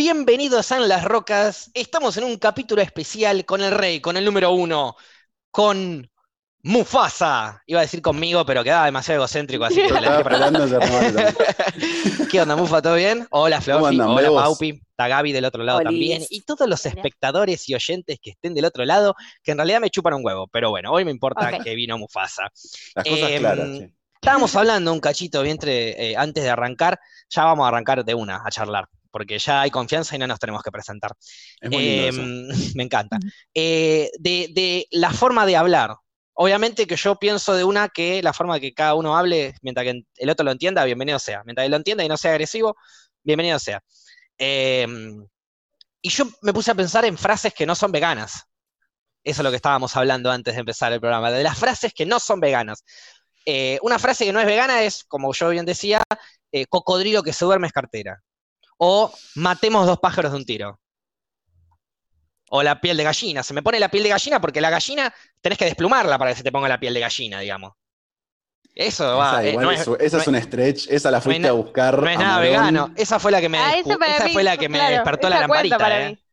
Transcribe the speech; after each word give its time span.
Bienvenidos 0.00 0.72
a 0.72 0.76
En 0.76 0.88
las 0.90 1.04
Rocas. 1.04 1.70
Estamos 1.72 2.18
en 2.18 2.24
un 2.24 2.36
capítulo 2.36 2.82
especial 2.82 3.46
con 3.46 3.62
el 3.62 3.70
rey, 3.72 3.98
con 4.02 4.18
el 4.18 4.26
número 4.26 4.52
uno, 4.52 4.94
con 5.50 6.06
Mufasa. 6.62 7.62
Iba 7.64 7.80
a 7.80 7.82
decir 7.84 8.02
conmigo, 8.02 8.44
pero 8.44 8.62
quedaba 8.62 8.84
demasiado 8.84 9.20
egocéntrico, 9.22 9.64
así 9.64 9.76
que 9.76 9.88
la. 10.00 10.22
¿Qué 12.30 12.40
onda, 12.42 12.56
Mufa? 12.56 12.82
¿Todo 12.82 12.96
bien? 12.96 13.26
Hola, 13.30 13.56
¿Cómo 13.56 13.64
Flaufi. 13.64 13.86
andan, 13.94 14.08
Hola? 14.10 14.28
Paupi. 14.42 14.68
Está 14.90 15.08
Gaby 15.08 15.32
del 15.32 15.46
otro 15.46 15.64
lado 15.64 15.78
Olis. 15.78 15.88
también. 15.88 16.22
Y 16.28 16.42
todos 16.42 16.68
los 16.68 16.84
espectadores 16.84 17.66
y 17.70 17.74
oyentes 17.74 18.18
que 18.20 18.32
estén 18.32 18.52
del 18.52 18.66
otro 18.66 18.84
lado, 18.84 19.14
que 19.42 19.52
en 19.52 19.56
realidad 19.56 19.80
me 19.80 19.88
chupan 19.88 20.12
un 20.12 20.20
huevo. 20.26 20.46
Pero 20.48 20.68
bueno, 20.68 20.92
hoy 20.92 21.06
me 21.06 21.10
importa 21.10 21.56
Ok. 21.56 21.64
que 21.64 21.74
vino 21.74 21.96
Mufasa. 21.96 22.50
Las 22.94 23.04
cosas 23.08 23.30
Em, 23.30 23.38
claras. 23.38 23.68
sí. 23.78 23.86
Estábamos 24.16 24.54
hablando 24.56 24.92
un 24.92 25.00
cachito 25.00 25.40
vientre 25.42 26.10
eh, 26.10 26.16
antes 26.18 26.44
de 26.44 26.50
arrancar. 26.50 26.98
Ya 27.30 27.44
vamos 27.44 27.64
a 27.64 27.68
arrancar 27.68 28.04
de 28.04 28.14
una 28.14 28.42
a 28.44 28.50
charlar. 28.50 28.86
Porque 29.16 29.38
ya 29.38 29.62
hay 29.62 29.70
confianza 29.70 30.14
y 30.14 30.18
no 30.18 30.26
nos 30.26 30.38
tenemos 30.38 30.62
que 30.62 30.70
presentar. 30.70 31.12
Es 31.58 31.70
muy 31.70 31.82
lindo 31.82 32.08
eso. 32.08 32.20
Em, 32.20 32.48
me 32.76 32.82
encanta. 32.82 33.18
Eh, 33.54 34.10
de, 34.18 34.50
de 34.52 34.86
la 34.90 35.10
forma 35.10 35.46
de 35.46 35.56
hablar. 35.56 35.96
Obviamente 36.34 36.86
que 36.86 36.96
yo 36.96 37.16
pienso 37.16 37.54
de 37.54 37.64
una 37.64 37.88
que 37.88 38.22
la 38.22 38.34
forma 38.34 38.60
que 38.60 38.74
cada 38.74 38.92
uno 38.92 39.16
hable, 39.16 39.54
mientras 39.62 39.84
que 39.84 40.02
el 40.16 40.28
otro 40.28 40.44
lo 40.44 40.52
entienda, 40.52 40.84
bienvenido 40.84 41.18
sea. 41.18 41.42
Mientras 41.46 41.64
que 41.64 41.70
lo 41.70 41.76
entienda 41.76 42.04
y 42.04 42.08
no 42.08 42.18
sea 42.18 42.32
agresivo, 42.32 42.76
bienvenido 43.22 43.58
sea. 43.58 43.80
Em, 44.36 45.26
y 46.02 46.10
yo 46.10 46.26
me 46.42 46.52
puse 46.52 46.72
a 46.72 46.74
pensar 46.74 47.06
en 47.06 47.16
frases 47.16 47.54
que 47.54 47.64
no 47.64 47.74
son 47.74 47.90
veganas. 47.90 48.44
Eso 49.24 49.40
es 49.40 49.44
lo 49.44 49.48
que 49.48 49.56
estábamos 49.56 49.96
hablando 49.96 50.30
antes 50.30 50.52
de 50.52 50.60
empezar 50.60 50.92
el 50.92 51.00
programa, 51.00 51.30
de 51.30 51.42
las 51.42 51.58
frases 51.58 51.94
que 51.94 52.04
no 52.04 52.20
son 52.20 52.38
veganas. 52.38 52.84
Eh, 53.46 53.78
una 53.80 53.98
frase 53.98 54.26
que 54.26 54.32
no 54.34 54.40
es 54.40 54.46
vegana 54.46 54.82
es, 54.82 55.04
como 55.04 55.32
yo 55.32 55.48
bien 55.48 55.64
decía, 55.64 56.02
eh, 56.52 56.66
cocodrilo 56.66 57.22
que 57.22 57.32
se 57.32 57.46
duerme 57.46 57.68
es 57.68 57.72
cartera. 57.72 58.20
O 58.78 59.12
matemos 59.34 59.86
dos 59.86 59.98
pájaros 59.98 60.32
de 60.32 60.38
un 60.38 60.44
tiro. 60.44 60.80
O 62.50 62.62
la 62.62 62.80
piel 62.80 62.96
de 62.96 63.04
gallina. 63.04 63.42
Se 63.42 63.54
me 63.54 63.62
pone 63.62 63.80
la 63.80 63.88
piel 63.88 64.04
de 64.04 64.10
gallina 64.10 64.40
porque 64.40 64.60
la 64.60 64.70
gallina 64.70 65.12
tenés 65.40 65.58
que 65.58 65.64
desplumarla 65.64 66.18
para 66.18 66.30
que 66.30 66.36
se 66.36 66.42
te 66.42 66.52
ponga 66.52 66.68
la 66.68 66.78
piel 66.78 66.94
de 66.94 67.00
gallina, 67.00 67.40
digamos. 67.40 67.72
Eso 68.74 69.16
va. 69.16 69.42
Esa, 69.42 69.44
eh, 69.44 69.56
no 69.56 69.70
es, 69.70 69.80
es, 69.80 69.88
esa 70.00 70.16
no 70.18 70.22
es 70.22 70.28
un 70.28 70.42
stretch, 70.42 70.86
esa 70.90 71.10
la 71.10 71.20
fuiste 71.22 71.48
a 71.48 71.52
buscar. 71.52 71.98
no 71.98 72.08
es 72.10 72.18
nada 72.18 72.40
vegano. 72.40 72.92
Esa 72.94 73.18
fue 73.18 73.32
la 73.32 73.40
que 73.40 73.48
me, 73.48 73.58
Ah, 73.58 73.74
esa 73.74 73.94
esa 73.94 74.24
mí, 74.26 74.32
fue 74.32 74.42
la 74.44 74.56
que 74.58 74.68
me 74.68 74.78
despertó 74.90 75.30
la 75.30 75.36
esa 75.36 75.40
lamparita, 75.42 75.78
para 75.78 76.02
¿eh? 76.02 76.08
mí. 76.10 76.25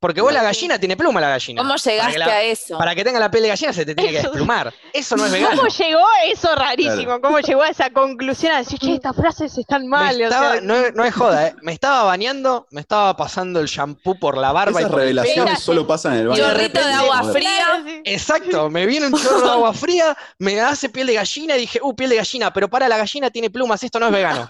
Porque 0.00 0.22
vos 0.22 0.32
la 0.32 0.42
gallina 0.42 0.78
tiene 0.78 0.96
pluma 0.96 1.20
la 1.20 1.28
gallina. 1.28 1.60
¿Cómo 1.60 1.76
llegaste 1.76 2.18
la- 2.18 2.24
a 2.24 2.42
eso? 2.42 2.78
Para 2.78 2.94
que 2.94 3.04
tenga 3.04 3.20
la 3.20 3.30
piel 3.30 3.42
de 3.42 3.50
gallina 3.50 3.70
se 3.74 3.84
te 3.84 3.94
tiene 3.94 4.12
que 4.12 4.18
desplumar. 4.22 4.72
Eso 4.94 5.14
no 5.14 5.26
es 5.26 5.32
vegano. 5.32 5.56
¿Cómo 5.58 5.68
llegó 5.68 6.06
eso 6.32 6.54
rarísimo? 6.56 7.02
Claro. 7.04 7.20
¿Cómo 7.20 7.40
llegó 7.40 7.62
a 7.62 7.68
esa 7.68 7.90
conclusión 7.90 8.52
a 8.52 8.58
decir, 8.58 8.78
che, 8.78 8.94
estas 8.94 9.14
frases 9.14 9.58
están 9.58 9.86
mal? 9.86 10.18
o 10.18 10.24
estaba- 10.24 10.52
sea, 10.52 10.60
no, 10.62 10.74
es- 10.74 10.94
no 10.94 11.04
es 11.04 11.14
joda, 11.14 11.48
¿eh? 11.48 11.54
Me 11.62 11.72
estaba 11.74 12.04
bañando, 12.04 12.66
me 12.70 12.80
estaba 12.80 13.14
pasando 13.14 13.60
el 13.60 13.66
shampoo 13.66 14.18
por 14.18 14.38
la 14.38 14.52
barba 14.52 14.80
y 14.80 14.84
Esas 14.84 14.84
el 14.84 14.88
pelo. 14.88 14.98
revelaciones 15.00 15.44
pelo. 15.54 15.60
solo 15.60 15.86
pasan 15.86 16.14
en 16.14 16.18
el 16.20 16.28
baño. 16.28 16.42
Chorrito 16.44 16.80
de 16.86 16.92
agua 16.94 17.22
fría. 17.32 17.84
Exacto, 18.04 18.70
me 18.70 18.86
viene 18.86 19.06
un 19.08 19.12
chorro 19.12 19.42
de 19.42 19.50
agua 19.52 19.74
fría, 19.74 20.16
me 20.38 20.58
hace 20.62 20.88
piel 20.88 21.08
de 21.08 21.14
gallina 21.14 21.56
y 21.56 21.60
dije, 21.60 21.78
uh, 21.82 21.94
piel 21.94 22.08
de 22.08 22.16
gallina, 22.16 22.50
pero 22.54 22.70
para 22.70 22.88
la 22.88 22.96
gallina 22.96 23.28
tiene 23.30 23.50
plumas, 23.50 23.82
esto 23.82 24.00
no 24.00 24.06
es 24.06 24.12
vegano. 24.12 24.48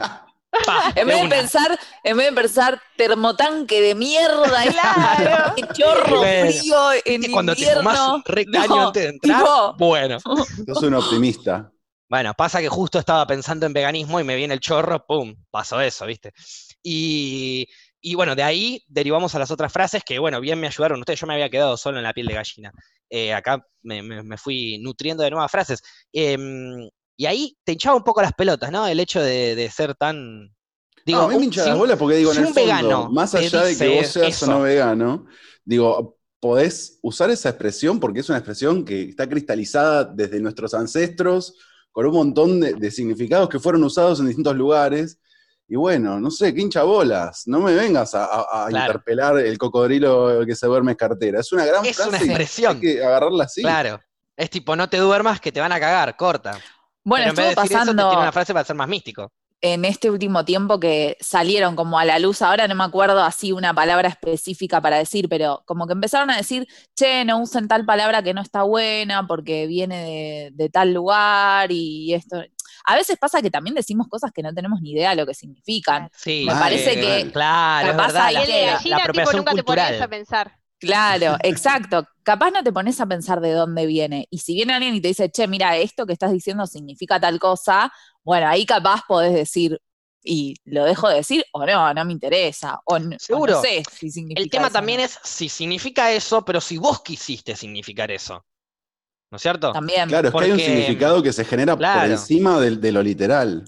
Pa, 0.66 0.92
En 0.96 1.06
vez 1.06 1.22
de 1.22 1.28
pensar, 1.28 1.78
en 2.02 2.16
vez 2.16 2.26
de 2.30 2.32
pensar 2.32 2.80
termotanque 2.96 3.80
de 3.80 3.94
mierda, 3.94 4.62
Claro. 4.70 5.54
qué 5.56 5.66
chorro 5.72 6.18
Bueno, 6.18 6.50
frío 6.52 6.92
en 7.04 7.20
¿Viste 7.20 7.32
cuando 7.32 7.54
te 7.54 7.66
fumás 7.66 7.98
invierno. 7.98 8.14
un 8.16 8.22
re 8.24 8.46
caño 8.46 8.76
No, 8.76 8.86
antes 8.88 9.02
de 9.04 9.08
entrar? 9.10 9.40
tipo, 9.42 9.74
Bueno. 9.78 10.18
Sos 10.20 10.82
un 10.82 10.94
optimista. 10.94 11.72
Bueno, 12.08 12.34
pasa 12.34 12.60
que 12.60 12.68
justo 12.68 12.98
estaba 12.98 13.24
pensando 13.26 13.66
en 13.66 13.72
veganismo 13.72 14.18
y 14.18 14.24
me 14.24 14.34
viene 14.34 14.54
el 14.54 14.60
chorro, 14.60 15.06
pum, 15.06 15.32
pasó 15.50 15.80
eso, 15.80 16.06
¿viste? 16.06 16.32
Y, 16.82 17.68
y 18.00 18.14
bueno, 18.16 18.34
de 18.34 18.42
ahí 18.42 18.82
derivamos 18.88 19.32
a 19.36 19.38
las 19.38 19.52
otras 19.52 19.72
frases 19.72 20.02
que, 20.04 20.18
bueno, 20.18 20.40
bien 20.40 20.58
me 20.58 20.66
ayudaron 20.66 20.98
ustedes, 20.98 21.20
yo 21.20 21.28
me 21.28 21.34
había 21.34 21.48
quedado 21.50 21.76
solo 21.76 21.98
en 21.98 22.04
la 22.04 22.12
piel 22.12 22.26
de 22.26 22.34
gallina. 22.34 22.72
Eh, 23.08 23.32
acá 23.32 23.64
me, 23.82 24.02
me- 24.02 24.24
me 24.24 24.36
fui 24.36 24.78
nutriendo 24.78 25.22
de 25.22 25.30
nuevas 25.30 25.52
frases. 25.52 25.82
Em, 26.12 26.88
y 27.20 27.26
ahí 27.26 27.56
te 27.64 27.72
hinchaba 27.72 27.96
un 27.96 28.02
poco 28.02 28.22
las 28.22 28.32
pelotas, 28.32 28.72
¿no? 28.72 28.86
El 28.86 28.98
hecho 28.98 29.20
de, 29.20 29.54
de 29.54 29.70
ser 29.70 29.94
tan... 29.94 30.54
Digo, 31.04 31.20
a 31.20 31.28
mí 31.28 31.36
me 31.36 31.44
hincha 31.44 31.66
las 31.66 31.76
bolas 31.76 31.98
porque 31.98 32.16
digo, 32.16 32.32
en 32.32 32.38
el 32.38 32.44
fondo, 32.46 32.60
vegano 32.60 33.10
más 33.10 33.34
allá 33.34 33.62
de 33.64 33.76
que 33.76 33.96
vos 33.96 34.06
seas 34.06 34.28
eso- 34.28 34.46
o 34.46 34.48
no 34.50 34.60
vegano, 34.62 35.26
digo, 35.64 36.16
podés 36.40 36.98
usar 37.02 37.28
esa 37.30 37.50
expresión 37.50 38.00
porque 38.00 38.20
es 38.20 38.28
una 38.30 38.38
expresión 38.38 38.84
que 38.86 39.02
está 39.10 39.28
cristalizada 39.28 40.04
desde 40.04 40.40
nuestros 40.40 40.72
ancestros, 40.72 41.56
con 41.92 42.06
un 42.06 42.12
montón 42.14 42.58
de, 42.60 42.72
de 42.74 42.90
significados 42.90 43.48
que 43.50 43.58
fueron 43.58 43.84
usados 43.84 44.20
en 44.20 44.26
distintos 44.26 44.56
lugares. 44.56 45.18
Y 45.68 45.76
bueno, 45.76 46.18
no 46.20 46.30
sé, 46.30 46.54
qué 46.54 46.62
hincha 46.62 46.84
bolas. 46.84 47.42
No 47.46 47.60
me 47.60 47.74
vengas 47.74 48.14
a, 48.14 48.24
a- 48.24 48.64
a 48.64 48.68
Claro. 48.68 48.86
interpelar 48.92 49.38
el 49.38 49.58
cocodrilo 49.58 50.44
que 50.46 50.54
se 50.56 50.66
duerme 50.66 50.96
cartera. 50.96 51.40
Es 51.40 51.52
una 51.52 51.64
gran 51.66 51.84
Es 51.84 51.96
frase 51.96 52.08
una 52.08 52.18
expresión. 52.18 52.76
hay 52.76 52.80
que 52.80 53.04
agarrarla 53.04 53.44
así. 53.44 53.60
Claro. 53.62 54.00
Es 54.36 54.48
tipo, 54.48 54.74
no 54.74 54.88
te 54.88 54.96
duermas 54.96 55.40
que 55.40 55.52
te 55.52 55.60
van 55.60 55.72
a 55.72 55.78
cagar, 55.80 56.16
corta. 56.16 56.58
Bueno, 57.04 57.24
Pero 57.24 57.30
en 57.30 57.36
vez 57.36 57.44
de 57.46 57.50
estuvo 57.50 57.64
decir 57.64 57.76
eso, 57.76 57.94
te 57.94 58.04
pasando 58.04 58.08
tiene 58.08 58.22
una 58.22 58.32
frase 58.32 58.52
para 58.52 58.64
ser 58.64 58.76
más 58.76 58.88
místico. 58.88 59.32
en 59.62 59.84
este 59.84 60.10
último 60.10 60.44
tiempo 60.46 60.80
que 60.80 61.18
salieron 61.20 61.76
como 61.76 61.98
a 61.98 62.04
la 62.06 62.18
luz, 62.18 62.40
ahora 62.40 62.66
no 62.66 62.74
me 62.74 62.84
acuerdo 62.84 63.22
así 63.22 63.52
una 63.52 63.74
palabra 63.74 64.08
específica 64.08 64.80
para 64.80 64.96
decir, 64.96 65.28
pero 65.28 65.62
como 65.66 65.86
que 65.86 65.92
empezaron 65.92 66.30
a 66.30 66.36
decir, 66.38 66.66
che, 66.96 67.26
no 67.26 67.38
usen 67.42 67.68
tal 67.68 67.84
palabra 67.84 68.22
que 68.22 68.32
no 68.32 68.40
está 68.40 68.62
buena 68.62 69.26
porque 69.26 69.66
viene 69.66 69.96
de, 70.02 70.50
de 70.54 70.70
tal 70.70 70.94
lugar 70.94 71.70
y 71.72 72.14
esto. 72.14 72.42
A 72.86 72.94
veces 72.96 73.18
pasa 73.20 73.42
que 73.42 73.50
también 73.50 73.74
decimos 73.74 74.08
cosas 74.08 74.30
que 74.32 74.42
no 74.42 74.54
tenemos 74.54 74.80
ni 74.80 74.92
idea 74.92 75.10
de 75.10 75.16
lo 75.16 75.26
que 75.26 75.34
significan. 75.34 76.08
Sí, 76.16 76.44
Me 76.46 76.52
eh, 76.52 76.56
parece 76.58 76.94
que 76.98 77.30
Claro, 77.30 77.86
es 77.90 77.96
capaz 77.96 78.06
verdad, 78.08 78.26
hay 78.26 78.34
la, 78.34 78.40
la- 78.40 78.46
la 78.46 78.72
gallina, 78.72 78.96
tipo, 78.96 79.00
apropiación 79.02 79.36
nunca 79.36 79.54
te 79.54 79.62
pones 79.62 80.00
a 80.00 80.08
pensar. 80.08 80.59
Claro, 80.80 81.36
exacto. 81.42 82.06
Capaz 82.22 82.50
no 82.50 82.62
te 82.62 82.72
pones 82.72 83.00
a 83.00 83.06
pensar 83.06 83.40
de 83.40 83.52
dónde 83.52 83.86
viene. 83.86 84.26
Y 84.30 84.38
si 84.38 84.54
viene 84.54 84.72
alguien 84.74 84.94
y 84.94 85.00
te 85.00 85.08
dice, 85.08 85.30
che, 85.30 85.46
mira, 85.46 85.76
esto 85.76 86.06
que 86.06 86.12
estás 86.12 86.32
diciendo 86.32 86.66
significa 86.66 87.20
tal 87.20 87.38
cosa, 87.38 87.92
bueno, 88.24 88.48
ahí 88.48 88.64
capaz 88.66 89.02
podés 89.06 89.34
decir, 89.34 89.80
y 90.22 90.54
lo 90.64 90.84
dejo 90.84 91.08
de 91.08 91.16
decir, 91.16 91.44
o 91.52 91.64
no, 91.66 91.94
no 91.94 92.04
me 92.04 92.12
interesa. 92.12 92.78
O, 92.84 92.98
Seguro. 93.18 93.54
no 93.54 93.62
sé 93.62 93.82
si 93.90 94.10
significa 94.10 94.40
El 94.42 94.50
tema 94.50 94.66
eso 94.66 94.72
también 94.74 95.00
es 95.00 95.18
si 95.22 95.48
significa 95.48 96.12
eso, 96.12 96.44
pero 96.44 96.60
si 96.60 96.76
vos 96.78 97.02
quisiste 97.02 97.54
significar 97.56 98.10
eso. 98.10 98.44
¿No 99.30 99.36
es 99.36 99.42
cierto? 99.42 99.72
También, 99.72 100.08
Claro, 100.08 100.28
es 100.28 100.34
que 100.34 100.40
hay 100.44 100.50
un 100.50 100.56
Porque- 100.58 100.66
significado 100.66 101.22
que 101.22 101.32
se 101.32 101.44
genera 101.44 101.76
Claro. 101.76 102.00
por 102.02 102.10
encima 102.10 102.60
del- 102.60 102.80
de, 102.80 102.92
lo 102.92 103.02
literal. 103.02 103.64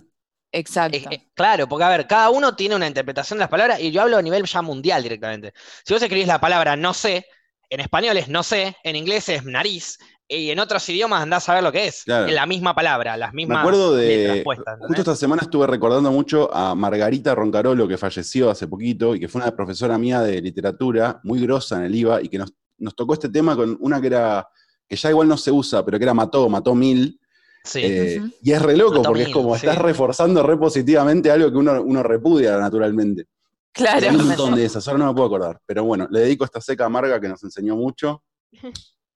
Exacto. 0.53 0.97
Eh, 0.97 1.07
eh, 1.11 1.29
claro, 1.35 1.69
porque 1.69 1.85
a 1.85 1.89
ver, 1.89 2.07
cada 2.07 2.31
uno 2.31 2.55
tiene 2.55 2.77
una 2.77 2.87
interpretación 2.87 3.39
de 3.39 3.43
las 3.43 3.51
palabras 3.51 3.81
y 3.81 3.91
yo 3.91 4.03
hablo 4.03 4.19
a 4.19 4.23
nivel 4.23 4.45
ya 4.45 4.63
mundial 4.63 5.03
directamente. 5.03 5.53
Si 5.85 5.93
vos 5.93 6.03
escribís 6.03 6.27
la 6.27 6.41
palabra 6.41 6.77
no 6.77 6.95
sé, 6.95 7.27
en 7.69 7.81
español 7.81 8.17
es 8.17 8.29
no 8.29 8.43
sé, 8.43 8.77
en 8.85 8.97
inglés 8.97 9.29
es 9.29 9.45
nariz, 9.45 9.99
y 10.33 10.51
en 10.51 10.59
otros 10.59 10.89
idiomas 10.89 11.23
andás 11.23 11.49
a 11.49 11.55
ver 11.55 11.63
lo 11.63 11.71
que 11.71 11.87
es. 11.87 12.05
Claro. 12.05 12.27
La 12.33 12.47
misma 12.47 12.75
palabra, 12.75 13.17
las 13.17 13.35
mismas 13.35 13.57
Me 13.57 13.61
acuerdo 13.61 13.97
letras 13.97 14.37
de. 14.37 14.43
puestas. 14.43 14.79
Justo 14.81 15.03
esta 15.03 15.17
semana 15.17 15.43
estuve 15.43 15.67
recordando 15.67 16.11
mucho 16.11 16.53
a 16.55 16.75
Margarita 16.75 17.35
Roncarolo, 17.35 17.87
que 17.87 17.99
falleció 17.99 18.51
hace 18.51 18.67
poquito 18.67 19.15
y 19.15 19.21
que 19.21 19.29
fue 19.29 19.43
una 19.43 19.55
profesora 19.55 19.99
mía 19.99 20.21
de 20.23 20.41
literatura, 20.41 21.21
muy 21.25 21.41
grosa 21.41 21.77
en 21.77 21.85
el 21.85 21.95
IVA, 21.95 22.23
y 22.23 22.29
que 22.29 22.39
nos, 22.39 22.53
nos 22.79 22.97
tocó 22.97 23.15
este 23.15 23.29
tema 23.29 23.55
con 23.57 23.77
una 23.81 24.01
que 24.01 24.07
era. 24.07 24.49
que 24.89 24.97
ya 24.97 25.11
igual 25.11 25.29
no 25.29 25.37
se 25.37 25.51
usa, 25.51 25.85
pero 25.85 25.99
que 25.99 26.05
era 26.05 26.15
mató, 26.15 26.49
mató 26.49 26.75
mil. 26.75 27.21
Sí. 27.65 27.81
eh. 27.85 28.21
Y 28.43 28.53
es 28.53 28.61
re 28.63 28.77
loco, 28.77 29.03
porque 29.03 29.23
es 29.25 29.29
como 29.29 29.57
sí. 29.57 29.67
estás 29.67 29.79
reforzando 29.83 30.43
re 30.43 30.57
positivamente 30.57 31.31
algo 31.31 31.51
que 31.51 31.57
uno, 31.57 31.83
uno 31.83 32.03
repudia 32.03 32.57
naturalmente. 32.59 33.27
claro. 33.73 34.09
Hay 34.09 34.17
un 34.17 34.27
montón 34.27 34.55
de 34.55 34.65
esas, 34.65 34.87
ahora 34.89 34.99
no 34.99 35.07
me 35.07 35.15
puedo 35.15 35.27
acordar. 35.27 35.61
Pero 35.65 35.85
bueno, 35.85 36.09
le 36.11 36.21
dedico 36.21 36.45
esta 36.45 36.61
seca 36.61 36.87
amarga 36.87 37.21
que 37.21 37.29
nos 37.29 37.43
enseñó 37.45 37.77
mucho. 37.77 38.23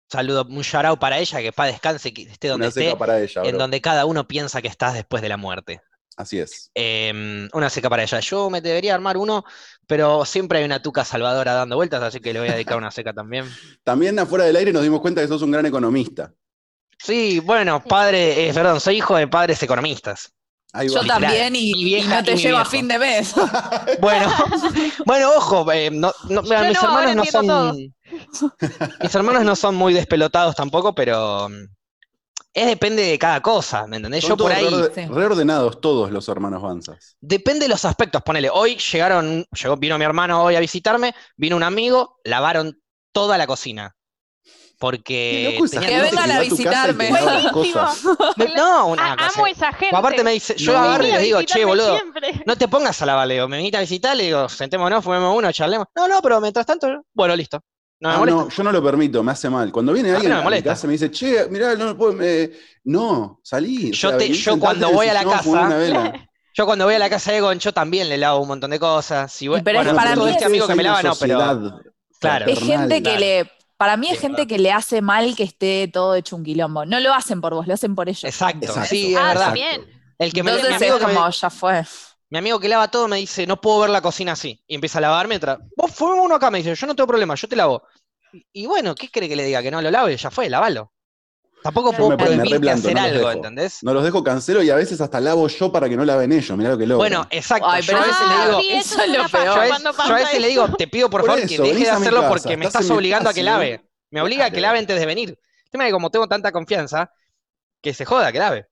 Saludo, 0.07 0.45
un 0.47 0.63
out 0.85 0.99
para 0.99 1.17
ella, 1.19 1.41
que 1.41 1.51
para 1.51 1.71
descanse, 1.71 2.13
que 2.13 2.23
esté 2.23 2.47
donde 2.47 2.67
Una 2.67 2.71
seca 2.71 2.87
esté, 2.87 2.99
para 2.99 3.19
ella, 3.21 3.41
en 3.43 3.49
bro. 3.49 3.59
donde 3.59 3.81
cada 3.81 4.05
uno 4.05 4.27
piensa 4.27 4.61
que 4.61 4.67
estás 4.67 4.93
después 4.93 5.21
de 5.21 5.29
la 5.29 5.37
muerte. 5.37 5.81
Así 6.15 6.39
es. 6.39 6.71
Em, 6.73 7.49
una 7.53 7.69
seca 7.69 7.89
para 7.89 8.03
ella. 8.03 8.19
Yo 8.21 8.49
me 8.49 8.61
debería 8.61 8.95
armar 8.95 9.17
uno, 9.17 9.43
pero 9.85 10.23
siempre 10.23 10.59
hay 10.59 10.65
una 10.65 10.81
tuca 10.81 11.03
salvadora 11.03 11.53
dando 11.53 11.75
vueltas, 11.75 12.01
así 12.01 12.19
que 12.21 12.31
le 12.31 12.39
voy 12.39 12.49
a 12.49 12.53
dedicar 12.53 12.77
una 12.77 12.91
seca 12.91 13.13
también. 13.13 13.45
También 13.83 14.17
afuera 14.17 14.45
del 14.45 14.55
aire 14.55 14.71
nos 14.71 14.83
dimos 14.83 15.01
cuenta 15.01 15.21
que 15.21 15.27
sos 15.27 15.41
un 15.41 15.51
gran 15.51 15.65
economista. 15.65 16.31
Sí, 16.97 17.39
bueno, 17.39 17.83
padre, 17.83 18.49
eh, 18.49 18.53
perdón, 18.53 18.79
soy 18.79 18.97
hijo 18.97 19.15
de 19.15 19.27
padres 19.27 19.61
economistas. 19.61 20.31
Ahí 20.73 20.89
Yo 20.89 21.05
también 21.05 21.55
y, 21.55 21.71
mi 21.73 21.81
y 21.81 21.83
vieja 21.85 22.17
no 22.17 22.23
te 22.23 22.35
llevo 22.35 22.57
a 22.57 22.65
fin 22.65 22.87
de 22.87 22.99
mes. 22.99 23.33
Bueno, 24.01 24.31
bueno, 25.05 25.31
ojo, 25.37 25.71
eh, 25.71 25.89
no- 25.89 26.11
no, 26.29 26.41
mis 26.41 26.49
no, 26.51 26.57
hermanos 26.67 27.15
no 27.15 27.25
son. 27.25 27.95
Mis 29.01 29.15
hermanos 29.15 29.43
no 29.45 29.55
son 29.55 29.75
muy 29.75 29.93
despelotados 29.93 30.55
tampoco, 30.55 30.93
pero 30.93 31.47
mm, 31.49 31.53
es 32.53 32.67
depende 32.67 33.03
de 33.03 33.17
cada 33.19 33.41
cosa, 33.41 33.87
¿me 33.87 33.97
entendés? 33.97 34.21
Son 34.23 34.31
Yo 34.31 34.37
por 34.37 34.51
ahí. 34.51 34.65
reorde- 34.65 35.07
reordenados 35.09 35.79
todos 35.81 36.11
los 36.11 36.27
hermanos 36.27 36.61
Banzas. 36.61 37.15
Depende 37.21 37.61
de 37.65 37.69
los 37.69 37.85
aspectos, 37.85 38.21
ponele, 38.23 38.49
hoy 38.49 38.77
llegaron, 38.77 39.45
llegó, 39.61 39.77
vino 39.77 39.97
mi 39.97 40.05
hermano 40.05 40.43
hoy 40.43 40.55
a 40.55 40.59
visitarme, 40.59 41.15
vino 41.37 41.55
un 41.55 41.63
amigo, 41.63 42.19
lavaron 42.23 42.77
toda 43.13 43.37
la 43.37 43.47
cocina. 43.47 43.94
Porque 44.79 45.57
loco 45.59 45.69
Que 45.81 46.01
vengan 46.01 46.31
a 46.31 46.39
visitarme. 46.41 47.09
no, 48.55 48.87
una 48.87 49.13
A- 49.13 49.17
cosa. 49.17 49.31
amo 49.35 49.47
esa 49.47 49.71
gente. 49.73 49.95
O 49.95 49.97
aparte 49.97 50.23
me 50.23 50.31
dice, 50.31 50.55
yo 50.57 50.73
No. 50.73 50.79
agarro 50.79 51.03
y 51.03 51.07
les 51.07 51.15
a 51.15 51.19
digo, 51.19 51.41
che, 51.43 51.65
boludo, 51.65 51.95
siempre. 51.97 52.43
no 52.45 52.55
te 52.55 52.67
pongas 52.67 53.01
a 53.01 53.05
la 53.05 53.25
Leo, 53.25 53.47
me 53.47 53.57
viniste 53.57 53.77
a 53.77 53.81
visitar, 53.81 54.15
le 54.15 54.23
digo, 54.25 54.49
sentémonos, 54.49 55.03
fumemos 55.03 55.35
uno, 55.37 55.51
charlemos. 55.51 55.87
No, 55.95 56.07
no, 56.07 56.21
pero 56.21 56.39
mientras 56.41 56.65
tanto, 56.65 56.87
bueno, 57.13 57.35
listo. 57.35 57.61
No 57.99 58.09
me 58.09 58.15
Ah, 58.15 58.19
molesta. 58.19 58.41
no, 58.41 58.49
yo 58.49 58.63
no 58.63 58.71
lo 58.73 58.83
permito, 58.83 59.23
me 59.23 59.31
hace 59.31 59.49
mal. 59.49 59.71
Cuando 59.71 59.93
viene 59.93 60.09
A 60.09 60.11
mí 60.11 60.15
alguien 60.17 60.33
no 60.33 60.49
me 60.49 60.55
a 60.57 60.59
mi 60.59 60.63
casa 60.63 60.85
y 60.85 60.87
me 60.87 60.91
dice, 60.93 61.09
che, 61.11 61.47
mirá, 61.49 61.75
no 61.75 61.95
puedo. 61.97 62.11
me- 62.13 62.51
No, 62.83 63.39
salí. 63.41 63.89
o 63.89 63.93
Yo 63.93 64.09
sea, 64.09 64.17
te- 64.17 64.33
yo 64.33 64.59
cuando 64.59 64.91
voy 64.91 65.07
a 65.07 65.13
la 65.13 65.23
casa-. 65.23 66.11
Yo 66.57 66.65
cuando 66.65 66.85
voy 66.85 66.93
a 66.95 66.99
la 66.99 67.09
casa 67.09 67.33
de 67.33 67.41
Gon, 67.41 67.59
yo 67.59 67.73
también 67.73 68.07
le 68.07 68.17
lavo 68.17 68.39
un 68.39 68.47
montón 68.47 68.71
de 68.71 68.79
cosas. 68.79 69.29
Si 69.29 69.45
voy- 69.49 69.61
pero 69.61 69.79
es 69.79 69.85
bueno, 69.87 69.97
para 69.99 70.13
todo 70.15 70.23
mí 70.23 70.31
este 70.31 70.43
es- 70.43 70.47
amigo 70.47 70.67
que 70.67 70.75
me 70.75 70.83
lava, 70.83 71.03
no, 71.03 71.13
pero. 71.19 71.37
Claro. 72.19 72.45
Es 72.47 72.59
gente 72.59 72.95
que 72.95 73.01
claro. 73.01 73.19
le. 73.19 73.51
Para 73.77 73.97
mí 73.97 74.07
es 74.09 74.19
gente 74.19 74.41
verdad. 74.43 74.47
que 74.47 74.57
le 74.59 74.71
hace 74.71 75.01
mal 75.01 75.35
que 75.35 75.43
esté 75.43 75.89
todo 75.91 76.15
hecho 76.15 76.35
un 76.35 76.43
quilombo. 76.43 76.85
No 76.85 76.99
lo 76.99 77.13
hacen 77.13 77.41
por 77.41 77.53
vos, 77.53 77.67
lo 77.67 77.73
hacen 77.73 77.93
por 77.95 78.07
ellos. 78.07 78.23
Exacto, 78.23 78.65
Exacto. 78.65 78.89
sí, 78.89 79.13
es 79.13 79.17
Ah, 79.19 79.27
verdad. 79.29 79.45
también. 79.47 79.81
El 80.17 80.31
que 80.33 80.43
me, 80.43 80.51
mi, 80.51 80.57
Entonces 80.57 80.75
amigo 80.77 80.95
es 80.95 80.99
que 81.01 81.07
me- 81.07 81.13
como, 81.15 81.29
ya 81.29 81.49
fue. 81.49 81.83
mi 82.29 82.37
amigo 82.37 82.59
que 82.59 82.69
lava 82.69 82.89
todo 82.89 83.07
me 83.07 83.17
dice, 83.17 83.45
no 83.45 83.59
puedo 83.59 83.79
ver 83.81 83.89
la 83.89 84.01
cocina 84.01 84.31
así. 84.33 84.61
Y 84.67 84.75
empieza 84.75 84.99
a 84.99 85.01
lavar 85.01 85.27
mientras. 85.27 85.59
Vos 85.75 85.91
fumemos 85.91 86.25
uno 86.25 86.35
acá, 86.35 86.49
me 86.51 86.59
dice, 86.59 86.73
yo 86.73 86.87
no 86.87 86.95
tengo 86.95 87.07
problema, 87.07 87.35
yo 87.35 87.47
te 87.47 87.55
lavo. 87.55 87.83
Y, 88.31 88.45
y 88.63 88.65
bueno, 88.65 88.95
¿qué 88.95 89.09
quiere 89.09 89.27
que 89.29 89.35
le 89.35 89.43
diga? 89.43 89.61
Que 89.61 89.71
no 89.71 89.81
lo 89.81 89.91
lave, 89.91 90.15
ya 90.17 90.31
fue, 90.31 90.49
lavalo. 90.49 90.91
Tampoco 91.65 91.93
puedo 91.93 92.11
me 92.11 92.17
prohibirte 92.17 92.53
replanto, 92.53 92.87
hacer 92.89 92.93
no 92.93 93.01
los 93.01 93.09
algo, 93.09 93.27
dejo. 93.27 93.31
¿entendés? 93.31 93.79
No 93.81 93.93
los 93.95 94.03
dejo 94.03 94.23
cancelo 94.23 94.61
y 94.61 94.69
a 94.69 94.75
veces 94.75 95.01
hasta 95.01 95.19
lavo 95.19 95.47
yo 95.47 95.71
para 95.71 95.89
que 95.89 95.97
no 95.97 96.05
laven 96.05 96.31
ellos. 96.31 96.55
Mirá 96.55 96.69
lo 96.69 96.77
que 96.77 96.85
loco. 96.85 96.99
Bueno, 96.99 97.25
exacto. 97.31 97.67
Ay, 97.67 97.81
yo 97.81 97.87
pero 97.87 98.03
a 98.03 98.05
veces 98.05 98.21
Ah, 98.21 98.29
le 98.29 98.45
digo, 98.45 98.59
sí, 98.61 98.67
eso 98.71 99.01
es 99.01 99.09
lo 99.09 99.29
peor. 99.29 99.45
yo 99.45 99.51
a 99.53 99.63
veces, 99.63 99.83
yo 100.07 100.15
a 100.15 100.39
le 100.39 100.47
digo, 100.47 100.67
te 100.77 100.87
pido 100.87 101.09
por 101.09 101.21
Por 101.21 101.31
favor 101.31 101.47
que 101.47 101.57
deje 101.57 101.85
de 101.85 101.89
hacerlo 101.89 102.19
casa, 102.21 102.29
porque 102.29 102.55
me 102.55 102.65
estás 102.65 102.87
obligando 102.91 103.31
a 103.31 103.33
que 103.33 103.41
lave. 103.41 103.83
Me 104.11 104.21
obliga 104.21 104.45
a 104.45 104.51
que 104.51 104.61
lave 104.61 104.77
antes 104.77 104.99
de 104.99 105.05
venir. 105.07 105.29
El 105.31 105.71
tema 105.71 105.85
es 105.85 105.87
que 105.87 105.93
como 105.93 106.11
tengo 106.11 106.27
tanta 106.27 106.51
confianza, 106.51 107.11
que 107.81 107.95
se 107.95 108.05
joda, 108.05 108.31
que 108.31 108.37
lave. 108.37 108.67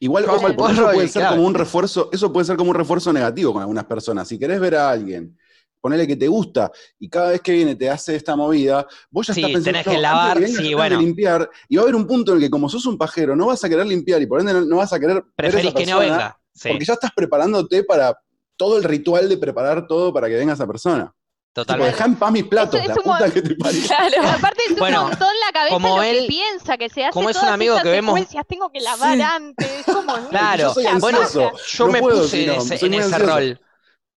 Igual, 0.00 0.26
Yo 0.26 0.34
ojo, 0.34 0.46
eso 0.46 0.90
puede 0.92 1.08
ser 1.08 1.26
como 1.28 1.46
un 1.46 1.54
refuerzo, 1.54 2.10
eso 2.12 2.30
puede 2.30 2.44
ser 2.44 2.58
como 2.58 2.70
un 2.70 2.76
refuerzo 2.76 3.14
negativo 3.14 3.54
con 3.54 3.62
algunas 3.62 3.86
personas. 3.86 4.28
Si 4.28 4.38
querés 4.38 4.60
ver 4.60 4.74
a 4.74 4.90
alguien, 4.90 5.38
ponele 5.80 6.06
que 6.06 6.16
te 6.16 6.28
gusta, 6.28 6.70
y 6.98 7.08
cada 7.08 7.30
vez 7.30 7.40
que 7.40 7.52
viene 7.52 7.74
te 7.76 7.88
hace 7.88 8.16
esta 8.16 8.34
movida, 8.36 8.86
vos 9.10 9.26
ya 9.26 9.34
Sí, 9.34 9.40
estás 9.40 9.52
pensando, 9.52 9.78
tenés 9.78 9.84
que 9.84 9.90
"No, 9.90 9.96
antes 9.96 10.02
lavar, 10.02 10.40
venga, 10.40 10.60
sí, 10.62 10.74
bueno. 10.74 11.00
limpiar, 11.00 11.50
y 11.68 11.76
va 11.76 11.82
a 11.82 11.84
haber 11.84 11.94
un 11.96 12.06
punto 12.06 12.32
en 12.32 12.38
el 12.38 12.44
que 12.44 12.50
como 12.50 12.68
sos 12.68 12.84
un 12.86 12.98
pajero, 12.98 13.36
no 13.36 13.46
vas 13.46 13.62
a 13.64 13.68
querer 13.68 13.86
limpiar 13.86 14.20
y 14.22 14.26
por 14.26 14.40
ende 14.40 14.52
no, 14.52 14.60
no 14.62 14.76
vas 14.76 14.92
a 14.92 14.98
querer 15.00 15.16
ver 15.16 15.24
a 15.24 15.34
Preferís 15.36 15.66
esa 15.70 15.78
que 15.78 15.86
no 15.86 15.98
venga. 16.00 16.38
Sí, 16.52 16.68
porque 16.70 16.84
ya 16.84 16.94
estás 16.94 17.10
preparándote 17.14 17.84
para 17.84 18.18
todo 18.56 18.76
el 18.78 18.84
ritual 18.84 19.28
de 19.28 19.36
preparar 19.38 19.86
todo 19.86 20.12
para 20.12 20.26
que 20.28 20.34
venga 20.34 20.54
esa 20.54 20.66
persona. 20.66 21.14
Totalmente. 21.52 21.92
dejá 21.92 22.04
en 22.04 22.14
paz 22.16 22.30
mis 22.30 22.44
platos, 22.44 22.78
es 22.80 22.86
la 22.86 22.94
puta 22.94 23.30
que 23.32 23.42
te 23.42 23.54
parió. 23.56 23.80
Claro. 23.86 24.28
Aparte 24.38 24.62
es 24.68 24.76
Bueno, 24.78 25.02
un 25.04 25.08
montón 25.08 25.28
la 25.44 25.52
cabeza 25.52 25.74
como 25.74 25.96
lo 25.96 26.02
que 26.02 26.24
piensa, 26.28 26.76
que 26.76 26.88
se 26.88 27.04
hace 27.04 27.12
como 27.12 27.30
es 27.30 27.36
un 27.42 27.48
amigo 27.48 27.76
que 27.82 27.88
vemos- 27.90 28.20
tengo 28.48 28.70
que 28.70 28.80
lavar 28.80 29.16
Sí. 29.16 29.22
antes, 29.22 29.84
como 29.86 30.12
Claro, 30.30 30.62
Yo 30.64 30.74
soy 30.74 30.84
bueno, 31.00 31.18
yo 31.32 31.86
no 31.86 31.92
me 31.92 32.00
puedo, 32.00 32.22
puse 32.22 32.44
en 32.44 32.50
ese, 32.50 32.78
soy 32.78 32.86
en 32.86 32.92
muy 32.94 33.02
ese 33.04 33.14
ansioso. 33.14 33.34
rol. 33.36 33.60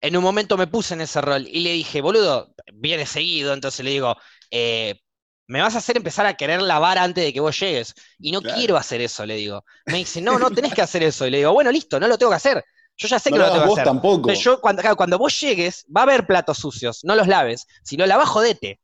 En 0.02 0.18
un 0.18 0.24
momento 0.24 0.58
me 0.58 0.68
puse 0.68 0.94
en 0.96 1.02
ese 1.02 1.22
rol 1.22 1.48
y 1.48 1.60
le 1.62 1.72
dije, 1.74 2.02
boludo, 2.02 2.54
viene 2.74 3.06
seguido, 3.06 3.54
entonces 3.54 3.86
le 3.86 3.92
digo, 3.92 4.18
eh, 4.50 5.00
me 5.48 5.62
vas 5.62 5.76
a 5.76 5.80
hacer 5.80 5.98
empezar 5.98 6.26
a 6.26 6.36
querer 6.36 6.62
lavar 6.62 6.98
antes 6.98 7.24
de 7.24 7.34
que 7.34 7.40
vos 7.40 7.60
llegues. 7.60 7.94
Y 8.20 8.32
no 8.32 8.42
Claro. 8.42 8.56
quiero 8.56 8.78
hacer 8.78 9.02
eso, 9.02 9.26
le 9.26 9.36
digo. 9.36 9.64
Me 9.86 9.98
dice, 10.00 10.22
no, 10.22 10.40
no 10.40 10.52
tenés 10.52 10.74
que 10.74 10.82
hacer 10.82 11.04
eso. 11.04 11.28
Y 11.28 11.32
le 11.32 11.38
digo, 11.40 11.54
bueno, 11.54 11.72
listo, 11.72 12.00
no 12.00 12.08
lo 12.08 12.18
tengo 12.18 12.32
que 12.32 12.38
hacer. 12.38 12.64
Yo 12.98 13.08
ya 13.08 13.20
sé 13.20 13.32
No 13.32 13.36
que 13.36 13.40
lo 13.40 13.46
no 13.46 13.48
lo 13.48 13.54
hagas 13.54 13.66
tengo 13.66 13.68
vos 13.68 13.76
que 13.76 13.82
hacer. 13.82 13.92
tampoco. 13.92 14.22
Pero 14.26 14.40
yo, 14.40 14.62
cuando, 14.62 14.82
claro, 14.82 14.96
cuando 14.98 15.18
vos 15.18 15.40
llegues, 15.40 15.86
va 15.96 16.02
a 16.02 16.04
haber 16.06 16.26
platos 16.28 16.58
sucios, 16.58 17.02
no 17.04 17.16
los 17.16 17.28
laves. 17.28 17.68
Si 17.84 17.98
lo 17.98 18.06
lavas, 18.08 18.30
jodete. 18.30 18.80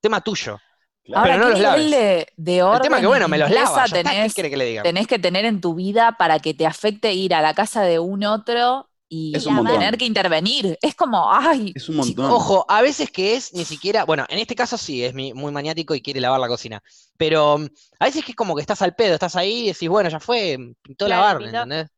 Tema 0.00 0.22
tuyo. 0.22 0.62
Claro. 1.04 1.22
Ahora, 1.22 1.36
Pero 1.36 1.38
no 1.38 1.46
¿qué 1.46 1.52
los 1.52 1.60
nivel 1.60 1.62
laves. 1.62 1.90
de, 1.90 2.28
de 2.36 2.62
orden 2.62 2.76
El 2.76 2.82
tema 2.82 2.96
es 2.98 3.00
que, 3.02 3.06
bueno, 3.08 3.28
me 3.28 3.38
los 3.38 3.50
lava. 3.50 3.88
¿Qué 3.88 3.92
tenés, 4.02 4.34
quiere 4.34 4.50
que 4.50 4.56
le 4.56 4.64
diga? 4.66 4.82
tenés 4.82 5.06
que 5.06 5.18
tener 5.18 5.44
en 5.44 5.60
tu 5.60 5.74
vida 5.74 6.16
para 6.18 6.40
que 6.40 6.54
te 6.54 6.66
afecte 6.66 7.12
ir 7.14 7.34
a 7.34 7.42
la 7.42 7.54
casa 7.54 7.82
de 7.82 7.98
un 7.98 8.24
otro 8.24 8.90
y 9.16 9.36
Es 9.36 9.46
un 9.46 9.64
tener 9.66 9.96
que 9.96 10.04
intervenir? 10.06 10.78
Es 10.82 10.94
como, 10.94 11.30
ay, 11.32 11.72
Es 11.74 11.88
un 11.88 11.96
montón. 11.96 12.30
Ojo, 12.30 12.64
a 12.68 12.82
veces 12.82 13.10
que 13.10 13.36
es 13.36 13.52
ni 13.54 13.64
siquiera, 13.64 14.04
bueno, 14.04 14.24
en 14.28 14.38
este 14.38 14.54
caso 14.54 14.76
sí, 14.76 15.04
es 15.04 15.14
muy 15.14 15.52
maniático 15.52 15.94
y 15.94 16.00
quiere 16.02 16.20
lavar 16.20 16.40
la 16.40 16.48
cocina, 16.48 16.82
pero 17.16 17.58
mm, 17.58 17.66
a 18.00 18.04
veces 18.06 18.24
que 18.24 18.32
es 18.32 18.36
como 18.36 18.54
que 18.54 18.60
estás 18.62 18.82
al 18.82 18.94
pedo, 18.94 19.14
estás 19.14 19.36
ahí 19.36 19.64
y 19.64 19.66
decís, 19.68 19.88
bueno, 19.88 20.08
ya 20.10 20.20
fue, 20.20 20.56
pintó 20.82 21.06
Claro, 21.06 21.22
lavar, 21.22 21.38
pintó. 21.38 21.56
¿entendés? 21.58 21.88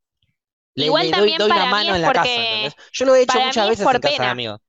Le, 0.75 0.87
Igual 0.87 1.03
le 1.05 1.09
doy, 1.09 1.17
también 1.17 1.39
doy 1.39 1.49
para 1.49 1.61
una 1.63 1.65
mí 1.67 1.71
mano 1.73 1.91
es 1.91 1.97
en 1.97 2.03
la 2.03 2.13
casa, 2.13 2.21
porque- 2.29 2.43
¿entendés? 2.65 2.75
Yo 2.93 3.05
lo 3.07 3.15
he 3.15 3.23
hecho 3.23 3.33
para 3.33 3.47
muchas 3.47 3.69
veces 3.71 3.85
por 3.85 3.95
en 3.97 4.01
casa 4.03 4.13
de 4.13 4.19
pena. 4.19 4.31
amigos. 4.33 4.61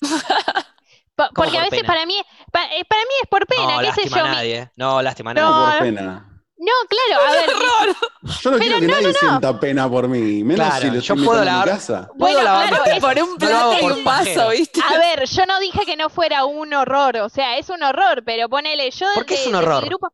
Po- 1.14 1.28
Porque 1.34 1.50
por 1.52 1.60
a 1.60 1.62
veces 1.64 1.80
pena? 1.80 1.86
para 1.88 2.06
mí, 2.06 2.14
pa- 2.52 2.66
eh, 2.74 2.84
para 2.88 3.02
mí 3.02 3.10
es 3.22 3.28
por 3.28 3.46
pena, 3.46 3.74
No, 3.76 3.80
qué 3.80 3.92
sé 4.02 4.08
yo. 4.08 4.16
a 4.24 4.28
mi- 4.28 4.34
nadie, 4.36 4.70
no, 4.76 5.02
lástima 5.02 5.30
a 5.32 5.34
No, 5.34 5.40
nadie. 5.50 5.64
por 5.64 5.74
no. 5.74 5.78
pena. 6.02 6.31
No, 6.64 6.72
claro, 6.88 7.24
a 7.26 7.32
ver, 7.32 7.50
Yo 8.40 8.50
no 8.52 8.58
Pero 8.58 8.58
quiero 8.58 8.80
que 8.80 8.86
no, 8.86 8.94
nadie 8.94 9.06
no, 9.06 9.12
no. 9.12 9.18
sienta 9.18 9.60
pena 9.60 9.90
por 9.90 10.06
mí, 10.08 10.44
menos 10.44 10.66
Claro, 10.66 10.80
si 10.82 10.86
lo 10.88 10.92
yo 10.94 10.98
estoy 11.00 11.16
puedo 11.24 11.42
invitando 11.42 11.42
a 11.42 11.44
mi 11.44 11.50
lavar- 11.50 11.64
casa. 11.64 12.08
Puedo 12.16 12.32
Bueno, 12.34 12.42
lavar 12.44 12.68
claro, 12.68 13.00
por 13.00 13.22
un 13.22 13.36
plato 13.38 13.72
y 13.80 13.84
un 13.84 14.04
vaso, 14.04 14.48
¿viste? 14.50 14.80
a 14.88 14.98
ver, 14.98 15.28
yo 15.28 15.46
no 15.46 15.58
dije 15.60 15.80
que 15.84 15.96
no 15.96 16.08
fuera 16.08 16.44
un 16.44 16.72
horror, 16.72 17.16
o 17.18 17.28
sea, 17.28 17.58
es 17.58 17.68
un 17.68 17.82
horror, 17.82 18.22
pero 18.24 18.48
ponele, 18.48 18.90
yo 18.92 19.06
¿Por 19.14 19.26
qué 19.26 19.34
de, 19.34 19.40
es 19.40 19.46
un 19.46 19.52
de 19.52 19.58
mi 19.58 19.64
horror? 19.64 19.84
grupo, 19.86 20.08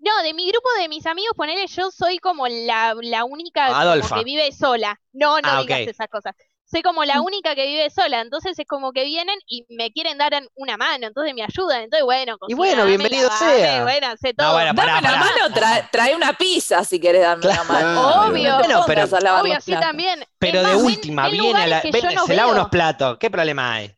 no, 0.00 0.22
de 0.24 0.34
mi 0.34 0.48
grupo 0.50 0.68
de 0.80 0.88
mis 0.88 1.06
amigos, 1.06 1.34
ponele, 1.36 1.66
yo 1.68 1.90
soy 1.92 2.18
como 2.18 2.48
la, 2.48 2.94
la 3.00 3.24
única 3.24 3.68
como 4.00 4.18
que 4.18 4.24
vive 4.24 4.50
sola. 4.52 5.00
No, 5.12 5.40
no 5.40 5.42
Ah, 5.44 5.60
digas 5.60 5.80
esas 5.86 6.08
cosas. 6.08 6.34
Soy 6.72 6.80
como 6.80 7.04
la 7.04 7.20
única 7.20 7.54
que 7.54 7.66
vive 7.66 7.90
sola, 7.90 8.22
entonces 8.22 8.58
es 8.58 8.66
como 8.66 8.92
que 8.92 9.04
vienen 9.04 9.38
y 9.46 9.66
me 9.68 9.92
quieren 9.92 10.16
dar 10.16 10.32
una 10.54 10.78
mano, 10.78 11.06
entonces 11.06 11.34
me 11.34 11.42
ayudan, 11.42 11.82
entonces 11.82 12.02
bueno, 12.04 12.38
Y 12.48 12.54
bueno, 12.54 12.86
bienvenido 12.86 13.28
lavame, 13.28 13.58
sea. 13.58 13.82
Bueno, 13.82 14.06
sé 14.18 14.34
No, 14.38 14.52
bueno, 14.54 14.74
pará, 14.74 14.94
Dame 14.94 15.08
una 15.08 15.18
pará. 15.18 15.32
mano, 15.42 15.54
trae, 15.54 15.88
trae 15.92 16.16
una 16.16 16.32
pizza 16.32 16.82
si 16.82 16.98
querés 16.98 17.20
darme 17.20 17.44
una 17.44 17.62
Claro. 17.62 17.72
mano. 17.72 18.26
Obvio. 18.30 18.58
Bueno, 18.58 18.84
pero- 18.86 19.04
Obvio, 19.40 19.60
sí 19.60 19.72
también. 19.72 20.24
Pero 20.38 20.60
Es 20.62 20.68
de 20.68 20.76
última, 20.76 21.28
viene 21.28 21.62
a 21.62 21.66
la, 21.66 21.82
no 22.14 22.26
se 22.26 22.34
lava 22.34 22.52
unos 22.52 22.68
platos, 22.70 23.18
¿qué 23.18 23.30
problema 23.30 23.74
hay? 23.74 23.94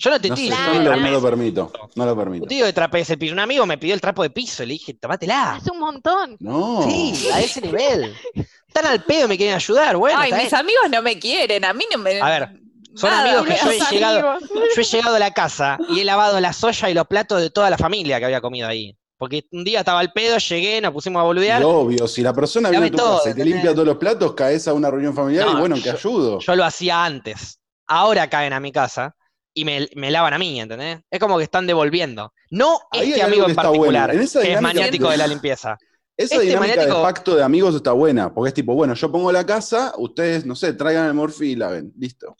Yo 0.00 0.10
no 0.10 0.20
te 0.20 0.28
No 0.28 0.36
tiro, 0.36 0.56
no, 0.74 1.10
lo 1.10 1.20
permito. 1.22 1.72
No 1.96 2.06
lo 2.06 2.16
permito. 2.16 2.44
Un 2.44 2.48
tío 2.48 2.64
de 2.66 2.72
trapez 2.72 3.10
el 3.10 3.18
piso. 3.18 3.32
Un 3.32 3.40
amigo 3.40 3.66
me 3.66 3.78
pidió 3.78 3.94
el 3.94 4.00
trapo 4.00 4.22
de 4.22 4.30
piso, 4.30 4.62
le 4.64 4.74
dije, 4.74 4.94
tomátela. 4.94 5.54
Hace 5.56 5.72
un 5.72 5.80
montón. 5.80 6.36
No. 6.38 6.82
Sí, 6.88 7.28
a 7.32 7.40
ese 7.40 7.60
nivel. 7.60 8.16
Están 8.68 8.86
al 8.86 9.02
pedo, 9.04 9.26
me 9.28 9.36
quieren 9.36 9.56
ayudar, 9.56 9.96
bueno. 9.96 10.18
Ay, 10.20 10.32
mis 10.32 10.42
bien. 10.42 10.54
amigos 10.54 10.90
no 10.90 11.02
me 11.02 11.18
quieren, 11.18 11.64
a 11.64 11.72
mí 11.72 11.84
no 11.90 11.98
me... 11.98 12.20
A 12.20 12.28
ver, 12.30 12.48
son 12.94 13.10
nada, 13.10 13.22
amigos 13.22 13.46
que 13.46 13.56
yo 13.64 13.70
he 13.70 13.94
llegado, 13.94 14.38
yo 14.40 14.80
he 14.80 14.84
llegado 14.84 15.16
a 15.16 15.18
la 15.18 15.32
casa 15.32 15.78
y 15.88 16.00
he 16.00 16.04
lavado 16.04 16.40
la 16.40 16.52
soya 16.52 16.90
y 16.90 16.94
los 16.94 17.06
platos 17.06 17.40
de 17.40 17.50
toda 17.50 17.70
la 17.70 17.78
familia 17.78 18.18
que 18.18 18.26
había 18.26 18.40
comido 18.40 18.68
ahí. 18.68 18.96
Porque 19.16 19.46
un 19.50 19.64
día 19.64 19.80
estaba 19.80 19.98
al 19.98 20.12
pedo, 20.12 20.38
llegué, 20.38 20.80
nos 20.80 20.92
pusimos 20.92 21.18
a 21.20 21.24
boludear. 21.24 21.60
Y 21.60 21.64
obvio, 21.64 22.06
si 22.06 22.22
la 22.22 22.32
persona 22.32 22.70
viene 22.70 22.86
a 22.86 22.90
tu 22.90 22.96
todo, 22.98 23.16
casa 23.18 23.30
y 23.30 23.34
te 23.34 23.44
limpia 23.44 23.72
todos 23.72 23.86
los 23.86 23.96
platos, 23.96 24.34
caes 24.34 24.68
a 24.68 24.74
una 24.74 24.90
reunión 24.90 25.12
familiar 25.12 25.46
No, 25.46 25.56
y 25.56 25.60
bueno, 25.60 25.76
que 25.82 25.90
ayudo. 25.90 26.38
Yo 26.38 26.54
lo 26.54 26.64
hacía 26.64 27.04
antes. 27.04 27.58
Ahora 27.88 28.30
caen 28.30 28.52
a 28.52 28.60
mi 28.60 28.70
casa 28.70 29.16
y 29.52 29.64
me, 29.64 29.88
me 29.96 30.12
lavan 30.12 30.34
a 30.34 30.38
mí, 30.38 30.60
¿entendés? 30.60 31.00
Es 31.10 31.18
como 31.18 31.36
que 31.36 31.42
están 31.44 31.66
devolviendo. 31.66 32.32
No 32.50 32.78
Ahí 32.92 33.10
este 33.10 33.22
amigo 33.22 33.48
en 33.48 33.54
bueno. 33.56 33.70
particular, 33.70 34.10
En 34.14 34.28
que 34.28 34.52
es 34.52 34.60
maniático 34.60 35.10
de 35.10 35.16
la 35.16 35.26
limpieza. 35.26 35.76
Esa 36.18 36.34
este 36.34 36.46
dinámica 36.48 36.74
maniático- 36.76 36.96
de 36.98 37.02
pacto 37.02 37.36
de 37.36 37.42
amigos 37.44 37.74
está 37.76 37.92
buena, 37.92 38.34
porque 38.34 38.48
es 38.48 38.54
tipo, 38.54 38.74
bueno, 38.74 38.92
yo 38.94 39.10
pongo 39.10 39.30
la 39.32 39.46
casa, 39.46 39.94
ustedes, 39.96 40.44
no 40.44 40.54
sé, 40.56 40.72
traigan 40.74 41.06
el 41.06 41.14
morfi 41.14 41.52
y 41.52 41.56
laven. 41.56 41.92
Listo. 41.98 42.36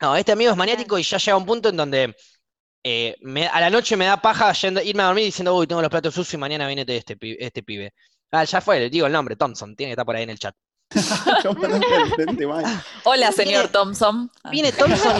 No, 0.00 0.14
este 0.14 0.30
amigo 0.30 0.52
es 0.52 0.56
maniático 0.56 0.96
y 0.98 1.02
ya 1.02 1.18
llega 1.18 1.32
a 1.32 1.36
un 1.38 1.46
punto 1.46 1.70
en 1.70 1.76
donde 1.76 2.14
eh, 2.84 3.16
me- 3.22 3.48
a 3.48 3.60
la 3.60 3.70
noche 3.70 3.96
me 3.96 4.04
da 4.06 4.20
paja 4.22 4.52
yendo- 4.52 4.80
irme 4.82 5.02
a 5.02 5.06
dormir 5.06 5.24
diciendo, 5.24 5.56
uy, 5.56 5.66
tengo 5.66 5.80
los 5.82 5.90
platos 5.90 6.14
sucios 6.14 6.34
y 6.34 6.36
mañana 6.36 6.66
viene 6.68 6.84
este, 6.86 7.16
este 7.40 7.62
pibe. 7.64 7.92
Ah, 8.30 8.44
ya 8.44 8.60
fue, 8.60 8.78
le 8.78 8.88
digo 8.90 9.06
el 9.06 9.12
nombre, 9.12 9.34
Thompson, 9.36 9.74
tiene 9.74 9.90
que 9.90 9.92
estar 9.94 10.04
por 10.06 10.14
ahí 10.14 10.22
en 10.24 10.30
el 10.30 10.38
chat. 10.38 10.54
Hola, 13.04 13.32
señor 13.32 13.62
Viene- 13.62 13.68
Thompson. 13.68 14.30
Viene 14.50 14.72
Thompson 14.72 15.12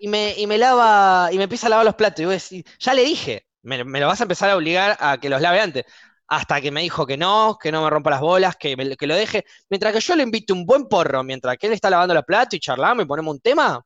y, 0.00 0.06
y 0.06 0.08
me, 0.08 0.34
y 0.36 0.46
me 0.46 0.58
lava, 0.58 1.28
y 1.32 1.36
me 1.38 1.44
empieza 1.44 1.66
a 1.66 1.70
lavar 1.70 1.86
los 1.86 1.94
platos. 1.94 2.20
Y 2.20 2.24
voy 2.24 2.32
a 2.32 2.36
decir, 2.36 2.64
ya 2.78 2.94
le 2.94 3.02
dije, 3.04 3.46
me, 3.62 3.84
me 3.84 4.00
lo 4.00 4.06
vas 4.06 4.20
a 4.20 4.24
empezar 4.24 4.50
a 4.50 4.56
obligar 4.56 4.96
a 5.00 5.18
que 5.18 5.28
los 5.28 5.40
lave 5.40 5.60
antes. 5.60 5.84
Hasta 6.32 6.60
que 6.60 6.70
me 6.70 6.82
dijo 6.82 7.04
que 7.06 7.16
no, 7.16 7.58
que 7.60 7.72
no 7.72 7.82
me 7.82 7.90
rompa 7.90 8.08
las 8.10 8.20
bolas, 8.20 8.54
que, 8.56 8.76
me- 8.76 8.96
que 8.96 9.06
lo 9.06 9.16
deje. 9.16 9.44
Mientras 9.68 9.92
que 9.92 10.00
yo 10.00 10.14
le 10.14 10.22
invito 10.22 10.54
un 10.54 10.64
buen 10.64 10.86
porro, 10.86 11.24
mientras 11.24 11.56
que 11.58 11.66
él 11.66 11.72
está 11.72 11.90
lavando 11.90 12.14
los 12.14 12.24
platos 12.24 12.54
y 12.54 12.60
charlamos 12.60 13.04
y 13.04 13.08
ponemos 13.08 13.34
un 13.34 13.40
tema, 13.40 13.84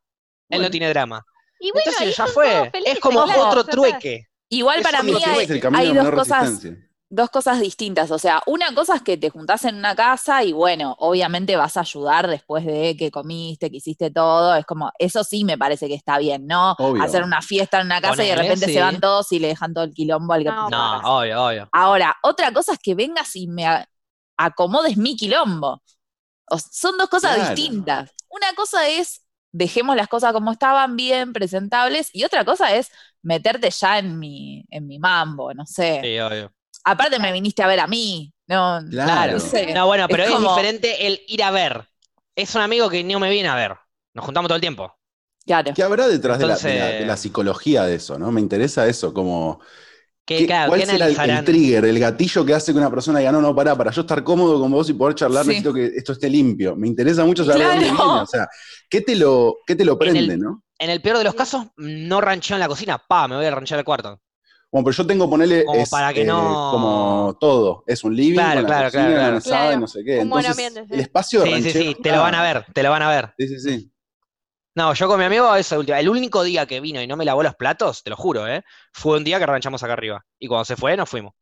él 0.50 0.60
no 0.60 0.70
tiene 0.70 0.88
drama. 0.90 1.24
Y 1.58 1.70
bueno, 1.72 1.90
ahí 1.98 2.08
Entonces 2.08 2.16
ya 2.18 2.26
fue. 2.26 2.70
felices, 2.70 2.94
Es 2.94 3.00
como 3.00 3.24
claro, 3.24 3.48
otro 3.48 3.64
trueque. 3.64 4.26
Igual 4.50 4.82
para 4.82 5.02
mí 5.02 5.14
hay, 5.24 5.46
hay 5.74 5.94
dos 5.94 6.10
cosas, 6.10 6.40
resistencia. 6.40 6.83
Dos 7.14 7.30
cosas 7.30 7.60
distintas. 7.60 8.10
O 8.10 8.18
sea, 8.18 8.42
una 8.46 8.74
cosa 8.74 8.96
es 8.96 9.02
que 9.02 9.16
te 9.16 9.30
juntás 9.30 9.64
en 9.64 9.76
una 9.76 9.94
casa 9.94 10.42
y 10.44 10.52
bueno, 10.52 10.96
obviamente 10.98 11.56
vas 11.56 11.76
a 11.76 11.80
ayudar 11.80 12.28
después 12.28 12.64
de 12.66 12.96
que 12.98 13.10
comiste, 13.10 13.70
que 13.70 13.76
hiciste 13.78 14.10
todo. 14.10 14.54
Es 14.54 14.66
como, 14.66 14.90
eso 14.98 15.24
sí 15.24 15.44
me 15.44 15.56
parece 15.56 15.88
que 15.88 15.94
está 15.94 16.18
bien, 16.18 16.46
¿no? 16.46 16.72
Obvio. 16.78 17.02
Hacer 17.02 17.22
una 17.22 17.40
fiesta 17.42 17.80
en 17.80 17.86
una 17.86 18.00
casa 18.00 18.24
y 18.24 18.28
de 18.28 18.36
repente 18.36 18.66
sí. 18.66 18.74
se 18.74 18.80
van 18.80 19.00
todos 19.00 19.30
y 19.32 19.38
le 19.38 19.48
dejan 19.48 19.72
todo 19.74 19.84
el 19.84 19.92
quilombo 19.94 20.32
al 20.32 20.42
que 20.42 20.50
No, 20.50 20.68
No, 20.70 21.18
obvio, 21.18 21.44
obvio. 21.44 21.68
Ahora, 21.72 22.16
otra 22.22 22.52
cosa 22.52 22.72
es 22.72 22.78
que 22.78 22.94
vengas 22.94 23.34
y 23.36 23.46
me 23.46 23.66
acomodes 24.36 24.96
mi 24.96 25.16
quilombo. 25.16 25.82
O- 26.50 26.58
son 26.58 26.98
dos 26.98 27.08
cosas 27.08 27.34
Claro. 27.36 27.54
distintas. 27.54 28.10
Una 28.28 28.52
cosa 28.54 28.88
es 28.88 29.22
dejemos 29.52 29.94
las 29.96 30.08
cosas 30.08 30.32
como 30.32 30.50
estaban, 30.50 30.96
bien, 30.96 31.32
presentables. 31.32 32.10
Y 32.12 32.24
otra 32.24 32.44
cosa 32.44 32.74
es 32.74 32.90
meterte 33.22 33.70
ya 33.70 33.98
en 34.00 34.18
mi, 34.18 34.64
en 34.70 34.86
mi 34.86 34.98
mambo, 34.98 35.54
no 35.54 35.64
sé. 35.64 36.00
Sí, 36.02 36.18
obvio. 36.18 36.52
Aparte 36.84 37.18
me 37.18 37.32
viniste 37.32 37.62
a 37.62 37.66
ver 37.66 37.80
a 37.80 37.86
mí. 37.86 38.32
No, 38.46 38.80
Claro. 38.90 39.32
no 39.32 39.40
sé. 39.40 39.72
No, 39.72 39.86
bueno, 39.86 40.06
pero 40.08 40.24
Es 40.24 40.28
es, 40.28 40.34
como- 40.34 40.50
diferente 40.54 41.06
el 41.06 41.20
ir 41.28 41.42
a 41.42 41.50
ver. 41.50 41.88
Es 42.36 42.54
un 42.54 42.60
amigo 42.60 42.90
que 42.90 43.02
no 43.04 43.18
me 43.18 43.30
viene 43.30 43.48
a 43.48 43.54
ver. 43.54 43.72
Nos 44.12 44.24
juntamos 44.24 44.48
todo 44.48 44.56
el 44.56 44.60
tiempo. 44.60 44.94
Claro. 45.46 45.72
¿Qué 45.74 45.82
habrá 45.82 46.08
detrás 46.08 46.38
de 46.38 46.46
la- 46.46 46.56
de, 46.56 46.62
la, 46.68 46.70
Entonces- 46.74 47.00
de 47.00 47.06
la 47.06 47.16
psicología 47.16 47.84
de 47.84 47.94
eso? 47.96 48.18
¿no? 48.18 48.30
Me 48.32 48.40
interesa 48.40 48.86
eso, 48.86 49.12
como 49.14 49.60
¿Qué, 50.26 50.38
¿qué- 50.38 50.46
claro, 50.46 50.68
¿cuál 50.70 50.80
¿qué 50.80 50.86
será 50.86 51.06
el, 51.06 51.30
el 51.30 51.44
trigger, 51.44 51.84
el 51.84 51.98
gatillo 51.98 52.46
que 52.46 52.54
hace 52.54 52.72
que 52.72 52.78
una 52.78 52.88
persona 52.90 53.18
diga, 53.18 53.30
no, 53.30 53.42
no, 53.42 53.54
pará, 53.54 53.76
para 53.76 53.90
yo 53.90 54.00
estar 54.02 54.24
cómodo 54.24 54.58
con 54.58 54.70
vos 54.70 54.88
y 54.88 54.94
poder 54.94 55.14
charlar, 55.14 55.42
Sí. 55.44 55.48
necesito 55.50 55.74
que 55.74 55.84
esto 55.94 56.12
esté 56.12 56.30
limpio. 56.30 56.74
Me 56.76 56.86
interesa 56.88 57.24
mucho 57.26 57.44
saber 57.44 57.58
de 57.60 57.66
dónde 57.68 57.84
viene. 57.84 57.98
O 58.00 58.26
sea, 58.26 58.48
¿qué 58.88 59.02
te 59.02 59.16
lo, 59.16 59.56
qué 59.66 59.76
te 59.76 59.84
lo 59.84 59.98
En 60.00 60.16
el- 60.16 60.26
prende, 60.26 60.38
no? 60.38 60.62
En 60.78 60.88
el 60.90 61.02
peor 61.02 61.18
de 61.18 61.24
los 61.24 61.34
casos, 61.34 61.66
no 61.76 62.20
rancheo 62.22 62.56
en 62.56 62.60
la 62.60 62.68
cocina. 62.68 62.98
Pa, 63.06 63.28
me 63.28 63.36
voy 63.36 63.44
a 63.44 63.50
ranchear 63.50 63.78
al 63.78 63.84
cuarto. 63.84 64.18
Bueno, 64.74 64.86
pero 64.86 64.96
yo 64.96 65.06
tengo, 65.06 65.30
ponerle, 65.30 65.64
Como 65.64 65.80
es, 65.82 65.88
para 65.88 66.12
que 66.12 66.22
eh, 66.22 66.24
no- 66.24 66.68
como 66.72 67.36
todo. 67.38 67.84
Es 67.86 68.02
un 68.02 68.16
living, 68.16 68.34
Claro, 68.34 68.54
con 68.62 68.62
la 68.62 68.68
claro, 68.68 68.84
cocina, 68.86 69.04
claro, 69.04 69.12
una 69.14 69.20
claro. 69.22 69.34
mesada 69.36 69.60
y 69.62 69.66
Claro. 69.68 69.80
no 69.80 69.86
sé 69.86 70.04
qué. 70.04 70.18
Un 70.18 70.30
buen 70.30 70.44
Entonces, 70.44 70.50
ambiente, 70.50 70.88
sí. 70.88 70.94
el 70.94 71.00
espacio 71.00 71.40
de 71.42 71.46
Sí, 71.46 71.62
sí, 71.62 71.70
sí, 71.70 71.96
te 72.02 72.10
lo 72.10 72.20
van 72.22 72.34
a 72.34 72.42
ver, 72.42 72.66
te 72.74 72.82
lo 72.82 72.90
van 72.90 73.02
a 73.02 73.08
ver. 73.08 73.34
Sí, 73.38 73.46
sí, 73.46 73.60
sí. 73.60 73.92
No, 74.74 74.92
yo 74.92 75.06
con 75.06 75.20
mi 75.20 75.26
amigo, 75.26 75.54
eso, 75.54 75.78
última- 75.78 76.00
el 76.00 76.08
único 76.08 76.42
día 76.42 76.66
que 76.66 76.80
vino 76.80 77.00
y 77.00 77.06
no 77.06 77.16
me 77.16 77.24
lavó 77.24 77.44
los 77.44 77.54
platos, 77.54 78.02
te 78.02 78.10
lo 78.10 78.16
juro, 78.16 78.48
¿eh? 78.48 78.64
Fue 78.92 79.16
un 79.16 79.22
día 79.22 79.38
que 79.38 79.46
ranchamos 79.46 79.80
acá 79.84 79.92
arriba. 79.92 80.24
Y 80.40 80.48
cuando 80.48 80.64
se 80.64 80.74
fue, 80.74 80.96
nos 80.96 81.08
fuimos. 81.08 81.34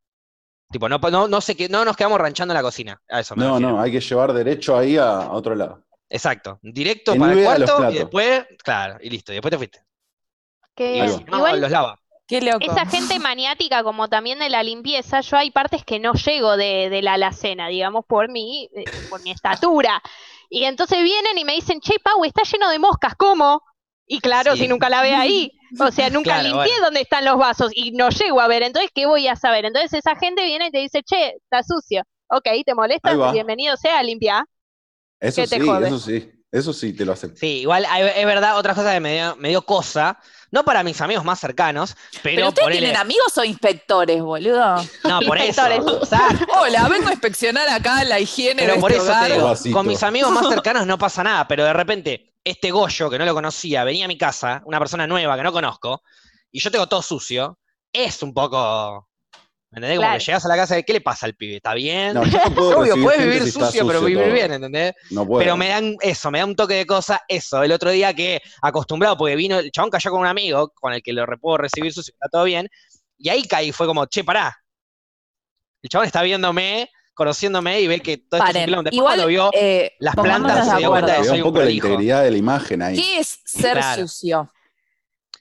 Tipo, 0.70 0.90
no, 0.90 0.98
no, 0.98 1.26
no, 1.26 1.40
sé 1.40 1.56
qué- 1.56 1.70
no 1.70 1.86
nos 1.86 1.96
quedamos 1.96 2.20
ranchando 2.20 2.52
en 2.52 2.56
la 2.56 2.62
cocina. 2.62 3.00
A 3.08 3.20
eso 3.20 3.34
me 3.34 3.44
No, 3.44 3.52
refiero. 3.54 3.72
no, 3.76 3.80
hay 3.80 3.92
que 3.92 4.00
llevar 4.00 4.34
derecho 4.34 4.76
ahí 4.76 4.98
a, 4.98 5.08
a 5.22 5.32
otro 5.32 5.54
lado. 5.54 5.82
Exacto. 6.10 6.58
Directo 6.60 7.14
Que 7.14 7.18
para 7.18 7.32
el 7.32 7.44
cuarto 7.44 7.90
y 7.90 7.94
después, 7.94 8.44
claro, 8.62 8.98
y 9.00 9.08
listo. 9.08 9.32
Y 9.32 9.36
después 9.36 9.50
te 9.52 9.56
fuiste. 9.56 9.78
Qué 10.74 10.96
Y 10.96 11.00
Ahí 11.00 11.06
bien. 11.08 11.12
va. 11.12 11.18
si 11.18 11.24
no, 11.30 11.36
Igual 11.38 11.60
los 11.62 11.70
lava. 11.70 11.98
Qué 12.32 12.40
loco. 12.40 12.58
esa 12.60 12.86
gente 12.86 13.18
maniática 13.18 13.82
como 13.82 14.08
también 14.08 14.38
de 14.38 14.48
la 14.48 14.62
limpieza, 14.62 15.20
yo 15.20 15.36
hay 15.36 15.50
partes 15.50 15.84
que 15.84 15.98
no 16.00 16.14
llego 16.14 16.56
de, 16.56 16.88
de 16.88 17.02
la 17.02 17.14
alacena, 17.14 17.68
digamos, 17.68 18.04
por 18.06 18.30
mi, 18.30 18.70
eh, 18.74 18.84
por 19.10 19.20
mi 19.22 19.30
estatura. 19.30 20.02
Y 20.48 20.64
entonces 20.64 21.02
vienen 21.02 21.36
y 21.36 21.44
me 21.44 21.52
dicen, 21.54 21.80
che, 21.80 21.94
Pau, 22.02 22.24
está 22.24 22.42
lleno 22.42 22.70
de 22.70 22.78
moscas, 22.78 23.14
¿cómo? 23.16 23.60
Y 24.06 24.20
claro, 24.20 24.54
Sí. 24.54 24.62
si 24.62 24.68
nunca 24.68 24.88
la 24.88 25.02
ve 25.02 25.14
ahí. 25.14 25.52
O 25.78 25.90
sea, 25.90 26.10
nunca 26.10 26.40
Claro, 26.40 26.42
limpié 26.44 26.72
bueno. 26.72 26.84
dónde 26.86 27.00
están 27.02 27.24
los 27.24 27.36
vasos 27.38 27.70
y 27.74 27.92
no 27.92 28.08
llego 28.10 28.40
a 28.40 28.48
ver. 28.48 28.62
Entonces, 28.62 28.90
¿qué 28.94 29.06
voy 29.06 29.28
a 29.28 29.36
saber? 29.36 29.64
Entonces 29.64 29.92
esa 29.94 30.16
gente 30.16 30.44
viene 30.44 30.68
y 30.68 30.70
te 30.70 30.78
dice, 30.78 31.02
che, 31.02 31.36
está 31.36 31.62
sucio. 31.62 32.02
Ok, 32.28 32.48
¿te 32.64 32.74
molesta? 32.74 33.14
Bienvenido 33.32 33.76
sea 33.76 33.98
a 33.98 34.02
limpiar. 34.02 34.44
Eso 35.20 35.42
¿Qué 35.42 35.48
te 35.48 35.60
sí, 35.60 35.70
eso 35.86 35.98
sí. 35.98 36.30
Eso 36.52 36.74
sí, 36.74 36.92
te 36.92 37.06
lo 37.06 37.14
acepto. 37.14 37.38
Sí, 37.38 37.60
igual 37.60 37.86
es 38.14 38.26
verdad, 38.26 38.58
otra 38.58 38.74
cosa 38.74 38.92
que 38.92 39.00
me 39.00 39.14
dio, 39.14 39.36
me 39.36 39.48
dio 39.48 39.62
cosa, 39.62 40.18
no 40.50 40.64
para 40.66 40.82
mis 40.82 41.00
amigos 41.00 41.24
más 41.24 41.40
cercanos, 41.40 41.96
pero, 42.22 42.36
Pero 42.36 42.48
ustedes 42.50 42.70
tienen 42.72 42.96
amigos 42.96 43.38
o 43.38 43.42
inspectores, 43.42 44.20
boludo. 44.20 44.76
No, 45.04 45.20
por 45.26 45.38
eso. 45.38 45.62
Hola, 46.60 46.88
vengo 46.90 47.08
a 47.08 47.12
inspeccionar 47.12 47.66
acá 47.70 48.04
la 48.04 48.20
higiene 48.20 48.62
Pero 48.62 48.74
de 48.74 48.80
por 48.80 48.92
este 48.92 49.02
eso 49.02 49.18
te 49.18 49.32
digo, 49.32 49.74
con 49.74 49.86
mis 49.86 50.02
amigos 50.02 50.30
más 50.30 50.46
cercanos 50.50 50.86
no 50.86 50.98
pasa 50.98 51.24
nada, 51.24 51.48
pero 51.48 51.64
de 51.64 51.72
repente 51.72 52.34
este 52.44 52.70
Goyo, 52.70 53.08
que 53.08 53.18
no 53.18 53.24
lo 53.24 53.32
conocía, 53.32 53.82
venía 53.84 54.04
a 54.04 54.08
mi 54.08 54.18
casa, 54.18 54.60
una 54.66 54.78
persona 54.78 55.06
nueva 55.06 55.38
que 55.38 55.42
no 55.42 55.52
conozco, 55.52 56.02
y 56.50 56.60
yo 56.60 56.70
tengo 56.70 56.86
todo 56.86 57.00
sucio, 57.00 57.58
es 57.90 58.22
un 58.22 58.34
poco... 58.34 59.08
¿Me 59.72 59.78
entendés? 59.78 59.96
Como 59.96 60.06
Claro. 60.08 60.18
que 60.18 60.24
llegas 60.26 60.44
a 60.44 60.48
la 60.48 60.56
casa 60.56 60.74
de 60.74 60.84
¿qué 60.84 60.92
le 60.92 61.00
pasa 61.00 61.24
al 61.26 61.34
pibe? 61.34 61.56
¿Está 61.56 61.72
bien? 61.72 62.12
No, 62.14 62.24
yo 62.24 62.38
no 62.44 62.54
puedo 62.54 62.78
Obvio, 62.80 62.94
puedes 63.02 63.20
vivir 63.24 63.42
si 63.42 63.50
sucio, 63.52 63.86
pero 63.86 64.00
vivir 64.02 64.22
todo. 64.24 64.32
bien, 64.34 64.52
¿entendés? 64.52 64.92
No 65.10 65.26
puedo. 65.26 65.38
Pero 65.42 65.56
me 65.56 65.68
dan 65.68 65.96
eso, 66.02 66.30
me 66.30 66.38
da 66.40 66.44
un 66.44 66.54
toque 66.54 66.74
de 66.74 66.86
cosa 66.86 67.22
eso. 67.26 67.62
El 67.62 67.72
otro 67.72 67.90
día 67.90 68.12
que 68.14 68.42
acostumbrado, 68.60 69.16
porque 69.16 69.34
vino, 69.34 69.58
el 69.58 69.70
chabón 69.72 69.90
cayó 69.90 70.10
con 70.10 70.20
un 70.20 70.26
amigo 70.26 70.72
con 70.74 70.92
el 70.92 71.02
que 71.02 71.12
lo 71.14 71.24
puedo 71.40 71.56
recibir 71.56 71.90
sucio, 71.92 72.12
está 72.12 72.28
todo 72.30 72.44
bien, 72.44 72.68
y 73.16 73.30
ahí 73.30 73.44
caí, 73.44 73.72
fue 73.72 73.86
como, 73.86 74.04
che, 74.06 74.22
pará. 74.24 74.54
El 75.82 75.88
chabón 75.88 76.06
está 76.06 76.22
viéndome, 76.22 76.90
conociéndome 77.14 77.80
y 77.80 77.86
ve 77.86 78.00
que 78.00 78.18
todo 78.18 78.44
esto 78.44 78.58
es 78.58 78.66
un. 78.68 78.84
Después 78.84 78.92
igual, 78.92 79.14
cuando 79.14 79.26
vio 79.28 79.50
eh, 79.54 79.92
las 80.00 80.14
plantas 80.14 80.66
de 80.66 80.70
se 80.70 80.76
dio 80.78 80.90
cuenta 80.90 81.12
de 81.18 81.24
soy 81.24 81.40
un 81.40 81.46
un 81.46 81.52
poco 81.52 81.64
la 81.64 81.70
integridad 81.70 82.22
de 82.24 82.30
la 82.30 82.36
imagen 82.36 82.82
ahí. 82.82 82.96
¿Qué 82.96 83.18
es 83.20 83.40
ser 83.44 83.78
Claro. 83.78 84.02
sucio? 84.06 84.52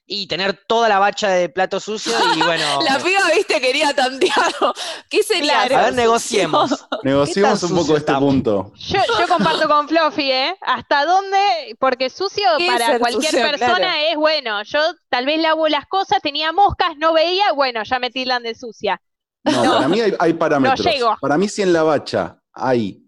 Y 0.08 0.28
tener 0.28 0.60
toda 0.68 0.90
la 0.90 1.00
bacha 1.00 1.30
de 1.30 1.48
plato 1.48 1.80
sucio 1.80 2.12
y 2.36 2.42
bueno, 2.44 2.82
La 2.82 2.98
piba, 3.00 3.22
viste, 3.34 3.62
quería 3.62 3.94
tantearlo. 3.94 4.74
¿Qué 5.10 5.24
sería? 5.24 5.66
Claro. 5.68 5.78
a 5.78 5.82
ver, 5.86 5.94
negociemos. 5.94 6.86
Negociemos 7.04 7.60
¿Qué 7.62 7.68
tan 7.68 7.72
un 7.72 7.78
poco 7.82 7.98
este 7.98 8.12
estamos? 8.12 8.30
punto. 8.34 8.74
Yo, 8.76 9.00
yo 9.20 9.28
comparto 9.28 9.68
con 9.70 9.88
Fluffy, 9.88 10.32
¿eh? 10.32 10.58
¿Hasta 10.62 11.06
dónde? 11.06 11.38
Porque 11.80 12.10
sucio 12.10 12.44
¿Qué 12.58 12.68
es 12.68 12.72
para 12.74 13.00
cualquier 13.00 13.32
sucio? 13.32 13.48
persona 13.48 13.78
Claro. 13.78 14.00
es 14.10 14.16
bueno. 14.18 14.64
Yo 14.64 14.80
tal 15.10 15.26
vez 15.26 15.40
lavo 15.40 15.68
las 15.70 15.86
cosas, 15.86 16.20
tenía 16.22 16.52
moscas, 16.52 16.98
no 16.98 17.14
veía, 17.14 17.54
bueno, 17.54 17.82
ya 17.84 18.00
me 18.00 18.10
tildan 18.10 18.44
de 18.44 18.54
sucia. 18.56 19.02
No, 19.46 19.64
No. 19.64 19.74
para 19.76 19.88
mí 19.88 20.02
hay, 20.02 20.14
hay 20.20 20.34
parámetros. 20.34 20.86
llego. 20.86 21.16
Para 21.22 21.38
mí, 21.38 21.48
si 21.48 21.62
en 21.62 21.72
la 21.74 21.84
bacha 21.84 22.38
hay 22.54 23.02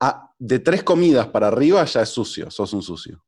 ah, 0.00 0.30
de 0.38 0.58
tres 0.58 0.82
comidas 0.82 1.26
para 1.26 1.48
arriba, 1.48 1.84
ya 1.84 2.00
es 2.02 2.08
sucio, 2.08 2.50
sos 2.50 2.72
un 2.72 2.82
sucio. 2.82 3.22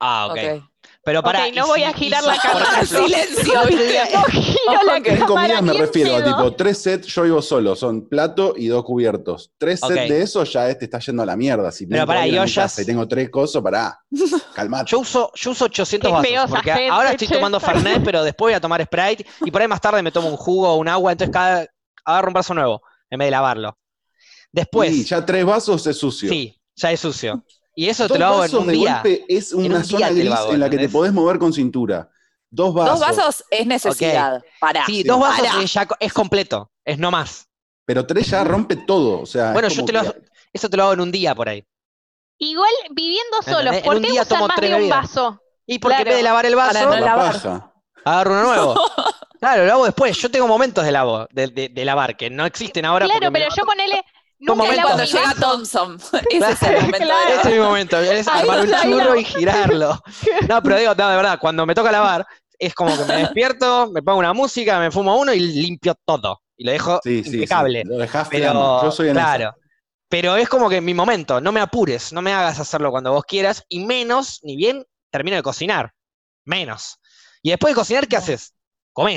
Ah, 0.00 0.28
ok. 0.30 0.38
Ok. 0.38 0.64
Pero 1.08 1.22
para 1.22 1.50
no 1.50 1.66
voy 1.66 1.84
a 1.84 1.92
girar 1.94 2.22
la 2.22 2.36
cámara. 2.36 2.84
Silencio, 2.84 3.54
No 3.54 4.22
giro 4.30 4.82
la 4.84 5.02
cámara, 5.02 5.26
comidas 5.26 5.62
me 5.62 5.72
refiero 5.72 6.16
a 6.16 6.22
tipo 6.22 6.54
tres 6.54 6.76
sets, 6.82 7.06
yo 7.06 7.22
vivo 7.22 7.40
solo, 7.40 7.74
son 7.74 8.06
plato 8.10 8.52
y 8.54 8.66
dos 8.66 8.84
cubiertos. 8.84 9.50
Tres 9.56 9.80
sets 9.80 9.94
de 10.10 10.20
eso 10.20 10.44
ya 10.44 10.68
este 10.68 10.84
está 10.84 10.98
yendo 10.98 11.22
a 11.22 11.26
la 11.26 11.34
mierda. 11.34 11.72
Si 11.72 11.86
Pero 11.86 12.00
tengo 12.02 12.06
pará, 12.08 12.22
que 12.24 12.28
ir 12.28 12.34
a 12.34 12.36
y 12.36 12.40
mi 12.40 12.44
ollas- 12.44 12.54
casa 12.56 12.82
y 12.82 12.84
tengo 12.84 13.08
tres 13.08 13.30
cosas, 13.30 13.62
pará, 13.62 13.98
calmate. 14.54 14.90
Yo 14.90 14.98
uso, 14.98 15.32
yo 15.34 15.52
uso 15.52 15.64
800 15.64 16.08
Qué 16.10 16.12
vasos, 16.12 16.28
feosa 16.28 16.48
porque 16.48 16.72
gente, 16.74 16.88
ahora 16.90 17.12
estoy 17.12 17.28
tomando 17.28 17.58
Fernet, 17.58 18.04
pero 18.04 18.22
después 18.22 18.50
voy 18.52 18.56
a 18.56 18.60
tomar 18.60 18.84
Sprite, 18.84 19.24
y 19.46 19.50
por 19.50 19.62
ahí 19.62 19.68
más 19.68 19.80
tarde 19.80 20.02
me 20.02 20.12
tomo 20.12 20.28
un 20.28 20.36
jugo 20.36 20.68
o 20.68 20.76
un 20.76 20.88
agua, 20.88 21.12
entonces 21.12 21.32
cada, 21.32 21.66
agarro 22.04 22.28
un 22.28 22.34
vaso 22.34 22.52
nuevo, 22.52 22.82
en 23.08 23.18
vez 23.18 23.28
de 23.28 23.30
lavarlo. 23.30 23.78
Después, 24.52 24.90
sí, 24.90 25.04
ya 25.04 25.24
tres 25.24 25.42
vasos 25.46 25.86
es 25.86 25.96
sucio. 25.96 26.30
ya 26.76 26.92
es 26.92 27.00
sucio. 27.00 27.42
Y 27.78 27.88
eso 27.88 28.08
Dos 28.08 28.14
te 28.14 28.18
lo 28.18 28.26
hago 28.26 28.44
en 28.44 28.56
un 28.56 28.66
de 28.66 28.72
día. 28.72 28.92
golpe 28.94 29.24
es 29.28 29.52
un 29.52 29.66
una 29.66 29.84
zona 29.84 30.10
gris 30.10 30.32
hago, 30.32 30.52
en 30.52 30.58
la 30.58 30.68
que 30.68 30.78
te 30.78 30.88
podés 30.88 31.12
mover 31.12 31.38
con 31.38 31.52
cintura. 31.52 32.10
Dos 32.50 32.74
vasos. 32.74 32.98
Dos 32.98 33.08
vasos 33.16 33.44
es 33.52 33.66
necesidad. 33.68 34.42
Pará. 34.58 34.84
Sí, 34.84 35.02
Sí. 35.02 35.02
dos 35.04 35.20
vasos 35.20 35.46
es, 35.62 35.72
ya 35.74 35.86
es 36.00 36.12
completo, 36.12 36.72
es 36.84 36.98
no 36.98 37.12
más. 37.12 37.46
Pero 37.84 38.04
tres 38.04 38.30
ya 38.30 38.42
rompe 38.42 38.74
todo. 38.74 39.20
O 39.20 39.26
sea, 39.26 39.52
Bueno, 39.52 39.68
yo 39.68 39.84
te 39.84 39.92
lo, 39.92 40.02
que- 40.02 40.22
eso 40.52 40.68
te 40.68 40.76
lo 40.76 40.82
hago 40.82 40.92
en 40.94 41.00
un 41.02 41.12
día 41.12 41.36
por 41.36 41.48
ahí. 41.48 41.64
Igual 42.38 42.72
viviendo 42.90 43.42
solos. 43.44 43.76
En 43.76 43.82
¿por 43.84 43.94
un 43.96 44.02
qué 44.02 44.10
día 44.10 44.22
usan 44.22 44.38
tomo 44.38 44.48
más 44.48 44.56
tres 44.56 44.70
de 44.70 44.74
un 44.74 44.80
bebidas. 44.80 45.02
vaso? 45.02 45.42
Y 45.64 45.78
porque 45.78 45.98
en 45.98 46.02
Claro. 46.02 46.08
vez 46.10 46.16
de 46.16 46.22
lavar 46.24 46.46
el 46.46 46.54
Para 46.54 46.72
vaso, 46.72 46.84
no 46.88 46.96
la 47.06 47.14
paja. 47.16 47.72
agarro 48.04 48.30
uno 48.32 48.42
nuevo. 48.42 48.74
Claro, 49.38 49.66
lo 49.66 49.72
hago 49.72 49.84
después. 49.84 50.16
Yo 50.18 50.32
tengo 50.32 50.48
momentos 50.48 50.84
de, 50.84 50.90
lavo, 50.90 51.28
de, 51.30 51.46
de- 51.46 51.68
de 51.68 51.84
lavar 51.84 52.16
que 52.16 52.28
no 52.28 52.44
existen 52.44 52.84
ahora. 52.84 53.06
Claro, 53.06 53.30
pero 53.32 53.46
yo 53.56 53.64
ponele. 53.64 54.02
Momentos 54.40 54.76
lavo 54.76 54.88
Cuando 54.88 55.04
llega. 55.04 55.34
Thompson. 55.34 55.98
Ese 56.30 56.52
es 56.52 56.62
el 56.62 56.74
momento. 56.76 56.98
Claro. 56.98 57.30
Ese 57.40 57.48
es 57.48 57.54
mi 57.54 57.60
momento, 57.60 57.98
es 57.98 58.28
armar 58.28 58.60
un 58.60 58.72
churro 58.82 59.16
y 59.16 59.24
girarlo. 59.24 60.00
No, 60.48 60.62
pero 60.62 60.76
digo, 60.78 60.94
no, 60.94 61.08
de 61.10 61.16
verdad, 61.16 61.38
cuando 61.40 61.66
me 61.66 61.74
toca 61.74 61.90
lavar, 61.92 62.26
es 62.58 62.74
como 62.74 62.96
que 62.96 63.04
me 63.04 63.16
despierto, 63.22 63.90
me 63.92 64.02
pongo 64.02 64.18
una 64.20 64.32
música, 64.32 64.78
me 64.78 64.90
fumo 64.90 65.16
uno 65.18 65.32
y 65.32 65.40
limpio 65.40 65.94
todo. 66.04 66.40
Y 66.56 66.64
lo 66.64 66.72
dejo 66.72 67.00
Sí, 67.02 67.22
sí, 67.22 67.30
sí. 67.30 67.36
impecable. 67.36 67.84
Lo 67.84 67.96
Pero, 67.98 68.08
flama. 68.52 68.80
Yo 68.82 68.90
soy 68.92 69.08
en 69.08 69.16
esa. 69.16 69.24
claro. 69.36 69.54
Pero 70.10 70.36
es 70.36 70.48
como 70.48 70.70
que 70.70 70.76
en 70.76 70.84
mi 70.84 70.94
momento, 70.94 71.40
no 71.40 71.52
me 71.52 71.60
apures, 71.60 72.12
no 72.14 72.22
me 72.22 72.32
hagas 72.32 72.58
hacerlo 72.58 72.90
cuando 72.90 73.12
vos 73.12 73.24
quieras, 73.24 73.62
y 73.68 73.84
menos, 73.84 74.40
ni 74.42 74.56
bien 74.56 74.84
termino 75.10 75.36
de 75.36 75.42
cocinar. 75.42 75.92
Menos. 76.46 76.98
Y 77.42 77.50
después 77.50 77.72
de 77.72 77.76
cocinar, 77.76 78.08
¿qué 78.08 78.16
haces? 78.16 78.54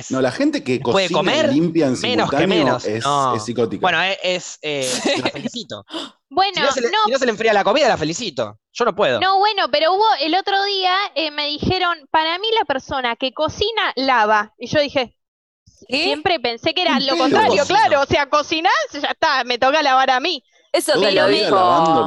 No, 0.10 0.22
la 0.22 0.32
gente 0.32 0.64
que 0.64 0.80
cocina 0.80 1.18
comer, 1.18 1.50
y 1.50 1.54
limpia 1.56 1.88
en 1.88 2.00
menos 2.02 2.30
que 2.30 2.46
menos. 2.48 2.86
Es, 2.86 3.04
No. 3.04 3.36
es 3.36 3.44
psicótica. 3.44 3.82
Bueno, 3.82 4.02
es, 4.02 4.18
es, 4.22 4.60
eh, 4.62 5.22
la 5.24 5.30
felicito. 5.32 5.86
Bueno, 6.34 6.54
Si 6.56 6.62
no, 6.62 6.72
se 6.72 6.82
le, 6.82 6.88
no, 6.92 6.98
si 7.08 7.12
no 7.12 7.20
se 7.20 7.26
le 7.26 7.32
enfría 7.32 7.52
la 7.52 7.66
comida, 7.66 7.90
la 7.90 7.98
felicito. 7.98 8.58
Yo 8.72 8.86
no 8.86 8.96
puedo. 8.96 9.20
no, 9.20 9.38
bueno, 9.40 9.70
pero 9.70 9.92
hubo 9.94 10.06
el 10.22 10.34
otro 10.36 10.64
día 10.64 10.96
eh, 11.14 11.30
me 11.30 11.48
dijeron, 11.48 12.08
para 12.10 12.40
mí 12.40 12.48
la 12.58 12.64
persona 12.64 13.18
que 13.18 13.34
cocina 13.34 13.92
lava. 13.98 14.54
Y 14.58 14.68
yo 14.68 14.80
dije, 14.80 15.18
¿Qué? 15.90 16.04
siempre 16.04 16.40
pensé 16.40 16.74
que 16.74 16.84
era 16.84 16.96
¿En 16.96 17.06
lo 17.06 17.18
contrario, 17.18 17.50
Cocino. 17.58 17.66
claro. 17.66 18.02
O 18.02 18.06
sea, 18.06 18.30
cocinar, 18.30 18.72
ya 18.94 19.10
está, 19.10 19.44
me 19.44 19.58
toca 19.58 19.82
lavar 19.82 20.10
a 20.12 20.22
mí. 20.22 20.42
Eso 20.72 20.94
te 21.02 21.12
lo 21.12 21.28
dijo. 21.28 21.54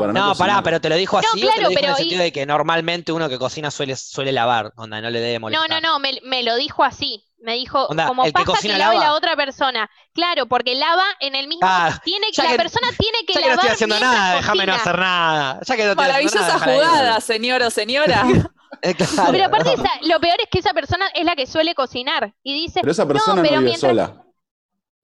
para 0.00 0.12
No, 0.14 0.34
pará, 0.36 0.62
pero 0.62 0.80
te 0.80 0.88
lo 0.88 0.94
dijo 0.96 1.18
así, 1.18 1.28
o 1.28 1.32
te 1.34 1.40
claro, 1.40 1.60
lo 1.64 1.68
dijo 1.68 1.80
en 1.82 1.90
el 1.90 1.96
sentido 1.96 2.22
y- 2.22 2.24
de 2.24 2.32
que 2.32 2.46
normalmente 2.46 3.12
uno 3.12 3.28
que 3.28 3.38
cocina 3.38 3.70
suele, 3.70 3.94
suele 3.94 4.32
lavar, 4.32 4.72
onda, 4.76 5.02
no 5.02 5.10
le 5.10 5.20
debe 5.20 5.34
No, 5.34 5.40
molestar. 5.40 5.68
no, 5.68 5.80
no, 5.82 5.98
me, 5.98 6.18
me 6.24 6.42
lo 6.44 6.56
dijo 6.56 6.82
así. 6.82 7.22
Me 7.44 7.54
dijo, 7.56 7.86
Onda, 7.88 8.06
como 8.06 8.24
el 8.24 8.30
que 8.30 8.32
pasa 8.32 8.44
que, 8.46 8.50
cocina 8.52 8.78
lave 8.78 8.94
lava. 8.94 9.06
la 9.10 9.14
otra 9.14 9.36
persona. 9.36 9.90
Claro, 10.14 10.46
porque 10.46 10.74
lava 10.74 11.04
en 11.20 11.34
el 11.34 11.46
mismo. 11.46 11.60
Ah, 11.68 12.00
tiene, 12.02 12.28
ya 12.32 12.44
la 12.44 12.50
que- 12.52 12.56
persona 12.56 12.88
tiene 12.98 13.18
que 13.26 13.34
Ya 13.34 13.40
que 13.40 13.44
no 13.44 13.50
lavar 13.50 13.64
estoy 13.66 13.74
haciendo 13.74 14.00
nada, 14.00 14.36
déjame 14.36 14.66
no 14.66 14.72
cocina. 14.72 14.74
hacer 14.90 14.98
nada. 14.98 15.60
Ya 15.62 15.76
que 15.76 15.84
no 15.84 15.90
estoy 15.90 15.90
haciendo 15.90 16.02
Maravillosa 16.02 16.40
nada, 16.40 16.58
jugada, 16.58 17.20
señor 17.20 17.62
o 17.62 17.70
señora. 17.70 18.24
Eh, 18.82 18.92
claro, 18.94 19.30
Pero 19.30 19.44
aparte, 19.44 19.76
no. 19.76 19.82
esa- 19.84 19.98
lo 20.02 20.18
peor 20.20 20.34
es 20.40 20.48
que 20.50 20.58
esa 20.58 20.74
persona 20.74 21.06
es 21.14 21.24
la 21.24 21.36
que 21.36 21.46
suele 21.46 21.74
cocinar. 21.76 22.34
Y 22.42 22.52
dice, 22.54 22.80
Pero 22.80 22.90
esa 22.92 23.06
persona 23.06 23.36
no, 23.36 23.42
pero 23.42 23.58
vive 23.60 23.70
mientras- 23.70 23.90
sola. 23.92 24.24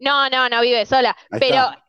no, 0.00 0.28
no, 0.28 0.48
no 0.48 0.60
vive 0.60 0.84
sola. 0.86 1.16
Ahí 1.30 1.38
pero 1.40 1.54
está. 1.56 1.84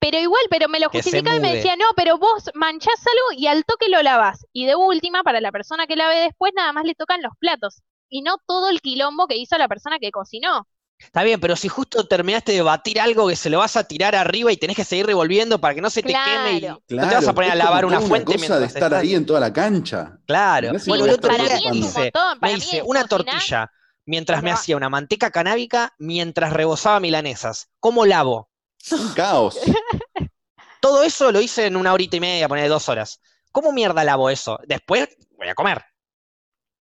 Pero 0.00 0.18
igual, 0.18 0.42
pero 0.50 0.68
me 0.68 0.80
lo 0.80 0.90
Que 0.90 0.98
justificaba 0.98 1.36
y 1.36 1.40
me 1.40 1.54
decía, 1.54 1.76
no, 1.76 1.84
pero 1.94 2.18
vos 2.18 2.50
manchás 2.54 2.98
algo 3.06 3.40
y 3.40 3.46
al 3.46 3.64
toque 3.64 3.88
lo 3.88 4.02
lavás. 4.02 4.44
Y 4.52 4.66
de 4.66 4.74
última, 4.74 5.22
para 5.22 5.40
la 5.40 5.52
persona 5.52 5.86
que 5.86 5.94
lave 5.94 6.16
después, 6.18 6.52
nada 6.56 6.72
más 6.72 6.84
le 6.84 6.96
tocan 6.96 7.22
los 7.22 7.32
platos. 7.38 7.82
Y 8.12 8.20
no 8.20 8.36
todo 8.46 8.68
el 8.68 8.82
quilombo 8.82 9.26
que 9.26 9.38
hizo 9.38 9.56
la 9.56 9.68
persona 9.68 9.98
que 9.98 10.10
cocinó. 10.10 10.68
Está 10.98 11.22
bien, 11.22 11.40
pero 11.40 11.56
si 11.56 11.66
justo 11.68 12.06
terminaste 12.06 12.52
de 12.52 12.60
batir 12.60 13.00
algo 13.00 13.26
que 13.26 13.36
se 13.36 13.48
lo 13.48 13.58
vas 13.58 13.74
a 13.76 13.84
tirar 13.84 14.14
arriba 14.14 14.52
y 14.52 14.58
tenés 14.58 14.76
que 14.76 14.84
seguir 14.84 15.06
revolviendo 15.06 15.58
para 15.58 15.74
que 15.74 15.80
no 15.80 15.88
se 15.88 16.02
te 16.02 16.12
queme 16.12 16.52
y 16.52 16.60
Claro. 16.60 16.82
no 16.90 17.08
te 17.08 17.14
vas 17.14 17.26
a 17.26 17.32
poner 17.34 17.50
a 17.52 17.54
lavar 17.54 17.86
una 17.86 17.96
toda 17.96 18.08
fuente 18.08 18.26
cosa 18.26 18.36
de 18.36 18.60
mientras 18.60 18.74
estar 18.76 18.94
ahí 18.94 19.14
en 19.14 19.24
toda 19.24 19.40
la 19.40 19.50
cancha. 19.52 20.18
Claro. 20.26 20.72
Bueno, 20.86 21.06
el 21.06 21.10
otro 21.12 21.32
día 21.34 21.42
me 21.42 21.48
para 22.38 22.52
mí 22.52 22.58
hice 22.58 22.76
es 22.76 22.82
una 22.84 23.00
cocinar. 23.04 23.08
tortilla 23.08 23.72
mientras 24.04 24.42
me 24.42 24.50
hacía 24.52 24.76
una 24.76 24.90
manteca 24.90 25.30
canábica 25.30 25.94
mientras 25.98 26.52
rebozaba 26.52 27.00
milanesas. 27.00 27.70
¿Cómo 27.80 28.04
lavo? 28.04 28.50
Un 28.92 29.08
caos. 29.14 29.58
Todo 30.80 31.02
eso 31.02 31.32
lo 31.32 31.40
hice 31.40 31.66
en 31.66 31.76
una 31.76 31.92
horita 31.92 32.16
y 32.16 32.20
media, 32.20 32.48
poner 32.48 32.68
dos 32.68 32.88
horas. 32.88 33.20
¿Cómo 33.52 33.72
mierda 33.72 34.04
lavo 34.04 34.28
eso? 34.30 34.58
Después 34.66 35.08
voy 35.36 35.48
a 35.48 35.54
comer. 35.54 35.82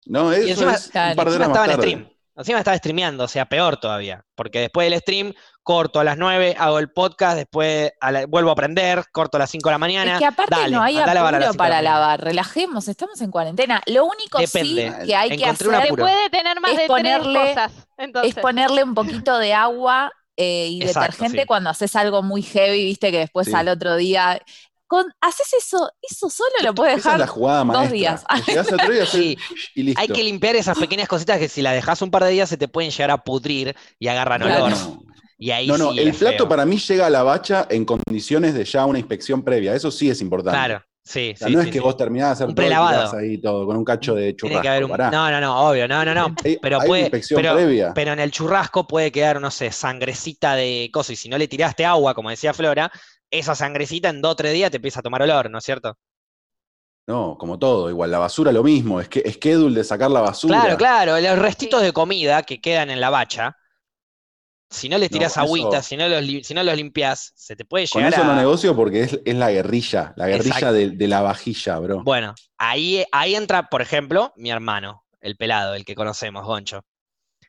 No, 0.07 0.33
eso 0.33 0.49
encima- 0.49 0.75
es 0.75 0.87
un 0.87 0.92
par 0.92 1.04
de 1.04 1.11
Encima 1.12 1.25
horas 1.35 1.49
estaba 1.49 1.49
más 1.49 1.69
en 1.69 1.71
tarde. 1.76 1.83
stream. 1.90 2.11
Encima 2.37 2.59
estaba 2.59 2.76
streameando, 2.78 3.25
o 3.25 3.28
sea, 3.28 3.45
peor 3.45 3.76
todavía. 3.76 4.25
Porque 4.35 4.61
después 4.61 4.88
del 4.90 4.99
stream, 5.00 5.35
corto 5.62 6.00
a 6.00 6.04
las 6.04 6.16
9, 6.16 6.57
hago 6.59 6.78
el 6.78 6.90
podcast, 6.90 7.37
después 7.37 7.92
a 8.00 8.11
la- 8.12 8.25
vuelvo 8.26 8.49
a 8.49 8.52
aprender, 8.54 9.04
corto 9.12 9.37
a 9.37 9.40
las 9.40 9.50
5 9.50 9.69
de 9.69 9.75
la 9.75 9.78
mañana. 9.78 10.12
Es 10.14 10.19
que 10.21 10.25
aparte 10.26 10.54
dale, 10.54 10.75
no 10.75 10.83
hay 10.83 10.97
apuro 10.97 11.11
cinco 11.12 11.33
de 11.33 11.40
la 11.40 11.52
para 11.52 11.75
mañana. 11.76 11.83
lavar, 11.83 12.21
relajemos, 12.25 12.88
estamos 12.88 13.21
en 13.21 13.30
cuarentena. 13.30 13.83
Lo 13.87 14.07
único 14.07 14.38
Depende. 14.38 14.90
sí 15.00 15.07
que 15.07 15.14
hay 15.14 15.28
que 15.30 15.35
Encontré 15.45 15.76
hacer. 15.76 15.95
Puede 15.95 16.30
tener 16.30 16.61
más 16.61 16.73
Es 16.73 16.78
de 16.78 16.87
ponerle- 16.87 17.40
tres 17.40 17.54
cosas. 17.54 17.73
Entonces, 17.99 18.37
es 18.37 18.42
ponerle 18.42 18.85
un 18.85 18.95
poquito 18.95 19.38
de 19.38 19.52
agua 19.52 20.11
eh, 20.37 20.69
y 20.71 20.80
Exacto, 20.80 21.00
detergente 21.00 21.40
sí. 21.42 21.47
cuando 21.47 21.69
haces 21.69 21.95
algo 21.95 22.23
muy 22.23 22.40
heavy, 22.40 22.85
viste 22.87 23.11
que 23.11 23.19
después 23.19 23.49
Sí. 23.49 23.54
al 23.54 23.69
otro 23.69 23.97
día. 23.97 24.40
Con, 24.90 25.06
haces 25.20 25.47
eso, 25.56 25.88
eso 26.02 26.28
solo 26.28 26.50
lo 26.64 26.75
puedes 26.75 26.99
Esa 26.99 27.12
es 27.12 27.18
la 27.20 27.25
dejar. 27.26 27.28
jugada 27.28 27.64
maestra. 27.64 27.92
días. 27.92 28.25
Día 28.90 29.06
Sí. 29.06 29.38
y 29.76 29.82
listo. 29.85 30.00
Hay 30.00 30.09
que 30.09 30.25
limpiar 30.25 30.56
esas 30.56 30.76
pequeñas 30.76 31.06
cositas 31.06 31.38
que 31.38 31.49
si 31.49 31.62
las 31.62 31.75
dejas 31.75 32.02
un 32.02 32.11
par 32.11 32.25
de 32.25 32.30
días 32.30 32.49
se 32.49 32.56
te 32.56 32.66
pueden 32.66 32.90
llegar 32.90 33.12
a 33.12 33.18
pudrir 33.23 33.76
y 34.00 34.09
agarran 34.09 34.40
Claro. 34.42 34.64
olor. 34.64 34.76
No, 34.76 35.02
Y 35.38 35.52
ahí 35.52 35.68
no, 35.68 35.78
no, 35.78 35.92
sí 35.92 36.00
el 36.00 36.12
plato 36.12 36.38
feo. 36.38 36.49
para 36.49 36.66
mí 36.66 36.76
llega 36.76 37.06
a 37.06 37.11
la 37.11 37.23
bacha 37.23 37.68
en 37.70 37.85
condiciones 37.85 38.52
de 38.52 38.64
ya 38.64 38.85
una 38.85 38.99
inspección 38.99 39.42
previa. 39.44 39.76
Eso 39.76 39.92
sí 39.92 40.11
es 40.11 40.20
importante. 40.20 40.59
Claro, 40.59 40.82
sí, 41.04 41.35
O 41.35 41.37
sea, 41.38 41.47
sí, 41.47 41.54
no 41.54 41.61
sí, 41.62 41.68
es 41.68 41.73
que 41.73 41.78
sí. 41.78 41.85
vos 41.85 41.97
terminás 41.97 42.30
de 42.30 42.32
hacer 42.32 42.49
Un 42.49 42.54
todo 42.56 43.16
ahí 43.18 43.38
todo 43.38 43.66
con 43.66 43.76
un 43.76 43.85
cacho 43.85 44.16
de 44.16 44.35
churrasco. 44.35 44.49
Tiene 44.49 44.61
que 44.62 44.68
haber 44.68 44.85
un... 44.85 44.90
No, 45.12 45.30
no, 45.30 45.40
no, 45.40 45.68
obvio, 45.70 45.87
no, 45.87 46.04
no, 46.04 46.12
no. 46.14 46.35
Hay- 46.44 46.59
Pero 46.61 46.80
hay 46.80 46.87
puede, 46.88 47.02
inspección 47.02 47.40
pero, 47.40 47.54
previa. 47.54 47.94
pero 47.94 48.12
en 48.12 48.18
el 48.18 48.32
churrasco 48.32 48.88
puede 48.88 49.12
quedar, 49.12 49.40
no 49.40 49.52
sé, 49.52 49.70
sangrecita 49.70 50.56
de 50.56 50.90
coso. 50.92 51.12
Y 51.12 51.16
si 51.16 51.28
no 51.28 51.38
le 51.38 51.47
tiraste 51.47 51.85
agua, 51.87 52.12
como 52.12 52.28
decía 52.30 52.52
Flora, 52.52 52.90
esa 53.30 53.54
sangrecita 53.54 54.08
en 54.10 54.22
dos 54.22 54.32
o 54.32 54.37
tres 54.37 54.52
días 54.54 54.70
te 54.70 54.76
empieza 54.78 55.00
a 55.00 55.02
tomar 55.02 55.22
olor, 55.22 55.50
¿no 55.50 55.58
es 55.58 55.64
cierto? 55.64 55.96
No, 57.06 57.37
como 57.38 57.58
todo, 57.58 57.90
igual. 57.90 58.10
La 58.10 58.18
basura 58.18 58.52
lo 58.52 58.62
mismo. 58.62 59.00
Es 59.00 59.08
que 59.08 59.20
schedule 59.32 59.75
de 59.76 59.84
sacar 59.84 60.10
la 60.10 60.20
basura. 60.20 60.60
Claro, 60.60 60.76
claro, 60.76 61.18
los 61.20 61.38
restitos 61.38 61.80
de 61.82 61.92
comida 61.92 62.42
que 62.42 62.60
quedan 62.60 62.90
en 62.90 63.00
la 63.00 63.08
bacha, 63.10 63.56
si 64.70 64.88
no 64.88 64.99
les 64.99 65.10
No, 65.10 65.18
tirás 65.18 65.34
con 65.34 65.42
eso- 65.44 65.46
agüita, 65.46 65.82
si 65.82 65.96
no 65.96 66.08
los, 66.08 66.25
si 66.46 66.54
no 66.54 66.62
los 66.62 66.76
limpias, 66.76 67.32
se 67.34 67.56
te 67.56 67.64
puede 67.64 67.87
Con 67.88 68.02
llegar 68.02 68.14
eso 68.14 68.22
a... 68.22 68.25
no 68.25 68.34
negocio 68.37 68.75
porque 68.76 69.02
es, 69.02 69.20
es 69.25 69.34
la 69.34 69.50
guerrilla. 69.50 70.12
La 70.16 70.28
guerrilla 70.28 70.72
de, 70.72 70.90
de 70.90 71.08
la 71.08 71.22
vajilla, 71.22 71.78
bro. 71.78 72.04
Bueno, 72.04 72.34
ahí, 72.58 73.04
ahí 73.12 73.34
entra, 73.34 73.68
por 73.68 73.82
ejemplo, 73.82 74.32
mi 74.37 74.50
hermano, 74.50 75.04
el 75.20 75.37
pelado, 75.37 75.75
el 75.75 75.84
que 75.84 75.94
conocemos, 75.94 76.44
Goncho. 76.46 76.84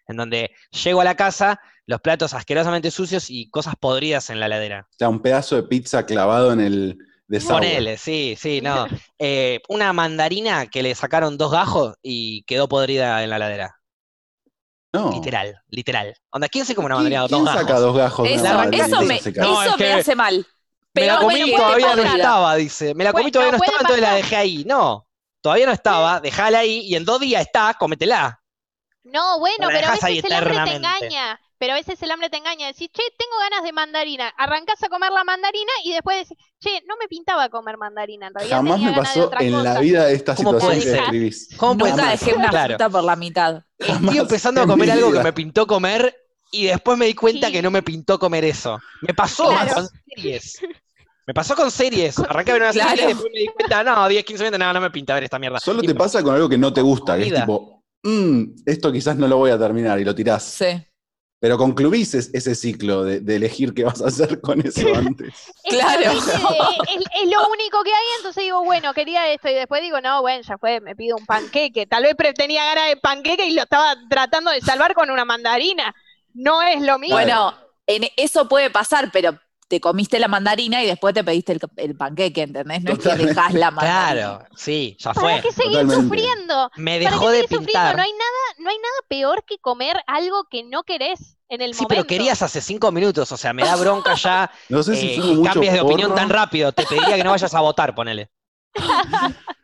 En 0.07 0.17
donde 0.17 0.51
llego 0.83 1.01
a 1.01 1.05
la 1.05 1.15
casa, 1.15 1.61
los 1.91 2.01
platos 2.01 2.33
asquerosamente 2.33 2.89
sucios 2.89 3.29
y 3.29 3.49
cosas 3.49 3.75
podridas 3.79 4.29
en 4.31 4.39
la 4.39 4.47
heladera. 4.47 4.87
O 4.89 4.95
sea, 4.97 5.09
un 5.09 5.21
pedazo 5.21 5.55
de 5.57 5.63
pizza 5.63 6.05
clavado 6.05 6.51
en 6.53 6.61
el 6.61 6.97
desagüe. 7.27 7.59
Ponele, 7.59 7.97
sí, 7.97 8.35
sí, 8.39 8.61
no. 8.61 8.87
Eh, 9.19 9.59
una 9.69 9.93
mandarina 9.93 10.67
que 10.67 10.81
le 10.81 10.95
sacaron 10.95 11.37
dos 11.37 11.51
gajos 11.51 11.95
y 12.01 12.43
quedó 12.43 12.67
podrida 12.67 13.23
en 13.23 13.29
la 13.29 13.35
heladera. 13.35 13.75
No. 14.93 15.11
Literal, 15.11 15.57
literal. 15.69 16.13
Onda, 16.31 16.49
¿quién 16.49 16.65
se 16.65 16.75
come 16.75 16.87
una 16.87 16.95
¿Quién, 16.95 17.03
mandarina 17.13 17.21
con 17.21 17.29
quién 17.29 17.45
dos 17.45 17.53
saca 17.53 17.73
gajos? 17.73 17.81
dos 17.81 17.97
gajos 17.97 18.29
Eso, 18.29 19.01
me? 19.03 19.21
No, 19.35 19.77
me 19.77 19.93
hace 19.93 20.15
mal. 20.15 20.45
Me 20.93 21.05
la 21.05 21.19
Pero 21.19 21.21
comí 21.21 21.39
puede 21.41 21.55
todavía 21.55 21.95
no 21.95 22.03
estaba, 22.03 22.55
dice. 22.55 22.93
Me 22.95 23.03
la 23.03 23.11
comí 23.13 23.23
Bueno, 23.23 23.31
todavía 23.31 23.51
no 23.51 23.63
estaba, 23.63 23.79
entonces 23.81 24.01
la 24.01 24.13
dejé 24.15 24.35
ahí. 24.35 24.63
No, 24.65 25.07
todavía 25.41 25.65
no 25.65 25.71
estaba, 25.71 26.19
dejala 26.19 26.59
ahí 26.59 26.81
y 26.81 26.95
en 26.95 27.05
dos 27.05 27.19
días 27.21 27.41
está, 27.41 27.73
cómetela. 27.79 28.41
No, 29.03 29.39
bueno, 29.39 29.67
pero 29.69 29.87
a 29.87 29.91
veces 29.91 30.23
el 30.23 30.33
hambre 30.33 30.53
te 30.53 30.59
eternamente. 30.59 30.75
engaña. 30.75 31.39
Pero 31.61 31.73
a 31.73 31.75
veces 31.75 32.01
el 32.01 32.09
hambre 32.09 32.27
te 32.31 32.37
engaña. 32.37 32.65
Decís, 32.65 32.89
che, 32.91 33.03
tengo 33.19 33.37
ganas 33.39 33.63
de 33.63 33.71
mandarina. 33.71 34.29
Arrancás 34.35 34.81
a 34.81 34.89
comer 34.89 35.11
la 35.11 35.23
mandarina 35.23 35.71
y 35.85 35.91
después 35.93 36.27
decís, 36.27 36.35
che, 36.59 36.81
no 36.87 36.95
me 36.99 37.07
pintaba 37.07 37.49
comer 37.49 37.77
mandarina. 37.77 38.25
En 38.29 38.33
realidad 38.33 38.57
Jamás 38.57 38.73
tenía 38.77 38.89
me 38.89 38.97
pasó 38.97 39.31
en 39.39 39.51
la 39.51 39.59
cosa". 39.69 39.79
vida 39.79 40.09
esta 40.09 40.35
¿Cómo 40.35 40.49
situación 40.53 40.69
puede 40.71 40.79
que 40.83 40.89
ser? 40.89 40.99
describís. 41.01 41.49
¿Cómo 41.57 41.77
puede 41.77 41.91
Nunca 41.91 42.09
ser? 42.09 42.19
dejé 42.19 42.33
una 42.35 42.49
Claro. 42.49 42.67
fruta 42.73 42.89
por 42.89 43.03
la 43.03 43.15
mitad. 43.15 43.63
Estoy 43.77 43.95
Jamás 43.95 44.15
empezando 44.15 44.61
a 44.61 44.65
comer 44.65 44.89
algo 44.91 45.11
que 45.11 45.19
me 45.19 45.33
pintó 45.33 45.67
comer 45.67 46.15
y 46.51 46.65
después 46.65 46.97
me 46.97 47.05
di 47.05 47.13
cuenta 47.13 47.45
Sí. 47.47 47.53
que 47.53 47.61
no 47.61 47.69
me 47.69 47.83
pintó 47.83 48.17
comer 48.17 48.43
eso. 48.43 48.79
Me 49.01 49.13
pasó 49.13 49.47
Claro. 49.49 49.73
con 49.75 49.87
series. 50.15 50.59
Me 51.27 51.33
pasó 51.35 51.55
con 51.55 51.69
series. 51.69 52.17
Arranqué 52.17 52.49
a 52.49 52.53
ver 52.55 52.63
una 52.63 52.71
Claro. 52.71 52.89
serie 52.89 53.03
y 53.03 53.07
después 53.09 53.31
me 53.31 53.39
di 53.39 53.47
cuenta, 53.49 53.83
no, 53.83 54.07
10, 54.09 54.25
15 54.25 54.43
minutos, 54.45 54.59
no, 54.59 54.73
no 54.73 54.81
me 54.81 54.89
pinta 54.89 55.13
ver 55.13 55.25
esta 55.25 55.37
mierda. 55.37 55.59
Solo 55.59 55.83
Y 55.83 55.85
te 55.85 55.93
pasa 55.93 56.23
con 56.23 56.33
algo 56.33 56.49
que 56.49 56.57
no 56.57 56.73
te 56.73 56.81
gusta, 56.81 57.15
que 57.17 57.27
es 57.27 57.33
tipo, 57.35 57.83
"Mm, 58.01 58.45
esto 58.65 58.91
quizás 58.91 59.15
no 59.15 59.27
lo 59.27 59.37
voy 59.37 59.51
a 59.51 59.59
terminar 59.59 59.99
y 59.99 60.03
lo 60.05 60.15
tirás. 60.15 60.41
Sí. 60.41 60.65
Pero 61.41 61.57
concluís 61.57 62.13
es- 62.13 62.29
ese 62.33 62.53
ciclo 62.53 63.03
de, 63.03 63.19
de 63.19 63.35
elegir 63.37 63.73
qué 63.73 63.83
vas 63.83 63.99
a 64.01 64.07
hacer 64.09 64.39
con 64.41 64.61
eso 64.65 64.87
antes. 64.95 65.33
Es, 65.63 65.73
Claro. 65.75 65.99
que, 66.11 66.17
es- 66.17 67.05
es 67.23 67.29
lo 67.29 67.49
único 67.49 67.83
que 67.83 67.89
hay, 67.89 68.05
entonces 68.17 68.43
digo, 68.43 68.63
bueno, 68.63 68.93
quería 68.93 69.27
esto, 69.33 69.49
y 69.49 69.53
después 69.55 69.81
digo, 69.81 69.99
no, 70.01 70.21
bueno, 70.21 70.43
ya 70.47 70.57
fue, 70.59 70.79
me 70.81 70.95
pido 70.95 71.17
un 71.17 71.25
panqueque. 71.25 71.87
Tal 71.87 72.03
vez 72.03 72.15
tenía 72.35 72.63
ganas 72.63 72.89
de 72.89 72.97
panqueque 72.97 73.45
y 73.47 73.53
lo 73.55 73.63
estaba 73.63 73.95
tratando 74.07 74.51
de 74.51 74.61
salvar 74.61 74.93
con 74.93 75.09
una 75.09 75.25
mandarina. 75.25 75.93
No 76.35 76.61
es 76.61 76.79
lo 76.81 76.99
mismo. 76.99 77.15
Bueno, 77.17 77.53
en 77.87 78.03
eso 78.17 78.47
puede 78.47 78.69
pasar, 78.69 79.09
pero 79.11 79.37
te 79.71 79.81
comiste 79.81 80.19
la 80.19 80.27
mandarina 80.27 80.83
y 80.83 80.87
después 80.87 81.13
te 81.15 81.23
pediste 81.23 81.53
el, 81.53 81.61
el 81.77 81.95
panqueque, 81.95 82.43
¿entendés? 82.43 82.83
No 82.83 82.91
es 82.93 82.99
que 82.99 83.15
dejás 83.15 83.53
la 83.53 83.71
mandarina. 83.71 84.37
Claro, 84.37 84.47
sí, 84.55 84.95
ya 84.99 85.13
¿Para 85.13 85.21
fue. 85.21 85.41
qué 85.41 85.51
seguir 85.51 85.87
Totalmente. 85.87 85.95
sufriendo? 85.95 86.69
Me 86.75 86.99
¿Para 87.01 87.17
dejó 87.17 87.27
qué 87.27 87.31
de 87.31 87.43
seguir 87.43 87.49
sufriendo? 87.49 87.65
pintar. 87.73 87.95
No 87.95 88.01
hay 88.03 88.11
nada, 88.11 88.55
no 88.59 88.69
hay 88.69 88.77
nada 88.77 88.93
peor 89.07 89.43
que 89.45 89.57
comer 89.59 89.97
algo 90.07 90.45
que 90.49 90.63
no 90.63 90.83
querés 90.83 91.37
en 91.49 91.61
el 91.61 91.73
Sí, 91.73 91.83
momento. 91.83 91.87
pero 91.87 92.07
querías 92.07 92.41
hace 92.41 92.61
cinco 92.61 92.91
minutos, 92.91 93.31
o 93.31 93.37
sea, 93.37 93.53
me 93.53 93.63
da 93.63 93.75
bronca 93.75 94.13
ya 94.15 94.51
No 94.69 94.83
sé 94.83 94.95
si 94.95 95.15
eh, 95.15 95.41
cambies 95.43 95.73
de 95.73 95.81
opinión 95.81 96.13
tan 96.15 96.29
rápido. 96.29 96.71
Te 96.73 96.85
pediría 96.85 97.15
que 97.17 97.23
no 97.23 97.31
vayas 97.31 97.53
a 97.53 97.61
votar, 97.61 97.95
ponele. 97.95 98.29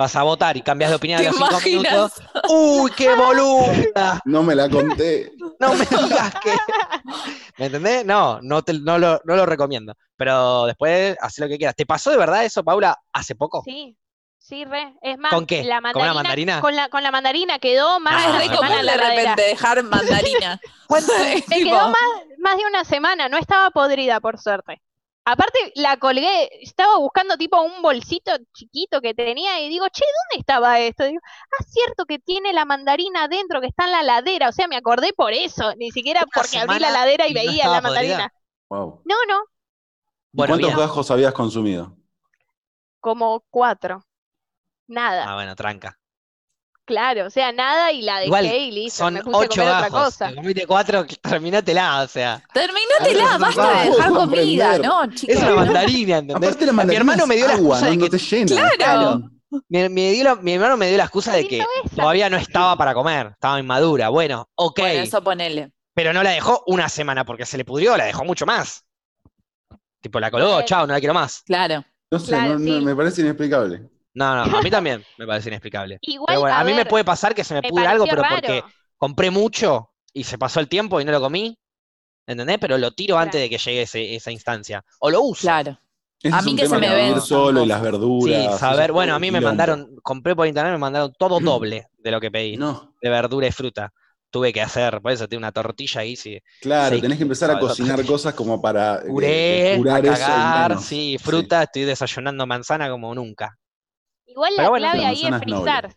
Vas 0.00 0.16
a 0.16 0.22
votar 0.22 0.56
y 0.56 0.62
cambias 0.62 0.88
de 0.88 0.96
opinión 0.96 1.18
a 1.18 1.22
¿Te 1.24 1.28
los 1.28 1.36
cinco 1.36 1.50
imaginas? 1.50 1.92
minutos. 1.92 2.12
¡Uy, 2.48 2.90
qué 2.92 3.14
boluda! 3.14 4.18
No 4.24 4.42
me 4.42 4.54
la 4.54 4.66
conté. 4.70 5.30
No 5.58 5.74
me 5.74 5.84
digas 5.84 6.34
que. 6.42 6.52
¿Me 7.58 7.66
entendés? 7.66 8.06
No, 8.06 8.38
no, 8.40 8.62
te- 8.62 8.72
no, 8.80 8.96
lo, 8.98 9.20
no 9.26 9.36
lo 9.36 9.44
recomiendo. 9.44 9.92
Pero 10.16 10.64
después, 10.64 11.18
haz 11.20 11.38
lo 11.38 11.48
que 11.48 11.58
quieras. 11.58 11.76
¿Te 11.76 11.84
pasó 11.84 12.10
de 12.10 12.16
verdad 12.16 12.46
eso, 12.46 12.64
Paula, 12.64 12.98
hace 13.12 13.34
poco? 13.34 13.60
Sí, 13.62 13.94
sí, 14.38 14.64
re. 14.64 14.94
Es 15.02 15.18
más, 15.18 15.34
¿Con 15.34 15.44
qué? 15.44 15.64
la 15.64 15.82
¿Con 15.92 16.00
una 16.00 16.14
mandarina? 16.14 16.62
Con 16.62 16.74
la, 16.74 16.88
con 16.88 17.02
la 17.02 17.10
mandarina 17.10 17.58
quedó 17.58 18.00
más 18.00 18.14
Ah, 18.14 18.20
de 18.20 18.24
es 18.24 18.30
una 18.30 18.38
re 18.38 18.56
común 18.56 18.76
de 18.78 18.82
la 18.84 18.96
repente 18.96 19.42
dejar 19.42 19.82
mandarina. 19.84 20.58
Me 21.46 21.62
quedó 21.62 21.88
más, 21.90 21.94
más 22.38 22.56
de 22.56 22.64
una 22.64 22.84
semana, 22.86 23.28
no 23.28 23.36
estaba 23.36 23.70
podrida, 23.70 24.18
por 24.20 24.38
suerte. 24.40 24.80
Aparte, 25.24 25.58
la 25.76 25.96
colgué, 25.98 26.48
estaba 26.62 26.98
buscando 26.98 27.36
tipo 27.36 27.60
un 27.62 27.82
bolsito 27.82 28.32
chiquito 28.54 29.00
que 29.00 29.14
tenía 29.14 29.60
y 29.60 29.68
digo, 29.68 29.86
che, 29.92 30.04
¿dónde 30.04 30.40
estaba 30.40 30.80
esto? 30.80 31.04
Digo, 31.04 31.20
ah, 31.24 31.64
cierto 31.68 32.04
que 32.06 32.18
tiene 32.18 32.52
la 32.52 32.64
mandarina 32.64 33.24
adentro, 33.24 33.60
que 33.60 33.68
está 33.68 33.84
en 33.84 33.92
la 33.92 34.02
ladera. 34.02 34.48
O 34.48 34.52
sea, 34.52 34.66
me 34.66 34.76
acordé 34.76 35.12
por 35.12 35.32
eso, 35.32 35.74
ni 35.76 35.90
siquiera 35.92 36.22
Una 36.22 36.30
porque 36.34 36.58
abrí 36.58 36.78
la 36.78 36.90
ladera 36.90 37.28
y 37.28 37.34
veía 37.34 37.68
la 37.68 37.80
mandarina. 37.80 38.28
podrida. 38.28 38.32
Wow. 38.70 39.02
No, 39.04 39.16
no, 39.28 39.40
Bueno, 40.32 40.52
¿Cuántos 40.52 40.74
gajos 40.76 41.10
habías 41.12 41.32
consumido? 41.34 41.96
como 43.00 43.44
cuatro. 43.50 44.02
Nada, 44.88 45.32
Ah, 45.32 45.34
bueno, 45.36 45.54
tranca. 45.56 45.98
Claro, 46.90 47.26
o 47.26 47.30
sea, 47.30 47.52
nada 47.52 47.92
y 47.92 48.02
la 48.02 48.14
dejé 48.16 48.26
Igual 48.26 48.44
y 48.46 48.70
listo, 48.72 48.98
son 49.04 49.14
me 49.14 49.22
puse 49.22 49.36
a 49.36 49.38
ocho 49.40 49.60
comer 49.62 49.74
otra 49.74 49.88
cosa. 49.90 50.28
Te 50.28 50.34
comiste 50.34 50.66
cuatro, 50.66 51.06
terminátela, 51.22 52.02
o 52.02 52.06
sea. 52.08 52.42
terminátela, 52.52 53.24
Ah, 53.34 53.38
basta 53.38 53.62
no 53.74 53.80
de 53.80 53.90
dejar 53.90 54.10
comida. 54.12 54.78
¿no, 54.78 55.04
Es 55.04 55.14
chicos? 55.14 55.36
una 55.42 55.54
mandarina, 55.54 56.18
¿entendés? 56.18 56.48
Aparte 56.48 56.66
la 56.66 56.72
Mi 56.72 56.76
mandarina 56.76 57.00
hermano 57.00 57.22
es 57.22 57.28
me 57.28 57.36
dio 57.36 57.46
la 57.46 57.52
agua, 57.54 57.76
excusa 57.78 57.84
no, 57.86 57.90
de 57.90 57.96
no 57.96 58.04
que 58.04 58.10
te 58.10 58.18
llena. 58.18 58.70
Claro. 58.76 59.30
Me, 59.68 59.88
me 59.88 60.12
dio 60.12 60.24
la- 60.24 60.36
mi 60.36 60.52
hermano 60.54 60.76
me 60.76 60.88
dio 60.88 60.96
la 60.96 61.04
excusa 61.04 61.32
de 61.32 61.48
que 61.48 61.64
todavía 61.96 62.30
no 62.30 62.36
estaba 62.36 62.76
para 62.76 62.94
comer, 62.94 63.28
estaba 63.32 63.58
inmadura. 63.58 64.08
Bueno, 64.08 64.48
ok, 64.54 64.78
Bueno, 64.80 65.02
eso 65.02 65.22
ponele. 65.24 65.72
pero 65.94 66.12
no 66.12 66.22
la 66.22 66.30
dejó 66.30 66.62
una 66.66 66.88
semana 66.88 67.24
porque 67.24 67.44
se 67.46 67.56
le 67.58 67.64
pudrió, 67.64 67.96
la 67.96 68.04
dejó 68.04 68.24
mucho 68.24 68.46
más. 68.46 68.84
Tipo, 70.00 70.18
la 70.20 70.30
colgó, 70.30 70.62
chao, 70.62 70.86
no 70.86 70.92
la 70.94 70.98
quiero 71.00 71.14
más. 71.14 71.42
Claro. 71.44 71.84
No 72.12 72.18
sé, 72.18 72.28
Claro, 72.28 72.54
no- 72.54 72.58
no- 72.60 72.78
sí. 72.78 72.84
me 72.84 72.94
parece 72.96 73.20
inexplicable. 73.22 73.82
No, 74.14 74.34
no, 74.34 74.42
a 74.56 74.62
mí 74.62 74.70
también 74.70 75.06
me 75.16 75.26
parece 75.26 75.48
inexplicable. 75.48 76.00
Igual, 76.02 76.26
Pero 76.26 76.40
bueno, 76.40 76.56
a, 76.58 76.64
mí 76.64 76.74
me 76.74 76.86
puede 76.86 77.04
pasar 77.04 77.34
que 77.34 77.44
se 77.44 77.54
me 77.54 77.62
me 77.62 77.86
algo, 77.86 78.08
pero 78.08 78.22
raro. 78.22 78.36
porque 78.38 78.64
compré 78.96 79.30
mucho 79.30 79.90
y 80.12 80.24
se 80.24 80.38
pasó 80.38 80.60
el 80.60 80.68
tiempo 80.68 81.00
y 81.00 81.04
no 81.04 81.12
lo 81.12 81.20
comí. 81.20 81.56
¿entendés? 82.26 82.58
Pero 82.60 82.78
lo 82.78 82.92
tiro 82.92 83.18
antes 83.18 83.40
de 83.40 83.50
que 83.50 83.58
llegue 83.58 83.82
ese- 83.82 84.14
esa 84.16 84.32
instancia. 84.32 84.84
O 85.00 85.10
lo 85.10 85.22
uso. 85.22 85.46
Claro. 85.46 85.78
Ese 86.22 86.38
A 86.38 86.40
es 86.40 86.46
mí 86.46 86.54
un 86.54 86.56
que 86.56 86.66
tema 86.66 86.76
se 86.76 86.78
me 86.78 86.94
ven 86.94 87.20
solo 87.20 87.64
y 87.64 87.66
las 87.66 87.82
verduras. 87.82 88.46
Sí, 88.46 88.50
saber, 88.52 88.92
bueno, 88.92 89.14
a 89.14 89.18
mí 89.20 89.30
me 89.30 89.40
quilombo. 89.40 89.42
mandaron, 89.42 89.96
compré 90.02 90.36
por 90.36 90.46
internet, 90.46 90.72
me 90.74 90.78
mandaron 90.78 91.12
todo 91.18 91.40
doble 91.40 91.88
de 91.98 92.10
lo 92.10 92.20
que 92.20 92.30
pedí, 92.30 92.60
No, 92.60 92.94
de 93.02 93.10
verdura 93.10 93.46
y 93.48 93.52
fruta. 93.52 93.92
Tuve 94.30 94.52
que 94.52 94.62
hacer, 94.62 95.00
por 95.02 95.12
eso 95.12 95.28
tengo 95.28 95.40
una 95.40 95.52
tortilla 95.52 96.02
ahí, 96.02 96.16
sí. 96.16 96.38
claro, 96.58 96.98
Sí, 96.98 97.00
tenés 97.00 97.18
que 97.18 97.24
empezar 97.24 97.50
a 97.50 97.58
cocinar 97.58 98.04
cosas 98.04 98.34
como 98.34 98.60
para 98.60 99.02
eh, 99.06 99.64
Puré, 99.64 99.64
curar 99.68 100.04
a 100.04 100.12
eso 100.12 100.38
y 100.38 100.46
cagar, 100.46 100.46
menos. 100.46 100.86
sí, 100.86 101.18
fruta, 101.20 101.62
estoy 101.64 101.82
desayunando 101.84 102.46
manzana 102.46 102.88
como 102.90 103.14
nunca. 103.14 103.58
Igual 104.30 104.56
la 104.56 104.68
bueno, 104.68 104.84
clave 104.84 105.02
la 105.02 105.08
ahí 105.08 105.26
es 105.26 105.38
frizar. 105.38 105.96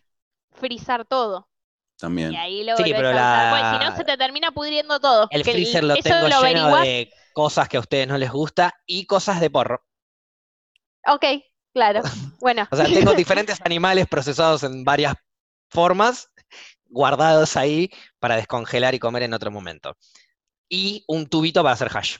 Frizar 0.52 1.04
todo. 1.04 1.48
También. 1.96 2.32
Y 2.32 2.36
ahí 2.36 2.64
lo 2.64 2.76
Sí, 2.76 2.84
pero 2.86 3.12
la- 3.12 3.50
Porque 3.50 3.84
si 3.84 3.90
no 3.90 3.96
se 3.96 4.04
te 4.04 4.16
termina 4.16 4.50
pudriendo 4.50 4.98
todo. 5.00 5.28
El 5.30 5.44
freezer 5.44 5.84
lo 5.84 5.94
tengo 5.96 6.28
lo 6.28 6.42
lleno 6.42 6.76
de 6.78 7.12
cosas 7.32 7.68
que 7.68 7.76
a 7.76 7.80
ustedes 7.80 8.08
no 8.08 8.18
les 8.18 8.30
gusta 8.30 8.74
y 8.86 9.06
cosas 9.06 9.40
de 9.40 9.50
porro. 9.50 9.84
Ok, 11.06 11.24
claro. 11.72 12.02
Bueno. 12.40 12.66
O 12.70 12.76
sea, 12.76 12.86
tengo 12.86 13.12
diferentes 13.14 13.60
animales 13.64 14.06
procesados 14.08 14.64
en 14.64 14.84
varias 14.84 15.14
formas, 15.70 16.28
guardados 16.86 17.56
ahí 17.56 17.90
para 18.18 18.36
descongelar 18.36 18.94
y 18.94 18.98
comer 18.98 19.22
en 19.22 19.34
otro 19.34 19.50
momento. 19.50 19.96
Y 20.68 21.04
un 21.06 21.26
tubito 21.26 21.62
para 21.62 21.74
hacer 21.74 21.88
hash. 21.94 22.18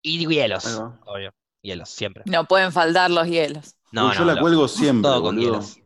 Y 0.00 0.26
hielos, 0.26 0.64
obvio. 1.04 1.34
Hielos, 1.60 1.90
siempre. 1.90 2.22
No 2.26 2.46
pueden 2.46 2.72
faltar 2.72 3.10
los 3.10 3.26
hielos. 3.26 3.74
No, 3.92 4.12
yo 4.12 4.20
no, 4.20 4.24
la 4.26 4.34
lo- 4.34 4.40
cuelgo 4.40 4.68
siempre, 4.68 5.02
todo 5.10 5.22
con 5.22 5.36
boludo. 5.36 5.52
hielos. 5.52 5.78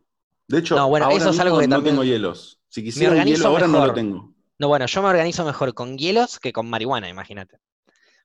De 0.47 0.59
hecho, 0.59 0.75
No, 0.75 0.89
bueno, 0.89 1.05
ahora 1.05 1.17
eso 1.17 1.29
es 1.29 1.39
algo 1.39 1.55
mismo 1.57 1.61
que 1.61 1.67
no 1.67 1.75
también- 1.77 1.95
tengo 1.95 2.03
hielos. 2.03 2.59
Si 2.69 2.83
quisiera 2.83 3.13
un 3.15 3.23
hielo 3.25 3.47
ahora 3.47 3.67
no 3.67 3.85
lo 3.85 3.93
tengo. 3.93 4.33
No, 4.59 4.67
bueno, 4.67 4.85
yo 4.85 5.01
me 5.01 5.07
organizo 5.09 5.45
mejor 5.45 5.73
con 5.73 5.97
hielos 5.97 6.39
que 6.39 6.51
con 6.53 6.69
marihuana, 6.69 7.07
imagínate. 7.09 7.57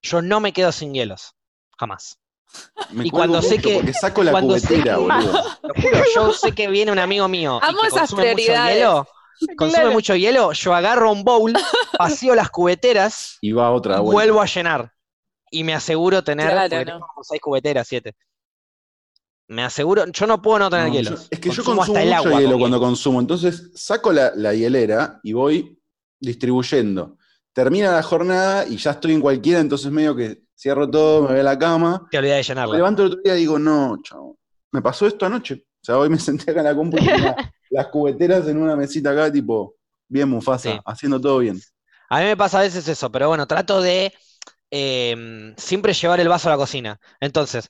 Yo 0.02 0.22
no 0.22 0.40
me 0.40 0.52
quedo 0.52 0.72
sin 0.72 0.94
hielos. 0.94 1.34
Jamás. 1.78 2.18
Me 2.90 3.06
Y 3.06 3.10
cuando 3.10 3.42
sé 3.42 3.58
que- 3.58 3.74
porque 3.74 3.92
saco 3.92 4.22
la 4.24 4.32
cubetera, 4.40 4.82
que- 4.94 5.00
boludo. 5.00 5.32
Lo 5.62 5.74
juro, 5.74 6.04
yo 6.14 6.32
sé 6.32 6.52
que 6.52 6.68
viene 6.68 6.90
un 6.92 6.98
amigo 6.98 7.28
mío 7.28 7.60
y 7.62 7.66
Amo 7.68 7.80
que 7.82 7.86
esas 7.88 8.00
consume 8.00 8.22
mucho 8.22 8.34
prioridades. 8.34 8.76
hielo. 8.76 9.06
Consume 9.56 9.72
Claro. 9.82 9.92
mucho 9.92 10.16
hielo, 10.16 10.52
yo 10.52 10.74
agarro 10.74 11.12
un 11.12 11.22
bowl, 11.24 11.52
vacío 11.98 12.34
las 12.34 12.50
cubeteras 12.50 13.38
Y 13.40 13.52
va 13.52 13.70
otra 13.70 14.00
vuelta. 14.00 14.12
vuelvo 14.12 14.40
a 14.42 14.46
llenar. 14.46 14.92
Y 15.50 15.62
me 15.64 15.74
aseguro 15.74 16.24
tener, 16.24 16.50
Claro, 16.50 16.68
porque 16.68 16.84
no. 16.84 16.92
tengo 16.92 17.06
como 17.06 17.22
seis 17.24 17.40
cubeteras, 17.40 17.86
siete. 17.86 18.16
Me 19.48 19.64
aseguro, 19.64 20.04
yo 20.06 20.26
no 20.26 20.42
puedo 20.42 20.58
no 20.58 20.70
tener 20.70 20.88
No, 20.88 21.00
yo- 21.00 21.14
es 21.30 21.40
que 21.40 21.48
yo 21.50 21.56
Consumo 21.64 21.82
hasta 21.82 22.02
el 22.02 22.08
mucho 22.08 22.18
agua 22.28 22.40
hielo 22.40 22.50
con 22.52 22.60
cuando 22.60 22.76
hielo. 22.76 22.86
consumo. 22.86 23.20
Entonces 23.20 23.70
saco 23.74 24.12
la, 24.12 24.32
la 24.34 24.54
hielera 24.54 25.20
y 25.22 25.32
voy 25.32 25.80
distribuyendo. 26.20 27.16
Termina 27.52 27.92
la 27.92 28.02
jornada 28.02 28.66
y 28.66 28.76
ya 28.76 28.92
estoy 28.92 29.12
en 29.14 29.20
cualquiera, 29.20 29.60
entonces 29.60 29.90
medio 29.90 30.14
que 30.14 30.42
cierro 30.56 30.88
todo, 30.90 31.22
me 31.22 31.28
voy 31.28 31.40
a 31.40 31.42
la 31.42 31.58
cama. 31.58 32.06
Te 32.10 32.18
olvidé 32.18 32.32
de 32.34 32.38
Me 32.38 32.42
llenarla. 32.44 32.76
levanto 32.76 33.02
el 33.02 33.08
otro 33.08 33.20
día 33.24 33.36
y 33.36 33.40
digo, 33.40 33.58
no, 33.58 33.98
chavo. 34.02 34.38
Me 34.72 34.82
pasó 34.82 35.06
esto 35.06 35.24
anoche. 35.26 35.54
O 35.54 35.84
sea, 35.84 35.98
hoy 35.98 36.08
me 36.10 36.18
senté 36.18 36.50
acá 36.50 36.60
en 36.60 36.66
la 36.66 36.74
compu 36.76 36.96
las 37.70 37.86
cubeteras 37.88 38.46
en 38.48 38.58
una 38.58 38.76
mesita 38.76 39.10
acá, 39.12 39.32
tipo, 39.32 39.76
bien 40.08 40.28
Mufasa, 40.28 40.72
Sí. 40.72 40.78
haciendo 40.84 41.20
todo 41.20 41.38
bien. 41.38 41.58
A 42.10 42.18
mí 42.20 42.24
me 42.26 42.36
pasa 42.36 42.58
a 42.60 42.62
veces 42.62 42.86
eso, 42.86 43.10
pero 43.10 43.28
bueno, 43.28 43.46
trato 43.46 43.80
de 43.80 44.12
eh, 44.70 45.54
siempre 45.56 45.92
llevar 45.94 46.20
el 46.20 46.28
vaso 46.28 46.48
a 46.48 46.52
la 46.52 46.56
cocina. 46.58 47.00
Entonces, 47.20 47.68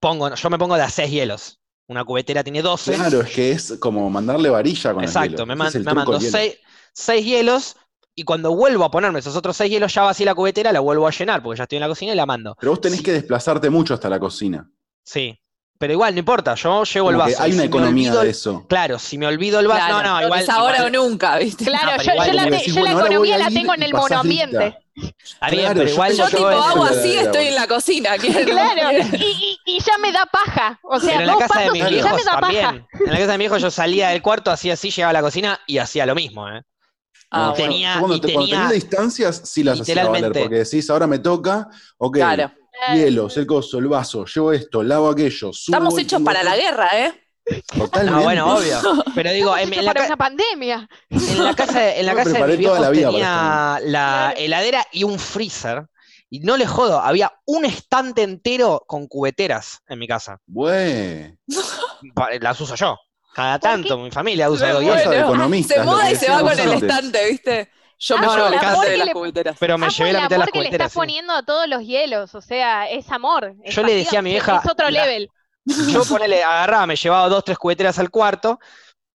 pongo, 0.00 0.34
yo 0.34 0.50
me 0.50 0.58
pongo 0.58 0.76
de 0.76 0.82
a 0.82 0.90
seis 0.90 1.10
hielos. 1.10 1.58
Una 1.86 2.04
cubetera 2.04 2.42
tiene 2.44 2.62
12. 2.62 2.94
Claro, 2.94 3.20
es 3.20 3.30
que 3.30 3.50
es 3.52 3.74
como 3.80 4.08
mandarle 4.10 4.48
varilla 4.48 4.92
con 4.94 5.02
el 5.02 5.08
Exacto, 5.08 5.30
hielo. 5.44 5.46
me, 5.46 5.54
Ese 5.54 5.58
man- 5.58 5.68
es 5.68 5.74
el 5.74 5.84
me 5.84 5.94
mando 5.94 6.12
del 6.12 6.20
hielo. 6.20 6.32
seis, 6.38 6.54
seis 6.92 7.24
hielos 7.26 7.76
y 8.14 8.22
cuando 8.24 8.54
vuelvo 8.54 8.84
a 8.84 8.90
ponerme 8.90 9.18
esos 9.18 9.34
otros 9.36 9.56
seis 9.56 9.70
hielos, 9.70 9.92
ya 9.94 10.02
vací 10.02 10.24
la 10.24 10.34
cubetera, 10.34 10.72
la 10.72 10.80
vuelvo 10.80 11.06
a 11.06 11.10
llenar 11.10 11.42
porque 11.42 11.58
ya 11.58 11.64
estoy 11.64 11.76
en 11.76 11.82
la 11.82 11.88
cocina 11.88 12.12
y 12.12 12.16
la 12.16 12.26
mando. 12.26 12.56
Pero 12.60 12.72
vos 12.72 12.80
tenés 12.80 12.98
Sí. 12.98 13.04
que 13.04 13.12
desplazarte 13.12 13.70
mucho 13.70 13.94
hasta 13.94 14.08
la 14.08 14.20
cocina. 14.20 14.70
Sí, 15.02 15.36
pero 15.80 15.94
igual, 15.94 16.12
no 16.14 16.18
importa, 16.18 16.54
yo 16.56 16.84
llevo 16.84 17.08
el 17.08 17.16
Como 17.16 17.26
vaso. 17.30 17.42
hay 17.42 17.52
una 17.52 17.62
si 17.62 17.66
economía 17.68 18.10
olvido 18.10 18.22
de 18.22 18.30
eso. 18.30 18.66
Claro, 18.68 18.98
si 18.98 19.16
me 19.16 19.26
olvido 19.26 19.60
el 19.60 19.66
vaso, 19.66 19.86
Claro, 19.86 20.02
no, 20.06 20.20
no, 20.20 20.26
igual. 20.26 20.40
es 20.42 20.48
ahora 20.50 20.76
igual- 20.86 20.94
o 20.96 21.08
nunca, 21.08 21.38
¿viste? 21.38 21.64
Claro, 21.64 21.96
No, 21.96 22.02
yo, 22.02 22.12
igual 22.12 22.28
yo 22.28 22.34
la, 22.34 22.44
decís, 22.44 22.74
yo 22.74 22.80
bueno, 22.82 23.00
economía 23.00 23.38
la 23.38 23.48
tengo 23.48 23.72
en 23.74 23.82
el 23.82 23.94
monoambiente. 23.94 24.58
bien, 24.58 25.14
Claro, 25.38 25.56
pero 25.74 25.84
yo 25.84 25.92
igual 25.94 26.12
Yo 26.14 26.28
tengo 26.28 26.48
tipo 26.50 26.62
hago 26.62 26.84
así, 26.84 27.16
estoy 27.16 27.46
en 27.46 27.54
la 27.54 27.66
cocina. 27.66 28.10
Claro, 28.18 28.98
y, 29.18 29.24
y- 29.24 29.58
y 29.64 29.80
ya 29.80 29.96
me 29.96 30.12
da 30.12 30.26
paja. 30.26 30.78
O 30.82 31.00
sea, 31.00 31.16
Pero 31.16 31.20
en 31.20 31.26
la 31.28 31.36
casa 31.38 31.60
de 31.60 31.70
mis 31.70 31.80
y 31.80 31.84
ya 31.84 31.88
viejos 31.88 32.12
me 32.12 32.24
da 32.24 32.32
paja. 32.32 32.40
también. 32.40 32.86
En 33.06 33.06
la 33.12 33.18
casa 33.18 33.32
de 33.32 33.38
mis 33.38 33.38
viejos 33.38 33.62
yo 33.62 33.70
salía 33.70 34.08
del 34.10 34.20
cuarto, 34.20 34.50
hacía 34.50 34.74
así, 34.74 34.90
llegaba 34.90 35.10
a 35.10 35.14
la 35.14 35.22
cocina 35.22 35.60
y 35.66 35.78
hacía 35.78 36.04
lo 36.04 36.14
mismo, 36.14 36.46
¿eh? 36.46 36.60
Ah, 37.30 37.38
yo- 37.38 37.50
bueno. 37.52 37.54
tenía- 37.54 37.94
yo 37.94 37.98
cuando, 38.00 38.16
y 38.16 38.20
te- 38.20 38.32
cuando 38.34 38.50
tenía- 38.50 38.70
distancias, 38.70 39.42
sí 39.46 39.62
las 39.64 39.80
hacía 39.80 40.04
valer, 40.06 40.32
porque 40.32 40.56
decís, 40.56 40.90
ahora 40.90 41.06
me 41.06 41.20
toca, 41.20 41.68
ok, 41.96 42.16
Claro. 42.16 42.50
Hielos, 42.94 43.36
el 43.36 43.46
coso, 43.46 43.78
el 43.78 43.88
vaso, 43.88 44.24
llevo 44.24 44.52
esto, 44.52 44.82
lavo 44.82 45.08
aquello, 45.10 45.52
subo 45.52 45.76
Estamos 45.76 45.98
hechos 45.98 46.18
tengo 46.18 46.24
para 46.24 46.42
la 46.42 46.56
guerra, 46.56 46.88
¿eh? 46.92 47.26
Totalmente. 47.76 48.18
No, 48.18 48.22
bueno, 48.22 48.56
obvio. 48.56 48.78
Pero 49.14 49.32
digo, 49.32 49.56
en, 49.58 49.70
la, 49.70 49.82
para 49.84 50.00
ca- 50.02 50.06
una 50.06 50.16
pandemia. 50.16 50.88
en 51.08 51.44
la 51.44 51.54
casa, 51.54 51.94
en 51.96 52.06
la 52.06 52.14
casa 52.16 52.30
de 52.38 52.46
mis 52.46 52.58
viejos 52.58 52.78
la 52.80 52.90
vida 52.90 53.10
tenía 53.10 53.78
la 53.84 54.34
heladera 54.36 54.86
y 54.92 55.04
un 55.04 55.18
freezer. 55.18 55.86
Y 56.32 56.38
no 56.40 56.56
le 56.56 56.64
jodo, 56.64 57.00
había 57.00 57.32
un 57.46 57.64
estante 57.64 58.22
entero 58.22 58.84
con 58.86 59.08
cubeteras 59.08 59.80
en 59.88 59.98
mi 59.98 60.06
casa. 60.06 60.38
Güey. 60.46 61.34
Las 62.40 62.60
uso 62.60 62.76
yo. 62.76 62.96
Cada 63.34 63.58
¿Por 63.58 63.68
tanto, 63.70 63.98
mi 63.98 64.10
familia 64.12 64.48
usa 64.48 64.68
algo 64.68 64.80
de 64.80 64.86
Bueno. 65.06 65.12
economista, 65.24 65.74
Se 65.74 65.82
muda 65.82 66.10
y 66.10 66.14
se 66.16 66.30
va 66.30 66.40
con 66.42 66.56
el 66.58 66.72
estante, 66.72 67.30
¿viste? 67.30 67.70
Yo 68.02 68.16
me 68.18 68.26
Ah, 68.26 68.30
llevo 68.34 68.46
el 68.48 68.54
el 68.54 68.90
de 68.90 68.96
las 68.96 69.06
le- 69.06 69.12
cubeteras. 69.12 69.56
Pero 69.60 69.76
me 69.78 69.86
Amo 69.86 69.94
llevé 69.94 70.12
la 70.12 70.18
mitad 70.20 70.30
de 70.30 70.38
las 70.38 70.46
que 70.50 70.58
le 70.58 70.64
cubeteras. 70.64 70.86
estás 70.86 70.92
sí. 70.92 70.98
poniendo 70.98 71.32
a 71.34 71.42
todos 71.44 71.68
los 71.68 71.82
hielos. 71.82 72.34
O 72.34 72.40
sea, 72.40 72.88
es 72.90 73.10
amor. 73.12 73.54
es 73.62 73.74
Yo 73.74 73.82
le 73.82 73.94
decía 73.94 74.20
a 74.20 74.22
mi 74.22 74.30
vieja, 74.30 74.60
Es 74.64 74.70
otro 74.70 74.88
la- 74.90 75.04
level. 75.04 75.28
Yo 76.00 76.04
ponele, 76.06 76.42
agarraba, 76.42 76.86
me 76.86 76.96
llevaba 76.96 77.28
dos, 77.28 77.44
tres 77.44 77.58
cubeteras 77.58 77.98
al 77.98 78.10
cuarto, 78.10 78.58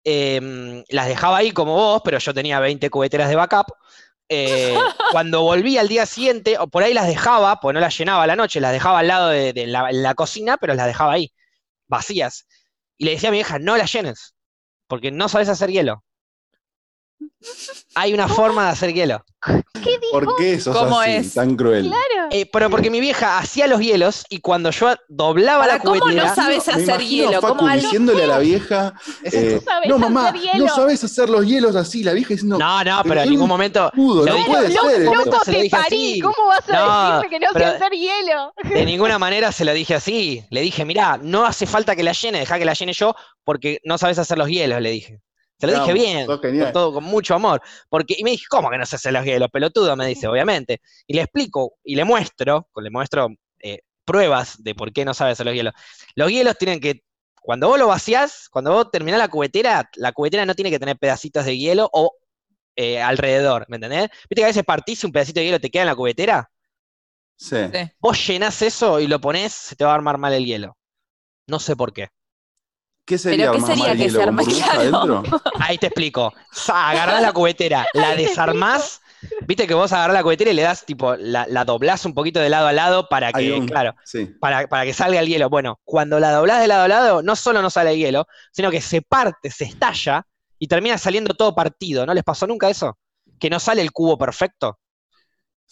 em, 0.05 0.83
las 0.89 1.07
dejaba 1.07 1.39
ahí 1.39 1.53
como 1.53 1.75
vos, 1.75 2.03
pero 2.05 2.19
yo 2.19 2.35
tenía 2.35 2.59
20 2.61 2.91
cubeteras 2.91 3.29
de 3.29 3.37
backup. 3.37 3.67
Eh, 4.29 4.75
cuando 5.13 5.43
volví 5.43 5.79
al 5.79 5.87
día 5.89 6.05
siguiente, 6.07 6.59
o 6.59 6.67
por 6.67 6.83
ahí 6.83 6.95
las 6.95 7.07
dejaba, 7.07 7.61
pues 7.61 7.75
no 7.75 7.81
las 7.81 7.97
llenaba 7.97 8.25
a 8.25 8.27
la 8.27 8.35
noche, 8.37 8.61
las 8.61 8.73
dejaba 8.73 8.99
al 9.01 9.09
lado 9.09 9.29
de, 9.29 9.53
de 9.53 9.67
la, 9.69 9.93
la 9.93 10.15
cocina, 10.15 10.57
pero 10.57 10.75
las 10.75 10.87
dejaba 10.89 11.13
ahí, 11.13 11.33
vacías. 11.87 12.47
Y 12.99 13.05
le 13.05 13.13
decía 13.13 13.29
a 13.29 13.33
mi 13.33 13.39
vieja, 13.39 13.59
no 13.61 13.77
las 13.77 13.93
llenes, 13.93 14.35
porque 14.89 15.13
no 15.13 15.29
sabes 15.29 15.49
hacer 15.49 15.71
hielo. 15.71 16.03
Hay 17.95 18.15
una 18.15 18.29
forma 18.29 18.65
de 18.67 18.71
hacer 18.71 18.93
hielo. 18.95 19.25
¿Qué 19.45 19.99
dijo? 19.99 20.13
¿Por 20.13 20.37
qué 20.37 20.61
sos 20.61 20.77
¿Cómo 20.77 21.01
así, 21.01 21.11
es? 21.13 21.35
tan 21.35 21.57
cruel? 21.57 21.87
Claro. 21.89 22.29
Eh, 22.31 22.47
pero 22.47 22.71
porque 22.71 22.91
mi 22.91 23.01
vieja 23.01 23.39
hacía 23.39 23.67
los 23.67 23.81
hielos 23.81 24.25
y 24.31 24.39
cuando 24.39 24.71
yo 24.71 24.95
doblaba 25.09 25.63
Para 25.65 25.75
la 25.75 25.79
cómo 25.81 25.99
cubetera, 26.01 26.29
no 26.29 26.35
sabes 26.35 26.69
hacer 26.69 27.01
hielo, 27.01 27.41
Facu 27.41 27.67
diciéndole 27.69 28.25
a 28.25 28.27
la 28.29 28.39
vieja, 28.39 28.95
eh, 29.25 29.55
esto. 29.57 29.65
¿Sabes 29.65 29.89
no 29.89 29.99
mamá, 29.99 30.29
hacer 30.29 30.41
hielo? 30.41 30.67
no 30.67 30.75
sabes 30.75 31.03
hacer 31.05 31.29
los 31.29 31.45
hielos 31.45 31.75
así, 31.75 32.05
la 32.05 32.13
vieja 32.13 32.29
diciendo, 32.35 32.57
No, 32.59 32.85
no, 32.85 33.01
pero 33.03 33.09
Pero 33.09 33.21
en 33.23 33.29
ningún 33.31 33.43
un 33.45 33.49
momento. 33.49 33.91
"Pudo, 33.95 34.25
no 34.25 34.33
puede 34.47 34.69
loco, 34.69 34.89
ser 34.91 35.01
loco, 35.03 35.15
esto". 35.19 35.25
Loco, 35.31 35.45
se 35.45 35.53
lo 35.53 35.57
te 35.59 35.63
dije 35.65 35.77
parí. 35.77 36.11
así. 36.13 36.21
¿Cómo 36.21 36.47
vas 36.49 36.69
a 36.69 36.73
No, 36.73 37.17
decirme 37.17 37.39
que 37.39 37.47
no 37.47 37.53
sé 37.59 37.65
hacer 37.65 37.93
hielo? 37.93 38.55
De 38.63 38.85
ninguna 38.87 39.19
manera 39.19 39.51
se 39.53 39.65
lo 39.65 39.73
dije 39.73 39.95
así. 39.97 40.45
Le 40.51 40.61
dije, 40.61 40.85
mirá, 40.85 41.19
no 41.21 41.45
hace 41.45 41.67
falta 41.67 41.97
que 41.97 42.05
la 42.05 42.13
llene, 42.13 42.39
deja 42.39 42.59
que 42.59 42.65
la 42.65 42.75
llene 42.75 42.93
yo, 42.93 43.15
porque 43.45 43.79
no 43.85 43.99
sabes 43.99 44.19
hacer 44.21 44.39
los 44.39 44.49
hielos, 44.49 44.81
le 44.81 44.91
dije. 44.91 45.21
Se 45.63 45.69
lo 45.69 45.75
Te 45.75 45.79
dije 45.79 45.93
bien, 45.93 46.27
con 46.27 46.73
todo, 46.73 46.95
con 46.95 47.05
mucho 47.05 47.37
amor. 47.37 47.63
Porque, 47.89 48.17
y 48.19 48.25
me 48.25 48.33
dije, 48.33 48.47
¿cómo 48.51 48.69
que 48.69 48.79
no 48.79 48.85
se 48.85 48.97
hacen 48.97 49.13
los 49.13 49.25
hielos? 49.25 49.49
Pelotudo, 49.49 49.95
me 49.95 50.09
dice, 50.09 50.27
obviamente. 50.27 50.81
Y 51.07 51.15
le 51.15 51.23
explico, 51.23 51.75
y 51.85 51.95
le 51.95 52.05
muestro, 52.05 52.69
le 52.75 52.91
muestro 52.91 53.29
eh, 53.61 53.79
pruebas 54.05 54.61
de 54.61 54.75
por 54.75 54.93
qué 54.93 55.05
no 55.05 55.15
sabe 55.15 55.31
hacer 55.31 55.47
los 55.47 55.55
hielos. 55.55 55.73
Los 56.17 56.33
hielos 56.33 56.59
tienen 56.59 56.81
que, 56.81 57.05
cuando 57.41 57.69
vos 57.69 57.79
lo 57.79 57.87
vaciás, 57.87 58.49
cuando 58.49 58.73
vos 58.73 58.91
terminás 58.91 59.21
la 59.21 59.29
cubetera, 59.29 59.89
la 59.95 60.11
cubetera 60.11 60.45
no 60.45 60.57
tiene 60.57 60.69
que 60.69 60.81
tener 60.81 60.99
pedacitos 60.99 61.45
de 61.45 61.57
hielo 61.57 61.89
o 61.93 62.13
eh, 62.75 63.01
alrededor, 63.01 63.65
¿me 63.69 63.77
entendés? 63.77 64.11
¿Viste 64.29 64.41
que 64.41 64.45
a 64.45 64.49
veces 64.49 64.65
partís 64.65 65.05
y 65.05 65.07
un 65.07 65.13
pedacito 65.13 65.39
de 65.39 65.47
hielo 65.47 65.61
te 65.61 65.71
queda 65.71 65.83
en 65.83 65.89
la 65.91 65.95
cubetera? 65.95 66.51
Sí. 67.37 67.69
Sí. 67.73 67.79
Vos 68.01 68.27
llenás 68.27 68.63
eso 68.63 68.99
y 68.99 69.07
lo 69.07 69.21
ponés, 69.21 69.53
se 69.53 69.77
te 69.77 69.85
va 69.85 69.93
a 69.93 69.95
armar 69.95 70.19
mal 70.19 70.33
el 70.33 70.45
hielo. 70.45 70.77
No 71.47 71.61
sé 71.61 71.77
por 71.77 71.93
qué. 71.93 72.09
¿Qué 73.05 73.19
sería 73.19 73.51
¿qué 73.51 73.57
armar 73.57 73.71
sería 73.77 73.97
que 73.97 74.11
se? 74.11 74.21
Ahí 75.61 75.79
te 75.79 75.87
explico. 75.89 76.33
Agarrás 76.69 77.23
la 77.23 77.33
cubetera, 77.33 77.85
la 77.95 78.15
desarmás. 78.15 79.01
Viste 79.47 79.67
que 79.69 79.75
vos 79.75 79.93
agarrás 79.93 80.15
la 80.15 80.23
cubetera 80.23 80.51
y 80.51 80.55
le 80.55 80.63
das, 80.63 80.85
tipo, 80.85 81.15
la, 81.17 81.47
la 81.49 81.65
doblás 81.65 82.05
un 82.05 82.15
poquito 82.15 82.41
de 82.41 82.49
lado 82.49 82.67
a 82.67 82.73
lado 82.73 83.09
para 83.09 83.33
que, 83.33 83.53
un- 83.53 83.67
claro, 83.69 83.95
Sí. 84.05 84.27
para, 84.41 84.67
para 84.67 84.85
que 84.85 84.93
salga 84.93 85.21
el 85.21 85.29
hielo. 85.29 85.49
Bueno, 85.49 85.81
cuando 85.85 86.19
la 86.19 86.33
doblás 86.33 86.61
de 86.61 86.67
lado 86.69 86.83
a 86.85 86.89
lado, 86.89 87.23
no 87.23 87.37
solo 87.37 87.63
no 87.63 87.71
sale 87.71 87.93
el 87.93 87.99
hielo, 87.99 88.27
sino 88.53 88.71
que 88.71 88.81
se 88.81 89.01
parte, 89.03 89.51
se 89.51 89.65
estalla 89.65 90.27
y 90.59 90.67
termina 90.67 90.99
saliendo 90.99 91.35
todo 91.35 91.55
partido. 91.55 92.05
¿No 92.05 92.15
les 92.15 92.25
pasó 92.25 92.47
nunca 92.49 92.69
eso? 92.69 92.99
Que 93.39 93.49
no 93.51 93.61
sale 93.61 93.83
el 93.83 93.93
cubo 93.93 94.19
perfecto. 94.19 94.79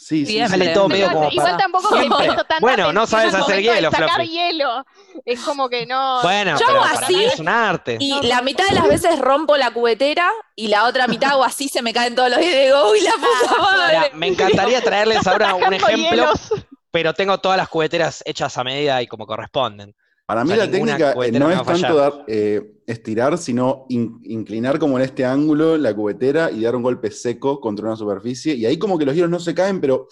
Sí, 0.03 0.25
sí, 0.25 0.33
sí. 0.43 0.49
Sale 0.49 0.69
todo 0.69 0.89
Me 0.89 0.95
medio 0.95 1.13
como 1.13 1.29
Igual 1.31 1.47
para- 1.47 1.57
tampoco 1.59 1.95
me 1.95 2.09
tanta 2.09 2.57
Bueno, 2.61 2.93
no 2.93 3.07
sabes 3.07 3.35
hacer 3.35 3.61
hielo, 3.61 3.91
sacar 3.91 4.11
Fluffy. 4.15 4.29
hielo. 4.31 4.85
Es 5.27 5.41
como 5.41 5.69
que 5.69 5.85
no. 5.87 6.23
Bueno, 6.23 6.53
Yo 6.59 6.67
pero 6.67 6.83
hago 6.83 6.95
para 6.95 7.07
así 7.07 7.17
mí 7.17 7.25
es 7.25 7.39
un 7.39 7.49
arte. 7.49 7.97
Y 8.01 8.11
No, 8.11 8.23
la 8.23 8.37
no, 8.39 8.43
mitad 8.43 8.67
de 8.67 8.75
las 8.75 8.89
veces 8.89 9.19
rompo 9.19 9.57
la 9.59 9.71
cubetera 9.71 10.31
y 10.57 10.69
la 10.69 10.85
otra 10.85 11.07
mitad 11.07 11.33
hago 11.33 11.45
así, 11.45 11.69
se 11.69 11.83
me 11.83 11.93
caen 11.93 12.15
todos 12.15 12.31
los 12.31 12.39
digo, 12.41 12.91
uy, 12.91 13.01
la 13.03 13.13
puta 13.13 13.59
madre. 13.61 13.99
Mira, 13.99 14.11
me 14.15 14.27
encantaría 14.29 14.81
traerles 14.83 15.27
ahora 15.27 15.55
un 15.55 15.75
ejemplo, 15.75 15.97
hielos. 15.97 16.53
pero 16.91 17.13
tengo 17.15 17.39
todas 17.39 17.59
las 17.59 17.69
cubeteras 17.69 18.23
hechas 18.27 18.57
a 18.57 18.65
medida 18.65 19.01
y 19.03 19.07
como 19.07 19.27
corresponden. 19.27 19.95
Para 20.31 20.45
mí 20.45 20.53
O 20.53 20.55
sea, 20.55 20.65
la 20.67 20.71
técnica 20.71 21.15
no 21.33 21.51
es 21.51 21.63
tanto 21.65 21.95
dar, 21.97 22.25
eh, 22.29 22.73
estirar, 22.87 23.37
sino 23.37 23.87
in- 23.89 24.21
inclinar 24.25 24.79
como 24.79 24.97
en 24.99 25.05
este 25.05 25.25
ángulo 25.25 25.77
la 25.77 25.93
cubetera 25.93 26.51
y 26.53 26.61
dar 26.63 26.77
un 26.77 26.83
golpe 26.83 27.11
seco 27.11 27.61
contra 27.61 27.87
una 27.87 27.97
superficie. 27.97 28.55
Y 28.55 28.65
ahí 28.65 28.79
como 28.79 28.97
que 28.99 29.05
los 29.05 29.15
hielos 29.15 29.31
no 29.31 29.41
se 29.41 29.55
caen, 29.55 29.81
pero 29.81 30.07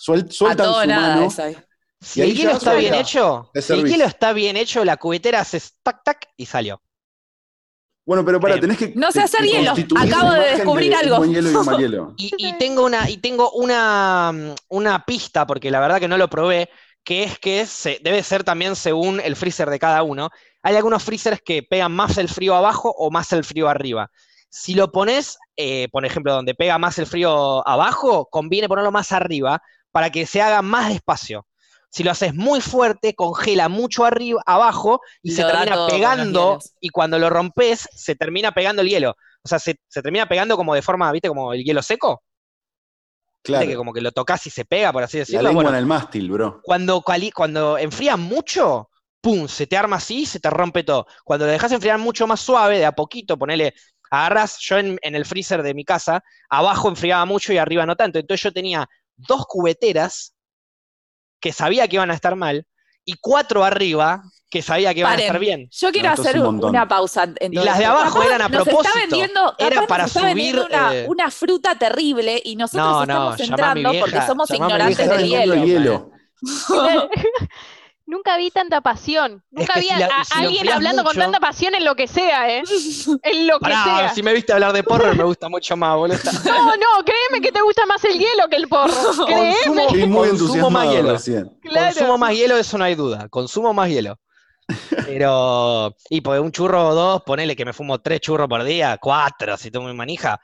suel- 0.00 0.30
sueltan 0.30 0.72
su 0.72 0.86
nada 0.86 1.16
mano. 1.16 1.30
Si 2.00 2.20
el 2.22 2.34
hielo 2.34 2.50
ya 2.52 2.56
está 2.58 2.74
bien 2.74 2.94
hecho, 2.94 3.50
si 3.54 3.72
el 3.72 3.86
hielo 3.88 4.04
está 4.04 4.32
bien 4.32 4.56
hecho, 4.56 4.84
la 4.84 4.96
cubetera 4.98 5.40
hace 5.40 5.60
tac 5.82 6.04
tac 6.04 6.28
y 6.36 6.46
salió. 6.46 6.80
Bueno, 8.04 8.24
pero 8.24 8.38
para, 8.38 8.60
tenés 8.60 8.78
que. 8.78 8.92
no 8.94 9.10
sé 9.10 9.20
hacer 9.20 9.42
hielo. 9.44 9.72
Acabo 9.98 10.30
de 10.30 10.40
descubrir 10.52 10.94
algo. 10.94 11.16
buen 11.16 11.32
hielo 11.32 11.50
y 11.50 11.54
un 11.56 11.66
mal 11.66 11.78
hielo. 11.80 12.14
Y, 12.16 12.32
y 12.38 12.52
tengo 12.56 12.84
una, 12.84 13.10
y 13.10 13.16
tengo 13.16 13.50
una, 13.50 14.30
mm, 14.32 14.54
una 14.68 15.04
pista, 15.04 15.44
porque 15.44 15.72
la 15.72 15.80
verdad 15.80 15.98
que 15.98 16.06
no 16.06 16.16
lo 16.16 16.30
probé, 16.30 16.70
que 17.06 17.22
es 17.22 17.38
que 17.38 17.66
se, 17.66 18.00
debe 18.02 18.20
ser 18.24 18.42
también 18.42 18.74
según 18.74 19.20
el 19.20 19.36
freezer 19.36 19.70
de 19.70 19.78
cada 19.78 20.02
uno. 20.02 20.28
Hay 20.60 20.74
algunos 20.74 21.04
freezers 21.04 21.40
que 21.40 21.62
pegan 21.62 21.92
más 21.92 22.18
el 22.18 22.28
frío 22.28 22.56
abajo 22.56 22.92
o 22.98 23.12
más 23.12 23.32
el 23.32 23.44
frío 23.44 23.68
arriba. 23.68 24.10
Si 24.50 24.74
lo 24.74 24.90
pones, 24.90 25.38
eh, 25.56 25.88
por 25.92 26.04
ejemplo, 26.04 26.32
donde 26.32 26.56
pega 26.56 26.78
más 26.78 26.98
el 26.98 27.06
frío 27.06 27.66
abajo, 27.66 28.26
conviene 28.28 28.68
ponerlo 28.68 28.90
más 28.90 29.12
arriba 29.12 29.62
para 29.92 30.10
que 30.10 30.26
se 30.26 30.42
haga 30.42 30.62
más 30.62 30.88
despacio. 30.88 31.46
Si 31.90 32.02
lo 32.02 32.10
haces 32.10 32.34
muy 32.34 32.60
fuerte, 32.60 33.14
congela 33.14 33.68
mucho 33.68 34.04
arriba, 34.04 34.42
abajo 34.44 35.00
y 35.22 35.30
se 35.30 35.42
Lo 35.42 35.52
termina 35.52 35.86
pegando. 35.86 36.58
Y 36.80 36.88
cuando 36.88 37.20
lo 37.20 37.30
rompes, 37.30 37.88
se 37.94 38.16
termina 38.16 38.50
pegando 38.50 38.82
el 38.82 38.88
hielo. 38.88 39.14
O 39.44 39.48
sea, 39.48 39.60
se, 39.60 39.76
se 39.86 40.02
termina 40.02 40.26
pegando 40.26 40.56
como 40.56 40.74
de 40.74 40.82
forma, 40.82 41.12
¿viste? 41.12 41.28
Como 41.28 41.52
el 41.52 41.62
hielo 41.62 41.82
seco. 41.82 42.24
Claro. 43.46 43.66
Que 43.66 43.76
como 43.76 43.92
que 43.92 44.00
lo 44.00 44.12
tocas 44.12 44.46
y 44.46 44.50
se 44.50 44.64
pega, 44.64 44.92
por 44.92 45.02
así 45.02 45.18
La 45.18 45.20
decirlo. 45.22 45.42
lengua 45.42 45.54
Bueno, 45.54 45.70
en 45.70 45.76
el 45.76 45.86
mástil, 45.86 46.30
bro. 46.30 46.60
cuando, 46.62 47.00
cali- 47.02 47.30
cuando 47.32 47.78
enfría 47.78 48.16
mucho, 48.16 48.90
pum, 49.20 49.46
se 49.48 49.66
te 49.66 49.76
arma 49.76 49.96
así 49.96 50.22
y 50.22 50.26
se 50.26 50.40
te 50.40 50.50
rompe 50.50 50.84
todo. 50.84 51.06
Cuando 51.24 51.46
lo 51.46 51.52
dejas 51.52 51.72
enfriar 51.72 51.98
mucho 51.98 52.26
más 52.26 52.40
suave, 52.40 52.78
de 52.78 52.86
a 52.86 52.92
poquito, 52.92 53.38
ponele, 53.38 53.74
agarras, 54.10 54.58
yo 54.60 54.78
en, 54.78 54.98
en 55.02 55.14
el 55.14 55.24
freezer 55.24 55.62
de 55.62 55.74
mi 55.74 55.84
casa, 55.84 56.22
abajo 56.48 56.88
enfriaba 56.88 57.24
mucho 57.24 57.52
y 57.52 57.58
arriba 57.58 57.86
no 57.86 57.96
tanto. 57.96 58.18
Entonces 58.18 58.42
yo 58.42 58.52
tenía 58.52 58.88
dos 59.16 59.46
cubeteras 59.46 60.34
que 61.40 61.52
sabía 61.52 61.86
que 61.88 61.96
iban 61.96 62.10
a 62.10 62.14
estar 62.14 62.36
mal 62.36 62.66
y 63.06 63.14
cuatro 63.20 63.64
arriba 63.64 64.22
que 64.50 64.60
sabía 64.62 64.92
que 64.92 65.00
iban 65.00 65.12
Paren. 65.12 65.22
a 65.24 65.26
estar 65.26 65.40
bien. 65.40 65.68
Yo 65.72 65.90
quiero 65.90 66.08
No, 66.08 66.14
hacer 66.14 66.40
un 66.40 66.62
una 66.64 66.86
pausa. 66.86 67.26
Y 67.40 67.48
las 67.54 67.78
de 67.78 67.84
abajo 67.86 68.18
Capaz 68.20 68.26
eran 68.26 68.42
a 68.42 68.48
nos 68.48 68.64
propósito. 68.64 68.88
Está 68.94 69.00
vendiendo, 69.00 69.54
Era 69.58 69.86
para 69.86 70.02
nos 70.04 70.16
está 70.16 70.26
vendiendo 70.26 70.62
subir, 70.62 70.76
una, 70.76 70.94
eh, 70.94 71.06
una 71.08 71.30
fruta 71.30 71.74
terrible 71.76 72.40
y 72.44 72.56
nosotros 72.56 72.86
No, 72.86 73.06
no, 73.06 73.34
estamos 73.34 73.40
entrando 73.40 73.92
porque 74.00 74.20
somos 74.26 74.50
ignorantes 74.50 75.08
del 75.08 75.26
hielo. 75.26 75.54
hielo. 75.64 76.10
Nunca 78.08 78.36
vi 78.36 78.52
tanta 78.52 78.80
pasión. 78.80 79.42
Es 79.50 79.58
Nunca 79.60 79.74
que 79.74 79.80
vi 79.80 79.86
si 79.86 79.92
a, 79.92 79.98
la- 79.98 80.06
a 80.06 80.24
si 80.24 80.40
lo 80.40 80.48
alguien 80.48 80.68
hablando 80.70 81.02
con 81.02 81.16
tanta 81.16 81.40
pasión 81.40 81.74
en 81.74 81.84
lo 81.84 81.96
que 81.96 82.06
sea, 82.06 82.48
¿eh? 82.56 82.62
En 83.24 83.46
lo 83.48 83.58
que 83.58 83.62
Pará, 83.64 83.82
sea. 83.84 84.14
si 84.14 84.22
me 84.22 84.32
viste 84.32 84.52
hablar 84.52 84.72
de 84.72 84.84
porro 84.84 85.12
me 85.14 85.24
gusta 85.24 85.48
mucho 85.48 85.76
más, 85.76 85.96
boludo. 85.96 86.16
No, 86.44 86.76
no, 86.76 87.04
créeme 87.04 87.42
que 87.44 87.50
te 87.50 87.60
gusta 87.62 87.84
más 87.86 88.04
el 88.04 88.18
hielo 88.18 88.48
que 88.48 88.56
el 88.56 88.68
porro. 88.68 88.92
Créeme. 89.26 89.86
Consumo, 89.86 90.06
muy 90.06 90.28
consumo 90.28 90.70
más 90.70 90.88
hielo. 90.88 91.12
recién. 91.12 91.58
Claro. 91.62 91.86
Consumo 91.94 92.18
más 92.18 92.32
hielo, 92.34 92.56
eso 92.56 92.78
no 92.78 92.84
hay 92.84 92.94
duda. 92.94 93.28
Consumo 93.28 93.74
más 93.74 93.88
hielo. 93.88 94.18
Pero, 95.04 95.94
y 96.10 96.20
pues 96.20 96.40
un 96.40 96.52
churro 96.52 96.88
o 96.88 96.94
dos, 96.94 97.22
ponele 97.22 97.54
que 97.56 97.64
me 97.64 97.72
fumo 97.72 98.00
tres 98.00 98.20
churros 98.20 98.48
por 98.48 98.62
día, 98.64 98.98
cuatro, 99.00 99.56
si 99.56 99.70
tomo 99.70 99.88
mi 99.88 99.94
manija, 99.94 100.40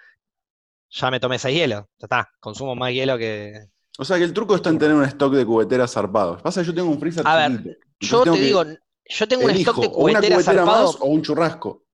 ya 0.90 1.10
me 1.10 1.18
tomé 1.20 1.38
seis 1.38 1.56
hielos. 1.56 1.84
Ya 1.98 2.04
está, 2.06 2.28
consumo 2.40 2.74
más 2.74 2.92
hielo 2.92 3.16
que. 3.18 3.68
O 3.98 4.04
sea 4.04 4.16
que 4.18 4.24
el 4.24 4.32
truco 4.32 4.54
está 4.54 4.70
en 4.70 4.78
tener 4.78 4.96
un 4.96 5.04
stock 5.04 5.34
de 5.34 5.44
cubeteras 5.44 5.92
zarpados. 5.92 6.42
Pasa 6.42 6.60
que 6.62 6.66
yo 6.68 6.74
tengo 6.74 6.90
un 6.90 6.98
freezer 6.98 7.26
A 7.26 7.36
ver. 7.48 7.78
Yo 8.00 8.22
te 8.24 8.30
digo, 8.30 8.64
yo 8.64 9.28
tengo 9.28 9.44
un 9.44 9.50
stock 9.50 9.78
de 9.78 9.86
o 9.86 9.90
una 9.90 10.20
cubeteras 10.20 10.44
cubetera 10.44 10.64
zarpado. 10.64 10.86
más 10.86 10.96
o 11.00 11.04
un 11.06 11.22
churrasco. 11.22 11.84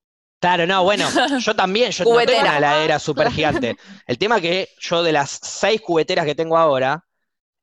Claro, 0.41 0.67
no, 0.67 0.85
bueno, 0.85 1.05
yo 1.41 1.57
también, 1.57 1.91
yo 1.91 2.05
no 2.05 2.11
tengo 2.11 2.15
Cubetera. 2.15 2.41
una 2.43 2.59
heladera 2.59 2.99
súper 3.01 3.31
gigante. 3.31 3.77
El 4.07 4.19
tema 4.19 4.41
que 4.41 4.69
yo 4.79 5.03
de 5.03 5.13
las 5.13 5.31
seis 5.43 5.81
cubeteras 5.81 6.25
que 6.25 6.37
tengo 6.37 6.57
ahora, 6.57 7.05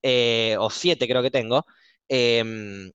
eh, 0.04 0.58
o 0.60 0.70
siete 0.70 1.08
creo 1.08 1.22
que 1.22 1.32
tengo, 1.32 1.66
em, 2.10 2.92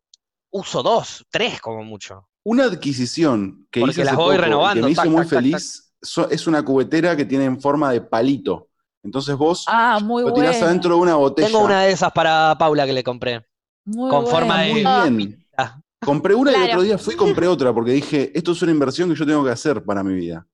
uso 0.51 0.83
dos, 0.83 1.25
tres 1.31 1.61
como 1.63 1.83
mucho. 1.83 2.29
Una 2.45 2.65
adquisición 2.65 3.67
que 3.71 3.81
Porque 3.81 3.93
hice 3.93 4.05
las 4.05 4.13
hace 4.13 4.23
voy 4.23 4.37
poco 4.37 4.45
renovando, 4.45 4.83
que 4.83 4.85
me 4.87 4.91
hizo 4.93 5.03
tac, 5.03 5.11
muy 5.11 5.21
tac, 5.23 5.31
tac, 5.31 5.39
feliz 5.39 5.93
es 6.31 6.47
una 6.47 6.63
cubetera 6.63 7.17
que 7.17 7.25
tiene 7.25 7.45
en 7.47 7.61
forma 7.61 7.93
de 7.93 8.03
palito. 8.03 8.70
Entonces 9.03 9.37
vos 9.37 9.65
Ah, 9.69 9.99
muy 10.03 10.23
lo 10.23 10.31
bueno. 10.31 10.43
tirás 10.43 10.63
adentro 10.63 10.95
de 10.95 11.01
una 11.01 11.15
botella. 11.17 11.49
Tengo 11.49 11.65
una 11.65 11.83
de 11.83 11.93
esas 11.93 12.13
para 12.13 12.57
Paula 12.59 12.87
que 12.87 12.93
le 12.93 13.03
compré. 13.03 13.45
Muy 13.85 14.11
con 14.11 14.27
forma 14.27 14.63
bueno. 14.63 15.05
de- 15.05 15.11
Muy 15.11 15.27
bien. 15.27 15.47
Ah, 15.57 15.81
Compré 16.05 16.35
una 16.35 16.53
y 16.53 16.55
el 16.55 16.63
otro 16.65 16.83
día 16.83 16.99
fui 16.99 17.15
y 17.15 17.17
compré 17.17 17.47
otra 17.49 17.73
porque 17.75 17.93
dije, 17.93 18.31
esto 18.35 18.53
es 18.53 18.63
una 18.63 18.73
inversión 18.73 19.09
que 19.11 19.17
yo 19.17 19.27
tengo 19.27 19.45
que 19.45 19.51
hacer 19.51 19.83
para 19.85 20.03
mi 20.03 20.15
vida. 20.15 20.47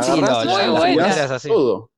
Sí, 0.00 0.12
Agarrás 0.12 0.44
y 0.44 0.48
tirás 0.48 0.66
lo- 0.66 1.24
es 1.24 1.30
así. 1.30 1.48
todo. 1.48 1.90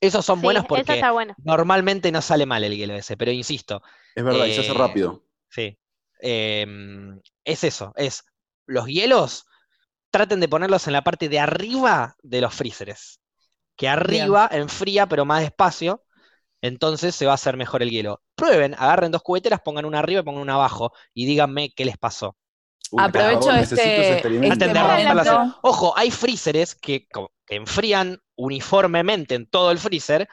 Esos 0.00 0.24
son 0.24 0.38
Sí, 0.38 0.44
buenos 0.44 0.64
porque 0.66 1.02
normalmente 1.42 2.12
no 2.12 2.22
sale 2.22 2.46
mal 2.46 2.62
el 2.62 2.76
hielo 2.76 2.94
ese, 2.94 3.16
pero 3.16 3.32
insisto, 3.32 3.82
Es 4.14 4.22
verdad, 4.24 4.46
y 4.46 4.52
se 4.52 4.60
hace 4.60 4.70
Eh, 4.70 4.74
rápido. 4.74 5.24
sí. 5.50 5.78
em, 6.20 7.20
es 7.44 7.64
eso, 7.64 7.92
es 7.96 8.24
los 8.66 8.86
hielos, 8.86 9.46
traten 10.10 10.40
de 10.40 10.48
ponerlos 10.48 10.86
en 10.86 10.92
la 10.94 11.02
parte 11.04 11.28
de 11.28 11.40
arriba 11.40 12.16
de 12.22 12.40
los 12.40 12.54
freezers. 12.54 13.20
Que 13.78 13.88
arriba 13.88 14.48
enfría, 14.52 15.06
pero 15.06 15.24
más 15.24 15.40
despacio. 15.40 16.04
Entonces 16.60 17.14
se 17.14 17.24
va 17.24 17.32
a 17.32 17.34
hacer 17.36 17.56
mejor 17.56 17.82
el 17.82 17.90
hielo. 17.90 18.20
Prueben, 18.34 18.74
agarren 18.74 19.12
dos 19.12 19.22
cubeteras, 19.22 19.60
pongan 19.60 19.84
una 19.84 20.00
arriba 20.00 20.20
y 20.20 20.24
pongan 20.24 20.42
una 20.42 20.54
abajo. 20.54 20.92
Y 21.14 21.24
díganme 21.26 21.70
qué 21.70 21.84
les 21.84 21.96
pasó. 21.96 22.36
Uy, 22.90 23.02
Aprovecho 23.04 23.52
este- 23.52 24.18
este 24.18 24.68
momento. 25.14 25.58
Ojo, 25.62 25.96
hay 25.96 26.10
freezers 26.10 26.74
que, 26.74 27.06
que 27.46 27.56
enfrían 27.56 28.18
uniformemente 28.36 29.34
en 29.36 29.46
todo 29.46 29.70
el 29.70 29.78
freezer. 29.78 30.28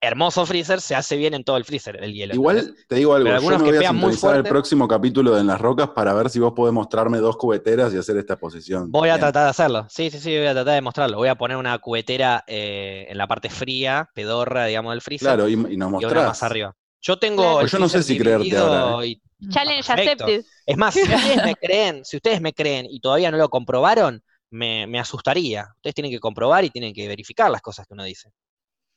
Hermoso 0.00 0.46
freezer, 0.46 0.80
se 0.80 0.94
hace 0.94 1.16
bien 1.16 1.34
en 1.34 1.42
todo 1.42 1.56
el 1.56 1.64
freezer 1.64 1.96
el 2.02 2.12
hielo. 2.12 2.34
¿entendés? 2.34 2.66
Igual 2.66 2.76
te 2.86 2.94
digo 2.94 3.14
algo, 3.14 3.24
Pero 3.24 3.40
yo 3.40 3.58
me 3.58 3.64
que 3.64 3.76
voy 3.78 3.84
a 3.84 3.92
muy 3.92 4.12
sintonizar 4.12 4.36
el 4.36 4.42
próximo 4.44 4.86
capítulo 4.86 5.34
de 5.34 5.40
En 5.40 5.48
las 5.48 5.60
Rocas 5.60 5.88
para 5.90 6.14
ver 6.14 6.30
si 6.30 6.38
vos 6.38 6.52
podés 6.52 6.72
mostrarme 6.72 7.18
dos 7.18 7.36
cubeteras 7.36 7.92
y 7.92 7.98
hacer 7.98 8.16
esta 8.16 8.34
exposición. 8.34 8.92
Voy 8.92 9.08
a 9.08 9.14
Bien. 9.14 9.20
tratar 9.20 9.44
de 9.44 9.50
hacerlo. 9.50 9.86
Sí, 9.90 10.10
sí, 10.10 10.20
sí, 10.20 10.36
voy 10.36 10.46
a 10.46 10.52
tratar 10.52 10.74
de 10.74 10.80
mostrarlo. 10.82 11.16
Voy 11.16 11.28
a 11.28 11.34
poner 11.34 11.56
una 11.56 11.76
cubetera 11.80 12.44
eh, 12.46 13.06
en 13.08 13.18
la 13.18 13.26
parte 13.26 13.50
fría, 13.50 14.08
pedorra, 14.14 14.66
digamos, 14.66 14.92
del 14.92 15.00
freezer. 15.00 15.26
Claro, 15.26 15.48
y, 15.48 15.54
y 15.54 15.56
nos 15.56 15.70
y 15.70 15.74
una 15.76 15.90
mostrás. 15.90 16.26
más 16.28 16.42
arriba. 16.44 16.74
Yo 17.00 17.18
tengo. 17.18 17.42
Claro. 17.42 17.58
el 17.58 17.62
Pues 17.64 17.72
yo 17.72 17.78
no 17.80 17.88
sé 17.88 18.02
si 18.04 18.18
creerte 18.18 18.56
ahora, 18.56 19.04
¿eh? 19.04 19.08
y- 19.08 19.22
Challenge 19.50 19.84
Perfecto. 19.86 20.24
accepted. 20.24 20.44
Es 20.66 20.76
más, 20.76 20.94
si 20.94 21.02
ustedes 21.02 21.44
me 21.44 21.54
creen, 21.54 22.04
si 22.04 22.16
ustedes 22.16 22.40
me 22.40 22.52
creen 22.52 22.86
y 22.88 23.00
todavía 23.00 23.30
no 23.30 23.36
lo 23.36 23.48
comprobaron, 23.48 24.22
me, 24.50 24.86
me 24.86 24.98
asustaría. 25.00 25.66
Ustedes 25.76 25.94
tienen 25.94 26.10
que 26.12 26.20
comprobar 26.20 26.64
y 26.64 26.70
tienen 26.70 26.92
que 26.94 27.06
verificar 27.08 27.50
las 27.50 27.62
cosas 27.62 27.86
que 27.86 27.94
uno 27.94 28.04
dice. 28.04 28.30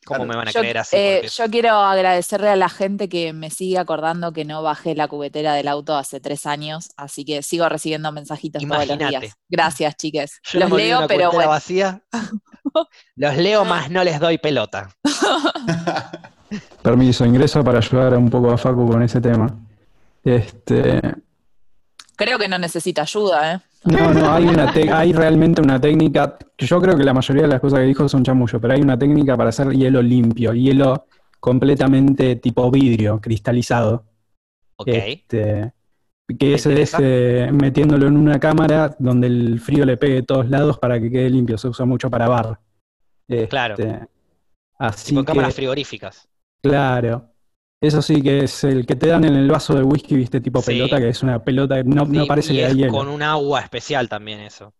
¿Cómo 0.06 0.26
Claro. 0.26 0.30
me 0.32 0.36
van 0.36 0.48
a 0.48 0.52
Yo, 0.52 0.60
creer 0.62 0.78
así? 0.80 0.96
eh, 0.96 1.20
Porque- 1.22 1.36
yo 1.38 1.52
quiero 1.52 1.76
agradecerle 1.78 2.50
a 2.50 2.56
la 2.56 2.70
gente 2.70 3.08
que 3.08 3.34
me 3.34 3.50
sigue 3.52 3.78
acordando 3.78 4.34
que 4.34 4.46
no 4.46 4.64
bajé 4.64 4.96
la 4.96 5.08
cubetera 5.08 5.54
del 5.54 5.68
auto 5.68 5.96
hace 5.96 6.20
tres 6.20 6.46
años, 6.48 6.90
así 6.98 7.24
que 7.24 7.44
sigo 7.44 7.70
recibiendo 7.70 8.12
mensajitos 8.12 8.62
todos 8.64 8.78
los 8.78 8.86
Imagínate. 8.88 9.20
días. 9.28 9.36
Gracias, 9.48 9.96
chiques. 9.98 10.40
Yo 10.52 10.60
Los 10.62 10.72
leo, 10.72 10.98
una 11.00 11.08
pero 11.08 11.32
bueno. 11.32 11.50
vacía. 11.50 12.02
Los 13.16 13.38
leo 13.38 13.64
más 13.66 13.92
no 13.92 14.04
les 14.04 14.20
doy 14.20 14.38
pelota. 14.38 14.90
Permiso, 16.82 17.26
ingreso 17.26 17.64
para 17.64 17.78
ayudar 17.78 18.16
un 18.18 18.30
poco 18.30 18.52
a 18.52 18.58
Facu 18.58 18.88
con 18.90 19.02
ese 19.04 19.22
tema. 19.22 19.48
Este, 20.24 21.00
Creo 22.16 22.38
que 22.38 22.48
no 22.48 22.58
necesita 22.58 23.04
ayuda, 23.04 23.54
¿eh? 23.54 23.60
No, 23.86 24.13
no, 24.13 24.32
hay, 24.34 24.46
una 24.46 24.72
hay 24.72 25.13
realmente 25.13 25.62
una 25.62 25.80
técnica, 25.80 26.38
yo 26.58 26.82
creo 26.82 26.98
que 26.98 27.04
la 27.04 27.13
mayoría 27.13 27.44
de 27.44 27.50
las 27.50 27.60
cosas 27.60 27.80
que 27.80 27.86
dijo 27.86 28.08
son 28.08 28.24
chamullo, 28.24 28.60
pero 28.60 28.74
hay 28.74 28.82
una 28.82 28.98
técnica 28.98 29.36
para 29.36 29.50
hacer 29.50 29.72
hielo 29.72 30.02
limpio, 30.02 30.54
hielo 30.54 31.06
completamente 31.39 32.36
tipo 32.38 32.70
vidrio, 32.70 33.20
cristalizado. 33.20 34.06
Ok. 34.78 34.88
Este, 34.88 35.74
que 36.38 36.54
es 36.54 36.65
ese, 36.65 37.50
metiéndolo 37.52 38.08
en 38.08 38.17
una 38.17 38.39
cámara 38.39 38.96
donde 39.00 39.28
el 39.28 39.60
frío 39.60 39.86
le 39.86 39.98
pegue 39.98 40.15
de 40.15 40.24
todos 40.24 40.50
lados 40.50 40.78
para 40.78 41.00
que 41.00 41.12
quede 41.12 41.30
limpio. 41.30 41.58
Se 41.58 41.67
usa 41.67 41.86
mucho 41.86 42.10
para 42.10 42.28
bar. 42.28 42.60
Claro. 43.50 43.76
Este, 43.78 44.08
así 44.78 45.10
Tipo 45.10 45.24
cámaras 45.24 45.56
frigoríficas. 45.56 46.28
claro. 46.62 47.31
Eso 47.82 48.02
sí 48.04 48.22
que 48.22 48.44
es 48.44 48.63
el 48.63 48.86
que 48.86 48.96
te 48.96 49.08
dan 49.08 49.24
en 49.26 49.36
el 49.36 49.50
vaso 49.50 49.74
de 49.74 49.82
whisky, 49.82 50.15
viste, 50.15 50.39
tipo 50.39 50.62
Sí. 50.62 50.67
pelota, 50.67 51.00
que 51.00 51.10
es 51.10 51.24
una 51.24 51.44
pelota 51.44 51.76
que 51.78 51.84
no, 51.84 52.06
no 52.06 52.22
Sí, 52.22 52.28
parece 52.28 52.54
y 52.54 52.58
que 52.58 52.74
hielo. 52.76 52.91
con 52.91 53.08
un 53.08 53.24
agua 53.24 53.62
especial 53.62 54.08
también 54.08 54.39
eso. 54.41 54.72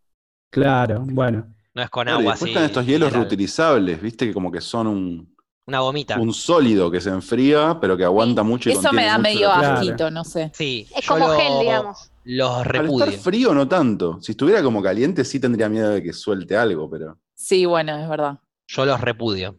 Claro, 0.52 1.04
bueno. 1.08 1.48
No 1.74 1.82
es 1.82 1.90
con 1.90 2.08
agua 2.08 2.22
después 2.34 2.42
así. 2.44 2.50
están 2.52 2.64
estos 2.66 2.86
hielos 2.86 3.12
reutilizables, 3.14 4.02
viste, 4.02 4.28
que 4.28 4.34
como 4.34 4.52
que 4.52 4.62
son 4.62 4.88
un, 4.88 5.36
Una 5.68 5.80
gomita. 5.80 6.20
Un 6.20 6.34
sólido 6.34 6.92
que 6.92 7.00
se 7.00 7.10
enfría, 7.10 7.78
pero 7.80 7.96
que 7.96 8.04
aguanta 8.04 8.44
mucho 8.44 8.70
y 8.70 8.74
Eso 8.74 8.92
me 8.92 9.06
da 9.06 9.18
medio 9.18 9.52
Claro. 9.54 9.76
asquito, 9.80 10.12
no 10.12 10.24
sé. 10.24 10.52
Sí. 10.54 10.88
Es 10.96 11.08
como 11.08 11.28
lo- 11.28 11.36
gel, 11.38 11.60
digamos. 11.62 12.12
Los 12.26 12.52
Al 12.52 12.62
estar 12.66 12.82
repudio. 12.82 13.12
frío 13.20 13.54
no 13.54 13.68
tanto. 13.68 14.20
Si 14.22 14.34
estuviera 14.34 14.62
como 14.62 14.82
caliente 14.82 15.24
sí 15.24 15.40
tendría 15.40 15.70
miedo 15.70 15.90
de 15.92 16.04
que 16.04 16.14
suelte 16.14 16.58
algo, 16.58 16.90
pero 16.90 17.18
Sí, 17.36 17.66
bueno, 17.66 17.96
es 17.98 18.08
verdad. 18.10 18.40
Yo 18.68 18.86
los 18.86 19.00
repudio. 19.02 19.56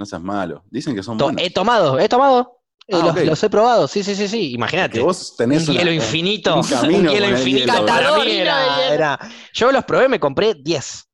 No 0.00 0.06
seas 0.06 0.22
malo. 0.22 0.64
Dicen 0.70 0.96
que 0.96 1.02
son 1.04 1.16
To- 1.18 1.26
buenos. 1.26 1.42
he 1.42 1.50
tomado, 1.50 1.98
he 2.00 2.08
tomado. 2.08 2.56
Ah, 2.92 3.14
los, 3.22 3.44
he 3.44 3.48
probado, 3.50 3.86
sí, 3.86 4.02
sí, 4.02 4.16
sí, 4.16 4.26
sí. 4.26 4.50
Imagínate. 4.52 4.94
Que 4.98 5.04
vos 5.04 5.30
Un 5.30 5.36
tenés 5.36 5.68
una- 5.68 5.78
hielo 5.78 5.92
infinito. 5.92 6.54
un 6.54 6.60
Un, 6.60 6.66
camino 6.66 7.12
hielo 7.12 7.28
infinito. 7.28 7.66
hielo. 7.72 7.86
Para 7.86 7.98
Catador. 8.00 8.24
mí 8.26 8.32
era, 8.32 8.92
era- 8.92 9.18
Yo 9.54 9.70
los 9.70 9.84
probé, 9.84 10.08
me 10.08 10.18
compré 10.18 10.54
10. 10.54 11.04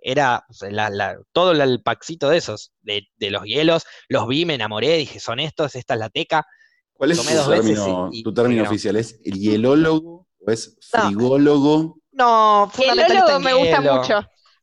Era 0.00 0.44
o 0.50 0.52
sea, 0.52 0.68
la- 0.72 0.90
la- 0.90 1.16
todo 1.30 1.52
el 1.52 1.80
packcito 1.82 2.28
de 2.28 2.38
esos, 2.38 2.72
de, 2.80 3.02
de 3.18 3.30
los 3.30 3.44
hielos. 3.44 3.84
Los 4.08 4.26
vi, 4.26 4.44
me 4.44 4.54
enamoré, 4.54 4.96
dije, 4.96 5.20
son 5.20 5.38
estos, 5.38 5.76
esta 5.76 5.94
es 5.94 6.00
la 6.00 6.08
teca. 6.10 6.44
¿Cuál 6.92 7.12
es 7.12 7.18
tomé 7.18 7.30
tu 7.32 7.36
dos 7.36 7.48
término, 7.50 8.08
y- 8.10 8.18
y- 8.18 8.22
tu 8.24 8.34
término 8.34 8.62
y 8.62 8.64
no. 8.64 8.68
oficial? 8.70 8.96
¿Es 8.96 9.20
el 9.24 9.38
hielólogo 9.38 10.26
o 10.44 10.50
es 10.50 10.76
No. 10.92 11.02
frigólogo? 11.02 11.98
No, 12.10 12.68
fundamentalista 12.72 13.36
en 13.36 13.42
me 13.42 13.54
gusta 13.54 13.78
hielo. 13.78 13.94
mucho. 13.96 14.20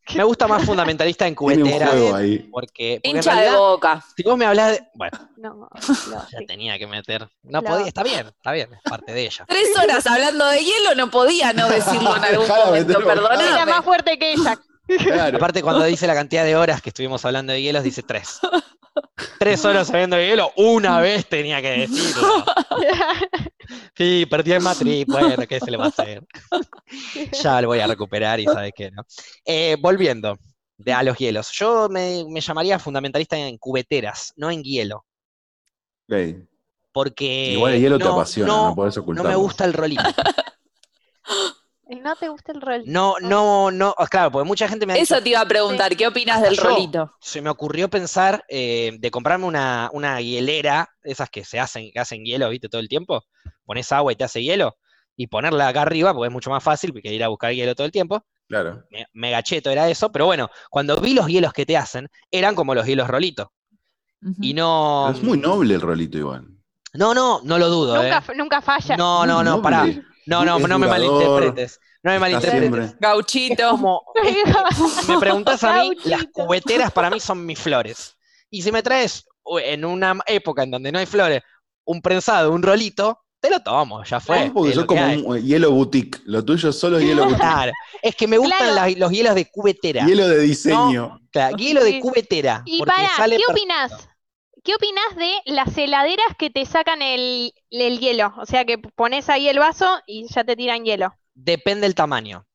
Me 0.16 0.24
gusta 0.24 0.48
más 0.48 0.64
fundamentalista 0.66 1.28
en 1.28 1.36
ahí. 2.16 2.40
Porque, 2.52 3.00
de 3.04 3.52
boca. 3.56 4.04
si 4.16 4.24
vos 4.24 4.38
me 4.38 4.46
hablas 4.46 4.72
de. 4.72 4.84
Bueno, 4.94 5.18
No, 5.38 5.54
no, 6.10 6.28
ya 6.32 6.40
sí. 6.40 6.46
tenía 6.46 6.78
que 6.80 6.88
meter. 6.88 7.28
No 7.44 7.62
podía, 7.62 7.88
está 7.88 8.04
bien, 8.04 8.28
está 8.28 8.52
bien, 8.52 8.74
es 8.74 8.82
parte 8.90 9.14
de 9.14 9.22
ella. 9.26 9.46
Tres 9.48 9.70
horas 9.78 10.06
hablando 10.08 10.46
de 10.48 10.60
hielo, 10.64 10.96
no 10.96 11.10
podía 11.10 11.54
no 11.54 11.70
decirlo 11.70 12.16
en 12.18 12.24
algún 12.24 12.46
Dejala 12.48 12.66
momento, 12.66 12.94
bocado. 13.00 13.22
Era 13.22 13.30
perdóname. 13.38 13.72
más 13.72 13.86
fuerte 13.86 14.18
que 14.20 14.32
ella. 14.34 14.60
Claro. 14.98 15.38
Aparte, 15.38 15.62
cuando 15.62 15.84
dice 15.84 16.08
la 16.08 16.16
cantidad 16.16 16.44
de 16.44 16.56
horas 16.56 16.82
que 16.82 16.90
estuvimos 16.90 17.24
hablando 17.24 17.54
de 17.54 17.62
hielos, 17.62 17.84
dice 17.84 18.02
tres. 18.02 18.40
Tres 19.40 19.64
horas 19.66 19.90
hablando 19.94 20.18
de 20.18 20.28
hielo, 20.28 20.52
una 20.58 21.00
vez 21.00 21.26
tenía 21.28 21.62
que 21.62 21.88
decirlo. 21.88 22.28
Sí, 23.96 24.26
perdí 24.28 24.54
el 24.54 24.62
matriz, 24.62 25.06
bueno, 25.06 25.36
¿qué 25.48 25.60
se 25.60 25.70
le 25.70 25.78
va 25.78 25.86
a 25.86 25.90
hacer? 25.90 26.26
Ya 27.44 27.62
lo 27.62 27.68
voy 27.68 27.80
a 27.80 27.86
recuperar 27.88 28.40
y 28.40 28.46
sabes 28.46 28.72
qué, 28.76 28.90
¿no? 28.90 29.04
Eh, 29.46 29.78
volviendo 29.80 30.38
de, 30.78 30.92
a 30.94 31.04
los 31.04 31.18
hielos. 31.18 31.52
Yo 31.52 31.88
me, 31.90 32.24
me 32.28 32.42
llamaría 32.42 32.80
fundamentalista 32.80 33.38
en 33.38 33.58
cubeteras, 33.60 34.34
no 34.38 34.50
en 34.50 34.64
hielo. 34.64 35.06
Ok. 36.10 36.48
Porque. 36.92 37.52
Igual 37.54 37.74
el 37.76 37.82
hielo 37.82 37.98
te 38.00 38.06
no- 38.06 38.14
apasiona, 38.14 38.48
no, 38.52 38.70
no, 38.70 38.76
podés 38.76 38.96
no 38.98 39.04
ocultarlo. 39.04 39.30
me 39.30 39.36
gusta 39.36 39.66
el 39.66 39.74
rolito. 39.74 40.04
¿No 41.90 42.16
te 42.16 42.30
gusta 42.30 42.52
el 42.52 42.62
rol? 42.62 42.84
No, 42.86 43.16
no, 43.20 43.72
no. 43.72 43.96
Claro, 44.12 44.32
porque 44.32 44.48
mucha 44.48 44.68
gente 44.68 44.86
me 44.86 44.94
ha 44.94 44.96
dicho. 44.96 45.16
Eso 45.16 45.24
te 45.24 45.30
iba 45.30 45.42
a 45.42 45.48
preguntar, 45.48 45.98
¿qué 45.98 46.06
opinas 46.06 46.40
del 46.42 46.56
rolito? 46.56 47.12
se 47.20 47.42
me 47.42 47.50
ocurrió 47.50 47.90
pensar 47.90 48.46
eh, 48.48 48.96
de 49.00 49.12
comprarme 49.12 49.46
una, 49.46 49.90
una 49.92 50.22
hielera, 50.22 50.88
esas 51.02 51.32
que 51.32 51.44
se 51.44 51.60
hacen, 51.60 51.90
que 51.92 52.00
hacen 52.00 52.24
hielo, 52.24 52.48
¿viste? 52.50 52.70
Todo 52.70 52.80
el 52.80 52.88
tiempo. 52.88 53.24
Pones 53.66 53.92
agua 53.92 54.14
y 54.14 54.16
te 54.16 54.24
hace 54.24 54.44
hielo, 54.44 54.78
y 55.16 55.26
ponerla 55.28 55.68
acá 55.68 55.82
arriba, 55.82 56.14
porque 56.14 56.28
es 56.28 56.34
mucho 56.34 56.52
más 56.52 56.64
fácil 56.64 56.94
que 56.94 57.12
ir 57.12 57.24
a 57.24 57.28
buscar 57.28 57.54
hielo 57.54 57.74
todo 57.74 57.86
el 57.86 57.92
tiempo. 57.92 58.24
Claro. 58.48 58.84
Me, 58.92 59.08
mega 59.14 59.42
cheto 59.42 59.72
era 59.72 59.90
eso, 59.90 60.12
pero 60.12 60.28
bueno, 60.28 60.50
cuando 60.70 60.96
vi 61.02 61.16
los 61.16 61.26
hielos 61.26 61.54
que 61.54 61.66
te 61.66 61.76
hacen, 61.76 62.08
eran 62.30 62.54
como 62.54 62.76
los 62.76 62.86
hielos 62.86 63.08
rolito. 63.08 63.52
Y 64.42 64.54
no. 64.54 65.06
Pero 65.08 65.18
es 65.18 65.24
muy 65.24 65.40
noble 65.40 65.74
el 65.74 65.82
rolito 65.82 66.20
igual. 66.20 66.46
No, 66.94 67.14
no, 67.14 67.42
no 67.44 67.58
lo 67.58 67.70
dudo, 67.70 67.96
Nunca, 67.96 68.24
¿eh? 68.28 68.36
nunca 68.36 68.62
falla. 68.62 68.98
No, 68.98 69.26
no, 69.26 69.44
no, 69.44 69.58
noble. 69.58 69.64
pará. 69.64 69.86
No, 70.30 70.46
no, 70.46 70.60
no 70.60 70.80
me 70.80 70.88
malinterpretes. 70.88 71.80
No 72.04 72.12
me 72.12 72.20
malinterpretes. 72.20 72.96
Gauchito. 73.00 73.72
como, 73.72 74.04
me 75.08 75.18
preguntas 75.20 75.64
a 75.64 75.82
mí, 75.82 75.92
las 76.06 76.26
cubeteras 76.32 76.92
para 76.92 77.10
mí 77.10 77.20
son 77.20 77.46
mis 77.46 77.60
flores. 77.60 78.16
Y 78.50 78.62
si 78.62 78.72
me 78.72 78.82
traes 78.84 79.26
en 79.64 79.86
una 79.86 80.18
época 80.28 80.64
en 80.64 80.72
donde 80.72 80.92
no 80.92 81.00
hay 81.00 81.06
flores, 81.06 81.42
un 81.86 82.02
prensado, 82.02 82.52
un 82.52 82.62
rolito, 82.64 83.20
te 83.42 83.50
lo 83.50 83.62
tomo, 83.62 84.04
ya 84.04 84.20
fue. 84.20 84.50
Vos 84.50 84.70
porque 84.74 84.86
como 84.86 85.04
hay. 85.04 85.24
un 85.26 85.38
eh, 85.38 85.42
hielo 85.42 85.72
boutique. 85.72 86.20
Lo 86.26 86.44
tuyo 86.44 86.72
solo 86.74 86.98
es 87.00 87.06
hielo 87.06 87.24
boutique. 87.24 87.42
Claro, 87.42 87.72
es 88.02 88.16
que 88.16 88.28
me 88.28 88.38
gustan 88.38 88.58
Claro. 88.74 88.76
las- 88.76 88.98
los 88.98 89.12
hielos 89.12 89.34
de 89.36 89.46
cubetera. 89.50 90.06
hielo 90.06 90.28
de 90.28 90.40
diseño. 90.40 91.20
Claro, 91.32 91.56
hielo 91.58 91.84
de 91.84 92.00
cubetera. 92.02 92.64
Y 92.66 92.84
para, 92.84 93.08
sale 93.16 93.38
¿qué 93.38 93.44
per- 93.48 93.56
opinas? 93.56 94.09
¿Qué 94.70 94.76
opinas 94.76 95.16
de 95.16 95.52
las 95.52 95.76
heladeras 95.76 96.28
que 96.38 96.52
te 96.52 96.64
sacan 96.64 97.02
el, 97.02 97.56
el 97.72 97.98
hielo? 97.98 98.36
O 98.38 98.46
sea, 98.46 98.66
que 98.66 98.78
pones 98.78 99.28
ahí 99.28 99.50
el 99.50 99.58
vaso 99.58 100.00
y 100.06 100.28
ya 100.32 100.44
te 100.44 100.56
tiran 100.56 100.86
hielo. 100.86 101.12
Depende 101.34 101.88
del 101.88 101.96
tamaño. 101.96 102.46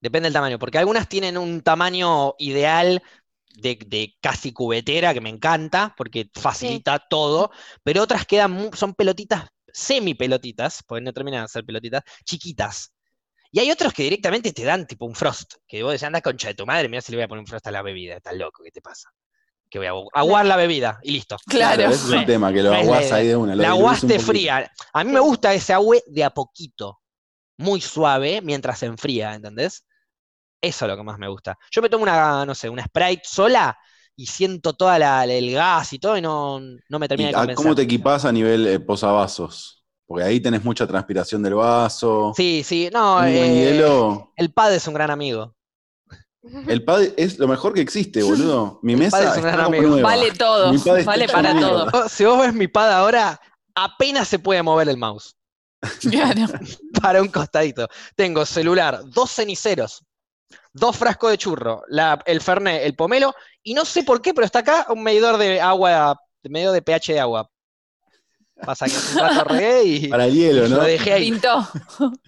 Depende 0.00 0.28
del 0.28 0.32
tamaño, 0.32 0.58
porque 0.58 0.78
algunas 0.78 1.10
tienen 1.10 1.36
un 1.36 1.60
tamaño 1.60 2.36
ideal 2.38 3.02
de, 3.56 3.78
de 3.86 4.16
casi 4.22 4.54
cubetera, 4.54 5.12
que 5.12 5.20
me 5.20 5.28
encanta, 5.28 5.92
porque 5.94 6.30
facilita 6.32 7.00
todo, 7.00 7.50
pero 7.82 8.02
otras 8.02 8.24
quedan, 8.24 8.70
son 8.72 8.94
pelotitas, 8.94 9.50
semi 9.66 10.14
pelotitas, 10.14 10.82
porque 10.84 11.04
no 11.04 11.12
terminan 11.12 11.42
de 11.42 11.48
ser 11.48 11.66
pelotitas, 11.66 12.02
chiquitas. 12.24 12.94
Y 13.50 13.60
hay 13.60 13.70
otros 13.70 13.92
que 13.92 14.04
directamente 14.04 14.54
te 14.54 14.64
dan 14.64 14.86
tipo 14.86 15.04
un 15.04 15.14
frost, 15.14 15.56
que 15.66 15.82
vos 15.82 15.92
decís, 15.92 16.04
anda 16.04 16.22
concha 16.22 16.48
de 16.48 16.54
tu 16.54 16.64
madre, 16.64 16.88
mira 16.88 17.02
si 17.02 17.12
le 17.12 17.18
voy 17.18 17.24
a 17.24 17.28
poner 17.28 17.40
un 17.40 17.46
frost 17.46 17.66
a 17.66 17.70
la 17.70 17.82
bebida, 17.82 18.16
estás 18.16 18.34
loco, 18.38 18.62
¿qué 18.64 18.70
te 18.70 18.80
pasa? 18.80 19.10
Que 19.70 19.78
voy 19.78 19.86
a 19.88 19.92
agu- 19.92 20.08
aguar 20.14 20.46
la 20.46 20.56
bebida 20.56 20.98
y 21.02 21.12
listo. 21.12 21.36
Claro. 21.46 21.82
ese 21.82 21.92
es 22.06 22.10
el 22.12 22.20
Me- 22.20 22.26
tema, 22.26 22.52
que 22.52 22.62
lo 22.62 22.74
aguas 22.74 23.12
ahí 23.12 23.26
de 23.28 23.36
una. 23.36 23.54
lo 23.54 23.62
La 23.62 23.74
un 23.74 23.80
aguaste 23.80 24.18
fría. 24.18 24.70
A 24.92 25.04
mí 25.04 25.12
me 25.12 25.20
gusta 25.20 25.52
ese 25.52 25.72
agua 25.74 25.96
de 26.06 26.24
a 26.24 26.30
poquito, 26.30 27.00
muy 27.58 27.80
suave, 27.80 28.40
mientras 28.42 28.78
se 28.78 28.86
enfría, 28.86 29.34
¿entendés? 29.34 29.84
Eso 30.62 30.84
es 30.86 30.90
lo 30.90 30.96
que 30.96 31.02
más 31.02 31.18
me 31.18 31.28
gusta. 31.28 31.56
Yo 31.70 31.82
me 31.82 31.88
tomo 31.88 32.02
una, 32.04 32.44
no 32.46 32.54
sé, 32.54 32.68
una 32.68 32.84
Sprite 32.84 33.22
sola 33.24 33.76
y 34.16 34.26
siento 34.26 34.72
toda 34.72 34.98
la, 34.98 35.24
el 35.24 35.52
gas 35.52 35.92
y 35.92 35.98
todo 35.98 36.16
y 36.16 36.20
no, 36.22 36.58
no 36.88 36.98
me 36.98 37.06
termina 37.06 37.28
¿Y 37.30 37.32
de 37.32 37.36
a- 37.36 37.40
convencer. 37.40 37.62
¿Cómo 37.62 37.74
te 37.74 37.82
equipás 37.82 38.24
a 38.24 38.32
nivel 38.32 38.66
eh, 38.66 38.80
posavasos? 38.80 39.84
Porque 40.06 40.24
ahí 40.24 40.40
tenés 40.40 40.64
mucha 40.64 40.86
transpiración 40.86 41.42
del 41.42 41.54
vaso. 41.54 42.32
Sí, 42.34 42.62
sí, 42.64 42.88
no, 42.92 43.18
un 43.18 43.26
eh, 43.26 43.54
hielo. 43.74 44.32
el 44.36 44.50
pad 44.52 44.74
es 44.74 44.88
un 44.88 44.94
gran 44.94 45.10
amigo. 45.10 45.54
El 46.66 46.84
pad 46.84 47.02
es 47.16 47.38
lo 47.38 47.48
mejor 47.48 47.74
que 47.74 47.80
existe, 47.80 48.22
boludo. 48.22 48.78
Mi 48.82 48.92
El 48.94 48.98
mesa 49.00 49.18
es 49.18 49.24
un 49.24 49.46
está 49.46 49.50
gran 49.52 49.64
como 49.66 49.76
amigo. 49.76 49.90
nueva. 49.90 50.08
Vale 50.08 50.30
todo, 50.32 50.72
Mi 50.72 50.78
pad 50.78 50.98
está 50.98 51.10
vale 51.10 51.28
para 51.28 51.58
todo. 51.58 52.08
Si 52.08 52.24
vos 52.24 52.40
ves 52.40 52.54
mi 52.54 52.68
pad 52.68 52.92
ahora, 52.92 53.40
apenas 53.74 54.28
se 54.28 54.38
puede 54.38 54.62
mover 54.62 54.88
el 54.88 54.96
mouse 54.96 55.34
Claro. 56.00 56.46
para 57.02 57.22
un 57.22 57.28
costadito. 57.28 57.86
Tengo 58.16 58.44
celular, 58.44 59.00
dos 59.06 59.30
ceniceros, 59.30 60.02
dos 60.72 60.96
frascos 60.96 61.30
de 61.30 61.38
churro, 61.38 61.82
la- 61.88 62.20
el 62.26 62.40
Fernet, 62.40 62.82
el 62.84 62.94
pomelo, 62.96 63.34
y 63.62 63.74
no 63.74 63.84
sé 63.84 64.02
por 64.02 64.20
qué, 64.20 64.34
pero 64.34 64.44
está 64.44 64.60
acá 64.60 64.86
un 64.90 65.02
medidor 65.02 65.36
de 65.38 65.60
agua, 65.60 66.16
de 66.42 66.50
medidor 66.50 66.72
de 66.74 66.82
pH 66.82 67.12
de 67.12 67.20
agua. 67.20 67.48
Pasa 68.64 68.86
que 68.86 68.92
hace 68.96 69.14
un 69.16 69.20
rato 69.28 69.44
regué 69.44 69.84
y 69.84 70.08
Para 70.08 70.26
el 70.26 70.34
hielo, 70.34 70.68
lo 70.68 70.76
¿no? 70.78 70.82
dejé 70.82 71.12
ahí. 71.12 71.30
Pintó. 71.30 71.66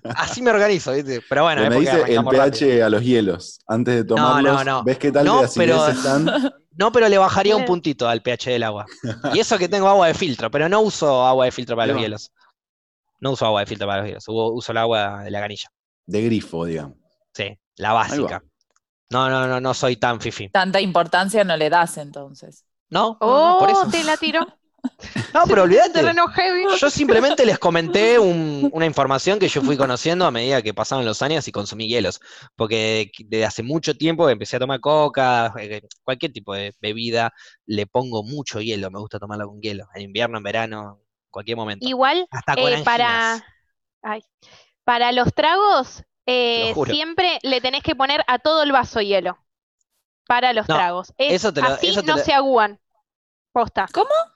Así 0.04 0.40
me 0.42 0.50
organizo, 0.50 0.92
¿viste? 0.92 1.20
Pero 1.28 1.42
bueno, 1.42 1.68
me 1.68 1.80
dice 1.80 2.02
el 2.06 2.24
pH 2.24 2.66
rápido. 2.66 2.86
a 2.86 2.90
los 2.90 3.02
hielos. 3.02 3.60
Antes 3.66 3.94
de 3.96 4.04
tomarlos, 4.04 4.64
no, 4.64 4.64
no. 4.64 4.84
¿ves 4.84 4.98
qué 4.98 5.10
tal 5.12 5.24
No, 5.26 5.42
de 5.42 5.48
pero- 5.54 5.88
están? 5.88 6.26
No, 6.72 6.92
pero 6.92 7.08
le 7.10 7.18
bajaría 7.18 7.56
un 7.56 7.66
puntito 7.66 8.08
al 8.08 8.22
pH 8.22 8.50
del 8.52 8.62
agua. 8.62 8.86
Y 9.34 9.38
eso 9.40 9.58
que 9.58 9.68
tengo 9.68 9.86
agua 9.88 10.06
de 10.06 10.14
filtro, 10.14 10.50
pero 10.50 10.66
no 10.68 10.80
uso 10.80 11.26
agua 11.26 11.44
de 11.44 11.50
filtro 11.50 11.76
para 11.76 11.88
los 11.88 11.96
No. 11.96 12.00
hielos. 12.02 12.32
No 13.18 13.32
uso 13.32 13.44
agua 13.44 13.60
de 13.60 13.66
filtro 13.66 13.86
para 13.86 13.98
los 14.00 14.06
hielos, 14.06 14.24
uso 14.28 14.72
el 14.72 14.78
agua 14.78 15.22
de 15.24 15.30
la 15.30 15.40
canilla. 15.40 15.68
De 16.06 16.22
grifo, 16.22 16.64
digamos. 16.64 16.96
Sí, 17.34 17.58
la 17.76 17.92
básica. 17.92 18.42
No, 19.10 19.28
no, 19.28 19.46
no, 19.46 19.60
no 19.60 19.74
soy 19.74 19.96
tan 19.96 20.20
fifi. 20.22 20.48
Tanta 20.48 20.80
importancia 20.80 21.44
no 21.44 21.54
le 21.56 21.68
das 21.68 21.98
entonces. 21.98 22.64
No, 22.88 23.18
no, 23.20 23.48
no, 23.50 23.58
por 23.58 23.68
Oh, 23.68 23.72
eso. 23.72 23.90
te 23.90 24.02
la 24.04 24.16
tiró. 24.16 24.46
No, 25.34 25.44
pero 25.46 25.62
olvídate. 25.62 26.02
Yo 26.78 26.90
simplemente 26.90 27.46
les 27.46 27.58
comenté 27.58 28.18
un- 28.18 28.68
una 28.72 28.84
información 28.86 29.38
que 29.38 29.48
yo 29.48 29.62
fui 29.62 29.76
conociendo 29.76 30.26
a 30.26 30.30
medida 30.30 30.60
que 30.62 30.74
pasaron 30.74 31.04
los 31.04 31.22
años 31.22 31.46
y 31.48 31.52
consumí 31.52 31.86
hielos. 31.88 32.20
Porque 32.56 33.10
desde 33.26 33.44
hace 33.44 33.62
mucho 33.62 33.94
tiempo 33.96 34.28
empecé 34.28 34.56
a 34.56 34.60
tomar 34.60 34.80
coca, 34.80 35.52
eh, 35.58 35.82
cualquier 36.02 36.32
tipo 36.32 36.54
de 36.54 36.74
bebida, 36.80 37.32
le 37.66 37.86
pongo 37.86 38.22
mucho 38.24 38.60
hielo, 38.60 38.90
me 38.90 38.98
gusta 38.98 39.18
tomarlo 39.18 39.48
con 39.48 39.60
hielo. 39.60 39.86
En 39.94 40.02
invierno, 40.02 40.38
en 40.38 40.42
verano, 40.44 40.98
en 41.00 41.30
cualquier 41.30 41.56
momento. 41.56 41.86
Igual, 41.86 42.26
Hasta 42.30 42.56
con 42.56 42.72
eh, 42.72 42.82
para, 42.84 43.44
ay, 44.02 44.22
para 44.84 45.12
los 45.12 45.32
tragos, 45.32 46.02
eh, 46.26 46.72
lo 46.76 46.84
siempre 46.86 47.38
le 47.42 47.60
tenés 47.60 47.82
que 47.82 47.94
poner 47.94 48.22
a 48.26 48.38
todo 48.38 48.62
el 48.62 48.72
vaso 48.72 49.00
hielo. 49.00 49.38
Para 50.26 50.52
los 50.52 50.68
No, 50.68 50.74
tragos. 50.76 51.12
Es- 51.18 51.34
eso 51.34 51.52
te 51.52 51.60
lo- 51.60 51.68
así 51.68 51.88
eso 51.88 52.02
te 52.02 52.06
no 52.06 52.16
lo- 52.16 52.22
se 52.22 52.32
agúan. 52.32 52.78
Posta. 53.52 53.86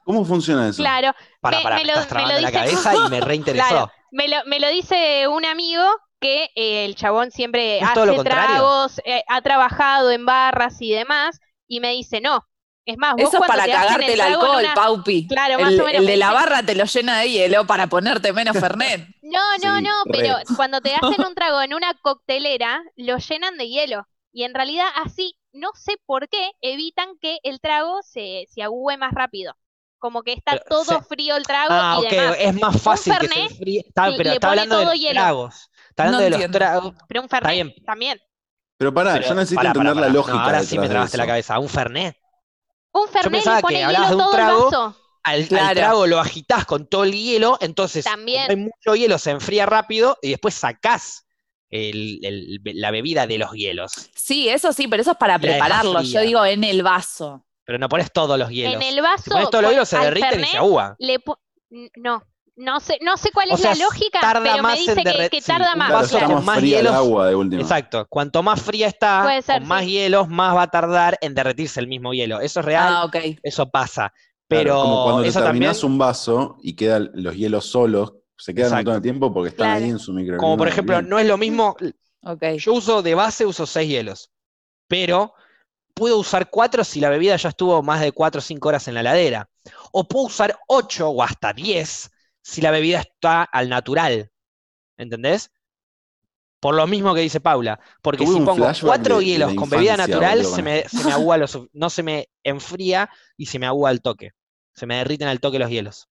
¿Cómo 0.05 0.25
funciona 0.25 0.69
eso? 0.69 0.83
Claro, 0.83 1.13
Para, 1.41 1.59
me- 1.59 1.63
para, 1.63 1.77
me 1.77 1.83
me, 1.83 1.87
lo- 1.93 2.01
estás 2.01 2.13
me 2.15 2.23
lo 2.23 2.29
trabando 2.29 2.41
la 2.41 2.49
dice- 2.51 2.83
cabeza 2.83 2.95
y 3.07 3.11
me 3.11 3.21
reinteresó. 3.21 3.69
Claro. 3.69 3.93
me 4.11 4.29
lo, 4.29 4.37
me 4.47 4.61
lo 4.61 4.69
dice 4.69 5.29
un 5.29 5.45
amigo 5.45 5.83
que 6.21 6.51
eh, 6.57 6.85
el 6.87 6.95
chabón 6.95 7.31
siempre 7.31 7.79
Es 7.79 7.93
todo 7.93 8.07
lo 8.07 8.13
hace 8.15 8.25
tragos, 8.25 9.01
eh, 9.05 9.23
ha 9.29 9.43
trabajado 9.43 10.11
en 10.11 10.25
barras 10.25 10.81
y 10.81 10.91
demás, 10.93 11.39
y 11.69 11.81
me 11.81 11.91
dice, 11.93 12.21
no. 12.21 12.45
Es 12.87 12.99
más, 12.99 13.15
vos 13.15 13.29
Eso 13.29 13.41
es 13.43 13.49
para 13.49 13.65
te 13.65 13.71
cagarte 13.71 14.13
el 14.13 14.21
alcohol, 14.21 14.63
una- 14.65 14.75
Paupi. 14.75 15.27
Claro, 15.27 15.59
más 15.59 15.73
El, 15.73 15.81
o 15.81 15.85
menos. 15.87 16.01
el 16.01 16.07
de 16.07 16.17
la 16.19 16.27
dice, 16.31 16.39
barra 16.39 16.63
te 16.63 16.75
lo 16.75 16.85
llena 16.85 17.19
de 17.21 17.31
hielo 17.31 17.67
para 17.67 17.87
ponerte 17.87 18.33
menos 18.33 18.59
Fernet. 18.59 19.07
No, 19.23 19.41
no, 19.63 19.77
Sí, 19.79 19.83
no, 19.83 19.91
re. 20.05 20.11
pero 20.13 20.37
cuando 20.57 20.81
te 20.83 20.95
hacen 20.95 21.25
un 21.27 21.35
trago 21.35 21.63
en 21.63 21.73
una 21.75 21.95
coctelera, 22.03 22.83
lo 22.97 23.17
llenan 23.19 23.57
de 23.57 23.69
hielo. 23.69 24.07
Y 24.33 24.45
en 24.45 24.53
realidad 24.55 24.87
así 25.03 25.35
no 25.55 25.71
sé 25.75 25.95
por 26.05 26.29
qué 26.29 26.53
evitan 26.61 27.17
que 27.21 27.39
el 27.43 27.61
trago 27.61 28.03
se, 28.03 28.47
se 28.53 28.63
agüe 28.63 28.97
más 28.99 29.13
rápido. 29.13 29.55
Como 29.99 30.23
que 30.23 30.35
está 30.35 30.53
Pero 30.53 30.65
todo 30.69 30.85
se- 30.85 31.03
frío 31.03 31.37
el 31.37 31.45
trago 31.45 31.69
Ah, 31.73 31.99
y 32.03 32.05
ok, 32.07 32.11
demás. 32.13 32.37
es 32.39 32.55
más 32.61 32.83
fácil 32.83 33.13
que 33.19 33.27
se 33.27 33.35
Fernet 33.35 33.51
enfríe. 33.53 33.85
Está, 33.89 34.09
le- 34.11 34.17
pero 34.19 34.29
le 34.31 34.35
está 34.35 34.49
pone 34.49 34.61
hablando 34.61 34.77
de 34.77 34.83
todo 34.85 34.93
los 34.93 35.01
hielo. 35.01 35.13
tragos. 35.21 35.71
Está 35.89 36.03
hablando 36.03 36.19
No 36.19 36.25
de 36.25 36.31
los 36.31 36.37
entiendo. 36.41 36.59
tragos. 36.59 36.95
Pero 37.09 37.23
un 37.23 37.29
Fernet 37.31 37.53
bien. 37.53 37.75
también. 37.87 38.21
Pero 38.77 38.93
pará, 38.93 39.13
Pero- 39.15 39.29
yo 39.29 39.35
necesito 39.37 39.57
pará, 39.61 39.69
entender 39.71 39.95
pará. 39.95 40.07
la 40.07 40.13
No, 40.13 40.19
lógica. 40.19 40.45
ahora 40.45 40.63
sí 40.63 40.77
me 40.77 40.83
de 40.83 40.89
tragaste 40.91 41.17
la 41.17 41.27
cabeza. 41.27 41.59
Un 41.59 41.69
Fernet. 41.71 42.17
Un 42.93 43.09
Fernet 43.09 43.33
pensaba 43.33 43.57
le 43.57 43.63
pone 43.63 43.75
que 43.75 43.79
hielo 43.81 43.87
hablabas 43.89 44.09
de 44.11 44.15
un 44.17 44.21
todo 44.21 44.31
el 44.31 44.37
trago, 44.37 44.65
vaso. 44.67 44.97
Al, 45.23 45.49
trago 45.49 46.07
lo 46.07 46.21
agitás 46.21 46.67
con 46.67 46.87
todo 46.87 47.05
el 47.05 47.13
hielo, 47.13 47.57
entonces 47.63 48.05
También. 48.05 48.51
hay 48.51 48.57
mucho 48.57 48.95
hielo, 48.95 49.17
se 49.17 49.31
enfría 49.31 49.65
rápido 49.65 50.19
y 50.21 50.29
después 50.31 50.53
sacás 50.55 51.25
el- 51.75 52.21
el- 52.23 52.61
la 52.81 52.91
bebida 52.91 53.27
de 53.27 53.39
los 53.39 53.51
hielos. 53.53 53.93
Sí, 54.15 54.49
eso 54.49 54.73
sí, 54.73 54.87
pero 54.89 55.03
eso 55.03 55.11
es 55.13 55.17
para 55.17 55.35
la 55.35 55.39
dejas 55.39 55.57
prepararlo. 55.59 56.03
Yo 56.03 56.21
digo 56.21 56.45
en 56.47 56.63
el 56.65 56.83
vaso. 56.83 57.45
Pero 57.65 57.79
no 57.79 57.89
pones 57.89 58.13
todos 58.13 58.39
los 58.39 58.51
hielos. 58.51 58.75
En 58.75 58.83
el 58.83 58.95
si 58.95 59.01
vaso. 59.01 59.31
pones 59.31 59.51
todos 59.51 59.63
los 59.63 59.69
con- 59.71 59.71
hielos 59.73 59.89
se 59.89 59.99
derriten 59.99 60.41
y 60.41 60.45
se 60.45 60.57
agua. 60.59 60.97
le 60.99 61.19
No, 61.97 62.23
no 62.57 62.79
sé, 62.79 62.99
no 63.03 63.17
sé 63.17 63.31
cuál 63.33 63.49
O 63.51 63.55
es 63.55 63.61
sea, 63.61 63.75
la 63.75 63.85
lógica, 63.85 64.21
tarda 64.21 64.53
pero 64.53 64.63
me 64.63 64.75
dice 64.77 64.95
que, 65.31 65.41
tarda 65.43 65.75
más. 65.75 65.89
Claro, 65.89 66.03
vaso 66.27 66.35
con 66.37 66.45
más 66.45 66.59
el 66.59 66.65
hielos. 66.65 66.95
agua 66.95 67.27
de 67.29 67.35
última. 67.35 67.61
Exacto. 67.63 68.07
Cuanto 68.09 68.43
más 68.45 68.63
fría 68.63 68.87
está, 68.87 69.43
ser, 69.43 69.59
con 69.61 69.69
más 69.69 69.83
sí. 69.85 69.91
hielos, 69.91 70.29
más 70.29 70.55
va 70.55 70.63
a 70.63 70.71
tardar 70.71 71.19
en 71.21 71.35
derretirse 71.35 71.81
el 71.81 71.89
mismo 71.89 72.13
hielo. 72.13 72.39
Eso 72.41 72.61
es 72.61 72.67
real, 72.67 72.87
Ah, 72.95 73.05
ok. 73.07 73.17
eso 73.43 73.69
pasa. 73.71 74.13
Claro, 74.13 74.63
Pero 74.63 74.83
como 74.83 75.03
cuando 75.05 75.23
te 75.23 75.29
eso 75.31 75.41
también, 75.41 75.73
un 75.83 75.99
vaso 75.99 76.57
y 76.63 76.77
quedan 76.77 77.11
los 77.15 77.35
hielos 77.35 77.65
solos, 77.67 78.13
se 78.37 78.55
quedan 78.55 78.71
un 78.71 78.77
montón 78.79 78.95
de 78.95 79.01
tiempo 79.01 79.33
porque 79.33 79.49
están 79.51 79.67
Claro. 79.69 79.85
ahí 79.85 79.91
en 79.91 79.99
su 79.99 80.13
microclima. 80.13 80.39
como 80.41 80.57
por 80.57 80.69
ejemplo, 80.69 80.97
bien. 80.97 81.09
no 81.09 81.19
es 81.19 81.27
lo 81.27 81.37
mismo, 81.39 81.77
yo 82.59 82.73
uso 82.73 83.03
de 83.03 83.15
base, 83.15 83.47
uso 83.47 83.67
seis 83.67 83.89
hielos, 83.89 84.31
pero 84.89 85.35
puedo 85.95 86.19
usar 86.19 86.51
cuatro 86.51 86.83
si 86.85 87.01
la 87.01 87.09
bebida 87.11 87.37
ya 87.37 87.51
estuvo 87.51 87.83
más 87.83 88.01
de 88.01 88.13
cuatro 88.13 88.41
o 88.41 88.43
cinco 88.43 88.69
horas 88.69 88.89
en 88.89 88.95
la 88.95 89.01
heladera. 89.01 89.49
O 89.93 90.09
puedo 90.09 90.27
usar 90.27 90.59
ocho 90.67 91.09
o 91.11 91.23
hasta 91.23 91.53
diez 91.53 92.11
si 92.43 92.61
la 92.61 92.71
bebida 92.73 93.01
está 93.01 93.45
al 93.45 93.69
natural. 93.69 94.31
¿Entendés? 94.97 95.51
Por 96.61 96.75
lo 96.75 96.87
mismo 96.87 97.15
que 97.15 97.21
dice 97.21 97.41
Paula. 97.41 97.79
Porque 98.03 98.25
Tuve 98.25 98.39
si 98.39 98.45
pongo 98.45 98.67
cuatro 98.83 99.19
de- 99.19 99.25
hielos 99.25 99.55
con 99.55 99.69
bebida 99.71 99.97
natural, 99.97 100.45
se 100.45 100.63
me, 100.63 100.89
se 100.89 101.05
me 101.05 101.13
agua 101.13 101.39
no 101.73 101.91
se 101.91 102.03
me 102.03 102.29
enfría 102.43 103.09
y 103.37 103.47
se 103.47 103.59
me 103.59 103.67
agua 103.67 103.91
al 103.91 104.01
toque. 104.01 104.31
Se 104.75 104.87
me 104.87 104.97
derriten 104.97 105.29
al 105.29 105.41
toque 105.41 105.59
los 105.59 105.71
hielos. 105.71 106.09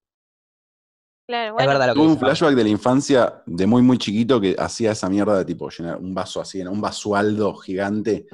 Claro, 1.33 1.47
Es 1.47 1.53
bueno. 1.53 1.69
verdad 1.71 1.87
lo 1.87 1.93
que 1.93 1.99
Tuve 1.99 2.11
un 2.11 2.19
flashback 2.19 2.53
de 2.55 2.63
la 2.63 2.69
infancia 2.69 3.41
de 3.47 3.65
muy 3.65 3.81
muy 3.81 3.97
chiquito 3.97 4.39
que 4.39 4.55
hacía 4.57 4.91
esa 4.91 5.09
mierda 5.09 5.35
de 5.39 5.45
tipo 5.45 5.67
llenar 5.69 5.97
un 5.97 6.13
vaso 6.13 6.39
así, 6.39 6.61
un 6.61 6.79
basualdo 6.79 7.55
gigante, 7.55 8.27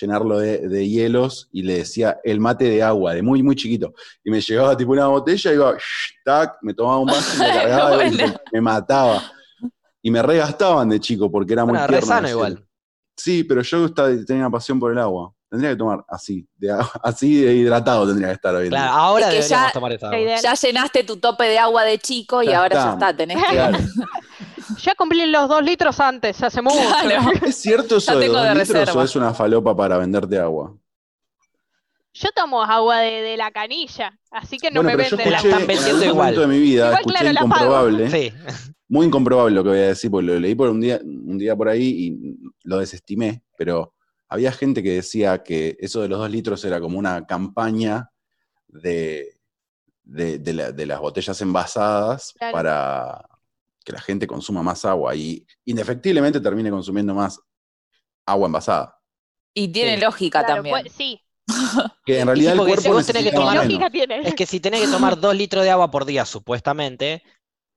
llenarlo 0.00 0.38
de, 0.40 0.66
de 0.68 0.88
hielos 0.88 1.48
y 1.52 1.62
le 1.62 1.74
decía 1.78 2.18
el 2.24 2.40
mate 2.40 2.64
de 2.64 2.82
agua, 2.82 3.14
de 3.14 3.22
muy 3.22 3.40
muy 3.44 3.54
chiquito. 3.54 3.94
Y 4.24 4.30
me 4.32 4.40
llegaba 4.40 4.76
tipo 4.76 4.90
una 4.90 5.06
botella, 5.06 5.52
iba, 5.52 5.74
shh, 5.76 6.14
tac, 6.24 6.56
me 6.62 6.74
tomaba 6.74 6.98
un 6.98 7.06
vaso 7.06 7.36
y 7.36 7.38
me 7.38 7.46
cargaba 7.52 8.04
y 8.04 8.10
me, 8.16 8.34
me 8.52 8.60
mataba. 8.60 9.22
Y 10.02 10.10
me 10.10 10.20
regastaban 10.20 10.88
de 10.88 10.98
chico 10.98 11.30
porque 11.30 11.52
era 11.52 11.64
muy 11.64 11.72
Bueno, 11.74 11.86
re 11.86 12.00
tierno. 12.00 12.28
igual. 12.28 12.66
Sí, 13.16 13.44
pero 13.44 13.62
yo 13.62 13.84
estaba- 13.84 14.08
tenía 14.26 14.42
una 14.42 14.50
pasión 14.50 14.80
por 14.80 14.90
el 14.90 14.98
agua. 14.98 15.32
Tendría 15.50 15.70
que 15.70 15.76
tomar 15.76 16.04
así, 16.08 16.46
de 16.56 16.70
agua- 16.70 16.92
así 17.02 17.42
de 17.42 17.54
hidratado 17.54 18.06
tendría 18.06 18.28
que 18.28 18.34
estar 18.34 18.54
hoy. 18.54 18.64
en. 18.66 18.70
Claro, 18.70 18.92
ahora 18.92 19.26
Es 19.26 19.32
que 19.34 19.36
deberíamos 19.42 19.66
ya- 19.68 19.72
tomar 19.72 19.92
esa 19.92 20.06
La 20.06 20.12
agua. 20.16 20.20
idea- 20.24 20.40
Ya 20.40 20.54
llenaste 20.54 21.04
tu 21.04 21.16
tope 21.16 21.44
de 21.44 21.58
agua 21.58 21.82
de 21.84 21.98
chico 21.98 22.42
y 22.42 22.46
Ya 22.46 22.60
ahora 22.62 22.76
ya 22.76 22.92
está. 22.92 23.16
tenés 23.16 23.36
que. 23.44 23.52
Claro. 23.52 23.78
Ya 24.84 24.94
cumplí 24.94 25.26
los 25.26 25.48
dos 25.48 25.62
litros 25.62 25.98
antes, 26.00 26.40
hace 26.42 26.62
mucho. 26.62 26.76
Claro. 27.02 27.32
¿Es 27.44 27.56
cierto 27.56 27.96
eso 27.96 28.12
de 28.16 28.20
de 28.20 28.28
litros 28.28 28.54
reserva. 28.56 28.92
o 28.94 29.04
es 29.04 29.14
una 29.16 29.34
falopa 29.34 29.76
para 29.76 29.98
venderte 29.98 30.38
agua? 30.38 30.74
Yo 32.14 32.28
tomo 32.34 32.62
agua 32.62 32.98
de, 33.00 33.20
de 33.22 33.36
la 33.36 33.50
canilla, 33.50 34.18
así 34.30 34.58
que 34.58 34.70
no 34.70 34.82
bueno, 34.82 34.96
me 34.96 35.04
pero 35.04 35.10
yo 35.10 35.16
venden 35.16 35.32
la 35.32 35.36
escuché 35.38 35.48
están 35.50 35.60
en 35.62 35.66
vendiendo 35.66 36.04
algún 36.04 36.16
momento 36.16 36.40
igual. 36.40 36.50
de 36.50 36.56
mi 36.56 36.62
vida, 36.62 36.84
Igual, 36.86 37.00
escuché 37.00 37.18
claro, 37.18 37.32
la 37.32 37.40
pago. 37.40 37.54
incomprobable, 37.54 38.10
Sí, 38.10 38.32
muy 38.88 39.06
incomprobable 39.06 39.54
lo 39.54 39.62
que 39.64 39.68
voy 39.70 39.78
a 39.78 39.82
decir, 39.88 40.10
porque 40.10 40.26
lo 40.26 40.40
leí 40.40 40.54
por 40.54 40.68
un 40.70 40.80
día, 40.80 41.00
un 41.04 41.38
día 41.38 41.54
por 41.56 41.68
ahí 41.68 41.82
y 41.88 42.36
lo 42.64 42.78
desestimé, 42.78 43.42
pero 43.56 43.92
había 44.30 44.52
gente 44.52 44.82
que 44.82 44.92
decía 44.92 45.42
que 45.42 45.76
eso 45.80 46.00
de 46.02 46.08
los 46.08 46.18
dos 46.18 46.30
litros 46.30 46.64
era 46.64 46.80
como 46.80 46.98
una 46.98 47.26
campaña 47.26 48.10
de, 48.68 49.38
de, 50.04 50.38
de 50.38 50.52
la- 50.52 50.72
de 50.72 50.86
las 50.86 51.00
botellas 51.00 51.40
envasadas 51.40 52.32
Claro. 52.38 52.52
para 52.52 53.28
que 53.84 53.92
la 53.92 54.00
gente 54.00 54.26
consuma 54.26 54.62
más 54.62 54.84
agua 54.84 55.14
y 55.14 55.44
indefectiblemente 55.64 56.40
termine 56.40 56.70
consumiendo 56.70 57.14
más 57.14 57.40
agua 58.26 58.46
envasada. 58.46 58.96
Y 59.54 59.68
tiene 59.68 59.96
Sí. 59.96 60.00
lógica 60.02 60.40
Claro, 60.40 60.54
también. 60.56 60.76
pues, 60.82 60.92
sí, 60.92 61.20
Que 62.06 62.20
en 62.20 62.26
realidad 62.28 62.52
el 62.52 62.58
porque 62.58 62.74
cuerpo 62.74 63.02
si 63.02 63.12
que 63.12 63.18
necesita 63.22 63.30
¿qué 63.30 63.36
tomar? 63.36 64.26
Es 64.26 64.34
que 64.34 64.46
si 64.46 64.60
tenés 64.60 64.80
que 64.82 64.88
tomar 64.88 65.18
dos 65.18 65.34
litros 65.34 65.64
de 65.64 65.70
agua 65.70 65.90
por 65.90 66.04
día, 66.04 66.24
supuestamente, 66.24 67.22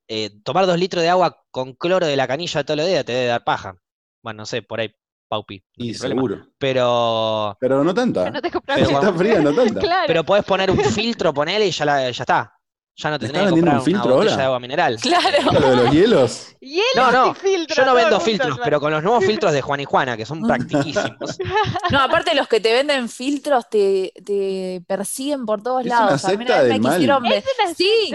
eh, 0.08 0.30
tomar 0.44 0.66
dos 0.68 0.78
litros 0.78 1.02
de 1.02 1.10
agua 1.10 1.44
con 1.52 1.74
cloro 1.74 2.06
de 2.06 2.16
la 2.16 2.28
canilla 2.28 2.64
todos 2.64 2.78
los 2.78 2.88
días 2.88 3.06
te 3.06 3.14
debe 3.14 3.28
dar 3.28 3.44
paja. 3.44 3.78
Bueno, 4.22 4.40
no 4.40 4.46
sé, 4.46 4.62
por 4.62 4.80
ahí, 4.82 4.94
Paupi. 5.34 5.64
no 5.78 5.86
Y 5.86 5.94
problema. 5.94 6.22
seguro. 6.22 6.48
Pero, 6.60 7.58
Pero 7.60 7.84
no 7.84 7.94
tanta. 7.94 8.30
No 8.30 8.42
te 8.42 8.52
compras 8.52 8.76
Pero 8.78 8.88
Si 8.88 8.94
nada. 8.94 9.06
está 9.08 9.18
fría, 9.18 9.40
no 9.42 9.54
tanta. 9.54 9.80
Claro. 9.80 10.04
pero 10.08 10.24
podés 10.24 10.46
poner 10.46 10.70
un 10.72 10.80
filtro, 10.80 11.34
ponele 11.34 11.68
y 11.68 11.72
ya, 11.72 11.86
la- 11.86 12.12
ya 12.12 12.24
está. 12.24 12.54
Ya 12.96 13.10
no 13.10 13.18
te 13.18 13.26
¿Me 13.26 13.32
tenés 13.34 13.46
que 13.48 13.52
comprar 13.54 13.78
un 13.78 13.84
filtro 13.84 14.06
una 14.06 14.14
botella 14.18 14.38
de 14.38 14.44
agua 14.44 14.60
mineral. 14.60 14.98
Claro. 15.02 15.52
¿Lo 15.52 15.70
de 15.72 15.76
los 15.78 15.92
hielos? 15.92 16.56
Hielo 16.62 16.84
No, 16.96 17.12
no, 17.12 17.32
y 17.32 17.34
filtro, 17.34 17.76
Yo 17.76 17.86
no 17.86 17.96
vendo 17.96 18.20
filtros, 18.20 18.60
pero 18.64 18.80
con 18.80 18.92
los 18.92 19.02
nuevos 19.02 19.26
filtros 19.26 19.52
de 19.52 19.62
Juan 19.64 19.80
y 19.80 19.86
Juana, 19.86 20.16
que 20.16 20.28
son 20.28 20.44
practiquísimos. 20.44 21.40
No, 21.90 22.00
aparte 22.00 22.36
los 22.36 22.48
que 22.48 22.60
te 22.60 22.72
venden 22.72 23.10
filtros 23.10 23.68
te, 23.68 24.14
te 24.24 24.84
persiguen 24.88 25.44
por 25.48 25.64
todos 25.64 25.82
Es 25.82 25.88
lados. 25.88 26.24
una 26.24 26.34
A 26.34 26.38
mí 26.38 26.46
secta 26.46 26.62
vez 26.62 26.64
del 26.70 26.74
me 26.74 26.88
mal. 26.88 26.94
quisieron 26.98 27.24
ver- 27.24 27.34
Es 27.34 27.46
una 27.66 27.74
Sí. 27.74 28.14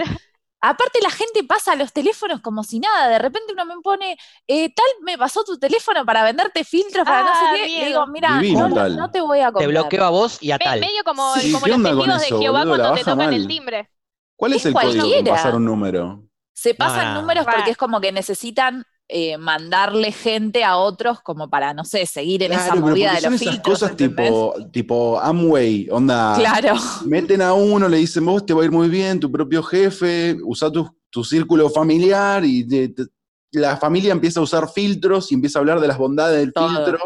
Aparte 0.61 0.99
la 1.01 1.09
gente 1.09 1.43
pasa 1.45 1.71
a 1.71 1.75
los 1.75 1.93
teléfonos 1.93 2.41
como 2.41 2.63
si 2.63 2.79
nada. 2.79 3.07
De 3.07 3.17
repente 3.19 3.53
uno 3.53 3.65
me 3.65 3.75
pone, 3.81 4.17
eh, 4.47 4.73
tal, 4.73 4.85
me 5.03 5.17
pasó 5.17 5.43
tu 5.43 5.57
teléfono 5.57 6.05
para 6.05 6.23
venderte 6.23 6.63
filtros, 6.65 7.05
para 7.05 7.23
no 7.23 7.29
Ah, 7.31 7.51
sé 7.53 7.61
qué. 7.61 7.65
bien. 7.67 7.79
Le 7.81 7.87
digo, 7.87 8.07
mira, 8.07 8.41
no, 8.41 8.69
no 8.89 9.11
te 9.11 9.21
voy 9.21 9.39
a 9.39 9.47
Te 9.47 9.53
comprar. 9.53 9.69
bloqueo 9.69 10.03
a 10.03 10.09
vos 10.09 10.37
y 10.41 10.51
a 10.51 10.57
Me- 10.57 10.65
tal. 10.65 10.79
medio 10.81 11.03
como, 11.05 11.33
Sí, 11.35 11.51
como 11.53 11.65
¿qué 11.65 11.71
los 11.71 11.83
testigos 11.83 12.21
de 12.21 12.27
Jehová 12.27 12.59
boludo? 12.65 12.77
Cuando 12.77 12.95
te 12.95 13.03
tocan 13.05 13.33
el 13.33 13.47
timbre. 13.47 13.89
¿Cuál 14.35 14.53
es, 14.53 14.57
Es 14.61 14.65
el 14.67 14.73
código 14.73 14.91
para 14.91 15.01
cualquiera. 15.03 15.31
pasar 15.35 15.55
un 15.55 15.65
número? 15.65 16.23
Se 16.53 16.73
pasan 16.75 17.13
no. 17.13 17.21
números 17.21 17.45
porque 17.45 17.71
es 17.71 17.77
como 17.77 18.01
que 18.01 18.11
necesitan 18.11 18.83
eh, 19.11 19.37
mandarle 19.39 20.11
gente 20.11 20.63
a 20.63 20.77
otros 20.77 21.19
como 21.21 21.49
para, 21.49 21.73
no 21.73 21.83
sé, 21.83 22.05
seguir 22.05 22.43
en 22.43 22.51
esa 22.53 22.65
Claro, 22.73 22.81
movida 22.81 23.13
de 23.15 23.21
son 23.21 23.31
los 23.33 23.41
esas 23.41 23.53
filtros. 23.55 23.73
cosas 23.79 23.91
¿entendés? 23.91 24.27
tipo, 24.27 24.53
tipo 24.71 25.19
Amway, 25.19 25.87
onda. 25.91 26.35
Claro. 26.37 26.75
Meten 27.05 27.41
a 27.41 27.53
uno, 27.53 27.89
le 27.89 27.97
dicen, 27.97 28.23
vos 28.25 28.45
te 28.45 28.53
va 28.53 28.61
a 28.61 28.65
ir 28.65 28.71
muy 28.71 28.87
bien, 28.87 29.19
tu 29.19 29.31
propio 29.31 29.63
jefe, 29.63 30.37
usa 30.43 30.71
tu, 30.71 30.87
tu 31.09 31.23
círculo 31.23 31.69
familiar 31.69 32.45
y 32.45 32.67
te- 32.67 32.89
te- 32.89 33.05
la 33.51 33.77
familia 33.77 34.11
empieza 34.11 34.39
a 34.39 34.43
usar 34.43 34.69
filtros 34.69 35.31
y 35.31 35.35
empieza 35.35 35.57
a 35.57 35.61
hablar 35.61 35.79
de 35.79 35.87
las 35.87 35.97
bondades 35.97 36.37
del 36.39 36.53
Todo. 36.53 36.69
filtro. 36.69 36.99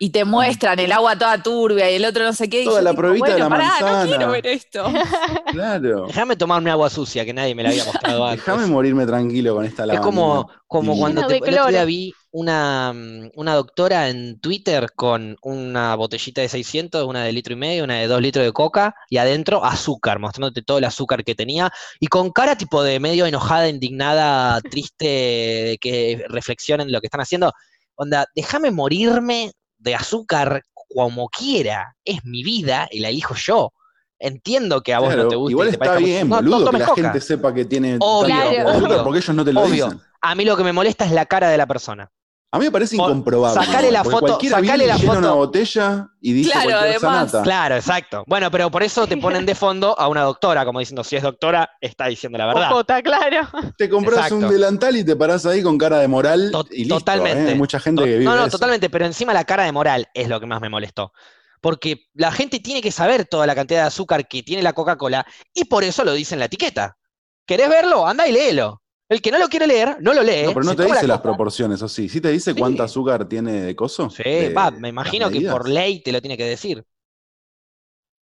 Y 0.00 0.10
te 0.10 0.24
muestran 0.24 0.78
el 0.78 0.92
agua 0.92 1.18
toda 1.18 1.42
turbia 1.42 1.90
y 1.90 1.96
el 1.96 2.04
otro 2.04 2.24
no 2.24 2.32
sé 2.32 2.48
qué. 2.48 2.64
Toda 2.64 2.82
la 2.82 2.90
tipo, 2.90 3.00
pruebita 3.02 3.32
de 3.32 3.38
la 3.40 3.48
pará, 3.48 3.64
manzana. 3.64 4.04
no 4.04 4.08
quiero 4.08 4.30
ver 4.30 4.46
esto. 4.46 4.84
Claro. 5.52 6.06
Déjame 6.06 6.36
tomarme 6.36 6.70
agua 6.70 6.88
sucia, 6.90 7.24
que 7.24 7.32
nadie 7.32 7.54
me 7.54 7.62
la 7.62 7.70
había 7.70 7.84
mostrado 7.84 8.24
antes. 8.26 8.44
Déjame 8.44 8.66
morirme 8.66 9.06
tranquilo 9.06 9.54
con 9.54 9.64
esta 9.64 9.82
Es 9.82 9.88
lavandina. 9.88 10.04
como, 10.04 10.50
como 10.66 10.96
cuando 10.96 11.26
te, 11.26 11.38
el 11.38 11.58
otro 11.58 11.68
día 11.68 11.84
vi 11.84 12.12
una, 12.30 12.92
mm, 12.94 13.30
una 13.34 13.54
doctora 13.54 14.08
en 14.08 14.38
Twitter 14.40 14.88
con 14.94 15.36
una 15.42 15.94
botellita 15.96 16.42
de 16.42 16.48
600, 16.48 17.04
una 17.04 17.24
de 17.24 17.32
litro 17.32 17.54
y 17.54 17.56
medio, 17.56 17.84
una 17.84 17.96
de 17.98 18.06
dos 18.06 18.20
litros 18.20 18.44
de 18.44 18.52
coca 18.52 18.94
y 19.08 19.16
adentro 19.16 19.64
azúcar, 19.64 20.18
mostrándote 20.18 20.62
todo 20.62 20.78
el 20.78 20.84
azúcar 20.84 21.24
que 21.24 21.34
tenía 21.34 21.70
y 21.98 22.06
con 22.06 22.30
cara 22.30 22.56
tipo 22.56 22.82
de 22.82 23.00
medio 23.00 23.26
enojada, 23.26 23.68
indignada, 23.68 24.60
triste, 24.60 25.06
de 25.06 25.78
que 25.80 26.24
reflexionen 26.28 26.92
lo 26.92 27.00
que 27.00 27.06
están 27.06 27.22
haciendo. 27.22 27.52
Onda, 27.96 28.26
déjame 28.36 28.70
morirme 28.70 29.52
de 29.78 29.94
azúcar 29.94 30.62
como 30.94 31.28
quiera, 31.28 31.96
es 32.04 32.24
mi 32.24 32.42
vida 32.42 32.88
y 32.90 33.00
la 33.00 33.08
elijo 33.08 33.34
yo. 33.34 33.72
Entiendo 34.18 34.82
que 34.82 34.94
a 34.94 34.98
vos 34.98 35.08
Claro, 35.08 35.24
no 35.24 35.28
te 35.28 35.36
gusta. 35.36 35.50
igual 35.52 35.68
te 35.68 35.74
está 35.74 35.92
mucho- 35.94 36.04
bien, 36.04 36.28
No, 36.28 36.40
no 36.42 36.50
boludo, 36.50 36.70
que 36.72 36.78
la 36.78 36.86
coca. 36.86 37.02
gente 37.02 37.20
sepa 37.20 37.54
que 37.54 37.64
tiene 37.66 37.96
Obvio, 38.00 38.34
de 38.50 38.64
obvio. 38.64 39.04
porque 39.04 39.18
ellos 39.20 39.36
no 39.36 39.44
te 39.44 39.52
lo 39.52 39.60
Obvio. 39.62 39.84
dicen. 39.86 40.00
A 40.20 40.34
mí 40.34 40.44
lo 40.44 40.56
que 40.56 40.64
me 40.64 40.72
molesta 40.72 41.04
es 41.04 41.12
la 41.12 41.26
cara 41.26 41.48
de 41.48 41.56
la 41.58 41.66
persona. 41.66 42.10
A 42.50 42.58
mí 42.58 42.64
me 42.64 42.70
parece 42.70 42.96
incomprobable. 42.96 43.62
sacale 43.62 43.90
la 43.92 44.02
foto- 44.04 44.38
sacale 44.48 44.86
la 44.86 44.96
foto. 44.98 45.18
una 45.18 45.32
botella 45.32 46.08
y 46.20 46.32
dice 46.32 46.50
Claro, 46.50 46.78
además. 46.78 47.00
sanata. 47.30 47.42
Claro, 47.42 47.76
exacto. 47.76 48.24
Bueno, 48.26 48.50
pero 48.50 48.70
por 48.70 48.82
eso 48.82 49.06
te 49.06 49.16
ponen 49.42 49.44
de 49.44 49.54
fondo 49.54 49.94
a 49.98 50.08
una 50.08 50.22
doctora, 50.22 50.64
como 50.64 50.78
diciendo, 50.80 51.04
si 51.04 51.16
es 51.16 51.22
doctora, 51.22 51.68
está 51.80 52.06
diciendo 52.06 52.38
la 52.38 52.46
verdad. 52.46 52.72
Ojota, 52.72 53.02
claro. 53.02 53.46
Te 53.76 53.90
compras 53.90 54.32
un 54.32 54.48
delantal 54.48 54.96
y 54.96 55.04
te 55.04 55.14
parás 55.14 55.44
ahí 55.44 55.62
con 55.62 55.76
cara 55.76 55.98
de 55.98 56.08
moral 56.08 56.48
To- 56.50 56.66
y 56.70 56.84
listo. 56.84 56.98
totalmente. 57.00 57.44
¿eh? 57.44 57.48
Hay 57.50 57.54
mucha 57.58 57.78
gente 57.80 58.00
To- 58.00 58.06
que 58.06 58.12
vive 58.12 58.24
no, 58.24 58.34
no, 58.34 58.42
eso. 58.46 58.52
totalmente, 58.52 58.88
pero 58.88 59.04
encima 59.04 59.34
la 59.34 59.44
cara 59.44 59.64
de 59.64 59.72
moral 59.72 60.08
es 60.14 60.28
lo 60.28 60.40
que 60.40 60.46
más 60.46 60.62
me 60.62 60.70
molestó. 60.70 61.12
Porque 61.60 62.06
la 62.14 62.32
gente 62.32 62.60
tiene 62.60 62.80
que 62.80 62.92
saber 62.92 63.26
toda 63.26 63.46
la 63.46 63.54
cantidad 63.56 63.80
de 63.82 63.86
azúcar 63.88 64.26
que 64.26 64.42
tiene 64.42 64.62
la 64.62 64.72
Coca-Cola 64.72 65.26
y 65.52 65.64
por 65.64 65.84
eso 65.84 66.02
lo 66.04 66.12
dice 66.14 66.34
en 66.34 66.38
la 66.38 66.44
etiqueta. 66.46 66.96
¿Querés 67.44 67.68
verlo? 67.68 68.06
Anda 68.06 68.26
y 68.26 68.32
léelo. 68.32 68.80
El 69.10 69.22
que 69.22 69.30
no 69.30 69.38
lo 69.38 69.48
quiere 69.48 69.66
leer, 69.66 69.96
no 70.00 70.12
lo 70.12 70.22
lee. 70.22 70.42
No, 70.44 70.52
pero 70.52 70.64
no 70.64 70.76
te 70.76 70.82
la 70.86 70.94
dice 70.94 71.06
las 71.06 71.20
proporciones, 71.20 71.80
¿o 71.80 71.88
sí? 71.88 72.08
¿Sí 72.08 72.20
te 72.20 72.30
dice 72.30 72.52
Sí. 72.52 72.58
cuánto 72.58 72.82
azúcar 72.82 73.26
tiene 73.26 73.52
de 73.62 73.74
coso? 73.76 74.10
Sí, 74.10 74.22
De- 74.22 74.52
va, 74.52 74.70
me 74.70 74.88
imagino 74.90 75.30
que 75.30 75.40
por 75.42 75.68
ley 75.68 76.02
te 76.02 76.12
lo 76.12 76.20
tiene 76.20 76.36
que 76.36 76.44
decir. 76.44 76.84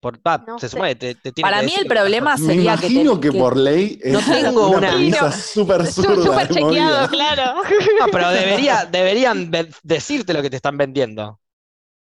Por, 0.00 0.18
va, 0.18 0.44
No 0.46 0.58
se 0.58 0.68
supone 0.68 0.90
que 0.90 0.96
te, 0.96 1.14
te 1.14 1.32
tiene 1.32 1.46
Para 1.50 1.60
que 1.60 1.66
mí 1.66 1.72
decir 1.72 1.86
el 1.86 1.88
que 1.88 1.94
problema 1.94 2.36
Me 2.36 2.46
sería 2.46 2.76
que, 2.76 2.86
imagino 2.86 3.14
te- 3.14 3.20
que, 3.20 3.32
que- 3.32 3.38
por 3.38 3.56
ley 3.56 3.98
es 4.02 4.12
No 4.12 4.20
tengo 4.20 4.68
una 4.70 4.96
una- 4.96 5.32
súper 5.32 5.82
chequeado, 6.50 7.08
claro. 7.08 7.62
No, 7.98 8.06
pero 8.12 8.28
debería, 8.30 8.84
deberían 8.84 9.50
decirte 9.82 10.34
lo 10.34 10.42
que 10.42 10.50
te 10.50 10.56
están 10.56 10.76
vendiendo. 10.76 11.40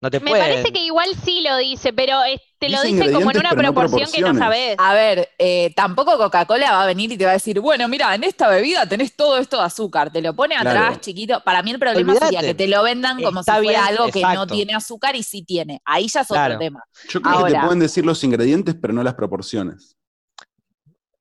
No 0.01 0.09
te 0.09 0.21
Me 0.21 0.29
pueden. 0.31 0.45
parece 0.47 0.71
que 0.71 0.79
igual 0.79 1.09
sí 1.25 1.41
lo 1.41 1.57
dice, 1.57 1.91
pero 1.91 2.23
eh, 2.23 2.39
te 2.57 2.69
lo 2.69 2.81
Dice 2.81 3.11
como 3.11 3.31
en 3.31 3.37
una 3.39 3.49
pero 3.49 3.63
no 3.63 3.73
proporción 3.73 4.09
que 4.09 4.21
no 4.21 4.33
sabes. 4.33 4.75
A 4.79 4.93
ver, 4.93 5.27
eh, 5.37 5.73
tampoco 5.75 6.17
Coca-Cola 6.17 6.71
va 6.71 6.83
a 6.83 6.85
venir 6.85 7.11
y 7.11 7.17
te 7.17 7.25
va 7.25 7.31
a 7.31 7.33
decir, 7.33 7.59
bueno, 7.59 7.85
mira, 7.89 8.15
en 8.15 8.23
esta 8.23 8.47
bebida 8.47 8.87
tenés 8.87 9.13
todo 9.13 9.37
esto 9.37 9.57
de 9.57 9.63
azúcar, 9.63 10.09
te 10.09 10.21
lo 10.21 10.33
pone 10.33 10.55
Claro. 10.55 10.69
atrás, 10.69 11.01
chiquito. 11.01 11.41
Para 11.43 11.61
mí 11.63 11.71
el 11.71 11.79
problema 11.79 12.13
sería 12.13 12.27
Olvídate. 12.39 12.47
que 12.47 12.53
te 12.53 12.67
lo 12.69 12.81
vendan 12.83 13.21
como 13.21 13.41
Está 13.41 13.57
si 13.57 13.63
fuera 13.63 13.79
bien, 13.87 13.91
algo 13.99 14.11
que 14.11 14.21
no 14.21 14.29
exacto. 14.31 14.53
tiene 14.55 14.73
azúcar 14.73 15.15
y 15.17 15.23
sí 15.23 15.41
tiene. 15.43 15.81
Ahí 15.83 16.07
ya 16.07 16.21
es 16.21 16.27
Claro. 16.27 16.53
otro 16.55 16.59
tema. 16.65 16.83
Yo 17.09 17.21
creo 17.21 17.33
que 17.33 17.39
Ahora. 17.41 17.59
te 17.59 17.65
pueden 17.65 17.79
decir 17.79 18.05
los 18.05 18.23
ingredientes, 18.23 18.75
pero 18.81 18.93
no 18.93 19.03
las 19.03 19.15
proporciones. 19.15 19.97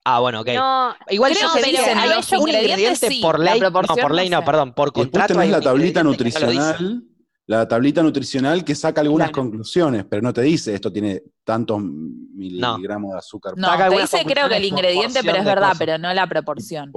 Ah, 0.05 0.20
bueno, 0.20 0.41
ok. 0.43 0.49
No, 0.55 0.95
Igual 1.11 1.35
yo 1.35 1.53
que 1.53 1.62
digo, 1.64 1.79
dicen 1.83 1.99
los 2.11 2.33
un 2.33 2.39
ingredientes 2.49 3.03
ingrediente 3.03 3.09
sí, 3.09 3.20
por 3.20 3.39
la 3.41 3.51
ley, 3.53 3.61
no, 3.61 3.70
proporción 3.72 3.99
por 3.99 4.14
ley 4.14 4.31
no 4.31 4.37
no, 4.37 4.43
sé. 4.43 4.47
perdón, 4.47 4.72
por 4.72 4.89
Y 4.89 4.91
después 4.91 5.05
contrato 5.11 5.35
tenés 5.35 5.51
la 5.51 5.61
tablita 5.61 6.01
que 6.01 6.05
nutricional, 6.05 7.03
la 7.49 7.67
tablita 7.67 8.03
nutricional 8.03 8.63
que 8.65 8.75
saca 8.75 9.01
algunas 9.01 9.31
Claro. 9.31 9.43
conclusiones, 9.43 10.05
pero 10.09 10.23
no 10.23 10.33
te 10.33 10.43
dice 10.43 10.75
esto 10.75 10.93
tiene 10.93 11.23
tantos 11.45 11.81
miligramos 11.83 13.13
de 13.13 13.19
azúcar. 13.19 13.55
No, 13.57 13.67
Saca 13.69 13.89
te 13.89 13.97
dice 14.01 14.23
creo 14.27 14.49
que 14.49 14.57
el 14.59 14.63
por 14.69 14.79
ingrediente, 14.79 15.21
pero 15.25 15.39
es 15.39 15.45
verdad, 15.45 15.69
cosas. 15.69 15.79
pero 15.79 15.99
no 15.99 16.13
la 16.15 16.27
proporción. 16.27 16.93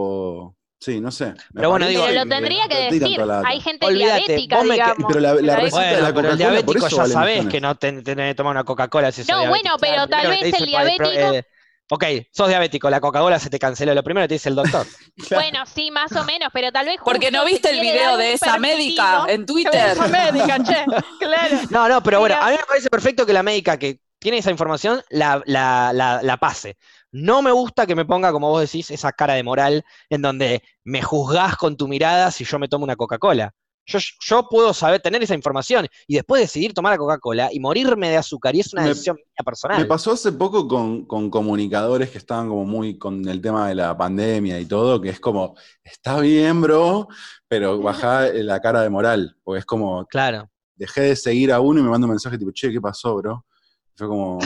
Sí, 0.78 0.99
no 0.99 1.12
sé. 1.12 1.36
Pero 1.54 1.70
bueno, 1.70 1.88
digo- 1.88 2.04
pero 2.08 2.24
lo 2.24 2.30
tendría 2.30 2.68
que 2.68 2.91
decir. 2.91 3.22
Hay 3.45 3.62
gente 3.62 3.86
Olvídate, 3.86 4.24
diabética, 4.26 4.64
me 4.64 4.74
digamos. 4.74 5.06
Pero 5.08 5.20
la- 5.20 5.36
la 5.36 5.56
receta 5.56 5.82
de 5.84 6.02
la 6.02 6.14
Coca-Cola, 6.14 6.30
por 6.30 6.38
diabético 6.38 6.88
eso 6.88 6.89
ya 6.89 7.02
vale 7.04 7.14
sabés 7.14 7.45
que 7.47 7.62
no 7.62 7.76
te, 7.76 8.02
tenés 8.02 8.32
que 8.32 8.36
tomar 8.36 8.52
una 8.52 8.64
Coca-Cola 8.64 9.12
si 9.12 9.22
No, 9.32 9.47
bueno, 9.47 9.76
pero 9.80 10.08
tal 10.08 10.28
vez 10.28 10.41
el 10.60 10.66
diabético- 10.66 11.12
eh, 11.36 11.45
ok, 11.91 12.05
sos 12.31 12.47
diabético, 12.47 12.89
la 12.89 13.01
Coca-Cola 13.01 13.37
se 13.37 13.49
te 13.49 13.59
canceló. 13.59 13.93
Lo 13.93 14.03
primero 14.03 14.23
que 14.23 14.29
te 14.29 14.35
dice 14.35 14.49
el 14.49 14.55
doctor. 14.55 14.87
Bueno, 15.31 15.65
sí, 15.65 15.91
más 15.91 16.11
o 16.13 16.23
menos, 16.23 16.49
pero 16.53 16.71
tal 16.71 16.85
vez. 16.85 16.97
Porque 17.03 17.31
no 17.31 17.43
te 17.43 17.51
viste 17.51 17.69
el 17.69 17.81
video 17.81 18.17
de 18.17 18.33
esa 18.33 18.57
médica 18.57 19.25
en 19.27 19.45
Twitter. 19.45 19.91
Esa 19.91 20.07
médica, 20.07 20.63
che, 20.63 20.85
claro. 21.19 21.57
No, 21.69 21.89
no, 21.89 22.01
pero 22.01 22.19
bueno, 22.19 22.35
a 22.39 22.49
mí 22.49 22.55
me 22.57 22.65
parece 22.65 22.89
perfecto 22.89 23.25
que 23.25 23.33
la 23.33 23.43
médica 23.43 23.77
que 23.77 23.99
tiene 24.19 24.37
esa 24.37 24.51
información 24.51 25.01
la, 25.09 25.41
la, 25.45 25.91
la, 25.93 26.21
la 26.23 26.37
pase. 26.37 26.77
No 27.11 27.41
me 27.41 27.51
gusta 27.51 27.85
que 27.85 27.95
me 27.95 28.05
ponga, 28.05 28.31
como 28.31 28.49
vos 28.49 28.61
decís, 28.61 28.89
esa 28.89 29.11
cara 29.11 29.33
de 29.33 29.43
moral 29.43 29.83
en 30.09 30.21
donde 30.21 30.63
me 30.83 31.01
juzgás 31.01 31.57
con 31.57 31.75
tu 31.75 31.87
mirada 31.87 32.31
si 32.31 32.45
yo 32.45 32.57
me 32.57 32.69
tomo 32.69 32.85
una 32.85 32.95
Coca-Cola. 32.95 33.53
Yo, 33.86 33.99
yo 34.21 34.47
puedo 34.47 34.73
saber, 34.73 35.01
tener 35.01 35.21
esa 35.23 35.36
información 35.36 35.88
y 36.07 36.15
después 36.15 36.41
decidir 36.41 36.73
tomar 36.73 36.91
la 36.93 36.97
Coca-Cola 36.97 37.49
y 37.51 37.59
morirme 37.59 38.09
de 38.09 38.17
azúcar, 38.17 38.55
y 38.55 38.61
es 38.61 38.71
una 38.73 38.84
Me- 38.84 38.89
decisión 38.89 39.15
mía 39.17 39.43
personal. 39.43 39.79
Me 39.82 39.86
pasó 39.86 40.11
hace 40.11 40.32
poco 40.32 40.67
con, 40.67 41.05
con 41.05 41.29
comunicadores 41.29 42.09
que 42.09 42.17
estaban 42.17 42.47
como 42.47 42.65
muy 42.65 42.97
con 42.97 43.27
el 43.27 43.41
tema 43.41 43.67
de 43.69 43.75
la 43.75 43.97
pandemia 43.97 44.59
y 44.59 44.65
todo, 44.65 45.01
que 45.01 45.09
es 45.09 45.19
como, 45.19 45.55
está 45.84 46.19
bien, 46.19 46.61
bro, 46.61 47.07
pero 47.47 47.79
bajá 47.79 48.27
la 48.34 48.59
cara 48.61 48.82
de 48.82 48.89
moral, 48.89 49.36
porque 49.43 49.59
es 49.59 49.65
como, 49.65 50.05
Claro, 50.07 50.49
dejé 50.75 51.01
de 51.01 51.15
seguir 51.15 51.51
a 51.51 51.59
uno 51.59 51.79
y 51.79 51.84
me 51.84 51.89
manda 51.89 52.05
un 52.05 52.11
mensaje 52.11 52.38
tipo, 52.38 52.51
che, 52.51 52.71
¿qué 52.71 52.82
pasó, 52.82 53.15
bro? 53.15 53.45
Fue 53.95 54.07
como, 54.07 54.39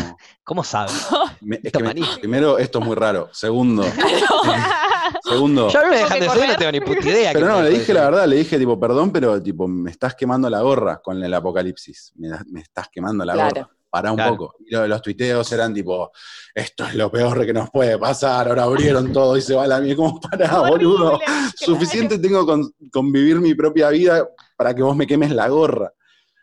¿cómo 0.44 0.64
sabes? 0.64 1.08
me- 1.42 1.60
es 1.64 1.72
que 1.72 1.80
me- 1.80 1.90
manija. 1.90 2.18
primero, 2.20 2.58
esto 2.58 2.80
es 2.80 2.86
muy 2.86 2.96
raro. 2.96 3.30
Segundo, 3.32 3.84
segundo, 5.24 5.70
Yo 5.70 5.80
dejan 5.90 6.20
que 6.20 6.24
de 6.26 6.30
seguir, 6.30 6.50
no 6.50 6.56
tengo 6.58 6.72
ni 6.72 6.82
puta 6.82 7.08
idea. 7.08 7.32
pero 7.34 7.48
no, 7.48 7.62
le 7.62 7.70
dije 7.70 7.94
la 7.94 8.06
verdad, 8.06 8.28
le 8.28 8.36
dije 8.38 8.58
tipo, 8.58 8.80
perdón, 8.80 9.12
pero 9.12 9.42
tipo, 9.42 9.68
me 9.68 9.92
estás 9.92 10.16
quemando 10.16 10.50
la 10.50 10.62
gorra 10.62 11.02
con 11.02 11.22
el 11.24 11.34
apocalipsis. 11.34 12.14
Me, 12.16 12.30
estás 12.60 12.88
quemando 12.92 13.24
la 13.26 13.34
Claro. 13.34 13.50
gorra. 13.56 13.70
Pará 13.90 14.12
un 14.12 14.18
Claro. 14.18 14.32
poco. 14.36 14.56
Y 14.68 14.74
lo- 14.76 14.88
los 14.88 15.02
tuiteos 15.02 15.50
eran 15.54 15.74
tipo, 15.74 16.12
esto 16.54 16.86
es 16.86 16.96
lo 16.96 17.10
peor 17.10 17.46
que 17.46 17.54
nos 17.54 17.70
puede 17.70 17.98
pasar, 17.98 18.48
ahora 18.50 18.64
abrieron 18.64 19.14
todo 19.14 19.38
y 19.38 19.42
se 19.42 19.56
va 19.56 19.66
la 19.68 19.80
mía. 19.80 19.96
Como 19.96 20.20
pará, 20.20 20.60
Horrible, 20.62 20.88
boludo. 20.88 21.20
claro. 21.20 21.52
Suficiente 21.56 22.20
tengo 22.20 22.46
con, 22.46 22.70
con 22.92 23.12
vivir 23.12 23.40
mi 23.40 23.54
propia 23.56 23.90
vida 23.90 24.28
para 24.58 24.74
que 24.76 24.82
vos 24.82 24.96
me 24.98 25.08
quemes 25.08 25.32
la 25.32 25.48
gorra. 25.48 25.92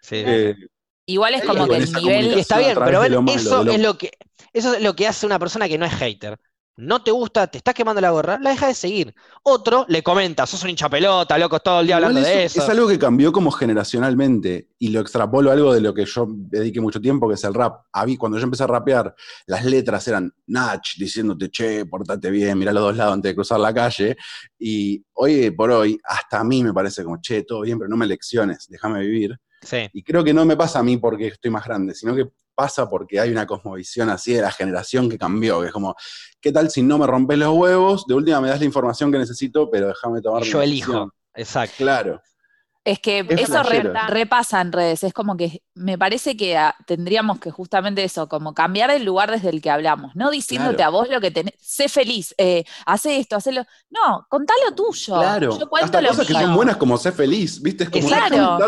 Sí. 0.01 0.17
Eh, 0.27 0.55
Igual 1.07 1.35
es 1.35 1.45
como 1.45 1.69
que 1.69 1.77
el 1.77 1.93
nivel. 1.93 2.33
Está 2.39 2.59
bien, 2.59 2.75
pero 2.85 3.01
ven, 3.01 3.13
lo 3.13 3.23
malo, 3.23 3.39
eso 3.39 3.65
lo- 3.65 3.73
es 3.73 3.81
lo 3.81 3.99
que 3.99 4.11
eso 4.53 4.75
es 4.75 4.83
lo 4.83 4.95
que 4.95 5.07
hace 5.09 5.27
una 5.27 5.39
persona 5.39 5.69
que 5.69 5.79
no 5.79 5.85
es 5.87 5.93
hater. 5.95 6.39
No 6.75 7.03
te 7.03 7.11
gusta, 7.11 7.47
te 7.49 7.59
estás 7.59 7.75
quemando 7.75 8.01
la 8.01 8.11
gorra, 8.11 8.39
la 8.41 8.51
deja 8.51 8.67
de 8.67 8.75
seguir. 8.75 9.15
Otro 9.43 9.85
le 9.89 10.03
comenta, 10.03 10.47
sos 10.47 10.63
un 10.63 10.71
hincha 10.71 10.89
pelota, 10.89 11.37
loco, 11.37 11.61
todo 11.61 11.81
el 11.81 11.87
día 11.87 11.99
Igual 11.99 12.13
hablando 12.17 12.27
de 12.29 12.45
eso. 12.45 12.63
Es 12.63 12.69
algo 12.71 12.89
que 12.89 12.99
cambió 12.99 13.31
como 13.31 13.51
generacionalmente 13.51 14.69
y 14.79 14.89
lo 14.89 15.01
extrapolo 15.01 15.51
a 15.51 15.53
algo 15.53 15.75
de 15.75 15.83
lo 15.83 15.93
que 15.93 16.07
yo 16.07 16.27
dediqué 16.29 16.81
mucho 16.81 16.99
tiempo, 17.01 17.29
que 17.29 17.35
es 17.35 17.45
el 17.45 17.53
rap. 17.53 17.85
A 17.93 18.07
mí, 18.07 18.17
cuando 18.17 18.39
yo 18.39 18.45
empecé 18.45 18.65
a 18.65 18.69
rapear, 18.69 19.15
las 19.47 19.65
letras 19.67 20.09
eran 20.09 20.33
Nach 20.47 20.83
diciéndote, 20.97 21.51
che, 21.51 21.85
portate 21.85 22.31
bien, 22.31 22.59
mira 22.59 22.73
los 22.73 22.83
dos 22.85 22.97
lados 22.97 23.15
antes 23.15 23.31
de 23.31 23.35
cruzar 23.35 23.61
la 23.61 23.75
calle. 23.75 24.17
Y 24.59 25.05
hoy 25.13 25.51
por 25.51 25.71
hoy, 25.71 25.99
hasta 26.05 26.41
a 26.41 26.45
mí 26.45 26.65
me 26.65 26.73
parece 26.73 27.05
como, 27.05 27.21
che, 27.21 27.43
todo 27.43 27.61
bien, 27.61 27.79
pero 27.79 27.89
no 27.91 27.97
me 27.99 28.07
lecciones, 28.07 28.67
déjame 28.69 29.01
vivir. 29.01 29.39
Sí. 29.63 29.89
Y 29.93 30.03
creo 30.03 30.23
que 30.25 30.35
no 30.35 30.45
me 30.45 30.57
pasa 30.57 30.81
a 30.81 30.83
mí 30.83 30.97
porque 30.97 31.29
estoy 31.29 31.51
más 31.51 31.65
grande, 31.65 31.95
sino 31.95 32.15
que 32.15 32.29
pasa 32.55 32.89
porque 32.89 33.19
hay 33.19 33.31
una 33.31 33.47
cosmovisión 33.47 34.11
así 34.11 34.35
de 34.35 34.43
la 34.43 34.51
generación 34.51 35.09
que 35.09 35.19
cambió, 35.19 35.61
que 35.61 35.69
es 35.69 35.73
como, 35.73 35.95
¿qué 36.41 36.53
tal 36.53 36.71
si 36.71 36.83
no 36.83 36.99
me 36.99 37.07
rompes 37.07 37.39
los 37.39 37.55
huevos? 37.57 38.07
De 38.07 38.15
última 38.15 38.41
me 38.41 38.49
das 38.49 38.61
la 38.61 38.67
información 38.67 39.11
que 39.11 39.19
necesito, 39.19 39.71
pero 39.71 39.89
déjame 39.89 40.21
tomar 40.21 40.43
yo 40.43 40.61
decisión". 40.61 40.91
elijo. 40.91 41.15
Exacto. 41.35 41.77
Claro. 41.79 42.21
Es 42.85 42.99
que 42.99 43.21
Es 43.29 43.43
eso 43.43 43.63
re- 43.63 43.93
repasa 44.09 44.61
en 44.61 44.73
redes. 44.73 45.05
Es 45.05 45.13
como 45.13 45.37
que 45.37 45.63
me 45.75 45.97
parece 45.97 46.37
que 46.37 46.59
tendríamos 46.85 47.39
que 47.39 47.53
justamente 47.53 48.03
eso, 48.03 48.29
como 48.29 48.55
cambiar 48.55 48.91
el 48.91 49.05
lugar 49.05 49.31
desde 49.31 49.51
el 49.51 49.63
que 49.63 49.71
hablamos, 49.71 50.17
no 50.17 50.33
diciéndote 50.33 50.77
Claro. 50.79 50.89
a 50.89 51.01
vos 51.01 51.09
lo 51.09 51.21
que 51.21 51.31
tenés, 51.31 51.55
sé 51.61 51.89
feliz, 51.89 52.35
eh, 52.39 52.65
hace 52.85 53.19
esto, 53.19 53.37
hacelo. 53.37 53.65
No, 53.89 54.27
contá 54.29 54.53
lo 54.69 54.75
tuyo. 54.75 55.15
Claro, 55.15 55.57
Yo 55.61 55.69
cuento 55.69 55.85
hasta 55.87 56.01
lo 56.01 56.09
cosas 56.09 56.27
que 56.27 56.33
son 56.33 56.55
buenas 56.57 56.77
como 56.77 56.99
ser 56.99 57.13
feliz, 57.13 57.63
¿viste? 57.63 57.85
Es 57.85 57.91
como 57.91 58.09
Claro. 58.09 58.59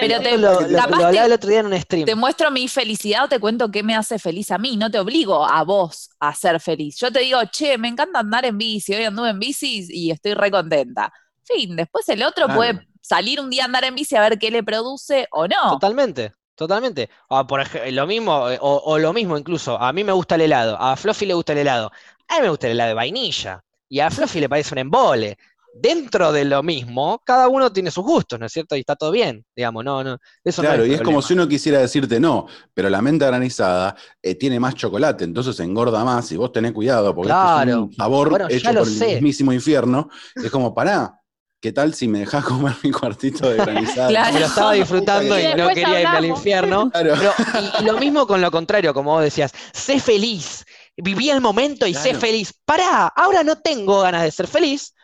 Pero 0.00 0.20
te- 0.20 0.38
lo, 0.38 0.60
lo- 0.60 0.76
capaz 0.76 0.90
lo 0.90 0.98
te- 0.98 1.04
hablaba 1.06 1.26
el 1.26 1.32
otro 1.32 1.50
día 1.50 1.58
en 1.60 1.66
un 1.66 1.80
stream. 1.80 2.04
Te 2.06 2.14
muestro 2.14 2.52
mi 2.52 2.68
felicidad 2.68 3.24
o 3.24 3.28
te 3.28 3.40
cuento 3.40 3.72
qué 3.72 3.82
me 3.82 3.96
hace 3.96 4.20
feliz 4.20 4.52
a 4.52 4.58
mí. 4.58 4.76
No 4.76 4.88
te 4.88 5.00
obligo 5.00 5.44
a 5.44 5.64
vos 5.64 6.10
a 6.20 6.32
ser 6.32 6.60
feliz. 6.60 6.96
Yo 7.00 7.10
te 7.10 7.18
digo, 7.18 7.40
che, 7.50 7.76
me 7.76 7.88
encanta 7.88 8.20
andar 8.20 8.44
en 8.44 8.56
bici. 8.56 8.94
Hoy 8.94 9.02
anduve 9.02 9.30
en 9.30 9.40
bici 9.40 9.84
y 9.90 10.12
estoy 10.12 10.34
re 10.34 10.52
contenta. 10.52 11.12
Fin, 11.42 11.74
después 11.74 12.08
el 12.08 12.22
otro 12.22 12.44
Claro. 12.46 12.56
puede 12.60 12.88
salir 13.10 13.40
un 13.40 13.50
día 13.50 13.62
a 13.64 13.66
andar 13.66 13.84
en 13.84 13.94
bici 13.94 14.16
a 14.16 14.20
ver 14.22 14.38
qué 14.38 14.50
le 14.50 14.62
produce 14.64 15.26
o 15.30 15.46
no. 15.48 15.66
Totalmente, 15.66 16.32
totalmente. 16.54 17.08
O, 17.28 17.46
por 17.46 17.60
ej- 17.60 17.92
lo 17.92 18.06
mismo, 18.06 18.48
eh, 18.50 18.58
o, 18.60 18.76
o 18.84 18.98
lo 18.98 19.12
mismo 19.12 19.36
incluso, 19.38 19.78
a 19.80 19.92
mí 19.92 20.04
me 20.04 20.12
gusta 20.12 20.34
el 20.34 20.42
helado, 20.42 20.76
a 20.78 20.96
Fluffy 20.96 21.26
le 21.26 21.34
gusta 21.34 21.52
el 21.52 21.58
helado, 21.58 21.90
a 22.28 22.36
mí 22.36 22.42
me 22.42 22.50
gusta 22.50 22.66
el 22.66 22.72
helado 22.72 22.88
de 22.88 22.94
vainilla, 22.94 23.64
y 23.88 24.00
a 24.00 24.10
Fluffy 24.10 24.40
le 24.40 24.48
parece 24.48 24.74
un 24.74 24.78
embole. 24.78 25.38
Dentro 25.76 26.30
de 26.32 26.44
lo 26.44 26.62
mismo, 26.62 27.20
cada 27.24 27.48
uno 27.48 27.72
tiene 27.72 27.90
sus 27.90 28.04
gustos, 28.04 28.38
¿no 28.38 28.46
es 28.46 28.52
cierto? 28.52 28.76
Y 28.76 28.80
está 28.80 28.94
todo 28.94 29.10
bien, 29.10 29.44
digamos, 29.56 29.84
no, 29.84 30.04
no, 30.04 30.18
eso 30.44 30.62
no 30.62 30.72
Claro, 30.72 30.86
es 30.86 30.86
y 30.86 30.94
es 30.94 31.02
como 31.02 31.20
si 31.20 31.34
uno 31.34 31.48
quisiera 31.48 31.80
decirte 31.80 32.20
no, 32.20 32.46
pero 32.72 32.88
la 32.88 33.02
menta 33.02 33.26
granizada 33.26 33.96
eh, 34.22 34.36
tiene 34.36 34.60
más 34.60 34.74
chocolate, 34.76 35.24
entonces 35.24 35.58
engorda 35.60 36.04
más 36.04 36.30
y 36.30 36.36
vos 36.36 36.52
tenés 36.52 36.72
cuidado, 36.72 37.12
porque 37.14 37.32
esto 37.32 37.46
es 37.46 37.56
Claro. 37.56 37.56
un 37.56 37.92
sabor 37.92 38.38
Bueno, 38.38 38.46
hecho 38.46 38.74
por 38.76 38.86
el 38.88 38.94
sé. 38.94 39.10
mismísimo 39.10 39.52
infierno. 39.52 40.08
Es 40.40 40.50
como, 40.52 40.72
pará, 40.72 41.20
¿qué 41.64 41.72
tal 41.72 41.94
si 41.94 42.08
me 42.08 42.18
dejás 42.18 42.44
comer 42.44 42.74
mi 42.82 42.90
cuartito 42.90 43.48
de 43.48 43.56
granizada? 43.56 44.08
Claro. 44.10 44.34
Me 44.34 44.40
lo 44.40 44.46
estaba 44.46 44.72
disfrutando 44.74 45.38
Y 45.40 45.42
y 45.46 45.54
no 45.54 45.68
quería 45.68 46.00
irme 46.02 46.16
al 46.18 46.24
infierno. 46.26 46.90
Claro. 46.92 47.14
Pero, 47.16 47.32
y, 47.80 47.82
y 47.82 47.86
lo 47.86 47.98
mismo 47.98 48.26
con 48.26 48.42
lo 48.42 48.50
contrario, 48.50 48.92
como 48.92 49.12
vos 49.12 49.22
decías, 49.22 49.50
sé 49.72 49.98
feliz, 49.98 50.62
viví 50.94 51.30
el 51.30 51.40
momento 51.40 51.86
y 51.86 51.94
sé 51.94 52.12
feliz. 52.14 52.52
Pará, 52.66 53.06
ahora 53.16 53.42
no 53.42 53.56
tengo 53.62 54.02
ganas 54.02 54.22
de 54.24 54.30
ser 54.30 54.46
feliz. 54.46 54.94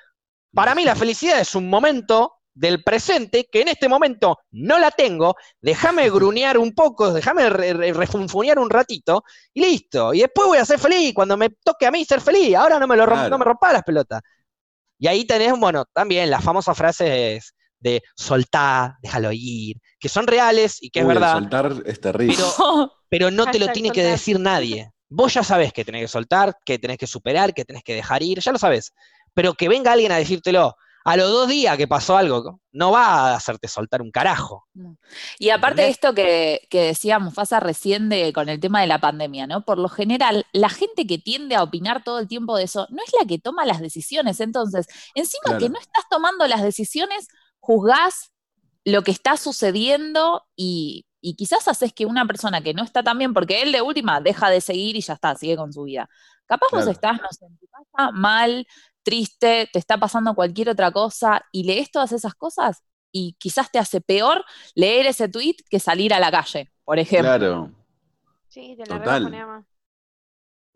Para 0.53 0.75
mí 0.75 0.85
la 0.85 0.95
felicidad 0.95 1.41
es 1.41 1.55
un 1.55 1.71
momento 1.71 2.35
del 2.53 2.83
presente 2.85 3.49
que 3.51 3.63
en 3.63 3.69
este 3.69 3.89
momento 3.89 4.37
no 4.51 4.79
la 4.79 4.91
tengo. 4.91 5.37
Déjame 5.63 6.11
gruñar 6.17 6.59
un 6.59 6.75
poco, 6.75 7.11
déjame 7.15 7.49
re- 7.49 7.73
re- 7.73 7.93
refunfuñar 7.95 8.59
un 8.59 8.69
ratito 8.69 9.25
y 9.55 9.63
listo. 9.63 10.13
Y 10.13 10.21
después 10.21 10.47
voy 10.49 10.59
a 10.59 10.67
ser 10.67 10.79
feliz 10.79 11.15
cuando 11.15 11.39
me 11.39 11.49
toque 11.65 11.87
a 11.87 11.91
mí 11.91 12.05
ser 12.05 12.21
feliz. 12.21 12.55
Ahora 12.55 12.79
no 12.79 12.87
me, 12.87 12.99
lo 12.99 13.05
romp- 13.07 13.13
Claro. 13.15 13.31
no 13.31 13.39
me 13.39 13.45
rompa 13.47 13.73
las 13.73 13.83
pelotas. 13.83 14.21
Y 15.01 15.09
ahí 15.09 15.25
tenés, 15.25 15.59
bueno, 15.59 15.85
también 15.93 16.31
las 16.31 16.45
famosas 16.45 16.77
frases 16.77 17.55
de 17.81 18.03
soltá, 18.15 18.99
déjalo 19.03 19.31
ir, 19.33 19.77
que 19.99 20.09
son 20.11 20.27
reales 20.27 20.77
y 20.83 20.91
que 20.91 21.01
es 21.01 21.07
Uy, 21.07 21.15
verdad 21.15 21.33
Soltar 21.39 21.73
es 21.87 22.01
terrible. 22.01 22.37
Pero- 22.37 22.93
pero 23.09 23.31
no 23.33 23.47
te 23.51 23.59
lo 23.59 23.73
tiene 23.73 23.91
que 23.91 24.03
soltar. 24.03 24.13
decir 24.19 24.39
nadie. 24.39 24.91
Vos 25.09 25.35
ya 25.35 25.43
sabés 25.43 25.73
que 25.73 25.85
tenés 25.85 26.03
que 26.03 26.09
soltar, 26.09 26.55
que 26.65 26.79
tenés 26.79 26.99
que 26.99 27.07
superar, 27.07 27.53
que 27.55 27.65
tenés 27.65 27.83
que 27.83 27.95
dejar 27.95 28.23
ir, 28.23 28.39
ya 28.41 28.53
lo 28.53 28.59
sabés. 28.59 28.93
Pero 29.35 29.55
que 29.55 29.69
venga 29.69 29.91
alguien 29.93 30.13
a 30.13 30.17
decírtelo 30.19 30.75
a 31.05 31.17
los 31.17 31.31
dos 31.31 31.49
días 31.49 31.77
que 31.77 31.89
pasó 31.89 32.17
algo, 32.17 32.61
no 32.73 32.91
va 32.93 33.33
a 33.33 33.35
hacerte 33.37 33.69
soltar 33.69 34.03
un 34.03 34.11
carajo. 34.11 34.67
Y 35.39 35.51
aparte 35.51 35.83
de 35.83 35.89
esto 35.89 36.15
que, 36.15 36.67
que 36.71 36.83
decía 36.83 37.19
Mufasa 37.19 37.61
recién 37.61 38.09
de, 38.09 38.33
con 38.33 38.49
el 38.49 38.61
tema 38.61 38.81
de 38.81 38.87
la 38.87 38.99
pandemia, 39.01 39.47
¿no? 39.47 39.65
Por 39.65 39.79
lo 39.79 39.89
general, 39.89 40.45
la 40.53 40.69
gente 40.69 41.07
que 41.07 41.19
tiende 41.19 41.55
a 41.57 41.63
opinar 41.63 42.05
todo 42.05 42.19
el 42.19 42.29
tiempo 42.29 42.57
de 42.57 42.65
eso 42.65 42.87
no 42.91 43.03
es 43.07 43.13
la 43.19 43.27
que 43.27 43.39
toma 43.39 43.65
las 43.67 43.81
decisiones. 43.81 44.41
Entonces, 44.41 44.87
encima 45.15 45.41
Claro. 45.45 45.59
que 45.59 45.69
no 45.71 45.79
estás 45.79 46.05
tomando 46.11 46.47
las 46.47 46.63
decisiones, 46.63 47.29
juzgás 47.61 48.33
lo 48.85 49.03
que 49.03 49.11
está 49.11 49.37
sucediendo 49.37 50.45
y 50.57 51.05
Y 51.23 51.35
quizás 51.37 51.69
haces 51.69 51.93
que 51.93 52.07
una 52.07 52.25
persona 52.27 52.63
que 52.63 52.73
no 52.73 52.83
está 52.83 53.03
tan 53.03 53.19
bien, 53.19 53.35
porque 53.35 53.61
él 53.63 53.73
de 53.73 53.83
última 53.83 54.21
deja 54.23 54.49
de 54.49 54.61
seguir 54.63 54.97
y 54.97 55.03
ya 55.03 55.13
está, 55.15 55.35
sigue 55.37 55.55
con 55.57 55.71
su 55.73 55.83
vida. 55.85 56.09
Capaz 56.47 56.69
vos 56.73 56.87
estás, 56.87 57.21
no 57.21 57.29
sé, 57.31 57.45
en 57.47 57.59
tu 57.59 57.67
casa 57.69 58.11
mal, 58.13 58.67
triste, 59.03 59.69
te 59.73 59.79
está 59.79 59.99
pasando 59.99 60.35
cualquier 60.35 60.71
otra 60.71 60.91
cosa 60.91 61.43
y 61.53 61.65
lees 61.65 61.91
todas 61.91 62.13
esas 62.13 62.35
cosas 62.35 62.83
y 63.13 63.35
quizás 63.39 63.71
te 63.71 63.79
hace 63.79 64.01
peor 64.01 64.45
leer 64.75 65.07
ese 65.07 65.29
tweet 65.29 65.57
que 65.69 65.81
salir 65.81 66.15
a 66.15 66.21
la 66.21 66.31
calle, 66.31 66.71
por 66.85 66.99
ejemplo. 66.99 67.29
Claro. 67.29 67.71
Sí, 68.49 68.77
te 68.77 68.89
la 68.89 68.99
Total. 68.99 69.65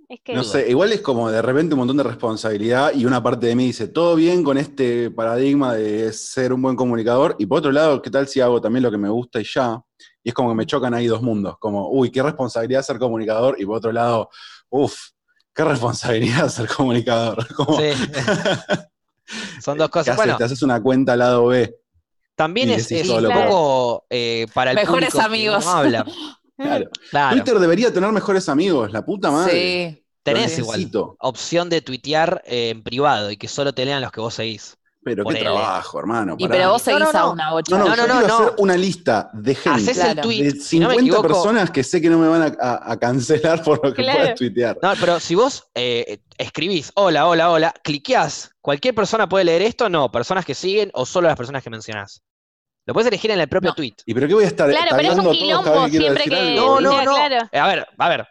Es 0.09 0.21
que 0.23 0.35
No 0.35 0.45
sé, 0.45 0.69
igual 0.69 0.93
es 0.93 1.01
como 1.01 1.31
de 1.31 1.41
repente 1.41 1.75
un 1.75 1.79
montón 1.79 1.97
de 1.97 2.03
responsabilidad 2.03 2.93
y 2.95 3.07
una 3.07 3.23
parte 3.23 3.47
de 3.47 3.57
mí 3.57 3.67
dice, 3.67 3.89
todo 3.89 4.15
bien 4.15 4.45
con 4.45 4.59
este 4.59 5.11
paradigma 5.11 5.75
de 5.75 6.13
ser 6.13 6.53
un 6.53 6.61
buen 6.61 6.77
comunicador 6.77 7.37
y 7.39 7.47
por 7.47 7.59
otro 7.59 7.73
lado, 7.73 8.03
¿qué 8.03 8.11
tal 8.11 8.29
si 8.29 8.41
hago 8.41 8.61
también 8.61 8.83
lo 8.83 8.91
que 8.91 8.99
me 8.99 9.09
gusta 9.09 9.41
y 9.41 9.45
ya? 9.45 9.81
Y 10.23 10.29
es 10.29 10.35
como 10.35 10.51
que 10.51 10.57
me 10.57 10.67
chocan 10.67 10.93
ahí 10.93 11.07
dos 11.07 11.23
mundos, 11.23 11.57
como, 11.59 11.89
uy, 11.91 12.11
qué 12.11 12.23
responsabilidad 12.23 12.83
ser 12.83 12.99
comunicador 12.99 13.57
y 13.59 13.65
por 13.65 13.79
otro 13.79 13.93
lado, 13.93 14.29
uff, 14.69 14.95
qué 15.55 15.65
responsabilidad 15.65 16.49
ser 16.49 16.69
comunicador. 16.69 17.47
Como, 17.55 17.79
Sí. 17.79 17.91
Son 19.63 19.79
dos 19.79 19.89
¿qué 19.89 19.93
cosas. 19.93 20.09
haces? 20.09 20.17
Bueno, 20.17 20.37
Te 20.37 20.45
haces 20.45 20.63
una 20.63 20.83
cuenta 20.83 21.15
al 21.15 21.19
lado 21.21 21.47
B. 21.47 21.75
también 22.35 22.71
es, 22.71 22.91
es 22.93 23.09
un 23.09 23.25
poco 23.25 24.05
eh, 24.11 24.47
para 24.53 24.73
el 24.73 24.77
Mejores 24.77 25.11
público 25.11 25.19
que 25.19 25.35
amigos. 25.35 25.65
no 25.65 25.71
habla. 25.73 26.05
Claro. 26.57 26.89
Claro. 27.11 27.35
Twitter 27.37 27.59
debería 27.59 27.93
tener 27.93 28.13
mejores 28.13 28.49
amigos, 28.49 28.93
la 28.93 29.05
puta 29.05 29.29
madre. 29.33 29.91
Sí. 29.97 30.05
Tenés 30.23 30.57
igual 30.57 30.89
opción 31.19 31.69
de 31.69 31.81
tuitear 31.81 32.43
eh, 32.47 32.71
en 32.71 32.85
privado 32.85 33.29
y 33.33 33.37
que 33.37 33.49
solo 33.49 33.73
te 33.75 33.85
lean 33.85 34.01
los 34.01 34.13
que 34.13 34.21
vos 34.21 34.35
seguís. 34.35 34.79
Pero 35.05 35.17
qué 35.23 35.25
Ponele. 35.25 35.45
trabajo, 35.45 35.99
hermano. 36.01 36.35
Y 36.39 36.49
pará. 36.49 36.59
pero 36.59 36.71
vos 36.73 36.87
No, 36.87 36.93
no, 36.93 36.99
seguís 37.05 37.15
a 37.15 37.19
no. 37.21 37.33
una 37.33 37.51
bocha. 37.53 37.77
No, 37.79 37.85
no, 37.85 37.85
No, 37.91 37.95
yo 37.97 38.07
no, 38.07 38.13
quiero 38.15 38.27
no, 38.29 38.35
hacer 38.35 38.47
no. 38.47 38.55
una 38.59 38.77
lista 38.77 39.31
de 39.35 39.55
gente. 39.55 39.71
Haces 39.83 39.97
Claro. 39.99 40.11
el 40.13 40.21
tweet. 40.21 40.43
de 40.45 40.51
si 40.53 40.79
no 40.81 40.89
50 40.89 40.89
me 40.89 40.95
equivoco, 41.03 41.29
personas 41.29 41.71
que 41.71 41.85
sé 41.85 42.01
que 42.01 42.09
no 42.11 42.19
me 42.19 42.29
van 42.29 42.43
a, 42.43 42.55
a- 42.59 42.93
a 42.93 42.99
cancelar 42.99 43.63
por 43.63 43.85
lo 43.85 43.93
que 43.93 44.03
Claro. 44.03 44.19
puedas 44.21 44.35
tuitear. 44.37 44.79
No, 44.83 44.93
pero 44.99 45.21
si 45.21 45.35
vos 45.35 45.65
eh, 45.75 46.21
escribís 46.39 46.91
hola, 46.95 47.27
hola, 47.29 47.51
hola, 47.51 47.75
cliqueás, 47.85 48.51
cualquier 48.61 48.95
persona 48.95 49.29
puede 49.29 49.45
leer 49.45 49.63
esto, 49.63 49.89
no, 49.89 50.11
personas 50.11 50.45
que 50.45 50.55
siguen 50.55 50.91
o 50.95 51.05
solo 51.05 51.29
las 51.29 51.37
personas 51.37 51.63
que 51.63 51.71
mencionás. 51.71 52.23
Lo 52.87 52.93
puedes 52.95 53.09
elegir 53.09 53.31
en 53.31 53.41
el 53.41 53.49
propio 53.49 53.71
No. 53.71 53.75
tweet. 53.75 53.95
¿Y 54.05 54.13
pero 54.15 54.27
qué 54.29 54.35
voy 54.35 54.45
a 54.45 54.49
estar 54.49 54.69
Claro, 54.69 54.87
pero 54.91 55.03
es 55.03 55.09
tagueando 55.17 55.31
un 55.31 55.37
a 55.37 55.39
todos 55.39 55.65
cada 55.65 55.65
quilombo 55.65 55.83
vez 55.83 55.91
que 55.93 55.99
quiero 55.99 56.15
siempre 56.15 56.25
decir 56.37 56.53
que- 56.55 56.59
algo? 56.61 56.81
No, 56.81 56.91
no, 56.91 57.05
no. 57.05 57.15
claro. 57.15 57.49
Eh, 57.53 57.59
A 57.59 57.67
ver, 57.67 57.87
a 57.99 58.09
ver. 58.09 58.27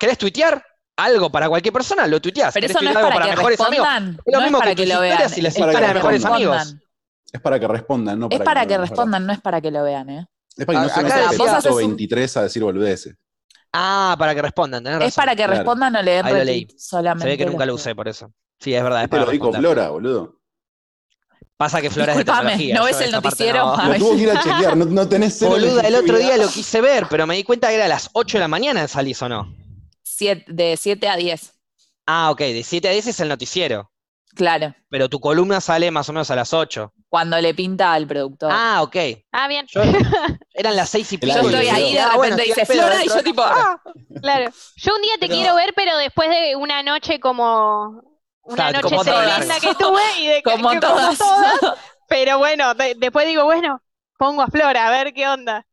¿Querés 0.00 0.18
tuitear 0.18 0.64
algo 0.96 1.30
para 1.30 1.48
cualquier 1.48 1.72
persona? 1.72 2.06
Lo 2.06 2.20
tuiteás. 2.20 2.52
Pero 2.54 2.64
¿Querés 2.66 2.76
eso 2.76 2.84
no 2.84 2.90
es 2.90 2.96
algo 2.96 3.08
para, 3.10 3.24
que 3.24 3.36
mejores 3.36 3.60
amigos? 3.60 3.86
respondan. 3.86 4.18
Es 4.24 4.32
lo 4.32 4.38
no 4.38 4.42
mismo 4.44 4.58
es 4.58 4.62
para 4.62 4.74
que 4.74 4.82
que, 4.84 4.92
lo 4.94 5.00
vean. 5.00 5.18
las 5.20 5.38
es 5.38 5.58
para 5.58 5.88
de 5.88 5.94
mejores 5.94 6.24
amigos. 6.24 6.56
respondan. 6.56 6.82
Es 7.32 7.40
para 7.40 7.58
que 7.60 7.68
respondan, 7.68 8.18
no 8.20 8.26
Es 8.30 8.38
para, 8.38 8.44
para 8.44 8.60
que, 8.62 8.68
que 8.68 8.74
no- 8.74 8.80
respondan, 8.82 9.26
no 9.26 9.32
es 9.32 9.40
para 9.40 9.60
que 9.60 9.70
lo 9.70 9.82
vean, 9.84 10.10
¿eh? 10.10 10.26
Es 10.56 10.66
para 10.66 10.80
que 10.80 10.86
no 10.88 10.94
se 10.94 11.00
Acá 11.00 11.16
nos 11.16 11.26
hace 11.28 11.36
vos 11.38 11.48
haces 11.48 11.72
un- 11.72 11.78
23 11.78 12.36
a 12.36 12.42
decir 12.42 12.62
boludeces. 12.62 13.14
Ah, 13.72 14.14
para 14.18 14.34
que 14.34 14.42
respondan, 14.42 14.84
tenés 14.84 14.98
razón. 14.98 15.08
Es 15.08 15.14
para 15.14 15.30
que 15.32 15.36
claro. 15.36 15.52
respondan 15.54 15.96
o 15.96 16.02
le 16.02 16.10
den 16.10 16.26
Ahí 16.26 16.32
lo 16.34 16.44
leí. 16.44 16.60
retweet 16.64 16.78
solamente. 16.78 17.22
Se 17.24 17.28
ve 17.30 17.38
que 17.38 17.46
nunca 17.46 17.64
lo 17.64 17.74
usé 17.74 17.94
por 17.94 18.06
eso. 18.06 18.30
Sí, 18.60 18.74
es 18.74 18.82
verdad, 18.82 19.04
es 19.04 19.08
para 19.08 19.24
lo 19.24 19.30
dijo. 19.30 19.50
Flora, 19.50 19.88
boludo. 19.88 20.36
Pasa 21.56 21.80
que 21.80 21.90
Flora 21.90 22.12
es 22.12 22.18
de. 22.18 22.72
¿no 22.74 22.84
ves 22.84 23.00
el 23.00 23.12
noticiero? 23.12 23.76
no. 23.76 23.86
Lo 23.88 23.94
tuvo 23.94 24.16
que 24.16 24.22
ir 24.22 24.30
a 24.30 24.42
chequear, 24.42 24.76
no, 24.76 24.84
no 24.84 25.08
tenés 25.08 25.36
cero 25.38 25.52
Boluda, 25.52 25.82
el 25.82 25.94
otro 25.94 26.18
día 26.18 26.36
lo 26.36 26.48
quise 26.48 26.80
ver, 26.80 27.06
pero 27.08 27.26
me 27.26 27.36
di 27.36 27.44
cuenta 27.44 27.68
que 27.68 27.76
era 27.76 27.84
a 27.86 27.88
las 27.88 28.10
8 28.12 28.36
de 28.36 28.40
la 28.40 28.48
mañana 28.48 28.86
salís 28.88 29.22
o 29.22 29.28
no. 29.28 29.54
Siete- 30.22 30.44
de 30.52 30.76
7 30.76 31.08
a 31.08 31.16
10. 31.16 31.52
Ah, 32.06 32.30
ok, 32.30 32.38
de 32.40 32.62
7 32.64 32.88
a 32.88 32.92
10 32.92 33.06
es 33.08 33.20
el 33.20 33.28
noticiero. 33.28 33.90
Claro. 34.34 34.74
Pero 34.88 35.08
tu 35.10 35.20
columna 35.20 35.60
sale 35.60 35.90
más 35.90 36.08
o 36.08 36.12
menos 36.14 36.30
a 36.30 36.36
las 36.36 36.54
8. 36.54 36.92
Cuando 37.08 37.38
le 37.38 37.52
pinta 37.54 37.92
al 37.92 38.06
productor. 38.06 38.50
Ah, 38.50 38.80
ok. 38.82 38.96
Ah, 39.30 39.46
bien. 39.46 39.66
Yo- 39.68 39.82
eran 40.54 40.74
las 40.76 40.88
6 40.88 41.12
y 41.12 41.18
pico. 41.18 41.34
yo 41.34 41.40
estoy 41.48 41.68
ahí, 41.68 41.92
de 41.92 42.00
Ah, 42.00 42.12
repente 42.14 42.16
bueno, 42.16 42.36
dice 42.44 42.64
Flora 42.66 43.04
y 43.04 43.08
yo 43.08 43.22
tipo, 43.22 43.42
hora. 43.42 43.54
ah, 43.54 43.82
Claro. 44.22 44.50
Yo 44.76 44.94
un 44.96 45.02
día 45.02 45.12
te 45.20 45.26
Pero- 45.28 45.34
quiero 45.34 45.54
ver, 45.54 45.74
pero 45.76 45.96
después 45.98 46.30
de 46.30 46.56
una 46.56 46.82
noche 46.82 47.20
como 47.20 48.02
una 48.44 48.70
noche 48.72 48.82
como 48.82 49.04
todas. 49.04 49.26
tremenda 49.36 49.60
que 49.60 49.74
tuve 49.74 50.02
y 50.20 50.26
de 50.28 50.42
como 50.44 50.70
que- 50.70 50.80
todas. 50.80 51.18
Pero 52.08 52.38
bueno, 52.38 52.74
de- 52.74 52.94
después 52.96 53.26
digo, 53.26 53.44
bueno, 53.44 53.82
pongo 54.18 54.42
a 54.42 54.46
Flora 54.48 54.86
a 54.88 54.90
ver 54.90 55.12
qué 55.12 55.28
onda. 55.28 55.66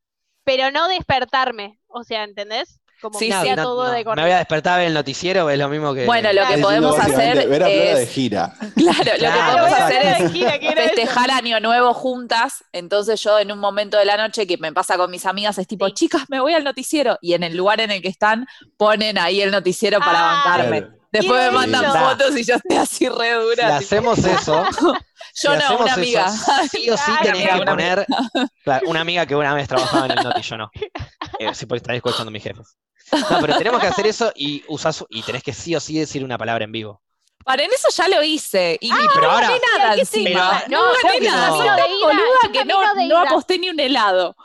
Pero 0.43 0.69
no 0.71 0.87
despertarme, 0.89 1.79
o 1.87 2.03
sea, 2.03 2.23
¿entendés? 2.25 2.78
Como 3.01 3.17
Sí, 3.17 3.27
que 3.29 3.33
sí. 3.33 3.41
sea 3.43 3.55
No, 3.55 3.63
todo 3.63 3.83
no, 3.85 3.91
de 3.91 4.03
me 4.03 4.21
voy 4.23 4.31
a 4.31 4.37
despertar 4.39 4.73
a 4.73 4.77
ver 4.77 4.87
el 4.87 4.93
noticiero, 4.93 5.49
es 5.49 5.57
lo 5.57 5.69
mismo 5.69 5.93
que. 5.93 6.05
Bueno, 6.05 6.33
lo 6.33 6.45
que 6.47 6.57
podemos 6.57 6.99
hacer 6.99 7.47
Ver 7.47 7.63
a 7.63 7.67
Flora 7.67 7.67
de 7.67 8.03
es, 8.03 8.09
gira. 8.09 8.53
claro, 8.75 9.11
lo 9.19 9.31
que 9.31 9.39
podemos 9.51 9.71
hacer 9.71 10.01
es 10.21 10.31
Gira, 10.31 10.59
¿qué 10.59 10.67
era 10.69 10.83
eso? 10.85 10.93
festejar 10.95 11.31
Año 11.31 11.59
Nuevo 11.59 11.93
juntas. 11.93 12.63
Entonces 12.73 13.21
yo 13.23 13.39
en 13.39 13.51
un 13.51 13.59
momento 13.59 13.97
de 13.97 14.05
la 14.05 14.17
noche 14.17 14.45
que 14.45 14.57
me 14.57 14.73
pasa 14.73 14.97
con 14.97 15.09
mis 15.11 15.25
amigas 15.25 15.57
es 15.57 15.67
tipo, 15.67 15.87
Sí. 15.87 15.93
chicas, 15.93 16.23
me 16.29 16.39
voy 16.39 16.53
al 16.53 16.63
noticiero. 16.63 17.17
Y 17.21 17.33
en 17.33 17.43
el 17.43 17.55
lugar 17.55 17.79
en 17.81 17.91
el 17.91 18.01
que 18.01 18.09
están 18.09 18.45
ponen 18.77 19.17
ahí 19.17 19.41
el 19.41 19.51
noticiero 19.51 19.99
para 19.99 20.19
Ah, 20.19 20.43
bancarme. 20.45 20.81
Claro. 20.81 20.95
Después 21.11 21.41
me 21.45 21.51
mandan 21.51 21.85
eso. 21.85 21.93
fotos 21.97 22.37
y 22.37 22.43
yo 22.43 22.55
estoy 22.55 22.77
así 22.77 23.09
re 23.09 23.31
Si 23.33 23.39
dura. 23.41 23.77
hacemos 23.77 24.19
eso. 24.19 24.63
si 25.33 25.47
yo 25.47 25.55
no, 25.55 25.77
una 25.77 25.85
eso, 25.85 25.93
amiga. 25.95 26.29
Sí 26.29 26.87
o 26.91 26.95
sí 26.97 27.03
Claro, 27.05 27.21
tenés 27.23 27.35
amiga, 27.41 27.55
que 27.55 27.61
una 27.61 27.71
poner. 27.71 28.05
Claro, 28.63 28.87
una 28.89 29.01
amiga 29.01 29.25
que 29.25 29.35
una 29.35 29.53
vez 29.55 29.67
trabajaba 29.67 30.05
en 30.05 30.11
el 30.11 30.17
Noti, 30.23 30.41
yo 30.43 30.57
no. 30.57 30.69
Eh, 31.39 31.49
sí, 31.55 31.65
porque 31.65 31.77
están 31.77 31.95
escuchando 31.95 32.29
mis 32.31 32.43
jefes. 32.43 32.77
No, 33.11 33.39
pero 33.41 33.57
tenemos 33.57 33.79
que 33.81 33.87
hacer 33.87 34.07
eso 34.07 34.31
y 34.35 34.63
usás, 34.67 35.03
y 35.09 35.21
tenés 35.23 35.43
que 35.43 35.53
sí 35.53 35.75
o 35.75 35.79
sí 35.79 35.97
decir 35.97 36.23
una 36.23 36.37
palabra 36.37 36.65
en 36.65 36.71
vivo. 36.71 37.01
Para 37.43 37.63
en 37.63 37.71
eso 37.71 37.87
ya 37.89 38.07
lo 38.07 38.21
hice. 38.21 38.77
Y 38.81 38.91
pero 39.13 39.31
ahora. 39.31 39.49
nada 39.77 39.95
¿qué 39.95 40.05
sí? 40.05 40.19
encima. 40.19 40.61
Pero- 40.67 40.77
no, 40.81 40.87
no, 40.87 40.93
gané 41.03 41.19
nada. 41.21 41.47
Soy 41.49 41.65
tan 41.67 41.89
boluda 42.01 42.51
que 42.53 42.65
no, 42.65 42.95
no 43.07 43.17
aposté 43.17 43.57
ni 43.57 43.69
un 43.69 43.79
helado. 43.79 44.35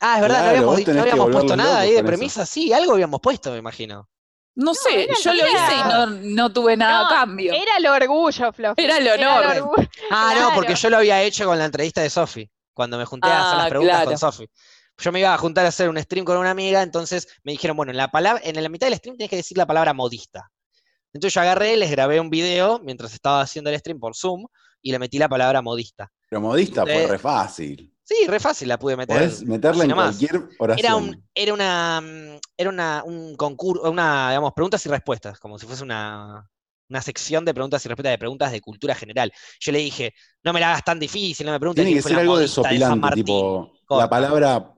Ah, 0.00 0.16
es 0.16 0.22
verdad, 0.22 0.36
Claro, 0.42 0.60
no 0.66 0.72
habíamos, 0.72 0.94
no 0.94 1.00
habíamos 1.02 1.30
puesto 1.30 1.56
nada 1.56 1.78
ahí 1.80 1.92
de 1.92 2.02
premisa. 2.04 2.44
Sí, 2.44 2.72
algo 2.72 2.92
habíamos 2.94 3.20
puesto, 3.20 3.52
me 3.52 3.58
imagino. 3.58 4.08
No 4.54 4.74
sé, 4.74 5.04
era- 5.04 5.14
yo 5.24 5.32
lo 5.32 5.46
era- 5.46 5.50
hice 5.50 5.74
y 5.76 5.82
no, 5.88 6.06
no 6.06 6.52
tuve 6.52 6.76
nada 6.76 7.02
No, 7.04 7.06
a 7.06 7.10
cambio. 7.10 7.54
Era 7.54 7.76
el 7.78 7.86
orgullo, 7.86 8.52
Flo. 8.52 8.74
Era 8.76 8.98
el 8.98 9.08
honor. 9.08 9.46
orgullo. 9.46 9.88
Ah, 10.10 10.32
no, 10.34 10.40
Claro. 10.40 10.54
porque 10.56 10.74
yo 10.74 10.90
lo 10.90 10.98
había 10.98 11.22
hecho 11.22 11.46
con 11.46 11.56
la 11.58 11.64
entrevista 11.64 12.02
de 12.02 12.10
Sofi, 12.10 12.50
cuando 12.74 12.98
me 12.98 13.06
junté 13.06 13.28
a 13.28 13.40
hacer 13.46 13.56
las 13.58 13.66
Ah, 13.66 13.70
preguntas 13.70 13.94
claro. 13.96 14.10
con 14.10 14.18
Sofi. 14.18 14.46
Yo 15.02 15.10
me 15.10 15.18
iba 15.18 15.34
a 15.34 15.38
juntar 15.38 15.64
a 15.64 15.68
hacer 15.68 15.88
un 15.88 15.98
stream 15.98 16.24
con 16.24 16.36
una 16.36 16.50
amiga, 16.50 16.80
entonces 16.80 17.26
me 17.42 17.52
dijeron, 17.52 17.76
bueno, 17.76 17.90
en 17.90 17.96
la, 17.96 18.08
palabra, 18.08 18.40
en 18.44 18.62
la 18.62 18.68
mitad 18.68 18.86
del 18.86 18.96
stream 18.96 19.16
tienes 19.16 19.30
que 19.30 19.36
decir 19.36 19.58
la 19.58 19.66
palabra 19.66 19.92
modista. 19.92 20.48
Entonces 21.12 21.34
yo 21.34 21.40
agarré, 21.40 21.76
les 21.76 21.90
grabé 21.90 22.20
un 22.20 22.30
video 22.30 22.78
mientras 22.84 23.12
estaba 23.12 23.40
haciendo 23.40 23.68
el 23.70 23.78
stream 23.78 23.98
por 23.98 24.14
Zoom 24.14 24.46
y 24.80 24.92
le 24.92 24.98
metí 25.00 25.18
la 25.18 25.28
palabra 25.28 25.60
modista. 25.60 26.10
Pero 26.30 26.40
modista, 26.40 26.82
Eh, 26.82 26.86
pues 26.86 27.08
re 27.10 27.18
fácil. 27.18 27.92
Sí, 28.04 28.26
re 28.28 28.38
fácil 28.40 28.68
la 28.68 28.78
pude 28.78 28.96
meter. 28.96 29.16
Podés 29.16 29.42
meterla 29.44 29.84
en 29.84 29.90
cualquier 29.90 30.48
oración. 30.58 30.84
Era 30.86 30.96
un, 30.96 31.24
era 31.34 31.52
una, 31.54 32.02
era 32.56 32.70
una, 32.70 33.02
un 33.04 33.36
concurso, 33.36 33.90
una, 33.90 34.30
digamos, 34.30 34.52
preguntas 34.52 34.84
y 34.86 34.88
respuestas, 34.88 35.38
como 35.38 35.58
si 35.58 35.66
fuese 35.66 35.82
una, 35.82 36.48
una 36.88 37.02
sección 37.02 37.44
de 37.44 37.54
preguntas 37.54 37.84
y 37.84 37.88
respuestas 37.88 38.12
de 38.12 38.18
preguntas 38.18 38.52
de 38.52 38.60
cultura 38.60 38.94
general. 38.94 39.32
Yo 39.60 39.72
le 39.72 39.78
dije, 39.78 40.14
no 40.44 40.52
me 40.52 40.60
la 40.60 40.70
hagas 40.70 40.84
tan 40.84 40.98
difícil, 40.98 41.46
no 41.46 41.52
me 41.52 41.60
preguntes 41.60 41.84
Tiene 41.84 41.98
que 41.98 42.02
fue 42.02 42.10
ser 42.10 42.20
algo 42.20 42.36
de 42.36 42.42
desopilante, 42.42 43.00
Martín. 43.00 43.24
tipo 43.24 43.72
Corta. 43.84 44.04
la 44.04 44.10
palabra 44.10 44.74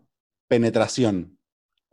penetración. 0.48 1.38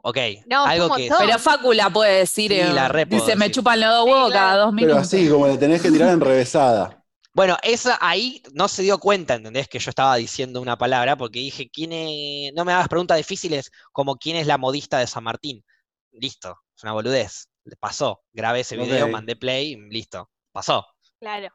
Ok, 0.03 0.17
No, 0.47 0.65
algo 0.65 0.95
que. 0.95 1.09
Pero 1.17 1.37
Facu 1.39 1.73
la 1.73 1.89
puede 1.89 2.19
decir. 2.19 2.51
Sí, 2.51 2.59
eh, 2.59 2.73
la 2.73 2.87
re 2.87 3.05
puedo 3.05 3.23
dice, 3.23 3.35
me 3.37 3.51
chupan 3.51 3.79
los 3.79 3.89
dos 3.89 4.05
Sí, 4.05 4.11
huevos 4.11 4.31
claro. 4.31 4.45
cada 4.47 4.57
dos 4.63 4.73
Pero 4.75 4.75
minutos. 4.87 5.01
así, 5.01 5.29
como 5.29 5.47
le 5.47 5.57
tenés 5.57 5.81
que 5.81 5.91
tirar 5.91 6.09
en 6.09 6.21
revesada. 6.21 6.97
Bueno, 7.33 7.55
esa 7.63 7.97
ahí 8.01 8.43
no 8.53 8.67
se 8.67 8.81
dio 8.83 8.97
cuenta, 8.99 9.35
¿entendés? 9.35 9.69
Que 9.69 9.79
yo 9.79 9.89
estaba 9.89 10.17
diciendo 10.17 10.59
una 10.59 10.77
palabra 10.77 11.15
porque 11.15 11.39
dije, 11.39 11.69
¿quién 11.71 11.93
es? 11.93 12.51
No 12.53 12.65
me 12.65 12.73
hagas 12.73 12.89
preguntas 12.89 13.15
difíciles 13.15 13.71
como 13.93 14.17
quién 14.17 14.35
es 14.35 14.47
la 14.47 14.57
modista 14.57 14.99
de 14.99 15.07
San 15.07 15.23
Martín. 15.23 15.63
Listo, 16.11 16.57
es 16.75 16.83
una 16.83 16.91
boludez. 16.91 17.47
Pasó. 17.79 18.21
Grabé 18.33 18.59
ese 18.59 18.75
video, 18.75 19.07
mandé 19.07 19.37
play, 19.37 19.77
listo. 19.89 20.29
Pasó. 20.51 20.85
Claro. 21.21 21.47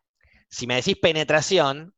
Si 0.49 0.67
me 0.67 0.77
decís 0.77 0.97
penetración, 0.97 1.93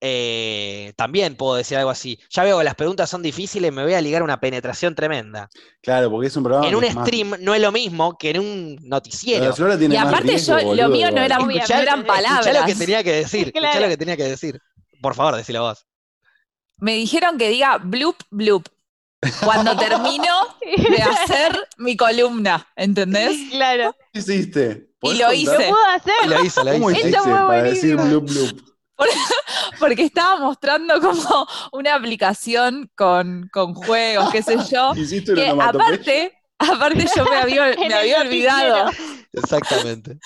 eh, 0.00 0.92
también 0.96 1.36
puedo 1.36 1.56
decir 1.56 1.76
algo 1.76 1.90
así. 1.90 2.18
Ya 2.30 2.42
veo 2.44 2.58
que 2.58 2.64
las 2.64 2.74
preguntas 2.74 3.10
son 3.10 3.22
difíciles, 3.22 3.72
me 3.72 3.82
voy 3.84 3.94
a 3.94 4.00
ligar 4.00 4.22
una 4.22 4.40
penetración 4.40 4.94
tremenda. 4.94 5.48
Claro, 5.82 6.10
porque 6.10 6.28
es 6.28 6.36
un 6.36 6.44
programa. 6.44 6.68
en 6.68 6.74
un 6.74 6.84
más- 6.94 7.06
stream 7.06 7.34
no 7.40 7.54
es 7.54 7.60
lo 7.60 7.70
mismo 7.72 8.16
que 8.18 8.30
en 8.30 8.38
un 8.40 8.78
noticiero. 8.82 9.54
Flora 9.54 9.78
tiene 9.78 9.94
Y 9.94 9.98
más 9.98 10.08
aparte 10.08 10.28
riesgo, 10.28 10.58
yo, 10.58 10.74
lo 10.74 10.88
mío 10.88 11.10
no 11.10 11.20
era, 11.22 11.36
no 11.38 11.44
Obviamente. 11.44 11.72
eran 11.74 12.00
Escuchá 12.00 12.14
palabras. 12.14 12.60
lo 12.60 12.66
que 12.66 12.74
tenía 12.74 13.04
que 13.04 13.12
decir. 13.12 13.48
escuchá 13.54 13.80
lo 13.80 13.88
que 13.88 13.96
tenía 13.96 14.16
que 14.16 14.24
decir. 14.24 14.60
Por 15.02 15.14
favor, 15.14 15.36
decilo 15.36 15.62
vos. 15.62 15.86
Me 16.78 16.94
dijeron 16.94 17.36
que 17.36 17.48
diga 17.50 17.76
bloop, 17.78 18.16
bloop. 18.30 18.66
Cuando 19.44 19.76
termino 19.76 20.32
de 20.90 21.02
hacer 21.02 21.68
mi 21.76 21.94
columna, 21.96 22.66
¿entendés? 22.74 23.36
Claro. 23.50 23.94
¿Qué 24.14 24.20
hiciste? 24.20 24.88
¿Podés 24.98 25.18
lo 25.18 25.24
contar? 25.26 25.36
hice. 25.40 25.52
Lo 25.52 25.58
puedo 25.74 25.84
hacer. 25.94 26.12
Y 26.24 26.28
lo 26.28 26.44
hizo, 26.44 26.64
lo 26.64 26.72
¿Cómo 26.72 26.90
hizo. 26.90 26.98
Eso 27.00 27.08
hiciste 27.08 27.22
fue 27.30 27.38
para 27.38 27.62
decir 27.64 27.96
bloop 27.96 28.30
bloop? 28.30 28.60
Porque 29.78 30.02
estaba 30.04 30.36
mostrando 30.38 31.00
como 31.00 31.46
una 31.72 31.94
aplicación 31.94 32.90
con, 32.94 33.48
con 33.52 33.74
juegos, 33.74 34.30
qué 34.30 34.42
sé 34.42 34.56
yo. 34.70 34.92
Aparte, 35.60 36.40
aparte 36.60 37.06
yo 37.16 37.24
me 37.24 37.36
había, 37.36 37.74
me 37.88 37.94
había 37.94 38.20
olvidado. 38.20 38.90
Exactamente. 39.32 40.18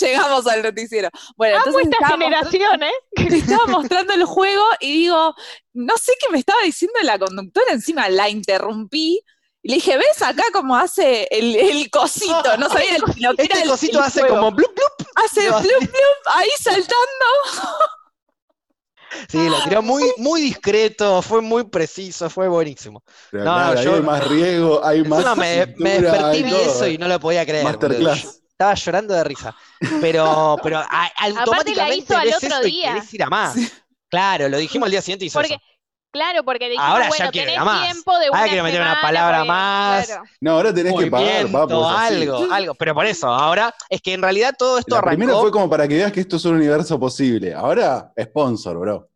Llegamos 0.00 0.46
al 0.46 0.62
noticiero. 0.62 1.08
Bueno, 1.36 1.56
Amo 1.56 1.66
entonces 1.66 1.92
esta 1.92 2.08
generación, 2.08 2.82
¿eh? 2.82 2.92
estaba 3.16 3.66
mostrando 3.66 4.14
el 4.14 4.24
juego 4.24 4.64
y 4.80 4.92
digo, 4.92 5.34
no 5.72 5.96
sé 5.96 6.12
qué 6.20 6.30
me 6.30 6.38
estaba 6.38 6.62
diciendo 6.62 6.98
la 7.02 7.18
conductora, 7.18 7.72
encima 7.72 8.08
la 8.08 8.28
interrumpí. 8.28 9.20
Y 9.64 9.68
le 9.68 9.74
dije, 9.76 9.96
¿ves 9.96 10.20
acá 10.22 10.42
cómo 10.52 10.76
hace 10.76 11.28
el, 11.30 11.54
el 11.54 11.88
cosito? 11.90 12.56
No 12.58 12.68
sabía 12.68 12.96
el- 12.96 13.02
lo 13.20 13.34
que 13.34 13.42
era 13.44 13.54
Este 13.54 13.62
el- 13.62 13.68
cosito 13.68 13.98
el 13.98 14.04
hace 14.04 14.20
juego. 14.20 14.36
como 14.36 14.50
blup, 14.52 14.74
blup. 14.74 15.08
Hace 15.14 15.48
lo 15.48 15.58
plup, 15.60 15.78
plup, 15.78 16.34
ahí 16.34 16.48
saltando. 16.60 16.96
Sí, 19.28 19.46
lo 19.48 19.62
tiró 19.64 19.82
muy, 19.82 20.02
muy 20.16 20.40
discreto, 20.40 21.20
fue 21.20 21.42
muy 21.42 21.64
preciso, 21.64 22.30
fue 22.30 22.48
buenísimo. 22.48 23.02
Pero 23.30 23.44
No, 23.44 23.82
yo- 23.82 23.94
hay 23.96 24.00
más 24.00 24.26
riesgo, 24.26 24.84
hay 24.84 25.02
más. 25.04 25.18
Encima 25.20 25.34
me, 25.36 25.66
desperté 26.00 26.42
vi 26.42 26.54
eso 26.54 26.86
y 26.88 26.96
no 26.98 27.06
lo 27.08 27.20
podía 27.20 27.44
creer. 27.44 27.62
Masterclass. 27.64 28.40
Estaba 28.52 28.74
llorando 28.74 29.14
de 29.14 29.24
risa. 29.24 29.54
Pero, 30.00 30.56
pero 30.62 30.78
a- 30.78 31.10
automáticamente 31.20 31.98
hizo 32.04 32.16
al 32.16 32.26
ves 32.26 32.36
otro 32.42 32.66
y 32.66 32.70
día. 32.70 32.94
querés 32.94 33.14
ir 33.14 33.22
a 33.22 33.28
más. 33.28 33.54
Claro, 34.08 34.48
lo 34.48 34.56
dijimos 34.58 34.86
el 34.86 34.92
día 34.92 35.02
siguiente 35.02 35.24
y 35.24 35.28
hizo 35.28 35.38
Porque, 35.38 35.54
eso. 35.54 35.62
Claro, 36.12 36.44
porque 36.44 36.68
dijimos, 36.68 36.86
Ahora 36.88 37.04
ya 37.04 37.08
bueno, 37.08 37.30
tenés 37.32 37.58
más. 37.64 37.90
tiempo 37.90 38.18
de 38.18 38.26
Ahora 38.26 38.38
una 38.40 38.48
quiero 38.48 38.62
meter 38.64 38.80
una 38.82 39.00
palabra 39.00 39.38
porque- 39.38 39.48
más. 39.48 40.06
claro. 40.06 40.22
No, 40.40 40.50
ahora 40.52 40.74
tenés 40.74 40.94
que 40.96 41.06
pagar, 41.10 41.46
papo, 41.48 41.90
es 41.90 41.96
así. 41.98 42.14
algo, 42.14 42.52
algo. 42.52 42.74
Pero 42.74 42.94
por 42.94 43.06
eso, 43.06 43.28
ahora 43.28 43.74
es 43.88 44.00
que 44.00 44.12
en 44.12 44.22
realidad 44.22 44.54
todo 44.56 44.78
esto 44.78 44.94
La 44.94 44.98
arrancó. 45.00 45.40
fue 45.40 45.50
como 45.50 45.68
para 45.68 45.88
que 45.88 45.94
veas 45.96 46.12
que 46.12 46.20
esto 46.20 46.36
es 46.36 46.44
un 46.44 46.54
universo 46.56 46.98
posible. 47.00 47.52
Ahora, 47.54 48.12
sponsor, 48.20 48.78
bro. 48.78 49.08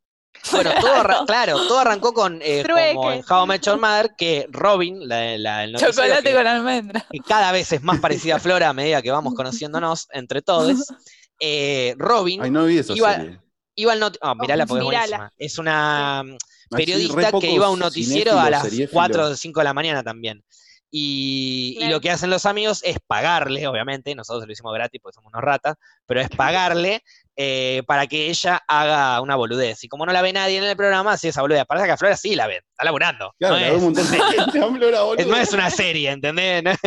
Bueno, 0.53 0.71
todo 0.81 1.25
claro, 1.27 1.67
todo 1.67 1.79
arrancó 1.81 2.13
con 2.13 2.39
eh, 2.43 2.63
como 2.95 3.11
en 3.11 3.25
How 3.29 3.45
I 3.45 3.49
Met 3.49 3.63
Your 3.63 3.81
Mother, 3.81 4.11
que 4.17 4.47
Robin, 4.51 5.09
la, 5.09 5.37
la, 5.39 5.65
el 5.65 5.73
noticiero 5.73 5.93
Chocolate 5.95 6.23
que- 6.31 6.35
con 6.37 6.47
almendra. 6.47 7.07
que 7.11 7.19
cada 7.21 7.53
vez 7.53 7.73
es 7.73 7.83
más 7.83 7.99
parecida 8.01 8.37
a 8.37 8.39
Flora 8.39 8.69
a 8.69 8.73
medida 8.73 9.03
que 9.03 9.11
vamos 9.11 9.35
conociéndonos 9.35 10.09
entre 10.13 10.43
todos. 10.43 10.85
eh, 11.41 11.95
Robin 11.99 12.43
Ay, 12.43 12.51
no 12.51 12.65
vi 12.67 12.79
esa 12.79 12.93
Iba- 12.93 13.15
serie. 13.17 13.41
Iba 13.77 13.93
al 13.93 14.01
noti- 14.01 14.19
ah, 14.23 14.35
mirala 14.35 14.67
porque 14.67 14.83
es 14.83 14.89
Mirala. 14.89 15.17
buenísima. 15.17 15.33
Es 15.39 15.59
una 15.59 16.23
mm, 16.25 16.37
periodista 16.77 17.31
que 17.39 17.51
iba 17.51 17.67
a 17.67 17.71
un 17.71 17.79
noticiero 17.79 18.39
a 18.39 18.51
las 18.51 18.63
seriéfilo. 18.65 18.91
4 18.93 19.27
o 19.29 19.37
5 19.37 19.61
de 19.61 19.65
la 19.65 19.75
mañana 19.75 20.03
también. 20.03 20.43
Y, 20.91 21.77
y 21.81 21.89
lo 21.89 22.01
que 22.01 22.11
hacen 22.11 22.31
los 22.31 22.47
amigos 22.47 22.81
es 22.85 22.97
pagarle, 23.07 23.67
obviamente, 23.67 24.15
nosotros 24.15 24.47
lo 24.47 24.53
hicimos 24.53 24.73
gratis 24.73 25.01
porque 25.03 25.17
somos 25.17 25.31
unos 25.33 25.43
ratas, 25.43 25.75
pero 26.07 26.21
es 26.21 26.29
pagarle 26.31 27.03
eh, 27.35 27.83
para 27.87 28.07
que 28.07 28.31
ella 28.31 28.63
haga 28.67 29.21
una 29.21 29.35
boludez. 29.37 29.83
Y 29.85 29.89
como 29.89 30.07
no 30.07 30.13
la 30.13 30.23
ve 30.23 30.33
nadie 30.33 30.57
en 30.59 30.65
el 30.65 30.77
programa, 30.77 31.13
así 31.13 31.29
esa 31.29 31.43
boludez. 31.43 31.65
Parece 31.67 31.87
que 31.87 31.93
a 31.93 31.97
Flora 31.99 32.17
sí 32.17 32.35
la 32.37 32.47
ven, 32.47 32.61
está 32.71 32.85
laburando. 32.85 33.35
Claro, 33.39 33.57
no, 33.57 33.61
la 33.61 33.69
es, 33.69 33.75
un 33.75 33.83
montón 33.83 34.11
de 34.11 34.19
gente, 35.17 35.27
no 35.27 35.37
es 35.37 35.53
una 35.53 35.71
serie, 35.71 36.11
¿entendés? 36.13 36.63
No 36.63 36.71
es, 36.71 36.79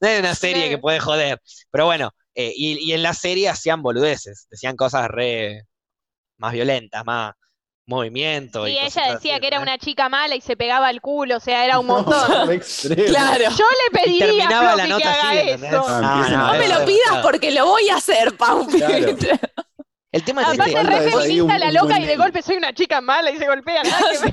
no 0.00 0.08
es 0.08 0.20
una 0.20 0.34
serie 0.34 0.62
Claro. 0.62 0.70
que 0.70 0.78
puede 0.78 1.00
joder. 1.00 1.42
Pero 1.70 1.84
bueno, 1.84 2.12
eh, 2.34 2.52
y, 2.56 2.78
y 2.88 2.92
en 2.94 3.02
la 3.02 3.12
serie 3.12 3.48
hacían 3.48 3.82
boludeces, 3.82 4.46
decían 4.50 4.76
cosas 4.76 5.08
re 5.08 5.64
más 6.38 6.52
violentas, 6.52 7.04
más 7.04 7.34
movimiento. 7.86 8.66
Y 8.68 8.72
Y, 8.72 8.74
ella 8.78 8.84
decía 8.84 9.02
así, 9.14 9.28
que 9.28 9.46
era 9.46 9.56
¿entendés? 9.56 9.60
una 9.62 9.78
chica 9.78 10.08
mala 10.08 10.34
y 10.34 10.40
se 10.40 10.56
pegaba 10.56 10.90
el 10.90 11.00
culo, 11.00 11.36
o 11.36 11.40
sea, 11.40 11.64
era 11.64 11.78
un 11.78 11.86
No, 11.88 12.02
montón. 12.02 12.52
extremo. 12.52 13.04
Claro. 13.08 13.44
Yo 13.56 13.64
le 13.64 13.98
pediría 14.00 14.46
a 14.46 14.50
la 14.50 14.72
Floppy 14.74 14.88
nota 14.90 15.02
que 15.02 15.08
así, 15.08 15.26
haga 15.26 15.40
¿entendés? 15.42 15.72
eso. 15.72 15.84
Ah, 15.88 16.00
No, 16.00 16.14
empiezan 16.16 16.38
no, 16.38 16.46
a 16.46 16.52
No 16.52 16.58
me 16.58 16.68
lo 16.68 16.84
pidas 16.84 17.18
porque 17.22 17.50
lo 17.50 17.66
voy 17.66 17.88
a 17.88 17.96
hacer, 17.96 18.36
Paupi. 18.36 18.78
Claro. 18.78 19.16
El 20.10 20.24
tema 20.24 20.40
es 20.42 20.48
Aparte 20.48 20.70
este, 20.70 20.82
re 20.84 21.10
feminista 21.10 21.54
un- 21.54 21.60
la 21.60 21.70
loca 21.70 22.00
y 22.00 22.06
de 22.06 22.16
golpe 22.16 22.40
soy 22.40 22.56
una 22.56 22.72
chica 22.72 23.00
mala 23.02 23.30
y 23.30 23.36
se 23.36 23.46
golpea, 23.46 23.82
nada 23.82 23.98
que 24.10 24.18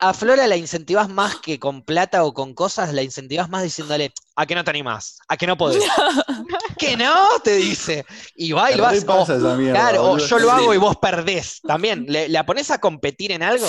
A 0.00 0.14
Flora 0.14 0.46
la 0.46 0.56
incentivas 0.56 1.08
más 1.08 1.36
que 1.36 1.58
con 1.58 1.82
plata 1.82 2.24
o 2.24 2.32
con 2.32 2.54
cosas, 2.54 2.92
la 2.92 3.02
incentivas 3.02 3.48
más 3.48 3.64
diciéndole, 3.64 4.12
a 4.36 4.46
que 4.46 4.54
no 4.54 4.62
te 4.62 4.70
animás, 4.70 5.18
a 5.26 5.36
que 5.36 5.46
no 5.46 5.56
podés. 5.56 5.82
que 6.78 6.96
no, 6.96 7.26
te 7.42 7.56
dice. 7.56 8.06
Y 8.36 8.52
va 8.52 8.70
y 8.70 8.76
Me 8.76 8.82
vas. 8.82 9.04
pasa 9.04 9.36
esa 9.36 9.56
mierda, 9.56 9.80
claro, 9.80 10.04
o 10.04 10.08
boludo, 10.10 10.26
yo 10.26 10.38
lo 10.38 10.52
hago 10.52 10.74
y 10.74 10.78
vos 10.78 10.96
perdés. 10.96 11.60
También, 11.62 12.06
¿le, 12.08 12.28
la 12.28 12.46
pones 12.46 12.70
a 12.70 12.78
competir 12.78 13.32
en 13.32 13.42
algo? 13.42 13.66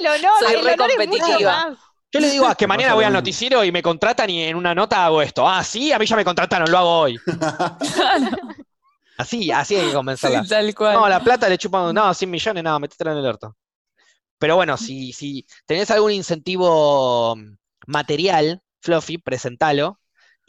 El 0.00 0.06
honor, 0.06 0.32
Soy 0.40 0.54
el 0.54 0.64
re 0.64 0.72
honor 0.72 0.88
competitiva. 0.88 1.78
Yo 2.10 2.20
le 2.20 2.30
digo, 2.30 2.46
ah, 2.46 2.54
que 2.54 2.66
mañana 2.66 2.94
voy 2.94 3.02
lo 3.02 3.08
al 3.08 3.12
noticiero 3.12 3.62
y 3.64 3.70
me 3.70 3.82
contratan 3.82 4.30
y 4.30 4.42
en 4.44 4.56
una 4.56 4.74
nota 4.74 5.04
hago 5.04 5.20
esto. 5.20 5.46
Ah, 5.46 5.62
sí, 5.62 5.92
a 5.92 5.98
mí 5.98 6.06
ya 6.06 6.16
me 6.16 6.24
contrataron, 6.24 6.70
lo 6.70 6.78
hago 6.78 7.00
hoy. 7.00 7.20
Así, 9.18 9.50
así 9.50 9.74
hay 9.74 9.88
que 9.88 9.94
convencerla. 9.94 10.44
Sí, 10.44 10.48
tal 10.48 10.72
cual. 10.76 10.94
No, 10.94 11.08
la 11.08 11.18
plata 11.18 11.48
le 11.48 11.58
chupan, 11.58 11.92
no, 11.92 12.14
100 12.14 12.30
millones, 12.30 12.62
no, 12.62 12.78
metétela 12.78 13.10
en 13.10 13.18
el 13.18 13.26
orto. 13.26 13.56
Pero 14.38 14.56
bueno, 14.56 14.76
si, 14.76 15.12
si 15.12 15.46
tenés 15.66 15.90
algún 15.90 16.12
incentivo 16.12 17.36
mm, 17.36 17.56
material, 17.86 18.62
Fluffy, 18.80 19.18
presentalo. 19.18 20.00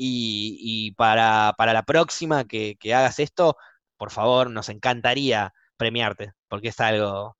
Y, 0.02 0.58
y 0.62 0.92
para, 0.92 1.54
para 1.58 1.74
la 1.74 1.84
próxima 1.84 2.46
que, 2.46 2.78
que 2.80 2.94
hagas 2.94 3.20
esto, 3.20 3.58
por 3.98 4.12
favor, 4.12 4.50
nos 4.50 4.70
encantaría 4.70 5.54
premiarte, 5.76 6.32
porque 6.48 6.70
es 6.70 6.80
algo 6.80 7.36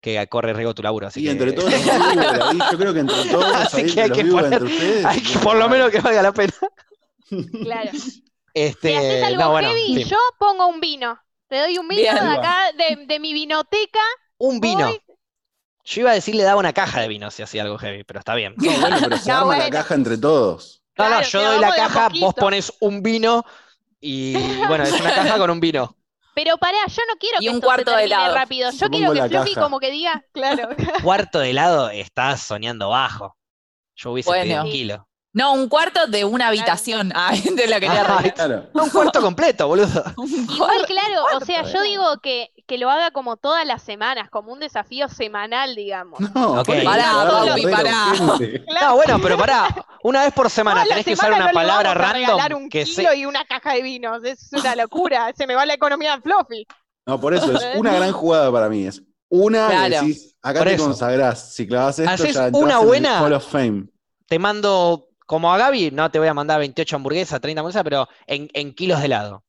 que 0.00 0.26
corre 0.28 0.54
riesgo 0.54 0.74
tu 0.74 0.82
laburo. 0.82 1.08
Así 1.08 1.20
Sí, 1.20 1.26
que, 1.26 1.32
entre 1.32 1.52
todos 1.52 1.70
los 1.72 1.86
ahí, 1.88 2.58
yo 2.72 2.78
creo 2.78 2.94
que 2.94 3.00
entre 3.00 3.24
todos, 3.30 3.54
Así 3.56 3.80
ahí, 3.82 3.92
que 3.94 4.00
hay 4.02 4.10
que 4.10 4.24
poner- 4.24 4.52
entre 4.54 4.64
ustedes. 4.64 5.04
hay 5.04 5.20
que 5.20 5.38
por 5.40 5.56
lo 5.56 5.68
menos 5.68 5.90
que 5.90 6.00
valga 6.00 6.22
la 6.22 6.32
pena. 6.32 6.54
Claro. 7.62 7.90
Este, 8.54 8.88
Si 8.88 8.94
haces 8.94 9.22
algo 9.24 9.42
no, 9.42 9.50
bueno, 9.50 9.68
heavy, 9.68 10.02
sí. 10.02 10.04
yo 10.04 10.16
pongo 10.38 10.66
un 10.68 10.80
vino. 10.80 11.20
Te 11.46 11.58
doy 11.58 11.76
un 11.76 11.86
vino 11.88 12.00
Bien. 12.00 12.14
de 12.14 12.20
acá, 12.20 12.72
de, 12.72 13.04
de 13.04 13.20
mi 13.20 13.34
vinoteca. 13.34 14.00
un 14.38 14.60
vino. 14.60 14.86
voy- 14.86 15.02
Yo 15.86 16.00
iba 16.02 16.10
a 16.10 16.14
decir 16.14 16.34
le 16.34 16.42
daba 16.42 16.58
una 16.60 16.72
caja 16.72 17.00
de 17.00 17.08
vino 17.08 17.30
si 17.30 17.42
hacía 17.42 17.62
algo 17.62 17.78
heavy, 17.78 18.04
pero 18.04 18.18
está 18.18 18.34
bien. 18.34 18.54
No, 18.56 18.72
bueno, 18.80 18.96
pero 19.00 19.16
se 19.18 19.30
No, 19.30 19.38
arma 19.38 19.56
la 19.58 19.70
caja 19.70 19.94
entre 19.94 20.18
todos. 20.18 20.82
No, 20.98 21.08
no, 21.10 21.22
yo 21.22 21.42
doy 21.42 21.60
la 21.60 21.74
caja, 21.74 22.08
vos 22.20 22.34
pones 22.34 22.72
un 22.80 23.02
vino 23.02 23.44
y 24.00 24.34
bueno, 24.66 24.84
es 24.84 24.92
una 25.00 25.14
caja 25.14 25.38
con 25.38 25.50
un 25.50 25.60
vino. 25.60 25.96
Pero 26.34 26.58
pará, 26.58 26.78
yo 26.88 27.02
no 27.08 27.14
quiero 27.18 27.38
Y 27.40 27.44
que 27.44 27.48
un 27.50 27.54
esto 27.56 27.66
cuarto 27.66 27.90
se 27.92 27.96
de 27.98 28.04
helado. 28.04 28.34
rápido. 28.34 28.70
Yo 28.70 28.88
quiero 28.90 29.12
que 29.12 29.22
Fluffy 29.28 29.54
caja. 29.54 29.60
como 29.62 29.78
que 29.80 29.90
diga, 29.90 30.24
claro. 30.32 30.68
Cuarto 31.02 31.38
de 31.38 31.50
helado, 31.50 31.88
estás 31.90 32.42
soñando 32.42 32.90
bajo. 32.90 33.36
Yo 33.96 34.12
hubiese 34.12 34.30
pedido 34.30 34.56
Bueno. 34.56 34.64
un 34.66 34.70
kilo. 34.72 35.08
No, 35.36 35.52
un 35.52 35.68
cuarto 35.68 36.06
de 36.06 36.24
una 36.24 36.48
habitación. 36.48 37.12
Ay, 37.14 37.42
te 37.42 37.66
lo 37.66 37.74
quería 37.74 37.92
Ay, 37.92 37.98
arreglar. 37.98 38.34
Claro. 38.34 38.66
Un 38.72 38.88
cuarto 38.88 39.20
completo, 39.20 39.68
boludo. 39.68 39.86
Igual, 40.16 40.56
cuarto. 40.56 40.84
claro, 40.86 41.24
o 41.36 41.44
sea, 41.44 41.62
yo 41.62 41.82
¿eh? 41.82 41.88
digo 41.88 42.04
que, 42.22 42.48
que 42.66 42.78
lo 42.78 42.88
haga 42.90 43.10
como 43.10 43.36
todas 43.36 43.66
las 43.66 43.82
semanas, 43.82 44.30
como 44.30 44.50
un 44.52 44.60
desafío 44.60 45.10
semanal, 45.10 45.74
digamos. 45.74 46.18
No, 46.20 46.62
Pará, 46.64 46.64
que 46.64 46.82
la 46.82 47.76
pará. 47.76 47.92
No, 48.80 48.94
bueno, 48.96 49.18
pero 49.22 49.36
pará, 49.36 49.68
una 50.02 50.22
vez 50.24 50.32
por 50.32 50.48
semana 50.48 50.84
la 50.84 50.88
tenés 50.88 51.04
que 51.04 51.12
usar 51.12 51.28
una 51.30 51.38
no 51.40 51.46
le 51.48 51.52
palabra 51.52 51.92
vamos 51.92 52.08
a 52.08 52.12
regalar 52.14 52.54
un 52.54 52.68
que 52.70 52.84
kilo 52.84 53.10
se... 53.10 53.16
y 53.18 53.26
una 53.26 53.44
caja 53.44 53.74
de 53.74 53.82
vinos. 53.82 54.24
Es 54.24 54.48
una 54.52 54.74
locura. 54.74 55.32
Se 55.36 55.46
me 55.46 55.54
va 55.54 55.66
la 55.66 55.74
economía 55.74 56.16
de 56.16 56.22
Fluffy. 56.22 56.66
No, 57.04 57.20
por 57.20 57.34
eso 57.34 57.52
es 57.52 57.62
una 57.76 57.92
gran 57.94 58.10
jugada 58.12 58.50
para 58.50 58.70
mí. 58.70 58.86
Es 58.86 59.02
una 59.28 59.68
que 59.68 59.74
Claro. 59.76 59.94
decís, 60.06 60.34
acá 60.40 60.60
Por 60.60 60.68
te 60.68 60.74
eso. 60.76 60.84
consagrás. 60.84 61.52
Si 61.54 61.66
clavas 61.66 61.98
esto, 61.98 62.24
ya 62.24 62.46
entras 62.46 62.50
una 62.62 62.74
en 62.76 62.80
el 62.80 62.86
buena- 62.86 63.20
Hall 63.22 63.32
of 63.34 63.46
Fame. 63.46 63.84
Te 64.28 64.38
mando, 64.40 65.05
como 65.26 65.52
a 65.52 65.58
Gaby, 65.58 65.90
no 65.92 66.10
te 66.10 66.18
voy 66.18 66.28
a 66.28 66.34
mandar 66.34 66.58
28 66.60 66.96
hamburguesas, 66.96 67.40
30 67.40 67.60
hamburguesas, 67.60 67.84
pero 67.84 68.08
en, 68.26 68.48
en 68.54 68.74
kilos 68.74 69.00
de 69.00 69.06
helado. 69.06 69.44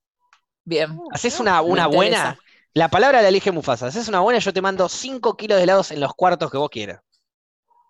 Bien. 0.64 1.00
Haces 1.10 1.40
una, 1.40 1.62
Me 1.62 1.68
una 1.68 1.84
interesa. 1.84 1.88
buena, 1.88 2.38
la 2.74 2.88
palabra 2.90 3.22
la 3.22 3.28
elige 3.28 3.52
Mufasa. 3.52 3.86
Haces 3.88 4.08
una 4.08 4.20
buena, 4.20 4.38
yo 4.40 4.52
te 4.52 4.62
mando 4.62 4.88
5 4.88 5.36
kilos 5.36 5.56
de 5.58 5.64
helados 5.64 5.90
en 5.90 6.00
los 6.00 6.14
cuartos 6.14 6.50
que 6.50 6.58
vos 6.58 6.70
quieras. 6.70 7.00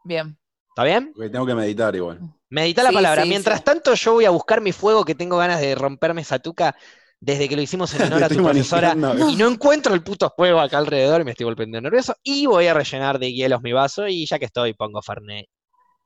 Bien. 0.05 0.37
¿Está 0.71 0.85
bien? 0.85 1.15
Porque 1.15 1.31
tengo 1.31 1.47
que 1.47 1.55
meditar 1.55 1.95
igual. 1.97 2.23
Medita 2.51 2.83
la 2.83 2.91
Sí, 2.91 2.95
palabra. 2.95 3.23
sí, 3.23 3.29
Mientras 3.29 3.59
sí. 3.59 3.65
tanto, 3.65 3.95
yo 3.95 4.15
voy 4.15 4.25
a 4.25 4.31
buscar 4.31 4.61
mi 4.61 4.73
fuego 4.73 5.05
que 5.05 5.15
tengo 5.15 5.37
ganas 5.37 5.61
de 5.61 5.75
romperme 5.75 6.23
esa 6.23 6.39
tuca 6.39 6.77
desde 7.21 7.49
que 7.49 7.57
lo 7.57 7.63
hicimos 7.63 7.93
en 7.95 8.03
honor 8.05 8.25
a 8.25 8.31
tu 8.31 8.41
profesora. 8.41 8.97
Y 9.17 9.37
no 9.37 9.49
encuentro 9.49 9.95
el 9.95 10.03
puto 10.03 10.33
fuego 10.37 10.61
acá 10.61 10.79
alrededor 10.79 11.21
y 11.21 11.25
me 11.25 11.33
estoy 11.33 11.45
volviendo 11.45 11.81
nervioso. 11.81 12.15
Y 12.23 12.47
voy 12.47 12.67
a 12.69 12.75
rellenar 12.75 13.19
de 13.19 13.33
hielos 13.33 13.61
mi 13.63 13.73
vaso. 13.73 14.07
Y 14.09 14.27
ya 14.27 14.39
que 14.39 14.47
estoy, 14.47 14.75
pongo 14.75 15.03
Fernet 15.03 15.47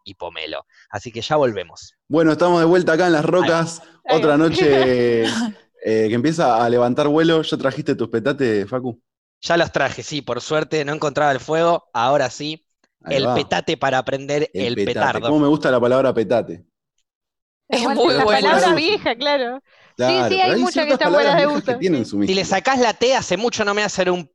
y 0.05 0.15
pomelo. 0.15 0.67
Así 0.91 1.13
que 1.13 1.21
ya 1.21 1.37
volvemos. 1.37 1.95
Bueno, 2.09 2.33
estamos 2.33 2.61
de 2.61 2.67
vuelta 2.67 2.93
acá 2.93 3.07
en 3.07 3.13
las 3.13 3.25
rocas. 3.25 3.83
Ahí 4.05 4.19
Otra 4.19 4.37
noche 4.37 5.23
eh, 5.25 6.09
que 6.09 6.15
empieza 6.15 6.65
a 6.65 6.69
levantar 6.69 7.09
vuelo. 7.09 7.43
¿Ya 7.43 7.57
trajiste 7.57 7.95
tus 7.95 8.09
petates, 8.09 8.69
Facu? 8.69 9.01
Ya 9.41 9.57
los 9.57 9.73
traje, 9.73 10.03
sí, 10.03 10.23
por 10.23 10.41
suerte 10.41 10.85
no 10.85 10.93
encontraba 10.93 11.33
el 11.33 11.41
fuego. 11.41 11.89
Ahora 11.93 12.31
sí, 12.31 12.65
Ahí 13.03 13.17
el 13.17 13.27
va. 13.27 13.35
petate 13.35 13.77
para 13.77 13.99
aprender 13.99 14.49
el, 14.55 14.75
petate. 14.77 14.85
petardo. 14.87 15.29
¿Cómo 15.29 15.41
me 15.41 15.49
gusta 15.49 15.71
la 15.71 15.81
palabra 15.81 16.15
petate? 16.15 16.65
Es 17.69 17.83
Bueno, 17.85 18.05
muy 18.05 18.15
la 18.15 18.25
bueno. 18.25 18.49
palabra 18.49 18.75
vieja, 18.75 19.15
claro. 19.17 19.61
Claro, 19.97 20.29
sí, 20.29 20.37
pero 20.41 20.53
hay 20.53 20.61
muchas 20.61 20.87
que 20.87 20.93
están 20.93 21.13
buenas 21.13 21.37
de 21.37 21.47
gusto. 21.47 21.73
que 21.73 21.79
tienen 21.79 22.07
su 22.07 22.23
Si 22.23 22.35
le 22.35 22.45
sacás 22.45 22.79
la 22.79 22.95
T, 22.95 23.15
hace 23.17 23.37
mucho 23.37 23.65
no 23.65 23.75
me 23.75 23.83
hacer 23.83 24.11
un 24.11 24.31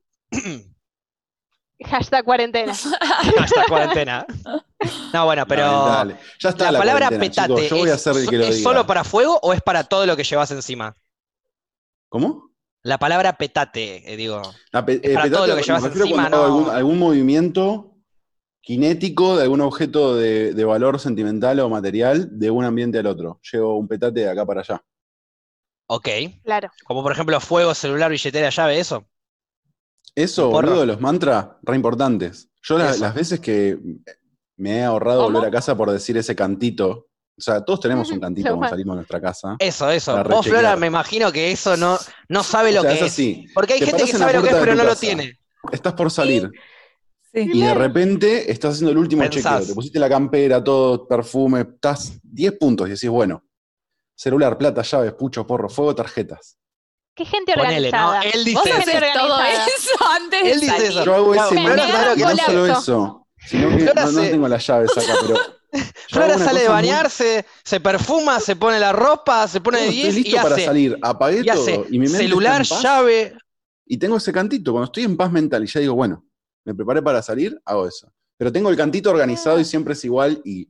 Hashtag 1.84 2.24
cuarentena. 2.24 2.72
hasta 3.40 3.64
cuarentena. 3.68 4.26
No, 5.12 5.24
bueno, 5.24 5.44
pero 5.46 5.62
Lamentable. 5.62 6.16
Ya 6.38 6.48
está 6.50 6.64
la, 6.66 6.72
la, 6.72 6.78
palabra 6.78 7.08
petate 7.10 7.54
chicos. 7.54 7.68
Yo 7.70 7.76
voy 7.78 7.90
a 7.90 7.94
es, 7.94 8.02
ser 8.02 8.16
el 8.16 8.28
que 8.28 8.38
lo 8.38 8.44
¿es 8.44 8.56
diga. 8.56 8.70
solo 8.70 8.86
para 8.86 9.02
fuego 9.04 9.38
o 9.42 9.52
es 9.52 9.60
para 9.60 9.84
todo 9.84 10.06
lo 10.06 10.16
que 10.16 10.22
llevas 10.24 10.50
encima? 10.52 10.94
¿Cómo? 12.08 12.52
La 12.84 12.98
palabra 12.98 13.36
petate, 13.36 14.12
eh, 14.12 14.16
digo. 14.16 14.40
La 14.70 14.86
pe- 14.86 15.00
Es 15.02 15.14
para 15.14 15.26
eh, 15.26 15.30
todo 15.30 15.46
lo 15.48 15.56
que 15.56 15.62
llevas 15.62 15.84
encima, 15.84 16.08
cuando 16.10 16.36
hago 16.36 16.48
no- 16.48 16.56
algún, 16.60 16.70
algún 16.76 16.98
movimiento 16.98 17.96
cinético 18.64 19.36
de 19.36 19.42
algún 19.44 19.60
objeto 19.62 20.14
de, 20.14 20.54
de 20.54 20.64
valor 20.64 21.00
sentimental 21.00 21.58
o 21.60 21.68
material 21.68 22.28
de 22.38 22.50
un 22.50 22.64
ambiente 22.64 22.98
al 22.98 23.06
otro. 23.06 23.40
Llevo 23.52 23.76
un 23.78 23.88
petate 23.88 24.20
de 24.20 24.30
acá 24.30 24.46
para 24.46 24.60
allá. 24.60 24.82
Ok. 25.88 26.08
Claro. 26.44 26.70
Como 26.84 27.02
por 27.02 27.12
ejemplo 27.12 27.40
fuego, 27.40 27.74
celular, 27.74 28.10
billetera, 28.10 28.50
llave, 28.50 28.78
eso. 28.78 29.06
Eso, 30.14 30.50
boludo, 30.50 30.84
los 30.86 31.00
mantras, 31.00 31.48
re 31.62 31.76
importantes. 31.76 32.48
Yo 32.62 32.78
la- 32.78 32.96
las 32.96 33.14
veces 33.14 33.40
que 33.40 33.78
me 34.58 34.76
he 34.78 34.84
ahorrado 34.84 35.22
¿Cómo? 35.24 35.38
volver 35.38 35.48
a 35.48 35.52
casa 35.52 35.74
por 35.76 35.90
decir 35.90 36.16
ese 36.18 36.36
cantito, 36.36 37.06
o 37.36 37.40
sea, 37.40 37.64
todos 37.64 37.80
tenemos 37.80 38.10
un 38.10 38.18
cantito 38.20 38.48
cuando 38.50 38.68
salimos 38.68 38.94
de 38.94 38.98
nuestra 38.98 39.20
casa. 39.20 39.56
Eso, 39.60 39.90
eso. 39.90 40.22
Vos, 40.24 40.46
Flora, 40.46 40.76
me 40.76 40.88
imagino 40.88 41.30
que 41.32 41.50
eso 41.52 41.76
no, 41.76 41.96
no 42.28 42.42
sabe 42.42 42.72
lo 42.72 42.80
o 42.80 42.82
sea, 42.82 42.90
que 42.90 42.96
es 42.98 43.02
es. 43.06 43.12
así. 43.12 43.46
Porque 43.54 43.74
hay 43.74 43.80
Te 43.80 43.86
gente 43.86 44.04
que 44.04 44.12
sabe 44.12 44.32
lo 44.34 44.42
que 44.42 44.48
es, 44.50 44.56
pero 44.56 44.74
no 44.74 44.84
lo 44.84 44.96
tiene. 44.96 45.38
Estás 45.72 45.94
por 45.94 46.10
salir 46.10 46.50
Sí. 47.32 47.48
y 47.52 47.60
de 47.60 47.74
repente 47.74 48.50
estás 48.50 48.72
haciendo 48.74 48.90
el 48.90 48.98
último 48.98 49.22
Pensás. 49.22 49.42
chequeo. 49.60 49.66
Te 49.68 49.74
pusiste 49.74 49.98
la 49.98 50.08
campera, 50.08 50.64
todo, 50.64 51.06
perfume, 51.06 51.60
estás 51.60 52.18
10 52.22 52.56
puntos 52.58 52.88
y 52.88 52.92
decís, 52.92 53.10
bueno, 53.10 53.44
celular, 54.16 54.56
plata, 54.56 54.80
llaves, 54.82 55.12
pucho, 55.12 55.46
porro, 55.46 55.68
fuego, 55.68 55.94
tarjetas. 55.94 56.56
Qué 57.14 57.24
gente 57.26 57.52
Ponele, 57.54 57.90
¿no? 57.92 58.08
organizada. 58.08 58.22
Él 58.22 58.54
Vos 58.54 58.64
dice 58.64 58.76
gente 58.82 58.96
eso. 59.08 59.18
todo 59.18 59.40
eso 59.42 59.90
antes 60.10 60.42
de 60.42 60.50
Él 60.52 60.60
dice 60.60 60.86
eso. 60.86 61.04
Yo 61.04 61.14
hago 61.14 61.34
No, 61.34 61.44
ese 61.46 61.58
agarran 61.60 62.18
y 62.18 62.22
no 62.22 62.36
solo 62.36 62.66
eso, 62.66 63.17
sino 63.46 63.68
que 63.70 63.78
Flora 63.84 64.04
no, 64.06 64.12
no 64.12 64.22
tengo 64.22 64.48
las 64.48 64.66
llaves 64.66 64.90
acá, 64.96 65.14
pero. 65.20 65.36
Flora 66.08 66.38
sale 66.38 66.60
de 66.60 66.66
muy- 66.66 66.74
bañarse, 66.74 67.44
se 67.62 67.80
perfuma, 67.80 68.40
se 68.40 68.56
pone 68.56 68.80
la 68.80 68.92
ropa, 68.92 69.46
se 69.46 69.60
pone 69.60 69.78
de 69.80 69.84
estoy 69.88 70.02
10 70.02 70.14
listo 70.14 70.30
y 70.30 70.34
para 70.40 70.54
hace, 70.54 70.64
salir, 70.64 70.98
apagué 71.02 71.40
y 71.40 71.44
todo 71.44 71.62
hace 71.62 71.74
y 71.90 71.98
mi 71.98 72.06
mente 72.06 72.18
celular, 72.18 72.62
está 72.62 72.74
en 72.76 72.82
paz, 72.82 72.82
llave. 72.82 73.34
y 73.86 73.96
tengo 73.98 74.16
ese 74.16 74.32
cantito. 74.32 74.72
Cuando 74.72 74.86
estoy 74.86 75.04
en 75.04 75.16
paz 75.16 75.30
mental 75.30 75.62
y 75.64 75.66
ya 75.66 75.80
digo, 75.80 75.94
bueno, 75.94 76.24
me 76.64 76.74
preparé 76.74 77.02
para 77.02 77.22
salir, 77.22 77.60
hago 77.64 77.86
eso. 77.86 78.10
Pero 78.38 78.50
tengo 78.52 78.70
el 78.70 78.76
cantito 78.76 79.10
organizado 79.10 79.60
y 79.60 79.64
siempre 79.64 79.92
es 79.92 80.04
igual 80.04 80.40
y 80.44 80.68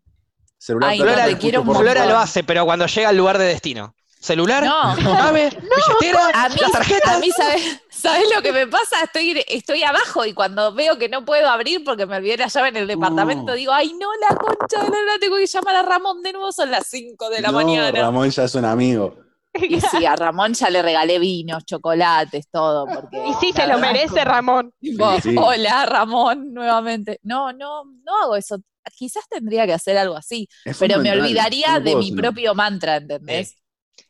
celular. 0.56 0.90
Ay, 0.90 0.98
Flora, 1.00 1.38
quiero 1.38 1.62
Flora 1.64 2.06
lo 2.06 2.18
hace, 2.18 2.42
pero 2.42 2.64
cuando 2.64 2.86
llega 2.86 3.08
al 3.10 3.16
lugar 3.16 3.38
de 3.38 3.44
destino. 3.44 3.94
Celular, 4.20 4.64
No. 4.64 4.96
llave, 4.96 5.48
billetera, 6.00 6.30
A 6.34 6.48
mí, 6.48 6.56
las 6.60 6.72
tarjetas. 6.72 7.14
a 7.14 7.18
mí 7.18 7.30
¿sabes, 7.30 7.80
¿sabes 7.90 8.24
lo 8.34 8.42
que 8.42 8.52
me 8.52 8.66
pasa? 8.66 9.02
Estoy, 9.04 9.44
estoy 9.46 9.82
abajo 9.84 10.24
y 10.26 10.32
cuando 10.34 10.74
veo 10.74 10.98
que 10.98 11.08
no 11.08 11.24
puedo 11.24 11.48
abrir 11.48 11.84
porque 11.84 12.04
me 12.06 12.16
olvidé 12.16 12.36
la 12.38 12.48
llave 12.48 12.68
en 12.68 12.76
el 12.78 12.86
departamento, 12.88 13.52
No. 13.52 13.54
digo, 13.54 13.72
ay 13.72 13.92
no, 13.94 14.08
la 14.28 14.36
concha 14.36 14.82
de 14.82 14.90
la 14.90 14.98
lora, 15.00 15.18
tengo 15.20 15.36
que 15.36 15.46
llamar 15.46 15.76
a 15.76 15.82
Ramón 15.82 16.22
de 16.22 16.32
nuevo, 16.32 16.50
son 16.52 16.70
las 16.70 16.86
5 16.88 17.30
de 17.30 17.40
la 17.42 17.48
No, 17.48 17.54
mañana. 17.58 17.92
Ramón 18.00 18.28
ya 18.30 18.44
es 18.44 18.54
un 18.56 18.64
amigo. 18.64 19.16
Y 19.54 19.80
sí, 19.80 20.04
a 20.04 20.14
Ramón 20.14 20.52
ya 20.54 20.68
le 20.68 20.82
regalé 20.82 21.18
vinos, 21.18 21.64
chocolates, 21.64 22.48
todo. 22.50 22.86
Porque, 22.86 23.16
Y 23.26 23.32
sí, 23.40 23.52
se 23.52 23.66
lo 23.66 23.78
merece 23.78 24.24
Ramón. 24.24 24.72
tipo, 24.80 25.10
Sí, 25.20 25.30
sí. 25.30 25.36
Hola, 25.38 25.86
Ramón, 25.86 26.52
nuevamente. 26.52 27.18
No, 27.22 27.52
no, 27.52 27.84
no 28.04 28.16
hago 28.22 28.36
eso. 28.36 28.58
Quizás 28.96 29.24
tendría 29.28 29.66
que 29.66 29.72
hacer 29.72 29.96
algo 29.98 30.16
así, 30.16 30.48
Es 30.64 30.78
pero 30.78 30.98
me 31.00 31.10
olvidaría 31.12 31.74
no 31.74 31.80
de 31.80 31.90
puedo 31.92 31.98
mi 31.98 32.10
no. 32.10 32.16
propio 32.22 32.54
mantra, 32.54 32.96
¿entendés? 32.96 33.56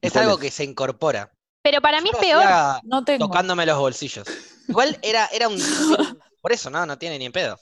Es 0.00 0.12
¿Cuál 0.12 0.24
algo 0.24 0.36
es? 0.36 0.42
que 0.42 0.50
se 0.50 0.64
incorpora. 0.64 1.30
Pero 1.62 1.80
para 1.80 2.00
mí 2.00 2.10
Yo 2.12 2.18
es 2.20 2.26
peor. 2.26 2.44
No 2.84 3.04
tengo. 3.04 3.26
tocándome 3.26 3.66
los 3.66 3.78
bolsillos. 3.78 4.26
Igual 4.68 4.98
era, 5.02 5.26
era 5.26 5.48
un. 5.48 5.56
Por 6.40 6.52
eso, 6.52 6.70
no, 6.70 6.86
no 6.86 6.96
tiene 6.98 7.18
ni 7.18 7.26
en 7.26 7.32
pedo. 7.32 7.58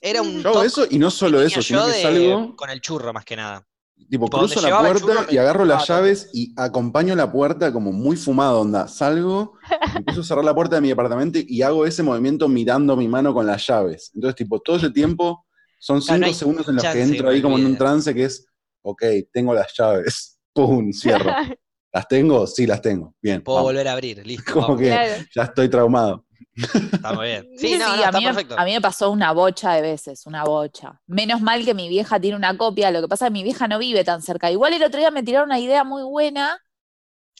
Era 0.00 0.20
un. 0.22 0.42
Yo 0.42 0.48
hago 0.48 0.52
toque 0.58 0.66
eso 0.66 0.86
y 0.90 0.98
no 0.98 1.10
solo 1.10 1.40
eso, 1.40 1.62
sino 1.62 1.84
que 1.86 1.92
de- 1.92 2.02
salgo, 2.02 2.56
con 2.56 2.70
el 2.70 2.80
churro 2.80 3.12
más 3.12 3.24
que 3.24 3.36
nada. 3.36 3.66
tipo, 4.10 4.26
tipo, 4.26 4.38
cruzo 4.38 4.60
la 4.60 4.78
puerta 4.78 5.26
y 5.30 5.38
agarro 5.38 5.64
las 5.64 5.86
llaves 5.86 6.28
y 6.32 6.52
acompaño 6.56 7.14
la 7.14 7.30
puerta 7.30 7.72
como 7.72 7.92
muy 7.92 8.16
fumado, 8.16 8.60
onda. 8.60 8.88
Salgo, 8.88 9.54
empiezo 9.94 10.20
a 10.22 10.24
cerrar 10.24 10.44
la 10.44 10.54
puerta 10.54 10.76
de 10.76 10.82
mi 10.82 10.88
departamento 10.88 11.38
y 11.46 11.62
hago 11.62 11.86
ese 11.86 12.02
movimiento 12.02 12.48
mirando 12.48 12.96
mi 12.96 13.08
mano 13.08 13.32
con 13.32 13.46
las 13.46 13.66
llaves. 13.66 14.10
Entonces, 14.14 14.36
tipo, 14.36 14.60
todo 14.60 14.76
ese 14.76 14.90
tiempo 14.90 15.46
son 15.78 16.00
Claro, 16.00 16.16
cinco 16.24 16.28
no 16.28 16.34
segundos 16.34 16.68
en 16.68 16.74
los 16.76 16.82
que 16.84 16.88
chance 16.88 16.98
que 17.06 17.12
entro 17.16 17.30
ahí 17.30 17.40
como 17.42 17.58
en 17.58 17.66
un 17.66 17.76
trance 17.78 18.12
que 18.14 18.24
es, 18.24 18.46
ok, 18.82 19.02
tengo 19.32 19.54
las 19.54 19.72
llaves. 19.76 20.32
Pum, 20.52 20.90
cierro. 20.92 21.32
¿Las 21.96 22.08
tengo? 22.08 22.46
Sí, 22.46 22.66
las 22.66 22.82
tengo. 22.82 23.14
Bien. 23.22 23.42
Puedo 23.42 23.56
vamos. 23.56 23.72
volver 23.72 23.88
a 23.88 23.92
abrir, 23.92 24.26
listo. 24.26 24.52
Como 24.52 24.66
vamos. 24.68 24.80
que 24.80 24.88
Claro. 24.88 25.24
ya 25.34 25.42
estoy 25.44 25.68
traumado. 25.70 26.26
Está 26.92 27.12
muy 27.14 27.26
bien. 27.26 27.48
Sí, 27.58 27.68
Sí, 27.68 27.78
no, 27.78 27.86
no, 27.86 28.02
a, 28.02 28.06
está 28.06 28.18
mí, 28.18 28.26
a 28.26 28.64
mí 28.66 28.72
me 28.72 28.80
pasó 28.82 29.10
una 29.10 29.32
bocha 29.32 29.72
de 29.72 29.80
veces, 29.82 30.26
una 30.26 30.44
bocha. 30.44 31.00
Menos 31.06 31.40
mal 31.40 31.64
que 31.64 31.72
mi 31.74 31.88
vieja 31.88 32.20
tiene 32.20 32.36
una 32.36 32.56
copia, 32.58 32.90
lo 32.90 33.00
que 33.00 33.08
pasa 33.08 33.24
es 33.26 33.30
que 33.30 33.32
mi 33.32 33.42
vieja 33.42 33.66
no 33.66 33.78
vive 33.78 34.04
tan 34.04 34.20
cerca. 34.20 34.50
Igual 34.50 34.74
el 34.74 34.82
otro 34.84 34.98
día 35.00 35.10
me 35.10 35.22
tiraron 35.22 35.48
una 35.48 35.58
idea 35.58 35.84
muy 35.84 36.02
buena, 36.02 36.58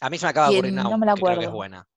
A 0.01 0.09
mí 0.09 0.17
se 0.17 0.25
me 0.25 0.29
acaba 0.31 0.47
de 0.47 0.53
que 0.53 0.57
ocurrir 0.57 0.73
una 0.73 0.83
no 0.83 0.97
me 0.97 1.05
la 1.05 1.13
que 1.13 1.21
creo 1.21 1.37
que 1.39 1.45
acuerdo. 1.45 1.49
es 1.49 1.51
buena. 1.51 1.87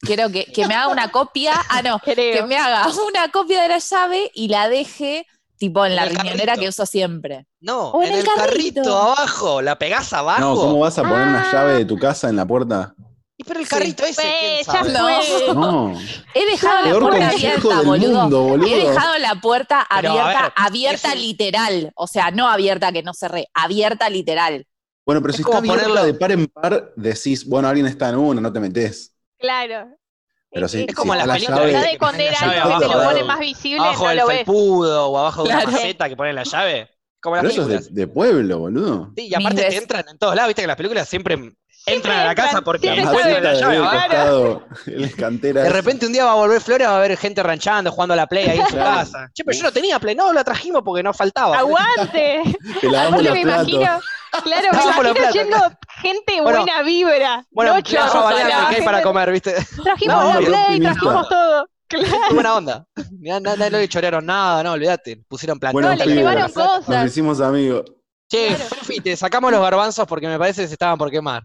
quiero 0.00 0.30
que, 0.30 0.46
que 0.46 0.66
me 0.66 0.74
haga 0.74 0.88
una 0.88 1.10
copia, 1.10 1.54
ah 1.68 1.82
no, 1.82 1.98
que 2.04 2.14
Creo. 2.14 2.46
me 2.46 2.56
haga 2.56 2.86
una 3.06 3.30
copia 3.30 3.62
de 3.62 3.68
la 3.68 3.78
llave 3.78 4.30
y 4.34 4.48
la 4.48 4.68
deje 4.70 5.26
tipo 5.58 5.84
en 5.84 5.92
En 5.92 5.96
la 5.96 6.04
riñonera 6.06 6.46
carrito. 6.54 6.60
que 6.62 6.68
uso 6.68 6.86
siempre. 6.86 7.46
No, 7.60 7.90
O 7.90 8.02
en 8.02 8.08
en, 8.08 8.14
el 8.14 8.20
el 8.20 8.24
carrito. 8.26 8.82
carrito. 8.82 8.98
abajo, 8.98 9.60
la 9.62 9.78
pegás 9.78 10.12
abajo. 10.12 10.40
No, 10.40 10.54
¿cómo 10.54 10.78
vas 10.80 10.98
a 10.98 11.02
poner 11.02 11.28
una 11.28 11.42
Ah. 11.42 11.52
llave 11.52 11.72
de 11.78 11.84
tu 11.84 11.98
casa 11.98 12.28
en 12.28 12.36
la 12.36 12.46
puerta? 12.46 12.94
Y 13.40 13.44
pero 13.44 13.60
el 13.60 13.66
Sí. 13.66 13.70
carrito 13.70 14.04
ese, 14.04 14.20
Pues, 14.22 14.66
¿quién 14.68 14.84
ya 14.84 14.98
sabe? 14.98 15.22
fue. 15.44 15.54
No. 15.54 15.92
He 16.34 16.46
dejado 16.50 16.76
la 16.78 16.82
Peor 16.90 17.02
puerta 17.02 17.30
consejo 17.30 17.46
abierta, 17.46 17.76
del 17.78 17.86
boludo. 17.86 18.20
mundo, 18.22 18.42
boludo. 18.42 18.66
He 18.66 18.76
dejado 18.88 19.18
la 19.18 19.34
puerta 19.40 19.80
abierta, 19.82 20.42
ver, 20.42 20.52
abierta 20.56 21.14
literal. 21.14 21.92
O 21.94 22.06
sea, 22.08 22.30
no 22.32 22.48
abierta 22.48 22.90
que 22.90 23.02
no 23.04 23.14
cerré, 23.14 23.48
abierta 23.54 24.10
literal. 24.10 24.66
Bueno, 25.06 25.20
pero 25.22 25.30
Es 25.30 25.36
si 25.36 25.42
está 25.42 25.58
abierta 25.58 25.84
ponerlo- 25.84 26.02
de 26.04 26.14
par 26.14 26.32
en 26.32 26.46
par, 26.48 26.92
decís, 26.96 27.46
bueno, 27.48 27.68
alguien 27.68 27.86
está 27.86 28.08
en 28.08 28.16
una, 28.16 28.40
no 28.40 28.52
te 28.52 28.60
metes. 28.60 29.14
Claro. 29.38 29.86
Pero 30.50 30.66
sí, 30.68 30.86
Es 30.88 30.94
como 30.94 31.12
sí, 31.12 31.18
las 31.18 31.26
la 31.26 31.34
películas. 31.34 31.82
de 31.84 31.98
cuando 31.98 32.22
era 32.22 32.38
algo 32.40 32.78
que 32.78 32.86
te 32.86 32.92
lo 32.94 33.02
ponen 33.04 33.26
más 33.26 33.38
visible, 33.38 33.80
Abajo 33.80 34.02
no 34.04 34.08
del 34.08 34.18
lo 34.18 34.26
felpudo 34.26 35.06
o 35.10 35.18
abajo 35.18 35.42
de 35.42 35.48
Claro. 35.50 35.68
una 35.68 35.72
maceta 35.78 36.08
que 36.08 36.16
ponen 36.16 36.34
la 36.34 36.42
llave. 36.44 36.88
Como 37.20 37.36
en 37.36 37.42
Pero 37.42 37.54
las 37.54 37.66
eso 37.66 37.76
es 37.76 37.92
de, 37.94 38.00
de 38.00 38.06
pueblo, 38.08 38.58
boludo. 38.60 39.10
Sí, 39.16 39.26
y 39.28 39.34
aparte 39.34 39.62
te 39.62 39.76
entran 39.76 40.04
en 40.08 40.18
todos 40.18 40.34
lados, 40.36 40.48
viste 40.48 40.62
que 40.62 40.68
las 40.68 40.76
películas 40.76 41.08
siempre 41.08 41.36
entran 41.86 42.20
a 42.20 42.24
la 42.26 42.34
casa 42.34 42.62
porque 42.62 42.88
encuentran 42.94 43.42
la 43.42 43.54
llave 43.54 43.78
costado. 43.78 44.66
De 44.86 45.70
repente 45.70 46.06
un 46.06 46.12
día 46.12 46.24
va 46.24 46.32
a 46.32 46.36
volver 46.36 46.60
Flora, 46.60 46.88
va 46.88 46.94
a 46.94 46.98
haber 46.98 47.16
gente 47.16 47.42
ranchando, 47.42 47.90
jugando 47.90 48.14
a 48.14 48.16
la 48.16 48.26
Play 48.26 48.48
ahí 48.48 48.58
en 48.60 48.66
su 48.66 48.72
Claro. 48.74 48.96
casa. 48.98 49.30
Che, 49.34 49.44
pero 49.44 49.56
yo 49.56 49.64
no 49.64 49.72
tenía 49.72 49.98
Play, 49.98 50.14
no, 50.14 50.32
la 50.32 50.44
trajimos 50.44 50.82
porque 50.84 51.02
no 51.02 51.12
faltaba. 51.12 51.58
¡Aguante! 51.58 52.42
Te 52.80 52.86
lavamos 52.90 53.20
Aparte 53.20 53.22
los 53.24 53.32
me 53.34 53.42
platos. 53.42 53.68
imagino, 53.68 54.00
claro, 54.44 54.68
me 54.72 54.82
imagino 54.82 55.14
platos, 55.14 55.34
yendo 55.34 55.56
gente 56.00 56.40
Bueno, 56.42 56.58
buena 56.64 56.82
vibra. 56.82 57.46
Bueno, 57.50 57.70
no 57.72 57.76
me 57.76 57.82
chorros, 57.82 58.14
a 58.14 58.20
bañar, 58.20 58.62
la 58.64 58.68
¿qué 58.70 58.76
hay 58.76 58.82
para 58.82 59.02
comer, 59.02 59.30
viste? 59.32 59.54
Trajimos 59.82 60.16
No, 60.34 60.40
la 60.40 60.46
play, 60.46 60.80
trajimos 60.80 61.28
todo. 61.28 61.68
Claro. 61.88 62.34
Buena 62.34 62.54
onda. 62.56 62.86
No 63.22 63.56
le 63.78 63.88
chorearon 63.88 64.26
nada, 64.26 64.62
no, 64.62 64.72
olvídate. 64.72 65.22
Pusieron 65.26 65.58
plata. 65.58 65.72
Bueno, 65.72 65.88
No, 65.88 66.04
le 66.04 66.14
llevaron 66.14 66.42
Nos 66.42 66.52
cosas. 66.52 67.06
hicimos 67.06 67.40
amigos. 67.40 67.84
Che, 68.30 68.48
Claro. 68.48 68.64
Fefi, 68.64 69.00
te 69.00 69.16
sacamos 69.16 69.50
los 69.50 69.60
garbanzos 69.62 70.06
porque 70.06 70.26
me 70.28 70.38
parece 70.38 70.60
que 70.62 70.68
se 70.68 70.74
estaban 70.74 70.98
por 70.98 71.10
quemar. 71.10 71.44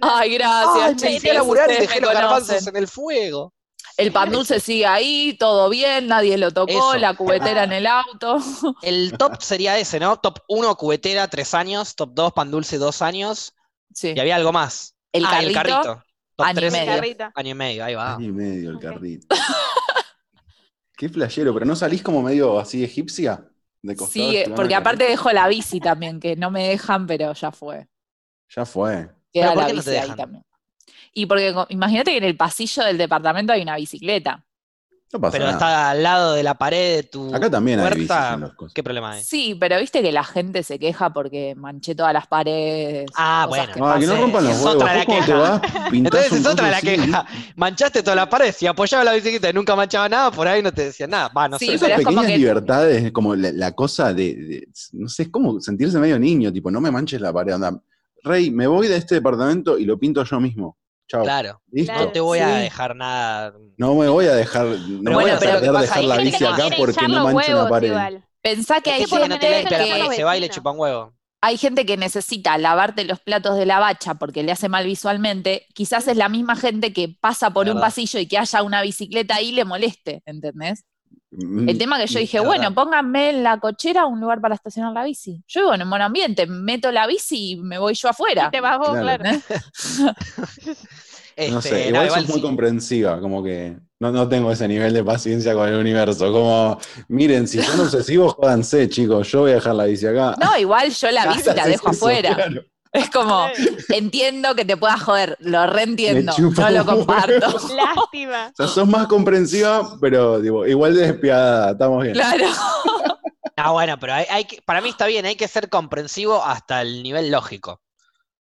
Ay, 0.00 0.34
gracias, 0.34 0.76
Ay, 0.84 0.90
me 0.94 0.96
chicos, 0.96 1.20
fui 1.22 1.30
a 1.30 1.34
laburar 1.34 1.70
y 1.70 1.76
dejé 1.76 1.94
me 2.00 2.06
los 2.06 2.14
garbanzos 2.14 2.48
conocen. 2.48 2.68
en 2.68 2.76
el 2.82 2.86
fuego. 2.88 3.52
El 3.98 4.12
pan 4.12 4.30
dulce 4.30 4.60
sigue 4.60 4.86
ahí, 4.86 5.36
todo 5.40 5.68
bien, 5.68 6.06
nadie 6.06 6.38
lo 6.38 6.52
tocó, 6.52 6.92
Eso. 6.92 6.98
la 6.98 7.14
cubetera 7.14 7.64
en 7.64 7.72
el 7.72 7.86
auto. 7.86 8.38
El 8.82 9.18
top 9.18 9.42
sería 9.42 9.76
ese, 9.76 9.98
¿no? 9.98 10.18
Top 10.18 10.38
1, 10.46 10.76
cubetera, 10.76 11.26
3 11.26 11.54
años. 11.54 11.96
Top 11.96 12.10
2, 12.14 12.32
pan 12.32 12.52
dulce, 12.52 12.78
2 12.78 13.02
años. 13.02 13.54
Sí. 13.92 14.12
Y 14.14 14.20
había 14.20 14.36
algo 14.36 14.52
más. 14.52 14.94
El 15.12 15.26
ah, 15.26 15.42
y 15.42 15.46
el 15.46 15.52
carrito, 15.52 15.82
carrito. 15.82 16.04
Top 16.36 16.46
año 16.46 16.58
y 16.58 16.70
3, 16.70 16.72
medio. 16.72 17.32
Año 17.34 17.50
y 17.50 17.54
medio, 17.54 17.84
ahí 17.84 17.94
va. 17.96 18.14
Año 18.14 18.28
y 18.28 18.32
medio 18.32 18.70
el 18.70 18.78
carrito. 18.78 19.26
Qué 20.96 21.08
flashero, 21.08 21.52
pero 21.52 21.66
no 21.66 21.74
salís 21.74 22.00
como 22.00 22.22
medio 22.22 22.58
así 22.60 22.84
egipcia. 22.84 23.44
De 23.82 23.96
costado, 23.96 24.30
Sí, 24.30 24.44
porque 24.54 24.76
aparte 24.76 25.08
dejo 25.08 25.32
la 25.32 25.48
bici 25.48 25.80
también, 25.80 26.20
que 26.20 26.36
no 26.36 26.52
me 26.52 26.68
dejan, 26.68 27.08
pero 27.08 27.32
ya 27.32 27.50
fue. 27.50 27.76
carrito. 27.76 27.92
Ya 28.54 28.64
fue. 28.64 29.10
Queda 29.32 29.54
¿por 29.54 29.62
la 29.62 29.66
qué 29.66 29.72
no 29.72 29.82
bici 29.82 29.96
ahí 29.96 30.14
también. 30.14 30.44
Y 31.14 31.26
porque 31.26 31.54
imagínate 31.70 32.12
que 32.12 32.18
en 32.18 32.24
el 32.24 32.36
pasillo 32.36 32.84
del 32.84 32.98
departamento 32.98 33.52
hay 33.52 33.62
una 33.62 33.76
bicicleta. 33.76 34.44
No 35.10 35.18
pasa 35.22 35.32
Pero 35.32 35.44
nada. 35.46 35.56
está 35.56 35.90
al 35.92 36.02
lado 36.02 36.34
de 36.34 36.42
la 36.42 36.52
pared 36.58 36.96
de 36.96 37.02
tu 37.04 37.34
Acá 37.34 37.48
también 37.48 37.80
hay 37.80 37.86
bicis 37.94 38.08
puerta. 38.08 38.34
en 38.34 38.40
los 38.40 38.52
cosas. 38.54 38.74
¿Qué 38.74 38.82
problema 38.82 39.12
hay? 39.12 39.24
Sí, 39.24 39.56
pero 39.58 39.78
viste 39.80 40.02
que 40.02 40.12
la 40.12 40.22
gente 40.22 40.62
se 40.62 40.78
queja 40.78 41.14
porque 41.14 41.54
manché 41.56 41.94
todas 41.94 42.12
las 42.12 42.26
paredes. 42.26 43.06
Ah, 43.16 43.46
cosas 43.48 43.68
bueno. 43.68 43.88
que 43.88 43.90
Ah, 43.96 43.98
que 44.00 44.06
no 44.06 44.20
rompan 44.20 44.44
los 44.44 44.52
Es 44.52 44.58
huevos. 44.62 44.74
otra 44.82 44.94
la 44.94 45.00
te 45.00 45.06
queja. 45.06 45.34
vas, 45.38 45.62
Entonces 45.94 46.32
es 46.32 46.46
otra 46.46 46.70
la 46.70 46.76
así. 46.76 46.86
queja. 46.88 47.26
Manchaste 47.56 48.02
toda 48.02 48.16
la 48.16 48.28
pared. 48.28 48.52
Si 48.54 48.66
apoyaba 48.66 49.02
la 49.02 49.14
bicicleta 49.14 49.48
y 49.48 49.52
nunca 49.54 49.74
manchaba 49.74 50.10
nada, 50.10 50.30
por 50.30 50.46
ahí 50.46 50.62
no 50.62 50.72
te 50.72 50.84
decían 50.84 51.08
nada. 51.08 51.28
Va, 51.34 51.48
no 51.48 51.58
Sí, 51.58 51.68
sé. 51.68 51.74
Esas 51.76 51.88
pero 51.88 52.00
es 52.00 52.04
como 52.04 52.16
pequeñas 52.20 52.32
que- 52.34 52.38
libertades, 52.40 53.12
como 53.12 53.34
la, 53.34 53.50
la 53.52 53.72
cosa 53.72 54.12
de, 54.12 54.34
de- 54.34 54.68
no 54.92 55.08
sé, 55.08 55.22
es 55.22 55.28
como 55.30 55.58
sentirse 55.58 55.98
medio 55.98 56.18
niño, 56.18 56.52
tipo, 56.52 56.70
no 56.70 56.82
me 56.82 56.90
manches 56.90 57.18
la 57.22 57.32
pared, 57.32 57.54
anda. 57.54 57.80
Rey, 58.24 58.50
me 58.50 58.66
voy 58.66 58.88
de 58.88 58.96
este 58.98 59.14
departamento 59.14 59.78
y 59.78 59.86
lo 59.86 59.98
pinto 59.98 60.22
yo 60.22 60.38
mismo. 60.38 60.76
Chao. 61.08 61.22
Claro. 61.22 61.60
No 61.72 62.08
te 62.12 62.20
voy 62.20 62.38
a 62.40 62.48
dejar 62.48 62.94
nada. 62.94 63.54
No 63.76 63.94
me 63.94 64.08
voy 64.08 64.26
a 64.26 64.34
dejar, 64.34 64.66
no 64.66 64.76
Pero 64.76 65.02
voy 65.02 65.14
bueno, 65.14 65.36
a 65.36 65.38
pero 65.40 65.60
dejar 65.80 65.98
Hay 65.98 66.06
la 66.06 66.14
gente 66.16 66.30
bici 66.30 66.38
que 66.38 66.46
acá 66.46 66.68
porque 66.76 67.08
no 67.08 67.08
los 67.08 67.24
mancho 67.34 67.50
la 67.50 67.54
huevos 67.56 67.70
pared. 67.70 67.88
igual. 67.88 68.24
Pensá 68.42 68.80
que 68.80 68.90
hay 68.92 69.02
que 69.02 69.08
por 69.08 69.18
lo 69.20 69.24
Porque 69.26 69.34
no 69.34 69.40
te 69.40 69.46
menos 69.48 69.60
limpia 69.70 69.78
la 69.98 70.08
que- 70.10 70.16
se 70.16 70.24
va 70.24 70.36
y 70.36 70.40
le 70.40 70.46
vecino. 70.48 70.54
chupa 70.60 70.70
un 70.72 70.78
huevo. 70.80 71.14
hay 71.40 71.56
gente 71.56 71.86
que 71.86 71.96
necesita 71.96 72.58
lavarte 72.58 73.04
los 73.04 73.20
platos 73.20 73.56
de 73.56 73.64
la 73.64 73.78
bacha 73.78 74.14
porque 74.14 74.42
le 74.42 74.50
hace 74.52 74.68
mal 74.68 74.84
visualmente, 74.84 75.66
quizás 75.72 76.08
es 76.08 76.16
la 76.16 76.28
misma 76.28 76.56
gente 76.56 76.92
que 76.92 77.16
pasa 77.20 77.50
por 77.52 77.68
un 77.68 77.80
pasillo 77.80 78.18
y 78.18 78.26
que 78.26 78.36
haya 78.38 78.62
una 78.64 78.82
bicicleta 78.82 79.36
ahí 79.36 79.52
le 79.52 79.64
moleste, 79.64 80.20
¿entendés? 80.26 80.84
Mm, 81.30 81.68
El 81.68 81.76
tema 81.78 81.98
que 81.98 82.06
yo 82.06 82.18
dije, 82.20 82.40
bueno, 82.40 82.72
pónganme 82.74 83.30
en 83.30 83.42
la 83.42 83.58
cochera 83.60 84.06
un 84.06 84.18
lugar 84.20 84.40
para 84.40 84.54
estacionar 84.54 84.92
la 84.94 85.04
bici. 85.04 85.42
Yo 85.46 85.60
vivo 85.60 85.74
en 85.74 85.82
un 85.82 85.90
buen 85.90 86.00
ambiente, 86.02 86.46
meto 86.46 86.90
la 86.90 87.06
bici 87.06 87.50
y 87.52 87.56
me 87.56 87.78
voy 87.78 87.94
yo 87.94 88.08
afuera. 88.08 88.46
Y 88.48 88.50
te 88.50 88.60
vas 88.60 88.78
vos, 88.78 88.90
Claro. 88.98 89.22
claro. 89.22 89.38
No 91.50 91.58
Este, 91.60 91.68
sé, 91.68 91.82
no, 91.92 92.02
igual, 92.02 92.06
igual 92.06 92.20
sos 92.22 92.28
muy 92.30 92.36
sí. 92.38 92.42
comprensiva, 92.42 93.20
como 93.20 93.44
que 93.44 93.76
no, 94.00 94.10
no 94.10 94.28
tengo 94.28 94.50
ese 94.50 94.66
nivel 94.66 94.92
de 94.92 95.04
paciencia 95.04 95.54
con 95.54 95.68
el 95.68 95.76
universo. 95.76 96.32
Como, 96.32 96.78
miren, 97.06 97.46
si 97.46 97.62
son 97.62 97.78
obsesivos, 97.86 98.34
jódanse, 98.34 98.88
chicos, 98.88 99.30
yo 99.30 99.40
voy 99.42 99.52
a 99.52 99.54
dejar 99.54 99.76
la 99.76 99.84
bici 99.84 100.06
acá. 100.06 100.34
No, 100.40 100.58
igual 100.58 100.90
yo 100.90 101.10
la 101.12 101.26
bici 101.32 101.44
la 101.54 101.66
dejo 101.66 101.90
eso, 101.90 102.06
afuera. 102.06 102.34
claro. 102.34 102.62
Es 102.92 103.10
como, 103.10 103.48
entiendo 103.90 104.54
que 104.54 104.64
te 104.64 104.76
puedas 104.76 105.02
joder, 105.02 105.36
lo 105.40 105.66
reentiendo, 105.66 106.32
no 106.38 106.70
lo 106.70 106.84
comparto. 106.86 107.46
Lástima. 107.76 108.48
O 108.52 108.56
sea, 108.56 108.66
sos 108.68 108.88
más 108.88 109.06
comprensiva, 109.06 109.96
pero 110.00 110.40
digo, 110.40 110.66
igual 110.66 110.94
de 110.94 111.12
despiadada, 111.12 111.72
estamos 111.72 112.02
bien. 112.02 112.14
Claro. 112.14 112.46
Ah, 113.56 113.72
bueno, 113.72 113.98
pero 113.98 114.14
hay, 114.14 114.24
hay 114.30 114.44
que- 114.44 114.62
para 114.62 114.80
mí 114.80 114.88
está 114.88 115.06
bien, 115.06 115.26
hay 115.26 115.34
que 115.36 115.48
ser 115.48 115.68
comprensivo 115.68 116.42
hasta 116.44 116.80
el 116.80 117.02
nivel 117.02 117.30
lógico. 117.30 117.80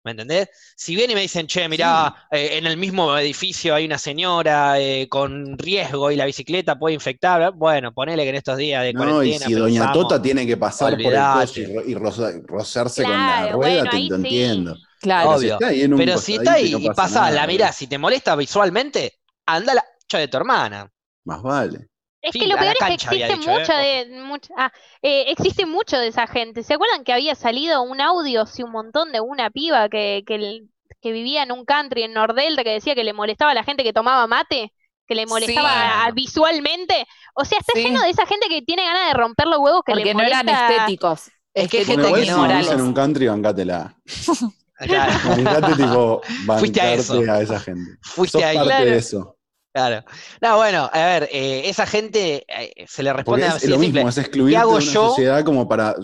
¿Me 0.03 0.11
entendés? 0.11 0.47
Si 0.77 0.95
vienen 0.95 1.11
y 1.11 1.15
me 1.15 1.21
dicen, 1.21 1.45
che, 1.45 1.67
mirá, 1.67 2.27
eh, 2.31 2.57
en 2.57 2.65
el 2.65 2.77
mismo 2.77 3.17
edificio 3.17 3.75
hay 3.75 3.85
una 3.85 3.97
señora 3.97 4.79
eh, 4.79 5.07
con 5.09 5.57
riesgo 5.57 6.09
y 6.09 6.15
la 6.15 6.25
bicicleta 6.25 6.79
puede 6.79 6.95
infectar, 6.95 7.51
bueno, 7.53 7.93
ponele 7.93 8.23
que 8.23 8.29
en 8.29 8.35
estos 8.35 8.57
días 8.57 8.81
de 8.83 8.93
No, 8.93 9.01
y 9.23 9.33
cuarentena. 9.33 9.45
si 9.47 9.53
Doña 9.53 9.81
pensamos- 9.81 10.07
Tota 10.09 10.21
tiene 10.21 10.47
que 10.47 10.55
pasar 10.57 10.91
por 11.01 11.13
el 11.13 11.29
coche 11.29 11.61
y, 11.61 11.75
ro- 11.75 11.83
y 11.85 11.95
roza- 11.95 12.31
rozarse 12.45 13.03
con 13.03 13.11
la 13.11 13.51
rueda, 13.51 13.57
bueno, 13.57 13.91
te 13.91 13.97
sí. 13.97 14.07
entiendo. 14.15 14.77
Claro. 15.01 15.29
Obvio. 15.31 15.53
está 15.53 15.67
ahí 15.67 15.81
en 15.81 15.93
un 15.93 15.99
Pero 15.99 16.17
si 16.17 16.35
está 16.35 16.53
ahí 16.53 16.67
y 16.69 16.71
no 16.71 16.79
y 16.79 16.89
pasa, 16.91 17.21
la 17.31 17.31
nada, 17.31 17.47
mirá, 17.47 17.73
si 17.73 17.87
te 17.87 17.97
molesta 17.97 18.35
visualmente, 18.35 19.13
anda 19.45 19.73
a 19.73 19.75
la 19.75 19.85
de 20.17 20.27
tu 20.27 20.37
hermana. 20.37 20.89
Más 21.25 21.41
vale. 21.43 21.88
Es 22.21 22.33
Sí, 22.33 22.39
que 22.39 22.47
lo 22.47 22.55
a 22.55 22.59
peor 22.59 22.75
es 22.79 22.85
que 22.87 22.93
existe 22.95 23.15
dicho, 23.37 23.49
¿eh? 23.49 23.59
mucha 23.59 23.77
de 23.77 24.21
mucha, 24.23 24.53
ah, 24.57 24.71
eh, 25.01 25.25
existe 25.29 25.65
mucho 25.65 25.97
de 25.97 26.07
esa 26.09 26.27
gente. 26.27 26.63
¿Se 26.63 26.73
acuerdan 26.73 27.03
que 27.05 27.13
había 27.13 27.33
salido 27.35 27.81
un 27.81 28.01
audio 28.01 28.41
hace 28.41 28.63
un 28.63 28.71
montón 28.71 29.11
de 29.13 29.21
una 29.21 29.49
piba 29.49 29.87
que, 29.87 30.23
que, 30.27 31.11
vivía 31.11 31.43
en 31.43 31.51
un 31.53 31.63
country 31.63 32.03
en 32.03 32.13
Nordelta 32.13 32.63
que 32.65 32.71
decía 32.71 32.93
que 32.93 33.05
le 33.05 33.13
molestaba 33.13 33.51
a 33.51 33.53
la 33.53 33.63
gente 33.63 33.83
que 33.83 33.93
tomaba 33.93 34.27
mate? 34.27 34.73
Que 35.07 35.15
le 35.15 35.25
molestaba 35.27 35.69
Sí. 35.71 36.09
a- 36.09 36.11
visualmente. 36.11 37.07
O 37.35 37.45
sea, 37.45 37.57
está 37.59 37.71
Sí. 37.73 37.83
lleno 37.85 38.01
de 38.01 38.09
esa 38.09 38.25
gente 38.25 38.47
que 38.49 38.61
tiene 38.63 38.83
ganas 38.83 39.07
de 39.07 39.13
romper 39.13 39.47
los 39.47 39.59
huevos 39.59 39.81
que 39.85 39.93
Porque 39.93 40.05
le 40.05 40.13
no 40.13 40.21
eran 40.21 40.45
molesta- 40.45 40.69
estéticos. 40.69 41.31
Es 41.53 41.69
que 41.69 41.85
gente 41.85 42.13
que 42.13 42.25
si 42.25 42.29
no- 42.31 42.37
morales. 42.39 42.69
en 42.71 42.81
un 42.81 42.93
country, 42.93 43.27
bancátela. 43.27 43.95
Claro, 44.79 45.11
Bancate, 45.43 45.75
tipo, 45.75 46.21
Fuiste 46.57 46.79
a 46.79 46.85
bancarte 46.85 46.93
eso. 47.01 47.31
a 47.31 47.41
esa 47.41 47.59
gente. 47.59 47.97
fuiste 48.01 48.37
Sos 48.37 48.43
ahí. 48.47 48.55
parte 48.55 48.69
Claro. 48.69 48.85
de 48.85 48.97
eso. 48.97 49.37
Claro. 49.71 50.03
No, 50.41 50.57
bueno, 50.57 50.89
a 50.91 51.05
ver, 51.05 51.29
eh, 51.31 51.61
esa 51.65 51.85
gente 51.85 52.43
eh, 52.47 52.85
se 52.87 53.03
le 53.03 53.13
responde 53.13 53.45
es 53.45 53.53
así 53.53 53.67
lo 53.67 53.77
de 53.77 53.83
simple. 53.83 53.99
mismo, 54.01 54.09
es 54.09 54.17
excluirte 54.17 54.53
¿Qué 54.55 54.57
hago 54.57 54.71
de 54.79 54.83
una 54.83 54.93
yo? 54.93 55.09
sociedad 55.09 55.43
como 55.43 55.69
para 55.69 55.95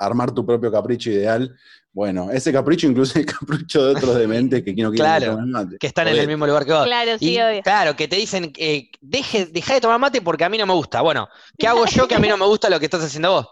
armar 0.00 0.32
tu 0.32 0.44
propio 0.44 0.70
capricho 0.72 1.10
ideal. 1.10 1.54
Bueno, 1.92 2.28
ese 2.32 2.52
capricho 2.52 2.88
incluye 2.88 3.12
el 3.20 3.26
capricho 3.26 3.84
de 3.86 3.92
otros 3.94 4.16
dementes 4.16 4.64
que 4.64 4.72
no 4.72 4.90
quieren 4.90 4.96
Claro, 4.96 5.32
tomen 5.36 5.50
mate. 5.52 5.76
que 5.78 5.86
están 5.86 6.08
en 6.08 6.16
el 6.16 6.26
mismo 6.26 6.44
lugar 6.44 6.64
que 6.66 6.72
vos. 6.72 6.84
Claro, 6.86 7.16
sí, 7.18 7.34
Y, 7.36 7.40
obvio. 7.40 7.62
claro, 7.62 7.94
que 7.94 8.08
te 8.08 8.16
dicen, 8.16 8.52
eh, 8.58 8.90
deje, 9.00 9.46
deja 9.46 9.74
de 9.74 9.80
tomar 9.80 10.00
mate 10.00 10.20
porque 10.20 10.42
a 10.44 10.48
mí 10.48 10.58
no 10.58 10.66
me 10.66 10.74
gusta. 10.74 11.00
Bueno, 11.00 11.28
¿qué 11.56 11.68
hago 11.68 11.86
yo 11.86 12.08
que 12.08 12.16
a 12.16 12.18
mí 12.18 12.28
no 12.28 12.36
me 12.36 12.46
gusta 12.46 12.68
lo 12.68 12.80
que 12.80 12.86
estás 12.86 13.04
haciendo 13.04 13.30
vos? 13.30 13.46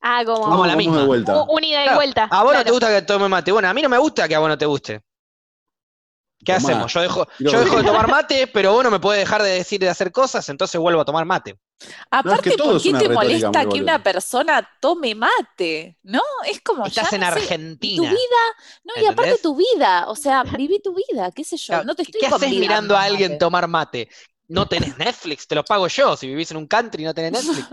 Ah, 0.00 0.22
como 0.24 0.64
la 0.64 0.76
misma. 0.76 1.00
de 1.00 1.06
vuelta. 1.06 1.42
u- 1.42 1.56
un 1.56 1.64
ida 1.64 1.80
y 1.80 1.84
Claro, 1.84 1.96
vuelta. 1.98 2.28
A 2.30 2.44
vos 2.44 2.54
no 2.54 2.64
te 2.64 2.70
gusta 2.70 2.88
que 2.88 3.02
tome 3.02 3.28
mate. 3.28 3.50
Bueno, 3.50 3.68
a 3.68 3.74
mí 3.74 3.82
no 3.82 3.88
me 3.88 3.98
gusta 3.98 4.28
que 4.28 4.34
a 4.36 4.38
vos 4.38 4.48
no 4.48 4.56
te 4.56 4.66
guste. 4.66 5.00
¿Qué 6.44 6.52
Tomá. 6.52 6.58
hacemos? 6.68 6.92
Yo 6.92 7.00
dejo, 7.02 7.26
yo 7.38 7.60
dejo 7.60 7.76
de 7.78 7.84
tomar 7.84 8.08
mate, 8.08 8.46
pero 8.46 8.72
vos 8.72 8.84
no 8.84 8.90
me 8.90 9.00
podés 9.00 9.20
dejar 9.20 9.42
de 9.42 9.50
decir 9.50 9.80
de 9.80 9.88
hacer 9.88 10.12
cosas, 10.12 10.48
entonces 10.48 10.80
vuelvo 10.80 11.00
a 11.00 11.04
tomar 11.04 11.24
mate. 11.24 11.58
Aparte, 12.10 12.52
todo 12.52 12.72
¿por 12.72 12.82
qué 12.82 12.94
te 12.94 13.08
molesta 13.08 13.66
que 13.68 13.80
una 13.80 14.02
persona 14.02 14.68
tome 14.80 15.14
mate? 15.14 15.98
¿No? 16.02 16.22
Es 16.46 16.60
como 16.60 16.86
Estás 16.86 17.10
ya 17.10 17.16
en 17.16 17.20
no 17.20 17.26
sé, 17.26 17.40
y 17.80 17.90
tu 17.94 18.02
Argentina. 18.02 18.10
vida, 18.10 18.42
no, 18.84 18.94
y 19.00 19.06
aparte 19.06 19.38
tu 19.38 19.56
vida, 19.56 20.08
o 20.08 20.16
sea, 20.16 20.42
viví 20.44 20.80
tu 20.80 20.94
vida, 20.94 21.30
qué 21.32 21.44
sé 21.44 21.56
yo, 21.56 21.66
Claro, 21.66 21.84
no 21.84 21.94
te 21.94 22.02
estoy 22.02 22.20
¿Qué 22.20 22.26
haces 22.26 22.50
mirando 22.50 22.96
a 22.96 23.02
alguien 23.02 23.32
mate. 23.32 23.38
tomar 23.38 23.68
mate? 23.68 24.08
No 24.48 24.66
tenés 24.66 24.96
Netflix, 24.96 25.46
te 25.46 25.54
lo 25.54 25.64
pago 25.64 25.86
yo. 25.88 26.16
Si 26.16 26.26
vivís 26.26 26.50
en 26.50 26.56
un 26.56 26.66
country 26.66 27.02
y 27.02 27.06
no 27.06 27.14
tenés 27.14 27.32
Netflix. 27.44 27.68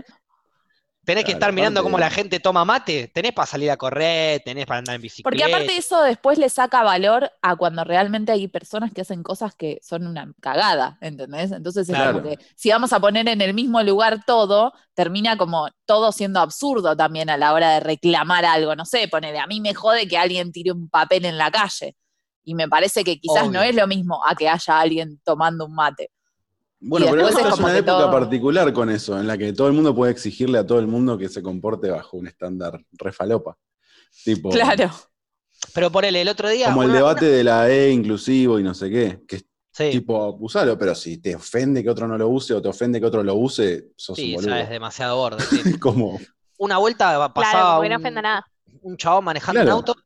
Tenés 1.06 1.24
que 1.24 1.32
estar 1.32 1.52
mirando 1.52 1.84
cómo 1.84 1.98
la 1.98 2.10
gente 2.10 2.40
toma 2.40 2.64
mate. 2.64 3.06
Tenés 3.14 3.32
para 3.32 3.46
salir 3.46 3.70
a 3.70 3.76
correr, 3.76 4.42
tenés 4.44 4.66
para 4.66 4.78
andar 4.80 4.96
en 4.96 5.02
bicicleta. 5.02 5.30
Porque 5.30 5.44
aparte 5.44 5.76
eso 5.76 6.02
después 6.02 6.36
le 6.36 6.48
saca 6.48 6.82
valor 6.82 7.30
a 7.42 7.54
cuando 7.54 7.84
realmente 7.84 8.32
hay 8.32 8.48
personas 8.48 8.92
que 8.92 9.02
hacen 9.02 9.22
cosas 9.22 9.54
que 9.54 9.78
son 9.82 10.06
una 10.06 10.32
cagada, 10.40 10.98
¿entendés? 11.00 11.52
Entonces 11.52 11.88
es 11.88 11.94
Claro. 11.94 12.14
como 12.14 12.28
que 12.28 12.38
si 12.56 12.70
vamos 12.70 12.92
a 12.92 12.98
poner 12.98 13.28
en 13.28 13.40
el 13.40 13.54
mismo 13.54 13.80
lugar 13.84 14.24
todo, 14.26 14.72
termina 14.94 15.36
como 15.36 15.68
todo 15.84 16.10
siendo 16.10 16.40
absurdo 16.40 16.96
también 16.96 17.30
a 17.30 17.36
la 17.36 17.52
hora 17.52 17.74
de 17.74 17.80
reclamar 17.80 18.44
algo. 18.44 18.74
No 18.74 18.84
sé, 18.84 19.06
ponele, 19.06 19.38
a 19.38 19.46
mí 19.46 19.60
me 19.60 19.74
jode 19.74 20.08
que 20.08 20.18
alguien 20.18 20.50
tire 20.50 20.72
un 20.72 20.88
papel 20.90 21.24
en 21.24 21.38
la 21.38 21.52
calle. 21.52 21.94
Y 22.42 22.54
me 22.56 22.68
parece 22.68 23.04
que 23.04 23.18
quizás 23.20 23.48
no 23.50 23.62
es 23.62 23.74
lo 23.76 23.86
mismo 23.86 24.24
a 24.26 24.34
que 24.34 24.48
haya 24.48 24.80
alguien 24.80 25.20
tomando 25.24 25.66
un 25.66 25.74
mate. 25.74 26.10
Bueno, 26.88 27.06
pero 27.10 27.28
es 27.28 27.34
es 27.36 27.58
una 27.58 27.72
que 27.72 27.78
época 27.78 27.98
todo- 27.98 28.10
particular 28.10 28.72
con 28.72 28.90
eso, 28.90 29.18
en 29.18 29.26
la 29.26 29.36
que 29.36 29.52
todo 29.52 29.66
el 29.68 29.72
mundo 29.72 29.94
puede 29.94 30.12
exigirle 30.12 30.58
a 30.58 30.66
todo 30.66 30.78
el 30.78 30.86
mundo 30.86 31.18
que 31.18 31.28
se 31.28 31.42
comporte 31.42 31.90
bajo 31.90 32.16
un 32.16 32.26
estándar 32.26 32.80
refalopa. 32.92 33.56
Tipo, 34.24 34.50
Claro. 34.50 34.90
Pero 35.74 35.90
por 35.90 36.04
el 36.04 36.28
otro 36.28 36.48
día. 36.48 36.66
como 36.68 36.82
el 36.82 36.90
una- 36.90 36.98
debate 36.98 37.24
de 37.26 37.42
la 37.44 37.68
E 37.70 37.90
inclusivo 37.90 38.58
y 38.58 38.62
no 38.62 38.74
sé 38.74 38.90
qué, 38.90 39.20
que 39.26 39.42
Sí, 39.72 39.90
tipo, 39.90 40.36
usalo, 40.40 40.78
pero 40.78 40.94
si 40.94 41.18
te 41.18 41.34
ofende 41.36 41.82
que 41.82 41.90
otro 41.90 42.08
no 42.08 42.16
lo 42.16 42.28
use 42.28 42.54
o 42.54 42.62
te 42.62 42.68
ofende 42.68 42.98
que 42.98 43.06
otro 43.06 43.22
lo 43.22 43.34
use, 43.34 43.88
sos 43.96 44.16
sí, 44.16 44.34
un 44.34 44.42
ya 44.42 44.48
boludo. 44.48 44.62
es 44.62 44.70
demasiado 44.70 45.16
borde. 45.16 45.38
sí. 45.74 45.78
como, 45.78 46.18
Una 46.58 46.78
vuelta 46.78 47.14
Claro, 47.14 47.34
pasaba 47.34 47.70
como 47.72 47.82
que 47.82 47.88
no 47.90 47.96
un, 47.96 48.00
ofenda 48.00 48.22
nada. 48.22 48.46
un 48.80 48.96
chabón 48.96 49.24
manejando 49.24 49.60
Claro. 49.60 49.76
un 49.76 49.78
auto 49.88 49.96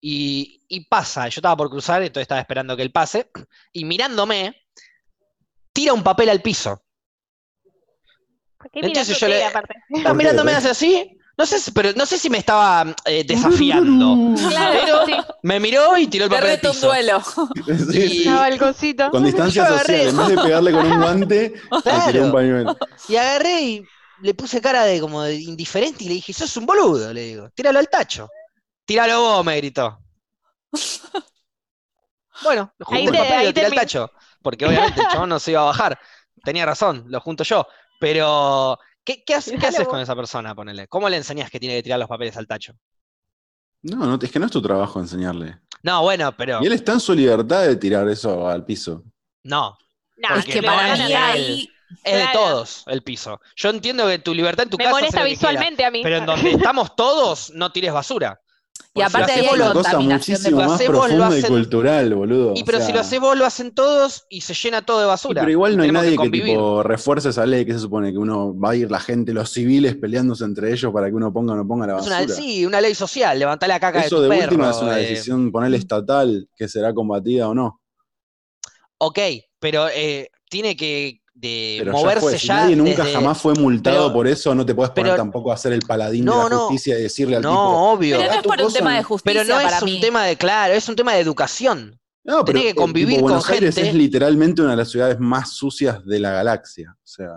y, 0.00 0.62
y 0.68 0.84
pasa. 0.86 1.28
Yo 1.28 1.38
estaba 1.38 1.56
por 1.56 1.70
cruzar, 1.70 2.02
entonces 2.02 2.22
estaba 2.22 2.40
esperando 2.40 2.76
que 2.76 2.82
él 2.82 2.90
pase. 2.90 3.30
Y 3.72 3.84
mirándome, 3.84 4.56
tira 5.74 5.92
un 5.92 6.02
papel 6.02 6.30
al 6.30 6.40
piso. 6.40 6.82
¿Por 8.56 8.70
qué 8.70 8.80
Entonces 8.80 9.20
yo 9.20 9.28
le-? 9.28 9.42
Estaba 9.90 10.14
mirándome 10.14 10.52
así. 10.52 11.18
No 11.36 11.44
sé, 11.46 11.58
si- 11.58 11.72
pero 11.72 11.90
no 11.96 12.06
sé 12.06 12.16
si 12.16 12.30
me 12.30 12.38
estaba 12.38 12.94
eh, 13.06 13.24
desafiando. 13.26 14.34
Claro, 14.48 14.80
Pero 14.84 15.04
sí. 15.06 15.12
me 15.42 15.58
miró 15.58 15.98
y 15.98 16.06
tiró 16.06 16.26
el 16.26 16.30
Te 16.30 16.36
papel 16.36 16.50
al 16.50 16.56
reto 16.56 16.68
un 16.70 16.74
piso. 16.76 16.86
duelo. 16.86 17.22
Sí, 17.92 18.22
Y-. 18.22 18.24
No, 18.28 18.36
balconcito. 18.36 19.10
con 19.10 19.24
distancia 19.24 19.62
Yo 19.68 19.74
agarré. 19.74 20.04
social, 20.04 20.08
en 20.08 20.16
vez 20.16 20.28
de 20.28 20.42
pegarle 20.42 20.72
con 20.72 20.86
un 20.92 21.00
guante, 21.00 21.52
le 21.70 21.82
Claro. 21.82 22.06
tiré 22.06 22.20
un 22.22 22.32
pañuelo. 22.32 22.76
Y 23.08 23.16
agarré 23.16 23.60
y 23.62 23.84
le 24.22 24.34
puse 24.34 24.60
cara 24.60 24.84
de 24.84 25.00
como 25.00 25.22
de 25.22 25.34
indiferente 25.34 26.04
y 26.04 26.08
le 26.08 26.14
dije, 26.14 26.32
sos 26.32 26.56
un 26.56 26.66
boludo, 26.66 27.12
le 27.12 27.22
digo, 27.22 27.50
tíralo 27.50 27.80
al 27.80 27.88
tacho. 27.88 28.28
Tíralo 28.86 29.20
vos, 29.20 29.44
me 29.44 29.56
gritó. 29.56 29.98
Bueno, 32.42 32.72
le 32.78 32.84
junté 32.84 33.00
Ahí 33.00 33.06
el 33.06 33.12
te- 33.12 33.18
papel 33.18 33.42
y 33.42 33.44
lo 33.46 33.54
tiré 33.54 33.66
al 33.66 33.74
tacho. 33.74 34.10
Porque 34.44 34.66
obviamente 34.66 35.00
el 35.00 35.08
chabón 35.08 35.30
no 35.30 35.40
se 35.40 35.52
iba 35.52 35.62
a 35.62 35.64
bajar. 35.64 35.98
Tenía 36.44 36.66
razón, 36.66 37.04
lo 37.08 37.18
junto 37.20 37.42
yo. 37.44 37.66
Pero, 37.98 38.78
¿qué, 39.02 39.24
qué, 39.24 39.34
haces- 39.34 39.58
qué 39.58 39.66
haces 39.66 39.88
con 39.88 39.98
esa 39.98 40.14
persona? 40.14 40.54
Ponele. 40.54 40.86
¿Cómo 40.86 41.08
le 41.08 41.16
enseñás 41.16 41.50
que 41.50 41.58
tiene 41.58 41.76
que 41.76 41.82
tirar 41.82 41.98
los 41.98 42.08
papeles 42.08 42.36
al 42.36 42.46
tacho? 42.46 42.74
No, 43.82 43.96
no, 44.06 44.18
es 44.20 44.30
que 44.30 44.38
no 44.38 44.46
es 44.46 44.52
tu 44.52 44.60
trabajo 44.62 45.00
enseñarle. 45.00 45.58
No, 45.82 46.02
bueno, 46.02 46.34
pero 46.36 46.62
Y 46.62 46.66
él 46.66 46.72
está 46.74 46.92
en 46.92 47.00
su 47.00 47.14
libertad 47.14 47.62
de 47.66 47.76
tirar 47.76 48.06
eso 48.08 48.46
al 48.48 48.64
piso. 48.64 49.02
no. 49.42 49.76
No, 50.16 50.36
Es 50.36 50.44
que 50.44 50.62
para 50.62 50.94
mí 50.94 51.12
ahí 51.12 51.68
Es 52.04 52.14
de 52.18 52.26
todos 52.32 52.84
el 52.86 53.02
piso. 53.02 53.40
Yo 53.56 53.70
entiendo 53.70 54.06
que 54.06 54.20
tu 54.20 54.32
libertad 54.32 54.62
en 54.64 54.70
tu 54.70 54.76
Me 54.78 54.84
casa 54.84 54.96
hace 54.98 55.02
molesta 55.06 55.20
quieras, 55.22 55.38
visualmente 55.40 55.84
a 55.84 55.90
mí. 55.90 56.02
pero 56.04 56.16
en 56.18 56.26
donde 56.26 56.50
estamos 56.52 56.94
todos, 56.94 57.50
no 57.50 57.72
tires 57.72 57.92
basura. 57.92 58.40
Y 58.96 59.00
Porque 59.02 59.10
si 59.10 59.16
aparte 59.16 59.42
lo 59.42 59.50
hacemos 59.50 59.54
una 59.54 59.72
cosa 59.72 59.90
contaminación 59.90 60.42
de 60.44 60.50
lo 60.52 60.56
más 60.56 60.72
hacemos, 60.72 60.94
lo 60.94 61.02
profunda 61.02 61.36
y 61.36 61.42
hacen- 61.42 61.50
cultural, 61.50 62.14
boludo. 62.14 62.52
Y 62.54 62.62
o 62.62 62.64
pero 62.64 62.80
si 62.80 62.92
lo 62.92 63.00
haces 63.00 63.18
vos, 63.20 63.36
lo 63.36 63.44
hacen 63.44 63.74
todos 63.74 64.24
y 64.28 64.40
se 64.42 64.54
llena 64.54 64.86
todo 64.86 65.00
de 65.00 65.06
basura. 65.06 65.40
pero 65.42 65.50
igual 65.50 65.76
no 65.76 65.82
hay 65.82 65.90
nadie 65.90 66.16
que, 66.16 66.30
tipo 66.30 66.82
refuerce 66.84 67.30
esa 67.30 67.44
ley 67.44 67.64
que 67.66 67.72
se 67.72 67.80
supone 67.80 68.12
que 68.12 68.18
uno 68.18 68.56
va 68.56 68.70
a 68.70 68.76
ir 68.76 68.90
la 68.92 69.00
gente, 69.00 69.34
los 69.34 69.50
civiles 69.50 69.96
peleándose 69.96 70.44
entre 70.44 70.72
ellos 70.72 70.92
para 70.92 71.08
que 71.08 71.14
uno 71.14 71.32
ponga 71.32 71.54
o 71.54 71.56
no 71.56 71.66
ponga 71.66 71.88
la 71.88 71.94
Es 71.94 72.08
basura. 72.08 72.22
una, 72.24 72.34
sí, 72.34 72.64
una 72.66 72.80
ley 72.80 72.94
social, 72.94 73.36
levantar 73.36 73.68
la 73.68 73.80
caca 73.80 74.00
Eso 74.04 74.20
de 74.20 74.28
de 74.28 74.36
tu 74.36 74.42
última 74.44 74.64
perro. 74.66 74.76
es 74.76 74.82
una 74.82 75.00
eh, 75.00 75.02
decisión 75.08 75.50
ponerle 75.50 75.78
estatal 75.78 76.48
que 76.54 76.68
será 76.68 76.94
combatida 76.94 77.48
o 77.48 77.54
no. 77.54 77.80
ok, 78.98 79.18
pero 79.58 79.88
eh, 79.88 80.30
tiene 80.48 80.76
que 80.76 81.20
de 81.44 81.76
Pero 81.80 81.92
ya 81.92 81.98
moverse 81.98 82.20
fue. 82.20 82.38
Si 82.38 82.46
ya 82.48 82.54
nadie 82.56 82.76
nunca 82.76 83.04
desde- 83.04 83.12
jamás 83.14 83.38
fue 83.40 83.54
multado 83.54 84.04
pero- 84.06 84.12
por 84.12 84.26
eso, 84.26 84.54
no 84.54 84.66
te 84.66 84.74
puedes 84.74 84.90
poner 84.90 85.12
pero- 85.12 85.16
tampoco 85.16 85.52
a 85.52 85.56
ser 85.56 85.72
el 85.72 85.82
paladín 85.82 86.24
No, 86.24 86.44
de 86.44 86.50
la 86.50 86.56
no. 86.56 86.60
justicia 86.66 86.98
y 86.98 87.02
decirle 87.02 87.36
al 87.36 87.42
tipo. 87.42 87.52
No, 87.52 87.92
obvio. 87.92 88.16
Pero 88.18 88.32
no 88.32 88.38
es 88.38 88.42
por 88.46 88.60
un 88.62 88.72
tema 88.72 88.94
de 88.94 89.02
no. 89.02 89.08
justicia 89.08 89.42
Pero 89.42 89.54
no 89.56 89.62
para 89.62 89.76
es 89.76 89.82
un 89.82 89.90
mí. 89.90 90.00
tema 90.00 90.24
de, 90.24 90.36
claro, 90.36 90.74
es 90.74 90.88
un 90.88 90.96
tema 90.96 91.12
de 91.14 91.20
educación. 91.20 92.00
No, 92.24 92.42
pero 92.44 92.58
Tenés 92.58 92.62
que 92.62 92.68
eh, 92.70 92.74
convivir 92.74 93.08
tipo, 93.16 93.20
con 93.20 93.32
Buenos 93.32 93.50
Aires 93.50 93.74
gente. 93.74 93.90
es 93.90 93.94
literalmente 93.94 94.62
una 94.62 94.70
de 94.70 94.76
las 94.78 94.90
ciudades 94.90 95.20
más 95.20 95.50
sucias 95.52 96.04
de 96.06 96.18
la 96.20 96.30
galaxia. 96.32 96.94
O 96.96 97.06
sea, 97.06 97.28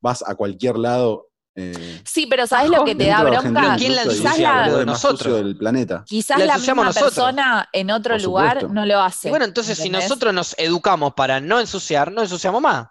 vas 0.00 0.22
a 0.26 0.34
cualquier 0.36 0.78
lado. 0.78 1.28
eh, 1.56 2.00
Sí, 2.04 2.26
pero 2.26 2.46
¿sabes 2.46 2.70
lo 2.70 2.82
que 2.84 2.94
te 2.94 3.06
da 3.08 3.22
bronca? 3.24 3.76
¿Quién 3.76 3.94
la 3.96 4.04
Nosotros. 4.84 5.34
del 5.34 5.56
planeta. 5.56 6.04
Quizás 6.06 6.38
la 6.38 6.56
misma 6.56 6.84
nosotros. 6.84 7.14
persona 7.14 7.68
en 7.72 7.90
otro 7.90 8.16
lugar 8.18 8.70
no 8.70 8.86
lo 8.86 9.00
hace. 9.00 9.28
Y 9.28 9.30
bueno, 9.30 9.44
entonces 9.44 9.76
si 9.76 9.90
nosotros 9.90 10.32
nos 10.32 10.54
educamos 10.58 11.12
para 11.14 11.40
no 11.40 11.60
ensuciar, 11.60 12.10
no 12.12 12.22
ensuciamos 12.22 12.62
más. 12.62 12.86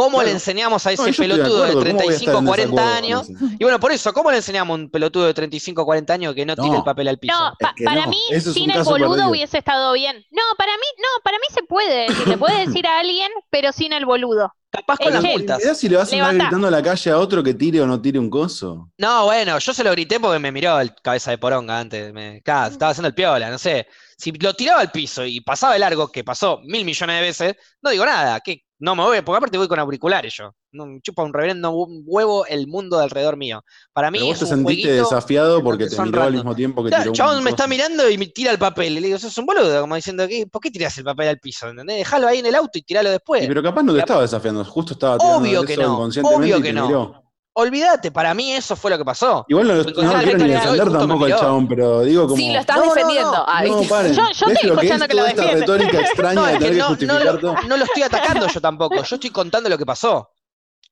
¿Cómo 0.00 0.16
Claro. 0.18 0.26
le 0.28 0.32
enseñamos 0.32 0.86
a 0.86 0.92
ese 0.92 1.02
No, 1.02 1.06
de 1.06 1.12
pelotudo 1.14 1.62
de, 1.62 1.70
acuerdo, 1.70 1.90
¿cómo 1.90 2.02
voy 2.02 2.12
a 2.12 2.16
estar 2.16 2.34
35, 2.34 2.38
en 2.38 2.46
40 2.46 2.70
desacuerdo 2.82 2.96
años? 2.96 3.28
Y 3.58 3.64
bueno, 3.64 3.80
por 3.80 3.92
eso, 3.92 4.12
¿cómo 4.12 4.30
le 4.30 4.36
enseñamos 4.38 4.74
a 4.78 4.82
un 4.82 4.90
pelotudo 4.90 5.26
de 5.26 5.34
35, 5.34 5.84
40 5.84 6.12
años 6.14 6.34
que 6.34 6.46
no 6.46 6.56
tire 6.56 6.68
No. 6.68 6.76
el 6.78 6.84
papel 6.84 7.08
al 7.08 7.18
piso? 7.18 7.34
No, 7.38 7.52
pa- 7.60 7.74
que 7.76 7.84
para 7.84 8.04
no, 8.06 8.10
mí, 8.10 8.18
sin 8.40 8.70
el 8.70 8.82
boludo 8.82 9.10
perdido. 9.10 9.30
hubiese 9.30 9.58
estado 9.58 9.92
bien. 9.92 10.24
No, 10.30 10.42
para 10.56 10.72
mí, 10.72 10.86
no, 10.98 11.22
para 11.22 11.36
mí 11.38 11.44
se 11.52 11.62
puede 11.64 12.08
decir, 12.08 12.28
le 12.28 12.38
puede 12.38 12.66
decir 12.66 12.86
a 12.86 12.98
alguien, 13.00 13.30
pero 13.50 13.72
sin 13.72 13.92
el 13.92 14.06
boludo. 14.06 14.52
Capaz 14.72 14.98
con 14.98 15.08
Eh, 15.08 15.10
las 15.10 15.24
multas. 15.24 15.78
Si 15.78 15.88
le 15.88 15.96
vas 15.96 16.12
a 16.12 16.16
andar 16.16 16.34
gritando 16.46 16.68
a 16.68 16.70
la 16.70 16.80
calle 16.82 17.10
a 17.10 17.18
otro 17.18 17.42
que 17.42 17.54
tire 17.54 17.80
o 17.80 17.86
no 17.86 18.00
tire 18.00 18.18
un 18.20 18.30
coso. 18.30 18.88
No, 18.98 19.24
bueno, 19.24 19.58
yo 19.58 19.74
se 19.74 19.82
lo 19.82 19.90
grité 19.90 20.20
porque 20.20 20.38
me 20.38 20.52
miró 20.52 20.78
el 20.80 20.94
cabeza 21.02 21.32
de 21.32 21.38
poronga 21.38 21.80
antes. 21.80 22.12
Me, 22.12 22.40
claro, 22.42 22.72
estaba 22.72 22.92
haciendo 22.92 23.08
el 23.08 23.14
piola, 23.14 23.50
no 23.50 23.58
sé. 23.58 23.88
Si 24.16 24.30
lo 24.30 24.54
tiraba 24.54 24.80
al 24.80 24.92
piso 24.92 25.24
y 25.26 25.40
pasaba 25.40 25.72
de 25.72 25.80
largo, 25.80 26.12
que 26.12 26.22
pasó 26.22 26.60
mil 26.62 26.84
millones 26.84 27.16
de 27.16 27.22
veces, 27.22 27.54
no 27.82 27.90
digo 27.90 28.06
nada. 28.06 28.38
que 28.40 28.62
No 28.80 28.96
me 28.96 29.02
voy, 29.02 29.20
porque 29.20 29.36
aparte 29.36 29.58
voy 29.58 29.68
con 29.68 29.78
auriculares 29.78 30.34
yo. 30.34 30.54
No 30.72 30.86
me 30.86 31.00
chupa 31.02 31.22
un 31.22 31.34
reverendo 31.34 31.70
hu- 31.70 32.02
huevo 32.06 32.46
el 32.46 32.66
mundo 32.66 32.96
de 32.96 33.04
alrededor 33.04 33.36
mío. 33.36 33.62
Para 33.92 34.10
mí 34.10 34.18
Pero 34.18 34.26
vos 34.28 34.34
es 34.34 34.38
te 34.48 34.54
un 34.54 34.66
sentiste 34.66 34.88
desafiado 34.92 35.62
porque 35.62 35.86
te 35.86 36.00
miró 36.00 36.22
al 36.22 36.32
mismo 36.32 36.56
tiempo 36.56 36.82
que 36.82 36.88
Claro, 36.88 37.12
chabón 37.12 37.44
me 37.44 37.50
está 37.50 37.66
mirando 37.66 38.08
y 38.08 38.16
me 38.16 38.26
tira 38.26 38.50
el 38.52 38.58
papel. 38.58 38.96
Y 38.96 39.00
le 39.00 39.06
digo, 39.08 39.18
sos 39.18 39.36
un 39.36 39.44
boludo, 39.44 39.82
como 39.82 39.96
diciendo, 39.96 40.26
¿qué? 40.26 40.46
¿por 40.46 40.62
qué 40.62 40.70
tirás 40.70 40.96
el 40.96 41.04
papel 41.04 41.28
al 41.28 41.38
piso? 41.38 41.68
¿Entendés? 41.68 41.98
Dejalo 41.98 42.26
ahí 42.26 42.38
en 42.38 42.46
el 42.46 42.54
auto 42.54 42.78
y 42.78 42.82
tiralo 42.82 43.10
después. 43.10 43.44
Y 43.44 43.48
pero 43.48 43.62
capaz 43.62 43.82
no 43.82 43.92
te 43.92 43.98
estaba 44.00 44.22
desafiando, 44.22 44.64
justo 44.64 44.94
estaba 44.94 45.18
tirando 45.18 45.38
Obvio 45.40 45.64
que 45.64 45.76
no, 45.76 45.98
obvio 45.98 46.62
que 46.62 46.72
no. 46.72 46.86
miró. 46.86 47.24
Olvídate, 47.52 48.12
para 48.12 48.32
mí 48.32 48.52
eso 48.52 48.76
fue 48.76 48.90
lo 48.92 48.98
que 48.98 49.04
pasó. 49.04 49.44
Igual 49.48 49.66
no, 49.68 49.74
lo- 49.74 49.84
Porque 49.84 50.02
no 50.02 50.12
quiero 50.22 50.38
ni 50.38 50.48
defender 50.50 50.92
tampoco 50.92 51.24
al 51.24 51.36
chabón, 51.36 51.68
pero 51.68 52.00
digo 52.02 52.22
como... 52.24 52.36
Sí, 52.36 52.52
lo 52.52 52.60
estás 52.60 52.76
No, 52.76 52.94
defendiendo. 52.94 53.32
no. 53.32 53.44
Ay, 53.46 53.70
No, 53.70 53.82
paren. 53.82 54.12
Yo- 54.14 54.22
yo 54.30 54.46
¿Ves 54.46 54.54
estoy 54.56 54.70
lo 54.70 54.76
que 54.76 54.86
escuchando 54.86 55.04
es 55.04 55.08
que 55.08 55.14
lo 55.16 55.20
toda 55.22 55.30
esta 55.30 55.42
defiende. 55.42 55.60
retórica 55.66 56.00
extraña 56.06 56.34
No, 56.34 56.46
de 56.46 56.52
es 56.52 56.58
que 56.58 56.64
tener 56.64 56.76
que 56.78 56.82
justificar 56.84 57.24
lo, 57.24 57.38
todo? 57.40 57.54
no 57.68 57.76
lo 57.76 57.84
estoy 57.84 58.02
atacando 58.04 58.46
yo 58.46 58.60
tampoco. 58.60 59.02
Yo 59.02 59.14
estoy 59.16 59.30
contando 59.30 59.68
lo 59.68 59.76
que 59.78 59.86
pasó. 59.86 60.30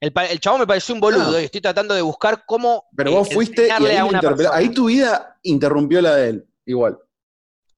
El, 0.00 0.12
el 0.30 0.40
chabón 0.40 0.60
me 0.60 0.66
pareció 0.66 0.94
un 0.94 1.00
boludo 1.00 1.30
No. 1.32 1.40
y 1.40 1.44
estoy 1.44 1.60
tratando 1.60 1.94
de 1.94 2.02
buscar 2.02 2.44
cómo 2.46 2.84
Pero 2.96 3.10
eh, 3.10 3.14
vos 3.14 3.28
fuiste 3.32 3.66
y 3.68 3.70
ahí, 3.70 3.96
a 3.96 4.54
ahí 4.54 4.68
tu 4.70 4.86
vida 4.86 5.38
interrumpió 5.44 6.00
la 6.02 6.14
de 6.16 6.28
él, 6.30 6.48
igual. 6.66 6.98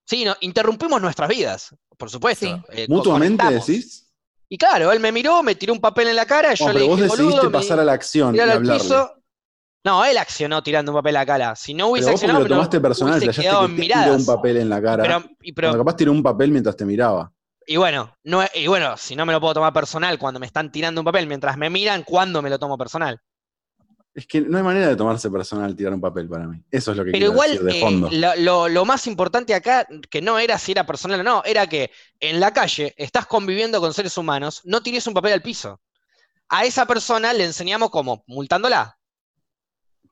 Sí, 0.06 0.24
no, 0.24 0.34
interrumpimos 0.40 1.00
nuestras 1.00 1.28
vidas, 1.28 1.74
por 1.96 2.10
supuesto. 2.10 2.46
Sí. 2.46 2.52
eh, 2.72 2.86
Mutuamente 2.88 3.42
conectamos. 3.44 3.66
decís. 3.66 4.09
Y 4.52 4.58
claro, 4.58 4.90
él 4.90 4.98
me 4.98 5.12
miró, 5.12 5.42
me 5.44 5.54
tiró 5.54 5.72
un 5.72 5.80
papel 5.80 6.08
en 6.08 6.16
la 6.16 6.26
cara, 6.26 6.54
yo 6.54 6.66
No, 6.66 6.72
le 6.72 6.80
pero 6.80 6.86
vos 6.88 6.96
dije, 6.98 7.08
decidiste 7.08 7.34
boludo, 7.36 7.50
me 7.50 7.58
pasar 7.58 7.78
a 7.80 7.84
la 7.84 7.92
acción 7.92 8.34
y 8.34 8.40
al 8.40 8.50
hablarle. 8.50 8.82
piso. 8.82 9.14
No, 9.84 10.04
él 10.04 10.18
accionó 10.18 10.62
tirando 10.62 10.92
un 10.92 10.98
papel 10.98 11.16
a 11.16 11.20
la 11.20 11.26
cara. 11.26 11.56
Si 11.56 11.72
no 11.72 11.88
hubiese 11.88 12.06
Pero 12.06 12.12
vos 12.12 12.20
accionado, 12.22 12.44
lo 12.44 12.48
tomaste 12.54 12.76
no 12.78 12.82
personal, 12.82 13.20
quedado 13.20 13.60
que 13.60 13.82
en 13.82 13.88
tiró 13.88 14.14
un 14.16 14.26
papel 14.26 14.56
en 14.58 14.68
la 14.68 14.82
cara. 14.82 15.02
Pero, 15.04 15.22
y, 15.40 15.52
pero- 15.52 15.76
capaz 15.78 15.96
tiró 15.96 16.12
un 16.12 16.22
papel 16.22 16.50
mientras 16.50 16.76
te 16.76 16.84
miraba. 16.84 17.32
y 17.66 17.76
bueno, 17.76 18.12
no, 18.24 18.44
y 18.52 18.66
bueno, 18.66 18.96
si 18.96 19.14
no 19.14 19.24
me 19.24 19.32
lo 19.32 19.40
puedo 19.40 19.54
tomar 19.54 19.72
personal 19.72 20.18
cuando 20.18 20.40
me 20.40 20.46
están 20.46 20.72
tirando 20.72 21.00
un 21.00 21.04
papel 21.04 21.28
mientras 21.28 21.56
me 21.56 21.70
miran, 21.70 22.02
¿cuándo 22.02 22.42
me 22.42 22.50
lo 22.50 22.58
tomo 22.58 22.76
personal? 22.76 23.20
Es 24.20 24.26
que 24.26 24.40
no 24.42 24.58
hay 24.58 24.62
manera 24.62 24.86
de 24.88 24.96
tomarse 24.96 25.30
personal 25.30 25.74
tirar 25.74 25.94
un 25.94 26.00
papel 26.00 26.28
para 26.28 26.46
mí. 26.46 26.62
Eso 26.70 26.90
es 26.90 26.96
lo 26.98 27.04
que 27.04 27.12
Pero 27.12 27.18
quiero 27.28 27.32
igual, 27.32 27.50
decir 27.52 27.64
de 27.64 27.78
eh, 27.78 27.80
fondo. 27.80 28.08
lo, 28.12 28.36
lo- 28.36 28.68
lo 28.68 28.84
más 28.84 29.06
importante 29.06 29.54
acá, 29.54 29.86
que 30.10 30.20
no 30.20 30.38
era 30.38 30.58
si 30.58 30.72
era 30.72 30.84
personal 30.84 31.20
o 31.20 31.22
no, 31.22 31.42
era 31.44 31.66
que 31.66 31.90
en 32.20 32.38
la 32.38 32.52
calle 32.52 32.94
estás 32.98 33.26
conviviendo 33.26 33.80
con 33.80 33.94
seres 33.94 34.16
humanos, 34.18 34.60
no 34.64 34.82
tires 34.82 35.06
un 35.06 35.14
papel 35.14 35.32
al 35.32 35.42
piso. 35.42 35.80
A 36.50 36.64
esa 36.64 36.84
persona 36.84 37.32
le 37.32 37.44
enseñamos 37.44 37.90
como, 37.90 38.22
multándola. 38.26 38.98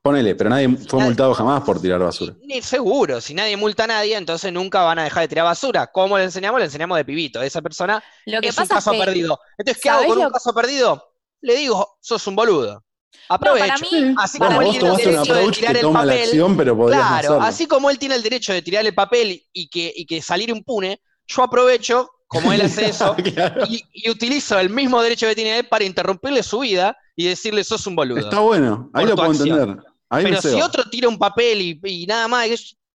Ponele, 0.01 0.33
pero 0.35 0.49
nadie 0.49 0.69
fue 0.69 0.99
Nadie- 0.99 1.05
multado 1.05 1.33
jamás 1.33 1.61
por 1.63 1.81
tirar 1.81 1.99
basura. 1.99 2.33
Ni 2.41 2.61
seguro, 2.61 3.19
si 3.19 3.33
nadie 3.33 3.57
multa 3.57 3.83
a 3.83 3.87
nadie, 3.87 4.15
entonces 4.15 4.51
nunca 4.51 4.81
van 4.83 4.97
a 4.99 5.03
dejar 5.03 5.21
de 5.23 5.27
tirar 5.27 5.43
basura. 5.45 5.87
¿Cómo 5.87 6.17
le 6.17 6.23
enseñamos? 6.23 6.59
Le 6.59 6.65
enseñamos 6.65 6.97
de 6.97 7.03
pibito. 7.05 7.41
Esa 7.41 7.61
persona 7.61 8.01
Lo 8.25 8.39
que 8.41 8.47
es 8.47 8.57
un 8.57 8.63
es 8.63 8.69
caso 8.69 8.91
que 8.91 8.97
perdido. 8.99 9.37
Entonces, 9.57 9.83
¿qué 9.83 9.89
hago 9.89 9.99
¿sabés 10.01 10.15
con 10.15 10.25
un 10.25 10.31
caso 10.31 10.53
perdido? 10.53 11.05
Le 11.41 11.55
digo, 11.57 11.97
sos 11.99 12.25
un 12.27 12.35
boludo. 12.35 12.83
No, 13.29 13.35
Aprovecho. 13.35 13.67
para 13.67 13.77
mí, 13.79 14.13
Así 14.17 14.39
para 14.39 14.55
como 14.55 14.61
él 14.71 14.79
tiene 14.79 14.89
el 14.89 14.97
derecho 14.97 15.33
de 15.33 15.51
tirar 15.51 15.77
el 15.77 15.91
papel, 15.91 16.19
acción, 16.23 16.57
pero 16.57 16.77
podrías 16.77 17.01
no 17.01 17.07
Claro, 17.07 17.17
hacerlo. 17.29 17.41
así 17.43 17.67
como 17.67 17.89
él 17.89 17.99
tiene 17.99 18.15
el 18.15 18.23
derecho 18.23 18.53
de 18.53 18.61
tirar 18.61 18.85
el 18.85 18.93
papel 18.95 19.43
y 19.53 19.69
que, 19.69 19.93
y 19.95 20.05
que 20.05 20.21
salir 20.21 20.49
impune, 20.49 21.01
yo 21.27 21.43
aprovecho, 21.43 22.09
como 22.27 22.51
él 22.53 22.61
hace 22.61 22.85
eso, 22.89 23.15
Claro. 23.15 23.65
y, 23.69 23.83
y 23.93 24.09
utilizo 24.09 24.59
el 24.59 24.69
mismo 24.69 25.01
derecho 25.01 25.27
que 25.27 25.35
tiene 25.35 25.59
él 25.59 25.67
para 25.67 25.83
interrumpirle 25.83 26.41
su 26.43 26.59
vida 26.59 26.95
y 27.15 27.25
decirle 27.27 27.63
sos 27.63 27.85
un 27.87 27.95
boludo. 27.95 28.19
Está 28.19 28.39
bueno, 28.39 28.89
ahí 28.93 29.05
lo 29.05 29.15
puedo 29.15 29.31
acción. 29.31 29.59
entender. 29.59 29.83
Ahí 30.11 30.23
Pero 30.23 30.41
si 30.41 30.59
otro 30.61 30.83
tira 30.89 31.07
un 31.07 31.19
papel 31.19 31.61
y, 31.61 31.79
y 31.83 32.05
nada 32.07 32.27
más, 32.27 32.47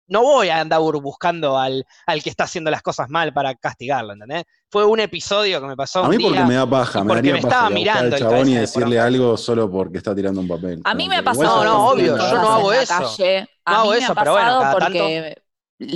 no 0.07 0.21
voy 0.21 0.49
a 0.49 0.59
andar 0.59 0.79
buscando 0.81 1.57
al, 1.57 1.85
al 2.05 2.23
que 2.23 2.29
está 2.29 2.43
haciendo 2.43 2.69
las 2.71 2.81
cosas 2.81 3.09
mal 3.09 3.33
para 3.33 3.55
castigarlo, 3.55 4.13
¿entendés? 4.13 4.43
Fue 4.69 4.85
un 4.85 4.99
episodio 4.99 5.61
que 5.61 5.67
me 5.67 5.75
pasó 5.75 5.99
A 5.99 6.03
un 6.03 6.09
mí 6.09 6.17
día. 6.17 6.27
porque 6.29 6.43
me 6.43 6.53
da 6.55 6.69
paja, 6.69 6.99
me 7.03 7.07
porque 7.07 7.15
daría 7.29 7.33
me 7.33 7.41
paja 7.41 7.53
estaba 7.55 7.69
mirando 7.69 8.15
el 8.15 8.21
chabón 8.21 8.49
y 8.49 8.55
decirle 8.55 8.99
algo 8.99 9.37
solo 9.37 9.69
porque 9.71 9.97
está 9.99 10.15
tirando 10.15 10.41
un 10.41 10.47
papel. 10.47 10.81
A 10.83 10.93
mí 10.93 11.07
me 11.07 11.17
ha 11.17 11.23
pasado. 11.23 11.63
No, 11.63 11.71
no, 11.71 11.87
obvio, 11.89 12.17
yo 12.17 12.33
no 12.41 12.49
hago 12.53 12.73
eso. 12.73 12.93
calle. 12.99 13.47
A 13.65 13.71
No 13.71 13.77
mí 13.77 13.81
hago 13.81 13.91
me 13.91 13.97
eso, 13.99 14.11
ha 14.11 14.15
pero 14.15 14.31
bueno, 14.33 14.47
pasado 14.47 14.61
cada 14.61 14.73
porque 14.73 15.42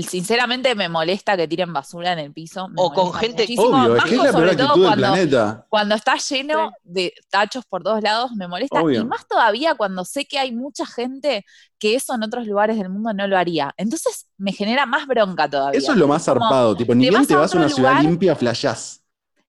sinceramente 0.03 0.75
me 0.75 0.89
molesta 0.89 1.35
que 1.37 1.47
tiren 1.47 1.73
basura 1.73 2.13
en 2.13 2.19
el 2.19 2.33
piso. 2.33 2.67
me 2.69 2.75
O 2.81 2.91
con 2.93 3.13
gente- 3.13 3.43
muchísimo, 3.43 3.67
Obvio, 3.83 3.95
es 3.95 4.03
que 4.03 4.15
es 4.15 4.23
la 4.23 4.31
sobre 4.31 4.55
peor 4.55 4.57
todo 4.57 4.67
actitud 4.67 4.81
del 4.81 4.87
cuando, 4.89 5.07
planeta. 5.07 5.65
cuando 5.69 5.95
está 5.95 6.15
lleno 6.17 6.71
de 6.83 7.13
tachos 7.29 7.65
por 7.65 7.83
todos 7.83 8.01
lados, 8.01 8.31
me 8.35 8.47
molesta. 8.47 8.81
Obvio. 8.81 9.01
Y 9.01 9.05
más 9.05 9.27
todavía 9.27 9.75
cuando 9.75 10.05
sé 10.05 10.25
que 10.25 10.39
hay 10.39 10.51
mucha 10.51 10.85
gente 10.85 11.45
que 11.79 11.95
eso 11.95 12.15
en 12.15 12.23
otros 12.23 12.47
lugares 12.47 12.77
del 12.77 12.89
mundo 12.89 13.13
no 13.13 13.27
lo 13.27 13.37
haría. 13.37 13.73
Entonces 13.77 14.27
me 14.37 14.51
genera 14.53 14.85
más 14.85 15.07
bronca 15.07 15.49
todavía. 15.49 15.77
Eso 15.79 15.91
es 15.91 15.97
lo 15.97 16.07
más 16.07 16.23
Como, 16.25 16.39
zarpado, 16.39 16.75
tipo, 16.75 16.93
ni 16.95 17.05
te 17.05 17.09
bien 17.09 17.21
vas 17.21 17.27
te 17.27 17.33
a 17.33 17.37
vas 17.37 17.53
a 17.53 17.57
una 17.57 17.69
ciudad 17.69 18.01
limpia, 18.01 18.35
flashás. 18.35 19.01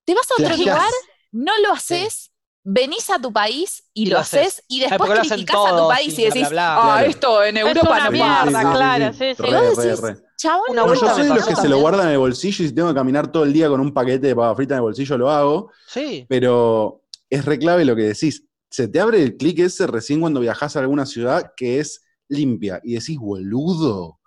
Te 0.04 0.14
vas 0.14 0.30
a 0.30 0.34
otro 0.34 0.46
Flashás. 0.46 0.58
lugar, 0.58 0.90
no 1.32 1.52
lo 1.62 1.72
haces, 1.72 2.32
venís 2.64 3.10
a 3.10 3.18
tu 3.18 3.32
país 3.32 3.84
y, 3.94 4.02
Y 4.02 4.06
lo 4.06 4.16
lo 4.16 4.20
haces, 4.20 4.62
y 4.68 4.80
después 4.80 5.10
criticás 5.20 5.56
a 5.56 5.70
tu 5.70 5.76
todos 5.76 5.94
país 5.94 6.18
y 6.18 6.24
decís, 6.24 6.48
bla, 6.50 6.50
bla. 6.50 6.76
ah, 6.76 6.82
Claro. 6.96 7.10
esto 7.10 7.44
en 7.44 7.56
Europa 7.58 7.90
una 7.90 8.04
no 8.04 8.10
mierda, 8.10 8.44
pasa. 8.52 8.72
claro, 8.72 9.12
sí, 9.12 9.34
sí. 9.34 9.42
Y 9.46 9.50
Re, 9.50 9.74
re, 9.74 9.96
re. 9.96 10.16
Chabón, 10.38 10.64
Una 10.70 10.86
No, 10.86 10.94
yo 10.94 11.08
soy 11.14 11.24
de 11.24 11.34
los 11.34 11.46
que 11.46 11.54
se 11.56 11.68
lo 11.68 11.78
guardan 11.80 12.06
en 12.06 12.12
el 12.12 12.18
bolsillo 12.18 12.64
y 12.64 12.68
si 12.68 12.74
tengo 12.74 12.88
que 12.88 12.94
caminar 12.94 13.30
todo 13.30 13.44
el 13.44 13.52
día 13.52 13.68
con 13.68 13.80
un 13.80 13.92
paquete 13.92 14.28
de 14.28 14.34
papa 14.36 14.54
frita 14.56 14.74
en 14.74 14.78
el 14.78 14.82
bolsillo 14.82 15.18
lo 15.18 15.30
hago, 15.30 15.70
Sí. 15.88 16.24
pero 16.28 17.02
es 17.28 17.44
re 17.44 17.58
clave 17.58 17.84
lo 17.84 17.94
que 17.94 18.02
decís. 18.04 18.44
Se 18.70 18.86
te 18.88 19.00
abre 19.00 19.22
el 19.22 19.36
clic 19.36 19.58
ese 19.58 19.86
recién 19.86 20.20
cuando 20.20 20.40
viajás 20.40 20.76
a 20.76 20.80
alguna 20.80 21.04
ciudad 21.06 21.52
que 21.56 21.80
es 21.80 22.02
limpia 22.28 22.80
y 22.84 22.94
decís, 22.94 23.18
boludo, 23.18 24.20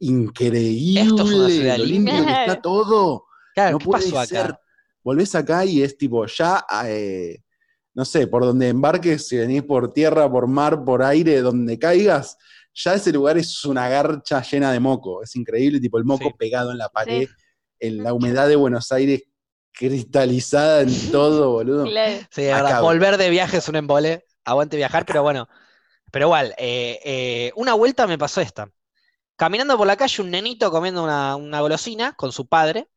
increíble, 0.00 1.00
Esto 1.02 1.22
es 1.24 1.32
una 1.34 1.48
ciudad 1.48 1.76
lo 1.78 1.84
limpia. 1.84 2.14
limpio 2.14 2.26
que 2.34 2.40
está 2.40 2.62
todo. 2.62 3.24
Claro, 3.54 3.72
no 3.72 3.78
¿qué 3.78 3.84
puede 3.84 4.04
pasó 4.04 4.18
acá? 4.20 4.26
ser. 4.46 4.58
Volvés 5.02 5.34
acá 5.34 5.64
y 5.64 5.82
es 5.82 5.96
tipo, 5.96 6.26
ya, 6.26 6.64
eh, 6.86 7.42
no 7.94 8.04
sé, 8.04 8.26
por 8.26 8.44
donde 8.44 8.68
embarques, 8.68 9.26
si 9.26 9.36
venís 9.36 9.62
por 9.62 9.92
tierra, 9.92 10.30
por 10.30 10.46
mar, 10.46 10.84
por 10.84 11.02
aire, 11.02 11.40
donde 11.40 11.78
caigas, 11.78 12.36
ya 12.74 12.94
ese 12.94 13.12
lugar 13.12 13.38
es 13.38 13.64
una 13.64 13.88
garcha 13.88 14.42
llena 14.42 14.72
de 14.72 14.80
moco. 14.80 15.22
Es 15.22 15.34
increíble, 15.36 15.80
tipo 15.80 15.98
el 15.98 16.04
moco 16.04 16.24
Sí. 16.28 16.34
pegado 16.38 16.70
en 16.72 16.78
la 16.78 16.88
pared, 16.88 17.28
en 17.80 18.02
la 18.02 18.12
humedad 18.12 18.48
de 18.48 18.56
Buenos 18.56 18.90
Aires 18.92 19.22
cristalizada 19.72 20.82
en 20.82 20.88
todo, 21.12 21.52
boludo. 21.52 21.84
Claro. 21.84 22.18
Sí, 22.30 22.42
es 22.42 22.54
verdad. 22.54 22.82
Volver 22.82 23.16
de 23.16 23.30
viaje 23.30 23.58
es 23.58 23.68
un 23.68 23.76
embole. 23.76 24.24
Aguante 24.44 24.76
viajar, 24.76 25.04
pero 25.06 25.22
bueno. 25.22 25.48
Pero 26.10 26.26
igual, 26.26 26.54
eh, 26.56 26.98
eh, 27.04 27.52
una 27.56 27.74
vuelta 27.74 28.06
me 28.06 28.16
pasó 28.18 28.40
esta. 28.40 28.70
Caminando 29.36 29.76
por 29.76 29.86
la 29.86 29.96
calle, 29.96 30.22
un 30.22 30.30
nenito 30.30 30.70
comiendo 30.70 31.04
una, 31.04 31.36
una 31.36 31.60
golosina 31.60 32.14
con 32.14 32.32
su 32.32 32.48
padre. 32.48 32.88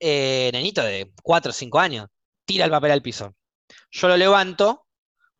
eh, 0.00 0.50
nenito 0.52 0.82
de 0.82 1.12
4 1.22 1.50
o 1.50 1.52
5 1.54 1.78
años. 1.78 2.08
Tira 2.44 2.64
el 2.64 2.70
papel 2.72 2.90
al 2.90 3.02
piso. 3.02 3.34
Yo 3.92 4.08
lo 4.08 4.16
levanto, 4.16 4.86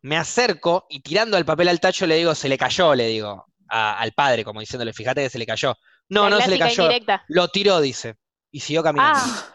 me 0.01 0.15
acerco 0.17 0.85
y 0.89 1.01
tirando 1.01 1.37
el 1.37 1.43
papel 1.45 1.67
al 1.67 1.81
tacho 1.81 2.07
le 2.07 2.15
digo, 2.15 2.33
se 2.33 2.47
le 2.47 2.57
cayó, 2.57 2.95
le 2.95 3.07
digo 3.07 3.45
a- 3.73 3.99
al 3.99 4.11
padre, 4.13 4.43
como 4.43 4.59
diciéndole, 4.59 4.93
fíjate 4.93 5.23
que 5.23 5.29
se 5.29 5.39
le 5.39 5.45
cayó. 5.45 5.75
No, 6.09 6.23
La 6.29 6.29
no 6.37 6.41
se 6.41 6.49
le 6.49 6.59
cayó. 6.59 6.83
indirecta. 6.83 7.23
Lo 7.27 7.47
tiró, 7.47 7.81
dice. 7.81 8.15
Y 8.51 8.59
siguió 8.59 8.83
caminando. 8.83 9.19
Ah, 9.21 9.52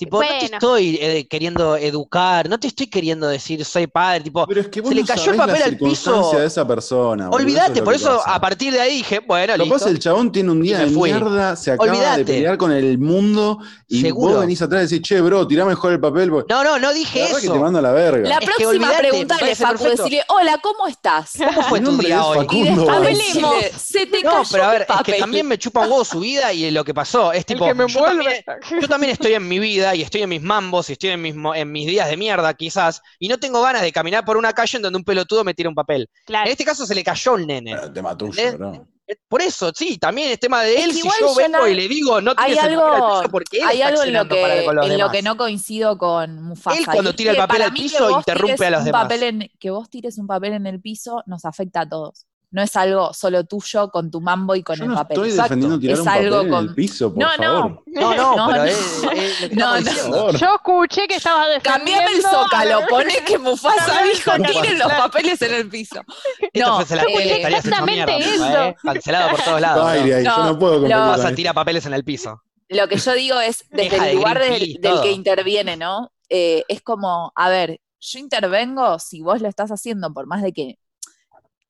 Tipo, 0.00 0.22
no 0.22 0.28
te 0.28 0.46
estoy 0.46 0.98
eh, 0.98 1.28
queriendo 1.28 1.76
educar, 1.76 2.48
no 2.48 2.58
te 2.58 2.68
estoy 2.68 2.86
queriendo 2.86 3.28
decir 3.28 3.62
soy 3.66 3.86
padre, 3.86 4.22
tipo, 4.22 4.46
Pero 4.46 4.62
es 4.62 4.68
que 4.68 4.80
vos 4.80 4.88
Se 4.88 4.94
le 4.94 5.02
no 5.02 5.06
cayó 5.06 5.30
el 5.32 5.36
papel 5.36 5.62
al 5.62 5.76
piso. 5.76 6.32
de 6.38 6.46
esa 6.46 6.66
persona. 6.66 7.28
boludo, 7.28 7.36
olvídate, 7.44 7.64
eso 7.64 7.72
es 7.74 7.78
lo 7.80 7.84
por 7.84 7.94
eso 7.94 8.16
pasa. 8.16 8.34
a 8.34 8.40
partir 8.40 8.72
de 8.72 8.80
ahí 8.80 8.96
dije, 8.96 9.18
bueno, 9.20 9.56
Lo 9.58 9.64
que 9.64 9.70
pasa 9.70 9.84
listo. 9.84 9.88
es 9.88 9.92
que 9.92 9.96
el 9.96 9.98
chabón 10.02 10.32
tiene 10.32 10.50
un 10.52 10.62
día 10.62 10.78
de 10.78 10.86
fui. 10.86 11.10
mierda, 11.12 11.54
se 11.54 11.72
acaba 11.72 12.16
de 12.16 12.24
pelear 12.24 12.56
con 12.56 12.72
el 12.72 12.96
mundo 12.98 13.58
y 13.86 14.00
Seguro. 14.00 14.32
vos 14.34 14.40
venís 14.40 14.62
atrás 14.62 14.84
y 14.90 14.94
decís, 14.94 15.06
che, 15.08 15.20
bro, 15.20 15.46
tirá 15.46 15.66
mejor 15.66 15.92
el 15.92 16.00
papel. 16.00 16.30
porque 16.30 16.52
No, 16.52 16.64
no, 16.64 16.78
no 16.78 16.88
la 16.88 16.92
dije 16.94 17.26
que 17.26 17.36
eso. 17.46 17.52
te 17.52 17.58
mando 17.58 17.78
a 17.80 17.82
la 17.82 17.92
verga. 17.92 18.26
La 18.26 18.34
Es 18.36 18.40
que 18.40 18.46
próxima 18.46 18.90
pregunta 18.96 19.36
le 19.44 19.54
Facu, 19.54 19.84
decirle, 19.84 20.22
hola, 20.28 20.58
¿cómo 20.62 20.86
estás? 20.88 21.32
¿Cómo 21.36 21.62
fue 21.68 21.80
tu 21.80 21.96
día 21.98 22.24
hoy? 22.24 22.38
Facundo. 22.38 22.86
Y 22.86 22.88
Hablemos. 22.88 23.54
se 23.76 24.06
te 24.06 24.22
No, 24.22 24.30
cayó 24.30 24.48
pero 24.50 24.64
a 24.64 24.70
ver, 24.72 24.86
es 24.88 25.02
que 25.04 25.12
también 25.20 25.46
me 25.46 25.58
chupa 25.58 25.80
un 25.80 25.90
huevo 25.90 26.04
su 26.06 26.20
vida 26.20 26.52
y 26.54 26.70
lo 26.70 26.84
que 26.84 26.94
pasó. 26.94 27.32
Es 27.32 27.44
tipo, 27.44 27.66
yo 27.66 28.88
también 28.88 29.12
estoy 29.12 29.34
en 29.34 29.46
mi 29.46 29.58
vida 29.58 29.89
y 29.94 30.02
estoy 30.02 30.22
en 30.22 30.28
mis 30.28 30.42
mambos 30.42 30.88
y 30.90 30.92
estoy 30.94 31.10
en 31.10 31.22
mis, 31.22 31.34
mo- 31.34 31.54
en 31.54 31.70
mis 31.70 31.86
días 31.86 32.08
de 32.08 32.16
mierda, 32.16 32.52
quizás, 32.54 33.00
y 33.18 33.28
no 33.28 33.38
tengo 33.38 33.60
ganas 33.62 33.82
de 33.82 33.92
caminar 33.92 34.24
por 34.24 34.36
una 34.36 34.52
calle 34.52 34.76
en 34.76 34.82
donde 34.82 34.96
un 34.98 35.04
pelotudo 35.04 35.44
me 35.44 35.54
tira 35.54 35.68
un 35.68 35.74
papel. 35.74 36.08
Claro. 36.26 36.46
En 36.46 36.52
este 36.52 36.64
caso 36.64 36.86
se 36.86 36.94
le 36.94 37.02
cayó 37.04 37.34
un 37.34 37.46
nene. 37.46 37.74
Bueno, 37.76 37.92
te 37.92 38.02
mató 38.02 38.24
un 38.26 38.30
¿Entendés? 38.32 38.52
llorón. 38.58 38.88
Por 39.28 39.42
eso, 39.42 39.72
sí, 39.74 39.98
también 39.98 40.30
es 40.30 40.38
tema 40.38 40.62
de 40.62 40.72
Es 40.76 40.84
él. 40.84 40.90
que 40.92 40.96
si 40.98 41.08
yo 41.20 41.34
vengo 41.34 41.58
no- 41.58 41.66
y 41.66 41.74
le 41.74 41.88
digo, 41.88 42.20
no 42.20 42.32
Hay 42.36 42.52
tires 42.52 42.64
el 42.64 42.76
papel 42.76 42.84
al 42.84 42.94
algo, 42.94 43.18
piso 43.20 43.30
porque 43.32 43.56
él 43.58 43.64
hay 43.66 43.76
está 43.78 43.88
algo 43.88 44.02
en 44.04 44.12
lo 44.12 44.20
accionando 44.20 44.40
para 44.40 44.54
que, 44.60 44.64
con 44.66 44.76
los 44.76 44.86
en 44.86 44.98
lo 44.98 45.10
que 45.10 45.22
no 45.22 45.36
coincido 45.36 45.98
con 45.98 46.42
Mufasa. 46.42 46.78
Él 46.78 46.84
cuando 46.86 47.12
tira 47.16 47.30
el 47.32 47.36
que 47.36 47.40
papel 47.42 47.62
al 47.62 47.74
que 47.74 47.82
piso, 47.82 48.10
interrumpe 48.18 48.66
a 48.66 48.70
los 48.70 48.84
demás. 48.84 49.10
en- 49.10 49.50
que 49.58 49.70
vos 49.70 49.90
tires 49.90 50.16
un 50.18 50.28
papel 50.28 50.52
en 50.52 50.66
el 50.68 50.80
piso 50.80 51.24
nos 51.26 51.44
afecta 51.44 51.80
a 51.80 51.88
todos. 51.88 52.26
No 52.52 52.62
es 52.62 52.74
algo 52.74 53.12
solo 53.14 53.44
tuyo 53.44 53.90
con 53.90 54.10
tu 54.10 54.20
mambo 54.20 54.56
y 54.56 54.62
con 54.64 54.76
Yo 54.76 54.82
el 54.84 54.90
no 54.90 54.96
papel. 54.96 55.16
estoy 55.18 55.28
Exacto. 55.30 55.42
defendiendo 55.54 55.78
tirar 55.78 55.94
Es 55.94 55.98
un 56.00 56.04
papel 56.06 56.26
algo 56.26 56.40
en 56.40 56.48
con- 56.50 56.64
el 56.68 56.74
piso, 56.74 57.14
por 57.14 57.22
No, 57.22 57.28
favor. 57.30 57.70
no. 57.70 57.82
No, 57.86 58.14
no, 58.16 58.36
No, 58.36 58.46
pero 58.50 58.58
no. 58.58 58.64
es, 58.64 58.76
es 58.78 59.02
lo 59.02 59.48
que 59.48 59.54
No, 59.54 59.76
estamos 59.76 59.84
no. 59.84 59.90
diciendo. 59.90 60.10
Por 60.10 60.18
favor. 60.18 60.36
Yo 60.40 60.54
escuché 60.56 61.06
que 61.08 61.14
estabas 61.14 61.46
defendiendo. 61.48 61.78
Cambiame 61.78 62.12
el 62.16 62.22
zócalo, 62.22 62.80
pone 62.88 63.14
que 63.24 63.38
Mufasa 63.38 64.02
dijo 64.02 64.32
tiren 64.32 64.78
los 64.80 64.92
papeles 64.92 65.42
en 65.42 65.54
el 65.54 65.68
piso. 65.68 66.00
No, 66.54 66.80
la 66.90 67.02
eh, 67.04 67.42
exactamente 67.46 68.16
mierda, 68.16 68.18
eso. 68.18 68.62
¿eh? 68.64 68.76
Cancelado 68.82 69.30
por 69.30 69.42
todos 69.42 69.60
lados. 69.60 69.86
Aire 69.88 70.10
¿no? 70.10 70.16
ahí, 70.16 70.24
yo 70.24 70.44
No, 70.52 70.58
puedo 70.58 70.72
lo- 70.74 70.80
competir 70.80 70.96
Vas 70.96 71.16
con 71.16 71.20
a 71.26 71.28
esto. 71.28 71.36
tirar 71.36 71.54
papeles 71.54 71.86
en 71.86 71.94
el 71.94 72.04
piso. 72.04 72.42
Lo 72.68 72.88
que 72.88 72.96
yo 72.96 73.12
digo 73.14 73.40
es, 73.40 73.64
desde 73.70 73.90
Deja 73.90 74.04
de 74.04 74.10
el 74.10 74.16
lugar 74.16 74.38
del, 74.40 74.80
que 75.02 75.12
interviene, 75.12 75.76
¿no? 75.76 76.12
Eh, 76.28 76.64
es 76.68 76.82
como, 76.82 77.32
a 77.34 77.48
ver, 77.48 77.80
yo 78.00 78.18
intervengo 78.18 78.98
si 78.98 79.22
vos 79.22 79.40
lo 79.40 79.48
estás 79.48 79.70
haciendo, 79.70 80.12
por 80.12 80.26
más 80.26 80.42
de 80.42 80.52
que 80.52 80.78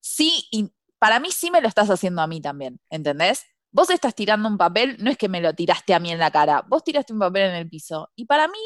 sí, 0.01 0.47
y 0.51 0.71
para 0.99 1.21
mí 1.21 1.31
sí 1.31 1.51
me 1.51 1.61
lo 1.61 1.69
estás 1.69 1.89
haciendo 1.91 2.23
a 2.23 2.27
mí 2.27 2.41
también, 2.41 2.79
¿entendés? 2.91 3.45
Vos 3.73 3.89
estás 3.91 4.15
tirando 4.15 4.49
un 4.49 4.59
papel, 4.59 4.97
no 4.99 5.11
es 5.11 5.17
que 5.17 5.29
me 5.29 5.41
lo 5.41 5.55
tiraste 5.55 5.95
a 5.95 6.01
mí 6.01 6.11
en 6.11 6.19
la 6.19 6.31
cara, 6.31 6.65
vos 6.69 6.83
tiraste 6.85 7.13
un 7.13 7.21
papel 7.21 7.43
en 7.51 7.55
el 7.55 7.69
piso. 7.69 8.11
Y 8.17 8.25
para 8.27 8.49
mí, 8.49 8.59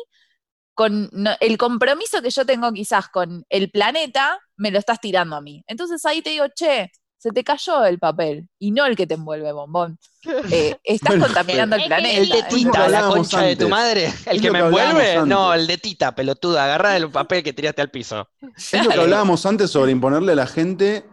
con 0.75 1.09
no- 1.13 1.37
el 1.41 1.57
compromiso 1.59 2.21
que 2.23 2.31
yo 2.31 2.45
tengo 2.45 2.73
quizás 2.73 3.09
con 3.09 3.45
el 3.49 3.71
planeta, 3.71 4.39
me 4.57 4.71
lo 4.71 4.79
estás 4.79 5.01
tirando 5.01 5.37
a 5.37 5.41
mí. 5.41 5.63
Entonces 5.67 6.05
ahí 6.07 6.23
te 6.23 6.31
digo, 6.31 6.47
che, 6.55 6.91
se 7.19 7.31
te 7.31 7.45
cayó 7.45 7.85
el 7.85 7.99
papel 7.99 8.49
y 8.59 8.71
no 8.71 8.85
el 8.87 8.97
que 8.97 9.07
te 9.07 9.15
envuelve, 9.15 9.53
bombón. 9.53 9.99
Eh, 10.51 10.77
estás 10.83 11.11
Bueno, 11.11 11.27
contaminando 11.27 11.77
el 11.77 11.83
pero- 11.83 11.97
planeta. 11.97 12.19
El 12.21 12.29
de 12.31 12.43
Tita, 12.45 12.89
la 12.89 13.03
concha 13.09 13.43
de 13.43 13.57
tu 13.57 13.69
madre. 13.69 14.13
El 14.27 14.41
que 14.41 14.51
me 14.51 14.61
envuelve, 14.61 15.25
no, 15.27 15.53
el 15.55 15.67
de 15.67 15.77
Tita, 15.79 16.15
pelotuda. 16.15 16.65
Agarra 16.65 16.97
el 16.97 17.11
papel 17.11 17.43
que 17.43 17.53
tiraste 17.53 17.83
al 17.83 17.91
piso. 17.91 18.29
Es 18.57 18.73
lo 18.85 18.91
que 18.91 19.01
hablábamos 19.01 19.45
antes 19.47 19.71
sobre 19.71 19.93
imponerle 19.93 20.33
a 20.33 20.37
la 20.37 20.47
gente 20.47 21.05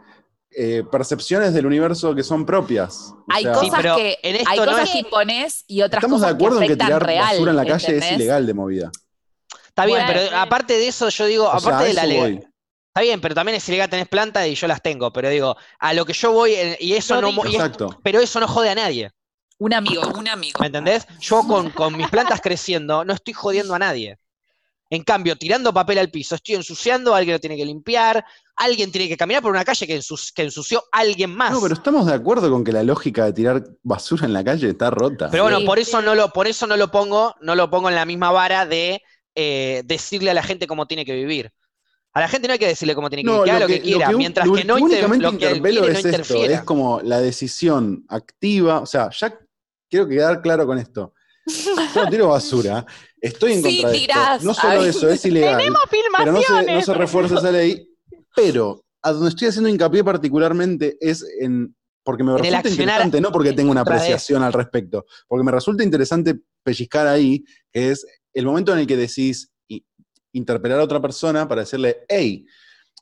eh, 0.53 0.83
percepciones 0.91 1.53
del 1.53 1.65
universo 1.65 2.13
que 2.13 2.23
son 2.23 2.45
propias. 2.45 3.13
O 3.13 3.23
Hay 3.29 3.43
sea, 3.43 3.53
cosas, 3.53 3.79
pero 3.81 3.95
que, 3.95 4.17
en 4.21 4.35
esto 4.35 4.49
hay 4.49 4.59
no 4.59 4.65
cosas 4.65 4.83
es- 4.83 4.89
que 4.91 4.99
imponés 4.99 5.63
y 5.67 5.81
otras 5.81 6.03
Estamos 6.03 6.21
de 6.21 6.27
acuerdo 6.27 6.59
que 6.59 6.65
en 6.65 6.71
que 6.71 6.75
tirar 6.77 7.05
real. 7.05 7.25
basura 7.31 7.51
en 7.51 7.57
la 7.57 7.65
calle 7.65 7.85
¿entendés? 7.87 8.11
es 8.11 8.15
ilegal 8.17 8.45
de 8.45 8.53
movida. 8.53 8.91
Está 9.67 9.85
bien, 9.85 9.99
Bueno, 10.05 10.21
pero 10.25 10.37
aparte 10.37 10.73
de 10.73 10.87
eso, 10.87 11.07
yo 11.09 11.25
digo, 11.25 11.45
O 11.45 11.49
aparte 11.51 11.85
de 11.85 11.93
la 11.93 12.05
voy. 12.05 12.43
Está 12.93 13.01
bien, 13.01 13.21
pero 13.21 13.33
también 13.33 13.55
es 13.55 13.69
ilegal 13.69 13.89
tenés 13.89 14.09
planta 14.09 14.45
y 14.45 14.55
yo 14.55 14.67
las 14.67 14.81
tengo. 14.81 15.13
Pero 15.13 15.29
digo, 15.29 15.55
a 15.79 15.93
lo 15.93 16.05
que 16.05 16.11
yo 16.11 16.33
voy, 16.33 16.53
eh, 16.55 16.77
y 16.81 16.93
eso 16.93 17.15
Yo 17.15 17.21
no. 17.21 17.31
mo- 17.31 17.45
y 17.45 17.55
es- 17.55 17.63
pero 18.03 18.19
eso 18.19 18.39
no 18.41 18.47
jode 18.49 18.69
a 18.69 18.75
nadie. 18.75 19.11
Un 19.59 19.73
amigo, 19.73 20.01
un 20.17 20.27
amigo. 20.27 20.59
¿Me 20.59 20.65
entendés? 20.67 21.07
Yo 21.21 21.43
con, 21.47 21.69
con 21.69 21.95
mis 21.95 22.09
plantas 22.09 22.41
creciendo 22.41 23.05
no 23.05 23.13
estoy 23.13 23.33
jodiendo 23.33 23.73
a 23.75 23.79
nadie. 23.79 24.17
En 24.93 25.03
cambio, 25.03 25.37
tirando 25.37 25.73
papel 25.73 25.97
al 25.99 26.11
piso, 26.11 26.35
estoy 26.35 26.55
ensuciando, 26.55 27.15
alguien 27.15 27.35
lo 27.35 27.39
tiene 27.39 27.55
que 27.55 27.65
limpiar, 27.65 28.23
alguien 28.57 28.91
tiene 28.91 29.07
que 29.07 29.15
caminar 29.15 29.41
por 29.41 29.49
una 29.51 29.63
calle 29.63 29.87
que, 29.87 29.97
ensu- 29.97 30.31
que 30.35 30.43
ensució 30.43 30.83
alguien 30.91 31.33
más. 31.33 31.51
No, 31.53 31.61
pero 31.61 31.73
estamos 31.75 32.05
de 32.05 32.13
acuerdo 32.13 32.51
con 32.51 32.63
que 32.65 32.73
la 32.73 32.83
lógica 32.83 33.23
de 33.25 33.31
tirar 33.33 33.63
basura 33.83 34.25
en 34.25 34.33
la 34.33 34.43
calle 34.43 34.69
está 34.69 34.89
rota. 34.89 35.29
Pero 35.31 35.43
bueno, 35.43 35.59
Sí. 35.59 35.65
por 35.65 35.79
eso 35.79 36.01
no 36.01 36.13
lo, 36.13 36.29
por 36.33 36.45
eso 36.45 36.67
no 36.67 36.75
lo 36.75 36.91
pongo, 36.91 37.33
no 37.41 37.55
lo 37.55 37.69
pongo 37.71 37.87
en 37.87 37.95
la 37.95 38.05
misma 38.05 38.31
vara 38.31 38.65
de 38.65 39.01
eh, 39.33 39.81
decirle 39.85 40.29
a 40.29 40.33
la 40.33 40.43
gente 40.43 40.67
cómo 40.67 40.85
tiene 40.87 41.05
que 41.05 41.13
vivir. 41.15 41.51
A 42.13 42.19
la 42.19 42.27
gente 42.27 42.49
no 42.49 42.51
hay 42.53 42.59
que 42.59 42.67
decirle 42.67 42.93
cómo 42.93 43.09
tiene 43.09 43.23
que 43.23 43.29
vivir, 43.29 43.43
que 43.45 43.51
haga 43.51 43.59
lo 43.61 43.67
que, 43.67 43.81
quiera, 43.81 44.09
un- 44.09 44.17
mientras 44.17 44.45
lo 44.45 44.53
que 44.55 44.65
no 44.65 44.75
que 44.75 44.81
inter- 44.81 45.05
únicamente 45.05 45.23
lo 45.23 45.37
que 45.39 45.45
él 45.47 45.61
quiere 45.61 45.79
no 45.79 45.87
es 45.87 46.05
esto, 46.05 46.35
es 46.45 46.61
como 46.63 46.99
la 47.01 47.21
decisión 47.21 48.03
activa, 48.09 48.81
o 48.81 48.85
sea, 48.85 49.09
ya 49.17 49.33
quiero 49.89 50.05
quedar 50.09 50.41
claro 50.41 50.65
con 50.67 50.77
esto. 50.77 51.13
Yo 51.95 52.03
no 52.03 52.09
tiro 52.09 52.27
basura, 52.27 52.85
estoy 53.21 53.53
en 53.53 53.63
Sí, 53.63 53.81
contra 53.81 53.89
de 53.91 53.97
tirás, 53.97 54.35
esto. 54.37 54.45
No 54.47 54.53
solo 54.53 54.85
eso, 54.85 55.09
es 55.09 55.25
ilegal. 55.25 55.57
Tenemos 55.57 55.81
pero 55.89 56.31
no 56.31 56.39
se, 56.39 56.45
filmaciones. 56.45 56.87
no 56.87 56.93
se 56.93 56.99
refuerza 56.99 57.35
esa 57.35 57.51
ley. 57.51 57.87
Pero 58.35 58.83
a 59.01 59.11
donde 59.11 59.29
estoy 59.29 59.47
haciendo 59.47 59.69
hincapié 59.69 60.03
particularmente 60.03 60.97
es 60.99 61.25
en. 61.39 61.75
Porque 62.03 62.23
me 62.23 62.35
resulta 62.35 62.67
interesante, 62.67 63.21
no 63.21 63.31
porque 63.31 63.49
en 63.49 63.55
tengo 63.55 63.71
una 63.71 63.83
de 63.83 63.91
apreciación 63.91 64.41
al 64.41 64.53
respecto, 64.53 65.05
porque 65.27 65.43
me 65.43 65.51
resulta 65.51 65.83
interesante 65.83 66.39
pellizcar 66.63 67.05
ahí, 67.05 67.43
que 67.71 67.91
es 67.91 68.07
el 68.33 68.45
momento 68.45 68.73
en 68.73 68.79
el 68.79 68.87
que 68.87 68.97
decís 68.97 69.51
interpelar 70.33 70.79
a 70.79 70.83
otra 70.83 71.01
persona 71.01 71.47
para 71.47 71.61
decirle, 71.61 72.05
hey, 72.07 72.45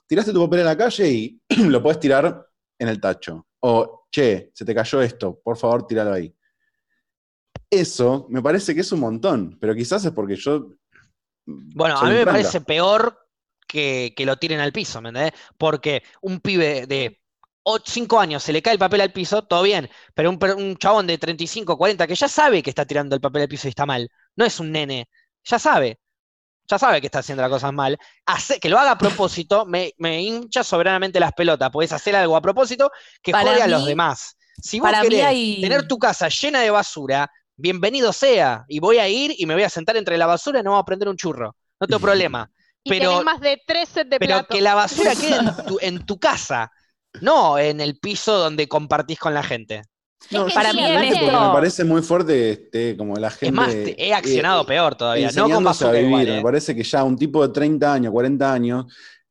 tiraste 0.08 0.34
tu 0.34 0.44
papel 0.44 0.60
en 0.60 0.66
la 0.66 0.78
calle 0.78 1.10
y 1.10 1.41
lo 1.70 1.82
puedes 1.82 2.00
tirar 2.00 2.46
en 2.78 2.88
el 2.88 3.00
tacho. 3.00 3.48
O, 3.62 4.06
che, 4.12 4.52
se 4.54 4.66
te 4.66 4.74
cayó 4.74 5.02
esto, 5.02 5.40
por 5.44 5.58
favor, 5.58 5.86
tíralo 5.86 6.14
ahí. 6.14 6.34
Eso 7.69 8.26
me 8.30 8.41
parece 8.41 8.73
que 8.73 8.81
es 8.81 8.91
un 8.91 8.99
montón, 9.02 9.57
pero 9.60 9.76
quizás 9.76 10.03
es 10.06 10.11
porque 10.11 10.36
yo. 10.36 10.68
Bueno, 11.45 11.98
a 11.99 12.06
mí 12.10 12.15
me 12.15 12.26
parece 12.27 12.61
peor 12.61 13.27
que, 13.68 14.14
que 14.15 14.26
lo 14.26 14.38
tiren 14.38 14.60
al 14.60 14.72
piso, 14.72 15.02
¿me 15.02 15.10
entendés? 15.10 15.34
Porque 15.57 16.03
un 16.22 16.40
pibe 16.40 16.88
de 16.88 17.19
5 17.86 18.19
años 18.19 18.44
se 18.44 18.52
le 18.53 18.61
cae 18.61 18.73
el 18.73 18.80
papel 18.80 19.02
al 19.02 19.14
piso, 19.14 19.44
todo 19.44 19.61
bien, 19.64 19.90
pero 20.15 20.30
un, 20.30 20.40
per- 20.40 20.56
un 20.56 20.76
chabón 20.77 21.06
de 21.07 21.18
35, 21.19 21.77
40 21.77 22.07
que 22.07 22.15
ya 22.15 22.27
sabe 22.27 22.64
que 22.64 22.72
está 22.72 22.86
tirando 22.86 23.15
el 23.15 23.22
papel 23.22 23.44
al 23.44 23.48
piso 23.48 23.68
y 23.68 23.69
está 23.69 23.86
mal, 23.86 24.10
no 24.36 24.45
es 24.45 24.60
un 24.60 24.72
nene, 24.72 25.07
ya 25.44 25.60
sabe, 25.60 25.99
ya 26.68 26.77
sabe 26.80 27.02
que 27.02 27.07
está 27.07 27.19
haciendo 27.19 27.41
las 27.41 27.52
cosas 27.52 27.73
mal, 27.73 27.98
hace, 28.26 28.60
que 28.60 28.69
lo 28.69 28.77
haga 28.80 28.91
a 28.91 28.98
propósito, 28.98 29.65
me, 29.65 29.94
me 29.98 30.22
hincha 30.22 30.64
soberanamente 30.64 31.19
las 31.19 31.34
pelotas, 31.34 31.69
podés 31.72 31.91
hacer 31.91 32.15
algo 32.15 32.36
a 32.36 32.41
propósito 32.41 32.91
que 33.22 33.31
Para 33.31 33.44
jode 33.52 33.61
a 33.64 33.68
los 33.68 33.86
demás. 33.86 34.38
Si 34.61 34.80
vos 34.80 34.90
para 34.90 35.02
querés 35.02 35.23
hay- 35.26 35.61
tener 35.61 35.88
tu 35.88 35.98
casa 35.98 36.27
llena 36.30 36.61
de 36.61 36.69
basura, 36.69 37.31
bienvenido 37.60 38.14
sea, 38.14 38.64
y 38.68 38.80
voy 38.80 38.98
a 38.98 39.07
ir 39.10 39.34
y 39.38 39.45
me 39.45 39.53
voy 39.53 39.64
a 39.64 39.69
sentar 39.69 39.98
entre 39.98 40.18
la 40.18 40.26
basura 40.26 40.61
y 40.61 40.64
no 40.64 40.72
voy 40.72 40.80
a 40.80 40.84
prender 40.84 41.10
un 41.10 41.18
churro, 41.18 41.56
no 41.80 41.88
tengo 41.88 41.99
problema. 41.99 42.49
Y 42.84 42.90
pero- 42.91 43.10
tenés 43.11 43.26
más 43.26 43.41
de 43.41 43.61
tres 43.68 43.90
sets 43.90 44.10
de 44.10 44.18
Pero 44.19 44.30
platos. 44.36 44.56
que 44.56 44.61
la 44.61 44.76
basura 44.76 45.14
quede 45.15 45.36
en 45.36 45.56
tu, 45.68 45.77
en 45.81 46.06
tu 46.06 46.18
casa, 46.19 46.72
no 47.22 47.57
en 47.60 47.81
el 47.81 47.98
piso 47.99 48.38
donde 48.38 48.68
compartís 48.68 49.19
con 49.19 49.34
la 49.34 49.44
gente. 49.44 49.81
No, 50.31 50.45
que 50.48 50.53
para 50.53 50.72
sí, 50.72 50.77
mí 50.77 50.84
en 50.84 50.94
porque 50.94 51.07
esto- 51.10 51.26
me 51.48 51.53
parece 51.53 51.84
muy 51.86 52.02
fuerte 52.02 52.52
este, 52.52 52.95
como 52.98 53.15
la 53.15 53.30
gente. 53.30 53.45
es 53.48 53.53
más, 53.53 53.73
he 53.73 54.14
accionado 54.14 54.64
eh, 54.64 54.65
peor 54.65 54.95
todavía, 54.95 55.30
no 55.36 55.49
con 55.49 55.64
basura 55.64 55.90
a 55.91 55.94
vivir. 55.94 56.07
igual, 56.10 56.27
eh. 56.27 56.36
Me 56.38 56.41
parece 56.44 56.76
que 56.76 56.84
ya 56.84 57.03
un 57.03 57.18
tipo 57.18 57.45
de 57.48 57.53
30 57.53 57.94
años, 57.94 58.11
40 58.11 58.53
años, 58.53 58.86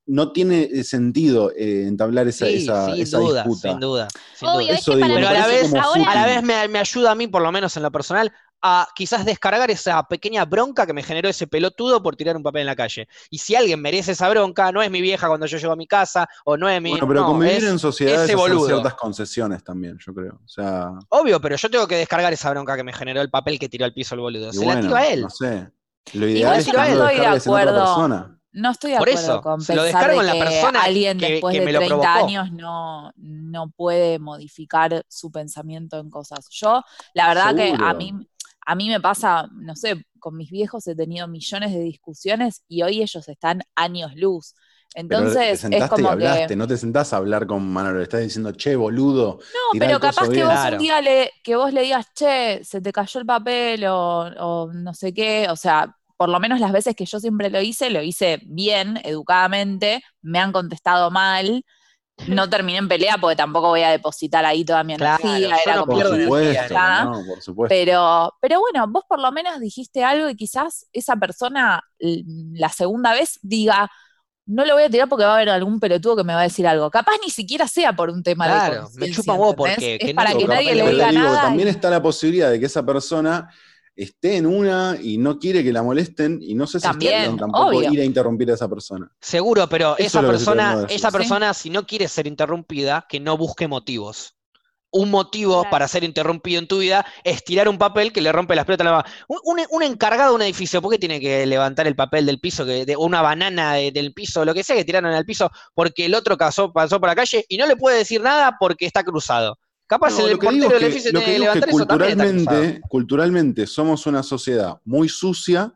no 0.08 0.32
tiene 0.32 0.62
eh, 0.72 0.82
sentido 0.84 1.52
eh, 1.56 1.84
entablar 1.86 2.26
esa, 2.26 2.46
Sí, 2.46 2.64
esa, 2.64 2.86
sin 2.92 3.02
esa 3.02 3.18
duda, 3.18 3.42
disputa. 3.44 3.70
sin 3.70 3.80
duda, 3.80 4.08
sin 4.34 4.48
Obvio, 4.48 4.60
duda. 4.66 4.72
es 4.74 4.80
Eso 4.80 4.90
que 4.92 4.96
digo, 4.96 5.08
para 5.08 5.14
Pero 5.20 5.28
a 5.28 5.32
la 5.34 5.46
vez, 5.46 5.74
ahora- 5.74 6.10
a 6.10 6.14
la 6.14 6.26
vez 6.26 6.42
me, 6.42 6.68
me 6.68 6.78
ayuda 6.78 7.10
a 7.12 7.14
mí, 7.14 7.26
por 7.28 7.42
lo 7.42 7.52
menos 7.52 7.76
en 7.76 7.82
lo 7.84 7.90
personal, 7.92 8.32
a 8.60 8.88
quizás 8.96 9.24
descargar 9.24 9.70
esa 9.70 10.02
pequeña 10.08 10.44
bronca 10.44 10.84
que 10.84 10.92
me 10.92 11.04
generó 11.04 11.28
ese 11.28 11.46
pelotudo 11.46 12.02
por 12.02 12.16
tirar 12.16 12.36
un 12.36 12.42
papel 12.42 12.62
en 12.62 12.66
la 12.66 12.74
calle. 12.74 13.06
Y 13.30 13.38
si 13.38 13.54
alguien 13.54 13.80
merece 13.80 14.12
esa 14.12 14.28
bronca, 14.28 14.72
no 14.72 14.82
es 14.82 14.90
mi 14.90 15.00
vieja 15.00 15.28
cuando 15.28 15.46
yo 15.46 15.58
llego 15.58 15.72
a 15.72 15.76
mi 15.76 15.86
casa, 15.86 16.26
o 16.44 16.56
no 16.56 16.68
es 16.68 16.82
mi... 16.82 16.90
Bueno, 16.90 17.06
pero 17.06 17.20
no, 17.20 17.26
convivir 17.28 17.56
es 17.58 17.64
en 17.64 17.78
sociedad 17.78 18.24
es 18.24 18.30
ese 18.30 18.34
hacer 18.42 18.58
ciertas 18.66 18.94
concesiones 18.94 19.62
también, 19.62 19.96
yo 20.04 20.12
creo. 20.12 20.40
O 20.44 20.48
sea, 20.48 20.88
Obvio, 21.10 21.40
pero 21.40 21.54
yo 21.54 21.70
tengo 21.70 21.86
que 21.86 21.96
descargar 21.98 22.32
esa 22.32 22.50
bronca 22.50 22.76
que 22.76 22.82
me 22.82 22.92
generó 22.92 23.20
el 23.20 23.30
papel 23.30 23.60
que 23.60 23.68
tiró 23.68 23.84
al 23.84 23.92
piso 23.92 24.16
el 24.16 24.22
boludo. 24.22 24.48
y 24.48 24.52
Se 24.54 24.66
la 24.66 24.80
tiro 24.80 24.96
a 24.96 25.06
él. 25.06 25.20
no 25.20 25.30
sé. 25.30 25.68
Lo 26.14 26.26
ideal 26.26 26.38
Igual 26.38 26.58
es 26.58 26.66
yo 26.66 26.72
que 26.72 26.78
no 26.78 26.82
estoy 26.84 26.96
de 26.98 27.04
descargues 27.12 27.46
en 27.46 27.52
otra 27.52 27.62
acuerdo. 27.62 28.37
No 28.52 28.70
estoy 28.70 28.92
de 28.92 28.98
Por 28.98 29.08
acuerdo 29.08 29.22
eso, 29.34 29.42
con 29.42 29.60
lo 29.76 29.82
descargo 29.82 30.20
de 30.20 30.20
en 30.20 30.26
la 30.26 30.32
que 30.32 30.38
persona 30.38 30.82
alguien 30.82 31.18
que- 31.18 31.32
después 31.32 31.52
que 31.54 31.60
de 31.60 31.66
me 31.66 31.72
lo 31.72 31.78
30 31.80 31.88
provocó. 31.88 32.26
años 32.26 32.52
no, 32.52 33.12
no 33.16 33.70
puede 33.70 34.18
modificar 34.18 35.04
su 35.08 35.30
pensamiento 35.30 35.98
en 35.98 36.10
cosas. 36.10 36.48
Yo, 36.50 36.82
la 37.14 37.28
verdad 37.28 37.54
que 37.54 37.74
a 37.78 37.94
mí, 37.94 38.12
a 38.66 38.74
mí 38.74 38.88
me 38.88 39.00
pasa, 39.00 39.48
no 39.52 39.76
sé, 39.76 40.06
con 40.18 40.36
mis 40.36 40.50
viejos 40.50 40.86
he 40.88 40.96
tenido 40.96 41.28
millones 41.28 41.72
de 41.72 41.80
discusiones 41.80 42.64
y 42.68 42.82
hoy 42.82 43.02
ellos 43.02 43.28
están 43.28 43.62
años 43.74 44.12
luz. 44.16 44.54
Pero 45.06 45.20
Entonces 45.20 45.64
es 45.64 45.70
y 45.70 45.88
como 45.88 46.08
hablaste, 46.08 46.46
que... 46.48 46.56
no 46.56 46.66
te 46.66 46.76
sentás 46.78 47.12
a 47.12 47.18
hablar 47.18 47.46
con 47.46 47.70
Manolo, 47.70 47.98
le 47.98 48.04
estás 48.04 48.22
diciendo, 48.22 48.52
che, 48.52 48.74
boludo. 48.76 49.38
No, 49.54 49.78
pero 49.78 50.00
capaz 50.00 50.22
que 50.28 50.34
bien. 50.36 50.46
vos 50.46 50.54
Claro. 50.54 50.76
un 50.76 50.82
día 50.82 51.00
le, 51.00 51.30
que 51.44 51.56
vos 51.56 51.72
le 51.72 51.82
digas, 51.82 52.06
che, 52.14 52.64
se 52.64 52.80
te 52.80 52.92
cayó 52.92 53.20
el 53.20 53.26
papel 53.26 53.84
o, 53.86 54.20
o 54.38 54.72
no 54.72 54.94
sé 54.94 55.12
qué, 55.14 55.46
o 55.50 55.56
sea, 55.56 55.94
por 56.18 56.28
lo 56.28 56.40
menos 56.40 56.60
las 56.60 56.72
veces 56.72 56.94
que 56.96 57.06
yo 57.06 57.20
siempre 57.20 57.50
lo 57.50 57.62
hice, 57.62 57.90
lo 57.90 58.02
hice 58.02 58.40
bien, 58.44 59.00
educadamente, 59.04 60.02
me 60.22 60.40
han 60.40 60.52
contestado 60.52 61.10
mal, 61.10 61.64
no 62.28 62.48
terminé 62.50 62.78
en 62.78 62.88
pelea 62.88 63.18
porque 63.18 63.36
tampoco 63.36 63.68
voy 63.68 63.82
a 63.82 63.90
depositar 63.90 64.44
ahí 64.44 64.64
toda 64.64 64.84
mi 64.84 64.94
Claro, 64.96 65.22
energía, 65.22 65.56
era 65.64 65.74
no 65.76 65.86
como 65.86 65.98
Por 66.00 66.06
supuesto, 66.08 66.74
no, 67.04 67.24
por 67.26 67.42
supuesto. 67.42 67.74
pero, 67.74 68.34
pero 68.40 68.60
bueno, 68.60 68.86
vos 68.88 69.04
por 69.08 69.20
lo 69.20 69.32
menos 69.32 69.60
dijiste 69.60 70.04
algo 70.04 70.28
y 70.28 70.36
quizás 70.36 70.86
esa 70.92 71.16
persona 71.16 71.82
la 71.98 72.68
segunda 72.70 73.12
vez 73.12 73.38
diga, 73.42 73.90
no 74.46 74.64
lo 74.64 74.74
voy 74.74 74.84
a 74.84 74.90
tirar 74.90 75.08
porque 75.08 75.24
va 75.26 75.32
a 75.32 75.36
haber 75.36 75.50
algún 75.50 75.78
pelotudo 75.78 76.16
que 76.16 76.24
me 76.24 76.32
va 76.34 76.40
a 76.40 76.44
decir 76.44 76.66
algo. 76.66 76.90
Capaz 76.90 77.12
ni 77.22 77.30
siquiera 77.30 77.68
sea 77.68 77.94
por 77.94 78.10
un 78.10 78.22
tema 78.22 78.46
de 78.46 78.52
Claro, 78.54 78.74
me 78.74 78.90
conciencia, 78.90 79.22
chupa 79.22 79.34
¿entendés? 79.34 79.56
porque- 79.56 79.94
es 79.96 79.98
que 80.06 80.14
no 80.14 80.16
para 80.16 80.30
que 80.34 80.46
nadie 80.48 80.74
le 80.74 80.90
diga 80.90 81.12
digo, 81.12 81.22
nada. 81.22 81.42
también 81.42 81.68
y- 81.68 81.70
está 81.70 81.90
la 81.90 82.02
posibilidad 82.02 82.50
de 82.50 82.58
que 82.58 82.66
esa 82.66 82.84
persona 82.84 83.50
esté 83.98 84.36
en 84.36 84.46
una 84.46 84.96
y 85.02 85.18
no 85.18 85.38
quiere 85.38 85.62
que 85.64 85.72
la 85.72 85.82
molesten 85.82 86.38
y 86.40 86.54
no 86.54 86.66
sé 86.66 86.78
si 86.78 86.86
También, 86.86 87.36
tampoco 87.36 87.66
obvio. 87.66 87.92
ir 87.92 88.00
a 88.00 88.04
interrumpir 88.04 88.50
a 88.50 88.54
esa 88.54 88.68
persona. 88.68 89.10
Seguro, 89.20 89.68
pero 89.68 89.96
Eso 89.98 90.20
esa 90.20 90.20
persona, 90.28 90.86
esa 90.88 91.10
Sí. 91.10 91.16
persona, 91.16 91.52
si 91.52 91.68
no 91.70 91.84
quiere 91.86 92.06
ser 92.08 92.26
interrumpida, 92.28 93.04
que 93.08 93.18
no 93.20 93.36
busque 93.36 93.66
motivos. 93.68 94.34
un 94.90 95.10
motivo 95.10 95.56
Claro. 95.60 95.70
para 95.70 95.86
ser 95.86 96.02
interrumpido 96.02 96.58
en 96.58 96.66
tu 96.66 96.78
vida 96.78 97.04
es 97.22 97.44
tirar 97.44 97.68
un 97.68 97.76
papel 97.76 98.10
que 98.10 98.22
le 98.22 98.32
rompe 98.32 98.56
las 98.56 98.64
pelotas 98.64 98.86
a 98.86 98.90
la 98.90 98.96
mamá. 98.96 99.04
Un, 99.28 99.38
un- 99.44 99.66
un 99.70 99.82
encargado 99.82 100.30
de 100.30 100.36
un 100.36 100.40
edificio, 100.40 100.80
¿por 100.80 100.90
qué 100.90 100.98
tiene 100.98 101.20
que 101.20 101.44
levantar 101.44 101.86
el 101.86 101.94
papel 101.94 102.24
del 102.24 102.40
piso, 102.40 102.64
que, 102.64 102.86
de, 102.86 102.96
una 102.96 103.20
banana 103.20 103.74
de- 103.74 103.92
del 103.92 104.14
piso, 104.14 104.46
lo 104.46 104.54
que 104.54 104.64
sea 104.64 104.76
que 104.76 104.86
tiraron 104.86 105.12
al 105.12 105.26
piso, 105.26 105.50
porque 105.74 106.06
el 106.06 106.14
otro 106.14 106.38
pasó, 106.38 106.72
pasó 106.72 106.98
por 107.00 107.10
la 107.10 107.14
calle 107.16 107.44
y 107.50 107.58
no 107.58 107.66
le 107.66 107.76
puede 107.76 107.98
decir 107.98 108.22
nada 108.22 108.56
porque 108.58 108.86
está 108.86 109.04
cruzado? 109.04 109.58
Capaz 109.88 110.10
No, 110.18 110.26
el 110.26 110.32
lo 110.34 110.38
que 110.38 110.48
digo 110.50 110.68
portero 110.68 110.90
del 110.92 110.94
lo 111.14 111.20
tiene 111.20 111.24
que 111.24 111.38
levantar 111.38 111.64
que 111.64 111.70
eso 111.70 111.86
también 111.86 112.80
culturalmente, 112.88 113.66
somos 113.66 114.06
una 114.06 114.22
sociedad 114.22 114.78
muy 114.84 115.08
sucia 115.08 115.74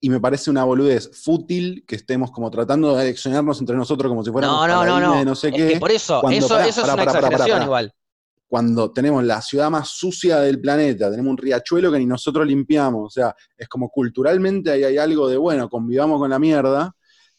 y 0.00 0.08
me 0.10 0.18
parece 0.18 0.50
una 0.50 0.64
boludez 0.64 1.10
fútil 1.22 1.84
que 1.86 1.96
estemos 1.96 2.30
como 2.30 2.50
tratando 2.50 2.94
de 2.94 3.02
aleccionarnos 3.02 3.60
entre 3.60 3.76
nosotros 3.76 4.08
como 4.10 4.24
si 4.24 4.30
fuéramos 4.30 4.66
No, 4.66 4.84
no, 4.84 4.84
no, 4.84 5.00
no. 5.00 5.18
de 5.18 5.24
no 5.26 5.34
sé 5.34 5.48
Es 5.48 5.54
qué. 5.54 5.68
que 5.74 5.76
por 5.78 5.90
eso, 5.90 6.20
cuando- 6.22 6.38
eso, 6.38 6.48
pará, 6.48 6.66
eso 6.66 6.80
es 6.80 6.86
una 6.86 6.96
pará, 6.96 7.10
exageración 7.18 7.62
igual. 7.64 7.92
cuando 8.48 8.90
tenemos 8.92 9.22
la 9.24 9.42
ciudad 9.42 9.70
más 9.70 9.88
sucia 9.90 10.40
del 10.40 10.60
planeta, 10.60 11.10
tenemos 11.10 11.30
un 11.30 11.36
riachuelo 11.38 11.92
que 11.92 11.98
ni 11.98 12.06
nosotros 12.06 12.46
limpiamos, 12.46 13.06
o 13.06 13.10
sea, 13.10 13.34
es 13.58 13.68
como 13.68 13.88
culturalmente 13.90 14.70
ahí 14.70 14.84
hay 14.84 14.96
algo 14.98 15.28
de, 15.28 15.36
bueno, 15.36 15.68
convivamos 15.68 16.18
con 16.18 16.30
la 16.30 16.38
mierda, 16.38 16.92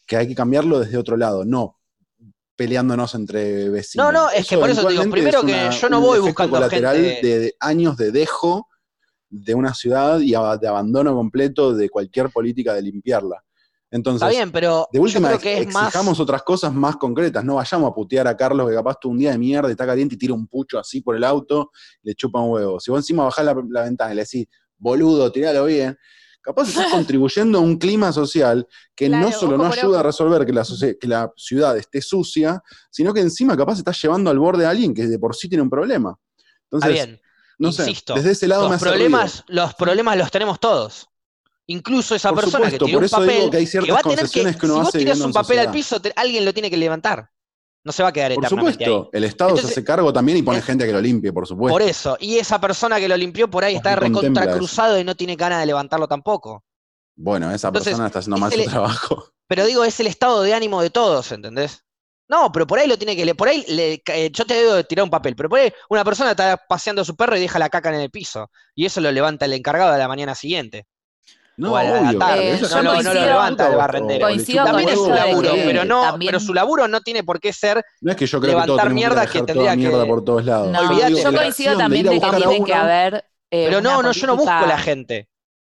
que 0.05 0.17
hay 0.17 0.27
que 0.27 0.35
cambiarlo 0.35 0.79
desde 0.79 0.97
otro 0.97 1.17
lado, 1.17 1.45
no 1.45 1.77
peleándonos 2.55 3.13
entre 3.15 3.69
vecinos. 3.69 4.05
No, 4.05 4.11
no, 4.11 4.29
es 4.29 4.47
que 4.47 4.57
por 4.57 4.69
eso 4.69 4.85
te 4.85 4.93
digo, 4.93 5.03
primero 5.09 5.39
es 5.39 5.45
que 5.45 5.77
yo 5.79 5.89
no 5.89 6.01
voy 6.01 6.19
buscando 6.19 6.55
colateral 6.55 6.95
gente- 6.95 7.27
de, 7.27 7.39
de 7.39 7.55
años 7.59 7.97
de 7.97 8.11
dejo 8.11 8.67
de 9.29 9.53
una 9.53 9.73
ciudad 9.73 10.19
y 10.19 10.31
de 10.31 10.67
abandono 10.67 11.13
completo 11.15 11.73
de 11.73 11.89
cualquier 11.89 12.29
política 12.29 12.73
de 12.73 12.81
limpiarla. 12.83 13.43
Entonces, 13.91 14.21
Está 14.27 14.29
bien, 14.35 14.51
pero 14.51 14.87
de 14.91 14.99
última, 14.99 15.31
yo 15.31 15.39
creo 15.39 15.55
que 15.55 15.61
es 15.61 15.73
más... 15.73 15.83
exijamos 15.87 16.19
otras 16.19 16.43
cosas 16.43 16.73
más 16.73 16.97
concretas. 16.97 17.45
No 17.45 17.55
vayamos 17.55 17.89
a 17.89 17.93
putear 17.93 18.27
a 18.27 18.35
Carlos 18.35 18.67
que 18.69 18.75
capaz 18.75 18.97
tuvo 18.99 19.13
un 19.13 19.19
día 19.19 19.31
de 19.31 19.37
mierda 19.37 19.69
está 19.71 19.85
caliente 19.85 20.15
y 20.15 20.17
tira 20.17 20.33
un 20.33 20.47
pucho 20.47 20.79
así 20.79 21.01
por 21.01 21.15
el 21.15 21.23
auto 21.23 21.71
y 22.03 22.09
le 22.09 22.15
chupa 22.15 22.39
un 22.41 22.51
huevo. 22.51 22.79
Si 22.79 22.91
vos 22.91 22.99
encima 22.99 23.23
bajás 23.23 23.45
la, 23.45 23.55
la 23.69 23.83
ventana 23.83 24.11
y 24.11 24.15
le 24.15 24.23
decís, 24.23 24.47
boludo, 24.77 25.31
tiralo 25.31 25.65
bien, 25.65 25.97
capaz 26.45 26.69
estás 26.69 26.91
contribuyendo 26.91 27.57
a 27.57 27.61
un 27.61 27.77
clima 27.77 28.11
social 28.13 28.67
que 28.95 29.09
no 29.09 29.31
solo 29.31 29.57
no 29.57 29.65
ayuda 29.65 29.99
a 29.99 30.03
resolver 30.03 30.45
que 30.45 30.53
la, 30.53 30.63
socie- 30.63 30.97
que 30.99 31.07
la 31.07 31.31
ciudad 31.35 31.75
esté 31.77 32.01
sucia, 32.01 32.61
sino 32.91 33.13
que 33.13 33.21
encima 33.21 33.57
capaz 33.57 33.79
estás 33.79 33.99
llevando 34.01 34.29
al 34.29 34.37
borde 34.39 34.65
a 34.65 34.69
alguien 34.69 34.93
que 34.93 35.07
de 35.07 35.17
por 35.19 35.35
sí 35.35 35.49
tiene 35.49 35.63
un 35.63 35.69
problema. 35.69 36.15
Está 36.37 36.57
Entonces, 36.87 36.91
bien, 36.93 37.21
no 37.57 37.71
sé, 37.71 37.83
insisto, 37.83 38.13
desde 38.13 38.31
ese 38.31 38.47
lado 38.47 38.63
me 38.63 38.69
los 38.69 38.75
hace 38.75 38.85
problemas, 38.85 39.43
ruido. 39.47 39.63
los 39.63 39.73
problemas 39.75 40.17
los 40.17 40.31
tenemos 40.31 40.59
todos. 40.59 41.09
Incluso 41.67 42.13
esa 42.13 42.29
Por 42.29 42.41
persona 42.41 42.65
supuesto, 42.65 42.85
que 42.85 42.91
por 42.91 42.99
un 42.99 43.05
eso 43.05 43.17
papel, 43.17 43.35
digo 43.35 43.49
que 43.49 43.57
hay 43.57 43.65
que 43.65 43.71
ciertas 43.71 43.95
va 43.95 43.99
a 43.99 44.03
tener 44.03 44.29
que, 44.29 44.43
que 44.59 44.65
uno 44.67 44.75
si 44.75 44.81
vos 44.81 44.93
viviendo 44.93 45.25
un 45.25 45.33
papel 45.33 45.59
al 45.59 45.71
piso, 45.71 45.99
te- 45.99 46.13
alguien 46.15 46.45
lo 46.45 46.53
tiene 46.53 46.69
que 46.69 46.77
levantar. 46.77 47.31
No 47.85 47.91
se 47.91 48.01
va 48.03 48.09
a 48.09 48.11
quedar 48.11 48.33
Por 48.33 48.43
ahí. 48.43 48.49
supuesto, 48.49 49.09
el 49.13 49.23
Estado 49.23 49.51
Entonces, 49.51 49.67
se 49.75 49.79
hace 49.79 49.85
cargo 49.85 50.11
también 50.11 50.39
y 50.39 50.41
pone 50.41 50.57
es- 50.59 50.65
gente 50.65 50.85
que 50.87 50.91
lo 50.91 50.99
limpie, 50.99 51.31
por 51.31 51.47
supuesto. 51.47 51.71
Por 51.71 51.81
eso, 51.83 52.17
y 52.19 52.37
esa 52.37 52.59
persona 52.59 52.99
que 52.99 53.07
lo 53.07 53.15
limpió 53.15 53.47
por 53.49 53.63
ahí 53.63 53.75
está 53.75 53.91
ni 53.91 54.11
contempla 54.11 54.19
recontra 54.41 54.43
eso. 54.45 54.57
cruzado 54.57 54.99
y 54.99 55.03
no 55.03 55.15
tiene 55.15 55.35
ganas 55.35 55.59
de 55.59 55.67
levantarlo 55.67 56.07
tampoco. 56.07 56.63
Bueno, 57.15 57.51
esa 57.51 57.67
Entonces, 57.67 57.91
persona 57.91 58.07
está 58.07 58.19
haciendo 58.19 58.37
mal 58.37 58.51
su 58.51 58.57
le- 58.57 58.65
trabajo. 58.65 59.29
Pero 59.47 59.65
digo, 59.67 59.85
es 59.85 59.99
el 59.99 60.07
estado 60.07 60.41
de 60.41 60.53
ánimo 60.55 60.81
de 60.81 60.89
todos, 60.89 61.31
¿entendés? 61.31 61.83
No, 62.27 62.51
pero 62.51 62.65
por 62.65 62.79
ahí 62.79 62.87
lo 62.87 62.97
tiene 62.97 63.15
que. 63.15 63.35
Por 63.35 63.47
ahí 63.49 63.63
le- 63.67 64.01
eh, 64.07 64.31
yo 64.33 64.45
te 64.45 64.55
debo 64.55 64.73
de 64.73 64.83
tirar 64.83 65.03
un 65.03 65.11
papel, 65.11 65.35
pero 65.35 65.47
por 65.47 65.59
ahí 65.59 65.71
una 65.91 66.03
persona 66.03 66.31
está 66.31 66.57
paseando 66.67 67.03
a 67.03 67.05
su 67.05 67.15
perro 67.15 67.37
y 67.37 67.39
deja 67.39 67.59
la 67.59 67.69
caca 67.69 67.89
en 67.93 68.01
el 68.01 68.09
piso. 68.09 68.49
Y 68.73 68.85
eso 68.87 68.99
lo 68.99 69.11
levanta 69.11 69.45
el 69.45 69.53
encargado 69.53 69.93
de 69.93 69.99
la 69.99 70.07
mañana 70.07 70.33
siguiente. 70.33 70.87
No, 71.57 71.71
o 71.73 71.75
a 71.77 71.83
la 71.83 72.09
obvio. 72.09 72.19
tarde. 72.19 72.49
Eh, 72.49 72.53
eso 72.55 72.67
yo 72.69 72.75
no, 72.77 72.81
lo- 72.83 72.89
no 72.89 72.93
coincido- 72.95 73.13
lo 73.13 73.25
levanta 73.27 73.67
el 73.69 73.75
barrendero. 73.77 74.27
Coincido 74.27 74.65
También 74.65 74.87
un 74.89 74.93
es 74.93 74.99
su 74.99 75.05
de 75.05 75.15
laburo, 75.15 75.53
que 75.53 75.63
pero 75.63 75.85
no, 75.85 76.01
también- 76.01 76.29
pero 76.31 76.39
su 76.41 76.53
laburo 76.53 76.87
no 76.87 77.01
tiene 77.01 77.23
por 77.23 77.39
qué 77.39 77.53
ser. 77.53 77.83
No 78.01 78.11
es 78.11 78.17
que 78.17 78.25
yo 78.27 78.39
creo 78.39 78.41
que 78.41 78.61
levantar 78.61 78.75
tenemos 78.77 78.93
mierda 78.93 79.25
que 79.25 79.31
que 79.31 79.37
tendría 79.43 79.55
toda 79.71 79.75
mierda 79.75 80.03
que- 80.03 80.09
por 80.09 80.23
todos 80.25 80.45
lados. 80.45 80.67
No, 80.69 80.81
yo 80.99 81.31
la 81.31 81.37
coincido 81.39 81.71
de 81.71 81.77
también 81.77 82.07
a 82.07 82.11
de 82.11 82.19
que 82.19 82.31
tiene 82.37 82.65
que 82.65 82.73
haber. 82.73 83.15
eh, 83.51 83.65
Pero 83.69 83.79
no, 83.81 84.01
no, 84.03 84.11
yo 84.11 84.27
no 84.27 84.35
busco 84.35 84.51
política- 84.51 84.67
la 84.75 84.79
gente. 84.79 85.29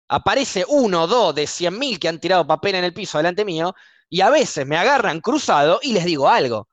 Aparece 0.08 0.64
uno, 0.68 1.06
dos 1.06 1.34
de 1.34 1.46
100.000 1.46 1.98
que 1.98 2.08
han 2.08 2.18
tirado 2.20 2.46
papel 2.46 2.76
en 2.76 2.84
el 2.84 2.92
piso 2.94 3.18
delante 3.18 3.44
mío 3.44 3.74
y 4.08 4.20
a 4.20 4.30
veces 4.30 4.66
me 4.66 4.76
agarran 4.76 5.20
cruzado 5.20 5.80
y 5.82 5.92
les 5.92 6.04
digo 6.04 6.28
algo. 6.28 6.68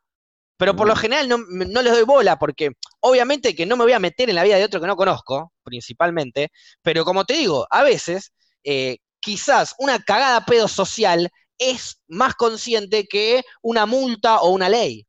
Pero 0.57 0.75
por 0.75 0.85
lo 0.85 0.93
Bueno. 0.93 1.01
general 1.01 1.27
no, 1.29 1.37
no 1.49 1.81
les 1.81 1.91
doy 1.93 2.03
bola 2.03 2.37
porque 2.37 2.71
obviamente 2.99 3.55
que 3.55 3.65
no 3.65 3.75
me 3.77 3.83
voy 3.83 3.93
a 3.93 3.99
meter 3.99 4.29
en 4.29 4.35
la 4.35 4.43
vida 4.43 4.57
de 4.57 4.65
otro 4.65 4.79
que 4.79 4.85
no 4.85 4.95
conozco, 4.95 5.51
principalmente, 5.63 6.49
pero 6.83 7.03
como 7.03 7.25
te 7.25 7.33
digo, 7.33 7.65
a 7.71 7.81
veces 7.83 8.31
eh, 8.63 8.97
quizás 9.19 9.75
una 9.79 9.99
cagada 9.99 10.37
a 10.37 10.45
pedo 10.45 10.67
social 10.67 11.29
es 11.57 12.01
más 12.07 12.35
consciente 12.35 13.05
que 13.07 13.43
una 13.61 13.85
multa 13.85 14.41
o 14.41 14.49
una 14.49 14.67
ley. 14.69 15.05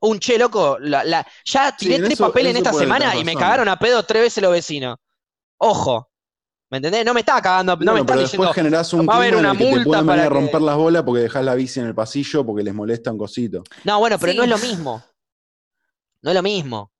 Un 0.00 0.18
che, 0.20 0.38
loco, 0.38 0.76
la- 0.78 1.04
la- 1.04 1.26
ya 1.44 1.70
Sí, 1.70 1.76
tiré 1.86 1.96
en 1.96 2.02
tres 2.02 2.12
eso- 2.14 2.26
papeles 2.26 2.50
en 2.50 2.58
esta 2.58 2.72
semana 2.72 3.16
y 3.16 3.24
me 3.24 3.34
cagaron 3.34 3.68
a 3.68 3.78
pedo 3.78 4.02
tres 4.04 4.22
veces 4.22 4.42
los 4.42 4.52
vecinos. 4.52 4.96
Ojo, 5.58 6.10
¿me 6.70 6.76
entendés? 6.76 7.02
No 7.04 7.14
me 7.14 7.20
estaba 7.20 7.40
cagando, 7.40 7.72
a- 7.72 7.76
no 7.76 7.94
me 7.94 8.04
pero 8.04 8.20
diciendo, 8.20 8.44
después 8.44 8.54
generás 8.54 8.92
un 8.92 9.08
va 9.08 9.14
a 9.14 9.16
haber 9.16 9.30
clima 9.34 9.38
en 9.38 9.44
una 9.46 9.52
el 9.52 9.58
que 9.58 9.64
te 9.64 9.70
multa 9.70 9.84
pueden 9.88 10.06
venir 10.06 10.16
para 10.18 10.22
a 10.22 10.28
que- 10.28 10.34
romper 10.34 10.60
las 10.62 10.76
bolas 10.76 11.02
porque 11.02 11.22
dejás 11.22 11.44
la 11.44 11.54
bici 11.54 11.80
en 11.80 11.86
el 11.86 11.94
pasillo 11.94 12.44
porque 12.44 12.62
les 12.62 12.74
molesta 12.74 13.10
un 13.10 13.18
cosito. 13.18 13.64
no, 13.84 13.98
bueno, 13.98 14.18
pero 14.18 14.32
Sí. 14.32 14.38
no 14.38 14.44
es 14.44 14.50
lo 14.50 14.58
mismo. 14.58 15.02
No 16.20 16.30
es 16.30 16.36
lo 16.36 16.42
mismo. 16.42 16.92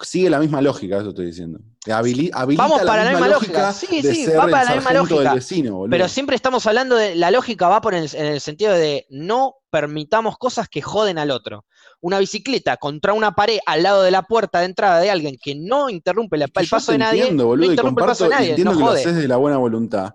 Sigue 0.00 0.28
la 0.28 0.40
misma 0.40 0.60
lógica, 0.60 0.98
eso 0.98 1.10
estoy 1.10 1.26
diciendo. 1.26 1.60
Habili- 1.86 2.30
habilita 2.32 2.62
Vamos 2.62 2.82
para 2.82 3.04
la 3.04 3.10
misma 3.10 3.26
misma 3.26 3.34
lógica, 3.34 3.66
lógica. 3.68 3.72
Sí, 3.72 4.00
de 4.02 4.14
sí, 4.14 4.24
ser 4.24 4.38
va 4.38 4.44
el 4.44 4.50
para 4.50 4.64
la 4.64 4.74
misma 4.76 4.92
lógica. 4.94 5.34
vecino. 5.34 5.84
Pero 5.90 6.08
siempre 6.08 6.34
estamos 6.36 6.66
hablando 6.66 6.96
de 6.96 7.14
la 7.14 7.30
lógica 7.30 7.68
va 7.68 7.80
por 7.80 7.94
el- 7.94 8.08
en 8.14 8.26
el 8.26 8.40
sentido 8.40 8.72
de 8.72 9.06
no 9.10 9.56
permitamos 9.70 10.38
cosas 10.38 10.68
que 10.68 10.80
joden 10.80 11.18
al 11.18 11.30
otro. 11.30 11.66
Una 12.00 12.18
bicicleta 12.18 12.76
contra 12.78 13.12
una 13.12 13.34
pared 13.34 13.58
al 13.66 13.82
lado 13.82 14.02
de 14.02 14.10
la 14.10 14.22
puerta 14.22 14.60
de 14.60 14.66
entrada 14.66 15.00
de 15.00 15.10
alguien 15.10 15.36
que 15.42 15.54
no 15.54 15.90
interrumpe 15.90 16.38
la- 16.38 16.46
Es 16.46 16.52
que 16.52 16.60
el 16.62 16.68
paso 16.68 16.96
nadie, 16.96 17.20
entiendo, 17.20 17.42
no 17.44 17.48
boludo, 17.48 17.66
y 17.66 17.70
interrumpe 17.70 18.00
el 18.02 18.06
paso 18.06 18.24
de 18.24 18.30
comparto- 18.30 18.40
nadie, 18.40 18.50
entiendo 18.50 18.72
no 18.72 18.78
que 18.78 18.84
lo 18.84 18.90
haces 18.90 19.16
de 19.16 19.28
la 19.28 19.36
buena 19.36 19.56
voluntad, 19.58 20.14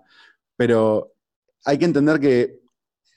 pero 0.56 1.12
hay 1.64 1.78
que 1.78 1.84
entender 1.84 2.18
que 2.20 2.60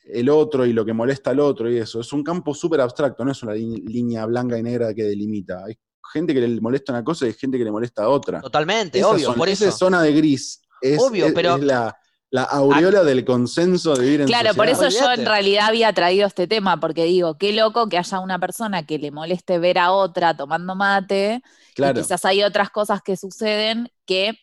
el 0.06 0.30
otro 0.30 0.66
y 0.66 0.74
lo 0.74 0.84
que 0.86 0.94
molesta 0.94 1.30
al 1.32 1.40
otro 1.40 1.72
y 1.72 1.78
eso 1.78 2.02
es 2.02 2.12
un 2.14 2.24
campo 2.24 2.54
súper 2.54 2.82
abstracto, 2.82 3.24
no 3.24 3.32
es 3.32 3.42
una 3.42 3.54
línea 3.54 4.26
blanca 4.26 4.58
y 4.58 4.64
negra 4.64 4.94
que 4.94 5.04
delimita. 5.04 5.64
Hay 5.66 5.78
gente 6.12 6.34
que 6.34 6.42
le 6.42 6.62
molesta 6.62 6.92
una 6.92 7.04
cosa 7.04 7.28
y 7.28 7.34
gente 7.34 7.58
que 7.58 7.64
le 7.64 7.72
molesta 7.72 8.08
otra. 8.10 8.42
Totalmente, 8.42 9.00
Esa 9.00 9.10
obvio, 9.10 9.26
zona- 9.28 9.38
por 9.38 9.50
esa 9.50 9.68
eso. 9.68 9.78
zona 9.78 10.02
de 10.02 10.12
gris 10.14 10.62
es, 10.82 11.00
Obvio, 11.02 11.28
es- 11.28 11.34
pero- 11.34 11.56
es 11.56 11.64
la, 11.64 11.98
la 12.30 12.44
aureola 12.44 13.04
del 13.04 13.24
consenso 13.24 13.96
de 13.96 14.04
vivir 14.04 14.22
en 14.22 14.28
Claro, 14.28 14.54
por 14.56 14.68
eso 14.68 14.90
yo 14.90 15.12
en 15.12 15.26
realidad 15.26 15.68
había 15.68 15.94
traído 15.94 16.26
este 16.28 16.48
tema, 16.48 16.80
porque 16.80 17.06
digo, 17.06 17.38
qué 17.38 17.54
loco 17.54 17.88
que 17.90 17.98
haya 18.00 18.20
una 18.20 18.40
persona 18.40 18.86
que 18.86 18.98
le 18.98 19.12
moleste 19.12 19.60
ver 19.60 19.78
a 19.78 19.92
otra 19.92 20.36
tomando 20.36 20.76
mate, 20.76 21.42
Claro. 21.76 22.00
y 22.00 22.02
quizás 22.04 22.26
hay 22.26 22.44
otras 22.44 22.70
cosas 22.72 23.02
que 23.04 23.18
suceden 23.18 23.92
que 24.06 24.34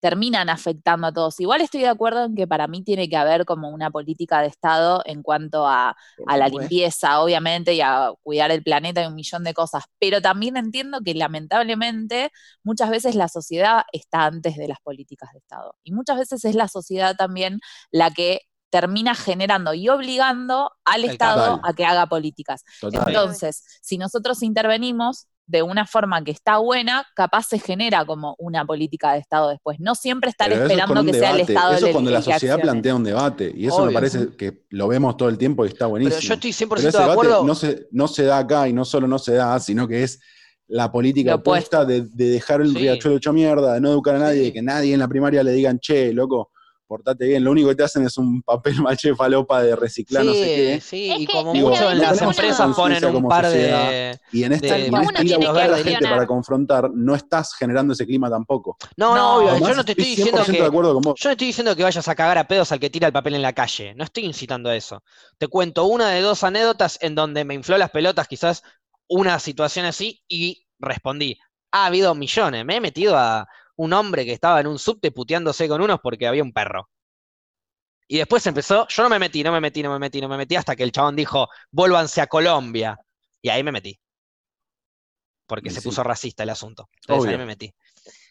terminan 0.00 0.48
afectando 0.48 1.08
a 1.08 1.12
todos. 1.12 1.40
Igual 1.40 1.60
estoy 1.60 1.80
de 1.80 1.88
acuerdo 1.88 2.24
en 2.24 2.34
que 2.34 2.46
para 2.46 2.66
mí 2.66 2.82
tiene 2.82 3.08
que 3.08 3.16
haber 3.16 3.44
como 3.44 3.68
una 3.70 3.90
política 3.90 4.40
de 4.40 4.46
Estado 4.46 5.02
en 5.04 5.22
cuanto 5.22 5.66
a, 5.66 5.96
la 6.26 6.48
limpieza, 6.48 7.20
obviamente, 7.20 7.74
y 7.74 7.80
a 7.80 8.12
cuidar 8.22 8.50
el 8.50 8.62
planeta 8.62 9.02
y 9.02 9.06
un 9.06 9.14
millón 9.14 9.44
de 9.44 9.54
cosas. 9.54 9.84
Pero 9.98 10.22
también 10.22 10.56
entiendo 10.56 11.00
que 11.04 11.14
lamentablemente 11.14 12.30
muchas 12.62 12.90
veces 12.90 13.14
la 13.14 13.28
sociedad 13.28 13.82
está 13.92 14.24
antes 14.24 14.56
de 14.56 14.68
las 14.68 14.78
políticas 14.80 15.30
de 15.32 15.38
Estado. 15.38 15.74
Y 15.82 15.92
muchas 15.92 16.18
veces 16.18 16.44
es 16.44 16.54
la 16.54 16.68
sociedad 16.68 17.16
también 17.16 17.60
la 17.90 18.10
que 18.10 18.42
termina 18.70 19.14
generando 19.14 19.74
y 19.74 19.88
obligando 19.88 20.70
al 20.84 21.04
Estado 21.04 21.60
a 21.64 21.72
que 21.72 21.84
haga 21.84 22.06
políticas. 22.06 22.64
Total. 22.80 23.04
Entonces, 23.06 23.64
si 23.82 23.98
nosotros 23.98 24.42
intervenimos 24.42 25.26
de 25.48 25.62
una 25.62 25.86
forma 25.86 26.22
que 26.22 26.30
está 26.30 26.58
buena, 26.58 27.06
capaz 27.16 27.46
se 27.48 27.58
genera 27.58 28.04
como 28.04 28.36
una 28.38 28.64
política 28.66 29.14
de 29.14 29.18
Estado 29.18 29.48
después. 29.48 29.80
No 29.80 29.94
siempre 29.94 30.28
estar 30.30 30.48
Pero 30.50 30.64
es 30.66 30.70
esperando 30.70 31.02
que 31.04 31.14
sea 31.18 31.30
el. 31.32 31.40
Estado 31.40 31.72
Eso 31.72 31.86
es 31.86 31.92
cuando 31.92 32.10
la 32.10 32.22
sociedad 32.22 32.60
plantea 32.60 32.94
un 32.94 33.02
debate. 33.02 33.50
Y 33.56 33.66
eso 33.66 33.84
me 33.86 33.92
parece 33.92 34.28
que 34.36 34.62
lo 34.68 34.86
vemos 34.88 35.16
todo 35.16 35.30
el 35.30 35.38
tiempo 35.38 35.64
y 35.64 35.68
está 35.68 35.86
buenísimo. 35.86 36.16
Pero 36.20 36.28
yo 36.28 36.34
estoy 36.34 36.52
100% 36.52 36.68
Pero 36.68 36.76
ese 36.76 36.86
de 36.98 37.02
debate 37.02 37.12
acuerdo. 37.12 37.44
no 37.44 37.54
se, 37.54 37.88
no 37.90 38.06
se 38.08 38.24
da 38.24 38.38
acá 38.38 38.68
y 38.68 38.72
no 38.74 38.84
solo 38.84 39.08
no 39.08 39.18
se 39.18 39.32
da, 39.34 39.58
sino 39.58 39.88
que 39.88 40.02
es 40.04 40.20
la 40.66 40.92
política 40.92 41.36
opuesta 41.36 41.86
de, 41.86 42.02
de 42.02 42.28
dejar 42.28 42.60
el 42.60 42.72
Sí. 42.72 42.78
riachuelo 42.80 43.16
hecho 43.16 43.32
mierda, 43.32 43.72
de 43.72 43.80
no 43.80 43.88
educar 43.88 44.16
a 44.16 44.18
nadie, 44.18 44.40
Sí. 44.40 44.44
de 44.48 44.52
que 44.52 44.62
nadie 44.62 44.92
en 44.92 45.00
la 45.00 45.08
primaria 45.08 45.42
le 45.42 45.52
digan, 45.52 45.78
che, 45.80 46.12
loco, 46.12 46.50
portate 46.88 47.26
bien. 47.26 47.44
Lo 47.44 47.52
único 47.52 47.68
que 47.68 47.76
te 47.76 47.82
hacen 47.84 48.04
es 48.04 48.18
un 48.18 48.42
papel 48.42 48.74
maché 48.82 49.14
falopa 49.14 49.62
de 49.62 49.76
reciclar 49.76 50.24
no 50.24 50.32
sé 50.32 50.40
qué. 50.40 50.80
sí, 50.82 51.10
Es 51.12 51.20
y 51.20 51.26
como 51.26 51.52
Digo, 51.52 51.68
mucho 51.68 51.90
en 51.90 51.98
las 51.98 52.20
empresas 52.20 52.74
ponen 52.74 53.04
un 53.04 53.28
par 53.28 53.44
sociedad. 53.44 53.90
de... 53.90 54.18
Y 54.32 54.42
en 54.42 54.52
esta, 54.54 54.74
de- 54.74 54.80
y 54.80 54.84
en 54.86 54.94
Uno 54.94 55.02
esta 55.02 55.12
tiene 55.20 55.28
ir 55.28 55.34
a 55.34 55.38
que 55.38 55.46
buscar 55.46 55.62
a 55.64 55.68
la 55.68 55.76
gente 55.76 55.88
reaccionar. 55.90 56.14
para 56.16 56.26
confrontar, 56.26 56.90
no 56.92 57.14
estás 57.14 57.54
generando 57.54 57.92
ese 57.92 58.06
clima 58.06 58.28
tampoco. 58.30 58.76
No, 58.96 59.10
no, 59.10 59.16
No, 59.16 59.36
obvio, 59.36 59.50
Además, 59.50 59.68
yo 59.70 59.76
no 59.76 59.84
te 59.84 59.92
estoy 59.92 60.04
diciendo 60.06 60.42
100% 60.42 60.46
que... 60.46 60.60
de 60.60 60.66
acuerdo 60.66 60.94
con 60.94 61.02
vos. 61.02 61.14
Yo 61.20 61.28
no 61.28 61.32
estoy 61.32 61.46
diciendo 61.46 61.76
que 61.76 61.82
vayas 61.84 62.08
a 62.08 62.14
cagar 62.16 62.38
a 62.38 62.48
pedos 62.48 62.72
al 62.72 62.80
que 62.80 62.90
tira 62.90 63.06
el 63.06 63.12
papel 63.12 63.34
en 63.34 63.42
la 63.42 63.52
calle. 63.52 63.94
No 63.94 64.04
estoy 64.04 64.24
incitando 64.24 64.70
a 64.70 64.74
eso. 64.74 65.02
Te 65.38 65.46
cuento 65.48 65.84
una 65.84 66.08
de 66.10 66.20
dos 66.22 66.42
anécdotas 66.42 66.98
en 67.02 67.14
donde 67.14 67.44
me 67.44 67.54
infló 67.54 67.76
las 67.78 67.90
pelotas, 67.90 68.26
quizás 68.26 68.62
una 69.08 69.38
situación 69.38 69.84
así, 69.86 70.22
y 70.26 70.64
respondí. 70.78 71.38
Ha 71.70 71.86
habido 71.86 72.14
millones. 72.14 72.64
Me 72.64 72.76
he 72.76 72.80
metido 72.80 73.16
a 73.16 73.46
un 73.78 73.92
hombre 73.94 74.24
que 74.26 74.32
estaba 74.32 74.60
en 74.60 74.66
un 74.68 74.78
subte 74.78 75.10
puteándose 75.12 75.68
con 75.68 75.80
unos 75.82 76.00
porque 76.02 76.26
había 76.28 76.42
un 76.44 76.52
perro. 76.52 76.88
Y 78.08 78.18
después 78.18 78.46
empezó, 78.46 78.86
yo 78.88 79.02
no 79.02 79.08
me 79.08 79.18
metí, 79.18 79.42
no 79.42 79.52
me 79.52 79.60
metí, 79.60 79.82
no 79.82 79.90
me 79.92 79.98
metí, 79.98 80.20
no 80.20 80.28
me 80.28 80.36
metí, 80.36 80.56
hasta 80.56 80.74
que 80.76 80.82
el 80.82 80.92
chabón 80.92 81.16
dijo, 81.16 81.48
vuélvanse 81.70 82.20
a 82.20 82.26
Colombia. 82.26 82.98
Y 83.42 83.50
ahí 83.50 83.62
me 83.62 83.72
metí. 83.72 83.98
porque 85.46 85.68
Y 85.68 85.72
se 85.72 85.80
sí. 85.80 85.88
puso 85.88 86.02
racista 86.02 86.42
el 86.42 86.50
asunto. 86.50 86.88
Entonces 87.02 87.30
ahí 87.30 87.38
me 87.38 87.46
metí. 87.46 87.72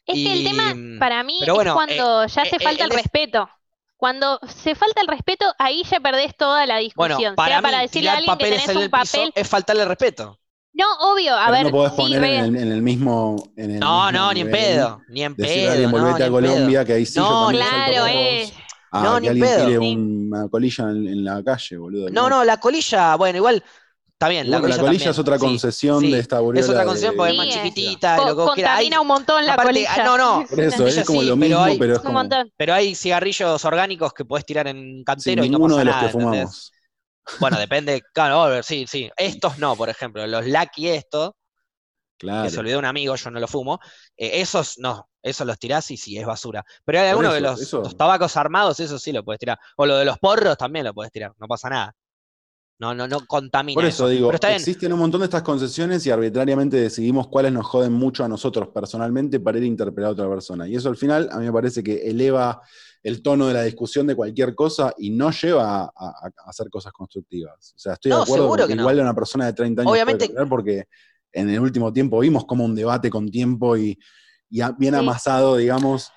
Es 0.06 0.15
que 0.15 0.34
el 0.34 0.44
tema 0.44 0.74
mm, 0.74 0.99
para 0.99 1.24
mí 1.24 1.40
pero 1.40 1.61
es 1.61 1.72
cuando 1.74 2.26
ya 2.28 2.41
eh, 2.44 2.49
se 2.49 2.56
eh, 2.56 2.60
falta 2.60 2.84
el 2.84 2.91
respeto. 2.91 3.49
Cuando 3.98 4.40
se 4.48 4.76
falta 4.76 5.02
el 5.02 5.07
respeto, 5.07 5.45
ahí 5.57 5.84
ya 5.84 5.99
perdés 5.99 6.36
toda 6.38 6.65
la 6.68 6.80
Bueno, 6.95 7.15
discusión. 7.15 7.36
para 7.36 7.49
sea 7.49 7.61
mí, 7.61 7.64
para 7.64 7.80
decirle 7.82 8.10
a 8.10 8.18
alguien 8.18 8.38
que 8.38 8.45
tenés 8.45 8.68
en 8.69 8.78
un 8.78 8.90
papel. 8.90 9.32
es 9.36 9.48
faltarle 9.49 9.86
respeto. 9.86 10.40
No, 10.77 10.85
obvio, 11.11 11.33
a 11.35 11.45
Pero 11.45 11.51
ver, 11.53 11.63
no 11.65 11.71
podés 11.71 11.91
sí, 11.91 11.97
poner 11.97 12.23
en 12.23 12.55
el, 12.55 12.55
en 12.61 12.71
el 12.71 12.81
mismo. 12.83 13.51
En 13.57 13.71
el 13.71 13.79
No, 13.79 14.05
mismo 14.05 14.11
no, 14.19 14.33
ni 14.33 14.41
en 14.41 14.51
pedo, 14.51 15.03
ni 15.07 15.23
en 15.23 15.35
Decirle 15.35 15.63
a 15.69 15.71
pedo, 15.71 15.71
alguien, 15.71 15.91
no, 15.91 15.97
volvete 15.97 16.19
ni 16.19 16.25
a 16.25 16.29
Colombia, 16.29 16.79
pedo. 16.79 16.85
que 16.85 16.93
ahí 16.93 17.05
sí 17.05 17.13
yo 17.15 17.21
No, 17.23 17.29
salto 17.51 17.57
Claro, 17.57 18.07
eh. 18.07 18.53
Ah, 18.91 19.03
No, 19.03 19.15
que 19.15 19.21
ni 19.21 19.27
en 19.27 19.31
alguien 19.31 19.49
pedo. 19.49 19.65
tire 19.65 19.79
Sí. 19.79 19.95
una 19.97 20.47
colilla 20.49 20.83
en, 20.91 21.07
en 21.07 21.23
la 21.25 21.43
calle, 21.43 21.77
boludo. 21.77 22.09
No, 22.11 22.29
no, 22.29 22.43
la 22.43 22.57
colilla, 22.57 23.15
bueno, 23.15 23.37
igual 23.37 23.63
está 24.13 24.29
bien, 24.29 24.49
la 24.49 24.57
que 24.57 24.61
colilla, 24.61 24.77
la 24.77 24.81
colilla 24.83 24.97
también, 24.99 25.11
es 25.11 25.19
otra 25.19 25.35
sí, 25.37 25.41
concesión 25.45 25.99
sí. 26.01 26.11
de 26.11 26.19
esta 26.19 26.37
aureola 26.37 26.59
Es 26.59 26.69
otra 26.69 26.79
de- 26.81 26.85
concesión 26.87 27.15
porque 27.17 27.29
es 27.31 27.33
Sí, 27.33 27.37
más 27.37 27.47
eh. 27.47 27.51
chiquitita, 27.51 28.17
lo 28.17 28.25
que 28.37 28.43
contamina 28.45 29.01
un 29.01 29.07
montón 29.07 29.45
la 29.45 29.53
aparte, 29.53 29.69
colilla. 29.71 29.89
ah, 29.95 30.03
no, 30.05 30.17
no, 30.17 30.45
Por 30.47 30.59
eso, 30.61 30.87
es 30.87 31.05
como 31.05 31.21
sí, 31.21 31.27
lo 31.27 31.35
pero 31.35 31.47
mismo, 31.47 31.63
hay- 31.63 31.77
pero 31.79 31.93
es 31.93 31.99
un 31.99 32.05
como 32.05 32.19
montón. 32.19 32.51
Pero 32.55 32.73
hay 32.75 32.93
cigarrillos 32.95 33.65
orgánicos 33.65 34.13
que 34.13 34.25
podés 34.25 34.45
tirar 34.45 34.67
en 34.67 35.03
cantero 35.03 35.43
y 35.43 35.49
no 35.49 35.57
ninguno 35.57 35.75
pasa 35.75 35.79
de 35.79 35.85
los 35.85 35.95
nada, 35.95 36.11
que 36.11 36.17
¿entendés? 36.17 36.39
fumamos. 36.39 36.71
Bueno, 37.39 37.59
depende, 37.59 38.01
claro, 38.13 38.61
sí, 38.63 38.85
sí. 38.87 39.09
Estos 39.17 39.57
no, 39.59 39.75
por 39.75 39.89
ejemplo, 39.89 40.25
los 40.27 40.45
Lucky 40.45 40.89
estos, 40.89 41.31
Claro. 42.19 42.45
que 42.45 42.49
se 42.49 42.59
olvidó 42.59 42.79
un 42.79 42.85
amigo, 42.85 43.15
yo 43.15 43.29
no 43.29 43.39
lo 43.39 43.47
fumo, 43.47 43.79
eh, 44.17 44.41
esos 44.41 44.79
no, 44.79 45.07
esos 45.21 45.45
los 45.45 45.59
tirás 45.59 45.91
y 45.91 45.97
sí, 45.97 46.17
es 46.17 46.25
basura. 46.25 46.65
Pero 46.83 46.99
hay 46.99 47.09
algunos 47.09 47.33
eso, 47.35 47.41
los, 47.43 47.61
eso- 47.61 47.81
los 47.81 47.95
tabacos 47.95 48.35
armados, 48.37 48.79
eso 48.79 48.97
sí 48.97 49.11
lo 49.11 49.23
puedes 49.23 49.39
tirar. 49.39 49.59
O 49.75 49.85
lo 49.85 49.97
de 49.97 50.05
los 50.05 50.17
porros 50.17 50.57
también 50.57 50.85
lo 50.85 50.93
puedes 50.95 51.11
tirar, 51.11 51.33
no 51.37 51.47
pasa 51.47 51.69
nada. 51.69 51.93
No, 52.79 52.93
no, 52.93 53.07
no 53.07 53.25
contamina 53.25 53.73
Por 53.75 53.85
eso 53.85 54.07
digo, 54.07 54.29
Pero 54.31 54.53
existen 54.53 54.93
un 54.93 54.99
montón 54.99 55.21
de 55.21 55.25
estas 55.25 55.41
concesiones 55.41 56.05
y 56.05 56.11
arbitrariamente 56.11 56.77
decidimos 56.77 57.27
cuáles 57.27 57.51
nos 57.51 57.65
joden 57.65 57.91
mucho 57.91 58.23
a 58.23 58.27
nosotros 58.27 58.69
personalmente 58.69 59.39
para 59.39 59.57
ir 59.57 59.63
a 59.63 59.67
interpelar 59.67 60.09
a 60.09 60.13
otra 60.13 60.29
persona. 60.29 60.67
Y 60.67 60.75
eso 60.75 60.89
al 60.89 60.95
final 60.95 61.27
a 61.31 61.39
mí 61.39 61.45
me 61.45 61.51
parece 61.53 61.81
que 61.83 62.07
eleva 62.07 62.61
el 63.07 63.21
tono 63.21 63.47
de 63.47 63.53
la 63.53 63.63
discusión 63.63 64.05
de 64.07 64.15
cualquier 64.15 64.53
cosa 64.53 64.93
y 64.97 65.09
no 65.11 65.31
lleva 65.31 65.84
a, 65.84 65.91
a- 65.95 66.27
a 66.45 66.49
hacer 66.49 66.69
cosas 66.69 66.91
constructivas. 66.91 67.73
O 67.75 67.79
sea, 67.79 67.93
estoy 67.93 68.11
de 68.11 68.17
No, 68.17 68.23
acuerdo 68.23 68.47
con 68.49 68.67
que 68.67 68.75
no. 68.75 68.81
igual 68.81 68.99
a 68.99 69.03
una 69.03 69.15
persona 69.15 69.45
de 69.45 69.53
30 69.53 69.81
años 69.81 69.91
Obviamente- 69.91 70.29
puede 70.29 70.45
porque 70.47 70.84
en 71.31 71.49
el 71.49 71.59
último 71.59 71.93
tiempo 71.93 72.19
vimos 72.19 72.45
como 72.45 72.65
un 72.65 72.75
debate 72.75 73.09
con 73.09 73.29
tiempo 73.29 73.77
y, 73.77 73.97
bien 74.49 74.75
Sí. 74.79 74.99
amasado, 74.99 75.55
digamos, 75.57 76.11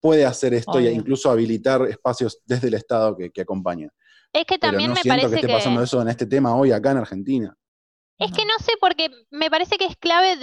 puede 0.00 0.24
hacer 0.26 0.54
esto 0.54 0.78
e 0.78 0.82
Obvio. 0.82 0.90
incluso 0.92 1.30
habilitar 1.30 1.82
espacios 1.86 2.40
desde 2.44 2.68
el 2.68 2.74
Estado 2.74 3.16
que, 3.16 3.30
que 3.30 3.40
acompañan. 3.42 3.90
Es 4.32 4.44
que 4.44 4.58
Pero 4.58 4.70
también 4.72 4.90
no 4.90 4.94
me 4.96 5.02
siento 5.02 5.22
parece 5.22 5.30
que 5.30 5.36
esté 5.40 5.46
que... 5.48 5.52
pasando 5.54 5.82
eso 5.82 6.00
en 6.02 6.08
este 6.08 6.26
tema 6.26 6.54
hoy 6.54 6.70
acá 6.72 6.90
en 6.92 6.98
Argentina. 6.98 7.56
Es 8.20 8.32
que 8.32 8.44
no 8.44 8.52
sé, 8.58 8.72
porque 8.80 9.10
me 9.30 9.48
parece 9.48 9.76
que 9.78 9.84
es 9.86 9.96
clave, 9.96 10.36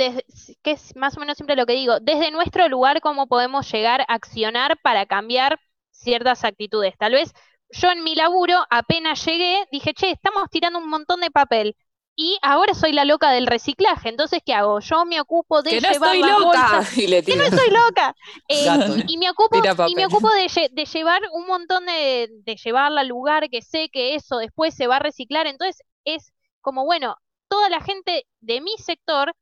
que 0.64 0.72
es 0.72 0.96
más 0.96 1.18
o 1.18 1.20
menos 1.20 1.36
siempre 1.36 1.58
lo 1.58 1.66
que 1.66 1.74
digo, 1.74 2.00
desde 2.00 2.32
nuestro 2.32 2.70
lugar 2.70 3.02
cómo 3.02 3.28
podemos 3.28 3.70
llegar 3.70 4.00
a 4.02 4.14
accionar 4.14 4.78
para 4.82 5.06
cambiar 5.06 5.60
ciertas 6.06 6.46
actitudes. 6.46 6.96
Tal 7.00 7.14
vez 7.14 7.34
yo 7.72 7.92
en 7.92 8.04
mi 8.04 8.16
laburo 8.16 8.66
apenas 8.70 9.26
llegué, 9.26 9.66
dije, 9.72 9.94
che, 9.94 10.12
estamos 10.12 10.50
tirando 10.52 10.80
un 10.80 10.90
montón 10.90 11.22
de 11.22 11.32
papel 11.32 11.76
y 12.16 12.40
ahora 12.42 12.74
soy 12.74 12.94
la 12.94 13.04
loca 13.06 13.32
del 13.32 13.48
reciclaje, 13.48 14.08
entonces 14.10 14.42
¿qué 14.46 14.54
hago? 14.54 14.80
Yo 14.80 15.06
me 15.06 15.20
ocupo 15.20 15.62
de 15.64 15.72
Que 15.72 15.82
no 15.82 15.90
llevar 15.92 16.16
las 16.18 16.38
loca. 16.40 16.40
bolsas. 16.40 16.98
Y 16.98 17.08
le 17.08 17.24
Que 17.24 17.36
no 17.36 17.44
estoy 17.44 17.70
loca. 17.72 18.16
Eh, 18.48 18.66
Gato, 18.66 18.96
y 19.08 19.18
me 19.18 19.30
ocupo, 19.30 19.58
y 19.84 19.96
me 19.96 20.06
ocupo 20.06 20.30
de 20.32 20.86
llevar 20.86 21.22
un 21.34 21.48
montón 21.48 21.86
de, 21.88 22.30
de 22.44 22.56
llevarla 22.56 23.02
al 23.02 23.08
lugar 23.10 23.50
que 23.50 23.62
sé 23.62 23.90
que 23.92 24.16
eso 24.16 24.38
después 24.38 24.76
se 24.76 24.88
va 24.88 24.98
a 24.98 25.00
reciclar. 25.00 25.48
Entonces 25.48 25.82
es 26.06 26.32
como, 26.62 26.86
bueno, 26.86 27.18
toda 27.50 27.70
la 27.70 27.82
gente 27.82 28.26
de 28.42 28.62
mi 28.62 28.78
sector 28.78 29.36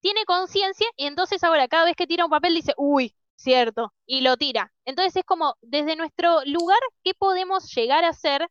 tiene 0.00 0.24
conciencia 0.26 0.86
y 0.96 1.06
entonces 1.06 1.42
ahora 1.44 1.68
cada 1.68 1.86
vez 1.86 1.96
que 1.96 2.06
tira 2.06 2.24
un 2.24 2.30
papel 2.30 2.54
dice, 2.54 2.74
uy, 2.76 3.14
cierto, 3.42 3.92
y 4.06 4.22
lo 4.22 4.36
tira. 4.36 4.72
Entonces 4.84 5.16
es 5.16 5.24
como, 5.24 5.56
desde 5.62 5.96
nuestro 5.96 6.40
lugar, 6.46 6.78
¿qué 7.04 7.14
podemos 7.14 7.72
llegar 7.74 8.04
a 8.04 8.10
hacer 8.10 8.48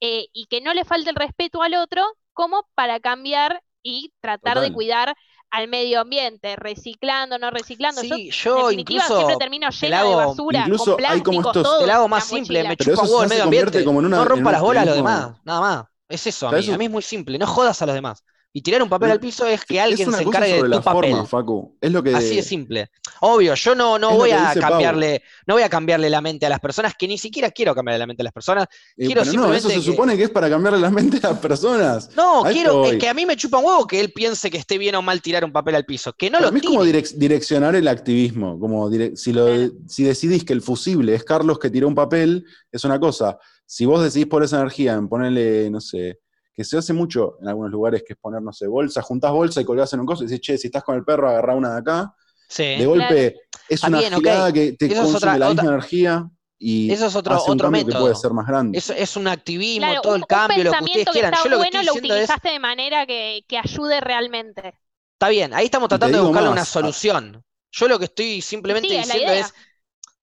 eh, 0.00 0.26
y 0.32 0.46
que 0.46 0.60
no 0.60 0.74
le 0.74 0.84
falte 0.84 1.10
el 1.10 1.16
respeto 1.16 1.62
al 1.62 1.74
otro 1.74 2.02
como 2.32 2.66
para 2.74 3.00
cambiar 3.00 3.62
y 3.82 4.12
tratar 4.20 4.60
de 4.60 4.72
cuidar 4.72 5.14
al 5.50 5.68
medio 5.68 6.00
ambiente, 6.00 6.54
reciclando, 6.56 7.38
no 7.38 7.50
reciclando. 7.50 8.02
Yo, 8.02 8.14
Sí, 8.14 8.26
en 8.26 8.30
yo 8.30 8.54
definitiva, 8.56 8.80
incluso 9.04 9.16
siempre 9.16 9.36
termino 9.36 9.68
la 9.82 10.04
de 10.04 10.14
basura, 10.14 10.58
incluso 10.60 10.84
con 10.96 11.04
hay 11.06 11.20
como 11.22 11.40
plásticos, 11.40 11.56
estos- 11.56 11.62
todo 11.62 11.80
te 11.80 11.86
la 11.86 11.94
hago 11.96 12.08
más 12.08 12.24
simple, 12.24 12.62
me 12.62 12.68
mochila. 12.68 12.76
Chupa 12.76 13.02
huevo 13.02 13.22
el 13.22 13.28
medio 13.28 13.44
ambiente. 13.44 13.84
como 13.84 14.00
en 14.00 14.06
una- 14.06 14.16
no 14.18 14.24
rompa 14.24 14.52
las 14.52 14.60
bolas 14.62 14.82
a 14.82 14.86
los 14.86 14.94
demás, 14.96 15.30
nada 15.44 15.60
más. 15.60 15.84
Es 16.08 16.26
eso, 16.26 16.48
a 16.48 16.52
mí, 16.52 16.58
eso- 16.60 16.74
a 16.74 16.78
mí 16.78 16.84
es 16.86 16.90
muy 16.90 17.02
simple, 17.02 17.38
no 17.38 17.46
jodas 17.46 17.82
a 17.82 17.86
los 17.86 17.94
demás. 17.94 18.24
Y 18.52 18.62
tirar 18.62 18.82
un 18.82 18.88
papel 18.88 19.06
Pero 19.06 19.12
al 19.12 19.20
piso 19.20 19.46
es 19.46 19.64
que 19.64 19.80
alguien 19.80 20.10
se 20.10 20.22
encargue 20.24 20.54
de 20.54 20.60
tu 20.62 20.66
la 20.66 20.80
papel. 20.82 21.10
forma, 21.12 21.24
Facu. 21.26 21.76
Es 21.80 21.92
lo 21.92 22.02
que. 22.02 22.12
Así 22.16 22.34
de 22.34 22.42
simple. 22.42 22.90
Obvio, 23.20 23.54
yo 23.54 23.76
no, 23.76 23.96
no 23.96 24.16
voy 24.16 24.32
a 24.32 24.52
cambiarle, 24.54 25.22
no 25.46 25.54
voy 25.54 25.62
a 25.62 25.68
cambiarle 25.68 26.10
la 26.10 26.20
mente 26.20 26.46
a 26.46 26.48
las 26.48 26.58
personas, 26.58 26.94
que 26.98 27.06
ni 27.06 27.16
siquiera 27.16 27.52
quiero 27.52 27.76
cambiarle 27.76 28.00
la 28.00 28.06
mente 28.08 28.22
a 28.22 28.24
las 28.24 28.32
personas. 28.32 28.66
Eh, 28.96 29.14
no, 29.34 29.54
eso 29.54 29.68
se 29.68 29.76
que- 29.76 29.82
supone 29.82 30.16
que 30.16 30.24
es 30.24 30.30
para 30.30 30.50
cambiarle 30.50 30.80
la 30.80 30.90
mente 30.90 31.18
a 31.24 31.30
las 31.30 31.38
personas. 31.38 32.10
No, 32.16 32.44
A 32.44 32.50
quiero, 32.50 32.84
es 32.86 32.90
voy. 32.90 32.98
que 32.98 33.08
a 33.08 33.14
mí 33.14 33.24
me 33.24 33.36
chupa 33.36 33.58
un 33.58 33.66
huevo 33.66 33.86
que 33.86 34.00
él 34.00 34.12
piense 34.12 34.50
que 34.50 34.58
esté 34.58 34.78
bien 34.78 34.96
o 34.96 35.02
mal 35.02 35.22
tirar 35.22 35.44
un 35.44 35.52
papel 35.52 35.76
al 35.76 35.84
piso. 35.84 36.12
Que 36.14 36.28
no 36.28 36.38
Para 36.38 36.46
lo 36.48 36.52
mí 36.52 36.58
es 36.60 36.66
como 36.66 36.84
direc- 36.84 37.14
direccionar 37.14 37.76
el 37.76 37.86
activismo. 37.86 38.58
Como 38.58 38.90
direc- 38.90 39.14
si, 39.14 39.32
lo 39.32 39.44
de- 39.44 39.70
si 39.86 40.02
decidís 40.02 40.44
que 40.44 40.54
el 40.54 40.62
fusible 40.62 41.14
es 41.14 41.22
Carlos 41.22 41.60
que 41.60 41.70
tiró 41.70 41.86
un 41.86 41.94
papel, 41.94 42.44
es 42.72 42.82
una 42.84 42.98
cosa. 42.98 43.38
Si 43.64 43.86
vos 43.86 44.02
decidís 44.02 44.26
por 44.26 44.42
esa 44.42 44.56
energía 44.58 44.94
en 44.94 45.08
ponerle, 45.08 45.70
no 45.70 45.80
sé, 45.80 46.18
que 46.60 46.64
se 46.64 46.76
hace 46.76 46.92
mucho 46.92 47.38
en 47.40 47.48
algunos 47.48 47.70
lugares, 47.70 48.02
que 48.06 48.12
es 48.12 48.18
poner, 48.18 48.42
no 48.42 48.52
sé, 48.52 48.66
bolsa, 48.66 49.00
juntás 49.00 49.32
bolsa 49.32 49.62
y 49.62 49.64
colgás 49.64 49.90
en 49.94 50.00
un 50.00 50.06
coso 50.06 50.24
y 50.24 50.26
decís, 50.26 50.42
che, 50.42 50.58
si 50.58 50.66
estás 50.66 50.84
con 50.84 50.94
el 50.94 51.04
perro, 51.04 51.30
agarrá 51.30 51.54
una 51.54 51.72
de 51.72 51.78
acá. 51.80 52.14
Sí. 52.48 52.64
De 52.64 52.84
golpe 52.84 53.26
es 53.26 53.36
Está 53.70 53.86
una 53.88 54.02
gilada 54.02 54.52
que 54.52 54.72
te 54.74 54.84
Eso 54.86 54.96
consume 54.96 55.16
otra- 55.16 55.38
la 55.38 55.48
otra- 55.48 55.62
misma 55.62 55.74
energía 55.76 56.30
y 56.58 56.92
Eso 56.92 57.06
es 57.06 57.16
otro- 57.16 57.34
hace 57.34 57.50
un 57.50 57.54
otro 57.54 57.64
cambio 57.66 57.80
que 57.80 57.86
método. 57.86 58.02
puede 58.02 58.14
ser 58.16 58.32
más 58.32 58.46
grande. 58.46 58.76
Es, 58.76 58.90
es 58.90 59.16
un 59.16 59.26
activismo, 59.28 59.86
Claro, 59.86 60.02
todo 60.02 60.12
un, 60.12 60.16
el 60.18 60.22
un 60.22 60.26
cambio, 60.26 60.64
lo 60.64 60.72
que 60.72 60.84
ustedes 60.84 61.06
que 61.06 61.12
quieran. 61.12 61.32
está 61.32 61.44
Yo 61.44 61.50
lo 61.50 61.56
que 61.56 61.60
bueno 61.60 61.80
estoy 61.80 61.86
lo 61.86 61.92
diciendo 61.94 62.14
es, 62.14 62.20
utilizaste 62.24 62.48
de 62.50 62.58
manera 62.58 63.06
que, 63.06 63.44
que 63.48 63.56
ayude 63.58 64.00
realmente. 64.02 64.74
está 65.14 65.28
bien, 65.30 65.54
ahí 65.54 65.64
estamos 65.64 65.88
tratando 65.88 66.18
de 66.18 66.24
buscarle 66.24 66.48
más, 66.50 66.56
una 66.58 66.64
solución. 66.66 67.42
Yo 67.72 67.88
lo 67.88 67.98
que 67.98 68.04
estoy 68.06 68.42
simplemente 68.42 68.88
Sí, 68.90 68.96
diciendo 68.96 69.32
es, 69.32 69.54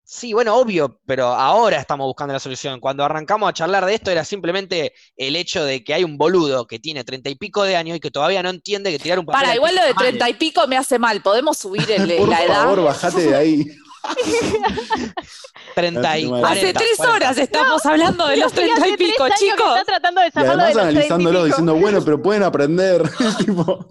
sí, 0.10 0.32
bueno, 0.34 0.56
obvio, 0.56 1.00
pero 1.06 1.28
ahora 1.28 1.78
estamos 1.80 2.06
buscando 2.08 2.34
la 2.34 2.40
solución. 2.40 2.80
Cuando 2.80 3.04
arrancamos 3.04 3.50
a 3.50 3.54
charlar 3.54 3.86
de 3.86 3.94
esto 3.94 4.10
era 4.10 4.24
simplemente 4.24 4.94
el 5.18 5.36
hecho 5.36 5.66
de 5.66 5.84
que 5.84 5.94
hay 5.94 6.04
un 6.06 6.18
boludo 6.18 6.66
que 6.66 6.80
tiene 6.80 7.04
treinta 7.04 7.30
y 7.30 7.36
pico 7.36 7.64
de 7.64 7.76
años 7.76 7.98
y 7.98 8.00
que 8.00 8.10
todavía 8.10 8.42
no 8.42 8.50
entiende 8.50 8.90
que 8.92 9.00
tirar 9.00 9.20
un 9.20 9.26
papel 9.26 9.40
Para, 9.42 9.50
al 9.52 9.58
igual 9.58 9.76
lo 9.76 9.84
de 9.84 9.94
treinta 9.94 10.30
y 10.30 10.34
pico 10.36 10.66
me 10.66 10.78
hace 10.78 10.98
mal. 10.98 11.22
¿Podemos 11.22 11.58
subir 11.58 11.92
el- 11.92 12.16
Por 12.18 12.30
la 12.30 12.42
edad? 12.44 12.56
favor, 12.64 12.84
bajate 12.86 13.22
de 13.22 13.36
ahí. 13.36 13.66
30 15.76 16.18
y 16.20 16.24
Hace 16.24 16.30
40, 16.30 16.50
Hace 16.50 16.74
tres 16.74 16.90
40. 16.98 17.16
horas 17.16 17.38
estamos 17.38 17.86
hablando 17.86 18.28
de 18.28 18.38
los 18.38 18.52
Sí, 18.52 18.56
treinta 18.58 18.82
hace 18.82 18.90
y 18.92 18.96
tres 18.98 19.10
pico, 19.12 19.28
chicos. 19.38 19.68
está 19.80 19.84
tratando 19.86 20.22
de 20.22 20.28
Y 20.28 20.32
de 20.32 20.50
analizándolo, 20.50 21.40
pico. 21.40 21.46
diciendo, 21.46 21.76
bueno, 21.76 22.02
pero 22.04 22.22
pueden 22.22 22.44
aprender. 22.44 23.04
tipo, 23.38 23.86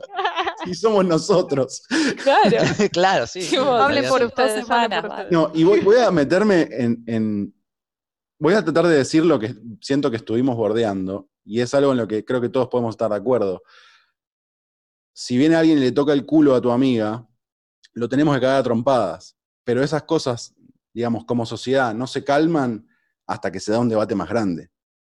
y 0.67 0.75
somos 0.75 1.05
nosotros. 1.05 1.83
Claro. 2.23 2.57
claro, 2.93 3.27
sí. 3.27 3.41
Tipo, 3.41 3.65
Hablen 3.65 4.09
por 4.09 4.23
ustedes. 4.23 4.67
No, 5.31 5.51
y 5.55 5.65
voy, 5.65 5.81
voy 5.81 5.97
a 5.99 6.11
meterme 6.11 6.69
en, 6.71 7.03
en- 7.07 7.53
Voy 8.39 8.53
a 8.53 8.63
tratar 8.63 8.87
de 8.87 8.97
decir 8.99 9.25
lo 9.25 9.39
que 9.39 9.55
siento 9.81 10.11
que 10.11 10.19
estuvimos 10.19 10.57
bordeando, 10.57 11.31
y 11.43 11.61
es 11.63 11.73
algo 11.73 11.93
en 11.93 11.97
lo 11.99 12.07
que 12.07 12.23
creo 12.23 12.39
que 12.39 12.51
todos 12.51 12.69
podemos 12.69 12.93
estar 12.93 13.09
de 13.09 13.17
acuerdo. 13.17 13.63
Si 15.15 15.39
viene 15.39 15.57
alguien 15.57 15.79
y 15.79 15.81
le 15.81 15.93
toca 15.93 16.13
el 16.13 16.27
culo 16.27 16.55
a 16.55 16.61
tu 16.61 16.71
amiga, 16.71 17.27
lo 17.95 18.09
tenemos 18.09 18.35
que 18.35 18.43
cagar 18.43 18.61
a 18.61 18.63
trompadas. 18.63 19.37
Pero 19.65 19.83
esas 19.83 20.03
cosas, 20.03 20.55
digamos, 20.93 21.25
como 21.25 21.47
sociedad, 21.47 21.95
no 21.95 22.07
se 22.07 22.25
calman 22.25 22.87
hasta 23.27 23.51
que 23.51 23.59
se 23.59 23.73
da 23.73 23.79
un 23.79 23.89
debate 23.89 24.15
más 24.15 24.29
grande. 24.29 24.71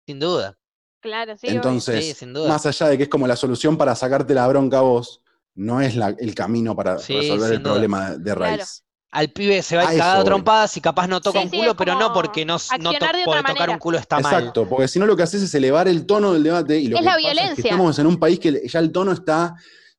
Sin 0.07 0.21
duda. 0.21 0.57
Claro, 1.01 1.37
sí. 1.37 1.49
Entonces, 1.49 2.05
Sí, 2.05 2.15
sin 2.15 2.33
duda. 2.33 2.49
más 2.49 2.65
allá 2.67 2.87
de 2.89 2.97
que 2.97 3.03
es 3.05 3.09
como 3.09 3.27
la 3.27 3.37
solución 3.37 3.77
para 3.77 3.95
sacarte 3.97 4.33
la 4.35 4.47
bronca 4.47 4.79
a 4.79 4.83
vos, 4.83 5.23
no 5.59 5.81
es 5.81 5.97
la- 5.97 6.15
el 6.19 6.35
camino 6.35 6.75
para 6.75 6.99
Sí, 6.99 7.15
resolver 7.17 7.53
el 7.53 7.63
duda. 7.63 7.73
problema 7.73 8.11
de 8.13 8.23
Claro. 8.25 8.41
raíz. 8.41 8.85
Al 9.11 9.31
pibe 9.31 9.63
se 9.63 9.75
va 9.77 9.85
A 9.89 10.17
voy. 10.17 10.25
trompadas 10.27 10.77
y 10.77 10.81
capaz 10.83 11.07
no 11.09 11.21
toca 11.21 11.41
Sí, 11.41 11.47
un 11.47 11.51
culo, 11.51 11.75
pero 11.77 11.99
no 11.99 12.13
porque 12.13 12.45
no, 12.45 12.59
no 12.81 12.93
to- 12.93 12.99
tocar 12.99 13.71
un 13.71 13.79
culo 13.79 13.97
está 13.99 14.21
mal. 14.21 14.35
Exacto, 14.35 14.69
porque 14.69 14.87
si 14.87 14.99
no 14.99 15.07
lo 15.07 15.17
que 15.17 15.23
haces 15.23 15.43
es 15.43 15.55
elevar 15.55 15.89
el 15.89 16.05
tono 16.05 16.35
del 16.35 16.43
debate 16.43 16.79
y 16.79 16.89
lo 16.89 16.97
Es 16.97 17.01
que 17.01 17.05
la 17.07 17.13
pasa 17.13 17.21
es 17.21 17.27
que 17.29 17.35
violencia. 17.41 17.71
estamos 17.71 17.99
en 17.99 18.07
un 18.07 18.19
país 18.19 18.39
que 18.39 18.69
ya 18.69 18.79
el 18.81 18.93
tono 18.93 19.13
está 19.13 19.55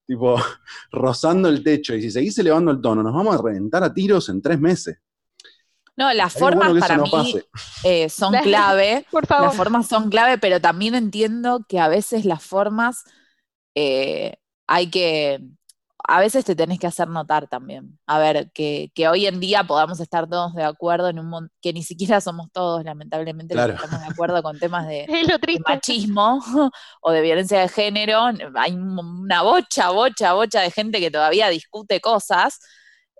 tipo 0.05 0.35
rozando 0.91 1.49
el 1.49 1.63
techo 1.63 1.95
y 1.95 2.03
si 2.03 2.11
seguís 2.11 2.37
elevando 2.37 2.69
el 2.71 2.81
tono 2.81 3.01
nos 3.01 3.13
vamos 3.13 3.35
a 3.35 3.41
reventar 3.41 3.83
a 3.83 3.91
tiros 3.93 4.29
en 4.29 4.41
tres 4.43 4.59
meses. 4.59 4.97
No, 5.97 6.13
las 6.13 6.31
formas 6.33 6.69
bueno 6.69 6.79
para 6.79 6.95
no 6.97 7.03
mí 7.03 7.35
eh, 7.83 8.09
son 8.09 8.33
clave. 8.35 9.05
Por 9.11 9.25
favor. 9.25 9.47
Las 9.47 9.55
formas 9.55 9.87
son 9.87 10.09
clave, 10.09 10.37
pero 10.37 10.61
también 10.61 10.93
entiendo 10.95 11.65
que 11.67 11.79
a 11.79 11.87
veces 11.89 12.25
las 12.25 12.41
formas 12.43 13.03
eh, 13.75 14.37
hay 14.69 14.89
que 14.91 15.39
a 16.07 16.19
veces 16.19 16.45
te 16.45 16.55
tenés 16.55 16.79
que 16.79 16.87
hacer 16.87 17.07
notar 17.09 17.47
también. 17.47 17.99
A 18.07 18.19
ver, 18.19 18.51
que, 18.53 18.91
que 18.95 19.07
hoy 19.07 19.27
en 19.27 19.39
día 19.39 19.63
podamos 19.65 19.99
estar 19.99 20.27
todos 20.29 20.55
de 20.55 20.63
acuerdo 20.63 21.09
en 21.09 21.19
un 21.19 21.27
mon- 21.29 21.51
que 21.61 21.73
ni 21.73 21.83
siquiera 21.83 22.21
somos 22.21 22.47
todos, 22.51 22.83
lamentablemente, 22.83 23.55
los 23.55 23.67
que 23.67 23.75
estamos 23.75 23.99
de 24.01 24.07
acuerdo 24.07 24.41
con 24.41 24.57
temas 24.59 24.87
de, 24.87 25.07
de 25.53 25.59
machismo 25.67 26.39
o 27.01 27.11
de 27.11 27.21
violencia 27.21 27.59
de 27.61 27.69
género, 27.69 28.21
hay 28.55 28.71
un- 28.73 28.97
una 28.99 29.43
bocha, 29.43 29.91
bocha, 29.91 30.33
bocha 30.33 30.61
de 30.61 30.71
gente 30.71 30.99
que 30.99 31.11
todavía 31.11 31.49
discute 31.49 32.01
cosas 32.01 32.59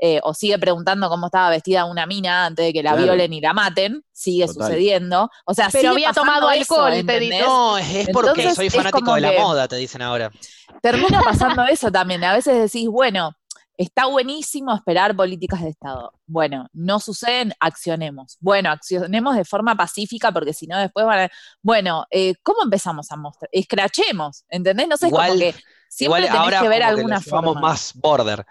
eh, 0.02 0.20
o 0.24 0.34
sigue 0.34 0.58
preguntando 0.58 1.10
cómo 1.10 1.26
estaba 1.28 1.50
vestida 1.50 1.86
una 1.86 2.06
mina 2.06 2.46
antes 2.46 2.66
de 2.68 2.74
que 2.74 2.82
la 2.84 2.92
Claro. 2.92 3.04
violen 3.06 3.34
y 3.34 3.42
la 3.42 3.54
maten, 3.54 4.04
sigue 4.12 4.46
Total. 4.48 4.68
sucediendo. 4.68 5.30
O 5.46 5.54
sea, 5.54 5.70
Pero 5.72 5.92
había 5.92 6.14
tomado 6.14 6.50
eso, 6.52 6.76
alcohol, 6.76 6.92
te 6.94 7.00
¿entendés? 7.00 7.30
digo. 7.40 7.48
No, 7.48 7.78
es, 7.78 8.10
porque 8.14 8.30
Entonces, 8.30 8.56
soy 8.56 8.70
fanático 8.70 9.14
de 9.14 9.22
la 9.22 9.32
moda, 9.34 9.68
te 9.68 9.76
dicen 9.76 10.02
ahora. 10.02 10.32
Termina 10.82 11.22
pasando 11.24 11.64
eso 11.66 11.92
también. 11.92 12.24
A 12.24 12.34
veces 12.34 12.56
decís, 12.72 12.88
bueno, 12.88 13.34
está 13.78 14.06
buenísimo 14.08 14.74
esperar 14.76 15.16
políticas 15.16 15.62
de 15.62 15.70
Estado. 15.70 16.12
Bueno, 16.26 16.68
no 16.74 17.00
suceden, 17.00 17.54
accionemos. 17.60 18.38
Bueno, 18.40 18.72
accionemos 18.72 19.36
de 19.36 19.46
forma 19.46 19.76
pacífica 19.76 20.32
porque 20.32 20.54
si 20.54 20.68
no 20.68 20.78
después 20.78 21.06
van 21.06 21.20
a... 21.26 21.30
Bueno, 21.62 22.06
eh, 22.12 22.36
¿cómo 22.44 22.64
empezamos 22.64 23.12
a 23.12 23.16
mostrar? 23.18 23.50
Escrachemos, 23.52 24.44
¿entendés? 24.50 24.88
No 24.88 24.96
sé, 24.98 25.08
es 25.08 25.12
como 25.12 25.24
Igual- 25.26 25.40
que 25.40 25.52
siempre 25.90 26.20
Igual 26.20 26.24
tenés 26.24 26.40
ahora 26.40 26.62
que 26.62 26.68
ver 26.70 26.78
que 26.80 26.84
alguna 26.86 27.22
forma. 27.22 27.60
más 27.60 27.94
border. 27.96 28.46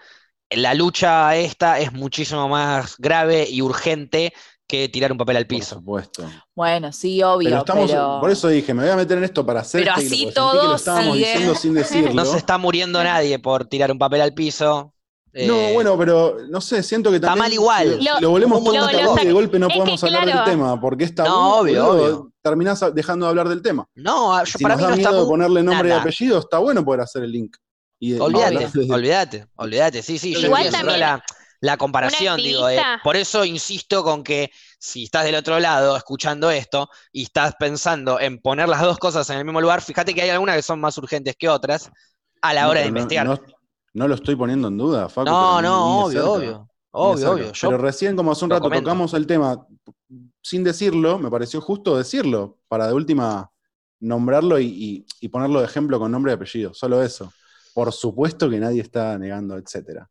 La 0.51 0.73
lucha 0.73 1.35
esta 1.35 1.79
es 1.79 1.93
muchísimo 1.93 2.49
más 2.49 2.95
grave 2.97 3.47
y 3.49 3.61
urgente 3.61 4.33
que 4.67 4.89
tirar 4.89 5.11
un 5.11 5.17
papel 5.17 5.37
al 5.37 5.45
Por 5.47 5.57
piso. 5.57 5.75
supuesto. 5.75 6.23
Bueno, 6.55 6.91
sí, 6.91 7.21
obvio, 7.23 7.49
Pero 7.49 7.59
estamos, 7.59 7.89
pero... 7.91 8.17
por 8.21 8.29
eso 8.31 8.47
dije, 8.47 8.73
me 8.73 8.83
voy 8.83 8.91
a 8.91 8.95
meter 8.95 9.17
en 9.17 9.23
esto 9.23 9.45
para 9.45 9.61
hacer 9.61 9.81
Pero 9.81 9.93
este 9.93 10.01
así 10.05 10.09
sentí 10.09 10.25
que 10.27 10.31
todo 10.33 10.67
lo 10.69 10.75
estábamos 10.75 11.15
sigue. 11.17 11.27
diciendo 11.27 11.55
sin 11.55 11.73
decirlo. 11.75 12.13
No 12.13 12.25
se 12.25 12.37
está 12.37 12.57
muriendo 12.57 13.03
nadie 13.03 13.39
por 13.39 13.65
tirar 13.65 13.91
un 13.91 13.97
papel 13.99 14.21
al 14.21 14.33
piso. 14.33 14.93
No, 15.31 15.53
Eh, 15.55 15.71
bueno, 15.73 15.95
pero 15.97 16.37
no 16.49 16.59
sé, 16.61 16.81
siento 16.81 17.11
que 17.11 17.17
Está 17.17 17.27
también. 17.27 17.43
mal 17.45 17.53
igual. 17.53 17.99
Lo, 18.03 18.19
Lo- 18.19 18.29
volvemos 18.31 18.63
tabú 18.63 18.75
y 19.21 19.25
de 19.25 19.31
golpe 19.33 19.59
no 19.59 19.67
es 19.67 19.73
que 19.73 19.79
podemos 19.79 20.03
hablar 20.03 20.23
claro. 20.23 20.39
del 20.41 20.49
tema, 20.51 20.81
porque 20.81 21.03
está 21.03 21.23
No, 21.25 21.59
obvio, 21.59 21.87
obvio. 21.87 22.31
terminás 22.41 22.83
dejando 22.95 23.27
de 23.27 23.29
hablar 23.29 23.47
del 23.49 23.61
tema. 23.61 23.85
No, 23.95 24.39
yo, 24.39 24.45
Si 24.57 24.63
para 24.63 24.75
nos 24.75 24.81
mí 24.81 24.83
da 24.85 24.89
no 24.89 24.95
está 24.97 25.09
miedo 25.11 25.23
mu- 25.25 25.29
ponerle 25.29 25.61
nombre 25.63 25.89
nada. 25.89 25.99
y 25.99 26.01
apellido, 26.01 26.39
está 26.39 26.57
bueno 26.57 26.83
poder 26.83 27.01
hacer 27.01 27.23
el 27.23 27.31
link. 27.31 27.55
Y, 27.99 28.15
y 28.15 28.19
Olvídate, 28.19 28.57
hablar 28.65 28.71
de- 28.73 28.93
olvídate, 28.93 29.47
olvídate. 29.55 30.01
Sí, 30.01 30.17
sí, 30.17 30.33
yo 30.33 30.39
Igual 30.41 30.67
haciendo 30.67 30.77
también, 30.91 30.99
la, 31.01 31.23
la 31.61 31.77
comparación, 31.77 32.37
digo. 32.37 32.69
eh, 32.69 32.81
por 33.03 33.17
eso 33.17 33.43
insisto 33.43 34.03
con 34.03 34.23
que 34.23 34.51
si 34.79 35.03
estás 35.03 35.25
del 35.25 35.35
otro 35.35 35.59
lado 35.59 35.97
escuchando 35.97 36.49
esto 36.49 36.89
y 37.11 37.23
estás 37.23 37.55
pensando 37.59 38.19
en 38.19 38.39
poner 38.39 38.69
las 38.69 38.81
dos 38.81 38.97
cosas 38.97 39.29
en 39.29 39.37
el 39.39 39.45
mismo 39.45 39.59
lugar, 39.59 39.81
fíjate 39.81 40.13
que 40.13 40.21
hay 40.21 40.29
algunas 40.29 40.55
que 40.55 40.61
son 40.61 40.79
más 40.79 40.97
urgentes 40.97 41.35
que 41.37 41.49
otras 41.49 41.91
a 42.41 42.53
la 42.53 42.63
No, 42.63 42.69
hora 42.69 42.79
de 42.81 42.85
no- 42.85 42.89
investigar. 42.99 43.25
No, 43.27 43.37
no 43.93 44.07
lo 44.07 44.15
estoy 44.15 44.35
poniendo 44.37 44.69
en 44.69 44.77
duda, 44.77 45.09
Facu. 45.09 45.29
No, 45.29 45.61
no, 45.61 46.05
obvio, 46.05 46.21
cerca, 46.21 46.29
obvio. 46.29 46.69
Obvio, 46.91 47.31
obvio. 47.31 47.51
Yo 47.53 47.67
Pero 47.69 47.77
recién, 47.77 48.15
como 48.15 48.31
hace 48.31 48.45
un 48.45 48.51
rato 48.51 48.63
comento. 48.63 48.85
tocamos 48.85 49.13
el 49.13 49.27
tema, 49.27 49.67
sin 50.41 50.63
decirlo, 50.63 51.19
me 51.19 51.29
pareció 51.29 51.59
justo 51.61 51.97
decirlo, 51.97 52.57
para 52.67 52.87
de 52.87 52.93
última 52.93 53.51
nombrarlo 53.99 54.57
y, 54.59 54.65
y- 54.67 55.05
y 55.19 55.27
ponerlo 55.27 55.59
de 55.59 55.65
ejemplo 55.65 55.99
con 55.99 56.11
nombre 56.11 56.31
y 56.31 56.35
apellido. 56.35 56.73
Solo 56.73 57.03
eso. 57.03 57.31
Por 57.73 57.91
supuesto 57.93 58.49
que 58.49 58.59
nadie 58.59 58.81
está 58.81 59.17
negando, 59.17 59.57
etcétera. 59.57 60.09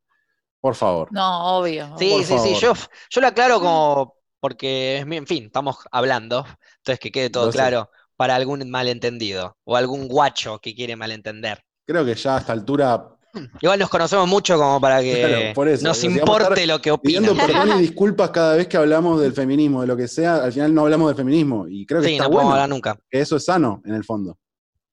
Por 0.61 0.75
favor. 0.75 1.09
No, 1.13 1.59
obvio. 1.59 1.95
Sí, 1.99 2.11
Por 2.11 2.25
sí, 2.25 2.39
sí, 2.39 2.55
yo, 2.61 2.73
yo 3.11 3.21
lo 3.21 3.27
aclaro 3.29 3.61
como 3.61 4.15
porque, 4.41 4.99
en 4.99 5.27
fin, 5.27 5.45
estamos 5.47 5.79
hablando, 5.91 6.47
entonces 6.79 7.01
que 7.01 7.11
quede 7.11 7.31
todo 7.31 7.51
claro 7.51 7.91
para 8.17 8.35
algún 8.37 8.69
malentendido 8.71 9.57
o 9.65 9.77
algún 9.77 10.09
guacho 10.09 10.59
que 10.61 10.75
quiere 10.75 10.97
malentender. 10.97 11.63
Creo 11.87 12.05
que 12.05 12.15
ya 12.15 12.37
a 12.37 12.41
esta 12.41 12.53
altura, 12.53 13.09
Igual 13.61 13.79
nos 13.79 13.89
conocemos 13.91 14.27
mucho 14.27 14.57
como 14.57 14.81
para 14.81 15.01
que 15.01 15.21
Claro, 15.29 15.55
por 15.55 15.69
eso, 15.69 15.85
nos 15.85 16.03
importe 16.05 16.67
lo 16.67 16.81
que 16.81 16.97
pidiendo 16.99 17.33
opinan. 17.33 17.47
perdón 17.53 17.79
y 17.79 17.83
disculpas 17.83 18.31
cada 18.31 18.57
vez 18.57 18.67
que 18.69 18.77
hablamos 18.77 19.21
del 19.21 19.33
feminismo, 19.33 19.83
de 19.83 19.87
lo 19.87 19.97
que 19.97 20.09
sea, 20.09 20.37
al 20.37 20.53
final 20.53 20.75
no 20.75 20.83
hablamos 20.83 21.09
del 21.09 21.17
feminismo. 21.17 21.67
Y 21.69 21.85
creo 21.87 22.01
que 22.01 22.09
Sí, 22.09 22.13
está 22.15 22.25
no 22.25 22.31
podemos 22.31 22.45
bueno, 22.45 22.63
hablar 22.63 22.69
nunca. 22.69 22.99
que 23.11 23.21
eso 23.21 23.37
es 23.37 23.45
sano 23.45 23.83
en 23.85 23.95
el 23.95 24.05
fondo. 24.05 24.39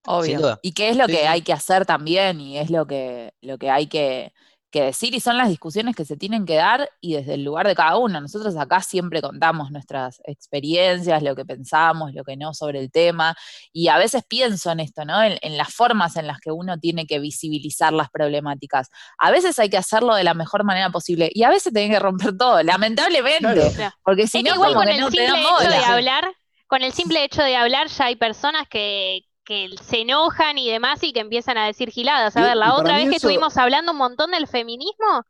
Obvio. 0.06 0.26
Sin 0.32 0.38
duda. 0.38 0.60
Y 0.62 0.74
qué 0.74 0.90
es 0.90 0.98
lo 0.98 1.06
Sí, 1.06 1.12
que 1.14 1.20
sí. 1.20 1.26
hay 1.26 1.42
que 1.42 1.54
hacer 1.54 1.86
también 1.86 2.40
y 2.42 2.58
es 2.58 2.70
lo 2.70 2.86
que, 2.88 3.34
lo 3.42 3.58
que 3.58 3.70
hay 3.70 3.88
que, 3.88 4.34
que 4.72 4.82
decir 4.82 5.16
y 5.16 5.22
son 5.22 5.38
las 5.38 5.48
discusiones 5.48 5.96
que 5.96 6.04
se 6.04 6.18
tienen 6.18 6.46
que 6.46 6.56
dar 6.56 6.90
y 7.00 7.14
desde 7.14 7.36
el 7.36 7.44
lugar 7.46 7.66
de 7.66 7.76
cada 7.76 7.98
uno. 7.98 8.20
Nosotros 8.20 8.58
acá 8.58 8.82
siempre 8.82 9.22
contamos 9.22 9.72
nuestras 9.72 10.20
experiencias, 10.26 11.24
lo 11.24 11.34
que 11.36 11.46
pensamos, 11.46 12.14
lo 12.14 12.26
que 12.26 12.36
no 12.36 12.54
sobre 12.54 12.80
el 12.82 12.92
tema 12.92 13.36
y 13.72 13.88
a 13.88 13.98
veces 13.98 14.24
pienso 14.28 14.72
en 14.72 14.82
esto, 14.82 15.06
¿no? 15.06 15.24
En, 15.24 15.38
en 15.42 15.56
las 15.58 15.74
formas 15.74 16.18
en 16.18 16.28
las 16.28 16.40
que 16.42 16.52
uno 16.52 16.78
tiene 16.78 17.06
que 17.08 17.20
visibilizar 17.20 17.94
las 17.94 18.10
problemáticas. 18.10 18.90
A 19.18 19.32
veces 19.32 19.58
hay 19.60 19.70
que 19.70 19.78
hacerlo 19.78 20.14
de 20.16 20.26
la 20.26 20.34
mejor 20.34 20.66
manera 20.66 20.90
posible 20.90 21.30
y 21.34 21.44
a 21.44 21.50
veces 21.50 21.72
tiene 21.74 21.94
que 21.94 22.00
romper 22.00 22.36
todo, 22.38 22.62
lamentablemente, 22.62 23.40
Claro. 23.40 23.96
porque 24.04 24.28
si 24.28 24.40
Es 24.40 24.44
no, 24.44 24.56
igual 24.56 24.74
con 24.74 24.88
el 24.90 25.00
no 25.00 25.10
simple 25.10 25.26
hecho 25.26 25.70
de 25.70 25.76
hablar, 25.86 26.26
con 26.68 26.82
el 26.84 26.92
simple 26.92 27.24
hecho 27.24 27.44
de 27.44 27.56
hablar 27.56 27.88
ya 27.88 28.06
hay 28.06 28.16
personas 28.18 28.68
que, 28.70 29.22
que 29.46 29.70
se 29.82 30.02
enojan 30.02 30.58
y 30.58 30.70
demás 30.70 31.04
y 31.04 31.14
que 31.14 31.20
empiezan 31.22 31.58
a 31.58 31.66
decir 31.68 31.90
giladas. 31.92 32.36
A 32.38 32.42
ver, 32.42 32.58
la 32.58 32.76
otra 32.76 32.96
vez 32.98 33.04
que 33.10 33.16
eso- 33.18 33.28
estuvimos 33.28 33.58
hablando 33.58 33.92
un 33.94 33.98
montón 34.00 34.32
del 34.32 34.48
feminismo, 34.48 35.24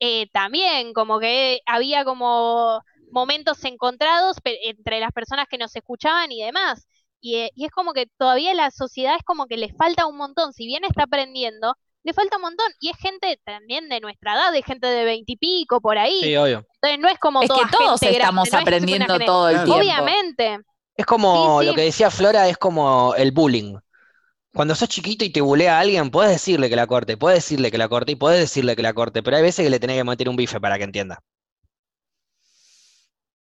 eh, 0.00 0.28
también 0.32 0.92
como 0.92 1.18
que 1.20 1.60
había 1.66 2.04
como 2.04 2.82
momentos 3.10 3.64
encontrados 3.64 4.40
pe- 4.40 4.68
entre 4.68 5.00
las 5.00 5.12
personas 5.12 5.46
que 5.48 5.58
nos 5.58 5.74
escuchaban 5.76 6.32
y 6.32 6.42
demás. 6.42 6.86
Y, 7.20 7.36
eh, 7.36 7.50
y 7.54 7.64
es 7.66 7.70
como 7.70 7.92
que 7.92 8.06
todavía 8.18 8.52
la 8.54 8.70
sociedad 8.70 9.14
es 9.16 9.22
como 9.24 9.46
que 9.46 9.56
le 9.56 9.72
falta 9.74 10.06
un 10.06 10.16
montón, 10.16 10.52
si 10.52 10.66
bien 10.66 10.84
está 10.84 11.04
aprendiendo, 11.04 11.76
le 12.04 12.12
falta 12.12 12.36
un 12.36 12.42
montón. 12.42 12.66
Y 12.80 12.90
es 12.90 12.96
gente 12.98 13.40
también 13.44 13.88
de 13.88 14.00
nuestra 14.00 14.34
edad, 14.34 14.52
de 14.52 14.62
gente 14.62 14.88
de 14.88 15.04
veintipico 15.04 15.80
por 15.80 15.98
ahí. 15.98 16.20
Sí, 16.20 16.36
obvio. 16.36 16.66
Entonces 16.74 16.98
no 16.98 17.08
es 17.08 17.18
como 17.18 17.42
Es 17.42 17.48
que 17.48 17.54
todos 17.70 18.00
gente 18.00 18.16
grande, 18.18 18.18
estamos 18.18 18.36
no 18.36 18.42
es 18.44 18.48
es 18.48 18.54
aprendiendo 18.60 19.18
todo 19.20 19.48
el 19.48 19.54
tiempo. 19.64 19.74
Obviamente. 19.74 20.58
Es 20.96 21.04
como 21.06 21.60
Sí, 21.60 21.66
lo 21.66 21.74
que 21.74 21.82
decía 21.82 22.10
Flora, 22.10 22.48
es 22.48 22.56
como 22.58 23.14
el 23.16 23.32
bullying. 23.32 23.76
Cuando 24.54 24.74
sos 24.74 24.88
chiquito 24.88 25.24
y 25.24 25.30
te 25.30 25.40
bulea 25.42 25.78
a 25.78 25.80
alguien, 25.80 26.10
puedes 26.10 26.32
decirle 26.32 26.70
que 26.70 26.76
la 26.76 26.86
corte, 26.88 27.16
puedes 27.18 27.38
decirle 27.40 27.70
que 27.70 27.78
la 27.78 27.88
corte 27.88 28.12
y 28.12 28.16
puedes 28.16 28.40
decirle 28.40 28.76
que 28.76 28.82
la 28.82 28.94
corte, 28.94 29.22
pero 29.22 29.36
hay 29.38 29.42
veces 29.44 29.64
que 29.64 29.70
le 29.70 29.80
tenés 29.80 29.98
que 29.98 30.04
meter 30.04 30.28
un 30.30 30.36
bife 30.36 30.60
para 30.60 30.78
que 30.78 30.84
entienda. 30.84 31.20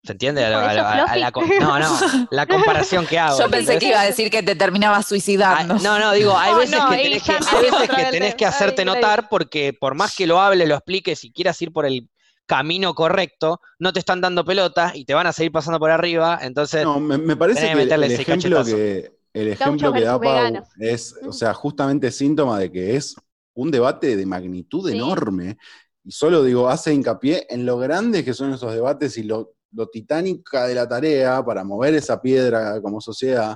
¿Se 0.03 0.13
entiende? 0.13 0.43
A 0.43 0.49
la- 0.49 0.55
Por 0.61 0.69
a 0.69 0.73
eso, 0.73 0.81
la- 0.95 1.03
a 1.03 1.17
la 1.17 1.31
co- 1.31 1.41
no, 1.59 1.79
no, 1.79 1.99
la 2.31 2.47
comparación 2.47 3.05
que 3.05 3.19
hago. 3.19 3.39
Yo 3.43 3.51
pensé 3.51 3.77
que 3.77 3.87
iba 3.89 4.01
a 4.01 4.05
decir 4.05 4.29
que 4.31 4.41
te 4.43 4.55
terminabas 4.55 5.05
Ah, 5.05 5.09
suicidando. 5.09 5.75
No, 5.79 5.99
no, 5.99 6.11
digo, 6.13 6.35
hay 6.37 6.53
Oh, 6.53 6.57
veces 6.57 6.79
no, 6.79 6.89
que 6.89 6.97
tenés 6.97 7.23
que, 7.23 7.31
hay 7.33 7.61
veces 7.61 7.89
tenés 8.09 8.35
tema. 8.35 8.45
hacerte 8.45 8.81
Ay, 8.81 8.85
notar 8.85 9.29
porque 9.29 9.73
por 9.73 9.95
más 9.95 10.15
que 10.15 10.25
lo 10.27 10.39
hables, 10.39 10.67
lo 10.67 10.75
expliques 10.75 11.23
y 11.23 11.31
quieras 11.31 11.61
ir 11.61 11.71
por 11.71 11.85
el 11.85 12.09
camino 12.51 12.93
correcto, 12.93 13.61
no 13.79 13.93
te 13.93 13.99
están 13.99 14.19
dando 14.19 14.43
pelotas 14.43 14.93
y 14.95 15.05
te 15.05 15.13
van 15.13 15.25
a 15.25 15.31
seguir 15.31 15.53
pasando 15.53 15.79
por 15.79 15.89
arriba, 15.89 16.37
entonces 16.41 16.83
No, 16.83 16.99
me, 16.99 17.17
me 17.17 17.37
parece 17.37 17.61
que 17.65 17.71
el 17.71 18.03
ese 18.03 18.21
ejemplo 18.23 18.65
que, 18.65 19.11
el 19.33 19.47
ejemplo 19.47 19.93
que 19.93 20.01
da 20.01 20.19
Pau 20.19 20.33
veganos. 20.33 20.67
es, 20.77 21.15
o 21.25 21.31
sea, 21.31 21.53
justamente 21.53 22.11
síntoma 22.11 22.59
de 22.59 22.69
que 22.69 22.97
es 22.97 23.15
un 23.53 23.71
debate 23.71 24.17
de 24.17 24.25
magnitud 24.25 24.89
Sí. 24.89 24.97
enorme. 24.97 25.57
Y 26.03 26.11
solo 26.11 26.43
digo, 26.43 26.67
hace 26.67 26.93
hincapié 26.93 27.47
en 27.49 27.65
lo 27.65 27.77
grandes 27.77 28.25
que 28.25 28.33
son 28.33 28.53
esos 28.53 28.73
debates 28.73 29.17
y 29.17 29.23
lo, 29.23 29.53
lo 29.71 29.87
titánica 29.87 30.67
de 30.67 30.75
la 30.75 30.85
tarea 30.89 31.41
para 31.45 31.63
mover 31.63 31.93
esa 31.95 32.21
piedra 32.21 32.81
como 32.81 32.99
sociedad. 32.99 33.55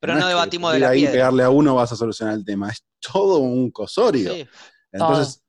pero 0.00 0.14
no 0.14 0.22
que 0.22 0.26
debatimos 0.28 0.72
de 0.72 0.80
la 0.80 0.88
ahí 0.88 1.00
piedra. 1.02 1.12
pegarle 1.12 1.44
a 1.44 1.50
uno 1.50 1.76
vas 1.76 1.92
a 1.92 1.96
solucionar 1.96 2.34
el 2.34 2.44
tema. 2.44 2.70
Es 2.70 2.82
todo 3.12 3.38
un 3.38 3.70
cosorio. 3.70 4.32
Sí. 4.34 4.48
Entonces, 4.90 5.41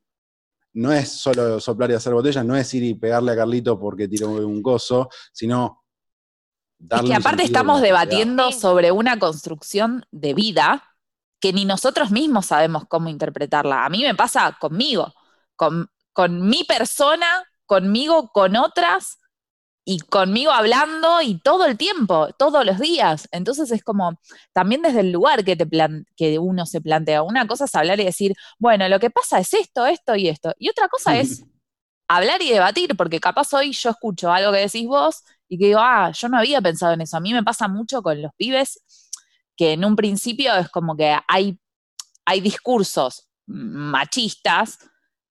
no 0.74 0.92
es 0.92 1.10
solo 1.10 1.60
soplar 1.60 1.90
y 1.90 1.94
hacer 1.94 2.12
botellas, 2.12 2.44
no 2.44 2.56
es 2.56 2.72
ir 2.74 2.82
y 2.82 2.94
pegarle 2.94 3.32
a 3.32 3.36
Carlito 3.36 3.78
porque 3.78 4.08
tiró 4.08 4.30
un 4.30 4.62
coso, 4.62 5.08
sino 5.32 5.84
Es 6.78 6.88
darle 6.88 7.10
que 7.10 7.16
un 7.16 7.20
aparte 7.20 7.44
estamos 7.44 7.80
debatiendo 7.80 8.52
sobre 8.52 8.92
una 8.92 9.18
construcción 9.18 10.04
de 10.10 10.34
vida 10.34 10.82
que 11.40 11.52
ni 11.52 11.64
nosotros 11.64 12.10
mismos 12.10 12.46
sabemos 12.46 12.84
cómo 12.88 13.08
interpretarla. 13.08 13.84
A 13.84 13.88
mí 13.88 14.02
me 14.02 14.14
pasa 14.14 14.56
conmigo, 14.60 15.12
con, 15.56 15.88
con 16.12 16.48
mi 16.48 16.64
persona, 16.64 17.26
conmigo, 17.66 18.30
con 18.32 18.56
otras 18.56 19.18
y 19.86 19.98
conmigo 20.00 20.50
hablando 20.50 21.20
y 21.22 21.38
todo 21.40 21.66
el 21.66 21.76
tiempo, 21.76 22.28
todos 22.38 22.64
los 22.64 22.78
días. 22.78 23.28
Entonces 23.32 23.70
es 23.70 23.84
como 23.84 24.18
también 24.52 24.82
desde 24.82 25.00
el 25.00 25.12
lugar 25.12 25.44
que, 25.44 25.56
te 25.56 25.66
plan- 25.66 26.06
que 26.16 26.38
uno 26.38 26.64
se 26.66 26.80
plantea. 26.80 27.22
Una 27.22 27.46
cosa 27.46 27.66
es 27.66 27.74
hablar 27.74 28.00
y 28.00 28.04
decir, 28.04 28.34
bueno, 28.58 28.88
lo 28.88 28.98
que 28.98 29.10
pasa 29.10 29.38
es 29.40 29.52
esto, 29.54 29.86
esto 29.86 30.16
y 30.16 30.28
esto. 30.28 30.52
Y 30.58 30.70
otra 30.70 30.88
cosa 30.88 31.18
es 31.18 31.44
hablar 32.08 32.40
y 32.42 32.50
debatir, 32.50 32.96
porque 32.96 33.20
capaz 33.20 33.52
hoy 33.54 33.72
yo 33.72 33.90
escucho 33.90 34.32
algo 34.32 34.52
que 34.52 34.58
decís 34.60 34.86
vos 34.86 35.22
y 35.48 35.58
que 35.58 35.66
digo, 35.66 35.80
ah, 35.82 36.10
yo 36.12 36.28
no 36.28 36.38
había 36.38 36.60
pensado 36.62 36.92
en 36.94 37.02
eso. 37.02 37.16
A 37.16 37.20
mí 37.20 37.32
me 37.34 37.42
pasa 37.42 37.68
mucho 37.68 38.02
con 38.02 38.22
los 38.22 38.32
pibes 38.36 38.80
que 39.56 39.72
en 39.72 39.84
un 39.84 39.96
principio 39.96 40.54
es 40.56 40.68
como 40.70 40.96
que 40.96 41.16
hay, 41.28 41.58
hay 42.24 42.40
discursos 42.40 43.28
machistas 43.46 44.78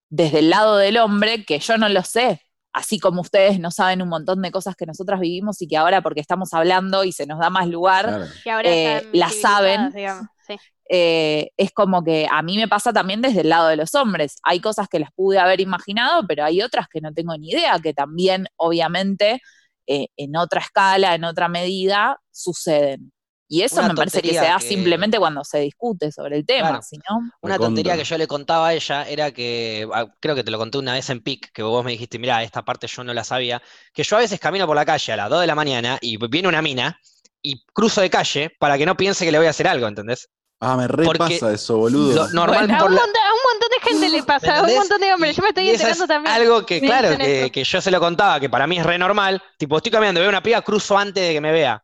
desde 0.09 0.39
el 0.39 0.49
lado 0.51 0.77
del 0.77 0.97
hombre 0.97 1.43
que 1.45 1.59
yo 1.59 1.77
no 1.77 1.89
lo 1.89 2.03
sé. 2.03 2.42
Así 2.73 2.99
como 2.99 3.21
ustedes 3.21 3.59
no 3.59 3.69
saben 3.71 4.01
un 4.01 4.09
montón 4.09 4.41
de 4.41 4.51
cosas 4.51 4.75
que 4.75 4.85
nosotras 4.87 5.19
vivimos 5.19 5.61
y 5.61 5.67
que 5.67 5.77
ahora 5.77 6.01
porque 6.01 6.19
estamos 6.21 6.53
hablando 6.53 7.03
y 7.03 7.11
se 7.11 7.25
nos 7.27 7.39
da 7.39 7.49
más 7.51 7.67
lugar, 7.67 8.05
Claro. 8.07 8.25
Que 8.43 8.51
ahora 8.51 8.69
Eh, 8.69 9.01
saben. 9.41 9.91
digamos, 9.91 10.25
sí. 10.47 10.55
sí. 10.57 10.59
eh, 10.89 11.51
es 11.55 11.71
como 11.71 12.03
que 12.03 12.27
a 12.29 12.41
mí 12.41 12.57
me 12.57 12.67
pasa 12.67 12.91
también 12.91 13.21
desde 13.21 13.41
el 13.41 13.49
lado 13.49 13.67
de 13.67 13.75
los 13.75 13.93
hombres. 13.95 14.37
Hay 14.43 14.59
cosas 14.59 14.87
que 14.89 14.99
las 14.99 15.11
pude 15.13 15.37
haber 15.39 15.61
imaginado, 15.61 16.25
pero 16.27 16.43
hay 16.43 16.61
otras 16.63 16.87
que 16.87 16.99
no 16.99 17.13
tengo 17.13 17.37
ni 17.37 17.49
idea, 17.51 17.77
que 17.79 17.93
también, 17.93 18.47
obviamente, 18.55 19.39
eh, 19.87 20.07
en 20.17 20.35
otra 20.35 20.61
escala, 20.61 21.13
en 21.15 21.23
otra 21.25 21.47
medida, 21.49 22.19
suceden. 22.31 23.11
Y 23.47 23.61
eso 23.61 23.79
Una 23.79 23.89
me 23.89 23.95
parece 23.95 24.21
que 24.21 24.29
se 24.29 24.35
da 24.35 24.57
que- 24.57 24.67
simplemente 24.67 25.19
cuando 25.19 25.43
se 25.43 25.59
discute 25.59 26.11
sobre 26.11 26.37
el 26.37 26.45
tema, 26.45 26.69
Claro. 26.69 26.81
si 26.81 26.97
no. 26.97 27.17
Una 27.41 27.53
Recontra. 27.53 27.57
tontería 27.59 27.97
que 27.97 28.03
yo 28.03 28.17
le 28.17 28.25
contaba 28.25 28.69
a 28.69 28.73
ella 28.73 29.03
era 29.07 29.31
que, 29.31 29.87
ah, 29.93 30.07
creo 30.19 30.33
que 30.33 30.43
te 30.43 30.49
lo 30.49 30.57
conté 30.57 30.77
una 30.79 30.93
vez 30.93 31.09
en 31.09 31.21
PIC, 31.21 31.51
que 31.53 31.61
vos 31.61 31.83
me 31.85 31.91
dijiste, 31.91 32.17
mira, 32.17 32.41
esta 32.41 32.63
parte 32.63 32.87
yo 32.87 33.03
no 33.03 33.13
la 33.13 33.23
sabía, 33.23 33.61
que 33.93 34.03
yo 34.03 34.15
a 34.15 34.19
veces 34.19 34.39
camino 34.39 34.65
por 34.65 34.75
la 34.75 34.85
calle 34.85 35.13
a 35.13 35.17
las 35.17 35.29
2 35.29 35.41
de 35.41 35.47
la 35.47 35.55
mañana 35.55 35.97
y 36.01 36.17
viene 36.29 36.47
una 36.47 36.61
mina 36.61 36.99
y 37.41 37.63
cruzo 37.73 38.01
de 38.01 38.09
calle 38.09 38.55
para 38.59 38.77
que 38.77 38.85
no 38.85 38.95
piense 38.97 39.25
que 39.25 39.31
le 39.31 39.37
voy 39.37 39.47
a 39.47 39.51
hacer 39.51 39.67
algo, 39.67 39.87
¿entendés? 39.87 40.29
Ah, 40.61 40.77
me 40.77 40.87
Porque 40.87 41.11
repasa 41.23 41.51
eso, 41.51 41.77
boludo. 41.77 42.15
Lo 42.15 42.29
normal 42.29 42.71
a, 42.71 42.77
por 42.79 42.87
un 42.89 42.95
la- 42.95 43.01
montón, 43.01 43.21
a 43.21 43.33
un 43.33 43.39
montón 43.51 43.69
de 43.69 43.89
gente 43.89 44.09
le 44.09 44.23
pasa, 44.23 44.59
a 44.59 44.61
un 44.63 44.73
montón 44.73 45.01
de 45.01 45.13
hombres. 45.13 45.35
Yo 45.35 45.43
me 45.43 45.49
estoy 45.49 45.69
enterando 45.69 46.03
es 46.05 46.07
también. 46.07 46.33
Algo 46.33 46.65
que, 46.65 46.79
claro, 46.79 47.17
que 47.17 47.63
yo 47.65 47.81
se 47.81 47.91
lo 47.91 47.99
contaba, 47.99 48.39
que 48.39 48.49
para 48.49 48.65
mí 48.65 48.79
es 48.79 48.85
re 48.85 48.97
normal. 48.97 49.43
Tipo, 49.57 49.75
estoy 49.77 49.91
caminando, 49.91 50.21
veo 50.21 50.29
una 50.29 50.41
piba, 50.41 50.61
cruzo 50.61 50.97
antes 50.97 51.21
de 51.27 51.33
que 51.33 51.41
me 51.41 51.51
vea. 51.51 51.83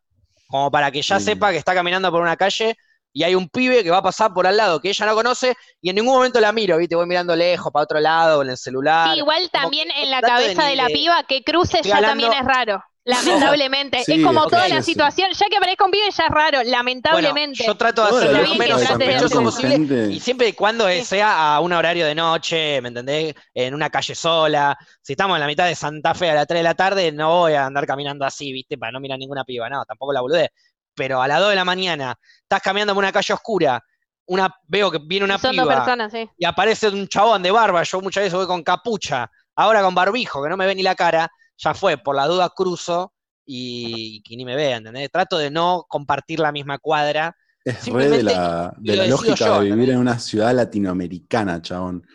Como 0.50 0.72
para 0.72 0.90
que 0.92 1.02
ya 1.02 1.20
Sí. 1.20 1.26
sepa 1.26 1.52
que 1.52 1.58
está 1.58 1.74
caminando 1.76 2.12
por 2.12 2.22
una 2.22 2.36
calle 2.36 2.76
y 3.14 3.24
hay 3.24 3.36
un 3.36 3.48
pibe 3.50 3.84
que 3.84 3.92
va 3.92 3.98
a 3.98 4.02
pasar 4.04 4.34
por 4.34 4.48
al 4.48 4.58
lado 4.58 4.80
que 4.82 4.90
ella 4.90 5.06
no 5.06 5.14
conoce 5.16 5.56
y 5.82 5.90
en 5.90 5.96
ningún 5.96 6.16
momento 6.16 6.40
la 6.40 6.52
miro, 6.52 6.78
¿viste? 6.78 6.96
Voy 6.96 7.06
mirando 7.08 7.36
lejos, 7.36 7.72
para 7.72 7.84
otro 7.84 8.00
lado, 8.00 8.42
en 8.42 8.50
el 8.50 8.58
celular. 8.58 9.14
Sí, 9.14 9.20
igual 9.20 9.50
también 9.52 9.90
en 9.92 10.10
la 10.10 10.18
de 10.18 10.28
cabeza 10.28 10.66
de, 10.66 10.76
la 10.76 10.88
piba 10.88 11.24
que 11.24 11.44
cruce 11.44 11.82
ya 11.84 11.98
hablando- 11.98 12.24
también 12.24 12.34
es 12.34 12.48
raro. 12.48 12.84
Lamentablemente. 13.06 14.04
Sí, 14.04 14.14
es 14.14 14.26
como 14.26 14.46
toda 14.48 14.68
la 14.68 14.82
sí. 14.82 14.92
situación. 14.92 15.32
Ya 15.34 15.48
que 15.50 15.58
aparezca 15.58 15.86
un 15.86 15.92
pibe 15.92 16.10
ya 16.12 16.24
es 16.26 16.30
raro, 16.30 16.58
Bueno, 16.60 16.72
lamentablemente. 16.72 17.64
yo 17.66 17.76
trato 17.76 18.06
de 18.20 18.44
lo 18.44 18.56
menos 18.56 18.82
sospechoso 18.84 19.42
posible 19.44 20.08
y 20.12 20.20
siempre 20.20 20.50
y 20.50 20.54
cuando 20.54 20.88
Sí. 20.90 21.06
sea 21.06 21.56
a 21.56 21.60
un 21.60 21.74
horario 21.74 22.06
de 22.06 22.14
noche, 22.16 22.82
¿me 22.82 22.90
entendés? 22.90 23.34
En 23.54 23.74
una 23.74 23.90
calle 23.90 24.14
sola. 24.16 24.78
Si 25.02 25.14
estamos 25.14 25.36
en 25.36 25.42
la 25.42 25.48
mitad 25.48 25.66
de 25.68 25.76
Santa 25.76 26.14
Fe 26.14 26.30
a 26.30 26.36
las 26.36 26.48
3 26.48 26.60
de 26.60 26.64
la 26.64 26.76
tarde, 26.76 27.12
no 27.12 27.40
voy 27.40 27.54
a 27.54 27.66
andar 27.66 27.86
caminando 27.88 28.26
así, 28.26 28.52
¿viste? 28.52 28.78
Para 28.78 28.92
no 28.92 29.00
mirar 29.00 29.18
ninguna 29.18 29.44
piba, 29.44 29.70
no, 29.70 29.84
tampoco 29.86 30.14
la 30.14 30.22
boludez. 30.22 30.50
Pero 30.96 31.22
a 31.22 31.28
las 31.28 31.40
2 31.40 31.50
de 31.52 31.56
la 31.56 31.66
mañana, 31.66 32.16
estás 32.42 32.62
caminando 32.62 32.94
por 32.94 33.04
una 33.04 33.12
calle 33.12 33.34
oscura, 33.34 33.82
una, 34.26 34.54
veo 34.68 34.92
que 34.92 35.00
viene 35.02 35.26
una 35.26 35.40
Son 35.40 35.56
dos 35.56 35.66
piba 35.66 35.76
personas, 35.78 36.12
sí. 36.12 36.30
y 36.38 36.46
aparece 36.46 36.90
un 36.90 37.08
chabón 37.08 37.42
de 37.42 37.50
barba, 37.50 37.82
yo 37.84 38.00
muchas 38.02 38.24
veces 38.24 38.36
voy 38.38 38.46
con 38.46 38.62
capucha, 38.62 39.32
ahora 39.56 39.82
con 39.82 39.96
barbijo, 39.96 40.44
que 40.44 40.50
no 40.50 40.58
me 40.58 40.68
ve 40.68 40.76
ni 40.76 40.84
la 40.84 40.94
cara, 40.94 41.28
ya 41.60 41.74
fue, 41.74 41.98
por 41.98 42.16
la 42.16 42.26
duda 42.28 42.50
cruzo 42.56 43.14
y 43.46 44.22
que 44.24 44.36
ni 44.38 44.46
me 44.46 44.56
vea, 44.56 44.78
¿entendés? 44.78 45.10
Trato 45.12 45.38
de 45.38 45.52
no 45.52 45.86
compartir 45.88 46.40
la 46.40 46.52
misma 46.52 46.78
cuadra. 46.80 47.36
Es 47.66 47.86
re 47.88 48.10
de 48.10 48.24
la, 48.24 48.74
lo 48.82 48.92
de 48.92 48.98
la 48.98 49.08
lógica 49.08 49.36
yo, 49.36 49.54
de 49.56 49.66
vivir 49.66 49.72
¿entendés? 49.72 49.96
en 49.96 50.00
una 50.02 50.20
ciudad 50.20 50.54
latinoamericana, 50.56 51.62
chabón. 51.62 52.06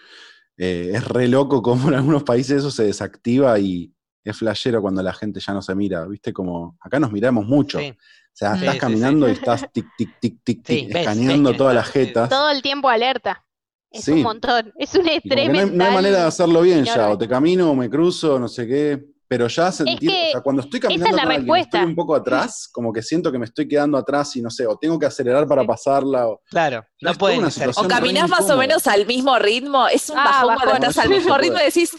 Eh, 0.57 0.93
es 0.95 1.05
re 1.07 1.29
loco 1.29 1.61
como 1.63 1.89
en 1.89 1.95
algunos 1.95 2.23
países 2.23 2.59
eso 2.59 2.71
se 2.71 2.85
desactiva 2.85 3.59
y 3.59 3.93
es 4.23 4.37
flashero 4.37 4.81
cuando 4.81 5.03
la 5.03 5.13
gente 5.13 5.41
ya 5.41 5.53
no 5.53 5.61
se 5.61 5.75
mira, 5.75 6.07
¿viste? 6.07 6.33
Como 6.33 6.77
acá 6.81 6.99
nos 6.99 7.13
miramos 7.13 7.45
mucho. 7.47 7.79
Sí. 7.79 7.91
O 7.91 8.37
sea, 8.37 8.55
Sí, 8.55 8.61
estás 8.61 8.75
sí, 8.75 8.81
caminando 8.81 9.29
y 9.29 9.33
estás 9.33 9.67
tic, 9.73 9.87
tic, 9.99 10.19
tic, 10.21 10.39
tic, 10.43 10.59
Sí, 10.67 10.77
tic, 10.85 10.93
ves, 10.95 11.03
escaneando 11.03 11.51
ves, 11.51 11.59
todas 11.59 11.75
las 11.75 11.87
sí. 11.89 11.93
jetas. 11.93 12.29
Todo 12.31 12.51
el 12.51 12.63
tiempo 12.63 12.89
alerta. 12.89 13.45
Es 13.91 14.05
Sí. 14.05 14.13
un 14.13 14.23
montón. 14.23 14.73
Es 14.77 14.95
un 14.95 15.09
estrés 15.09 15.51
no, 15.51 15.59
hay, 15.59 15.71
no 15.71 15.85
hay 15.85 15.95
manera 15.95 16.19
de 16.19 16.25
hacerlo 16.25 16.63
bien 16.63 16.85
ya, 16.85 17.11
o 17.11 17.19
te 17.19 17.29
camino 17.29 17.71
o 17.71 17.75
me 17.75 17.91
cruzo, 17.91 18.39
no 18.39 18.49
sé 18.49 18.67
qué. 18.67 19.05
Pero 19.27 19.49
ya 19.49 19.73
sentir, 19.73 20.11
que 20.11 20.29
o 20.29 20.33
sea, 20.33 20.41
cuando 20.43 20.63
estoy 20.63 20.79
es 20.79 20.83
caminando 20.83 21.17
la 21.17 21.23
con 21.23 21.33
alguien, 21.33 21.57
estoy 21.57 21.81
un 21.83 21.95
poco 21.95 22.15
atrás, 22.15 22.69
como 22.71 22.93
que 22.93 23.03
siento 23.03 23.33
que 23.33 23.39
me 23.39 23.47
estoy 23.47 23.67
quedando 23.67 23.97
atrás 23.97 24.37
y 24.37 24.43
no 24.43 24.51
sé, 24.51 24.67
o 24.67 24.77
tengo 24.77 24.99
que 24.99 25.07
acelerar 25.07 25.47
para 25.47 25.65
pasarla, 25.65 26.29
o 26.29 26.43
Claro, 26.51 26.85
No 27.05 27.15
pueden 27.15 27.51
ser. 27.51 27.71
O 27.77 27.87
caminás 27.87 28.29
más 28.31 28.49
o 28.51 28.57
menos 28.57 28.87
al 28.87 29.07
mismo 29.07 29.39
ritmo. 29.39 29.87
Es 29.89 30.09
un 30.11 30.19
Ah, 30.19 30.25
bajón 30.45 30.55
cuando 30.55 30.73
estás 30.89 30.99
al 30.99 31.11
No, 31.11 31.17
mismo 31.17 31.31
no 31.31 31.39
ritmo 31.39 31.59
y 31.61 31.65
decís, 31.65 31.91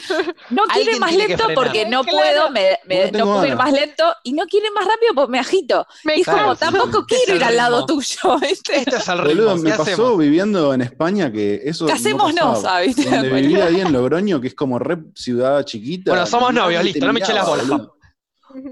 no 0.49 0.63
Alguien 0.69 0.99
más 0.99 1.15
lento 1.15 1.43
porque 1.53 1.85
no 1.85 2.03
Claro. 2.03 2.17
puedo, 2.17 2.51
me, 2.51 2.77
me- 2.87 3.11
No 3.11 3.19
no 3.19 3.25
puedo 3.25 3.45
ir 3.45 3.55
más 3.55 3.71
lento, 3.71 4.03
y 4.23 4.33
no 4.33 4.45
quiero 4.47 4.65
ir 4.67 4.73
más 4.73 4.85
rápido 4.85 5.13
porque 5.15 5.31
me 5.31 5.39
agito. 5.39 5.85
Me 6.03 6.17
Y 6.17 6.21
es 6.21 6.27
como, 6.27 6.55
tampoco 6.55 7.05
sí. 7.07 7.15
quiero 7.15 7.35
ir 7.37 7.43
al 7.43 7.55
lado 7.55 7.85
tuyo, 7.85 8.19
¿viste? 8.41 8.77
Esto 8.79 8.97
es 8.97 9.07
Boludo, 9.07 9.23
ritmo, 9.25 9.55
me 9.57 9.63
¿qué 9.71 9.77
pasó 9.77 9.81
hacemos? 9.91 10.17
viviendo 10.17 10.73
en 10.73 10.81
España 10.81 11.31
que 11.31 11.61
eso. 11.63 11.85
Casemos 11.85 12.33
no 12.33 12.41
no, 12.45 12.53
pasaba. 12.53 12.61
¿sabes? 12.79 12.95
Donde 12.95 13.29
vivía 13.29 13.65
ahí 13.65 13.81
en 13.81 13.93
Logroño, 13.93 14.41
que 14.41 14.47
es 14.47 14.55
como 14.55 14.79
re 14.79 14.97
ciudad 15.13 15.63
chiquita. 15.63 16.11
Bueno, 16.11 16.25
somos 16.25 16.53
novios, 16.53 16.83
listo, 16.83 17.05
no 17.05 17.13
me 17.13 17.19
eché 17.19 17.33
las 17.33 17.45
bolas. 17.47 17.67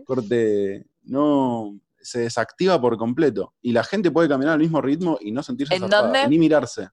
Corte, 0.06 0.86
no. 1.04 1.76
Se 2.04 2.20
desactiva 2.20 2.80
por 2.80 2.98
completo. 2.98 3.56
Y 3.62 3.72
la 3.72 3.84
gente 3.84 4.12
puede 4.12 4.30
caminar 4.30 4.54
al 4.54 4.60
mismo 4.60 4.82
ritmo 4.82 5.18
y 5.20 5.32
no 5.32 5.42
sentirse 5.42 5.74
¿En 5.74 5.82
zarpada, 5.82 6.04
dónde? 6.04 6.28
ni 6.28 6.38
mirarse. 6.38 6.90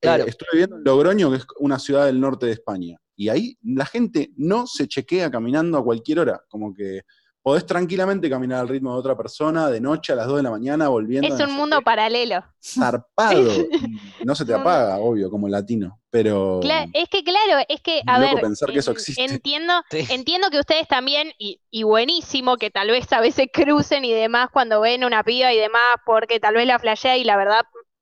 Claro. 0.00 0.24
Eh, 0.24 0.28
estuve 0.28 0.48
viviendo 0.52 0.76
en 0.76 0.84
Logroño, 0.84 1.30
que 1.30 1.36
es 1.38 1.46
una 1.58 1.78
ciudad 1.78 2.06
del 2.06 2.20
norte 2.20 2.46
de 2.46 2.52
España. 2.52 2.96
Y 3.16 3.28
ahí 3.28 3.58
la 3.62 3.86
gente 3.86 4.30
no 4.36 4.66
se 4.66 4.86
chequea 4.88 5.30
caminando 5.30 5.78
a 5.78 5.84
cualquier 5.84 6.20
hora. 6.20 6.42
Como 6.48 6.74
que 6.74 7.02
podés 7.46 7.64
tranquilamente 7.64 8.28
caminar 8.28 8.58
al 8.58 8.66
ritmo 8.68 8.92
de 8.92 8.98
otra 8.98 9.16
persona 9.16 9.70
de 9.70 9.80
noche 9.80 10.12
a 10.12 10.16
las 10.16 10.26
2 10.26 10.38
de 10.38 10.42
la 10.42 10.50
mañana 10.50 10.88
volviendo. 10.88 11.32
Es 11.32 11.40
un 11.40 11.52
mundo 11.54 11.80
paralelo. 11.80 12.42
zarpado. 12.60 13.52
no 14.24 14.34
se 14.34 14.44
te 14.44 14.52
apaga, 14.52 14.98
obvio, 14.98 15.30
como 15.30 15.48
latino. 15.48 16.00
Pero 16.10 16.58
Cla- 16.60 16.90
es 16.92 17.08
que 17.08 17.22
claro, 17.22 17.64
es 17.68 17.80
que, 17.82 18.02
a 18.04 18.18
ver, 18.18 18.40
pensar 18.40 18.72
que 18.72 18.80
eso 18.80 18.90
existe. 18.90 19.24
entiendo, 19.24 19.74
Sí. 19.90 20.04
entiendo 20.10 20.50
que 20.50 20.58
ustedes 20.58 20.88
también, 20.88 21.30
y, 21.38 21.60
y 21.70 21.84
buenísimo 21.84 22.56
que 22.56 22.72
tal 22.72 22.88
vez 22.90 23.12
a 23.12 23.20
veces 23.20 23.46
crucen 23.52 24.04
y 24.04 24.12
demás 24.12 24.48
cuando 24.52 24.80
ven 24.80 25.04
una 25.04 25.22
piba 25.22 25.52
y 25.52 25.56
demás, 25.56 25.98
porque 26.04 26.40
tal 26.40 26.54
vez 26.54 26.66
la 26.66 26.80
flashea 26.80 27.16
y 27.16 27.22
la 27.22 27.36
verdad 27.36 27.60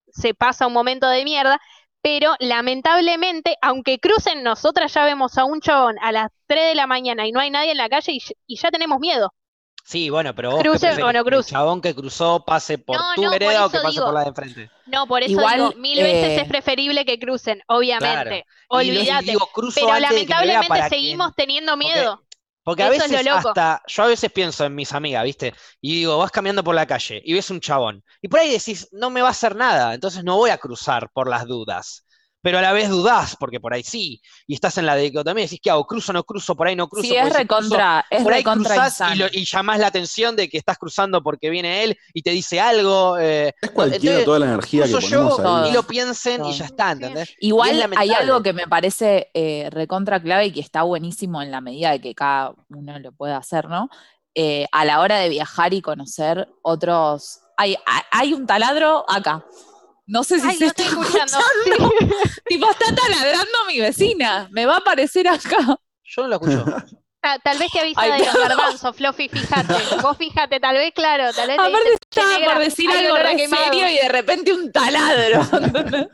se 0.09 0.33
pasa 0.33 0.67
un 0.67 0.73
momento 0.73 1.07
de 1.07 1.23
mierda, 1.23 1.61
pero 2.05 2.35
lamentablemente, 2.39 3.57
aunque 3.63 3.99
crucen, 3.99 4.43
nosotras 4.43 4.93
ya 4.93 5.07
vemos 5.07 5.39
a 5.39 5.47
un 5.47 5.63
chabón 5.63 5.97
a 6.03 6.13
las 6.13 6.31
3 6.47 6.69
de 6.69 6.75
la 6.75 6.87
mañana 6.87 7.27
y 7.27 7.33
no 7.33 7.41
hay 7.41 7.49
nadie 7.51 7.71
en 7.71 7.79
la 7.79 7.89
calle 7.89 8.13
y, 8.13 8.21
y 8.47 8.57
ya 8.57 8.71
tenemos 8.71 9.01
miedo. 9.01 9.33
Sí, 9.87 10.09
bueno, 10.11 10.35
pero 10.35 10.51
vos 10.53 10.63
¿qué 10.63 10.69
Cruce 10.71 11.03
o 11.03 11.13
no 11.13 11.13
¿Que 11.13 11.19
el 11.19 11.25
cruce? 11.25 11.51
chabón 11.51 11.81
que 11.83 11.95
cruzó 11.95 12.45
pase 12.45 12.79
por 12.79 12.97
No, 12.97 13.15
tu 13.15 13.23
no, 13.23 13.31
por 13.31 13.39
vereda 13.39 13.67
o 13.67 13.71
que 13.71 13.77
eso 13.77 13.83
pase 13.83 13.93
digo. 13.93 14.05
por 14.07 14.15
la 14.15 14.21
de 14.21 14.29
enfrente? 14.29 14.71
No, 14.87 15.07
por 15.07 15.23
eso 15.23 15.33
Igual, 15.33 15.57
digo, 15.59 15.73
mil 15.77 16.03
veces 16.03 16.39
eh, 16.39 16.41
es 16.43 16.49
preferible 16.49 17.05
que 17.05 17.19
crucen, 17.19 17.61
obviamente, 17.69 18.45
y 18.45 18.45
olvídate. 18.69 19.25
digo, 19.27 19.49
Pero 19.75 19.99
lamentablemente 19.99 20.75
que- 20.75 20.89
seguimos 20.89 21.35
teniendo 21.35 21.77
miedo. 21.77 22.23
Porque 22.65 22.83
a 22.83 22.89
Eso 22.89 23.05
veces 23.05 23.25
lo 23.25 23.35
hasta, 23.35 23.83
yo 23.87 24.03
a 24.03 24.07
veces 24.07 24.33
pienso 24.33 24.65
en 24.65 24.75
mis 24.75 24.93
amigas, 24.93 25.23
¿viste? 25.25 25.55
Y 25.81 25.97
digo, 25.97 26.19
vas 26.19 26.31
caminando 26.31 26.65
por 26.65 26.75
la 26.75 26.87
calle 26.87 27.21
y 27.25 27.35
ves 27.35 27.51
un 27.51 27.61
chabón. 27.61 28.03
Y 28.23 28.29
por 28.29 28.41
ahí 28.41 28.51
decís, 28.51 28.89
no 28.93 29.11
me 29.11 29.21
va 29.21 29.29
a 29.29 29.33
hacer 29.33 29.55
nada, 29.55 29.95
entonces 29.95 30.25
no 30.25 30.37
voy 30.37 30.51
a 30.51 30.59
cruzar 30.59 31.11
por 31.13 31.29
las 31.29 31.47
dudas. 31.47 32.07
Pero 32.45 32.59
a 32.59 32.63
la 32.63 32.73
vez 32.73 32.91
dudás, 32.91 33.37
porque 33.41 33.59
por 33.59 33.73
ahí 33.73 33.83
sí. 33.83 34.21
Y 34.47 34.53
estás 34.55 34.77
en 34.77 34.85
la 34.85 34.95
dicotomía, 34.97 35.45
decís, 35.45 35.59
¿qué 35.63 35.71
hago? 35.71 35.87
¿Cruzo 35.87 36.13
o 36.13 36.13
no 36.13 36.23
cruzo? 36.25 36.55
Por 36.55 36.69
ahí 36.69 36.77
no 36.77 36.87
cruzo. 36.89 37.09
Sí, 37.09 37.17
es 37.17 37.33
recontra, 37.33 38.05
es 38.11 38.23
por 38.23 38.35
ahí 38.35 38.41
recontra 38.41 38.75
cruzás 38.75 39.13
y, 39.15 39.17
lo- 39.17 39.27
y 39.33 39.45
llamás 39.47 39.79
la 39.81 39.87
atención 39.87 40.37
de 40.37 40.51
que 40.51 40.59
estás 40.59 40.77
cruzando 40.77 41.23
porque 41.23 41.49
viene 41.49 41.83
él 41.85 41.97
y 42.13 42.21
te 42.21 42.31
dice 42.33 42.61
algo. 42.61 43.17
eh, 43.19 43.55
es 43.63 43.71
cualquiera 43.71 43.97
entonces, 44.19 44.25
toda 44.27 44.39
la 44.41 44.47
energía 44.47 44.85
que 44.85 44.93
ponemos 44.93 45.39
yo 45.39 45.63
ahí. 45.65 45.71
y 45.71 45.73
lo 45.73 45.83
piensen 45.85 46.45
y 46.45 46.53
ya 46.53 46.67
está, 46.67 46.93
¿entendés? 46.93 47.35
Igual 47.41 47.71
es 47.81 47.87
hay 47.97 48.11
algo 48.13 48.43
que 48.43 48.53
me 48.53 48.67
parece 48.69 49.31
eh, 49.33 49.69
recontra 49.73 50.21
clave 50.21 50.45
y 50.45 50.53
que 50.53 50.61
está 50.61 50.83
buenísimo 50.83 51.41
en 51.41 51.51
la 51.51 51.63
medida 51.63 51.93
de 51.93 52.01
que 52.03 52.15
cada 52.15 52.53
uno 52.69 52.99
lo 52.99 53.11
pueda 53.13 53.39
hacer, 53.39 53.71
¿no? 53.71 53.89
Eh, 54.35 54.67
a 54.71 54.85
la 54.85 55.01
hora 55.01 55.17
de 55.19 55.31
viajar 55.31 55.73
y 55.73 55.81
conocer 55.81 56.47
otros. 56.63 57.41
Hay, 57.57 57.77
hay- 57.87 58.03
hay 58.11 58.35
un 58.35 58.47
taladro 58.47 59.05
acá. 59.09 59.45
No 60.07 60.23
sé 60.25 60.39
si 60.41 60.47
Ay, 60.49 60.57
se 60.57 60.65
lo 60.65 60.71
está 60.71 60.83
estoy 60.83 61.01
escuchando. 61.03 61.39
escuchando. 61.39 61.93
tipo, 62.47 62.71
está 62.71 62.95
taladrando 62.95 63.59
mi 63.69 63.81
vecina. 63.81 64.49
Me 64.51 64.67
va 64.67 64.75
a 64.75 64.79
aparecer 64.79 65.27
acá. 65.29 65.79
Yo 66.05 66.23
no 66.23 66.29
lo 66.29 66.35
escucho. 66.37 66.65
Ta- 67.23 67.39
Tal 67.39 67.59
vez 67.59 67.71
te 67.73 67.81
avisa 67.81 68.03
Ay, 68.03 68.21
de 68.21 68.27
los 68.27 68.35
garbanzos, 68.37 68.95
Fluffy, 68.97 69.31
fíjate. 69.31 69.73
Vos 70.03 70.15
fíjate, 70.19 70.61
tal 70.61 70.77
vez, 70.77 70.93
claro, 70.95 71.33
tal 71.33 71.47
vez 71.49 71.57
te 71.57 71.63
Aparte 71.63 71.79
dice, 71.89 71.99
"Che, 72.11 72.21
estaba 72.21 72.39
negra, 72.39 72.53
por 72.55 72.65
decir 72.65 72.91
algo 72.91 73.17
re 73.17 73.37
quemado". 73.37 73.65
serio 73.65 73.89
y 73.89 73.95
de 73.95 74.09
repente 74.11 74.53
un 74.53 74.71
taladro. 74.71 75.41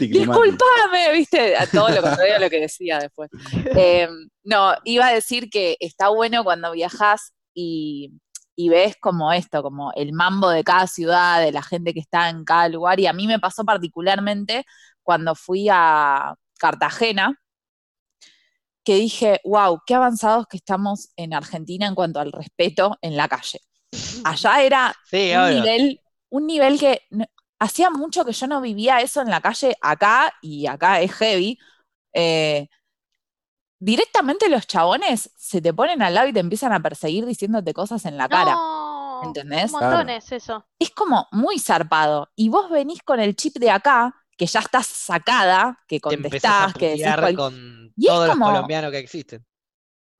Disculpame, 0.00 1.12
viste, 1.12 1.56
a 1.56 1.66
todo 1.68 1.88
lo 1.90 2.02
contrario 2.02 2.34
a 2.34 2.38
lo 2.40 2.50
que 2.50 2.60
decía 2.60 2.98
después. 2.98 3.30
Eh, 3.76 4.08
no, 4.42 4.74
iba 4.84 5.06
a 5.06 5.12
decir 5.14 5.48
que 5.48 5.76
está 5.78 6.08
bueno 6.08 6.42
cuando 6.42 6.72
viajas 6.72 7.32
y, 7.54 8.10
y 8.58 8.70
ves 8.70 8.96
como 9.00 9.32
esto, 9.32 9.62
como 9.62 9.92
el 9.94 10.12
mambo 10.14 10.50
de 10.50 10.64
cada 10.64 10.88
ciudad, 10.88 11.40
de 11.42 11.52
la 11.52 11.62
gente 11.62 11.94
que 11.94 12.00
está 12.00 12.30
en 12.30 12.44
cada 12.44 12.68
lugar. 12.68 13.00
Y 13.00 13.06
a 13.06 13.14
mí 13.14 13.26
me 13.28 13.38
pasó 13.40 13.64
particularmente 13.64 14.66
cuando 15.04 15.34
fui 15.36 15.68
a 15.72 16.34
Cartagena, 16.58 17.36
que 18.84 18.94
dije, 18.96 19.40
wow, 19.44 19.80
qué 19.86 19.94
avanzados 19.94 20.46
que 20.48 20.56
estamos 20.56 21.10
en 21.16 21.34
Argentina 21.34 21.86
en 21.86 21.94
cuanto 21.94 22.20
al 22.20 22.32
respeto 22.32 22.96
en 23.02 23.16
la 23.16 23.28
calle. 23.28 23.60
Allá 24.24 24.62
era 24.62 24.96
Sí, 25.02 25.32
un 25.32 25.48
nivel, 25.48 26.00
un 26.30 26.46
nivel 26.46 26.78
que 26.80 27.02
hacía 27.60 27.90
mucho 27.90 28.24
que 28.24 28.32
yo 28.32 28.46
no 28.48 28.60
vivía 28.62 29.00
eso 29.00 29.22
en 29.22 29.30
la 29.30 29.40
calle 29.42 29.76
acá, 29.82 30.32
y 30.42 30.66
acá 30.66 31.00
es 31.02 31.12
heavy. 31.14 31.58
eh, 32.14 32.68
directamente 33.80 34.48
los 34.48 34.66
chabones 34.66 35.30
se 35.36 35.60
te 35.60 35.72
ponen 35.72 36.02
al 36.02 36.14
lado 36.14 36.28
y 36.28 36.32
te 36.32 36.40
empiezan 36.40 36.72
a 36.72 36.80
perseguir 36.80 37.26
diciéndote 37.26 37.72
cosas 37.74 38.04
en 38.04 38.16
la 38.16 38.28
cara. 38.28 38.52
No, 38.52 39.20
¿Entendés? 39.24 39.72
un 39.72 39.80
montón 39.80 40.10
es 40.10 40.30
eso. 40.32 40.64
Es 40.78 40.90
como 40.90 41.26
muy 41.32 41.58
zarpado. 41.58 42.30
Y 42.36 42.48
vos 42.48 42.70
venís 42.70 43.02
con 43.02 43.20
el 43.20 43.34
chip 43.36 43.56
de 43.58 43.70
acá, 43.70 44.14
que 44.36 44.46
ya 44.46 44.60
estás 44.60 44.86
sacada, 44.86 45.78
que 45.88 45.98
Te 46.00 46.14
empezás 46.14 46.44
a 46.44 46.58
contestás, 46.62 46.74
que 46.74 46.88
decís 46.90 47.16
cual- 47.18 47.36
con 47.36 47.92
Y 47.96 48.06
es 48.06 48.12
todos 48.12 48.28
como- 48.30 48.46
los 48.46 48.54
colombianos 48.54 48.90
que 48.92 48.98
existen. 48.98 49.44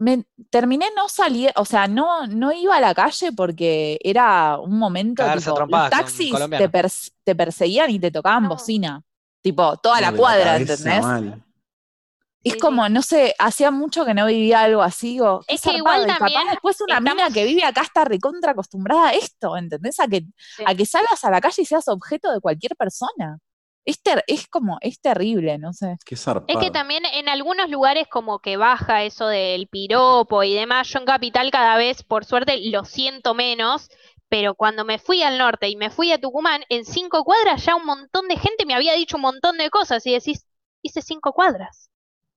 me 0.00 0.24
terminé 0.50 0.86
no 0.96 1.08
salir, 1.08 1.52
o 1.56 1.64
sea, 1.64 1.88
no, 1.88 2.26
no 2.28 2.52
iba 2.52 2.76
a 2.76 2.80
la 2.80 2.94
calle 2.94 3.32
porque 3.32 3.98
era 4.04 4.56
un 4.58 4.78
momento, 4.78 5.22
tipo, 5.24 5.34
los 5.34 5.44
trompadas 5.54 5.90
taxis 5.90 6.26
te, 6.26 6.32
colombianos. 6.32 6.70
pers- 6.70 7.12
te 7.24 7.34
perseguían 7.34 7.90
y 7.90 7.98
te 7.98 8.10
tocaban 8.12 8.44
No. 8.44 8.50
bocina. 8.50 9.02
Tipo, 9.42 9.76
toda 9.78 10.00
la 10.00 10.12
cuadra, 10.12 10.54
cabeza 10.54 10.72
¿entendés? 10.74 11.02
mal. 11.02 11.44
Es 12.48 12.54
Sí, 12.54 12.58
como, 12.60 12.88
no 12.88 13.02
sé, 13.02 13.34
hacía 13.38 13.70
mucho 13.70 14.04
que 14.04 14.14
no 14.14 14.26
vivía 14.26 14.60
algo 14.62 14.82
así. 14.82 15.20
O, 15.20 15.40
Es 15.48 15.60
que 15.62 15.72
igual 15.76 16.00
zarpado, 16.00 16.04
y 16.04 16.08
capaz 16.08 16.18
también 16.18 16.50
después 16.50 16.80
una 16.80 17.00
mina 17.00 17.12
estamos- 17.12 17.34
que 17.34 17.44
vive 17.44 17.64
acá 17.64 17.82
está 17.82 18.04
recontra 18.04 18.52
acostumbrada 18.52 19.08
a 19.08 19.12
esto, 19.12 19.56
¿entendés? 19.56 19.98
A 20.00 20.08
que, 20.08 20.22
Sí. 20.56 20.64
a 20.66 20.74
que 20.74 20.86
salgas 20.86 21.24
a 21.24 21.30
la 21.30 21.40
calle 21.40 21.62
y 21.62 21.64
seas 21.66 21.88
objeto 21.88 22.30
de 22.32 22.40
cualquier 22.40 22.76
persona. 22.76 23.38
Es, 23.84 24.02
ter- 24.02 24.22
es 24.26 24.46
como, 24.48 24.76
es 24.82 25.00
terrible, 25.00 25.56
no 25.58 25.72
sé. 25.72 25.96
Qué 26.04 26.14
zarpado. 26.16 26.46
Es 26.48 26.62
que 26.62 26.70
también 26.70 27.04
en 27.06 27.28
algunos 27.30 27.70
lugares 27.70 28.06
como 28.10 28.38
que 28.38 28.58
baja 28.58 29.02
eso 29.04 29.26
del 29.28 29.66
piropo 29.68 30.42
y 30.42 30.54
demás. 30.54 30.88
Yo 30.88 30.98
en 30.98 31.06
Capital 31.06 31.50
cada 31.50 31.76
vez, 31.78 32.02
por 32.02 32.26
suerte, 32.26 32.58
lo 32.70 32.84
siento 32.84 33.32
menos, 33.34 33.88
pero 34.28 34.54
cuando 34.54 34.84
me 34.84 34.98
fui 34.98 35.22
al 35.22 35.38
norte 35.38 35.68
y 35.70 35.76
me 35.76 35.88
fui 35.88 36.12
a 36.12 36.20
Tucumán, 36.20 36.64
en 36.68 36.84
cinco 36.84 37.24
cuadras 37.24 37.64
ya 37.64 37.76
un 37.76 37.86
montón 37.86 38.28
de 38.28 38.36
gente 38.36 38.66
me 38.66 38.74
había 38.74 38.92
dicho 38.92 39.16
un 39.16 39.22
montón 39.22 39.56
de 39.56 39.70
cosas 39.70 40.04
y 40.06 40.12
decís, 40.12 40.44
hice 40.82 41.00
cinco 41.00 41.32
cuadras. 41.32 41.88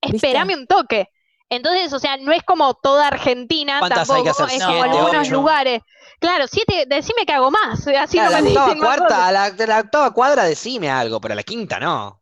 ¿Viste? 0.06 0.38
Espérame 0.40 0.56
un 0.56 0.68
toque. 0.68 1.08
Entonces, 1.50 1.92
o 1.94 2.00
sea, 2.00 2.18
no 2.18 2.32
es 2.32 2.44
como 2.44 2.74
toda 2.76 3.08
Argentina, 3.08 3.82
¿Cuántas 3.82 4.12
hay 4.14 4.24
tampoco, 4.24 4.24
que 4.24 4.30
hacer? 4.30 4.50
es 4.50 4.64
como 4.64 4.84
Siete, 4.84 4.84
algunos 4.84 5.28
ocho. 5.28 5.30
lugares. 5.30 5.82
Claro, 6.20 6.46
siete, 6.48 6.86
decime 6.88 7.26
que 7.26 7.34
hago 7.34 7.52
más, 7.52 7.86
así 7.88 8.20
Claro, 8.20 8.30
no 8.30 8.30
a 8.30 8.32
me 8.32 8.42
la 8.42 8.42
octava 8.42 8.76
dicen 8.76 8.80
cuarta, 8.80 9.28
a 9.28 9.32
la, 9.34 9.46
a 9.46 9.52
la 9.68 9.80
octava 9.80 10.14
cuadra 10.14 10.44
decime 10.46 10.90
algo, 10.90 11.20
pero 11.22 11.34
a 11.34 11.36
la 11.36 11.44
quinta 11.44 11.80
no. 11.80 12.22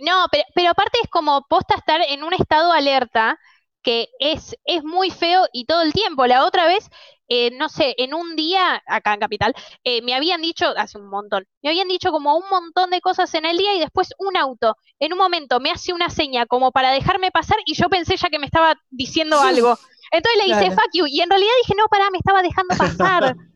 No, 0.00 0.26
pero, 0.30 0.44
pero 0.54 0.70
aparte 0.70 0.98
es 1.02 1.08
como 1.10 1.46
posta 1.48 1.74
estar 1.76 2.00
en 2.02 2.22
un 2.24 2.32
estado 2.34 2.72
alerta 2.72 3.38
que 3.82 4.08
es, 4.18 4.56
es 4.64 4.82
muy 4.84 5.10
feo 5.10 5.46
y 5.52 5.64
todo 5.66 5.82
el 5.82 5.92
tiempo. 5.92 6.26
La 6.26 6.44
otra 6.44 6.66
vez, 6.66 6.90
eh, 7.28 7.50
no 7.58 7.68
sé, 7.68 7.94
en 7.98 8.14
un 8.14 8.36
día, 8.36 8.82
acá 8.86 9.14
en 9.14 9.20
Capital, 9.20 9.54
eh, 9.84 10.00
me 10.02 10.14
habían 10.14 10.40
dicho, 10.42 10.66
hace 10.76 10.98
un 10.98 11.08
montón, 11.08 11.46
me 11.62 11.70
habían 11.70 11.88
dicho 11.88 12.10
como 12.12 12.36
un 12.36 12.44
montón 12.50 12.90
de 12.90 13.00
cosas 13.00 13.32
en 13.34 13.44
el 13.46 13.56
día 13.56 13.74
y 13.74 13.80
después 13.80 14.14
un 14.18 14.36
auto, 14.36 14.76
en 15.00 15.12
un 15.12 15.18
momento 15.18 15.58
me 15.60 15.70
hace 15.70 15.92
una 15.92 16.08
seña 16.10 16.46
como 16.46 16.72
para 16.72 16.90
dejarme 16.92 17.30
pasar 17.30 17.56
y 17.64 17.74
yo 17.74 17.88
pensé 17.88 18.16
ya 18.16 18.28
que 18.28 18.38
me 18.38 18.46
estaba 18.46 18.74
diciendo 18.90 19.40
algo. 19.40 19.78
Entonces 20.12 20.38
le 20.42 20.48
hice 20.48 20.60
Claro. 20.66 20.74
fuck 20.82 20.90
you 20.92 21.06
y 21.08 21.20
en 21.20 21.28
realidad 21.30 21.50
dije, 21.62 21.74
no, 21.76 21.86
pará, 21.88 22.10
me 22.10 22.18
estaba 22.18 22.42
dejando 22.42 22.76
pasar. 22.76 23.34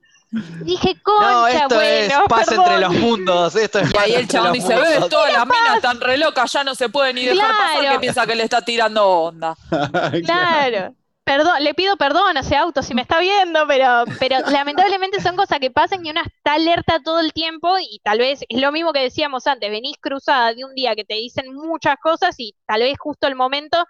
Dije, 0.63 0.95
concha, 1.03 1.29
No, 1.33 1.47
esto 1.49 1.81
es 1.81 2.07
bueno, 2.09 2.25
paz 2.29 2.47
perdón. 2.47 2.65
entre 2.67 2.81
los 2.83 2.93
mundos. 2.95 3.57
Esto 3.57 3.81
es 3.81 3.91
Y 3.91 3.93
paz 3.93 4.05
ahí 4.05 4.15
el 4.15 4.29
chabón 4.29 4.53
dice, 4.53 4.77
ves, 4.77 4.91
mundos". 4.93 5.11
todas 5.11 5.33
las 5.33 5.45
minas 5.45 5.75
están 5.77 6.01
re 6.01 6.17
locas, 6.19 6.53
ya 6.53 6.63
no 6.63 6.75
se 6.77 6.89
puede 6.89 7.13
ni 7.15 7.25
dejar 7.25 7.51
pasar 7.51 7.81
Claro. 7.81 7.93
que 7.95 7.99
piensa 8.01 8.27
que 8.29 8.35
le 8.37 8.45
está 8.45 8.63
tirando 8.65 9.09
onda. 9.09 9.57
Claro. 10.25 10.95
Perdón, 11.25 11.63
le 11.63 11.75
pido 11.75 11.97
perdón 11.97 12.37
a 12.37 12.41
ese 12.41 12.57
auto 12.57 12.83
si 12.83 12.95
me 12.95 13.03
está 13.03 13.21
viendo, 13.21 13.67
pero, 13.69 14.05
pero 14.19 14.39
lamentablemente 14.51 15.21
son 15.21 15.37
cosas 15.37 15.61
que 15.61 15.71
pasan 15.71 16.05
y 16.05 16.11
una 16.11 16.23
está 16.23 16.55
alerta 16.55 17.01
todo 17.05 17.21
el 17.21 17.33
tiempo 17.33 17.79
y 17.79 18.01
tal 18.03 18.19
vez 18.19 18.41
es 18.49 18.61
lo 18.61 18.73
mismo 18.73 18.93
que 18.93 19.01
decíamos 19.01 19.47
antes, 19.47 19.71
venís 19.71 19.97
cruzada 20.01 20.55
de 20.55 20.65
un 20.65 20.75
día 20.75 20.97
que 20.97 21.05
te 21.05 21.15
dicen 21.15 21.55
muchas 21.55 21.97
cosas 22.03 22.35
y 22.39 22.57
tal 22.67 22.81
vez 22.81 22.97
justo 22.99 23.27
el 23.29 23.37
momento 23.37 23.85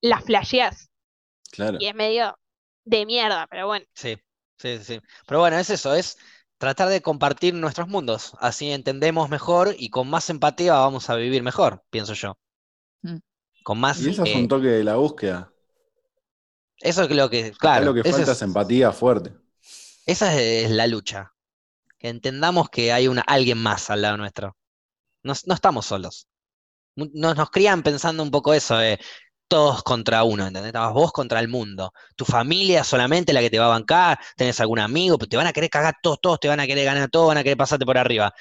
las 0.00 0.24
flasheás 0.24 0.88
Claro. 1.52 1.78
y 1.80 1.86
es 1.86 1.94
medio 1.94 2.38
de 2.84 3.06
mierda, 3.06 3.46
pero 3.50 3.66
bueno. 3.66 3.86
Sí, 3.94 4.16
sí, 4.58 4.78
sí. 4.78 5.00
Pero 5.26 5.40
bueno, 5.40 5.58
es 5.58 5.70
eso, 5.70 5.94
es 5.94 6.18
tratar 6.58 6.88
de 6.88 7.02
compartir 7.02 7.54
nuestros 7.54 7.88
mundos. 7.88 8.32
Así 8.38 8.70
entendemos 8.70 9.28
mejor 9.28 9.74
y 9.78 9.90
con 9.90 10.08
más 10.08 10.30
empatía 10.30 10.74
vamos 10.74 11.10
a 11.10 11.16
vivir 11.16 11.42
mejor, 11.42 11.82
pienso 11.90 12.14
yo. 12.14 12.36
Mm. 13.02 13.18
Con 13.62 13.78
más. 13.78 14.00
Y 14.00 14.10
eso 14.10 14.24
es 14.24 14.34
eh, 14.34 14.38
un 14.38 14.48
toque 14.48 14.68
de 14.68 14.84
la 14.84 14.96
búsqueda. 14.96 15.52
Eso 16.80 17.02
es 17.04 17.10
lo 17.10 17.28
que, 17.30 17.52
claro, 17.52 17.86
lo 17.86 17.94
que 17.94 18.04
falta 18.04 18.32
es- 18.32 18.38
es 18.38 18.42
empatía 18.42 18.92
fuerte. 18.92 19.32
esa 20.06 20.34
es, 20.34 20.64
es 20.66 20.70
la 20.70 20.86
lucha. 20.86 21.32
Que 21.98 22.08
entendamos 22.08 22.70
que 22.70 22.92
hay 22.92 23.08
una, 23.08 23.22
alguien 23.22 23.58
más 23.58 23.90
al 23.90 24.02
lado 24.02 24.16
nuestro. 24.16 24.56
No, 25.22 25.34
no 25.46 25.54
estamos 25.54 25.86
solos. 25.86 26.28
Nos, 26.96 27.36
nos 27.36 27.50
crían 27.50 27.82
pensando 27.82 28.22
un 28.22 28.30
poco 28.30 28.54
eso, 28.54 28.76
de 28.78 29.00
todos 29.48 29.82
contra 29.82 30.24
uno, 30.24 30.46
¿entendés? 30.46 30.68
Estabas 30.68 30.94
vos 30.94 31.12
contra 31.12 31.40
el 31.40 31.48
mundo. 31.48 31.92
Tu 32.16 32.24
familia 32.24 32.84
solamente 32.84 33.32
la 33.32 33.40
que 33.40 33.50
te 33.50 33.58
va 33.58 33.66
a 33.66 33.70
bancar, 33.70 34.18
tenés 34.36 34.60
algún 34.60 34.78
amigo, 34.80 35.18
pero 35.18 35.28
te 35.28 35.36
van 35.36 35.46
a 35.48 35.52
querer 35.52 35.70
cagar 35.70 35.94
todos, 36.02 36.18
todos 36.22 36.40
te 36.40 36.48
van 36.48 36.60
a 36.60 36.66
querer 36.66 36.84
ganar 36.86 37.10
todos, 37.10 37.28
van 37.28 37.38
a 37.38 37.42
querer 37.42 37.58
pasarte 37.58 37.84
por 37.86 37.98
arriba. 37.98 38.32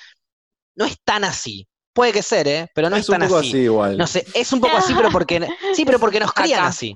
No 0.75 0.85
es 0.85 0.97
tan 1.03 1.23
así. 1.25 1.67
Puede 1.93 2.13
que 2.13 2.23
ser, 2.23 2.47
¿eh? 2.47 2.67
Pero 2.75 2.89
no 2.89 2.95
es, 2.95 3.03
es 3.03 3.09
un 3.09 3.19
tan 3.19 3.27
poco 3.27 3.39
así. 3.39 3.49
así 3.49 3.57
igual. 3.59 3.97
No 3.97 4.07
sé, 4.07 4.25
es 4.33 4.53
un 4.53 4.61
poco 4.61 4.77
así, 4.77 4.93
pero 4.95 5.09
porque, 5.11 5.39
sí, 5.75 5.85
pero 5.85 5.99
porque 5.99 6.19
nos 6.19 6.33
crían 6.33 6.61
Acá. 6.61 6.69
así. 6.69 6.95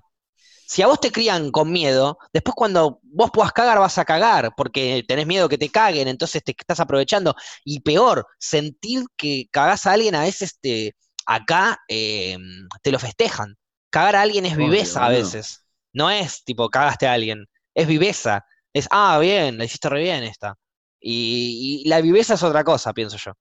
Si 0.73 0.81
a 0.81 0.87
vos 0.87 0.99
te 0.99 1.11
crían 1.11 1.51
con 1.51 1.71
miedo, 1.71 2.17
después 2.33 2.55
cuando 2.55 2.99
vos 3.03 3.29
puedas 3.31 3.51
cagar, 3.51 3.77
vas 3.77 3.99
a 3.99 4.05
cagar, 4.05 4.53
porque 4.57 5.05
tenés 5.07 5.27
miedo 5.27 5.47
que 5.47 5.59
te 5.59 5.69
caguen, 5.69 6.07
entonces 6.07 6.43
te 6.43 6.55
estás 6.57 6.79
aprovechando. 6.79 7.35
Y 7.63 7.81
peor, 7.81 8.25
sentir 8.39 9.03
que 9.15 9.45
cagás 9.51 9.85
a 9.85 9.91
alguien, 9.91 10.15
a 10.15 10.23
veces 10.23 10.57
te, 10.59 10.95
acá 11.27 11.77
eh, 11.87 12.39
te 12.81 12.91
lo 12.91 12.97
festejan. 12.97 13.55
Cagar 13.91 14.15
a 14.15 14.21
alguien 14.23 14.47
es 14.47 14.57
viveza 14.57 15.05
a 15.05 15.09
veces. 15.09 15.63
No 15.93 16.09
es 16.09 16.43
tipo, 16.43 16.67
cagaste 16.69 17.05
a 17.05 17.13
alguien, 17.13 17.45
es 17.75 17.85
viveza. 17.85 18.43
Es, 18.73 18.87
ah, 18.89 19.19
bien, 19.19 19.59
la 19.59 19.65
hiciste 19.65 19.89
re 19.89 20.01
bien 20.01 20.23
esta. 20.23 20.55
Y, 20.99 21.83
y 21.83 21.87
la 21.87 22.01
viveza 22.01 22.33
es 22.33 22.41
otra 22.41 22.63
cosa, 22.63 22.93
pienso 22.93 23.17
yo. 23.17 23.33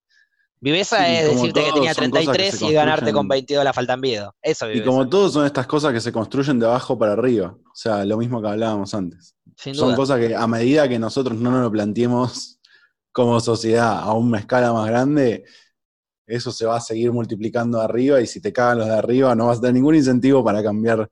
Viveza 0.62 1.04
Sí, 1.04 1.12
es 1.16 1.34
decirte 1.34 1.64
que 1.64 1.72
tenía 1.72 1.92
son 1.92 2.10
cosas 2.10 2.26
que 2.26 2.32
33 2.32 2.54
se 2.54 2.66
y 2.66 2.72
ganarte 2.72 3.06
con 3.06 3.26
construyen. 3.26 3.28
22 3.28 3.64
la 3.64 3.72
faltan 3.72 4.00
miedo. 4.00 4.36
Eso 4.40 4.66
es 4.66 4.70
Y 4.70 4.74
viveza, 4.74 4.90
como 4.90 5.08
todo 5.08 5.28
son 5.28 5.44
estas 5.44 5.66
cosas 5.66 5.92
que 5.92 6.00
se 6.00 6.12
construyen 6.12 6.60
de 6.60 6.66
abajo 6.66 6.96
para 6.96 7.14
arriba. 7.14 7.56
O 7.64 7.74
sea, 7.74 8.04
lo 8.04 8.16
mismo 8.16 8.40
que 8.40 8.46
hablábamos 8.46 8.94
antes. 8.94 9.34
sin 9.56 9.74
Son 9.74 9.88
duda. 9.88 9.96
cosas 9.96 10.20
que 10.20 10.36
a 10.36 10.46
medida 10.46 10.88
que 10.88 11.00
nosotros 11.00 11.36
no 11.36 11.50
nos 11.50 11.62
lo 11.62 11.72
planteemos 11.72 12.60
como 13.10 13.40
sociedad 13.40 13.98
a 13.98 14.12
una 14.12 14.38
escala 14.38 14.72
más 14.72 14.86
grande, 14.86 15.44
eso 16.26 16.52
se 16.52 16.64
va 16.64 16.76
a 16.76 16.80
seguir 16.80 17.10
multiplicando 17.10 17.80
arriba 17.80 18.20
y 18.20 18.28
si 18.28 18.40
te 18.40 18.52
cagan 18.52 18.78
los 18.78 18.86
de 18.86 18.94
arriba 18.94 19.34
no 19.34 19.48
vas 19.48 19.58
a 19.58 19.62
tener 19.62 19.74
ningún 19.74 19.96
incentivo 19.96 20.44
para 20.44 20.62
cambiar 20.62 21.10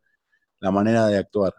la 0.60 0.70
manera 0.70 1.08
de 1.08 1.18
actuar. 1.18 1.54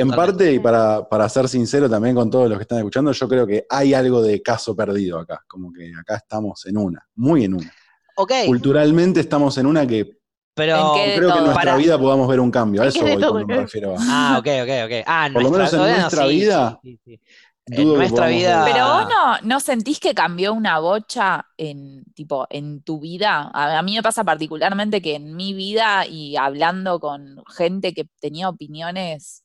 En 0.00 0.10
parte, 0.10 0.52
y 0.52 0.58
para, 0.58 1.08
para 1.08 1.28
ser 1.28 1.48
sincero 1.48 1.88
también 1.88 2.14
con 2.14 2.30
todos 2.30 2.48
los 2.48 2.58
que 2.58 2.62
están 2.62 2.78
escuchando, 2.78 3.12
yo 3.12 3.28
creo 3.28 3.46
que 3.46 3.66
hay 3.68 3.94
algo 3.94 4.22
de 4.22 4.40
caso 4.42 4.74
perdido 4.74 5.18
acá, 5.18 5.44
como 5.46 5.72
que 5.72 5.92
acá 5.98 6.16
estamos 6.16 6.64
en 6.66 6.76
una, 6.76 7.06
muy 7.16 7.44
en 7.44 7.54
una. 7.54 7.72
Ok, 8.16 8.32
Culturalmente 8.46 9.20
estamos 9.20 9.56
en 9.58 9.66
una 9.66 9.86
que 9.86 10.18
pero... 10.52 10.96
¿En 10.96 11.16
creo 11.16 11.32
que 11.32 11.38
en 11.38 11.44
nuestra 11.44 11.64
Para- 11.72 11.76
vida 11.76 11.98
podamos 11.98 12.28
ver 12.28 12.40
un 12.40 12.50
cambio. 12.50 12.82
A 12.82 12.86
¿En 12.86 12.92
qué 12.92 12.98
eso 12.98 13.06
voy 13.06 13.22
cuando 13.22 13.46
me 13.46 13.56
refiero 13.56 13.94
a... 13.96 13.98
Ah, 14.00 14.36
ok, 14.38 14.46
ok, 14.62 14.70
ok. 14.84 15.04
Ah, 15.06 15.28
Por 15.32 15.42
lo 15.42 15.50
menos 15.50 15.72
en 15.72 15.78
nuestra 15.80 16.26
vida, 16.26 16.78
sí, 16.82 16.98
sí, 17.04 17.16
sí. 17.16 17.20
dudo 17.76 17.92
En 17.92 17.98
nuestra 17.98 18.26
vida... 18.26 18.64
ver. 18.64 18.72
Pero 18.74 18.86
vos 18.88 19.04
no, 19.08 19.38
no 19.42 19.60
sentís 19.60 20.00
que 20.00 20.12
cambió 20.12 20.52
una 20.52 20.78
bocha 20.80 21.46
en, 21.56 22.04
tipo, 22.14 22.46
en 22.50 22.82
tu 22.82 23.00
vida. 23.00 23.50
A, 23.54 23.78
a 23.78 23.82
mí 23.82 23.94
me 23.94 24.02
pasa 24.02 24.22
particularmente 24.24 25.00
que 25.00 25.14
en 25.14 25.34
mi 25.34 25.54
vida 25.54 26.04
y 26.06 26.36
hablando 26.36 27.00
con 27.00 27.42
gente 27.56 27.94
que 27.94 28.06
tenía 28.20 28.48
opiniones, 28.50 29.44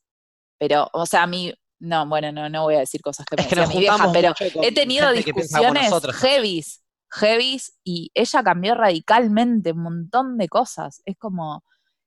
pero, 0.57 0.89
o 0.93 1.05
sea, 1.05 1.23
a 1.23 1.27
mí, 1.27 1.53
no, 1.79 2.05
bueno, 2.07 2.31
no, 2.31 2.49
no 2.49 2.63
voy 2.63 2.75
a 2.75 2.79
decir 2.79 3.01
cosas 3.01 3.25
que 3.25 3.35
me 3.35 3.41
Es 3.43 3.47
que 3.47 3.55
decía 3.55 3.65
nos 3.65 3.73
mi 3.75 3.79
vieja, 3.81 3.93
juntamos 3.97 4.13
pero 4.41 4.63
he 4.63 4.71
tenido 4.73 5.11
discusiones 5.11 5.91
heavies, 6.21 6.83
heavies, 7.11 7.77
y 7.83 8.11
ella 8.13 8.43
cambió 8.43 8.75
radicalmente 8.75 9.71
un 9.73 9.83
montón 9.83 10.37
de 10.37 10.47
cosas. 10.47 11.01
Es 11.05 11.15
como, 11.17 11.63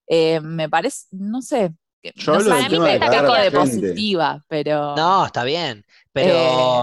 eh, 0.06 0.40
me 0.40 0.68
parece, 0.68 1.06
no 1.12 1.42
sé, 1.42 1.72
que- 2.02 2.12
Yo 2.16 2.32
no 2.32 2.38
hablo 2.38 2.50
sé 2.54 2.56
del 2.62 2.68
tema 2.68 2.88
de 2.88 2.98
cagar 2.98 3.26
a 3.26 3.44
la 3.44 3.50
positiva, 3.50 4.44
pero... 4.48 4.94
No, 4.96 5.26
está 5.26 5.44
bien. 5.44 5.84
Pero, 6.12 6.34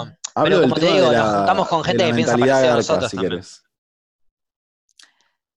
Eh, 0.08 0.18
Hablo 0.38 0.58
pero 0.58 0.60
del 0.60 0.70
como 0.70 0.76
te 0.82 0.86
digo, 0.94 1.12
nos 1.14 1.36
juntamos 1.36 1.68
con 1.70 1.82
de 1.82 1.88
gente 1.88 2.04
la 2.04 2.10
que 2.10 2.16
piensa 2.16 2.32
mentalidad 2.38 2.56
parecido 2.56 2.74
a 2.74 2.76
nosotros 2.78 3.12
si 3.12 3.18
también. 3.18 3.42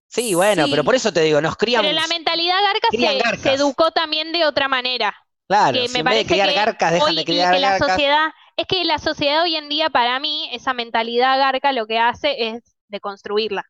sí, 0.07 0.35
bueno, 0.35 0.65
Sí. 0.65 0.71
pero 0.71 0.85
por 0.85 0.95
eso 0.95 1.13
te 1.13 1.21
digo, 1.23 1.41
nos 1.41 1.57
crían... 1.57 1.83
Pero 1.83 1.95
la 2.01 2.07
mentalidad 2.07 2.57
garca 2.63 2.89
se, 2.91 3.19
garcas. 3.19 3.41
se 3.43 3.53
educó 3.55 3.91
también 3.91 4.33
de 4.33 4.45
otra 4.47 4.69
manera. 4.69 5.15
Claro, 5.49 5.79
que 5.79 5.89
si 5.89 5.99
me 5.99 6.01
en 6.01 6.09
vez 6.09 6.19
de 6.19 6.27
parece 6.27 6.27
criar 6.27 6.49
que 6.49 6.55
garcas, 6.55 6.93
dejan 6.93 7.01
hoy 7.03 7.17
de 7.17 7.25
criar 7.25 7.51
que 7.51 7.59
la 7.59 7.71
garcas. 7.71 7.89
sociedad, 7.91 8.29
es 8.57 8.67
que 8.67 8.85
la 8.85 8.99
sociedad 8.99 9.43
hoy 9.43 9.57
en 9.57 9.69
día, 9.69 9.91
para 9.91 10.19
mí, 10.21 10.49
esa 10.53 10.75
mentalidad 10.75 11.39
garca 11.39 11.73
lo 11.73 11.87
que 11.87 11.99
hace 11.99 12.49
es 12.51 12.77
deconstruirla. 12.89 13.65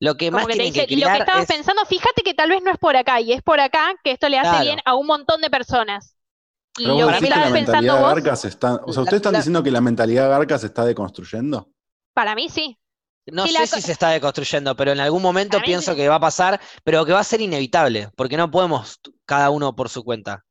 Lo 0.00 0.16
que 0.16 0.30
más 0.30 0.46
que 0.48 0.52
tienen 0.56 0.72
dice, 0.72 0.86
que 0.86 0.96
lo 0.96 1.10
que 1.10 1.18
estabas 1.18 1.44
es... 1.44 1.46
pensando, 1.46 1.84
fíjate 1.86 2.22
que 2.22 2.34
tal 2.34 2.50
vez 2.50 2.62
no 2.62 2.70
es 2.72 2.78
por 2.78 2.96
acá, 2.96 3.20
y 3.20 3.32
es 3.32 3.42
por 3.42 3.60
acá 3.60 3.94
que 4.04 4.12
esto 4.12 4.28
le 4.28 4.38
hace 4.38 4.50
Claro. 4.50 4.64
bien 4.64 4.80
a 4.84 4.94
un 4.94 5.06
montón 5.06 5.40
de 5.40 5.50
personas. 5.50 6.16
Y 6.76 6.84
Pero 6.84 6.96
lo 6.96 7.12
que 7.12 7.20
que 7.20 7.30
la 7.30 7.36
estabas 7.36 7.52
pensando 7.52 7.96
mentalidad 7.96 8.00
vos, 8.00 8.14
garca 8.14 8.36
se 8.36 8.48
está. 8.48 8.76
O 8.86 8.92
sea, 8.92 9.02
La- 9.04 9.04
¿ustedes 9.04 9.20
están 9.20 9.32
la- 9.32 9.36
diciendo 9.36 9.62
que 9.62 9.70
la 9.70 9.80
mentalidad 9.80 10.28
garca 10.30 10.58
se 10.58 10.66
está 10.66 10.84
deconstruyendo? 10.84 11.70
para 12.14 12.34
mí 12.34 12.48
sí. 12.48 12.78
No 13.26 13.46
Sí, 13.46 13.48
sé 13.48 13.52
la 13.52 13.66
si 13.66 13.80
se 13.80 13.92
está 13.92 14.10
deconstruyendo, 14.10 14.76
pero 14.76 14.92
en 14.92 15.00
algún 15.00 15.22
momento 15.22 15.62
pienso 15.62 15.92
sí. 15.92 15.96
que 15.96 16.08
va 16.08 16.16
a 16.16 16.20
pasar, 16.20 16.60
pero 16.84 17.04
que 17.06 17.12
va 17.12 17.20
a 17.20 17.24
ser 17.24 17.40
inevitable, 17.40 18.10
porque 18.16 18.36
no 18.36 18.50
podemos 18.50 19.00
cada 19.24 19.50
uno 19.50 19.74
por 19.76 19.88
su 19.88 20.02
cuenta. 20.04 20.44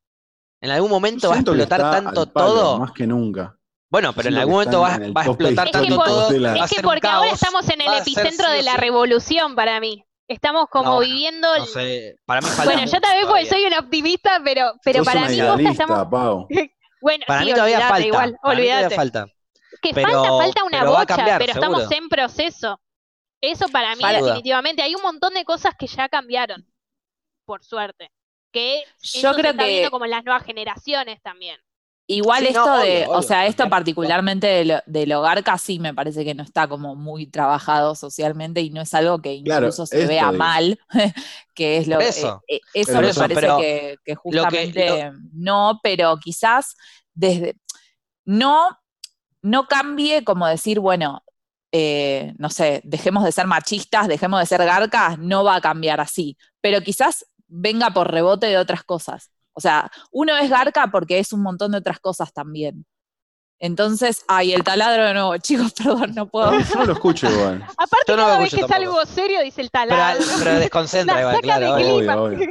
En 0.61 0.71
algún 0.71 0.89
momento 0.89 1.21
Yo 1.23 1.29
va 1.29 1.35
a 1.35 1.39
explotar 1.39 1.79
tanto 1.79 2.31
palo, 2.31 2.47
todo. 2.47 2.79
Más 2.79 2.91
que 2.91 3.07
nunca. 3.07 3.55
Bueno, 3.89 4.13
pero 4.13 4.29
en 4.29 4.35
algún 4.37 4.53
momento 4.55 4.81
va, 4.81 4.93
a 4.95 5.25
explotar 5.25 5.71
tanto 5.71 5.95
por- 5.95 6.05
todo. 6.05 6.31
la- 6.39 6.55
Es 6.63 6.69
que 6.69 6.81
un 6.81 6.83
porque 6.83 7.07
ahora 7.07 7.31
estamos 7.31 7.67
en 7.69 7.81
el 7.81 7.87
ser 7.87 8.01
epicentro 8.01 8.45
sí 8.49 8.57
de 8.57 8.63
la 8.63 8.73
sí. 8.73 8.77
revolución 8.77 9.55
para 9.55 9.79
mí. 9.79 10.03
Estamos 10.27 10.67
como 10.69 10.83
No, 10.89 10.95
bueno, 10.97 11.11
viviendo. 11.11 11.57
No 11.57 11.65
sé, 11.65 12.17
para 12.25 12.41
mí 12.41 12.47
falta 12.47 12.65
bueno, 12.73 12.85
yo 12.91 13.01
también 13.01 13.27
porque 13.27 13.45
soy 13.47 13.65
una 13.65 13.79
optimista, 13.79 14.39
pero, 14.43 14.73
pero 14.83 15.03
para 15.03 15.27
mí 15.27 15.39
estamos. 15.67 16.07
Pau. 16.09 16.47
Bueno, 17.01 17.23
Para 17.25 17.39
sí, 17.39 17.45
mí 17.45 17.53
todavía 17.53 17.79
falta. 17.79 18.05
igual, 18.07 18.19
para 18.19 18.31
mí 18.33 18.37
todavía 18.43 18.73
olvídate. 18.75 18.95
falta. 18.95 19.25
Que 19.81 19.93
Pero- 19.93 20.09
falta, 20.11 20.37
falta 20.37 20.63
una 20.65 20.83
bocha, 20.83 21.05
cambiar, 21.05 21.39
pero 21.39 21.53
estamos 21.53 21.89
en 21.93 22.09
proceso. 22.09 22.81
Eso 23.41 23.69
para 23.69 23.95
mí, 23.95 24.03
definitivamente. 24.05 24.81
Hay 24.81 24.93
un 24.95 25.01
montón 25.01 25.33
de 25.33 25.45
cosas 25.45 25.73
que 25.79 25.87
ya 25.87 26.09
cambiaron, 26.09 26.67
por 27.45 27.63
suerte. 27.63 28.11
Que 28.51 28.83
Yo 29.01 29.19
eso 29.19 29.33
se 29.33 29.41
creo 29.41 29.51
está 29.51 29.63
que- 29.63 29.69
viendo 29.71 29.91
como 29.91 30.05
en 30.05 30.11
las 30.11 30.23
nuevas 30.23 30.43
generaciones 30.43 31.21
también. 31.21 31.57
Igual 32.11 32.41
Sí, 32.41 32.47
esto 32.47 32.65
no, 32.65 32.77
de, 32.79 32.91
obvio, 33.03 33.09
o 33.11 33.13
obvio, 33.17 33.27
sea, 33.27 33.45
esto 33.45 33.69
particularmente 33.69 34.47
del, 34.47 34.81
del 34.87 35.11
hogar 35.13 35.43
casi 35.43 35.77
me 35.77 35.93
parece 35.93 36.25
que 36.25 36.33
no 36.33 36.41
está 36.41 36.67
como 36.67 36.95
muy 36.95 37.27
trabajado 37.27 37.93
socialmente 37.93 38.61
y 38.61 38.71
no 38.71 38.81
es 38.81 38.91
algo 38.95 39.21
que 39.21 39.39
Claro, 39.43 39.67
incluso 39.67 39.85
se 39.85 39.97
esto 39.99 40.07
vea 40.09 40.23
digo. 40.31 40.37
mal, 40.39 40.79
que 41.53 41.77
es 41.77 41.87
lo 41.87 42.01
eh, 42.01 42.09
eso. 42.09 42.43
eh, 42.47 42.61
eso 42.73 42.99
me 42.99 43.09
eso, 43.09 43.19
parece 43.21 43.41
pero 43.41 43.57
que, 43.59 43.95
que 44.03 44.11
que- 44.11 44.15
justamente 44.15 45.11
no, 45.33 45.79
pero 45.83 46.17
quizás 46.17 46.75
desde 47.13 47.55
no, 48.25 48.69
no 49.43 49.67
cambie 49.67 50.23
como 50.23 50.47
decir, 50.47 50.79
bueno, 50.79 51.23
eh, 51.71 52.33
no 52.39 52.49
sé, 52.49 52.81
dejemos 52.85 53.23
de 53.23 53.31
ser 53.31 53.45
machistas, 53.45 54.07
dejemos 54.07 54.39
de 54.39 54.47
ser 54.47 54.65
garcas, 54.65 55.19
no 55.19 55.43
va 55.43 55.57
a 55.57 55.61
cambiar 55.61 56.01
así, 56.01 56.37
pero 56.59 56.81
quizás 56.81 57.23
venga 57.49 57.89
por 57.91 58.09
rebote 58.11 58.47
de 58.47 58.57
otras 58.57 58.83
cosas. 58.83 59.31
O 59.53 59.59
sea, 59.61 59.91
uno 60.11 60.37
es 60.37 60.49
garca 60.49 60.87
porque 60.91 61.19
es 61.19 61.33
un 61.33 61.41
montón 61.41 61.71
de 61.73 61.79
otras 61.79 61.99
cosas 61.99 62.31
también. 62.31 62.85
Entonces, 63.61 64.23
ay, 64.29 64.53
el 64.53 64.63
taladro 64.63 65.03
de 65.03 65.13
nuevo, 65.13 65.37
chicos, 65.39 65.73
perdón, 65.73 66.13
no 66.15 66.29
puedo. 66.29 66.51
No, 66.51 66.59
yo 66.61 66.75
no 66.75 66.85
lo 66.85 66.93
escucho 66.93 67.29
igual. 67.31 67.63
Aparte, 67.77 68.05
Yo 68.07 68.15
no 68.15 68.21
lo 68.21 68.27
cada 68.29 68.39
vez 68.39 68.53
que 68.53 68.61
es 68.61 68.71
algo 68.71 69.05
serio, 69.05 69.41
dice 69.41 69.61
el 69.61 69.69
Pero, 69.69 69.87
taladro. 69.89 70.25
pero 70.39 70.55
desconcentra 70.59 71.19
igual, 71.19 71.41
claro. 71.41 71.75
de 71.75 72.09
obvio. 72.09 72.47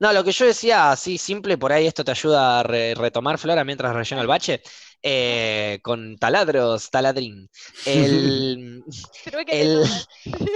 No, 0.00 0.12
lo 0.12 0.22
que 0.22 0.30
yo 0.32 0.46
decía 0.46 0.92
así 0.92 1.18
simple, 1.18 1.58
por 1.58 1.72
ahí 1.72 1.86
esto 1.86 2.04
te 2.04 2.12
ayuda 2.12 2.60
a 2.60 2.62
re- 2.62 2.94
retomar, 2.94 3.36
Flora, 3.36 3.64
mientras 3.64 3.92
relleno 3.92 4.22
el 4.22 4.28
bache, 4.28 4.62
eh, 5.02 5.80
con 5.82 6.16
taladros, 6.16 6.88
taladrín. 6.88 7.50
El, 7.84 8.84
el, 9.50 9.84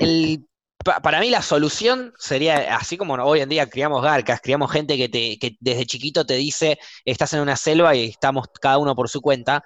el- 0.00 0.46
pa- 0.84 1.00
para 1.00 1.20
mí 1.20 1.30
la 1.30 1.42
solución 1.42 2.12
sería, 2.18 2.76
así 2.76 2.96
como 2.96 3.14
hoy 3.14 3.40
en 3.40 3.48
día 3.48 3.68
criamos 3.68 4.02
garcas, 4.02 4.40
criamos 4.40 4.70
gente 4.70 4.96
que, 4.96 5.08
te, 5.08 5.38
que 5.38 5.56
desde 5.60 5.86
chiquito 5.86 6.24
te 6.26 6.34
dice, 6.34 6.78
estás 7.04 7.32
en 7.34 7.40
una 7.40 7.56
selva 7.56 7.94
y 7.94 8.08
estamos 8.10 8.46
cada 8.60 8.78
uno 8.78 8.94
por 8.94 9.08
su 9.08 9.20
cuenta. 9.20 9.62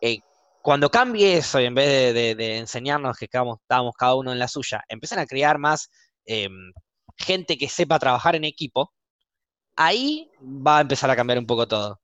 eh, 0.00 0.18
cuando 0.62 0.90
cambie 0.90 1.36
eso 1.38 1.60
y 1.60 1.64
en 1.66 1.74
vez 1.74 2.14
de, 2.14 2.58
enseñarnos 2.58 3.16
que 3.18 3.26
estábamos, 3.26 3.58
cada 3.96 4.14
uno 4.16 4.32
en 4.32 4.38
la 4.38 4.48
suya, 4.48 4.82
empiezan 4.88 5.20
a 5.20 5.26
criar 5.26 5.58
más 5.58 5.90
em, 6.24 6.72
gente 7.16 7.56
que 7.58 7.68
sepa 7.68 7.98
trabajar 8.00 8.34
en 8.36 8.44
equipo, 8.44 8.92
ahí 9.76 10.30
va 10.40 10.78
a 10.78 10.80
empezar 10.82 11.10
a 11.10 11.16
cambiar 11.16 11.38
un 11.38 11.46
poco 11.46 11.68
todo. 11.68 12.00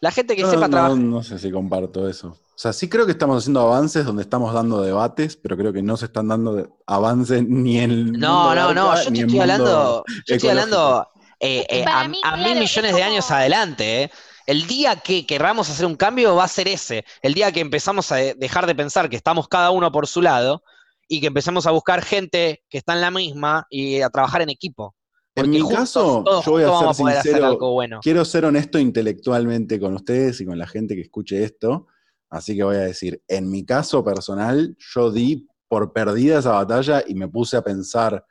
La 0.00 0.10
gente 0.10 0.36
que 0.36 0.42
No, 0.42 0.48
sepa 0.50 0.68
no, 0.68 0.70
trabajar. 0.70 0.96
no 0.96 1.22
sé 1.22 1.38
si 1.38 1.50
comparto 1.50 2.08
eso. 2.08 2.28
O 2.28 2.58
sea, 2.58 2.72
sí 2.72 2.88
creo 2.88 3.06
que 3.06 3.12
estamos 3.12 3.38
haciendo 3.42 3.60
avances 3.60 4.04
donde 4.04 4.22
estamos 4.22 4.52
dando 4.52 4.82
debates, 4.82 5.36
pero 5.36 5.56
creo 5.56 5.72
que 5.72 5.82
no 5.82 5.96
se 5.96 6.06
están 6.06 6.28
dando 6.28 6.78
avances 6.86 7.42
ni 7.48 7.78
en 7.78 7.90
el 7.90 8.12
No, 8.12 8.44
mundo 8.44 8.54
no, 8.54 8.72
no, 8.74 8.96
yo 8.96 9.12
te 9.12 9.20
estoy 9.20 9.40
hablando, 9.40 10.04
yo 10.26 10.34
estoy 10.34 10.48
hablando 10.50 11.06
eh, 11.38 11.66
eh, 11.68 11.84
a, 11.86 12.04
mí, 12.08 12.18
a 12.22 12.36
mil 12.36 12.44
claro, 12.54 12.60
millones 12.60 12.94
de 12.94 13.02
años 13.02 13.30
adelante. 13.30 14.04
eh. 14.04 14.10
El 14.46 14.66
día 14.66 14.96
que 14.96 15.26
querramos 15.26 15.68
hacer 15.68 15.86
un 15.86 15.96
cambio 15.96 16.34
va 16.36 16.44
a 16.44 16.48
ser 16.48 16.68
ese. 16.68 17.04
El 17.22 17.34
día 17.34 17.52
que 17.52 17.60
empezamos 17.60 18.10
a 18.12 18.16
de- 18.16 18.34
dejar 18.34 18.66
de 18.66 18.74
pensar 18.74 19.10
que 19.10 19.16
estamos 19.16 19.48
cada 19.48 19.70
uno 19.70 19.92
por 19.92 20.06
su 20.06 20.22
lado 20.22 20.62
y 21.08 21.20
que 21.20 21.26
empecemos 21.28 21.66
a 21.66 21.72
buscar 21.72 22.02
gente 22.02 22.64
que 22.70 22.78
está 22.78 22.94
en 22.94 23.00
la 23.02 23.10
misma 23.10 23.66
y 23.70 24.00
a 24.02 24.08
trabajar 24.10 24.42
en 24.42 24.50
equipo. 24.50 24.95
En 25.36 25.50
mi 25.50 25.60
juntos, 25.60 25.78
caso, 25.78 26.22
todos 26.24 26.44
yo 26.44 26.52
voy 26.52 26.62
a 26.62 26.94
ser 26.94 26.94
sincero, 26.94 27.46
algo 27.46 27.72
bueno. 27.72 28.00
Quiero 28.02 28.24
ser 28.24 28.46
honesto 28.46 28.78
intelectualmente 28.78 29.78
con 29.78 29.94
ustedes 29.94 30.40
y 30.40 30.46
con 30.46 30.58
la 30.58 30.66
gente 30.66 30.94
que 30.94 31.02
escuche 31.02 31.44
esto, 31.44 31.86
así 32.30 32.56
que 32.56 32.64
voy 32.64 32.76
a 32.76 32.80
decir, 32.80 33.22
en 33.28 33.50
mi 33.50 33.64
caso 33.64 34.02
personal, 34.02 34.76
yo 34.78 35.12
di 35.12 35.46
por 35.68 35.92
perdida 35.92 36.38
esa 36.38 36.52
batalla 36.52 37.04
y 37.06 37.14
me 37.14 37.28
puse 37.28 37.56
a 37.56 37.62
pensar 37.62 38.24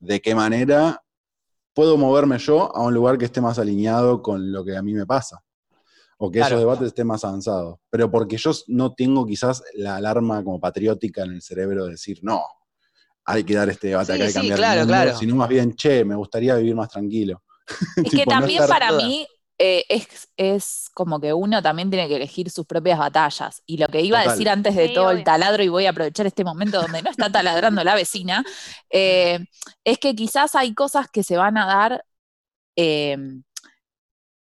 de 0.00 0.20
qué 0.20 0.34
manera 0.34 1.04
puedo 1.72 1.96
moverme 1.96 2.38
yo 2.38 2.74
a 2.74 2.82
un 2.82 2.94
lugar 2.94 3.16
que 3.16 3.26
esté 3.26 3.40
más 3.40 3.58
alineado 3.58 4.20
con 4.20 4.50
lo 4.50 4.64
que 4.64 4.76
a 4.76 4.82
mí 4.82 4.92
me 4.92 5.06
pasa, 5.06 5.44
o 6.18 6.30
que 6.30 6.38
Claro. 6.40 6.56
esos 6.56 6.60
debates 6.62 6.86
estén 6.88 7.06
más 7.06 7.24
avanzados, 7.24 7.78
pero 7.90 8.10
porque 8.10 8.36
yo 8.36 8.50
no 8.66 8.92
tengo 8.92 9.24
quizás 9.24 9.62
la 9.74 9.96
alarma 9.96 10.42
como 10.42 10.58
patriótica 10.58 11.22
en 11.22 11.32
el 11.32 11.42
cerebro 11.42 11.84
de 11.84 11.92
decir, 11.92 12.18
no, 12.22 12.42
hay 13.24 13.44
que 13.44 13.54
dar 13.54 13.68
este 13.68 13.88
debate, 13.88 14.14
Sí, 14.14 14.22
acá 14.22 14.28
sí, 14.28 14.34
cambiar 14.34 14.58
claro, 14.58 14.80
el 14.80 14.86
mundo, 14.86 15.02
claro. 15.02 15.18
sino 15.18 15.36
más 15.36 15.48
bien, 15.48 15.74
che, 15.74 16.04
me 16.04 16.14
gustaría 16.14 16.54
vivir 16.56 16.74
más 16.74 16.88
tranquilo. 16.88 17.42
Es 18.04 18.10
que 18.10 18.24
no 18.24 18.32
también 18.32 18.66
para 18.66 18.92
mí 18.92 19.26
eh, 19.62 19.84
es, 19.90 20.28
es 20.38 20.88
como 20.94 21.20
que 21.20 21.34
uno 21.34 21.62
también 21.62 21.90
tiene 21.90 22.08
que 22.08 22.16
elegir 22.16 22.50
sus 22.50 22.64
propias 22.66 22.98
batallas. 22.98 23.62
Y 23.66 23.76
lo 23.76 23.88
que 23.88 24.00
iba 24.00 24.20
a 24.20 24.28
decir 24.28 24.48
antes 24.48 24.74
de 24.74 24.88
Sí, 24.88 24.94
todo 24.94 25.10
el 25.10 25.22
taladro, 25.22 25.62
y 25.62 25.68
voy 25.68 25.84
a 25.84 25.90
aprovechar 25.90 26.26
este 26.26 26.44
momento 26.44 26.80
donde 26.80 27.02
no 27.02 27.10
está 27.10 27.30
taladrando 27.30 27.84
la 27.84 27.94
vecina, 27.94 28.42
eh, 28.88 29.38
es 29.84 29.98
que 29.98 30.14
quizás 30.14 30.54
hay 30.54 30.72
cosas 30.74 31.08
que 31.10 31.22
se 31.22 31.36
van 31.36 31.58
a 31.58 31.66
dar, 31.66 32.04
eh, 32.74 33.18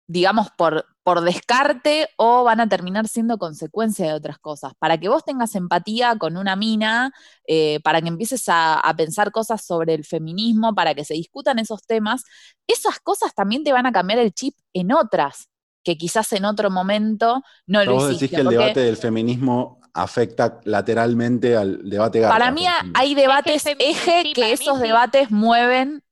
digamos, 0.08 0.50
por, 0.58 0.86
por 1.04 1.22
descarte 1.22 2.10
o 2.18 2.44
van 2.44 2.60
a 2.60 2.70
terminar 2.70 3.08
siendo 3.08 3.38
consecuencia 3.38 4.06
de 4.08 4.14
otras 4.14 4.38
cosas. 4.40 4.74
Para 4.80 4.98
que 5.00 5.10
vos 5.10 5.24
tengas 5.26 5.56
empatía 5.56 6.16
con 6.18 6.38
una 6.38 6.56
mina, 6.56 7.12
eh, 7.48 7.80
para 7.84 8.02
que 8.02 8.08
empieces 8.10 8.48
a, 8.50 8.76
a 8.80 8.96
pensar 8.96 9.32
cosas 9.32 9.66
sobre 9.66 9.94
el 9.96 10.06
feminismo, 10.06 10.76
para 10.76 10.94
que 10.96 11.06
se 11.06 11.14
discutan 11.16 11.60
esos 11.60 11.86
temas, 11.86 12.24
esas 12.68 13.00
cosas 13.00 13.34
también 13.34 13.64
te 13.64 13.74
van 13.74 13.86
a 13.86 13.92
cambiar 13.92 14.20
el 14.20 14.34
chip 14.34 14.56
en 14.74 14.92
otras, 14.92 15.50
que 15.84 15.98
quizás 15.98 16.32
en 16.34 16.46
otro 16.46 16.70
momento 16.70 17.44
no 17.68 17.80
Pero 17.80 17.94
lo 17.94 17.94
vos 17.94 18.04
hiciste. 18.04 18.26
decís 18.26 18.36
que 18.36 18.42
el 18.42 18.48
debate 18.50 18.80
del 18.82 18.98
feminismo 18.98 19.80
afecta 19.94 20.60
lateralmente 20.66 21.56
al 21.56 21.90
debate 21.90 22.20
garca. 22.20 22.40
para 22.40 22.52
mí 22.52 22.66
hay 22.94 23.16
debates 23.16 23.66
eje 23.66 24.22
sí, 24.24 24.34
que 24.34 24.52
esos 24.52 24.78
sí. 24.78 24.84
debates 24.84 25.32
mueven 25.32 26.04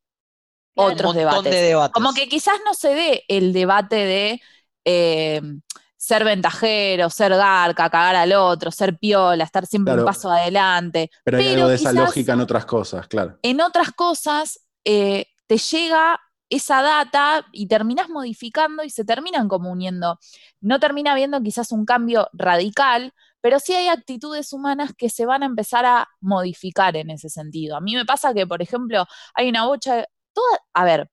Claro. 0.76 0.94
Otros 0.94 1.16
debates. 1.16 1.52
de 1.52 1.62
debates. 1.62 1.94
Como 1.94 2.14
que 2.14 2.28
quizás 2.28 2.56
no 2.66 2.74
se 2.74 2.95
dé 2.95 3.24
el 3.28 3.54
debate 3.54 3.95
de 3.95 4.41
eh, 4.86 5.41
ser 5.98 6.26
ventajero, 6.26 7.10
ser 7.10 7.32
garca, 7.32 7.90
cagar 7.90 8.16
al 8.16 8.34
otro, 8.34 8.72
ser 8.72 8.98
piola, 8.98 9.44
estar 9.44 9.66
siempre 9.66 9.94
un 9.94 10.04
paso 10.04 10.30
adelante. 10.30 11.10
Pero 11.24 11.38
hay 11.38 11.45
pero 11.45 11.56
algo 11.56 11.70
de 11.70 11.76
esa 11.76 11.94
lógica 11.94 12.34
en 12.34 12.41
otras 12.41 12.66
cosas, 12.66 13.08
claro. 13.08 13.40
En 13.41 13.62
otras 13.62 13.91
cosas 13.91 14.60
eh, 14.84 15.28
te 15.48 15.58
llega 15.58 16.20
esa 16.50 16.82
data 16.82 17.45
y 17.52 17.68
terminas 17.68 18.10
modificando 18.10 18.84
y 18.84 18.90
se 18.90 19.06
terminan 19.06 19.48
como 19.48 19.72
uniendo. 19.72 20.20
No 20.62 20.80
termina 20.80 21.14
habiendo 21.14 21.41
quizás 21.41 21.72
un 21.72 21.86
cambio 21.86 22.28
radical, 22.34 23.14
pero 23.41 23.60
sí 23.60 23.74
hay 23.74 23.88
actitudes 23.88 24.54
humanas 24.54 24.91
que 24.98 25.10
se 25.10 25.26
van 25.26 25.44
a 25.44 25.48
empezar 25.48 25.86
a 25.86 26.08
modificar 26.22 26.95
en 26.95 27.10
ese 27.10 27.30
sentido. 27.30 27.76
A 27.76 27.82
mí 27.82 27.95
me 27.95 28.06
pasa 28.06 28.34
que, 28.34 28.45
por 28.45 28.62
ejemplo, 28.62 29.06
hay 29.34 29.50
una 29.50 29.66
bocha, 29.66 30.06
toda, 30.34 30.60
a 30.73 30.84
ver, 30.84 31.10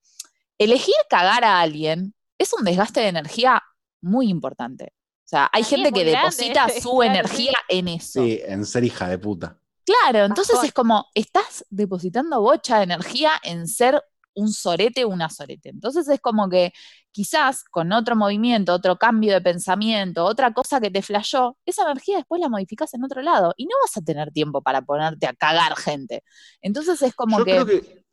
elegir 0.59 0.94
cagar 1.09 1.44
a 1.44 1.60
alguien 1.60 2.14
es 2.38 2.52
un 2.52 2.64
desgaste 2.64 3.01
de 3.01 3.09
energía 3.09 3.62
muy 4.01 4.28
importante. 4.28 4.92
O 5.24 5.28
sea, 5.30 5.48
hay 5.52 5.62
gente 5.62 5.88
es 5.88 5.94
que 5.94 6.05
grande, 6.05 6.36
deposita 6.36 6.68
su 6.80 6.97
claro, 6.97 7.02
energía 7.02 7.56
en 7.68 7.88
eso. 7.88 8.22
Sí, 8.22 8.40
en 8.44 8.64
ser 8.66 8.84
hija 8.84 9.09
de 9.09 9.18
puta. 9.18 9.59
Claro, 9.84 10.24
entonces 10.24 10.55
Bajón. 10.55 10.66
es 10.66 10.72
como, 10.72 11.06
estás 11.14 11.64
depositando 11.70 12.40
bocha 12.40 12.78
de 12.78 12.84
energía 12.84 13.32
en 13.42 13.66
ser 13.66 14.02
un 14.34 14.52
sorete 14.52 15.05
o 15.05 15.09
una 15.09 15.28
sorete. 15.28 15.68
Entonces 15.68 16.09
es 16.09 16.20
como 16.20 16.48
que 16.48 16.72
quizás 17.12 17.64
con 17.64 17.92
otro 17.92 18.16
movimiento, 18.16 18.72
otro 18.72 18.97
cambio 18.97 19.32
de 19.32 19.40
pensamiento, 19.40 20.24
otra 20.24 20.52
cosa 20.52 20.80
que 20.80 20.90
te 20.90 21.02
flashó, 21.02 21.56
esa 21.64 21.82
energía 21.82 22.18
después 22.18 22.40
la 22.40 22.48
modificas 22.48 22.94
en 22.94 23.05
otro 23.05 23.22
lado 23.22 23.55
y 23.56 23.66
no 23.66 23.76
vas 23.82 23.97
a 23.97 24.02
tener 24.02 24.30
tiempo 24.30 24.62
para 24.62 24.82
ponerte 24.82 25.26
a 25.26 25.34
cagar 25.34 25.76
gente. 25.76 26.22
Entonces 26.62 27.01
es 27.02 27.14
como 27.14 27.38
Yo 27.38 27.44
que, 27.44 27.51
creo 27.52 27.66
que 27.66 28.05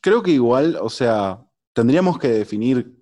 creo 0.00 0.22
que 0.22 0.30
igual, 0.32 0.76
o 0.80 0.88
sea, 0.90 1.44
tendríamos 1.72 2.18
que 2.18 2.28
definir 2.28 2.94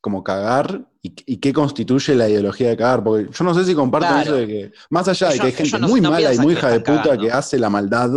como 0.00 0.22
cagar 0.22 0.88
y, 1.02 1.14
y 1.26 1.38
qué 1.38 1.52
constituye 1.52 2.14
la 2.14 2.28
ideología 2.28 2.68
de 2.70 2.76
cagar, 2.76 3.02
porque 3.02 3.28
yo 3.32 3.44
no 3.44 3.54
sé 3.54 3.64
si 3.64 3.74
comparto 3.74 4.08
Claro. 4.08 4.22
eso 4.22 4.36
de 4.36 4.46
que, 4.46 4.72
más 4.90 5.08
allá 5.08 5.30
de 5.30 5.38
que 5.38 5.46
hay 5.46 5.52
gente 5.52 5.78
no- 5.80 5.88
muy 5.88 6.00
no 6.00 6.10
mala 6.10 6.32
y 6.34 6.38
muy 6.38 6.52
hija 6.54 6.68
de 6.70 6.80
puta 6.80 7.02
cagando. 7.02 7.22
que 7.24 7.32
hace 7.32 7.58
la 7.58 7.70
maldad 7.70 8.10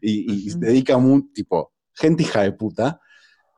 y, 0.00 0.32
y 0.32 0.50
se 0.50 0.56
Ujú. 0.56 0.66
dedica 0.66 0.98
muy, 0.98 1.32
tipo, 1.32 1.72
gente 1.94 2.22
hija 2.22 2.42
de 2.42 2.52
puta. 2.52 3.00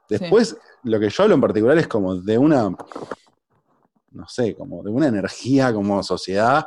Después, 0.09 0.57
lo 0.85 1.01
que 1.01 1.09
yo 1.11 1.23
hablo 1.23 1.35
en 1.35 1.41
particular 1.41 1.79
es 1.79 1.89
como 1.89 2.15
de 2.17 2.39
una, 2.39 2.71
no 4.13 4.29
sé, 4.29 4.55
como 4.55 4.83
de 4.83 4.91
una 4.91 5.09
energía 5.09 5.73
como 5.73 6.03
sociedad 6.03 6.67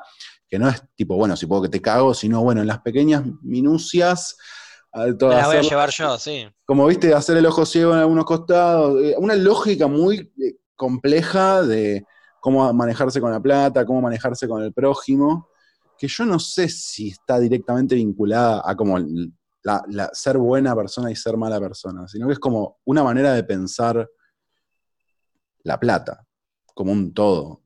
que 0.50 0.58
no 0.60 0.70
es 0.70 0.82
tipo, 0.96 1.16
bueno, 1.18 1.36
si 1.36 1.46
puedo 1.46 1.64
que 1.64 1.70
te 1.70 1.82
cago, 1.82 2.14
sino, 2.14 2.42
bueno, 2.42 2.62
en 2.62 2.68
las 2.68 2.80
pequeñas 2.82 3.24
minucias, 3.42 4.38
Me 4.94 5.36
la 5.36 5.48
voy 5.48 5.56
a 5.56 5.60
hacer- 5.60 5.64
llevar 5.70 5.90
yo, 5.92 6.18
sí. 6.18 6.48
como 6.66 6.86
viste, 6.88 7.14
hacer 7.14 7.38
el 7.38 7.46
ojo 7.46 7.66
ciego 7.66 7.94
en 7.94 8.00
algunos 8.00 8.26
costados, 8.26 9.02
eh, 9.04 9.16
una 9.18 9.36
lógica 9.36 9.88
muy 9.88 10.32
eh, 10.42 10.58
compleja 10.76 11.62
de, 11.64 12.06
cómo 12.40 12.72
manejarse 12.74 13.20
con 13.20 13.32
la 13.32 13.40
plata, 13.42 13.86
cómo 13.86 14.02
manejarse 14.02 14.48
con 14.48 14.64
el 14.64 14.74
prójimo, 14.74 15.50
que 15.98 16.08
yo 16.08 16.26
no 16.26 16.40
sé 16.40 16.70
si 16.70 17.10
está 17.10 17.40
directamente 17.40 17.96
vinculada 17.96 18.62
a 18.64 18.76
como 18.76 18.98
la, 19.64 19.84
la- 19.90 20.10
ser 20.14 20.38
buena 20.38 20.76
persona 20.76 21.12
y 21.12 21.16
ser 21.16 21.36
mala 21.38 21.60
persona, 21.60 22.08
sino 22.08 22.28
que 22.28 22.34
es 22.34 22.40
como 22.40 22.78
una 22.86 23.04
manera 23.04 23.34
de 23.34 23.44
pensar 23.44 24.08
la 25.64 25.80
plata, 25.80 26.26
como 26.74 26.92
un 26.92 27.14
todo. 27.14 27.62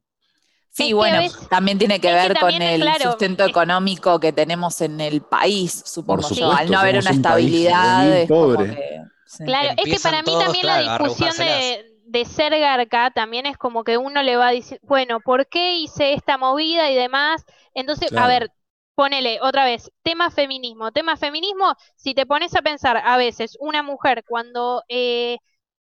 Sí, 0.71 0.93
bueno, 0.93 1.19
también 1.49 1.77
tiene 1.77 1.99
que 1.99 2.13
ver 2.13 2.37
con 2.37 2.61
el 2.61 2.95
claro, 2.95 2.95
sustento 2.95 3.43
económico 3.43 4.19
que 4.19 4.31
tenemos 4.33 4.79
en 4.81 5.01
el 5.01 5.21
país, 5.21 5.83
supongo 5.85 6.29
yo. 6.29 6.49
supuesto, 6.49 6.51
Al 6.51 6.69
no 6.69 6.79
haber 6.79 6.97
una 6.97 7.11
un 7.11 7.11
estabilidad, 7.11 8.17
es 8.17 8.31
pobre. 8.31 8.77
que- 8.77 9.03
sí. 9.25 9.43
Claro, 9.43 9.71
es 9.77 9.87
que 9.89 9.99
para 9.99 10.21
mí 10.21 10.35
todos, 10.35 10.37
también 10.37 10.65
claro, 10.65 10.81
la 10.83 10.83
discusión 10.83 11.37
de, 11.37 11.83
de 12.05 12.25
ser 12.25 12.57
garca 12.59 13.09
también 13.11 13.45
es 13.47 13.57
como 13.57 13.83
que 13.83 13.97
uno 13.97 14.21
le 14.21 14.35
va 14.37 14.49
a 14.49 14.51
decir, 14.51 14.79
bueno, 14.83 15.19
¿por 15.19 15.47
qué 15.47 15.77
hice 15.77 16.13
esta 16.13 16.37
movida 16.37 16.91
y 16.91 16.95
demás? 16.95 17.43
Entonces, 17.73 18.11
a 18.15 18.27
ver, 18.27 18.51
ponele 18.95 19.39
otra 19.41 19.65
vez, 19.65 19.91
tema 20.03 20.29
feminismo. 20.29 20.91
Tema 20.91 21.17
feminismo, 21.17 21.75
si 21.95 22.13
te 22.13 22.25
pones 22.27 22.55
a 22.55 22.61
pensar, 22.61 22.97
a 23.03 23.17
veces 23.17 23.57
una 23.59 23.81
mujer 23.83 24.23
cuando, 24.27 24.83
eh, 24.89 25.37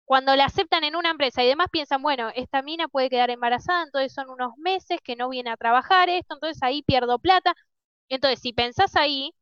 cuando 0.07 0.37
la 0.37 0.47
aceptan 0.47 0.85
en 0.85 0.97
una 0.97 1.11
empresa 1.11 1.43
y 1.43 1.49
demás 1.49 1.67
piensan, 1.71 2.01
bueno, 2.01 2.31
esta 2.37 2.63
mina 2.63 2.89
puede 2.89 3.11
quedar 3.11 3.31
embarazada, 3.31 3.83
entonces 3.83 4.15
son 4.15 4.31
unos 4.31 4.57
meses 4.57 5.01
que 5.03 5.17
no 5.17 5.29
viene 5.29 5.51
a 5.51 5.57
trabajar 5.57 6.09
esto, 6.09 6.35
entonces 6.35 6.63
ahí 6.63 6.83
pierdo 6.83 7.19
plata. 7.19 7.55
Entonces, 8.09 8.41
si 8.41 8.53
pensás 8.53 8.95
ahí, 8.97 9.35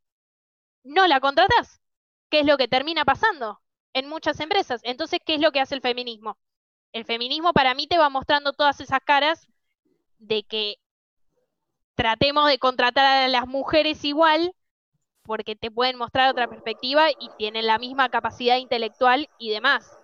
no 0.83 1.07
la 1.07 1.21
contratás, 1.21 1.83
que 2.31 2.41
es 2.41 2.47
lo 2.47 2.57
que 2.57 2.67
termina 2.67 3.05
pasando 3.05 3.61
en 3.93 4.09
muchas 4.09 4.41
empresas. 4.41 4.81
Entonces, 4.85 5.21
¿qué 5.25 5.35
es 5.35 5.41
lo 5.43 5.53
que 5.53 5.61
hace 5.61 5.75
el 5.75 5.83
feminismo? 5.83 6.39
El 6.93 7.05
feminismo 7.05 7.53
para 7.53 7.75
mí 7.75 7.87
te 7.87 7.99
va 7.99 8.09
mostrando 8.09 8.55
todas 8.55 8.81
esas 8.81 9.01
caras 9.05 9.47
de 10.19 10.45
que 10.45 10.77
tratemos 11.95 12.49
de 12.49 12.59
contratar 12.59 13.25
a 13.25 13.29
las 13.29 13.47
mujeres 13.47 14.03
igual 14.05 14.55
porque 15.25 15.57
te 15.57 15.71
pueden 15.71 15.99
mostrar 15.99 16.31
otra 16.31 16.49
perspectiva 16.49 17.11
y 17.11 17.29
tienen 17.37 17.67
la 17.67 17.79
misma 17.79 18.09
capacidad 18.09 18.57
intelectual 18.57 19.29
y 19.39 19.51
demás. 19.51 19.99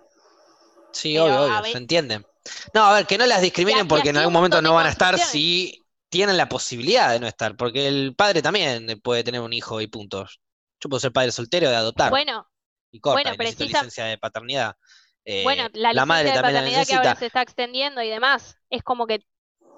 Sí, 0.91 1.13
Pero, 1.13 1.25
obvio, 1.25 1.59
obvio, 1.59 1.71
se 1.71 1.77
entiende. 1.77 2.25
No, 2.73 2.83
a 2.83 2.93
ver, 2.93 3.05
que 3.05 3.17
no 3.17 3.25
las 3.25 3.41
discriminen 3.41 3.87
porque 3.87 4.09
en 4.09 4.17
algún 4.17 4.33
momento 4.33 4.61
no 4.61 4.73
van 4.73 4.87
a 4.87 4.89
estar 4.89 5.17
si 5.17 5.79
tienen 6.09 6.37
la 6.37 6.49
posibilidad 6.49 7.11
de 7.11 7.19
no 7.19 7.27
estar, 7.27 7.55
porque 7.55 7.87
el 7.87 8.13
padre 8.15 8.41
también 8.41 8.99
puede 9.01 9.23
tener 9.23 9.41
un 9.41 9.53
hijo 9.53 9.79
y 9.79 9.87
puntos. 9.87 10.41
Yo 10.79 10.89
puedo 10.89 10.99
ser 10.99 11.11
padre 11.11 11.31
soltero 11.31 11.69
de 11.69 11.75
adoptar 11.75 12.09
Bueno, 12.09 12.47
y 12.91 12.99
corta, 12.99 13.15
bueno, 13.15 13.35
y 13.35 13.37
necesito 13.37 13.63
precisa- 13.63 13.79
licencia 13.79 14.05
de 14.05 14.17
paternidad. 14.17 14.75
Eh, 15.23 15.43
bueno, 15.43 15.67
la, 15.73 15.93
la 15.93 16.05
madre 16.05 16.25
licencia 16.25 16.41
de 16.41 16.41
también 16.41 16.53
la 16.55 16.59
paternidad 16.59 16.87
que 16.87 16.93
ahora 16.95 17.03
necesita. 17.03 17.19
se 17.19 17.25
está 17.27 17.41
extendiendo 17.43 18.01
y 18.01 18.09
demás, 18.09 18.57
es 18.69 18.83
como 18.83 19.05
que 19.07 19.23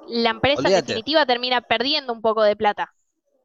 la 0.07 0.29
empresa 0.31 0.67
en 0.67 0.73
definitiva 0.73 1.25
termina 1.25 1.61
perdiendo 1.61 2.13
un 2.13 2.21
poco 2.21 2.41
de 2.43 2.55
plata 2.55 2.93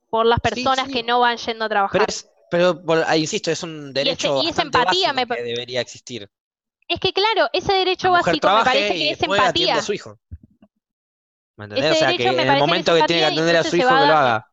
por 0.09 0.24
las 0.27 0.40
personas 0.40 0.86
sí. 0.86 0.93
que 0.93 1.03
no 1.03 1.20
van 1.20 1.36
yendo 1.36 1.65
a 1.65 1.69
trabajar. 1.69 2.07
Pero 2.07 2.07
es, 2.09 2.28
pero 2.51 3.05
ahí 3.07 3.20
insisto, 3.23 3.51
es 3.51 3.62
un 3.62 3.93
derecho 3.93 4.43
y 4.43 4.49
esa 4.49 4.65
bastante 4.65 4.78
empatía 4.78 5.12
me 5.12 5.27
que 5.27 5.43
debería 5.43 5.81
existir. 5.81 6.31
Es 6.89 7.01
que 7.01 7.12
claro, 7.12 7.48
ese 7.52 7.73
derecho 7.74 8.10
básico 8.10 8.48
me 8.48 8.65
parece 8.65 8.94
que 8.94 9.10
es 9.10 9.23
empatía. 9.23 9.77
a 9.77 9.82
su 9.82 9.93
hijo. 9.93 10.19
¿Me 11.56 11.66
entendés? 11.66 11.93
Ese 11.93 12.05
o 12.05 12.09
sea, 12.09 12.16
que 12.16 12.27
en 12.27 12.40
el 12.40 12.55
que 12.55 12.59
momento 12.59 12.94
que 12.94 13.02
tiene 13.02 13.23
que 13.23 13.27
atender 13.27 13.56
a 13.56 13.65
su 13.65 13.77
hijo, 13.77 13.89
que 13.89 13.94
lo 13.94 14.01
haga. 14.01 14.47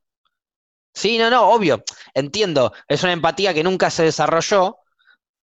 Sí, 0.93 1.17
no, 1.17 1.29
no, 1.29 1.49
obvio. 1.49 1.83
Entiendo. 2.13 2.73
Es 2.87 3.03
una 3.03 3.13
empatía 3.13 3.53
que 3.53 3.63
nunca 3.63 3.89
se 3.89 4.03
desarrolló 4.03 4.77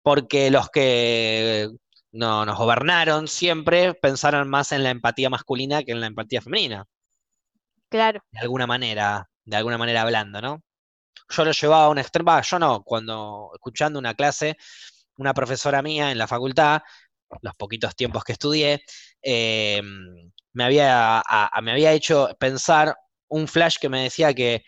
porque 0.02 0.50
los 0.50 0.68
que 0.70 1.68
no, 2.10 2.44
nos 2.44 2.58
gobernaron 2.58 3.28
siempre 3.28 3.94
pensaron 3.94 4.48
más 4.48 4.72
en 4.72 4.82
la 4.82 4.90
empatía 4.90 5.30
masculina 5.30 5.82
que 5.82 5.92
en 5.92 6.00
la 6.00 6.06
empatía 6.06 6.42
femenina. 6.42 6.84
Claro. 7.88 8.24
de 8.30 8.40
alguna 8.40 8.66
manera, 8.66 9.28
de 9.44 9.56
alguna 9.56 9.76
manera 9.76 10.00
hablando, 10.00 10.40
¿no? 10.40 10.62
Yo 11.28 11.44
lo 11.44 11.52
llevaba 11.52 11.84
a 11.84 11.88
un 11.90 11.98
extremo, 11.98 12.26
bah, 12.26 12.40
yo 12.40 12.58
no, 12.58 12.82
cuando 12.82 13.50
escuchando 13.54 13.98
una 13.98 14.14
clase, 14.14 14.56
una 15.18 15.34
profesora 15.34 15.82
mía 15.82 16.10
en 16.12 16.18
la 16.18 16.26
facultad, 16.28 16.82
los 17.42 17.54
poquitos 17.56 17.96
tiempos 17.96 18.24
que 18.24 18.32
estudié, 18.32 18.82
eh, 19.22 19.82
me, 20.52 20.64
había, 20.64 21.22
me 21.62 21.72
había 21.72 21.92
hecho 21.92 22.28
pensar 22.38 22.94
un 23.28 23.48
flash 23.48 23.76
que 23.80 23.88
me 23.88 24.02
decía 24.04 24.34
que 24.34 24.64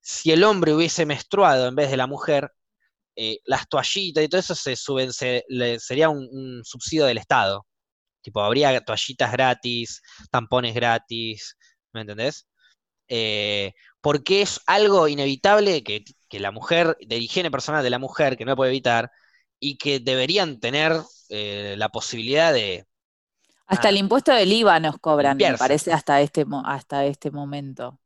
si 0.00 0.32
el 0.32 0.44
hombre 0.44 0.74
hubiese 0.74 1.06
menstruado 1.06 1.68
en 1.68 1.74
vez 1.76 1.90
de 1.90 1.96
la 1.96 2.06
mujer, 2.06 2.50
eh, 3.16 3.38
las 3.44 3.68
toallitas 3.68 4.24
y 4.24 4.28
todo 4.28 4.40
eso 4.40 4.54
se 4.54 4.76
suben, 4.76 5.12
se- 5.12 5.44
le- 5.48 5.80
sería 5.80 6.08
un, 6.10 6.28
un 6.32 6.64
subsidio 6.64 7.06
del 7.06 7.18
Estado. 7.18 7.66
Tipo, 8.22 8.42
habría 8.42 8.80
toallitas 8.82 9.32
gratis, 9.32 10.02
tampones 10.30 10.74
gratis, 10.74 11.56
¿me 11.92 12.02
entendés? 12.02 12.48
eh, 13.08 13.72
porque 14.00 14.42
es 14.42 14.60
algo 14.66 15.08
inevitable 15.08 15.82
que, 15.84 16.04
que 16.28 16.40
la 16.40 16.50
mujer, 16.50 16.96
de 17.00 17.18
higiene 17.18 17.50
personal 17.50 17.82
de 17.84 17.90
la 17.90 17.98
mujer, 17.98 18.36
que 18.36 18.44
no 18.44 18.56
puede 18.56 18.70
evitar, 18.72 19.10
y 19.64 19.76
que 19.76 20.00
deberían 20.00 20.58
tener 20.58 20.92
eh, 21.28 21.76
la 21.78 21.88
posibilidad 21.88 22.52
de... 22.52 22.84
Hasta 23.68 23.86
Ah. 23.88 23.90
el 23.90 23.96
impuesto 23.98 24.32
del 24.32 24.52
IVA 24.52 24.80
nos 24.80 24.98
cobran, 24.98 25.36
me 25.36 25.56
parece, 25.56 25.92
hasta 25.92 26.20
este, 26.20 26.44
hasta 26.64 27.04
este 27.06 27.30
momento. 27.30 28.00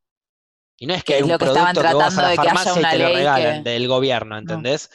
Y 0.77 0.87
no 0.87 0.93
es 0.93 1.03
que 1.03 1.07
Que 1.07 1.15
hay 1.15 1.19
es 1.21 1.25
un 1.25 1.31
lo 1.31 1.39
que 1.39 1.47
estaban 1.47 1.75
producto 1.75 1.89
que 1.89 1.95
vas 1.95 2.19
a 2.19 2.21
tratando 2.21 2.23
la 2.23 2.29
de 2.29 2.37
que 2.37 2.41
haya 2.43 2.75
una 2.75 2.91
te 2.91 2.99
lo 2.99 3.05
ley 3.09 3.17
regalan 3.17 3.65
que- 3.65 3.71
del 3.71 3.89
gobierno, 3.89 4.37
¿entendés? 4.37 4.91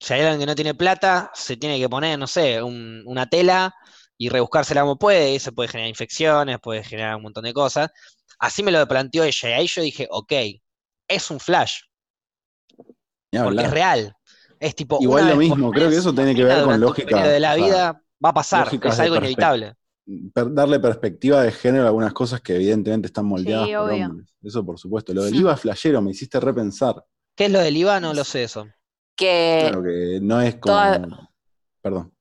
Si 0.00 0.12
hay 0.12 0.22
alguien 0.22 0.40
que 0.40 0.46
no 0.46 0.54
tiene 0.56 0.74
plata, 0.74 1.30
se 1.34 1.56
tiene 1.56 1.78
que 1.78 1.88
poner, 1.88 2.18
no 2.18 2.26
sé, 2.26 2.60
un- 2.62 3.02
una 3.06 3.26
tela 3.28 3.72
y 4.18 4.28
rebuscársela 4.28 4.80
como 4.80 4.98
puede, 4.98 5.32
y 5.32 5.36
eso 5.36 5.52
puede 5.52 5.68
generar 5.68 5.88
infecciones, 5.88 6.58
puede 6.60 6.82
generar 6.82 7.14
un 7.14 7.22
montón 7.22 7.44
de 7.44 7.54
cosas. 7.54 7.90
Así 8.40 8.62
me 8.64 8.72
lo 8.72 8.86
planteó 8.88 9.22
ella, 9.22 9.50
y 9.50 9.52
ahí 9.52 9.66
yo 9.68 9.82
dije, 9.82 10.08
ok, 10.10 10.32
es 11.08 11.30
un 11.30 11.38
flash, 11.38 11.82
porque 13.30 13.62
es 13.62 13.70
real. 13.70 14.16
Es 14.60 14.74
tipo, 14.76 14.98
Igual 15.00 15.28
lo 15.30 15.36
mismo, 15.36 15.70
creo 15.72 15.88
que 15.88 15.96
eso 15.96 16.14
tiene 16.14 16.34
que 16.34 16.44
ver 16.44 16.62
con 16.64 16.78
lógica, 16.78 17.26
de 17.26 17.40
la 17.40 17.52
o 17.52 17.56
sea, 17.56 17.64
vida, 17.64 18.02
va 18.24 18.28
a 18.28 18.34
pasar, 18.34 18.68
es 18.70 19.00
algo 19.00 19.16
inevitable. 19.16 19.74
per- 20.34 20.52
darle 20.52 20.78
perspectiva 20.78 21.42
de 21.42 21.50
género 21.50 21.84
a 21.84 21.86
algunas 21.88 22.12
cosas 22.12 22.40
que 22.42 22.56
evidentemente 22.56 23.06
están 23.06 23.24
moldeadas 23.24 23.66
Sí, 23.68 23.74
por 23.74 23.90
obvio. 23.90 24.06
hombres. 24.06 24.34
Eso 24.42 24.64
por 24.66 24.78
supuesto. 24.78 25.14
Lo 25.14 25.24
del 25.24 25.34
Hmm. 25.34 25.40
IVA 25.40 25.56
flashero 25.56 26.02
me 26.02 26.10
hiciste 26.10 26.38
repensar. 26.40 27.02
¿Qué 27.34 27.46
es 27.46 27.50
lo 27.52 27.60
del 27.60 27.76
IVA? 27.76 28.00
No 28.00 28.12
lo 28.12 28.22
sé 28.24 28.42
eso. 28.42 28.68
Que 29.16 29.58
Claro 29.62 29.82
que 29.82 30.18
no 30.20 30.40
es 30.42 30.56
como. 30.56 30.74
toda- 30.74 31.30
Perdón. 31.80 32.12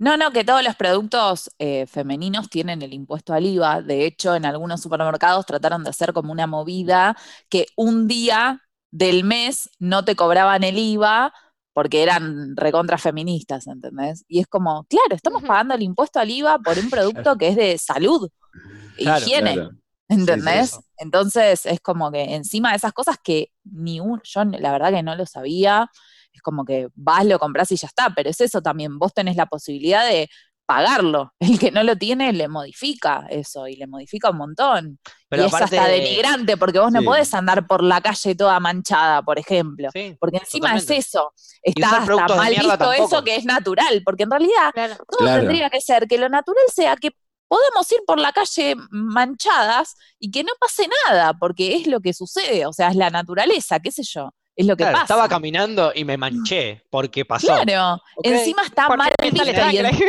No, 0.00 0.16
no, 0.16 0.30
que 0.30 0.44
todos 0.44 0.62
los 0.62 0.76
productos 0.76 1.50
eh, 1.58 1.86
femeninos 1.86 2.48
tienen 2.50 2.82
el 2.82 2.92
impuesto 2.92 3.32
al 3.32 3.46
IVA. 3.46 3.82
De 3.82 4.04
hecho, 4.06 4.34
en 4.34 4.44
algunos 4.44 4.80
supermercados 4.82 5.44
trataron 5.46 5.82
de 5.84 5.90
hacer 5.90 6.12
como 6.12 6.32
una 6.32 6.46
movida 6.46 7.16
que 7.48 7.66
un 7.76 8.06
día 8.08 8.62
del 8.90 9.24
mes 9.24 9.70
no 9.78 10.04
te 10.04 10.14
cobraban 10.16 10.62
el 10.64 10.78
IVA 10.78 11.32
porque 11.72 12.02
eran 12.02 12.56
recontra 12.56 12.98
feministas, 12.98 13.66
¿entendés? 13.66 14.24
Y 14.28 14.40
es 14.40 14.46
como, 14.46 14.84
claro, 14.84 15.14
estamos 15.14 15.42
pagando 15.42 15.74
el 15.74 15.82
impuesto 15.82 16.18
al 16.18 16.30
IVA 16.30 16.58
por 16.58 16.78
un 16.78 16.90
producto 16.90 17.36
que 17.36 17.48
es 17.48 17.56
de 17.56 17.78
salud, 17.78 18.28
Claro, 18.96 19.24
higiene. 19.24 19.54
Claro. 19.54 19.70
¿Entendés? 20.08 20.78
Entonces 20.96 21.66
es 21.66 21.80
como 21.80 22.10
que 22.10 22.34
encima 22.34 22.70
de 22.70 22.76
esas 22.76 22.92
cosas 22.92 23.16
que 23.22 23.50
ni 23.64 24.00
un, 24.00 24.20
yo 24.24 24.42
la 24.44 24.72
verdad 24.72 24.90
que 24.90 25.02
no 25.02 25.14
lo 25.14 25.26
sabía, 25.26 25.90
es 26.32 26.40
como 26.40 26.64
que 26.64 26.88
vas, 26.94 27.26
lo 27.26 27.38
compras 27.38 27.70
y 27.72 27.76
ya 27.76 27.88
está, 27.88 28.12
pero 28.14 28.30
es 28.30 28.40
eso 28.40 28.62
también, 28.62 28.98
vos 28.98 29.12
tenés 29.12 29.36
la 29.36 29.46
posibilidad 29.46 30.08
de 30.08 30.30
pagarlo. 30.68 31.32
El 31.40 31.58
que 31.58 31.70
no 31.70 31.82
lo 31.82 31.96
tiene 31.96 32.32
le 32.34 32.46
modifica 32.46 33.26
eso 33.30 33.66
y 33.66 33.76
le 33.76 33.86
modifica 33.86 34.30
un 34.30 34.36
montón. 34.36 34.98
Pero 35.30 35.44
y 35.44 35.46
es 35.46 35.54
hasta 35.54 35.86
de- 35.86 35.92
denigrante 36.00 36.56
porque 36.58 36.78
vos 36.78 36.92
no 36.92 37.02
podés 37.02 37.32
andar 37.34 37.66
por 37.66 37.82
la 37.82 38.00
calle 38.02 38.34
toda 38.34 38.60
manchada, 38.60 39.22
por 39.22 39.38
ejemplo. 39.38 39.88
Sí, 39.92 40.14
Porque 40.20 40.36
encima 40.36 40.68
Totalmente. 40.68 40.96
es 40.98 41.06
eso, 41.06 41.32
está 41.62 41.88
hasta 42.02 42.36
mal 42.36 42.50
visto 42.50 42.68
tampoco. 42.78 42.92
eso 42.92 43.24
que 43.24 43.36
es 43.36 43.44
natural, 43.46 44.02
porque 44.04 44.24
en 44.24 44.30
realidad 44.30 44.70
Claro. 44.74 44.96
todo 45.08 45.18
Claro. 45.20 45.40
tendría 45.40 45.70
que 45.70 45.80
ser 45.80 46.06
que 46.06 46.18
lo 46.18 46.28
natural 46.28 46.64
sea 46.74 46.96
que 46.96 47.10
podemos 47.48 47.90
ir 47.92 48.00
por 48.06 48.18
la 48.20 48.32
calle 48.32 48.74
manchadas 48.90 49.94
y 50.18 50.30
que 50.30 50.44
no 50.44 50.52
pase 50.60 50.86
nada, 51.08 51.32
porque 51.34 51.76
es 51.76 51.86
lo 51.86 52.00
que 52.00 52.12
sucede, 52.12 52.66
o 52.66 52.72
sea, 52.74 52.88
es 52.88 52.96
la 52.96 53.08
naturaleza, 53.10 53.80
qué 53.80 53.90
sé 53.90 54.02
yo, 54.04 54.30
es 54.58 54.66
lo 54.66 54.76
que 54.76 54.82
Claro, 54.82 54.94
pasa. 54.94 55.04
estaba 55.04 55.28
caminando 55.28 55.92
y 55.94 56.04
me 56.04 56.16
manché 56.16 56.82
porque 56.90 57.24
pasó. 57.24 57.46
Claro, 57.62 58.02
encima 58.24 58.62
está 58.62 58.88
mal 58.88 59.12
visto 59.22 59.44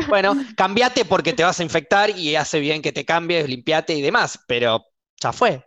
Bueno, 0.10 0.36
cambiate 0.58 1.06
porque 1.06 1.34
te 1.34 1.44
vas 1.44 1.60
a 1.60 1.64
infectar 1.64 2.10
y 2.10 2.36
hace 2.36 2.60
bien 2.60 2.82
que 2.82 2.92
te 2.92 3.06
cambies, 3.06 3.48
limpiate 3.48 3.94
y 3.94 4.02
demás, 4.02 4.40
pero 4.48 4.84
ya 5.22 5.32
fue, 5.32 5.64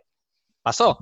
pasó. 0.61 0.99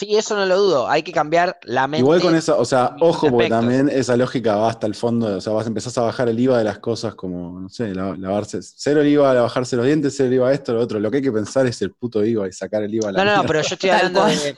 Sí, 0.00 0.16
eso 0.16 0.34
no 0.34 0.46
lo 0.46 0.56
dudo, 0.58 0.88
hay 0.88 1.02
que 1.02 1.12
cambiar 1.12 1.58
la 1.64 1.86
mente. 1.86 2.00
Igual 2.00 2.22
con 2.22 2.34
esa, 2.34 2.56
o 2.56 2.64
sea, 2.64 2.96
ojo, 3.00 3.28
porque 3.28 3.44
aspectos. 3.44 3.60
también 3.60 3.88
esa 3.90 4.16
lógica 4.16 4.56
va 4.56 4.70
hasta 4.70 4.86
el 4.86 4.94
fondo, 4.94 5.36
o 5.36 5.40
sea, 5.42 5.52
vas 5.52 5.66
a 5.66 5.68
empezar 5.68 5.92
a 6.02 6.06
bajar 6.06 6.28
el 6.30 6.40
IVA 6.40 6.56
de 6.56 6.64
las 6.64 6.78
cosas 6.78 7.14
como, 7.14 7.60
no 7.60 7.68
sé, 7.68 7.94
la- 7.94 8.16
lavarse, 8.16 8.60
cero 8.62 9.02
el 9.02 9.08
IVA, 9.08 9.34
bajarse 9.42 9.76
los 9.76 9.84
dientes, 9.84 10.14
cero 10.16 10.28
el 10.28 10.34
IVA 10.36 10.52
esto, 10.54 10.72
lo 10.72 10.80
otro. 10.80 10.98
Lo 11.00 11.10
que 11.10 11.18
hay 11.18 11.22
que 11.22 11.30
pensar 11.32 11.66
es 11.66 11.82
el 11.82 11.92
puto 11.92 12.24
IVA 12.24 12.48
y 12.48 12.52
sacar 12.52 12.82
el 12.82 12.94
IVA 12.94 13.10
a 13.10 13.12
la 13.12 13.24
No, 13.24 13.36
no, 13.36 13.44
pero 13.46 13.60
yo 13.60 13.74
estoy 13.74 13.90
hablando 13.90 14.24
de. 14.24 14.56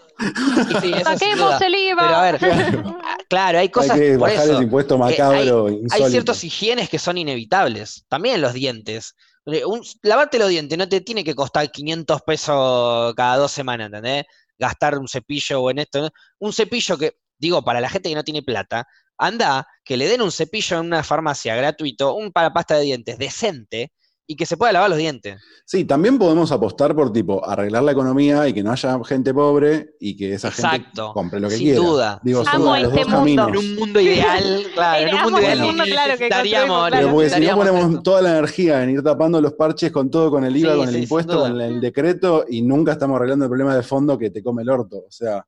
Sí, 0.81 0.93
Saquemos 1.03 1.61
el 1.61 1.75
IVA. 1.75 2.03
Pero 2.07 2.17
a 2.17 2.23
ver, 2.23 2.39
claro, 3.29 3.59
hay 3.59 3.69
cosas 3.69 3.91
hay 3.93 4.01
que 4.01 4.11
por 4.13 4.21
bajar 4.31 4.45
eso. 4.45 4.53
ese 4.55 4.63
impuesto 4.63 4.97
macabro, 4.99 5.67
Hay 5.67 5.75
insólito. 5.75 6.09
ciertos 6.11 6.45
higienes 6.45 6.89
que 6.89 6.99
son 7.01 7.19
inevitables. 7.19 8.05
También 8.09 8.41
los 8.41 8.53
dientes. 8.53 9.17
Eh, 9.47 9.65
un- 9.65 9.83
lavarte 10.03 10.39
los 10.39 10.49
dientes 10.51 10.79
no 10.79 10.89
te 10.89 11.01
tiene 11.01 11.25
que 11.25 11.35
costar 11.35 11.69
500 11.71 12.23
pesos 12.23 13.13
cada 13.17 13.37
dos 13.39 13.51
semanas, 13.51 13.87
¿entendés? 13.87 14.25
Gastar 14.63 14.97
un 14.99 15.09
cepillo 15.09 15.61
o 15.63 15.71
en 15.71 15.81
esto. 15.81 16.11
Un 16.39 16.53
cepillo 16.53 16.97
que, 16.97 17.17
digo, 17.37 17.65
para 17.65 17.81
la 17.81 17.91
gente 17.91 18.09
que 18.09 18.15
no 18.15 18.23
tiene 18.23 18.43
plata, 18.43 18.87
anda, 19.19 19.67
que 19.85 19.97
le 19.97 20.07
den 20.09 20.23
un 20.23 20.31
cepillo 20.31 20.79
en 20.79 20.87
una 20.87 21.03
farmacia 21.03 21.57
gratuito, 21.57 22.15
un 22.15 22.31
para 22.33 22.53
pasta 22.53 22.77
de 22.77 22.85
dientes 22.85 23.19
decente 23.19 23.93
y 24.33 24.37
que 24.37 24.47
se 24.47 24.57
pueda 24.57 24.73
lavar 24.73 24.89
los 24.91 24.99
dientes. 24.99 25.37
Sí, 25.65 25.85
también 25.85 26.19
podemos 26.19 26.51
apostar 26.53 26.95
por 26.95 27.13
tipo 27.13 27.45
arreglar 27.49 27.83
la 27.83 27.93
economía 27.93 28.49
y 28.49 28.53
que 28.53 28.63
no 28.63 28.73
haya 28.73 28.99
gente 29.05 29.33
pobre 29.33 29.95
y 30.01 30.17
que 30.17 30.35
esa 30.35 30.51
gente 30.51 30.77
Exacto, 30.77 31.13
compre 31.13 31.39
lo 31.41 31.49
que 31.49 31.57
sin 31.57 31.67
quiera. 31.67 31.81
duda. 31.81 32.21
Digo, 32.25 32.45
son 32.45 32.55
Amo 32.55 32.77
los 32.77 32.85
este 32.85 32.89
dos 33.01 33.09
mundo. 33.09 33.17
caminos. 33.19 33.49
En 33.49 33.57
un 33.57 33.75
mundo 33.77 34.01
ideal, 34.01 34.63
claro, 34.75 35.07
en 35.09 35.15
un 35.15 35.23
mundo 35.23 35.41
ideal 35.41 35.59
mundo, 35.61 35.85
claro, 35.85 36.17
que 36.19 36.25
necesitaríamos- 36.25 36.69
construimos, 36.69 36.91
Pero 36.91 37.01
claro. 37.03 37.15
porque 37.15 37.31
si 37.31 37.41
no 37.47 37.57
ponemos 37.57 37.91
esto. 37.91 38.03
toda 38.03 38.23
la 38.23 38.31
energía 38.33 38.83
en 38.83 38.91
ir 38.91 39.03
tapando 39.03 39.41
los 39.41 39.53
parches 39.53 39.93
con 39.93 40.11
todo, 40.11 40.31
con 40.31 40.45
el 40.45 40.57
IVA, 40.57 40.73
Sí, 40.73 40.79
con 40.79 40.89
el 40.89 40.95
sí, 40.95 41.01
impuesto, 41.03 41.41
con 41.41 41.61
el 41.61 41.81
decreto, 41.81 42.45
y 42.49 42.63
nunca 42.63 42.93
estamos 42.93 43.17
arreglando 43.17 43.45
el 43.45 43.51
problema 43.51 43.77
de 43.77 43.83
fondo 43.83 44.17
que 44.19 44.31
te 44.31 44.43
come 44.43 44.63
el 44.63 44.71
orto. 44.71 44.97
O 45.07 45.11
sea, 45.11 45.47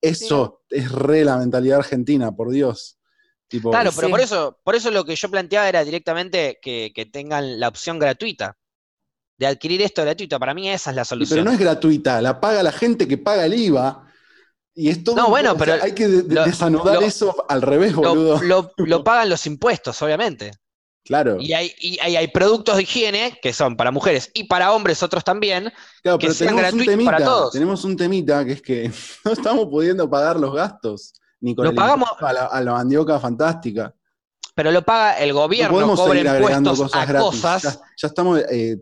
eso 0.00 0.62
es 0.70 0.90
re 0.90 1.24
la 1.24 1.36
mentalidad 1.36 1.78
argentina, 1.78 2.32
por 2.34 2.50
Dios. 2.50 2.98
Tipo, 3.52 3.70
Claro, 3.70 3.90
pero 3.94 4.08
Sí. 4.08 4.10
por 4.10 4.20
eso, 4.20 4.58
por 4.64 4.74
eso 4.74 4.90
lo 4.90 5.04
que 5.04 5.14
yo 5.14 5.30
planteaba 5.30 5.68
era 5.68 5.84
directamente 5.84 6.58
que, 6.62 6.90
que 6.94 7.04
tengan 7.06 7.60
la 7.60 7.68
opción 7.68 7.98
gratuita 7.98 8.56
de 9.38 9.46
adquirir 9.46 9.82
esto 9.82 10.02
gratuito. 10.02 10.38
Para 10.40 10.54
mí 10.54 10.68
esa 10.70 10.88
es 10.90 10.96
la 10.96 11.04
solución. 11.04 11.36
pero 11.36 11.44
no 11.44 11.52
es 11.52 11.58
gratuita, 11.58 12.20
la 12.22 12.40
paga 12.40 12.62
la 12.62 12.72
gente 12.72 13.06
que 13.06 13.18
paga 13.18 13.44
el 13.46 13.54
IVA. 13.54 14.08
Y 14.74 14.88
es 14.88 15.04
todo 15.04 15.16
No, 15.16 15.28
bueno, 15.28 15.52
o 15.52 15.56
sea, 15.56 15.64
pero 15.66 15.84
hay 15.84 15.92
que 15.92 16.08
de- 16.08 16.22
de- 16.22 16.34
lo- 16.34 16.44
desanudar 16.46 16.94
lo- 16.94 17.02
eso 17.02 17.44
al 17.46 17.60
revés, 17.60 17.94
boludo. 17.94 18.40
lo, 18.78 19.04
pagan 19.04 19.28
los 19.28 19.46
impuestos, 19.46 20.00
obviamente. 20.00 20.52
claro. 21.04 21.36
Y 21.38 21.52
hay, 21.52 21.74
y 21.78 21.98
hay, 22.00 22.16
hay 22.16 22.28
productos 22.28 22.76
de 22.76 22.84
higiene 22.84 23.38
que 23.42 23.52
son 23.52 23.76
para 23.76 23.90
mujeres 23.90 24.30
y 24.32 24.44
para 24.44 24.72
hombres 24.72 25.02
otros 25.02 25.24
también. 25.24 25.70
Claro, 26.02 26.16
que 26.18 26.28
pero 26.28 26.34
sean 26.34 26.48
tenemos 26.56 26.62
un 26.72 26.78
gratuitos 26.78 26.92
temita, 26.94 27.10
para 27.12 27.24
todos. 27.26 27.52
tenemos 27.52 27.84
un 27.84 27.96
temita 27.98 28.44
que 28.46 28.52
es 28.52 28.62
que 28.62 28.90
no 29.26 29.32
estamos 29.32 29.66
pudiendo 29.66 30.08
pagar 30.08 30.40
los 30.40 30.54
gastos, 30.54 31.12
ni 31.42 31.54
con 31.54 31.64
Lo 31.64 31.70
el 31.70 31.76
pagamos- 31.76 32.08
a 32.20 32.32
la, 32.32 32.46
a 32.46 32.60
la 32.62 32.72
mandioca 32.72 33.20
fantástica. 33.20 33.94
Pero 34.54 34.70
lo 34.70 34.82
paga 34.82 35.18
el 35.18 35.30
No 35.30 35.34
gobierno, 35.34 35.72
podemos 35.74 35.98
cobra 36.00 36.12
seguir 36.14 36.28
agregando 36.28 36.70
impuestos 36.70 36.92
cosas 36.92 37.08
a 37.08 37.12
gratis. 37.12 37.28
cosas. 37.40 37.62
Ya, 37.62 37.70
ya 37.96 38.08
estamos 38.08 38.38
eh, 38.50 38.76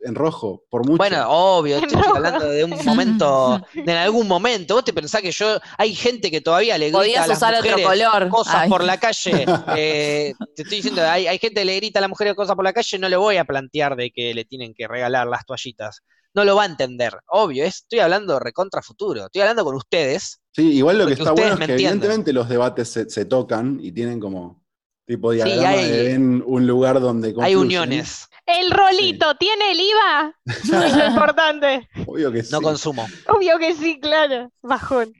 en 0.00 0.14
rojo, 0.14 0.64
por 0.68 0.84
mucho. 0.84 0.98
Bueno, 0.98 1.24
obvio, 1.30 1.78
estoy 1.78 2.02
hablando 2.06 2.44
de 2.46 2.64
un 2.64 2.70
momento, 2.84 3.58
de 3.72 3.80
en 3.90 3.96
algún 3.98 4.28
momento. 4.28 4.74
Vos 4.74 4.84
te 4.84 4.92
pensás 4.92 5.22
que 5.22 5.32
yo, 5.32 5.58
hay 5.78 5.94
gente 5.94 6.30
que 6.30 6.42
todavía 6.42 6.76
le 6.76 6.90
grita 6.90 7.24
a 7.24 7.26
las 7.26 7.38
usar 7.38 7.54
otro 7.54 7.70
mujeres 7.78 7.86
color. 8.06 8.28
cosas 8.28 8.54
Ay. 8.56 8.68
por 8.68 8.84
la 8.84 8.98
calle. 9.00 9.46
eh, 9.78 10.34
te 10.54 10.62
estoy 10.62 10.76
diciendo, 10.76 11.00
hay, 11.08 11.26
hay 11.26 11.38
gente 11.38 11.62
que 11.62 11.64
le 11.64 11.76
grita 11.76 12.00
a 12.00 12.02
las 12.02 12.10
mujeres 12.10 12.34
cosas 12.34 12.54
por 12.54 12.64
la 12.64 12.74
calle, 12.74 12.98
no 12.98 13.08
le 13.08 13.16
voy 13.16 13.38
a 13.38 13.44
plantear 13.46 13.96
de 13.96 14.10
que 14.10 14.34
le 14.34 14.44
tienen 14.44 14.74
que 14.74 14.86
regalar 14.86 15.26
las 15.26 15.46
toallitas. 15.46 16.00
No 16.34 16.44
lo 16.44 16.54
va 16.54 16.64
a 16.64 16.66
entender, 16.66 17.16
obvio, 17.28 17.64
es- 17.64 17.76
estoy 17.76 18.00
hablando 18.00 18.38
recontra 18.38 18.82
futuro, 18.82 19.24
estoy 19.24 19.40
hablando 19.40 19.64
con 19.64 19.74
ustedes. 19.74 20.40
Sí, 20.54 20.72
igual 20.76 20.98
lo 20.98 21.06
que 21.06 21.16
porque 21.16 21.22
está 21.22 21.32
bueno 21.32 21.52
es 21.52 21.58
que 21.58 21.64
entienden. 21.64 21.86
evidentemente 21.86 22.32
los 22.32 22.48
debates 22.48 22.88
se, 22.88 23.10
se 23.10 23.24
tocan 23.24 23.78
y 23.82 23.92
tienen 23.92 24.20
como 24.20 24.62
tipo 25.06 25.32
diagrama 25.32 25.68
hay- 25.70 25.90
de 25.90 26.02
ven 26.04 26.42
un 26.46 26.66
lugar 26.66 27.00
donde 27.00 27.28
Hay 27.28 27.34
confluyen. 27.34 27.58
uniones, 27.60 28.28
El 28.46 28.70
rolito, 28.70 29.34
¿tiene 29.36 29.72
el 29.72 29.80
IVA? 29.80 30.34
Es 30.86 30.96
lo 30.96 31.06
importante. 31.06 31.88
Obvio 32.06 32.30
que 32.32 32.42
sí. 32.42 32.52
no 32.52 32.60
consumo. 32.62 33.06
Obvio 33.28 33.58
que 33.58 33.74
sí, 33.74 33.98
claro. 34.00 34.50
Bajón. 34.62 35.12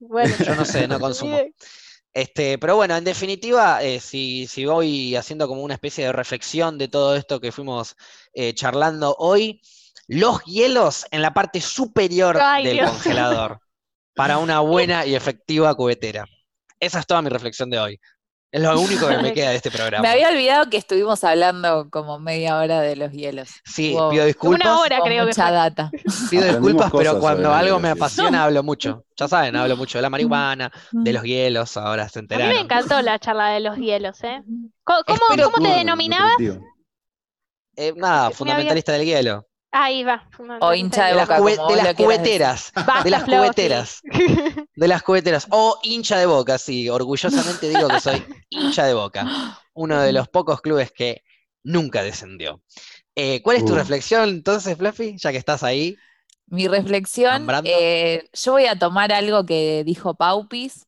Bueno. 0.00 0.34
Yo 0.46 0.54
no 0.54 0.64
sé, 0.64 0.86
no 0.86 1.00
consumo. 1.00 1.38
Este, 2.12 2.58
pero 2.58 2.74
bueno, 2.76 2.96
en 2.96 3.04
definitiva, 3.04 3.82
eh, 3.82 4.00
si, 4.00 4.46
si 4.48 4.64
voy 4.64 5.14
haciendo 5.14 5.46
como 5.46 5.62
una 5.62 5.74
especie 5.74 6.04
de 6.06 6.12
reflexión 6.12 6.78
de 6.78 6.88
todo 6.88 7.14
esto 7.16 7.40
que 7.40 7.52
fuimos 7.52 7.96
eh, 8.32 8.54
charlando 8.54 9.14
hoy, 9.18 9.60
los 10.08 10.42
hielos 10.44 11.06
en 11.10 11.22
la 11.22 11.34
parte 11.34 11.60
superior 11.60 12.38
Ay, 12.40 12.64
del 12.64 12.76
Dios. 12.78 12.90
congelador 12.90 13.60
para 14.18 14.38
una 14.38 14.60
buena 14.60 15.06
y 15.06 15.14
efectiva 15.14 15.74
cubetera. 15.74 16.26
Esa 16.78 17.00
es 17.00 17.06
toda 17.06 17.22
mi 17.22 17.30
reflexión 17.30 17.70
de 17.70 17.78
hoy. 17.78 18.00
Es 18.50 18.62
lo 18.62 18.80
único 18.80 19.06
que 19.08 19.18
me 19.18 19.32
queda 19.34 19.50
de 19.50 19.56
este 19.56 19.70
programa. 19.70 20.02
Me 20.02 20.08
había 20.08 20.28
olvidado 20.30 20.70
que 20.70 20.76
estuvimos 20.78 21.22
hablando 21.22 21.88
como 21.90 22.18
media 22.18 22.56
hora 22.58 22.80
de 22.80 22.96
los 22.96 23.12
hielos. 23.12 23.50
Sí, 23.64 23.92
Wow. 23.92 24.10
pido 24.10 24.24
disculpas. 24.24 24.60
Una 24.66 24.78
hora 24.80 25.00
creo 25.04 25.24
que 25.24 25.30
mucha 25.30 25.46
fue. 25.48 25.52
data. 25.54 25.90
Pido 26.30 26.44
disculpas, 26.46 26.90
pero 26.96 27.20
cuando 27.20 27.52
algo 27.52 27.78
me 27.78 27.90
apasiona 27.90 28.44
hablo 28.44 28.62
mucho. 28.62 29.04
Ya 29.18 29.28
saben, 29.28 29.54
hablo 29.56 29.76
mucho 29.76 29.98
de 29.98 30.02
la 30.02 30.10
marihuana, 30.10 30.70
de 30.92 31.12
los 31.12 31.22
hielos, 31.24 31.76
ahora 31.76 32.08
se 32.08 32.20
A 32.20 32.22
mí 32.22 32.28
me 32.28 32.34
enteraron. 32.36 32.62
encantó 32.64 33.02
la 33.02 33.18
charla 33.18 33.50
de 33.50 33.60
los 33.60 33.76
hielos, 33.76 34.22
¿eh? 34.24 34.42
¿Cómo, 34.84 35.00
Espero 35.06 35.50
cómo 35.50 35.66
te 35.68 35.74
denominabas? 35.74 36.32
Eh, 37.76 37.92
nada, 37.96 38.28
Me 38.30 38.34
fundamentalista 38.34 38.92
del 38.92 39.04
hielo. 39.04 39.46
Ahí 39.70 40.02
va. 40.02 40.26
O 40.60 40.72
hincha 40.74 41.06
De 41.06 41.10
de 41.10 41.14
las, 41.14 41.28
boca, 41.28 41.36
como 41.36 41.68
de 41.68 41.76
las 41.76 41.94
cubeteras. 41.94 42.72
Basta, 42.74 43.02
de 43.02 43.10
las 43.10 43.24
cubeteras. 43.24 44.00
De 44.74 44.88
las 44.88 45.02
cubeteras. 45.02 45.46
O 45.50 45.78
hincha 45.82 46.16
de 46.18 46.26
boca, 46.26 46.58
sí. 46.58 46.88
Orgullosamente 46.88 47.68
digo 47.68 47.88
que 47.88 48.00
soy 48.00 48.24
hincha 48.48 48.86
de 48.86 48.94
boca. 48.94 49.26
Uno 49.74 50.00
de 50.00 50.12
los 50.12 50.28
pocos 50.28 50.60
clubes 50.60 50.90
que 50.92 51.22
nunca 51.62 52.02
descendió. 52.02 52.62
Eh, 53.14 53.42
¿Cuál 53.42 53.58
es 53.58 53.64
tu 53.64 53.72
Uh. 53.72 53.76
reflexión 53.76 54.28
entonces, 54.28 54.76
Fluffy? 54.78 55.16
Ya 55.18 55.32
que 55.32 55.38
estás 55.38 55.62
ahí. 55.62 55.96
Mi 56.46 56.66
reflexión, 56.66 57.46
eh, 57.64 58.28
yo 58.32 58.52
voy 58.52 58.64
a 58.66 58.78
tomar 58.78 59.12
algo 59.12 59.44
que 59.44 59.82
dijo 59.84 60.14
Paupis 60.14 60.86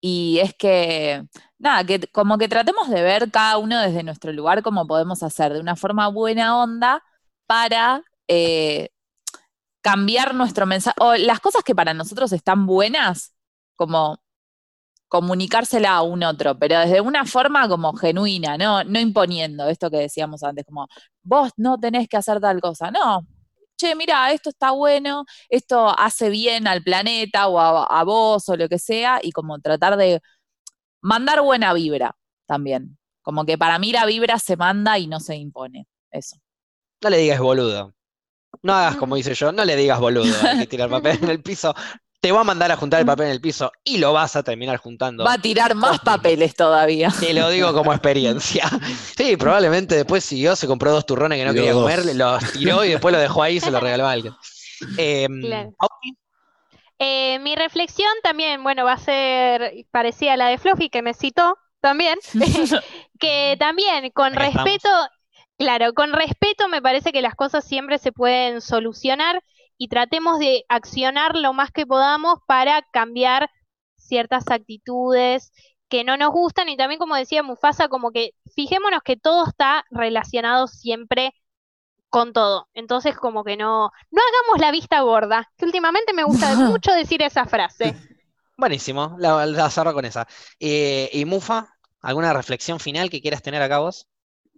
y 0.00 0.40
es 0.40 0.54
que, 0.54 1.22
nada, 1.58 1.84
que 1.84 2.00
como 2.12 2.36
que 2.36 2.48
tratemos 2.48 2.90
de 2.90 3.02
ver 3.02 3.30
cada 3.30 3.56
uno 3.58 3.80
desde 3.80 4.02
nuestro 4.02 4.32
lugar 4.32 4.62
cómo 4.62 4.86
podemos 4.86 5.22
hacer 5.22 5.54
de 5.54 5.60
una 5.60 5.74
forma 5.76 6.08
buena 6.08 6.58
onda 6.62 7.02
para 7.46 8.02
eh, 8.30 8.90
cambiar 9.82 10.34
nuestro 10.34 10.66
mensaje, 10.66 10.96
o 11.00 11.16
las 11.16 11.40
cosas 11.40 11.64
que 11.64 11.74
para 11.74 11.94
nosotros 11.94 12.32
están 12.32 12.66
buenas, 12.66 13.34
como 13.76 14.22
comunicársela 15.08 15.92
a 15.96 16.02
un 16.02 16.22
otro, 16.22 16.58
pero 16.58 16.78
desde 16.80 17.00
una 17.00 17.26
forma 17.26 17.68
como 17.68 17.92
genuina, 17.94 18.56
no, 18.56 18.84
no 18.84 19.00
imponiendo 19.00 19.68
esto 19.68 19.90
que 19.90 19.98
decíamos 19.98 20.44
antes, 20.44 20.64
como 20.64 20.86
vos 21.22 21.50
no 21.56 21.78
tenés 21.80 22.08
que 22.08 22.16
hacer 22.16 22.40
tal 22.40 22.60
cosa, 22.60 22.90
no. 22.92 23.26
Che, 23.76 23.94
mira, 23.96 24.32
esto 24.32 24.50
está 24.50 24.72
bueno, 24.72 25.24
esto 25.48 25.88
hace 25.98 26.30
bien 26.30 26.68
al 26.68 26.82
planeta 26.82 27.48
o 27.48 27.58
a, 27.58 27.84
a 27.86 28.04
vos 28.04 28.48
o 28.48 28.56
lo 28.56 28.68
que 28.68 28.78
sea, 28.78 29.20
y 29.22 29.32
como 29.32 29.58
tratar 29.60 29.96
de 29.96 30.20
mandar 31.02 31.42
buena 31.42 31.72
vibra 31.74 32.16
también. 32.46 32.98
Como 33.22 33.44
que 33.46 33.58
para 33.58 33.78
mí 33.78 33.92
la 33.92 34.06
vibra 34.06 34.38
se 34.38 34.56
manda 34.56 34.98
y 34.98 35.06
no 35.06 35.20
se 35.20 35.36
impone. 35.36 35.86
Eso. 36.10 36.36
No 37.02 37.10
le 37.10 37.18
digas 37.18 37.40
boludo. 37.40 37.94
No 38.62 38.74
hagas 38.74 38.96
como 38.96 39.16
hice 39.16 39.34
yo, 39.34 39.52
no 39.52 39.64
le 39.64 39.76
digas 39.76 39.98
boludo 39.98 40.34
al 40.46 40.58
que 40.58 40.66
tirar 40.66 40.90
papel 40.90 41.18
en 41.22 41.30
el 41.30 41.42
piso. 41.42 41.74
Te 42.20 42.32
va 42.32 42.40
a 42.40 42.44
mandar 42.44 42.70
a 42.70 42.76
juntar 42.76 43.00
el 43.00 43.06
papel 43.06 43.26
en 43.26 43.32
el 43.32 43.40
piso 43.40 43.72
y 43.82 43.96
lo 43.96 44.12
vas 44.12 44.36
a 44.36 44.42
terminar 44.42 44.76
juntando. 44.76 45.24
Va 45.24 45.34
a 45.34 45.38
tirar 45.38 45.74
más 45.74 46.00
papeles 46.00 46.54
todavía. 46.54 47.10
Te 47.18 47.32
lo 47.32 47.48
digo 47.48 47.72
como 47.72 47.92
experiencia. 47.94 48.68
Sí, 49.16 49.38
probablemente 49.38 49.94
después 49.94 50.22
siguió, 50.22 50.54
se 50.54 50.66
compró 50.66 50.92
dos 50.92 51.06
turrones 51.06 51.38
que 51.38 51.46
no 51.46 51.54
quería 51.54 51.72
dos. 51.72 51.82
comer, 51.82 52.14
los 52.14 52.52
tiró 52.52 52.84
y 52.84 52.90
después 52.90 53.12
lo 53.14 53.20
dejó 53.20 53.42
ahí 53.42 53.56
y 53.56 53.60
se 53.60 53.70
lo 53.70 53.80
regaló 53.80 54.06
a 54.06 54.12
alguien. 54.12 54.34
Em, 54.98 55.40
Claro. 55.40 55.70
Eh, 56.98 57.38
mi 57.38 57.56
reflexión 57.56 58.10
también, 58.22 58.62
bueno, 58.62 58.84
va 58.84 58.92
a 58.92 58.98
ser 58.98 59.86
parecida 59.90 60.34
a 60.34 60.36
la 60.36 60.48
de 60.48 60.58
Fluffy, 60.58 60.90
que 60.90 61.00
me 61.00 61.14
citó 61.14 61.56
también, 61.80 62.18
que 63.18 63.56
también 63.58 64.10
con 64.10 64.38
estamos. 64.38 64.78
Claro, 65.60 65.92
con 65.92 66.14
respeto 66.14 66.68
me 66.68 66.80
parece 66.80 67.12
que 67.12 67.20
las 67.20 67.34
cosas 67.34 67.64
siempre 67.64 67.98
se 67.98 68.12
pueden 68.12 68.62
solucionar 68.62 69.44
y 69.76 69.88
tratemos 69.88 70.38
de 70.38 70.64
accionar 70.70 71.36
lo 71.36 71.52
más 71.52 71.70
que 71.70 71.86
podamos 71.86 72.38
para 72.46 72.80
cambiar 72.92 73.50
ciertas 73.96 74.44
actitudes 74.48 75.52
que 75.90 76.02
no 76.02 76.16
nos 76.16 76.30
gustan 76.32 76.70
y 76.70 76.78
también 76.78 76.98
como 76.98 77.14
decía 77.14 77.42
Mufasa, 77.42 77.88
como 77.88 78.10
que 78.10 78.30
fijémonos 78.54 79.02
que 79.02 79.18
todo 79.18 79.46
está 79.46 79.84
relacionado 79.90 80.66
siempre 80.66 81.34
con 82.08 82.32
todo. 82.32 82.68
Entonces, 82.72 83.14
como 83.14 83.44
que 83.44 83.58
no, 83.58 83.90
no 84.10 84.22
hagamos 84.22 84.60
la 84.60 84.72
vista 84.72 85.02
gorda, 85.02 85.50
que 85.58 85.66
últimamente 85.66 86.14
me 86.14 86.24
gusta 86.24 86.54
mucho 86.56 86.92
decir 86.92 87.20
esa 87.20 87.44
frase. 87.44 87.94
buenísimo, 88.56 89.16
la, 89.18 89.44
la 89.44 89.68
cerro 89.68 89.92
con 89.92 90.06
esa. 90.06 90.26
Eh, 90.58 91.10
y 91.12 91.26
Mufa, 91.26 91.68
¿alguna 92.00 92.32
reflexión 92.32 92.80
final 92.80 93.10
que 93.10 93.20
quieras 93.20 93.42
tener 93.42 93.60
acá 93.60 93.80
vos? 93.80 94.08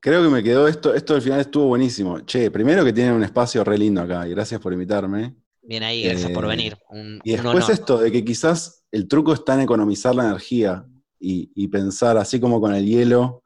Creo 0.04 0.20
que 0.24 0.28
me 0.30 0.42
quedó 0.42 0.66
esto, 0.66 0.92
esto 0.94 1.14
al 1.14 1.22
final 1.22 1.38
estuvo 1.40 1.66
buenísimo. 1.66 2.18
Che, 2.20 2.50
primero 2.50 2.84
que 2.84 2.92
tienen 2.92 3.14
un 3.14 3.22
espacio 3.22 3.62
re 3.62 3.78
lindo 3.78 4.00
acá, 4.02 4.26
y 4.26 4.30
gracias 4.30 4.60
por 4.60 4.72
invitarme. 4.72 5.36
Bien 5.62 5.84
ahí, 5.84 6.02
gracias 6.02 6.32
por 6.32 6.44
Eh, 6.44 6.48
venir. 6.48 6.76
Un, 6.90 7.20
Y 7.22 7.30
un 7.30 7.36
después 7.36 7.64
honor. 7.64 7.70
esto 7.70 7.98
de 7.98 8.10
que 8.10 8.24
quizás 8.24 8.84
el 8.90 9.06
truco 9.06 9.32
está 9.32 9.54
en 9.54 9.60
economizar 9.60 10.12
la 10.12 10.24
energía 10.24 10.84
y, 11.20 11.52
y 11.54 11.68
pensar, 11.68 12.16
así 12.16 12.40
como 12.40 12.60
con 12.60 12.74
el 12.74 12.84
hielo, 12.84 13.44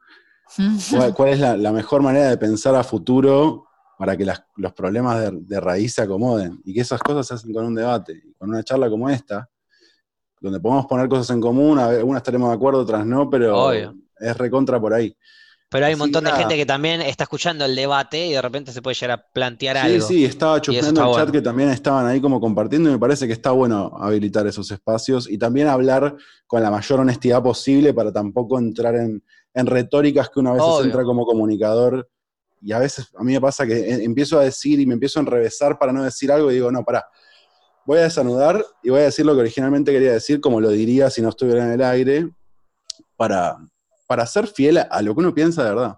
cuál, 0.89 1.13
cuál 1.13 1.29
es 1.29 1.39
la, 1.39 1.55
la 1.55 1.71
mejor 1.71 2.01
manera 2.01 2.27
de 2.29 2.37
pensar 2.37 2.73
a 2.73 2.83
futuro 2.83 3.67
para 3.99 4.17
que 4.17 4.25
las- 4.25 4.43
los 4.55 4.73
problemas 4.73 5.19
de, 5.21 5.29
de 5.41 5.59
raíz 5.59 5.93
se 5.93 6.01
acomoden 6.01 6.59
y 6.65 6.73
que 6.73 6.81
esas 6.81 6.99
cosas 7.01 7.27
se 7.27 7.35
hacen 7.35 7.53
con 7.53 7.65
un 7.65 7.75
debate, 7.75 8.23
con 8.39 8.49
una 8.49 8.63
charla 8.63 8.89
como 8.89 9.07
esta, 9.11 9.47
donde 10.41 10.59
podemos 10.59 10.87
poner 10.87 11.07
cosas 11.07 11.29
en 11.35 11.39
común, 11.41 11.77
a 11.77 11.87
ver, 11.89 11.99
algunas 11.99 12.21
estaremos 12.21 12.49
de 12.49 12.55
acuerdo, 12.55 12.79
otras 12.79 13.05
no, 13.05 13.29
pero 13.29 13.65
Obvio. 13.67 13.95
es 14.19 14.35
recontra 14.37 14.79
por 14.81 14.93
ahí. 14.95 15.15
Pero 15.69 15.85
hay 15.85 15.93
un 15.93 15.99
montón 15.99 16.23
de 16.23 16.31
gente 16.31 16.55
que 16.55 16.65
también 16.65 17.01
está 17.01 17.23
escuchando 17.25 17.65
el 17.65 17.75
debate 17.75 18.27
y 18.27 18.31
de 18.31 18.41
repente 18.41 18.71
se 18.71 18.81
puede 18.81 18.95
llegar 18.95 19.19
a 19.19 19.25
plantear 19.33 19.75
Sí, 19.77 19.93
algo. 19.95 20.07
sí, 20.07 20.23
estaba 20.25 20.61
chusmeando 20.61 21.01
está 21.01 21.09
el 21.19 21.25
chat 21.25 21.31
que 21.33 21.41
también 21.41 21.69
estaban 21.69 22.05
ahí 22.05 22.21
como 22.21 22.39
compartiendo 22.39 22.87
y 22.89 22.93
me 22.93 22.99
parece 22.99 23.27
que 23.27 23.33
está 23.33 23.51
bueno 23.51 23.91
habilitar 23.99 24.47
esos 24.47 24.71
espacios 24.71 25.29
y 25.29 25.37
también 25.37 25.67
hablar 25.67 26.15
con 26.45 26.63
la 26.63 26.71
mayor 26.71 27.01
honestidad 27.01 27.43
posible 27.43 27.93
para 27.93 28.13
tampoco 28.13 28.57
entrar 28.57 28.95
en, 28.95 29.21
en 29.53 29.65
retóricas 29.65 30.29
que 30.29 30.39
uno 30.39 30.51
a 30.51 30.53
veces 30.53 30.69
Obvio. 30.69 30.85
entra 30.85 31.03
como 31.03 31.25
comunicador 31.25 32.09
y 32.61 32.71
a 32.71 32.79
veces 32.79 33.07
a 33.17 33.23
mí 33.23 33.33
me 33.33 33.41
pasa 33.41 33.67
que 33.67 33.73
eh, 33.77 34.03
empiezo 34.05 34.39
a 34.39 34.43
decir 34.45 34.79
y 34.79 34.85
me 34.85 34.93
empiezo 34.93 35.19
a 35.19 35.23
enrevesar 35.23 35.77
para 35.77 35.91
no 35.91 36.01
decir 36.03 36.31
algo 36.31 36.49
y 36.49 36.55
digo, 36.55 36.71
no, 36.71 36.85
pará, 36.85 37.05
voy 37.85 37.97
a 37.99 38.03
desanudar 38.03 38.65
y 38.81 38.89
voy 38.89 39.01
a 39.01 39.03
decir 39.03 39.25
lo 39.25 39.33
que 39.35 39.41
originalmente 39.41 39.91
quería 39.91 40.13
decir 40.13 40.39
como 40.39 40.61
lo 40.61 40.69
diría 40.69 41.09
si 41.09 41.21
no 41.21 41.27
estuviera 41.27 41.65
en 41.65 41.71
el 41.73 41.83
aire 41.83 42.29
para, 43.17 43.57
para 44.07 44.25
ser 44.25 44.47
fiel 44.47 44.77
a, 44.77 45.01
lo 45.01 45.13
que 45.13 45.19
uno 45.19 45.33
piensa 45.33 45.63
de 45.63 45.69
verdad. 45.69 45.97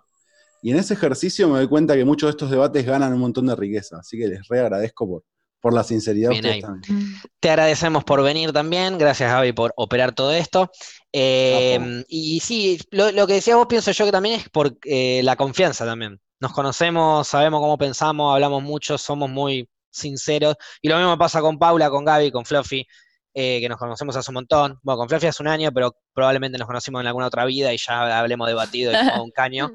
Y 0.62 0.72
en 0.72 0.78
ese 0.78 0.96
ejercicio 0.96 1.48
me 1.48 1.60
doy 1.60 1.68
cuenta 1.68 1.96
que 1.96 2.04
muchos 2.04 2.28
de 2.28 2.32
estos 2.32 2.52
debates 2.52 2.86
ganan 2.86 3.14
un 3.14 3.20
montón 3.20 3.46
de 3.46 3.56
riqueza, 3.56 4.00
así 4.00 4.18
que 4.18 4.28
les 4.28 4.46
re 4.48 4.60
agradezco 4.60 5.08
por, 5.08 5.24
por 5.62 5.74
la 5.74 5.84
sinceridad 5.84 6.30
de 6.30 6.42
Bien 6.42 6.46
ustedes 6.46 6.56
ahí. 6.56 6.62
también. 6.62 7.14
Te 7.40 7.50
agradecemos 7.50 8.04
por 8.04 8.22
venir 8.22 8.52
también, 8.52 8.98
gracias 8.98 9.32
Gaby 9.32 9.54
por 9.54 9.72
operar 9.78 10.14
todo 10.14 10.34
esto. 10.34 10.70
Eh, 11.14 12.04
y 12.10 12.42
sí, 12.42 12.80
lo, 12.92 13.12
lo 13.12 13.26
que 13.26 13.34
decías 13.34 13.56
vos 13.56 13.68
pienso 13.68 13.92
yo 13.92 14.06
que 14.06 14.12
también 14.12 14.40
es 14.40 14.50
por 14.50 14.78
eh, 14.84 15.22
la 15.24 15.38
confianza 15.38 15.86
también. 15.86 16.20
Nos 16.42 16.52
conocemos, 16.54 17.28
sabemos 17.28 17.62
cómo 17.62 17.78
pensamos, 17.78 18.34
hablamos 18.34 18.64
mucho, 18.64 18.98
somos 18.98 19.30
muy 19.30 19.70
sinceros. 19.90 20.56
Y 20.82 20.90
lo 20.90 20.98
mismo 20.98 21.18
pasa 21.18 21.42
con 21.42 21.60
Paula, 21.60 21.90
con 21.90 22.06
Gaby, 22.06 22.32
con 22.32 22.46
Fluffy, 22.46 22.86
eh, 23.34 23.60
que 23.62 23.70
nos 23.70 23.78
conocemos 23.78 24.16
hace 24.16 24.32
un 24.32 24.36
montón. 24.36 24.80
Bueno, 24.82 24.98
con 24.98 25.10
Fluffy 25.10 25.28
hace 25.28 25.44
un 25.44 25.48
año, 25.48 25.72
pero 25.72 25.96
probablemente 26.14 26.58
nos 26.58 26.68
conocimos 26.68 27.02
en 27.02 27.08
alguna 27.08 27.28
otra 27.28 27.46
vida 27.46 27.74
y 27.74 27.78
ya 27.78 28.20
hablemos 28.20 28.48
debatido 28.48 28.92
y 28.92 28.96
fumado 28.98 29.24
un 29.24 29.32
caño. 29.32 29.72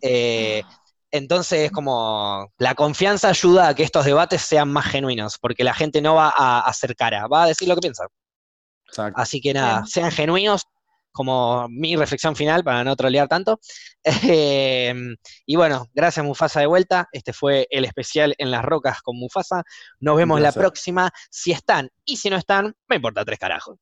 Eh, 0.00 0.62
entonces, 1.10 1.70
como 1.70 2.50
la 2.58 2.74
confianza 2.74 3.28
ayuda 3.28 3.68
a 3.68 3.74
que 3.74 3.82
estos 3.82 4.04
debates 4.04 4.42
sean 4.42 4.72
más 4.72 4.86
genuinos, 4.86 5.38
porque 5.38 5.64
la 5.64 5.74
gente 5.74 6.00
no 6.00 6.14
va 6.14 6.32
a 6.34 6.60
hacer 6.60 6.96
cara, 6.96 7.26
va 7.26 7.44
a 7.44 7.46
decir 7.48 7.68
lo 7.68 7.74
que 7.74 7.82
piensa. 7.82 8.06
Exacto. 8.88 9.20
Así 9.20 9.40
que 9.40 9.52
nada, 9.52 9.84
sean 9.86 10.10
genuinos, 10.10 10.66
como 11.12 11.68
mi 11.68 11.96
reflexión 11.96 12.34
final 12.34 12.64
para 12.64 12.84
no 12.84 12.96
trolear 12.96 13.28
tanto. 13.28 13.60
Eh, 14.34 14.94
y 15.46 15.56
bueno, 15.56 15.86
gracias 15.94 16.24
Mufasa 16.24 16.60
de 16.60 16.66
vuelta. 16.66 17.08
Este 17.12 17.32
fue 17.32 17.68
el 17.70 17.84
especial 17.84 18.34
en 18.38 18.50
las 18.50 18.64
rocas 18.64 19.00
con 19.00 19.16
Mufasa. 19.16 19.62
Nos 20.00 20.16
vemos 20.16 20.40
la 20.40 20.52
próxima. 20.52 21.10
Si 21.30 21.52
están 21.52 21.88
y 22.04 22.16
si 22.16 22.28
no 22.28 22.36
están, 22.36 22.74
me 22.88 22.96
importa 22.96 23.24
tres 23.24 23.38
carajos. 23.38 23.78